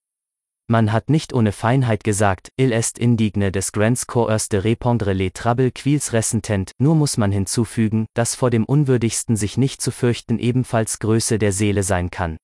Man 0.66 0.92
hat 0.92 1.10
nicht 1.10 1.34
ohne 1.34 1.52
Feinheit 1.52 2.04
gesagt, 2.04 2.48
il 2.56 2.72
est 2.72 2.98
indigne 2.98 3.52
des 3.52 3.72
grands 3.72 4.06
coeurs 4.06 4.48
de 4.48 4.60
répondre 4.60 5.12
les 5.12 5.30
troubles 5.30 5.72
quils 5.74 6.14
ressentent, 6.14 6.72
nur 6.78 6.94
muss 6.94 7.18
man 7.18 7.32
hinzufügen, 7.32 8.06
dass 8.14 8.34
vor 8.34 8.48
dem 8.48 8.64
Unwürdigsten 8.64 9.36
sich 9.36 9.58
nicht 9.58 9.82
zu 9.82 9.90
fürchten 9.90 10.38
ebenfalls 10.38 11.00
Größe 11.00 11.38
der 11.38 11.52
Seele 11.52 11.82
sein 11.82 12.10
kann. 12.10 12.38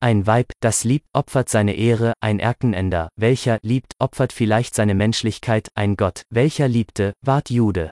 Ein 0.00 0.26
Weib, 0.26 0.52
das 0.60 0.84
liebt, 0.84 1.06
opfert 1.14 1.48
seine 1.48 1.76
Ehre, 1.76 2.12
ein 2.20 2.40
Erkenender, 2.40 3.08
welcher 3.16 3.58
liebt, 3.62 3.94
opfert 3.98 4.34
vielleicht 4.34 4.74
seine 4.74 4.94
Menschlichkeit, 4.94 5.70
ein 5.74 5.96
Gott, 5.96 6.24
welcher 6.28 6.68
liebte, 6.68 7.14
ward 7.24 7.48
Jude. 7.48 7.90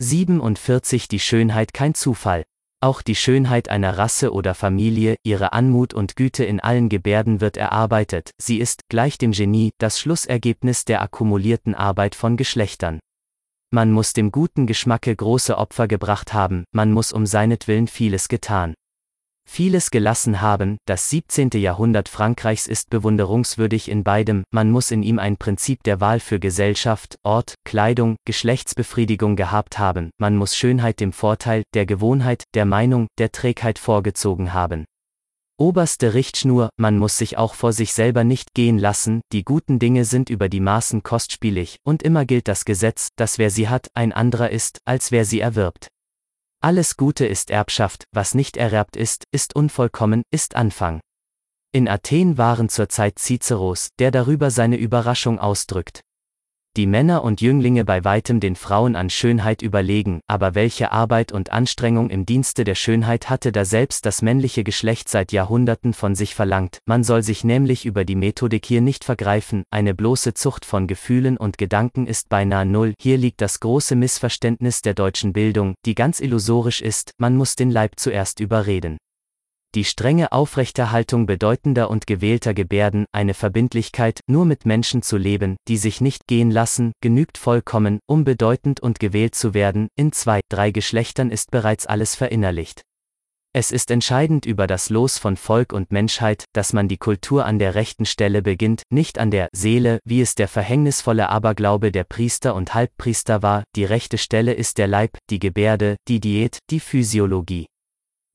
47 0.00 1.08
Die 1.08 1.20
Schönheit 1.20 1.72
kein 1.72 1.94
Zufall. 1.94 2.44
Auch 2.80 3.00
die 3.00 3.14
Schönheit 3.14 3.68
einer 3.68 3.96
Rasse 3.96 4.32
oder 4.32 4.54
Familie, 4.54 5.16
ihre 5.22 5.52
Anmut 5.52 5.94
und 5.94 6.16
Güte 6.16 6.44
in 6.44 6.60
allen 6.60 6.88
Gebärden 6.88 7.40
wird 7.40 7.56
erarbeitet, 7.56 8.32
sie 8.36 8.58
ist, 8.58 8.82
gleich 8.88 9.18
dem 9.18 9.32
Genie, 9.32 9.70
das 9.78 9.98
Schlussergebnis 9.98 10.84
der 10.84 11.00
akkumulierten 11.00 11.74
Arbeit 11.74 12.14
von 12.14 12.36
Geschlechtern. 12.36 13.00
Man 13.70 13.92
muss 13.92 14.12
dem 14.12 14.30
guten 14.32 14.66
Geschmacke 14.66 15.16
große 15.16 15.56
Opfer 15.56 15.88
gebracht 15.88 16.34
haben, 16.34 16.64
man 16.72 16.92
muss 16.92 17.12
um 17.12 17.24
seinetwillen 17.24 17.86
vieles 17.86 18.28
getan 18.28 18.74
vieles 19.46 19.90
gelassen 19.90 20.40
haben, 20.40 20.78
das 20.86 21.10
17. 21.10 21.50
Jahrhundert 21.54 22.08
Frankreichs 22.08 22.66
ist 22.66 22.90
bewunderungswürdig 22.90 23.88
in 23.90 24.04
beidem, 24.04 24.44
man 24.50 24.70
muss 24.70 24.90
in 24.90 25.02
ihm 25.02 25.18
ein 25.18 25.36
Prinzip 25.36 25.82
der 25.82 26.00
Wahl 26.00 26.20
für 26.20 26.40
Gesellschaft, 26.40 27.16
Ort, 27.22 27.54
Kleidung, 27.64 28.16
Geschlechtsbefriedigung 28.26 29.36
gehabt 29.36 29.78
haben, 29.78 30.10
man 30.18 30.36
muss 30.36 30.56
Schönheit 30.56 31.00
dem 31.00 31.12
Vorteil, 31.12 31.62
der 31.74 31.86
Gewohnheit, 31.86 32.44
der 32.54 32.64
Meinung, 32.64 33.06
der 33.18 33.32
Trägheit 33.32 33.78
vorgezogen 33.78 34.52
haben. 34.52 34.84
Oberste 35.56 36.14
Richtschnur, 36.14 36.70
man 36.76 36.98
muss 36.98 37.16
sich 37.16 37.38
auch 37.38 37.54
vor 37.54 37.72
sich 37.72 37.92
selber 37.92 38.24
nicht 38.24 38.54
gehen 38.54 38.76
lassen, 38.76 39.20
die 39.32 39.44
guten 39.44 39.78
Dinge 39.78 40.04
sind 40.04 40.28
über 40.28 40.48
die 40.48 40.58
Maßen 40.58 41.04
kostspielig, 41.04 41.76
und 41.84 42.02
immer 42.02 42.24
gilt 42.24 42.48
das 42.48 42.64
Gesetz, 42.64 43.10
dass 43.14 43.38
wer 43.38 43.50
sie 43.50 43.68
hat, 43.68 43.86
ein 43.94 44.12
anderer 44.12 44.50
ist, 44.50 44.80
als 44.84 45.12
wer 45.12 45.24
sie 45.24 45.38
erwirbt. 45.38 45.93
Alles 46.64 46.96
Gute 46.96 47.26
ist 47.26 47.50
Erbschaft, 47.50 48.06
was 48.10 48.34
nicht 48.34 48.56
ererbt 48.56 48.96
ist, 48.96 49.24
ist 49.30 49.54
unvollkommen, 49.54 50.22
ist 50.30 50.56
Anfang. 50.56 50.98
In 51.72 51.90
Athen 51.90 52.38
waren 52.38 52.70
zur 52.70 52.88
Zeit 52.88 53.18
Ciceros, 53.18 53.90
der 53.98 54.10
darüber 54.10 54.50
seine 54.50 54.78
Überraschung 54.78 55.38
ausdrückt. 55.38 56.00
Die 56.76 56.86
Männer 56.88 57.22
und 57.22 57.40
Jünglinge 57.40 57.84
bei 57.84 58.02
weitem 58.02 58.40
den 58.40 58.56
Frauen 58.56 58.96
an 58.96 59.08
Schönheit 59.08 59.62
überlegen, 59.62 60.20
aber 60.26 60.56
welche 60.56 60.90
Arbeit 60.90 61.30
und 61.30 61.52
Anstrengung 61.52 62.10
im 62.10 62.26
Dienste 62.26 62.64
der 62.64 62.74
Schönheit 62.74 63.30
hatte 63.30 63.52
da 63.52 63.64
selbst 63.64 64.06
das 64.06 64.22
männliche 64.22 64.64
Geschlecht 64.64 65.08
seit 65.08 65.30
Jahrhunderten 65.30 65.94
von 65.94 66.16
sich 66.16 66.34
verlangt, 66.34 66.78
man 66.84 67.04
soll 67.04 67.22
sich 67.22 67.44
nämlich 67.44 67.86
über 67.86 68.04
die 68.04 68.16
Methodik 68.16 68.66
hier 68.66 68.80
nicht 68.80 69.04
vergreifen, 69.04 69.62
eine 69.70 69.94
bloße 69.94 70.34
Zucht 70.34 70.64
von 70.64 70.88
Gefühlen 70.88 71.36
und 71.36 71.58
Gedanken 71.58 72.08
ist 72.08 72.28
beinahe 72.28 72.66
null, 72.66 72.94
hier 73.00 73.18
liegt 73.18 73.40
das 73.40 73.60
große 73.60 73.94
Missverständnis 73.94 74.82
der 74.82 74.94
deutschen 74.94 75.32
Bildung, 75.32 75.74
die 75.86 75.94
ganz 75.94 76.18
illusorisch 76.18 76.82
ist, 76.82 77.12
man 77.18 77.36
muss 77.36 77.54
den 77.54 77.70
Leib 77.70 77.92
zuerst 78.00 78.40
überreden 78.40 78.98
die 79.74 79.84
strenge 79.84 80.32
Aufrechterhaltung 80.32 81.26
bedeutender 81.26 81.90
und 81.90 82.06
gewählter 82.06 82.54
Gebärden, 82.54 83.06
eine 83.12 83.34
Verbindlichkeit, 83.34 84.20
nur 84.26 84.44
mit 84.44 84.66
Menschen 84.66 85.02
zu 85.02 85.16
leben, 85.16 85.56
die 85.68 85.76
sich 85.76 86.00
nicht 86.00 86.26
gehen 86.26 86.50
lassen, 86.50 86.92
genügt 87.00 87.38
vollkommen, 87.38 87.98
um 88.06 88.24
bedeutend 88.24 88.80
und 88.80 89.00
gewählt 89.00 89.34
zu 89.34 89.54
werden, 89.54 89.88
in 89.96 90.12
zwei, 90.12 90.40
drei 90.48 90.70
Geschlechtern 90.70 91.30
ist 91.30 91.50
bereits 91.50 91.86
alles 91.86 92.14
verinnerlicht. 92.14 92.82
Es 93.56 93.70
ist 93.70 93.92
entscheidend 93.92 94.46
über 94.46 94.66
das 94.66 94.90
Los 94.90 95.16
von 95.16 95.36
Volk 95.36 95.72
und 95.72 95.92
Menschheit, 95.92 96.44
dass 96.54 96.72
man 96.72 96.88
die 96.88 96.96
Kultur 96.96 97.46
an 97.46 97.60
der 97.60 97.76
rechten 97.76 98.04
Stelle 98.04 98.42
beginnt, 98.42 98.82
nicht 98.90 99.16
an 99.16 99.30
der 99.30 99.48
Seele, 99.52 100.00
wie 100.04 100.20
es 100.20 100.34
der 100.34 100.48
verhängnisvolle 100.48 101.28
Aberglaube 101.28 101.92
der 101.92 102.02
Priester 102.02 102.56
und 102.56 102.74
Halbpriester 102.74 103.42
war, 103.42 103.62
die 103.76 103.84
rechte 103.84 104.18
Stelle 104.18 104.54
ist 104.54 104.78
der 104.78 104.88
Leib, 104.88 105.18
die 105.30 105.38
Gebärde, 105.38 105.94
die 106.08 106.18
Diät, 106.18 106.58
die 106.70 106.80
Physiologie. 106.80 107.66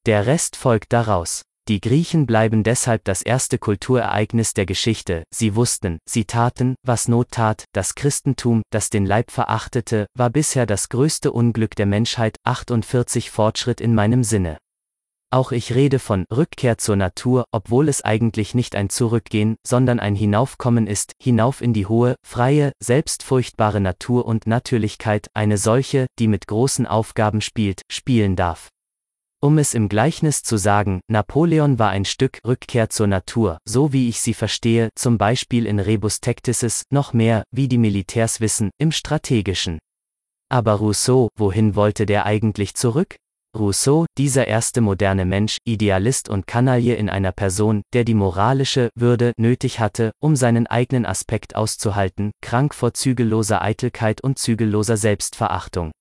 Der 0.05 0.25
Rest 0.25 0.55
folgt 0.55 0.93
daraus. 0.93 1.43
Die 1.67 1.81
Griechen 1.81 2.25
bleiben 2.25 2.63
deshalb 2.63 3.03
das 3.03 3.21
erste 3.21 3.59
Kulturereignis 3.59 4.55
der 4.55 4.65
Geschichte, 4.65 5.23
sie 5.31 5.55
wussten, 5.55 5.99
sie 6.09 6.25
taten, 6.25 6.73
was 6.83 7.07
Not 7.07 7.29
tat, 7.29 7.65
das 7.73 7.93
Christentum, 7.93 8.63
das 8.71 8.89
den 8.89 9.05
Leib 9.05 9.29
verachtete, 9.29 10.07
war 10.15 10.31
bisher 10.31 10.65
das 10.65 10.89
größte 10.89 11.31
Unglück 11.31 11.75
der 11.75 11.85
Menschheit, 11.85 12.37
48 12.43 13.29
Fortschritt 13.29 13.81
in 13.81 13.93
meinem 13.93 14.23
Sinne. 14.23 14.57
Auch 15.31 15.51
ich 15.51 15.75
rede 15.75 15.99
von 15.99 16.25
Rückkehr 16.35 16.79
zur 16.79 16.95
Natur, 16.95 17.45
obwohl 17.51 17.87
es 17.87 18.01
eigentlich 18.01 18.55
nicht 18.55 18.75
ein 18.75 18.89
Zurückgehen, 18.89 19.57
sondern 19.63 19.99
ein 19.99 20.15
Hinaufkommen 20.15 20.87
ist, 20.87 21.11
hinauf 21.21 21.61
in 21.61 21.73
die 21.73 21.85
hohe, 21.85 22.15
freie, 22.25 22.71
selbstfurchtbare 22.81 23.79
Natur 23.79 24.25
und 24.25 24.47
Natürlichkeit, 24.47 25.27
eine 25.35 25.59
solche, 25.59 26.07
die 26.17 26.27
mit 26.27 26.47
großen 26.47 26.87
Aufgaben 26.87 27.41
spielt, 27.41 27.83
spielen 27.91 28.35
darf. 28.35 28.69
Um 29.41 29.57
es 29.57 29.73
im 29.73 29.87
Gleichnis 29.87 30.43
zu 30.43 30.57
sagen, 30.57 30.99
Napoleon 31.07 31.79
war 31.79 31.91
ein 31.91 32.03
Stück 32.03 32.39
Rückkehr 32.45 32.89
zur 32.89 33.07
Natur, 33.07 33.57
so 33.65 33.93
wie 33.93 34.09
ich 34.09 34.19
sie 34.19 34.33
verstehe, 34.33 34.89
zum 34.95 35.17
Beispiel 35.17 35.65
in 35.65 35.79
Rebus 35.79 36.19
Tactices, 36.19 36.83
noch 36.89 37.13
mehr, 37.13 37.43
wie 37.49 37.69
die 37.69 37.77
Militärs 37.77 38.41
wissen, 38.41 38.69
im 38.77 38.91
Strategischen. 38.91 39.79
Aber 40.51 40.73
Rousseau, 40.73 41.29
wohin 41.37 41.75
wollte 41.75 42.05
der 42.05 42.25
eigentlich 42.25 42.73
zurück? 42.75 43.15
Rousseau, 43.57 44.05
dieser 44.17 44.45
erste 44.45 44.81
moderne 44.81 45.23
Mensch, 45.23 45.57
Idealist 45.63 46.27
und 46.27 46.45
Kanaille 46.45 46.95
in 46.95 47.09
einer 47.09 47.31
Person, 47.31 47.81
der 47.93 48.03
die 48.03 48.15
moralische 48.15 48.89
Würde 48.93 49.31
nötig 49.37 49.79
hatte, 49.79 50.11
um 50.21 50.35
seinen 50.35 50.67
eigenen 50.67 51.05
Aspekt 51.05 51.55
auszuhalten, 51.55 52.31
krank 52.41 52.75
vor 52.75 52.93
zügelloser 52.93 53.61
Eitelkeit 53.61 54.21
und 54.21 54.37
zügelloser 54.37 54.97
Selbstverachtung. 54.97 55.91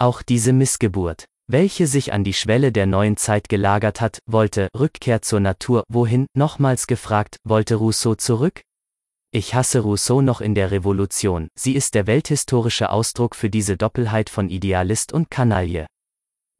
Auch 0.00 0.22
diese 0.22 0.52
Missgeburt, 0.52 1.24
welche 1.46 1.86
sich 1.86 2.12
an 2.12 2.24
die 2.24 2.32
Schwelle 2.32 2.72
der 2.72 2.86
neuen 2.86 3.16
Zeit 3.16 3.48
gelagert 3.48 4.00
hat, 4.00 4.18
wollte 4.26 4.68
Rückkehr 4.78 5.22
zur 5.22 5.40
Natur, 5.40 5.84
wohin, 5.88 6.26
nochmals 6.34 6.86
gefragt, 6.86 7.36
wollte 7.44 7.76
Rousseau 7.76 8.14
zurück? 8.14 8.62
Ich 9.30 9.54
hasse 9.54 9.80
Rousseau 9.80 10.20
noch 10.20 10.40
in 10.40 10.54
der 10.54 10.70
Revolution, 10.70 11.48
sie 11.58 11.74
ist 11.74 11.94
der 11.94 12.06
welthistorische 12.06 12.90
Ausdruck 12.90 13.34
für 13.34 13.50
diese 13.50 13.76
Doppelheit 13.76 14.30
von 14.30 14.48
Idealist 14.48 15.12
und 15.12 15.30
Kanaille. 15.30 15.86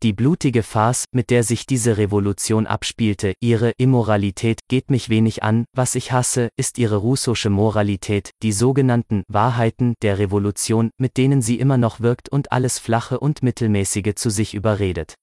Die 0.05 0.13
blutige 0.13 0.63
Farce, 0.63 1.07
mit 1.13 1.31
der 1.31 1.43
sich 1.45 1.65
diese 1.65 1.97
Revolution 1.97 2.67
abspielte, 2.67 3.33
ihre 3.41 3.71
Immoralität, 3.79 4.61
geht 4.69 4.91
mich 4.91 5.09
wenig 5.09 5.43
an, 5.43 5.65
was 5.75 5.95
ich 5.95 6.13
hasse, 6.13 6.51
ist 6.59 6.77
ihre 6.77 6.97
russische 6.97 7.49
Moralität, 7.49 8.29
die 8.43 8.53
sogenannten 8.53 9.23
Wahrheiten 9.29 9.95
der 10.03 10.19
Revolution, 10.19 10.91
mit 10.99 11.17
denen 11.17 11.41
sie 11.41 11.59
immer 11.59 11.79
noch 11.79 12.01
wirkt 12.01 12.29
und 12.29 12.53
alles 12.53 12.79
Flache 12.79 13.19
und 13.19 13.43
Mittelmäßige 13.43 14.15
zu 14.15 14.29
sich 14.29 14.53
überredet. 14.53 15.15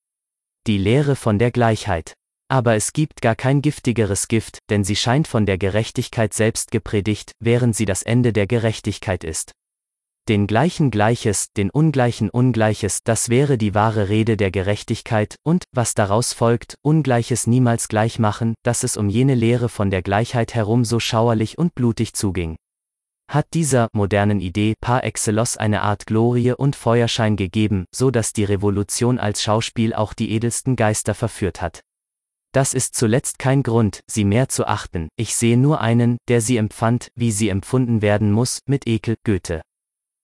Die 0.66 0.80
Lehre 0.80 1.16
von 1.16 1.38
der 1.38 1.52
Gleichheit. 1.52 2.16
Aber 2.50 2.74
es 2.74 2.92
gibt 2.92 3.22
gar 3.22 3.36
kein 3.36 3.62
giftigeres 3.62 4.28
Gift, 4.28 4.58
denn 4.72 4.84
sie 4.84 4.96
scheint 4.96 5.28
von 5.28 5.46
der 5.46 5.60
Gerechtigkeit 5.60 6.34
selbst 6.34 6.72
gepredigt, 6.72 7.34
während 7.40 7.76
sie 7.76 7.86
das 7.86 8.02
Ende 8.02 8.34
der 8.34 8.48
Gerechtigkeit 8.48 9.24
ist 9.24 9.54
den 10.32 10.48
gleichen 10.48 10.92
Gleiches, 10.92 11.52
den 11.58 11.70
ungleichen 11.70 12.30
Ungleiches, 12.30 13.04
das 13.04 13.28
wäre 13.28 13.58
die 13.58 13.76
wahre 13.76 14.08
Rede 14.08 14.38
der 14.38 14.50
Gerechtigkeit, 14.50 15.36
und, 15.44 15.66
was 15.74 15.94
daraus 15.94 16.32
folgt, 16.32 16.76
Ungleiches 16.82 17.48
niemals 17.48 17.90
gleich 17.90 18.18
machen, 18.18 18.54
dass 18.64 18.86
es 18.86 18.96
um 18.96 19.10
jene 19.10 19.36
Lehre 19.36 19.68
von 19.68 19.90
der 19.90 20.02
Gleichheit 20.02 20.56
herum 20.56 20.86
so 20.86 21.02
schauerlich 21.02 21.58
und 21.58 21.76
blutig 21.76 22.14
zuging. 22.14 22.56
Hat 23.30 23.46
dieser 23.54 23.90
modernen 23.92 24.40
Idee 24.40 24.76
par 24.80 25.04
excellence 25.04 25.58
eine 25.58 25.82
Art 25.82 26.06
Glorie 26.06 26.54
und 26.54 26.78
Feuerschein 26.78 27.36
gegeben, 27.36 27.84
so 27.94 28.10
dass 28.10 28.32
die 28.32 28.46
Revolution 28.46 29.20
als 29.20 29.44
Schauspiel 29.44 29.94
auch 29.94 30.14
die 30.14 30.32
edelsten 30.32 30.78
Geister 30.78 31.14
verführt 31.14 31.62
hat. 31.62 31.82
Das 32.54 32.74
ist 32.74 32.96
zuletzt 32.96 33.38
kein 33.38 33.64
Grund, 33.64 34.00
sie 34.10 34.24
mehr 34.24 34.48
zu 34.48 34.66
achten, 34.66 35.10
ich 35.18 35.36
sehe 35.36 35.58
nur 35.58 35.82
einen, 35.82 36.20
der 36.30 36.40
sie 36.40 36.56
empfand, 36.56 37.10
wie 37.16 37.34
sie 37.34 37.50
empfunden 37.50 38.02
werden 38.02 38.32
muss, 38.32 38.62
mit 38.66 38.88
Ekel, 38.88 39.18
Goethe. 39.26 39.62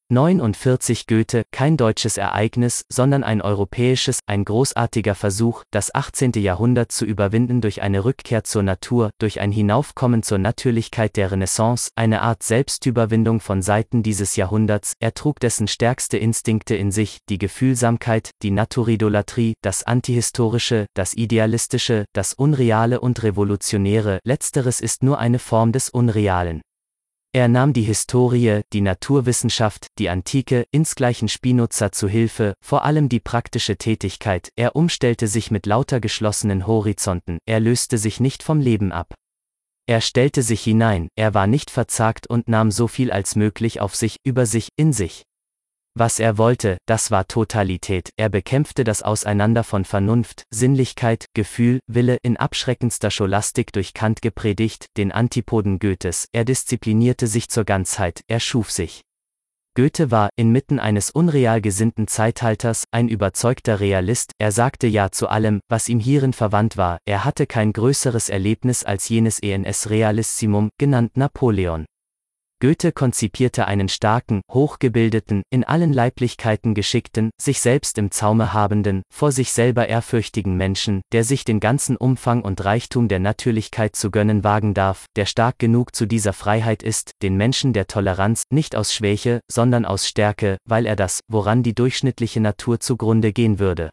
49 0.10 1.06
Goethe, 1.06 1.44
kein 1.52 1.76
deutsches 1.76 2.16
Ereignis, 2.16 2.86
sondern 2.88 3.26
ein 3.26 3.42
europäisches, 3.42 4.20
ein 4.26 4.46
großartiger 4.46 5.16
Versuch, 5.16 5.64
das 5.70 5.94
18. 5.94 6.32
Jahrhundert 6.38 6.94
zu 6.94 7.04
überwinden 7.04 7.60
durch 7.60 7.82
eine 7.82 8.06
Rückkehr 8.06 8.46
zur 8.46 8.64
Natur, 8.64 9.10
durch 9.20 9.42
ein 9.42 9.52
Hinaufkommen 9.52 10.24
zur 10.24 10.38
Natürlichkeit 10.38 11.18
der 11.18 11.34
Renaissance, 11.34 11.92
eine 11.96 12.22
Art 12.22 12.42
Selbstüberwindung 12.42 13.42
von 13.42 13.62
Seiten 13.62 14.02
dieses 14.02 14.38
Jahrhunderts, 14.38 14.94
er 15.02 15.14
trug 15.14 15.42
dessen 15.42 15.68
stärkste 15.68 16.18
Instinkte 16.18 16.78
in 16.78 16.92
sich, 16.92 17.18
die 17.28 17.38
Gefühlsamkeit, 17.38 18.32
die 18.44 18.52
Naturidolatrie, 18.52 19.56
das 19.62 19.84
Antihistorische, 19.84 20.86
das 20.94 21.16
Idealistische, 21.16 22.06
das 22.14 22.34
Unreale 22.34 23.02
und 23.02 23.24
Revolutionäre, 23.24 24.20
letzteres 24.24 24.80
ist 24.80 25.04
nur 25.04 25.20
eine 25.20 25.40
Form 25.40 25.74
des 25.74 25.90
Unrealen. 25.90 26.62
Er 27.38 27.48
nahm 27.48 27.72
die 27.72 27.84
Historie, 27.84 28.62
die 28.74 28.82
Naturwissenschaft, 28.82 29.90
die 30.00 30.10
Antike, 30.10 30.66
insgleichen 30.72 31.28
Spinoza 31.28 31.92
zu 31.92 32.08
Hilfe, 32.08 32.56
vor 32.66 32.84
allem 32.84 33.10
die 33.10 33.20
praktische 33.20 33.78
Tätigkeit, 33.78 34.52
er 34.56 34.76
umstellte 34.76 35.28
sich 35.28 35.52
mit 35.52 35.68
lauter 35.68 36.00
geschlossenen 36.00 36.66
Horizonten, 36.66 37.38
er 37.46 37.60
löste 37.60 38.00
sich 38.00 38.20
nicht 38.20 38.42
vom 38.42 38.60
Leben 38.60 38.92
ab. 38.92 39.14
Er 39.86 40.02
stellte 40.02 40.42
sich 40.42 40.64
hinein, 40.64 41.10
er 41.16 41.36
war 41.36 41.46
nicht 41.46 41.70
verzagt 41.70 42.26
und 42.26 42.48
nahm 42.48 42.72
so 42.72 42.88
viel 42.88 43.12
als 43.12 43.36
möglich 43.36 43.82
auf 43.82 43.96
sich, 43.96 44.18
über 44.24 44.48
sich, 44.48 44.70
in 44.76 44.92
sich. 44.92 45.27
Was 46.00 46.20
er 46.20 46.38
wollte, 46.38 46.78
das 46.86 47.10
war 47.10 47.28
Totalität, 47.28 48.12
er 48.18 48.30
bekämpfte 48.30 48.84
das 48.84 49.02
Auseinander 49.02 49.64
von 49.64 49.84
Vernunft, 49.84 50.44
Sinnlichkeit, 50.54 51.26
Gefühl, 51.34 51.80
Wille 51.88 52.20
in 52.22 52.38
abschreckendster 52.38 53.10
Scholastik 53.10 53.74
durch 53.74 53.96
Kant 53.96 54.22
gepredigt, 54.22 54.86
den 54.96 55.12
Antipoden 55.12 55.80
Goethes, 55.80 56.28
er 56.34 56.46
disziplinierte 56.46 57.26
sich 57.26 57.50
zur 57.50 57.64
Ganzheit, 57.64 58.22
er 58.28 58.40
schuf 58.40 58.70
sich. 58.70 59.02
Goethe 59.76 60.12
war, 60.12 60.30
inmitten 60.36 60.78
eines 60.78 61.10
unreal 61.10 61.62
gesinnten 61.62 62.08
Zeitalters, 62.08 62.84
ein 62.92 63.10
überzeugter 63.10 63.80
Realist, 63.80 64.34
er 64.38 64.52
sagte 64.52 64.86
Ja 64.86 65.10
zu 65.10 65.28
allem, 65.28 65.62
was 65.68 65.90
ihm 65.90 66.00
hierin 66.00 66.34
verwandt 66.34 66.78
war, 66.78 67.00
er 67.06 67.26
hatte 67.26 67.48
kein 67.48 67.74
größeres 67.74 68.30
Erlebnis 68.30 68.84
als 68.84 69.10
jenes 69.10 69.40
ENS 69.40 69.90
Realissimum, 69.90 70.70
genannt 70.78 71.18
Napoleon. 71.18 71.86
Goethe 72.60 72.92
konzipierte 72.92 73.68
einen 73.68 73.88
starken, 73.88 74.42
hochgebildeten, 74.52 75.44
in 75.52 75.64
allen 75.64 75.94
Leiblichkeiten 75.94 76.74
geschickten, 76.74 77.30
sich 77.40 77.62
selbst 77.62 78.00
im 78.00 78.10
Zaume 78.10 78.52
habenden, 78.52 79.04
vor 79.14 79.32
sich 79.32 79.52
selber 79.52 79.88
ehrfürchtigen 79.88 80.58
Menschen, 80.58 81.02
der 81.12 81.24
sich 81.24 81.46
den 81.46 81.60
ganzen 81.60 81.98
Umfang 81.98 82.42
und 82.42 82.66
Reichtum 82.66 83.10
der 83.10 83.20
Natürlichkeit 83.20 83.96
zu 83.96 84.10
gönnen 84.10 84.44
wagen 84.44 84.74
darf, 84.74 85.06
der 85.16 85.28
stark 85.28 85.60
genug 85.60 85.96
zu 85.96 86.08
dieser 86.08 86.34
Freiheit 86.34 86.82
ist, 86.82 87.12
den 87.22 87.38
Menschen 87.38 87.74
der 87.74 87.86
Toleranz, 87.86 88.42
nicht 88.50 88.76
aus 88.76 88.92
Schwäche, 88.92 89.40
sondern 89.48 89.86
aus 89.86 90.08
Stärke, 90.08 90.58
weil 90.68 90.88
er 90.88 90.96
das, 90.96 91.20
woran 91.28 91.62
die 91.62 91.76
durchschnittliche 91.76 92.40
Natur 92.40 92.80
zugrunde 92.80 93.34
gehen 93.34 93.60
würde, 93.60 93.92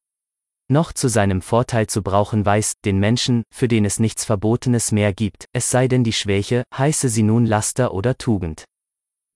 noch 0.69 0.93
zu 0.93 1.09
seinem 1.09 1.43
Vorteil 1.43 1.87
zu 1.87 2.03
brauchen 2.03 2.47
weiß, 2.47 2.75
den 2.85 2.99
Menschen, 2.99 3.43
für 3.53 3.69
den 3.69 3.85
es 3.85 3.99
nichts 3.99 4.25
Verbotenes 4.25 4.93
mehr 4.93 5.13
gibt, 5.13 5.47
es 5.53 5.71
sei 5.71 5.89
denn 5.89 6.05
die 6.05 6.13
Schwäche, 6.13 6.65
heiße 6.77 7.09
sie 7.09 7.23
nun 7.23 7.47
Laster 7.47 7.93
oder 7.93 8.17
Tugend. 8.17 8.65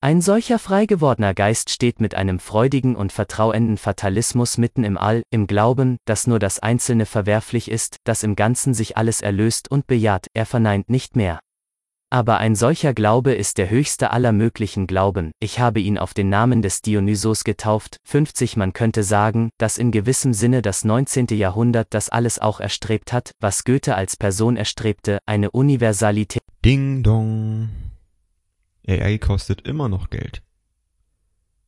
Ein 0.00 0.20
solcher 0.20 0.60
frei 0.60 0.86
gewordener 0.86 1.34
Geist 1.34 1.70
steht 1.70 2.00
mit 2.00 2.14
einem 2.14 2.38
freudigen 2.38 2.94
und 2.94 3.10
vertrauenden 3.10 3.78
Fatalismus 3.78 4.56
mitten 4.56 4.84
im 4.84 4.96
All, 4.96 5.22
im 5.30 5.48
Glauben, 5.48 5.96
dass 6.04 6.28
nur 6.28 6.38
das 6.38 6.60
Einzelne 6.60 7.04
verwerflich 7.04 7.68
ist, 7.68 7.96
dass 8.04 8.22
im 8.22 8.36
Ganzen 8.36 8.74
sich 8.74 8.96
alles 8.96 9.22
erlöst 9.22 9.68
und 9.68 9.88
bejaht, 9.88 10.28
er 10.34 10.46
verneint 10.46 10.88
nicht 10.88 11.16
mehr. 11.16 11.40
Aber 12.10 12.38
ein 12.38 12.54
solcher 12.54 12.94
Glaube 12.94 13.34
ist 13.34 13.58
der 13.58 13.68
höchste 13.68 14.12
aller 14.12 14.32
möglichen 14.32 14.86
Glauben, 14.86 15.32
ich 15.40 15.60
habe 15.60 15.80
ihn 15.80 15.98
auf 15.98 16.14
den 16.14 16.30
Namen 16.30 16.62
des 16.62 16.80
Dionysos 16.80 17.44
getauft, 17.44 17.98
50 18.04 18.56
man 18.56 18.72
könnte 18.72 19.02
sagen, 19.02 19.50
dass 19.58 19.76
in 19.76 19.90
gewissem 19.90 20.32
Sinne 20.32 20.62
das 20.62 20.84
19. 20.84 21.26
Jahrhundert 21.32 21.88
das 21.90 22.08
alles 22.08 22.38
auch 22.38 22.60
erstrebt 22.60 23.12
hat, 23.12 23.32
was 23.40 23.64
Goethe 23.64 23.94
als 23.94 24.16
Person 24.16 24.56
erstrebte, 24.56 25.18
eine 25.26 25.50
Universalität. 25.50 26.42
Ding 26.64 27.02
dong. 27.02 27.68
AI 28.86 29.18
kostet 29.18 29.68
immer 29.68 29.90
noch 29.90 30.08
Geld. 30.08 30.42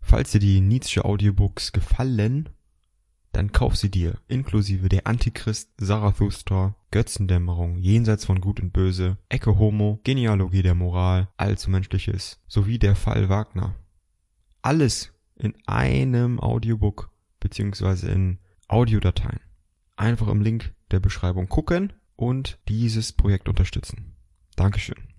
Falls 0.00 0.30
dir 0.30 0.40
die 0.40 0.62
Nietzsche 0.62 1.04
Audiobooks 1.04 1.72
gefallen, 1.72 2.48
dann 3.32 3.52
kauf 3.52 3.76
sie 3.76 3.90
dir, 3.90 4.18
inklusive 4.28 4.88
der 4.88 5.06
Antichrist, 5.06 5.70
Zarathustra, 5.80 6.74
Götzendämmerung, 6.90 7.78
Jenseits 7.78 8.24
von 8.24 8.40
Gut 8.40 8.60
und 8.60 8.72
Böse, 8.72 9.18
Ecke 9.28 9.58
Homo, 9.58 10.00
Genealogie 10.04 10.62
der 10.62 10.74
Moral, 10.74 11.28
Allzu 11.36 11.70
Menschliches, 11.70 12.40
sowie 12.48 12.78
der 12.78 12.96
Fall 12.96 13.28
Wagner. 13.28 13.76
Alles 14.62 15.12
in 15.36 15.54
einem 15.66 16.40
Audiobook 16.40 17.10
beziehungsweise 17.38 18.10
in 18.10 18.38
Audiodateien. 18.68 19.40
Einfach 19.96 20.28
im 20.28 20.42
Link 20.42 20.74
der 20.90 21.00
Beschreibung 21.00 21.48
gucken 21.48 21.92
und 22.16 22.58
dieses 22.68 23.12
Projekt 23.12 23.48
unterstützen. 23.48 24.16
Dankeschön 24.56 25.09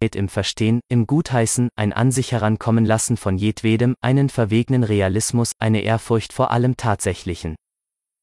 im 0.00 0.28
Verstehen, 0.28 0.80
im 0.88 1.06
Gutheißen, 1.06 1.68
ein 1.76 1.92
an 1.92 2.10
sich 2.10 2.32
herankommen 2.32 2.84
lassen 2.84 3.16
von 3.16 3.36
jedwedem, 3.36 3.94
einen 4.00 4.28
verwegenen 4.28 4.84
Realismus, 4.84 5.52
eine 5.58 5.82
Ehrfurcht 5.82 6.32
vor 6.32 6.50
allem 6.50 6.76
Tatsächlichen. 6.76 7.56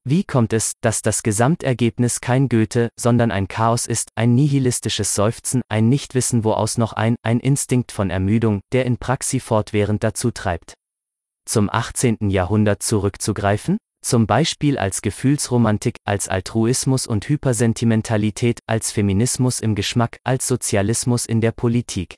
Wie 0.08 0.24
kommt 0.24 0.54
es, 0.54 0.74
dass 0.82 1.02
das 1.02 1.24
Gesamtergebnis 1.24 2.22
kein 2.22 2.48
Goethe, 2.48 2.90
sondern 2.96 3.32
ein 3.32 3.48
Chaos 3.48 3.88
ist, 3.88 4.10
ein 4.16 4.36
nihilistisches 4.36 5.16
Seufzen, 5.16 5.64
ein 5.68 5.90
Nichtwissen 5.90 6.44
woaus 6.44 6.78
noch 6.78 6.94
ein, 6.94 7.16
ein 7.24 7.40
Instinkt 7.40 7.92
von 7.92 8.12
Ermüdung, 8.12 8.62
der 8.72 8.86
in 8.86 8.98
Praxi 8.98 9.40
fortwährend 9.40 10.04
dazu 10.04 10.30
treibt? 10.30 10.76
Zum 11.46 11.70
18. 11.72 12.30
Jahrhundert 12.30 12.84
zurückzugreifen? 12.84 13.78
Zum 14.06 14.28
Beispiel 14.28 14.78
als 14.78 15.02
Gefühlsromantik, 15.02 15.96
als 16.06 16.28
Altruismus 16.28 17.08
und 17.08 17.28
Hypersentimentalität, 17.28 18.60
als 18.68 18.92
Feminismus 18.92 19.60
im 19.60 19.74
Geschmack, 19.74 20.20
als 20.24 20.48
Sozialismus 20.48 21.26
in 21.26 21.42
der 21.42 21.52
Politik. 21.52 22.14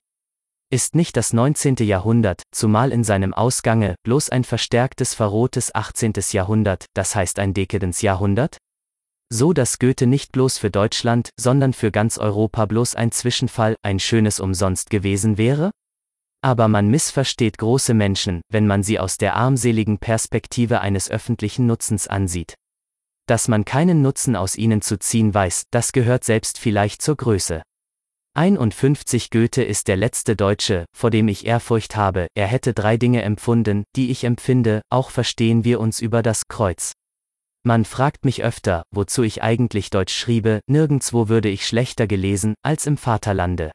Ist 0.69 0.95
nicht 0.95 1.15
das 1.15 1.31
19. 1.31 1.77
Jahrhundert, 1.77 2.43
zumal 2.51 2.91
in 2.91 3.05
seinem 3.05 3.33
Ausgange, 3.33 3.95
bloß 4.03 4.27
ein 4.27 4.43
verstärktes 4.43 5.13
verrohtes 5.13 5.73
18. 5.73 6.11
Jahrhundert, 6.31 6.87
das 6.93 7.15
heißt 7.15 7.39
ein 7.39 7.53
Dekadenzjahrhundert? 7.53 8.57
So 9.31 9.53
dass 9.53 9.79
Goethe 9.79 10.07
nicht 10.07 10.33
bloß 10.33 10.57
für 10.57 10.69
Deutschland, 10.69 11.29
sondern 11.39 11.71
für 11.71 11.91
ganz 11.91 12.17
Europa 12.17 12.65
bloß 12.65 12.95
ein 12.95 13.13
Zwischenfall, 13.13 13.77
ein 13.81 13.99
schönes 13.99 14.41
Umsonst 14.41 14.89
gewesen 14.89 15.37
wäre? 15.37 15.71
Aber 16.47 16.69
man 16.69 16.87
missversteht 16.87 17.57
große 17.57 17.93
Menschen, 17.93 18.39
wenn 18.47 18.67
man 18.67 18.81
sie 18.81 19.01
aus 19.01 19.17
der 19.17 19.35
armseligen 19.35 19.97
Perspektive 19.97 20.79
eines 20.79 21.11
öffentlichen 21.11 21.65
Nutzens 21.65 22.07
ansieht. 22.07 22.55
Dass 23.25 23.49
man 23.49 23.65
keinen 23.65 24.01
Nutzen 24.01 24.37
aus 24.37 24.55
ihnen 24.55 24.81
zu 24.81 24.97
ziehen 24.97 25.33
weiß, 25.33 25.65
das 25.71 25.91
gehört 25.91 26.23
selbst 26.23 26.57
vielleicht 26.57 27.01
zur 27.01 27.17
Größe. 27.17 27.63
51 28.35 29.29
Goethe 29.29 29.61
ist 29.61 29.89
der 29.89 29.97
letzte 29.97 30.37
Deutsche, 30.37 30.85
vor 30.95 31.09
dem 31.09 31.27
ich 31.27 31.45
Ehrfurcht 31.45 31.97
habe, 31.97 32.27
er 32.33 32.47
hätte 32.47 32.73
drei 32.73 32.95
Dinge 32.95 33.23
empfunden, 33.23 33.83
die 33.97 34.09
ich 34.09 34.23
empfinde, 34.23 34.83
auch 34.89 35.09
verstehen 35.09 35.65
wir 35.65 35.81
uns 35.81 35.99
über 35.99 36.23
das 36.23 36.47
Kreuz. 36.47 36.93
Man 37.63 37.83
fragt 37.83 38.23
mich 38.23 38.41
öfter, 38.41 38.83
wozu 38.91 39.23
ich 39.23 39.43
eigentlich 39.43 39.89
Deutsch 39.89 40.15
schriebe, 40.15 40.61
nirgendswo 40.65 41.27
würde 41.27 41.49
ich 41.49 41.67
schlechter 41.67 42.07
gelesen, 42.07 42.53
als 42.63 42.85
im 42.85 42.95
Vaterlande. 42.95 43.71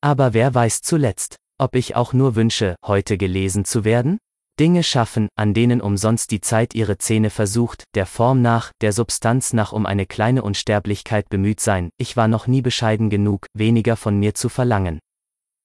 Aber 0.00 0.34
wer 0.34 0.54
weiß 0.54 0.82
zuletzt, 0.82 1.36
ob 1.58 1.76
ich 1.76 1.96
auch 1.96 2.12
nur 2.12 2.34
wünsche, 2.34 2.76
heute 2.84 3.16
gelesen 3.16 3.64
zu 3.64 3.84
werden? 3.84 4.18
Dinge 4.58 4.82
schaffen, 4.82 5.28
an 5.36 5.52
denen 5.52 5.82
umsonst 5.82 6.30
die 6.30 6.40
Zeit 6.40 6.74
ihre 6.74 6.96
Zähne 6.96 7.28
versucht, 7.28 7.84
der 7.94 8.06
Form 8.06 8.40
nach, 8.40 8.72
der 8.80 8.92
Substanz 8.92 9.52
nach 9.52 9.72
um 9.72 9.84
eine 9.84 10.06
kleine 10.06 10.42
Unsterblichkeit 10.42 11.28
bemüht 11.28 11.60
sein, 11.60 11.90
ich 11.98 12.16
war 12.16 12.26
noch 12.26 12.46
nie 12.46 12.62
bescheiden 12.62 13.10
genug, 13.10 13.46
weniger 13.52 13.96
von 13.96 14.18
mir 14.18 14.34
zu 14.34 14.48
verlangen. 14.48 14.98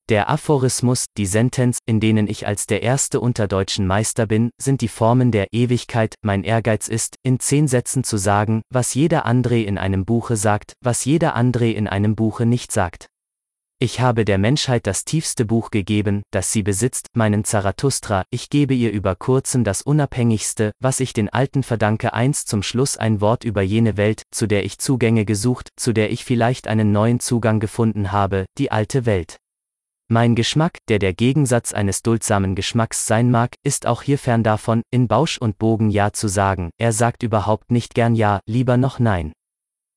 Der 0.09 0.29
Aphorismus, 0.29 1.05
die 1.17 1.25
Sentenz, 1.25 1.77
in 1.85 2.01
denen 2.01 2.27
ich 2.27 2.45
als 2.45 2.67
der 2.67 2.83
erste 2.83 3.21
unter 3.21 3.47
Deutschen 3.47 3.87
Meister 3.87 4.25
bin, 4.25 4.49
sind 4.61 4.81
die 4.81 4.89
Formen 4.89 5.31
der 5.31 5.47
Ewigkeit, 5.53 6.15
mein 6.21 6.43
Ehrgeiz 6.43 6.89
ist, 6.89 7.15
in 7.23 7.39
zehn 7.39 7.69
Sätzen 7.69 8.03
zu 8.03 8.17
sagen, 8.17 8.61
was 8.69 8.93
jeder 8.93 9.25
André 9.25 9.63
in 9.63 9.77
einem 9.77 10.03
Buche 10.03 10.35
sagt, 10.35 10.73
was 10.81 11.05
jeder 11.05 11.37
André 11.37 11.71
in 11.71 11.87
einem 11.87 12.15
Buche 12.17 12.45
nicht 12.45 12.73
sagt. 12.73 13.07
Ich 13.83 13.99
habe 13.99 14.25
der 14.25 14.37
Menschheit 14.37 14.85
das 14.85 15.05
tiefste 15.05 15.43
Buch 15.43 15.71
gegeben, 15.71 16.21
das 16.29 16.51
sie 16.51 16.61
besitzt, 16.61 17.07
meinen 17.15 17.43
Zarathustra, 17.43 18.25
ich 18.29 18.51
gebe 18.51 18.75
ihr 18.75 18.91
über 18.91 19.15
kurzem 19.15 19.63
das 19.63 19.81
Unabhängigste, 19.81 20.71
was 20.79 20.99
ich 20.99 21.13
den 21.13 21.29
Alten 21.29 21.63
verdanke 21.63 22.13
einst 22.13 22.47
zum 22.47 22.61
Schluss 22.61 22.95
ein 22.95 23.21
Wort 23.21 23.43
über 23.43 23.63
jene 23.63 23.97
Welt, 23.97 24.21
zu 24.29 24.45
der 24.45 24.65
ich 24.65 24.77
Zugänge 24.77 25.25
gesucht, 25.25 25.69
zu 25.77 25.93
der 25.93 26.11
ich 26.11 26.23
vielleicht 26.23 26.67
einen 26.67 26.91
neuen 26.91 27.19
Zugang 27.19 27.59
gefunden 27.59 28.11
habe, 28.11 28.45
die 28.59 28.71
alte 28.71 29.07
Welt. 29.07 29.37
Mein 30.09 30.35
Geschmack, 30.35 30.77
der 30.87 30.99
der 30.99 31.15
Gegensatz 31.15 31.73
eines 31.73 32.03
duldsamen 32.03 32.53
Geschmacks 32.53 33.07
sein 33.07 33.31
mag, 33.31 33.55
ist 33.63 33.87
auch 33.87 34.03
hier 34.03 34.19
fern 34.19 34.43
davon, 34.43 34.83
in 34.91 35.07
Bausch 35.07 35.39
und 35.39 35.57
Bogen 35.57 35.89
Ja 35.89 36.13
zu 36.13 36.27
sagen, 36.27 36.69
er 36.77 36.93
sagt 36.93 37.23
überhaupt 37.23 37.71
nicht 37.71 37.95
gern 37.95 38.13
Ja, 38.13 38.41
lieber 38.45 38.77
noch 38.77 38.99
Nein. 38.99 39.33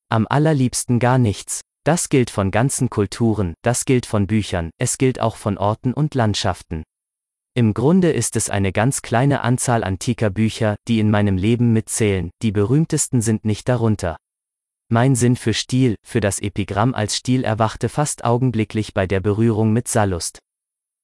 Am 0.08 0.26
allerliebsten 0.26 1.00
gar 1.00 1.18
nichts, 1.18 1.60
das 1.84 2.08
gilt 2.08 2.30
von 2.30 2.50
ganzen 2.50 2.88
Kulturen, 2.88 3.54
das 3.62 3.84
gilt 3.84 4.06
von 4.06 4.26
Büchern, 4.26 4.70
es 4.78 4.96
gilt 4.96 5.20
auch 5.20 5.36
von 5.36 5.58
Orten 5.58 5.92
und 5.92 6.14
Landschaften. 6.14 6.82
Im 7.54 7.74
Grunde 7.74 8.10
ist 8.10 8.36
es 8.36 8.50
eine 8.50 8.72
ganz 8.72 9.02
kleine 9.02 9.42
Anzahl 9.42 9.84
antiker 9.84 10.30
Bücher, 10.30 10.76
die 10.88 10.98
in 10.98 11.10
meinem 11.10 11.36
Leben 11.36 11.72
mitzählen, 11.72 12.30
die 12.42 12.50
berühmtesten 12.50 13.20
sind 13.20 13.44
nicht 13.44 13.68
darunter. 13.68 14.16
Mein 14.88 15.14
Sinn 15.14 15.36
für 15.36 15.54
Stil, 15.54 15.94
für 16.02 16.20
das 16.20 16.40
Epigramm 16.40 16.94
als 16.94 17.16
Stil 17.16 17.44
erwachte 17.44 17.88
fast 17.88 18.24
augenblicklich 18.24 18.94
bei 18.94 19.06
der 19.06 19.20
Berührung 19.20 19.72
mit 19.72 19.86
Sallust. 19.86 20.38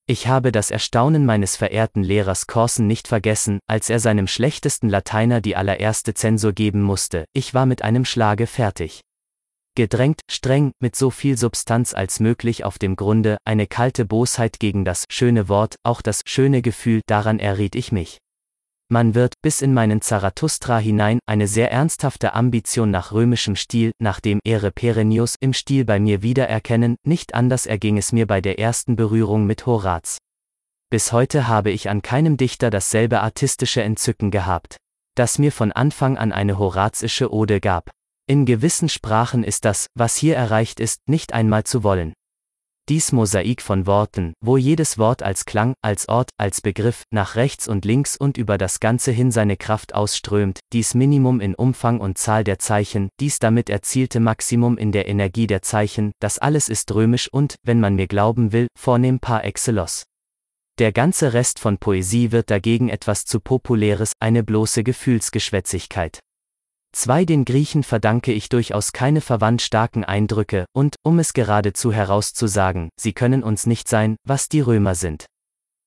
Ich 0.07 0.26
habe 0.26 0.50
das 0.50 0.70
Erstaunen 0.70 1.25
meines 1.25 1.57
verehrten 1.57 2.02
Lehrers 2.02 2.47
Corson 2.47 2.86
nicht 2.86 3.07
vergessen, 3.07 3.60
als 3.68 3.91
er 3.91 4.00
seinem 4.00 4.26
schlechtesten 4.26 4.89
Lateiner 4.89 5.41
die 5.41 5.57
allererste 5.57 6.15
Zensur 6.15 6.52
geben 6.52 6.83
musste, 6.83 7.26
ich 7.33 7.55
war 7.55 7.67
mit 7.67 7.83
einem 7.83 8.05
Schlage 8.05 8.47
fertig 8.47 9.02
gedrängt, 9.81 10.20
streng, 10.31 10.73
mit 10.78 10.94
so 10.94 11.09
viel 11.09 11.39
Substanz 11.39 11.94
als 11.94 12.20
möglich 12.20 12.67
auf 12.67 12.78
dem 12.78 12.97
Grunde, 12.97 13.39
eine 13.47 13.67
kalte 13.67 14.05
Bosheit 14.05 14.60
gegen 14.60 14.84
das 14.84 15.07
schöne 15.09 15.49
Wort, 15.49 15.76
auch 15.84 16.02
das 16.02 16.20
schöne 16.26 16.60
Gefühl, 16.60 17.00
daran 17.07 17.39
erriet 17.39 17.75
ich 17.75 17.91
mich. 17.91 18.18
Man 18.91 19.15
wird, 19.15 19.33
bis 19.41 19.62
in 19.62 19.73
meinen 19.73 20.02
Zarathustra 20.02 20.76
hinein, 20.76 21.18
eine 21.25 21.47
sehr 21.47 21.73
ernsthafte 21.73 22.34
Ambition 22.34 22.91
nach 22.91 23.12
römischem 23.12 23.57
Stil, 23.57 23.92
nach 23.99 24.20
dem 24.20 24.39
Ere 24.44 24.70
Perennius 24.70 25.34
im 25.41 25.55
Stil 25.55 25.86
bei 25.86 25.99
mir 25.99 26.20
wiedererkennen, 26.20 26.97
nicht 27.02 27.33
anders 27.33 27.65
erging 27.65 27.97
es 27.97 28.12
mir 28.12 28.26
bei 28.26 28.42
der 28.42 28.59
ersten 28.59 28.97
Berührung 28.97 29.47
mit 29.47 29.65
Horaz. 29.65 30.18
Bis 30.91 31.10
heute 31.10 31.49
habe 31.49 31.70
ich 31.70 31.89
an 31.89 32.02
keinem 32.02 32.36
Dichter 32.36 32.68
dasselbe 32.68 33.23
artistische 33.23 33.83
Entzücken 33.83 34.31
gehabt, 34.31 34.76
das 35.15 35.39
mir 35.39 35.52
von 35.52 35.73
Anfang 35.73 36.18
an 36.18 36.33
eine 36.33 36.59
horazische 36.59 37.33
Ode 37.33 37.60
gab. 37.60 37.91
In 38.31 38.47
gewissen 38.47 38.89
Sprachen 38.89 39.42
ist 39.42 39.65
das, 39.65 39.89
was 39.97 40.15
hier 40.15 40.36
erreicht 40.36 40.78
ist, 40.78 41.00
nicht 41.09 41.33
einmal 41.34 41.65
zu 41.65 41.83
wollen. 41.83 42.12
Dies 42.89 43.10
Mosaik 43.10 43.60
von 43.60 43.89
Worten, 43.89 44.34
wo 44.41 44.57
jedes 44.57 44.99
Wort 44.99 45.25
als 45.25 45.47
Klang, 45.47 45.75
als 45.83 46.09
Ort, 46.09 46.31
als 46.39 46.60
Begriff, 46.60 47.02
nach 47.10 47.34
rechts 47.34 47.67
und 47.67 47.84
links 47.84 48.17
und 48.17 48.39
über 48.39 48.57
das 48.57 48.78
Ganze 48.78 49.10
hin 49.10 49.33
seine 49.33 49.57
Kraft 49.57 49.97
ausströmt, 49.97 50.60
dies 50.73 50.94
Minimum 50.94 51.41
in 51.41 51.57
Umfang 51.57 51.99
und 51.99 52.18
Zahl 52.18 52.44
der 52.44 52.60
Zeichen, 52.60 53.09
dies 53.18 53.41
damit 53.41 53.68
erzielte 53.68 54.20
Maximum 54.20 54.78
in 54.78 54.92
der 54.92 55.09
Energie 55.09 55.49
der 55.49 55.62
Zeichen, 55.62 56.12
das 56.20 56.39
alles 56.39 56.68
ist 56.68 56.94
römisch 56.94 57.28
und, 57.33 57.57
wenn 57.65 57.81
man 57.81 57.97
mir 57.97 58.07
glauben 58.07 58.52
will, 58.52 58.68
vornehm 58.78 59.18
par 59.18 59.44
excellence. 59.44 60.05
Der 60.78 60.92
ganze 60.92 61.33
Rest 61.33 61.59
von 61.59 61.78
Poesie 61.78 62.31
wird 62.31 62.49
dagegen 62.49 62.91
etwas 62.91 63.25
zu 63.25 63.41
populäres, 63.41 64.12
eine 64.20 64.44
bloße 64.44 64.84
Gefühlsgeschwätzigkeit. 64.84 66.20
Zwei 66.93 67.25
den 67.25 67.44
Griechen 67.44 67.83
verdanke 67.83 68.33
ich 68.33 68.49
durchaus 68.49 68.93
keine 68.93 69.20
verwandt 69.20 69.62
starken 69.62 70.05
Eindrücke, 70.05 70.67
und, 70.73 70.97
um 71.02 71.19
es 71.19 71.33
geradezu 71.33 71.93
herauszusagen, 71.93 72.89
sie 72.99 73.12
können 73.12 73.43
uns 73.43 73.67
nicht 73.67 73.89
sein, 73.89 74.17
was 74.25 74.49
die 74.49 74.60
Römer 74.60 74.94
sind. 74.94 75.27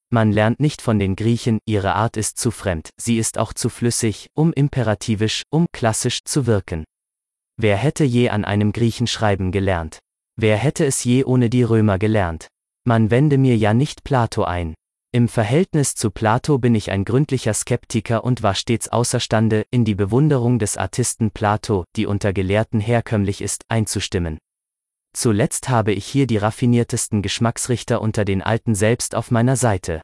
Man 0.10 0.32
lernt 0.32 0.60
nicht 0.60 0.82
von 0.82 1.00
den 1.00 1.16
Griechen, 1.16 1.60
ihre 1.66 1.96
Art 1.96 2.18
ist 2.18 2.38
zu 2.38 2.52
fremd, 2.52 2.92
sie 2.98 3.18
ist 3.18 3.38
auch 3.38 3.52
zu 3.52 3.70
flüssig, 3.70 4.28
um 4.36 4.54
imperativisch, 4.54 5.44
um 5.50 5.66
klassisch 5.74 6.24
zu 6.24 6.46
wirken. 6.46 6.86
Wer 7.58 7.78
hätte 7.78 8.04
je 8.04 8.30
an 8.30 8.46
einem 8.46 8.72
Griechen 8.72 9.08
schreiben 9.08 9.52
gelernt? 9.52 10.00
Wer 10.36 10.58
hätte 10.58 10.86
es 10.86 11.04
je 11.04 11.24
ohne 11.24 11.50
die 11.50 11.64
Römer 11.64 12.00
gelernt? 12.00 12.48
Man 12.86 13.12
wende 13.12 13.38
mir 13.38 13.58
ja 13.58 13.74
nicht 13.74 14.04
Plato 14.04 14.44
ein. 14.44 14.74
Im 15.16 15.28
Verhältnis 15.28 15.94
zu 15.94 16.10
Plato 16.10 16.58
bin 16.58 16.74
ich 16.74 16.90
ein 16.90 17.06
gründlicher 17.06 17.54
Skeptiker 17.54 18.24
und 18.24 18.42
war 18.42 18.56
stets 18.56 18.88
außerstande, 18.88 19.64
in 19.70 19.86
die 19.86 19.94
Bewunderung 19.94 20.58
des 20.58 20.76
Artisten 20.76 21.30
Plato, 21.30 21.86
die 21.96 22.08
unter 22.08 22.34
Gelehrten 22.34 22.80
herkömmlich 22.80 23.40
ist, 23.44 23.62
einzustimmen. 23.68 24.40
Zuletzt 25.16 25.70
habe 25.70 25.92
ich 25.92 26.08
hier 26.08 26.26
die 26.26 26.38
raffiniertesten 26.38 27.22
Geschmacksrichter 27.22 28.02
unter 28.02 28.26
den 28.26 28.42
Alten 28.42 28.74
selbst 28.74 29.14
auf 29.14 29.30
meiner 29.30 29.56
Seite. 29.56 30.02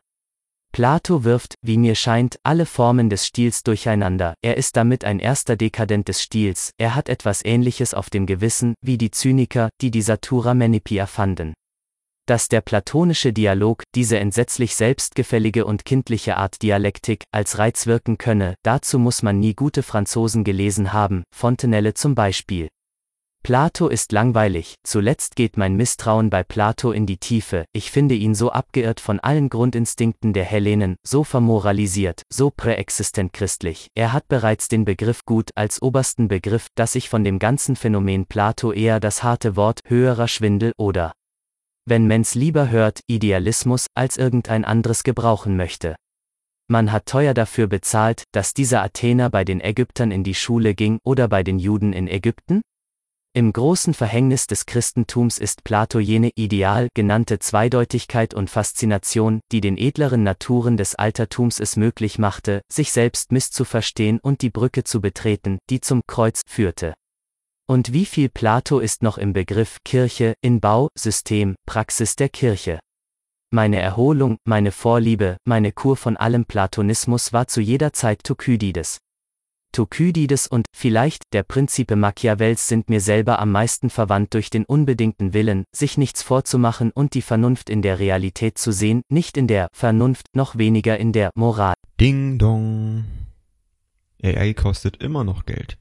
Plato 0.71 1.23
wirft, 1.23 1.55
wie 1.63 1.79
mir 1.79 1.95
scheint, 1.95 2.37
alle 2.43 2.67
Formen 2.67 3.09
des 3.09 3.25
Stils 3.25 3.63
durcheinander, 3.63 4.35
er 4.43 4.57
ist 4.57 4.77
damit 4.77 5.05
ein 5.05 5.17
erster 5.17 5.55
Dekadent 5.55 6.07
des 6.07 6.21
Stils, 6.21 6.69
er 6.77 6.93
hat 6.93 7.09
etwas 7.09 7.43
Ähnliches 7.43 7.95
auf 7.95 8.11
dem 8.11 8.27
Gewissen, 8.27 8.75
wie 8.85 8.99
die 8.99 9.09
Zyniker, 9.09 9.69
die 9.81 9.89
die 9.89 10.03
Satura 10.03 10.53
Menipi 10.53 10.97
erfanden. 10.97 11.55
Dass 12.29 12.47
der 12.47 12.61
platonische 12.61 13.33
Dialog, 13.33 13.81
diese 13.95 14.19
entsetzlich 14.19 14.75
selbstgefällige 14.75 15.65
und 15.65 15.83
kindliche 15.83 16.37
Art 16.37 16.61
Dialektik, 16.61 17.23
als 17.31 17.57
Reiz 17.57 17.87
wirken 17.87 18.19
könne, 18.19 18.53
dazu 18.61 18.99
muss 18.99 19.23
man 19.23 19.39
nie 19.39 19.55
gute 19.55 19.81
Franzosen 19.81 20.43
gelesen 20.43 20.93
haben, 20.93 21.23
Fontenelle 21.35 21.95
zum 21.95 22.13
Beispiel. 22.13 22.67
Plato 23.41 23.87
ist 23.87 24.11
langweilig, 24.11 24.75
zuletzt 24.83 25.37
geht 25.37 25.57
mein 25.57 25.75
Misstrauen 25.75 26.29
bei 26.29 26.43
Plato 26.43 26.91
in 26.91 27.07
die 27.07 27.17
Tiefe, 27.17 27.65
ich 27.73 27.89
finde 27.89 28.13
ihn 28.13 28.35
so 28.35 28.51
abgeirrt 28.51 28.99
von 28.99 29.19
allen 29.19 29.49
Grundinstinkten 29.49 30.31
der 30.31 30.43
Hellenen, 30.43 30.97
so 31.03 31.23
vermoralisiert, 31.23 32.21
so 32.31 32.51
präexistent 32.51 33.33
christlich, 33.33 33.87
er 33.95 34.13
hat 34.13 34.27
bereits 34.27 34.67
den 34.67 34.85
Begriff 34.85 35.25
gut 35.25 35.49
als 35.55 35.81
obersten 35.81 36.27
Begriff, 36.27 36.67
dass 36.75 36.93
ich 36.93 37.09
von 37.09 37.23
dem 37.23 37.39
ganzen 37.39 37.75
Phänomen 37.75 38.27
Plato 38.27 38.71
eher 38.71 38.99
das 38.99 39.23
harte 39.23 39.55
Wort 39.55 39.79
höherer 39.87 40.27
Schwindel 40.27 40.73
oder 40.77 41.13
wenn 41.89 42.05
Men's 42.05 42.35
lieber 42.35 42.69
hört, 42.69 43.01
Idealismus, 43.07 43.87
als 43.95 44.17
irgendein 44.17 44.63
anderes 44.63 45.03
gebrauchen 45.03 45.57
möchte. 45.57 45.95
Man 46.67 46.91
hat 46.91 47.07
teuer 47.07 47.33
dafür 47.33 47.67
bezahlt, 47.67 48.23
dass 48.31 48.53
dieser 48.53 48.83
Athener 48.83 49.29
bei 49.29 49.43
den 49.43 49.59
Ägyptern 49.59 50.11
in 50.11 50.23
die 50.23 50.35
Schule 50.35 50.75
ging 50.75 50.99
oder 51.03 51.27
bei 51.27 51.41
den 51.41 51.57
Juden 51.57 51.93
in 51.93 52.07
Ägypten? 52.07 52.61
Im 53.33 53.53
großen 53.53 53.93
Verhängnis 53.93 54.47
des 54.47 54.65
Christentums 54.65 55.37
ist 55.37 55.63
Plato 55.63 55.99
jene 55.99 56.31
ideal 56.35 56.89
genannte 56.95 57.39
Zweideutigkeit 57.39 58.33
und 58.33 58.49
Faszination, 58.49 59.39
die 59.51 59.61
den 59.61 59.77
edleren 59.77 60.23
Naturen 60.23 60.77
des 60.77 60.95
Altertums 60.95 61.59
es 61.59 61.75
möglich 61.75 62.19
machte, 62.19 62.61
sich 62.71 62.91
selbst 62.91 63.31
misszuverstehen 63.31 64.19
und 64.19 64.41
die 64.41 64.49
Brücke 64.49 64.83
zu 64.83 64.99
betreten, 64.99 65.59
die 65.69 65.79
zum 65.79 66.01
Kreuz 66.07 66.41
führte. 66.47 66.93
Und 67.69 67.93
wie 67.93 68.05
viel 68.05 68.29
Plato 68.29 68.79
ist 68.79 69.03
noch 69.03 69.19
im 69.19 69.31
Begriff 69.31 69.77
Kirche, 69.85 70.33
in 70.41 70.59
Bau, 70.59 70.89
System, 70.97 71.53
Praxis 71.67 72.15
der 72.15 72.27
Kirche? 72.27 72.79
Meine 73.51 73.79
Erholung, 73.79 74.37
meine 74.43 74.71
Vorliebe, 74.71 75.37
meine 75.45 75.71
Kur 75.71 75.95
von 75.95 76.17
allem 76.17 76.45
Platonismus 76.45 77.31
war 77.31 77.47
zu 77.47 77.61
jeder 77.61 77.93
Zeit 77.93 78.23
Thukydides. 78.23 78.97
Thukydides 79.71 80.47
und, 80.47 80.65
vielleicht, 80.75 81.21
der 81.31 81.43
Prinzipe 81.43 81.95
Machiavells 81.95 82.67
sind 82.67 82.89
mir 82.89 83.01
selber 83.01 83.37
am 83.37 83.51
meisten 83.51 83.91
verwandt 83.91 84.33
durch 84.33 84.49
den 84.49 84.65
unbedingten 84.65 85.35
Willen, 85.35 85.65
sich 85.71 85.95
nichts 85.95 86.23
vorzumachen 86.23 86.89
und 86.89 87.13
die 87.13 87.21
Vernunft 87.21 87.69
in 87.69 87.83
der 87.83 87.99
Realität 87.99 88.57
zu 88.57 88.71
sehen, 88.71 89.03
nicht 89.09 89.37
in 89.37 89.45
der 89.45 89.67
Vernunft, 89.73 90.25
noch 90.33 90.57
weniger 90.57 90.97
in 90.97 91.13
der 91.13 91.29
Moral. 91.35 91.75
Ding 92.01 92.39
dong. 92.39 93.03
AI 94.23 94.55
kostet 94.55 95.03
immer 95.03 95.23
noch 95.23 95.45
Geld. 95.45 95.77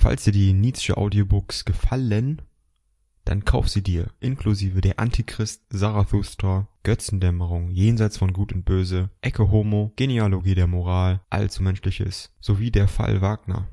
Falls 0.00 0.22
dir 0.22 0.32
die 0.32 0.52
Nietzsche 0.52 0.96
Audiobooks 0.96 1.64
gefallen, 1.64 2.40
dann 3.24 3.44
kauf 3.44 3.68
sie 3.68 3.82
dir, 3.82 4.12
inklusive 4.20 4.80
der 4.80 5.00
Antichrist, 5.00 5.64
Zarathustra, 5.70 6.68
Götzendämmerung, 6.84 7.72
Jenseits 7.72 8.16
von 8.16 8.32
Gut 8.32 8.52
und 8.52 8.64
Böse, 8.64 9.10
Ecke 9.22 9.50
Homo, 9.50 9.92
Genealogie 9.96 10.54
der 10.54 10.68
Moral, 10.68 11.20
Allzumenschliches, 11.30 12.32
sowie 12.40 12.70
der 12.70 12.86
Fall 12.86 13.22
Wagner. 13.22 13.66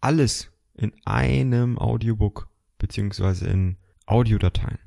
Alles 0.00 0.50
in 0.72 0.94
einem 1.04 1.78
Audiobook, 1.78 2.48
beziehungsweise 2.78 3.46
in 3.46 3.76
Audiodateien. 4.06 4.78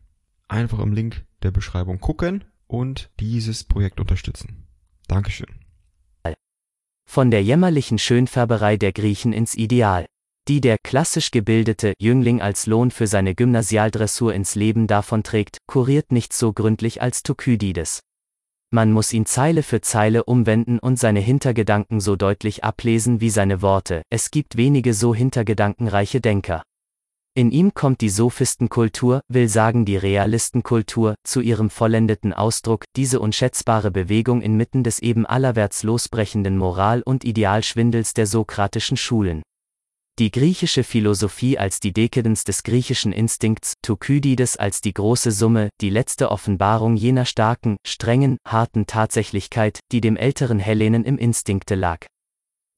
Einfach 0.47 0.79
im 0.79 0.91
Link 0.91 1.23
der 1.43 1.51
Beschreibung 1.51 1.99
gucken 1.99 2.45
und 2.65 3.11
dieses 3.19 3.63
Projekt 3.63 3.99
unterstützen. 3.99 4.65
Dankeschön. 5.07 5.59
Von 7.05 7.29
der 7.29 7.43
jämmerlichen 7.43 7.99
Schönfärberei 7.99 8.75
der 8.75 8.91
Griechen 8.91 9.33
ins 9.33 9.53
Ideal 9.53 10.07
die 10.47 10.61
der 10.61 10.77
klassisch 10.77 11.31
gebildete 11.31 11.93
Jüngling 11.99 12.41
als 12.41 12.65
Lohn 12.67 12.91
für 12.91 13.07
seine 13.07 13.35
Gymnasialdressur 13.35 14.33
ins 14.33 14.55
Leben 14.55 14.87
davonträgt, 14.87 15.57
kuriert 15.67 16.11
nicht 16.11 16.33
so 16.33 16.53
gründlich 16.53 17.01
als 17.01 17.23
Thukydides. 17.23 18.01
Man 18.69 18.91
muss 18.91 19.13
ihn 19.13 19.25
Zeile 19.25 19.63
für 19.63 19.81
Zeile 19.81 20.25
umwenden 20.25 20.79
und 20.79 20.99
seine 20.99 21.21
Hintergedanken 21.21 22.01
so 22.01 22.15
deutlich 22.15 22.63
ablesen 22.63 23.21
wie 23.21 23.29
seine 23.29 23.61
Worte, 23.61 24.01
es 24.09 24.29
gibt 24.31 24.57
wenige 24.57 24.93
so 24.93 25.15
hintergedankenreiche 25.15 26.19
Denker. 26.19 26.63
In 27.33 27.51
ihm 27.51 27.73
kommt 27.73 28.01
die 28.01 28.09
Sophistenkultur, 28.09 29.21
will 29.27 29.47
sagen 29.47 29.85
die 29.85 29.95
Realistenkultur, 29.95 31.15
zu 31.23 31.39
ihrem 31.39 31.69
vollendeten 31.69 32.33
Ausdruck, 32.33 32.85
diese 32.95 33.19
unschätzbare 33.19 33.91
Bewegung 33.91 34.41
inmitten 34.41 34.83
des 34.83 34.99
eben 34.99 35.25
allerwärts 35.25 35.83
losbrechenden 35.83 36.57
Moral- 36.57 37.03
und 37.03 37.23
Idealschwindels 37.23 38.15
der 38.15 38.25
sokratischen 38.25 38.97
Schulen. 38.97 39.43
Die 40.19 40.31
griechische 40.31 40.83
Philosophie 40.83 41.59
als 41.59 41.79
die 41.79 41.93
Dekadenz 41.93 42.43
des 42.43 42.63
griechischen 42.63 43.11
Instinkts, 43.11 43.73
Thukydides 43.83 44.57
als 44.57 44.81
die 44.81 44.93
große 44.93 45.31
Summe, 45.31 45.69
die 45.79 45.91
letzte 45.91 46.31
Offenbarung 46.31 46.95
jener 46.95 47.25
starken, 47.25 47.77
strengen, 47.85 48.37
harten 48.43 48.87
Tatsächlichkeit, 48.87 49.79
die 49.91 50.01
dem 50.01 50.17
älteren 50.17 50.57
Hellenen 50.57 51.03
im 51.03 51.19
Instinkte 51.19 51.75
lag. 51.75 52.07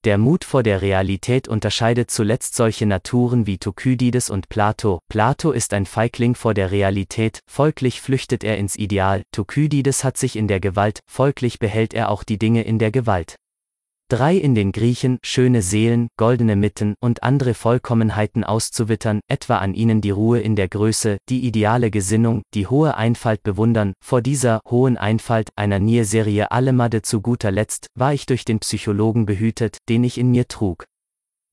Der 0.04 0.18
Mut 0.18 0.44
vor 0.44 0.64
der 0.64 0.82
Realität 0.82 1.48
unterscheidet 1.48 2.12
zuletzt 2.12 2.56
solche 2.56 2.86
Naturen 2.86 3.48
wie 3.48 3.58
Thukydides 3.58 4.30
und 4.30 4.50
Plato. 4.50 5.00
Plato 5.08 5.52
ist 5.52 5.74
ein 5.74 5.86
Feigling 5.86 6.36
vor 6.36 6.54
der 6.54 6.72
Realität, 6.72 7.40
folglich 7.50 8.02
flüchtet 8.02 8.44
er 8.44 8.58
ins 8.58 8.76
Ideal, 8.76 9.24
Thukydides 9.32 10.04
hat 10.04 10.18
sich 10.18 10.36
in 10.36 10.50
der 10.50 10.60
Gewalt, 10.60 11.00
folglich 11.10 11.58
behält 11.58 11.94
er 11.94 12.10
auch 12.10 12.26
die 12.26 12.38
Dinge 12.38 12.64
in 12.64 12.80
der 12.80 12.92
Gewalt. 12.92 13.38
Drei 14.12 14.36
in 14.36 14.56
den 14.56 14.72
Griechen, 14.72 15.20
schöne 15.24 15.62
Seelen, 15.62 16.08
goldene 16.18 16.56
Mitten 16.56 16.96
und 17.00 17.22
andere 17.22 17.54
Vollkommenheiten 17.54 18.44
auszuwittern, 18.44 19.20
etwa 19.28 19.60
an 19.60 19.76
ihnen 19.76 20.02
die 20.02 20.10
Ruhe 20.10 20.40
in 20.40 20.56
der 20.56 20.68
Größe, 20.68 21.20
die 21.30 21.46
ideale 21.46 21.92
Gesinnung, 21.92 22.42
die 22.56 22.66
hohe 22.66 22.98
Einfalt 22.98 23.44
bewundern, 23.44 23.94
vor 24.04 24.24
dieser 24.24 24.62
hohen 24.68 24.98
Einfalt 24.98 25.52
einer 25.56 25.78
Nierserie 25.78 26.50
Allemade 26.50 27.04
zu 27.04 27.22
guter 27.22 27.52
Letzt, 27.52 27.86
war 27.94 28.12
ich 28.12 28.26
durch 28.26 28.46
den 28.46 28.58
Psychologen 28.58 29.28
behütet, 29.28 29.78
den 29.90 30.04
ich 30.04 30.18
in 30.18 30.32
mir 30.32 30.48
trug. 30.48 30.86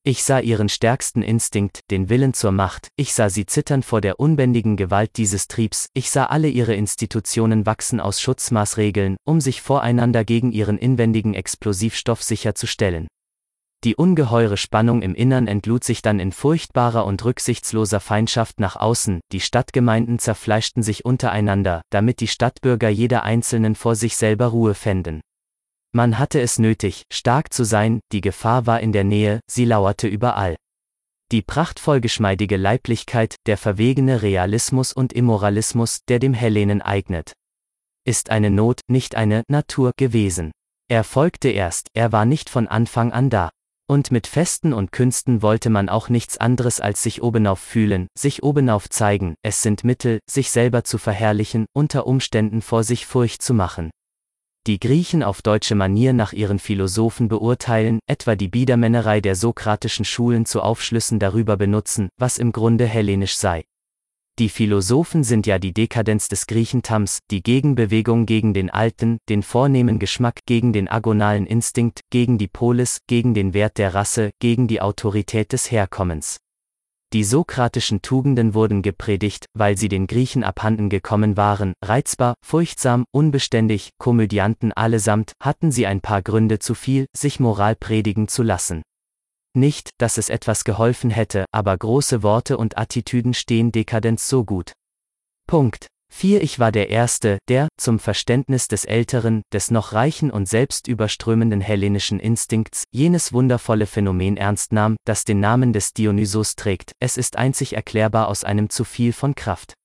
Ich 0.07 0.23
sah 0.23 0.39
ihren 0.39 0.69
stärksten 0.69 1.21
Instinkt, 1.21 1.81
den 1.91 2.07
Willen 2.07 2.33
zur 2.33 2.53
Macht, 2.53 2.87
ich 2.95 3.13
sah 3.13 3.29
sie 3.29 3.45
zittern 3.45 3.83
vor 3.83 3.99
der 3.99 4.21
unbändigen 4.21 4.77
Gewalt 4.77 5.17
dieses 5.17 5.49
Triebs, 5.49 5.89
ich 5.93 6.09
sah 6.09 6.27
alle 6.27 6.47
ihre 6.47 6.75
Institutionen 6.75 7.65
wachsen 7.65 7.99
aus 7.99 8.21
Schutzmaßregeln, 8.21 9.17
um 9.25 9.41
sich 9.41 9.61
voreinander 9.61 10.23
gegen 10.23 10.53
ihren 10.53 10.77
inwendigen 10.77 11.33
Explosivstoff 11.33 12.23
sicherzustellen. 12.23 13.09
Die 13.83 13.97
ungeheure 13.97 14.55
Spannung 14.55 15.01
im 15.01 15.13
Innern 15.13 15.45
entlud 15.45 15.83
sich 15.83 16.01
dann 16.01 16.21
in 16.21 16.31
furchtbarer 16.31 17.05
und 17.05 17.25
rücksichtsloser 17.25 17.99
Feindschaft 17.99 18.61
nach 18.61 18.77
außen, 18.77 19.19
die 19.33 19.41
Stadtgemeinden 19.41 20.19
zerfleischten 20.19 20.83
sich 20.83 21.03
untereinander, 21.03 21.81
damit 21.89 22.21
die 22.21 22.29
Stadtbürger 22.29 22.87
jeder 22.87 23.23
Einzelnen 23.23 23.75
vor 23.75 23.95
sich 23.95 24.15
selber 24.15 24.45
Ruhe 24.45 24.73
fänden. 24.73 25.19
Man 25.93 26.19
hatte 26.19 26.41
es 26.41 26.59
nötig, 26.59 27.03
stark 27.11 27.53
zu 27.53 27.63
sein, 27.63 28.01
die 28.11 28.21
Gefahr 28.21 28.65
war 28.65 28.81
in 28.81 28.91
der 28.91 29.03
Nähe, 29.03 29.39
sie 29.49 29.65
lauerte 29.65 30.07
überall. 30.07 30.55
Die 31.31 31.41
prachtvoll 31.41 32.01
geschmeidige 32.01 32.55
Leiblichkeit, 32.55 33.35
der 33.47 33.57
verwegene 33.57 34.21
Realismus 34.21 34.93
und 34.93 35.11
Immoralismus, 35.11 35.99
der 36.07 36.19
dem 36.19 36.33
Hellenen 36.33 36.81
eignet. 36.81 37.33
Ist 38.05 38.29
eine 38.29 38.49
Not, 38.49 38.81
nicht 38.87 39.15
eine 39.15 39.43
Natur 39.49 39.91
gewesen. 39.97 40.51
Er 40.89 41.03
folgte 41.03 41.49
erst, 41.49 41.89
er 41.93 42.11
war 42.13 42.25
nicht 42.25 42.49
von 42.49 42.67
Anfang 42.67 43.11
an 43.11 43.29
da. 43.29 43.49
Und 43.89 44.11
mit 44.11 44.27
Festen 44.27 44.73
und 44.73 44.91
Künsten 44.91 45.41
wollte 45.41 45.69
man 45.69 45.89
auch 45.89 46.09
nichts 46.09 46.37
anderes 46.37 46.79
als 46.81 47.03
sich 47.03 47.21
obenauf 47.21 47.59
fühlen, 47.59 48.07
sich 48.17 48.43
obenauf 48.43 48.89
zeigen, 48.89 49.35
es 49.43 49.61
sind 49.61 49.83
Mittel, 49.85 50.19
sich 50.29 50.51
selber 50.51 50.83
zu 50.83 50.97
verherrlichen, 50.97 51.65
unter 51.73 52.05
Umständen 52.05 52.61
vor 52.61 52.83
sich 52.83 53.05
Furcht 53.05 53.41
zu 53.41 53.53
machen 53.53 53.89
die 54.67 54.79
Griechen 54.79 55.23
auf 55.23 55.41
deutsche 55.41 55.75
Manier 55.75 56.11
nach 56.11 56.33
ihren 56.33 56.59
Philosophen 56.59 57.29
beurteilen, 57.29 57.99
etwa 58.05 58.35
die 58.35 58.49
Biedermännerei 58.49 59.21
der 59.21 59.35
sokratischen 59.35 60.03
Schulen 60.03 60.45
zu 60.45 60.61
Aufschlüssen 60.61 61.19
darüber 61.19 61.55
benutzen, 61.55 62.09
was 62.17 62.37
im 62.37 62.51
Grunde 62.51 62.85
hellenisch 62.85 63.37
sei. 63.37 63.63
Die 64.39 64.49
Philosophen 64.49 65.23
sind 65.23 65.47
ja 65.47 65.57
die 65.57 65.73
Dekadenz 65.73 66.27
des 66.27 66.45
Griechentams, 66.45 67.19
die 67.31 67.41
Gegenbewegung 67.41 68.27
gegen 68.27 68.53
den 68.53 68.69
alten, 68.69 69.17
den 69.29 69.41
vornehmen 69.41 69.97
Geschmack, 69.97 70.41
gegen 70.45 70.73
den 70.73 70.87
agonalen 70.87 71.47
Instinkt, 71.47 72.01
gegen 72.11 72.37
die 72.37 72.47
Polis, 72.47 72.99
gegen 73.07 73.33
den 73.33 73.55
Wert 73.55 73.79
der 73.79 73.95
Rasse, 73.95 74.29
gegen 74.39 74.67
die 74.67 74.79
Autorität 74.79 75.53
des 75.53 75.71
Herkommens. 75.71 76.37
Die 77.13 77.23
sokratischen 77.23 78.01
Tugenden 78.01 78.53
wurden 78.53 78.81
gepredigt, 78.81 79.45
weil 79.53 79.77
sie 79.77 79.87
den 79.87 80.07
Griechen 80.07 80.43
abhanden 80.43 80.89
gekommen 80.89 81.37
waren, 81.37 81.73
reizbar, 81.83 82.35
furchtsam, 82.45 83.05
unbeständig, 83.11 83.91
Komödianten 83.97 84.73
allesamt, 84.73 85.31
hatten 85.41 85.71
sie 85.71 85.87
ein 85.87 86.01
paar 86.01 86.21
Gründe 86.21 86.59
zu 86.59 86.75
viel, 86.75 87.05
sich 87.15 87.39
Moral 87.39 87.77
predigen 87.77 88.27
zu 88.27 88.43
lassen. 88.43 88.81
Nicht, 89.55 89.89
dass 89.97 90.17
es 90.17 90.29
etwas 90.29 90.65
geholfen 90.65 91.09
hätte, 91.09 91.45
aber 91.51 91.77
große 91.77 92.23
Worte 92.23 92.57
und 92.57 92.77
Attitüden 92.77 93.33
stehen 93.33 93.71
Dekadenz 93.71 94.27
so 94.27 94.43
gut. 94.43 94.73
Punkt. 95.47 95.87
4. 96.17 96.41
Ich 96.41 96.57
war 96.57 96.71
der 96.71 96.89
Erste, 96.89 97.37
der, 97.47 97.67
zum 97.77 97.99
Verständnis 97.99 98.67
des 98.67 98.85
älteren, 98.85 99.43
des 99.53 99.69
noch 99.69 99.93
reichen 99.93 100.31
und 100.31 100.49
selbst 100.49 100.87
überströmenden 100.87 101.61
hellenischen 101.61 102.19
Instinkts, 102.19 102.85
jenes 102.91 103.33
wundervolle 103.33 103.85
Phänomen 103.85 104.35
ernst 104.35 104.73
nahm, 104.73 104.97
das 105.05 105.25
den 105.25 105.39
Namen 105.39 105.73
des 105.73 105.93
Dionysos 105.93 106.55
trägt, 106.55 106.93
es 106.99 107.17
ist 107.17 107.35
einzig 107.35 107.73
erklärbar 107.73 108.29
aus 108.29 108.43
einem 108.43 108.71
zu 108.71 108.83
viel 108.83 109.13
von 109.13 109.35
Kraft. 109.35 109.75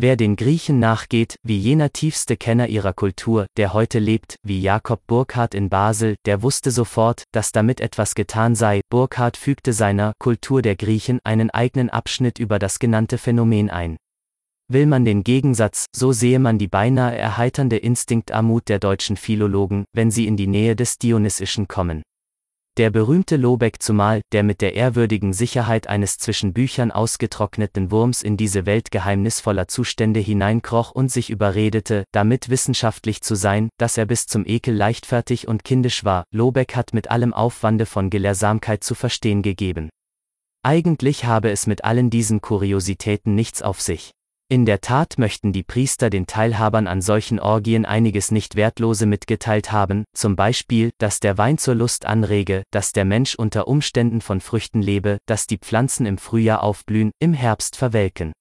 Wer 0.00 0.16
den 0.16 0.36
Griechen 0.36 0.78
nachgeht, 0.78 1.36
wie 1.42 1.58
jener 1.58 1.90
tiefste 1.92 2.38
Kenner 2.38 2.68
ihrer 2.68 2.94
Kultur, 2.94 3.46
der 3.58 3.74
heute 3.74 3.98
lebt, 3.98 4.36
wie 4.42 4.62
Jakob 4.62 5.00
Burckhardt 5.06 5.54
in 5.54 5.68
Basel, 5.68 6.14
der 6.24 6.42
wusste 6.42 6.70
sofort, 6.70 7.24
dass 7.32 7.52
damit 7.52 7.82
etwas 7.82 8.14
getan 8.14 8.54
sei. 8.54 8.80
Burckhardt 8.90 9.36
fügte 9.36 9.74
seiner 9.74 10.12
Kultur 10.18 10.62
der 10.62 10.76
Griechen 10.76 11.18
einen 11.24 11.50
eigenen 11.50 11.90
Abschnitt 11.90 12.38
über 12.38 12.58
das 12.58 12.78
genannte 12.78 13.18
Phänomen 13.18 13.68
ein. 13.68 13.96
Will 14.70 14.84
man 14.84 15.06
den 15.06 15.24
Gegensatz, 15.24 15.86
so 15.96 16.12
sehe 16.12 16.38
man 16.38 16.58
die 16.58 16.68
beinahe 16.68 17.16
erheiternde 17.16 17.78
Instinktarmut 17.78 18.68
der 18.68 18.78
deutschen 18.78 19.16
Philologen, 19.16 19.86
wenn 19.94 20.10
sie 20.10 20.26
in 20.26 20.36
die 20.36 20.46
Nähe 20.46 20.76
des 20.76 20.98
Dionysischen 20.98 21.68
kommen. 21.68 22.02
Der 22.76 22.90
berühmte 22.90 23.36
Lobeck 23.36 23.82
zumal, 23.82 24.20
der 24.30 24.42
mit 24.42 24.60
der 24.60 24.74
ehrwürdigen 24.74 25.32
Sicherheit 25.32 25.88
eines 25.88 26.18
zwischen 26.18 26.52
Büchern 26.52 26.90
ausgetrockneten 26.90 27.90
Wurms 27.90 28.22
in 28.22 28.36
diese 28.36 28.66
Welt 28.66 28.90
geheimnisvoller 28.90 29.68
Zustände 29.68 30.20
hineinkroch 30.20 30.90
und 30.90 31.10
sich 31.10 31.30
überredete, 31.30 32.04
damit 32.12 32.50
wissenschaftlich 32.50 33.22
zu 33.22 33.36
sein, 33.36 33.70
dass 33.78 33.96
er 33.96 34.04
bis 34.04 34.26
zum 34.26 34.44
Ekel 34.46 34.76
leichtfertig 34.76 35.48
und 35.48 35.64
kindisch 35.64 36.04
war, 36.04 36.24
Lobeck 36.30 36.76
hat 36.76 36.92
mit 36.92 37.10
allem 37.10 37.32
Aufwande 37.32 37.86
von 37.86 38.10
Gelehrsamkeit 38.10 38.84
zu 38.84 38.94
verstehen 38.94 39.40
gegeben. 39.40 39.88
Eigentlich 40.62 41.24
habe 41.24 41.50
es 41.50 41.66
mit 41.66 41.84
allen 41.84 42.10
diesen 42.10 42.42
Kuriositäten 42.42 43.34
nichts 43.34 43.62
auf 43.62 43.80
sich. 43.80 44.12
In 44.50 44.64
der 44.64 44.80
Tat 44.80 45.18
möchten 45.18 45.52
die 45.52 45.62
Priester 45.62 46.08
den 46.08 46.26
Teilhabern 46.26 46.86
an 46.86 47.02
solchen 47.02 47.38
Orgien 47.38 47.84
einiges 47.84 48.30
nicht 48.30 48.56
Wertlose 48.56 49.04
mitgeteilt 49.04 49.72
haben, 49.72 50.04
zum 50.14 50.36
Beispiel, 50.36 50.90
dass 50.96 51.20
der 51.20 51.36
Wein 51.36 51.58
zur 51.58 51.74
Lust 51.74 52.06
anrege, 52.06 52.62
dass 52.70 52.92
der 52.92 53.04
Mensch 53.04 53.34
unter 53.34 53.68
Umständen 53.68 54.22
von 54.22 54.40
Früchten 54.40 54.80
lebe, 54.80 55.18
dass 55.26 55.46
die 55.46 55.58
Pflanzen 55.58 56.06
im 56.06 56.16
Frühjahr 56.16 56.62
aufblühen, 56.62 57.10
im 57.18 57.34
Herbst 57.34 57.76
verwelken. 57.76 58.32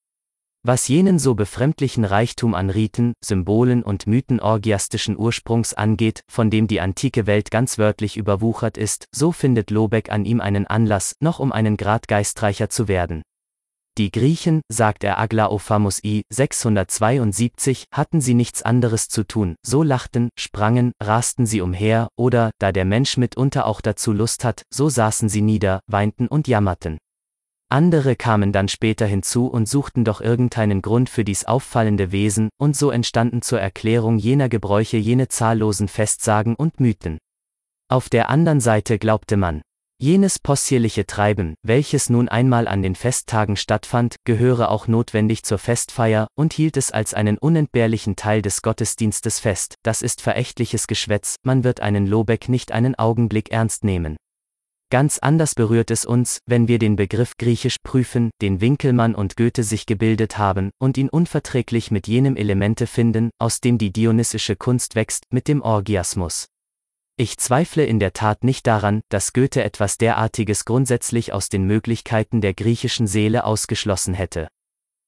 Was 0.64 0.88
jenen 0.88 1.20
so 1.20 1.36
befremdlichen 1.36 2.06
Reichtum 2.06 2.56
an 2.56 2.70
Riten, 2.70 3.12
Symbolen 3.22 3.84
und 3.84 4.08
Mythen 4.08 4.40
orgiastischen 4.40 5.18
Ursprungs 5.18 5.74
angeht, 5.74 6.22
von 6.32 6.50
dem 6.50 6.68
die 6.68 6.80
antike 6.80 7.28
Welt 7.28 7.52
ganz 7.52 7.78
wörtlich 7.78 8.16
überwuchert 8.16 8.78
ist, 8.78 9.08
so 9.14 9.34
findet 9.34 9.72
Lobeck 9.72 10.10
an 10.10 10.24
ihm 10.24 10.40
einen 10.40 10.68
Anlass, 10.68 11.16
noch 11.20 11.40
um 11.40 11.52
einen 11.52 11.76
Grad 11.76 12.08
geistreicher 12.08 12.70
zu 12.70 12.88
werden. 12.88 13.24
Die 13.98 14.12
Griechen, 14.12 14.62
sagt 14.70 15.04
er 15.04 15.18
Aglaophamos 15.18 16.04
I, 16.04 16.22
672, 16.30 17.86
hatten 17.92 18.22
sie 18.22 18.36
nichts 18.36 18.62
anderes 18.62 19.08
zu 19.08 19.24
tun, 19.24 19.56
so 19.66 19.82
lachten, 19.82 20.30
sprangen, 20.38 20.92
rasten 21.02 21.48
sie 21.48 21.62
umher, 21.62 22.10
oder, 22.16 22.52
da 22.60 22.72
der 22.72 22.86
Mensch 22.86 23.18
mitunter 23.18 23.66
auch 23.66 23.82
dazu 23.82 24.14
Lust 24.14 24.44
hat, 24.44 24.62
so 24.72 24.88
saßen 24.88 25.30
sie 25.30 25.42
nieder, 25.42 25.80
weinten 25.88 26.28
und 26.28 26.48
jammerten. 26.48 27.00
Andere 27.70 28.16
kamen 28.16 28.52
dann 28.52 28.68
später 28.68 29.08
hinzu 29.08 29.48
und 29.48 29.68
suchten 29.68 30.06
doch 30.06 30.22
irgendeinen 30.22 30.84
Grund 30.84 31.10
für 31.10 31.24
dies 31.24 31.46
auffallende 31.46 32.12
Wesen, 32.12 32.50
und 32.60 32.78
so 32.78 32.92
entstanden 32.92 33.42
zur 33.42 33.60
Erklärung 33.60 34.20
jener 34.20 34.48
Gebräuche 34.48 34.98
jene 34.98 35.28
zahllosen 35.28 35.88
Festsagen 35.88 36.54
und 36.54 36.80
Mythen. 36.80 37.18
Auf 37.90 38.10
der 38.10 38.30
anderen 38.30 38.60
Seite 38.60 39.00
glaubte 39.00 39.38
man, 39.38 39.64
Jenes 40.00 40.38
possierliche 40.38 41.08
Treiben, 41.08 41.56
welches 41.64 42.12
nun 42.12 42.30
einmal 42.30 42.68
an 42.68 42.84
den 42.84 42.94
Festtagen 42.94 43.56
stattfand, 43.56 44.18
gehöre 44.26 44.70
auch 44.70 44.88
notwendig 44.88 45.42
zur 45.42 45.58
Festfeier, 45.58 46.28
und 46.36 46.54
hielt 46.54 46.78
es 46.78 46.92
als 46.92 47.16
einen 47.16 47.40
unentbehrlichen 47.40 48.16
Teil 48.16 48.44
des 48.44 48.62
Gottesdienstes 48.62 49.40
fest, 49.40 49.74
das 49.82 50.04
ist 50.04 50.22
verächtliches 50.22 50.86
Geschwätz, 50.86 51.38
man 51.42 51.64
wird 51.64 51.80
einen 51.80 52.06
Lobeck 52.06 52.48
nicht 52.48 52.72
einen 52.72 52.94
Augenblick 52.94 53.52
ernst 53.52 53.84
nehmen. 53.84 54.18
Ganz 54.92 55.18
anders 55.18 55.56
berührt 55.56 55.90
es 55.90 56.06
uns, 56.06 56.42
wenn 56.46 56.68
wir 56.68 56.78
den 56.78 56.96
Begriff 56.96 57.36
griechisch 57.36 57.78
prüfen, 57.82 58.30
den 58.40 58.62
Winkelmann 58.62 59.16
und 59.16 59.36
Goethe 59.36 59.64
sich 59.64 59.88
gebildet 59.88 60.38
haben, 60.38 60.70
und 60.78 61.00
ihn 61.00 61.10
unverträglich 61.10 61.90
mit 61.90 62.08
jenem 62.08 62.36
Elemente 62.36 62.86
finden, 62.86 63.32
aus 63.40 63.62
dem 63.62 63.80
die 63.80 63.92
dionysische 63.92 64.58
Kunst 64.58 64.94
wächst, 64.94 65.24
mit 65.32 65.48
dem 65.48 65.64
Orgiasmus. 65.64 66.46
Ich 67.20 67.40
zweifle 67.40 67.84
in 67.84 68.00
der 68.00 68.14
Tat 68.14 68.44
nicht 68.44 68.68
daran, 68.68 69.02
dass 69.10 69.34
Goethe 69.34 69.64
etwas 69.64 69.98
derartiges 69.98 70.66
grundsätzlich 70.66 71.34
aus 71.34 71.50
den 71.50 71.64
Möglichkeiten 71.64 72.42
der 72.42 72.54
griechischen 72.54 73.08
Seele 73.08 73.44
ausgeschlossen 73.44 74.14
hätte. 74.14 74.50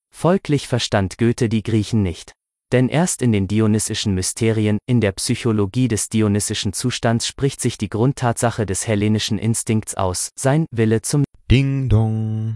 Folglich 0.10 0.68
verstand 0.68 1.20
Goethe 1.20 1.50
die 1.50 1.62
Griechen 1.62 2.02
nicht. 2.02 2.34
Denn 2.72 2.90
erst 2.90 3.22
in 3.22 3.32
den 3.32 3.48
dionysischen 3.48 4.16
Mysterien, 4.16 4.80
in 4.88 5.02
der 5.02 5.12
Psychologie 5.12 5.88
des 5.88 6.10
dionysischen 6.10 6.74
Zustands 6.74 7.28
spricht 7.28 7.62
sich 7.62 7.78
die 7.78 7.90
Grundtatsache 7.90 8.66
des 8.66 8.88
hellenischen 8.88 9.38
Instinkts 9.38 9.94
aus, 9.94 10.30
sein 10.36 10.66
Wille 10.72 11.04
zum 11.04 11.24
Ding 11.52 11.90
Dong. 11.90 12.56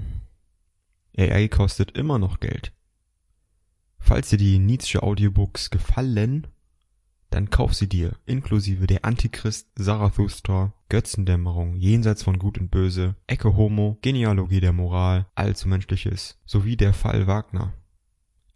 AI 1.16 1.48
kostet 1.48 1.96
immer 1.96 2.18
noch 2.18 2.40
Geld. 2.40 2.74
Falls 4.00 4.30
dir 4.30 4.38
die 4.38 4.58
Nietzsche 4.58 5.04
Audiobooks 5.04 5.70
gefallen 5.70 6.48
dann 7.34 7.50
kauf 7.50 7.74
sie 7.74 7.90
dir, 7.90 8.16
inklusive 8.28 8.86
der 8.86 9.06
Antichrist, 9.06 9.68
Zarathustra, 9.76 10.74
Götzendämmerung, 10.90 11.76
Jenseits 11.76 12.22
von 12.22 12.38
Gut 12.38 12.60
und 12.60 12.70
Böse, 12.70 13.16
Ecke 13.26 13.56
Homo, 13.58 13.98
Genealogie 14.02 14.60
der 14.60 14.72
Moral, 14.72 15.26
Allzu 15.34 15.68
Menschliches, 15.68 16.40
sowie 16.46 16.78
der 16.78 16.94
Fall 16.94 17.26
Wagner. 17.26 17.74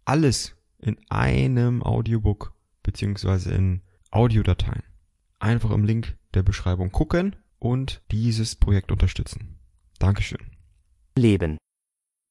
Alles 0.04 0.54
in 0.78 0.96
einem 1.08 1.82
Audiobook 1.82 2.54
beziehungsweise 2.84 3.52
in 3.52 3.82
Audiodateien. 4.12 4.84
Einfach 5.40 5.72
im 5.72 5.82
Link 5.84 6.16
der 6.34 6.44
Beschreibung 6.44 6.92
gucken 6.92 7.34
und 7.58 8.02
dieses 8.12 8.54
Projekt 8.54 8.92
unterstützen. 8.92 9.58
Dankeschön. 9.98 10.52
Leben. 11.16 11.58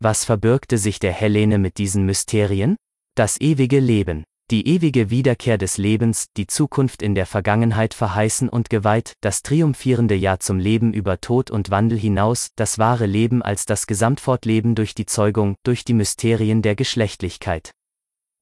Was 0.01 0.23
verbirgte 0.23 0.77
sich 0.77 0.99
der 0.99 1.11
Hellene 1.11 1.57
mit 1.57 1.77
diesen 1.77 2.05
Mysterien? 2.05 2.77
Das 3.15 3.41
ewige 3.41 3.81
Leben 3.81 4.23
die 4.49 4.65
ewige 4.65 5.09
Wiederkehr 5.09 5.57
des 5.57 5.77
Lebens, 5.77 6.27
die 6.37 6.47
Zukunft 6.47 7.01
in 7.01 7.15
der 7.15 7.25
Vergangenheit 7.25 7.93
verheißen 7.93 8.47
und 8.47 8.69
geweiht, 8.69 9.13
das 9.19 9.43
triumphierende 9.43 10.15
Ja 10.15 10.39
zum 10.39 10.57
Leben 10.57 10.93
über 10.93 11.19
Tod 11.19 11.51
und 11.51 11.69
Wandel 11.69 11.97
hinaus, 11.99 12.51
das 12.55 12.79
wahre 12.79 13.07
Leben 13.07 13.41
als 13.41 13.65
das 13.65 13.87
Gesamtfortleben 13.87 14.73
durch 14.73 14.95
die 14.95 15.05
Zeugung, 15.05 15.55
durch 15.63 15.83
die 15.83 15.93
Mysterien 15.93 16.61
der 16.61 16.75
Geschlechtlichkeit. 16.75 17.71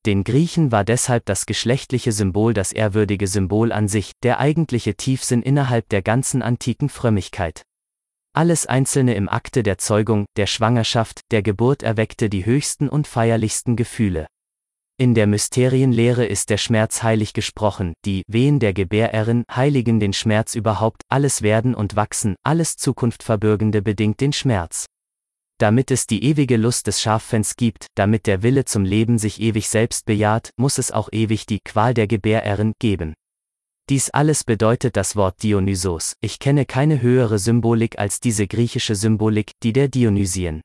Den 0.06 0.24
Griechen 0.24 0.72
war 0.72 0.84
deshalb 0.84 1.25
das 1.25 1.48
geschlechtliche 1.48 2.11
Symbol 2.11 2.53
das 2.53 2.72
ehrwürdige 2.72 3.25
Symbol 3.25 3.72
an 3.72 3.88
sich, 3.88 4.11
der 4.22 4.40
eigentliche 4.40 4.93
Tiefsinn 4.93 5.42
innerhalb 5.42 5.90
der 5.90 6.03
ganzen 6.03 6.43
antiken 6.43 6.90
Frömmigkeit. 6.90 7.64
Alles 8.34 8.67
Einzelne 8.67 9.16
im 9.16 9.27
Akte 9.27 9.64
der 9.64 9.80
Zeugung, 9.80 10.25
der 10.35 10.45
Schwangerschaft, 10.45 11.22
der 11.32 11.42
Geburt 11.42 11.82
erweckte 11.82 12.30
die 12.30 12.45
höchsten 12.45 12.90
und 12.90 13.08
feierlichsten 13.08 13.75
Gefühle. 13.75 14.27
In 14.98 15.14
der 15.14 15.27
Mysterienlehre 15.27 16.25
ist 16.25 16.49
der 16.49 16.57
Schmerz 16.57 17.03
heilig 17.03 17.33
gesprochen, 17.33 17.95
die 18.06 18.24
Wehen 18.30 18.59
der 18.59 18.72
Gebärerin 18.72 19.43
heiligen 19.53 19.99
den 19.99 20.14
Schmerz 20.14 20.56
überhaupt, 20.56 21.01
alles 21.09 21.41
Werden 21.41 21.75
und 21.75 21.98
Wachsen, 21.98 22.38
alles 22.43 22.77
Zukunftverbürgende 22.77 23.82
bedingt 23.82 24.22
den 24.22 24.32
Schmerz. 24.32 24.85
Damit 25.59 25.91
es 25.91 26.07
die 26.07 26.24
ewige 26.24 26.56
Lust 26.56 26.88
des 26.88 27.01
Schaffens 27.01 27.57
gibt, 27.57 27.88
damit 27.95 28.25
der 28.25 28.41
Wille 28.41 28.64
zum 28.64 28.85
Leben 28.85 29.17
sich 29.17 29.41
ewig 29.41 29.67
selbst 29.67 30.06
bejaht, 30.06 30.51
muss 30.56 30.77
es 30.77 30.93
auch 30.93 31.09
ewig 31.11 31.45
die 31.45 31.59
Qual 31.59 31.93
der 31.93 32.07
Gebärerin 32.07 32.72
geben. 32.80 33.15
Dies 33.90 34.11
alles 34.11 34.45
bedeutet 34.45 34.95
das 34.95 35.17
Wort 35.17 35.43
Dionysos, 35.43 36.14
ich 36.22 36.40
kenne 36.40 36.65
keine 36.65 37.01
höhere 37.01 37.38
Symbolik 37.38 37.99
als 37.99 38.22
diese 38.22 38.48
griechische 38.48 38.95
Symbolik, 38.95 39.51
die 39.61 39.74
der 39.74 39.90
Dionysien. 39.90 40.61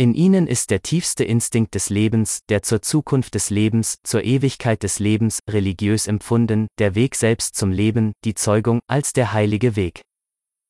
In 0.00 0.14
ihnen 0.14 0.46
ist 0.46 0.70
der 0.70 0.80
tiefste 0.80 1.24
Instinkt 1.24 1.74
des 1.74 1.90
Lebens, 1.90 2.42
der 2.48 2.62
zur 2.62 2.82
Zukunft 2.82 3.34
des 3.34 3.50
Lebens, 3.50 3.98
zur 4.04 4.22
Ewigkeit 4.22 4.84
des 4.84 5.00
Lebens, 5.00 5.40
religiös 5.50 6.06
empfunden, 6.06 6.68
der 6.78 6.94
Weg 6.94 7.16
selbst 7.16 7.56
zum 7.56 7.72
Leben, 7.72 8.12
die 8.24 8.34
Zeugung, 8.34 8.78
als 8.86 9.12
der 9.12 9.32
heilige 9.32 9.74
Weg. 9.74 10.02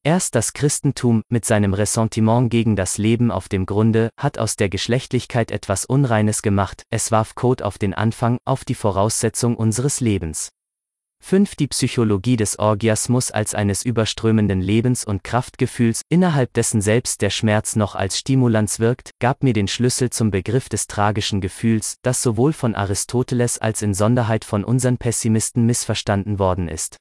Erst 0.03 0.35
das 0.35 0.55
Christentum, 0.55 1.21
mit 1.29 1.45
seinem 1.45 1.75
Ressentiment 1.75 2.49
gegen 2.49 2.75
das 2.75 2.97
Leben 2.97 3.31
auf 3.31 3.51
dem 3.51 3.67
Grunde, 3.67 4.09
hat 4.19 4.39
aus 4.39 4.57
der 4.57 4.71
Geschlechtlichkeit 4.71 5.51
etwas 5.51 5.85
Unreines 5.85 6.41
gemacht, 6.41 6.85
es 6.89 7.13
warf 7.13 7.35
Code 7.35 7.67
auf 7.67 7.77
den 7.77 7.93
Anfang, 7.93 8.39
auf 8.47 8.65
die 8.65 8.75
Voraussetzung 8.75 9.57
unseres 9.57 10.01
Lebens. 10.01 10.49
5. 11.29 11.57
Die 11.57 11.67
Psychologie 11.67 12.37
des 12.37 12.59
Orgiasmus 12.59 13.31
als 13.31 13.55
eines 13.55 13.85
überströmenden 13.85 14.63
Lebens- 14.63 15.05
und 15.05 15.25
Kraftgefühls, 15.25 16.01
innerhalb 16.09 16.55
dessen 16.55 16.81
selbst 16.81 17.21
der 17.21 17.29
Schmerz 17.29 17.77
noch 17.77 17.95
als 17.95 18.19
Stimulans 18.19 18.81
wirkt, 18.81 19.11
gab 19.21 19.43
mir 19.43 19.53
den 19.53 19.69
Schlüssel 19.69 20.09
zum 20.09 20.31
Begriff 20.31 20.71
des 20.71 20.87
tragischen 20.87 21.43
Gefühls, 21.43 21.97
das 22.01 22.23
sowohl 22.23 22.55
von 22.55 22.75
Aristoteles 22.75 23.59
als 23.59 23.83
in 23.83 23.93
Sonderheit 23.93 24.47
von 24.47 24.65
unseren 24.65 24.97
Pessimisten 24.97 25.67
missverstanden 25.67 26.39
worden 26.39 26.67
ist. 26.67 26.97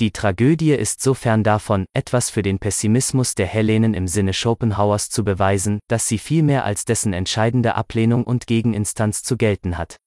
Die 0.00 0.10
Tragödie 0.10 0.72
ist 0.72 1.00
so 1.00 1.14
fern 1.14 1.44
davon, 1.44 1.86
etwas 1.94 2.30
für 2.30 2.42
den 2.42 2.58
Pessimismus 2.58 3.36
der 3.36 3.46
Hellenen 3.46 3.94
im 3.94 4.08
Sinne 4.08 4.32
Schopenhauers 4.32 5.10
zu 5.10 5.22
beweisen, 5.22 5.78
dass 5.86 6.08
sie 6.08 6.18
viel 6.18 6.42
mehr 6.42 6.64
als 6.64 6.84
dessen 6.84 7.12
entscheidende 7.12 7.76
Ablehnung 7.76 8.24
und 8.24 8.48
Gegeninstanz 8.48 9.22
zu 9.22 9.36
gelten 9.36 9.78
hat. 9.78 9.98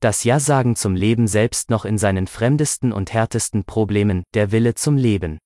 Das 0.00 0.24
Ja-Sagen 0.24 0.76
zum 0.76 0.94
Leben 0.94 1.26
selbst 1.26 1.70
noch 1.70 1.84
in 1.86 1.96
seinen 1.96 2.26
fremdesten 2.26 2.92
und 2.92 3.12
härtesten 3.14 3.64
Problemen, 3.64 4.24
der 4.34 4.52
Wille 4.52 4.74
zum 4.74 4.96
Leben. 4.96 5.38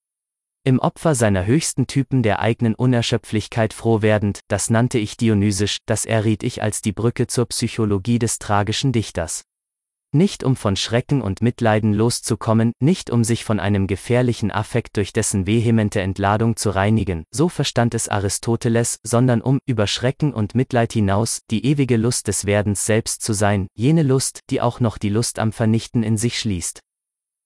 Im 0.63 0.77
Opfer 0.79 1.15
seiner 1.15 1.45
höchsten 1.45 1.87
Typen 1.87 2.21
der 2.21 2.39
eigenen 2.39 2.75
Unerschöpflichkeit 2.75 3.73
froh 3.73 4.01
werdend, 4.01 4.41
das 4.47 4.69
nannte 4.69 4.99
ich 4.99 5.17
dionysisch, 5.17 5.77
das 5.87 6.05
erriet 6.05 6.43
ich 6.43 6.61
als 6.61 6.81
die 6.81 6.91
Brücke 6.91 7.27
zur 7.27 7.47
Psychologie 7.47 8.19
des 8.19 8.39
tragischen 8.39 8.91
Dichters. 8.91 9.43
Nicht 10.13 10.43
um 10.43 10.57
von 10.57 10.75
Schrecken 10.75 11.21
und 11.21 11.41
Mitleiden 11.41 11.93
loszukommen, 11.93 12.73
nicht 12.81 13.11
um 13.11 13.23
sich 13.23 13.45
von 13.45 13.61
einem 13.61 13.87
gefährlichen 13.87 14.51
Affekt 14.51 14.97
durch 14.97 15.13
dessen 15.13 15.47
vehemente 15.47 16.01
Entladung 16.01 16.57
zu 16.57 16.69
reinigen, 16.69 17.23
so 17.31 17.47
verstand 17.47 17.95
es 17.95 18.09
Aristoteles, 18.09 18.99
sondern 19.03 19.41
um, 19.41 19.59
über 19.65 19.87
Schrecken 19.87 20.33
und 20.33 20.53
Mitleid 20.53 20.91
hinaus, 20.91 21.43
die 21.49 21.65
ewige 21.65 21.95
Lust 21.95 22.27
des 22.27 22.45
Werdens 22.45 22.85
selbst 22.85 23.21
zu 23.21 23.31
sein, 23.31 23.67
jene 23.73 24.03
Lust, 24.03 24.41
die 24.49 24.59
auch 24.59 24.81
noch 24.81 24.97
die 24.97 25.09
Lust 25.09 25.39
am 25.39 25.53
Vernichten 25.53 26.03
in 26.03 26.17
sich 26.17 26.37
schließt. 26.37 26.81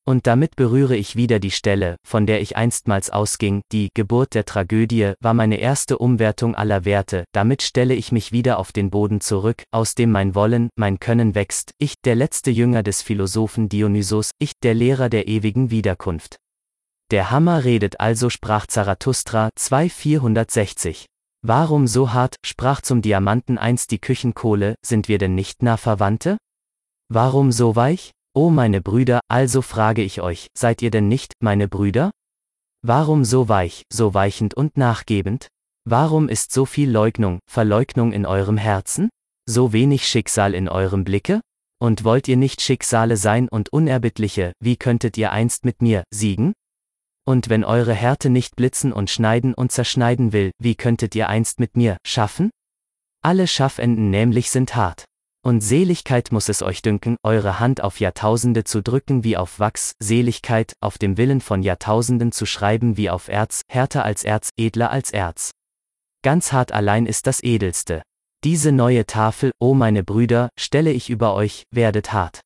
Und 0.07 0.27
damit 0.27 0.55
berühre 0.55 0.95
ich 0.95 1.15
wieder 1.15 1.39
die 1.39 1.49
Stelle, 1.49 1.95
von 2.05 2.27
der 2.27 2.39
ich 2.39 2.55
einstmals 2.55 3.09
ausging, 3.09 3.61
die 3.71 3.89
Geburt 3.95 4.35
der 4.35 4.45
Tragödie 4.45 5.13
war 5.19 5.33
meine 5.33 5.57
erste 5.57 5.97
Umwertung 5.97 6.53
aller 6.53 6.85
Werte, 6.85 7.25
damit 7.31 7.63
stelle 7.63 7.95
ich 7.95 8.11
mich 8.11 8.31
wieder 8.31 8.59
auf 8.59 8.71
den 8.71 8.91
Boden 8.91 9.19
zurück, 9.19 9.63
aus 9.71 9.95
dem 9.95 10.11
mein 10.11 10.35
Wollen, 10.35 10.69
mein 10.75 10.99
Können 10.99 11.33
wächst, 11.33 11.71
ich, 11.79 11.95
der 12.03 12.13
letzte 12.13 12.51
Jünger 12.51 12.83
des 12.83 13.01
Philosophen 13.01 13.67
Dionysos, 13.67 14.29
ich, 14.37 14.51
der 14.61 14.75
Lehrer 14.75 15.09
der 15.09 15.27
ewigen 15.27 15.71
Wiederkunft. 15.71 16.37
Der 17.09 17.31
Hammer 17.31 17.63
redet 17.63 17.99
also, 17.99 18.29
sprach 18.29 18.67
Zarathustra 18.67 19.49
2460. 19.55 21.07
Warum 21.41 21.87
so 21.87 22.13
hart, 22.13 22.35
sprach 22.45 22.81
zum 22.81 23.01
Diamanten 23.01 23.57
einst 23.57 23.89
die 23.89 23.99
Küchenkohle, 23.99 24.75
sind 24.85 25.07
wir 25.07 25.17
denn 25.17 25.33
nicht 25.33 25.63
nah 25.63 25.77
Verwandte? 25.77 26.37
Warum 27.09 27.51
so 27.51 27.75
weich? 27.75 28.11
O 28.37 28.49
meine 28.49 28.81
Brüder, 28.81 29.21
also 29.29 29.61
frage 29.61 30.01
ich 30.01 30.19
euch, 30.19 30.47
seid 30.53 30.81
ihr 30.81 30.91
denn 30.91 31.07
nicht, 31.07 31.31
meine 31.39 31.69
Brüder? 31.69 32.11
Warum 32.81 33.23
so 33.23 33.47
weich, 33.47 33.83
so 33.89 34.13
weichend 34.13 34.53
und 34.53 34.75
nachgebend? 34.75 35.47
Warum 35.85 36.27
ist 36.27 36.51
so 36.51 36.65
viel 36.65 36.91
Leugnung, 36.91 37.39
Verleugnung 37.49 38.11
in 38.11 38.25
eurem 38.25 38.57
Herzen? 38.57 39.07
So 39.47 39.71
wenig 39.71 40.05
Schicksal 40.05 40.53
in 40.53 40.67
eurem 40.67 41.05
Blicke? 41.05 41.39
Und 41.79 42.03
wollt 42.03 42.27
ihr 42.27 42.35
nicht 42.35 42.59
Schicksale 42.59 43.15
sein 43.15 43.47
und 43.47 43.69
Unerbittliche, 43.69 44.51
wie 44.59 44.75
könntet 44.75 45.17
ihr 45.17 45.31
einst 45.31 45.63
mit 45.63 45.81
mir 45.81 46.03
siegen? 46.13 46.51
Und 47.25 47.47
wenn 47.47 47.63
eure 47.63 47.93
Härte 47.93 48.29
nicht 48.29 48.57
blitzen 48.57 48.91
und 48.91 49.09
schneiden 49.09 49.53
und 49.53 49.71
zerschneiden 49.71 50.33
will, 50.33 50.51
wie 50.59 50.75
könntet 50.75 51.15
ihr 51.15 51.29
einst 51.29 51.61
mit 51.61 51.77
mir 51.77 51.95
schaffen? 52.05 52.51
Alle 53.21 53.47
Schaffenden 53.47 54.09
nämlich 54.09 54.51
sind 54.51 54.75
hart. 54.75 55.05
Und 55.45 55.61
Seligkeit 55.61 56.31
muss 56.31 56.49
es 56.49 56.63
euch 56.63 56.81
dünken, 56.81 57.17
eure 57.21 57.59
Hand 57.59 57.83
auf 57.83 57.99
Jahrtausende 57.99 58.63
zu 58.63 58.81
drücken 58.81 59.23
wie 59.23 59.37
auf 59.37 59.59
Wachs, 59.59 59.93
Seligkeit, 59.99 60.73
auf 60.81 60.97
dem 60.97 61.17
Willen 61.17 61.39
von 61.39 61.61
Jahrtausenden 61.61 62.31
zu 62.31 62.47
schreiben 62.47 62.97
wie 62.97 63.11
auf 63.11 63.27
Erz, 63.27 63.61
härter 63.69 64.03
als 64.03 64.23
Erz, 64.23 64.49
edler 64.57 64.89
als 64.89 65.11
Erz. 65.11 65.51
Ganz 66.23 66.51
hart 66.51 66.71
allein 66.71 67.05
ist 67.05 67.27
das 67.27 67.43
Edelste. 67.43 68.01
Diese 68.43 68.71
neue 68.71 69.05
Tafel, 69.05 69.51
o 69.59 69.75
meine 69.75 70.03
Brüder, 70.03 70.49
stelle 70.57 70.91
ich 70.91 71.11
über 71.11 71.35
euch, 71.35 71.65
werdet 71.69 72.11
hart. 72.11 72.41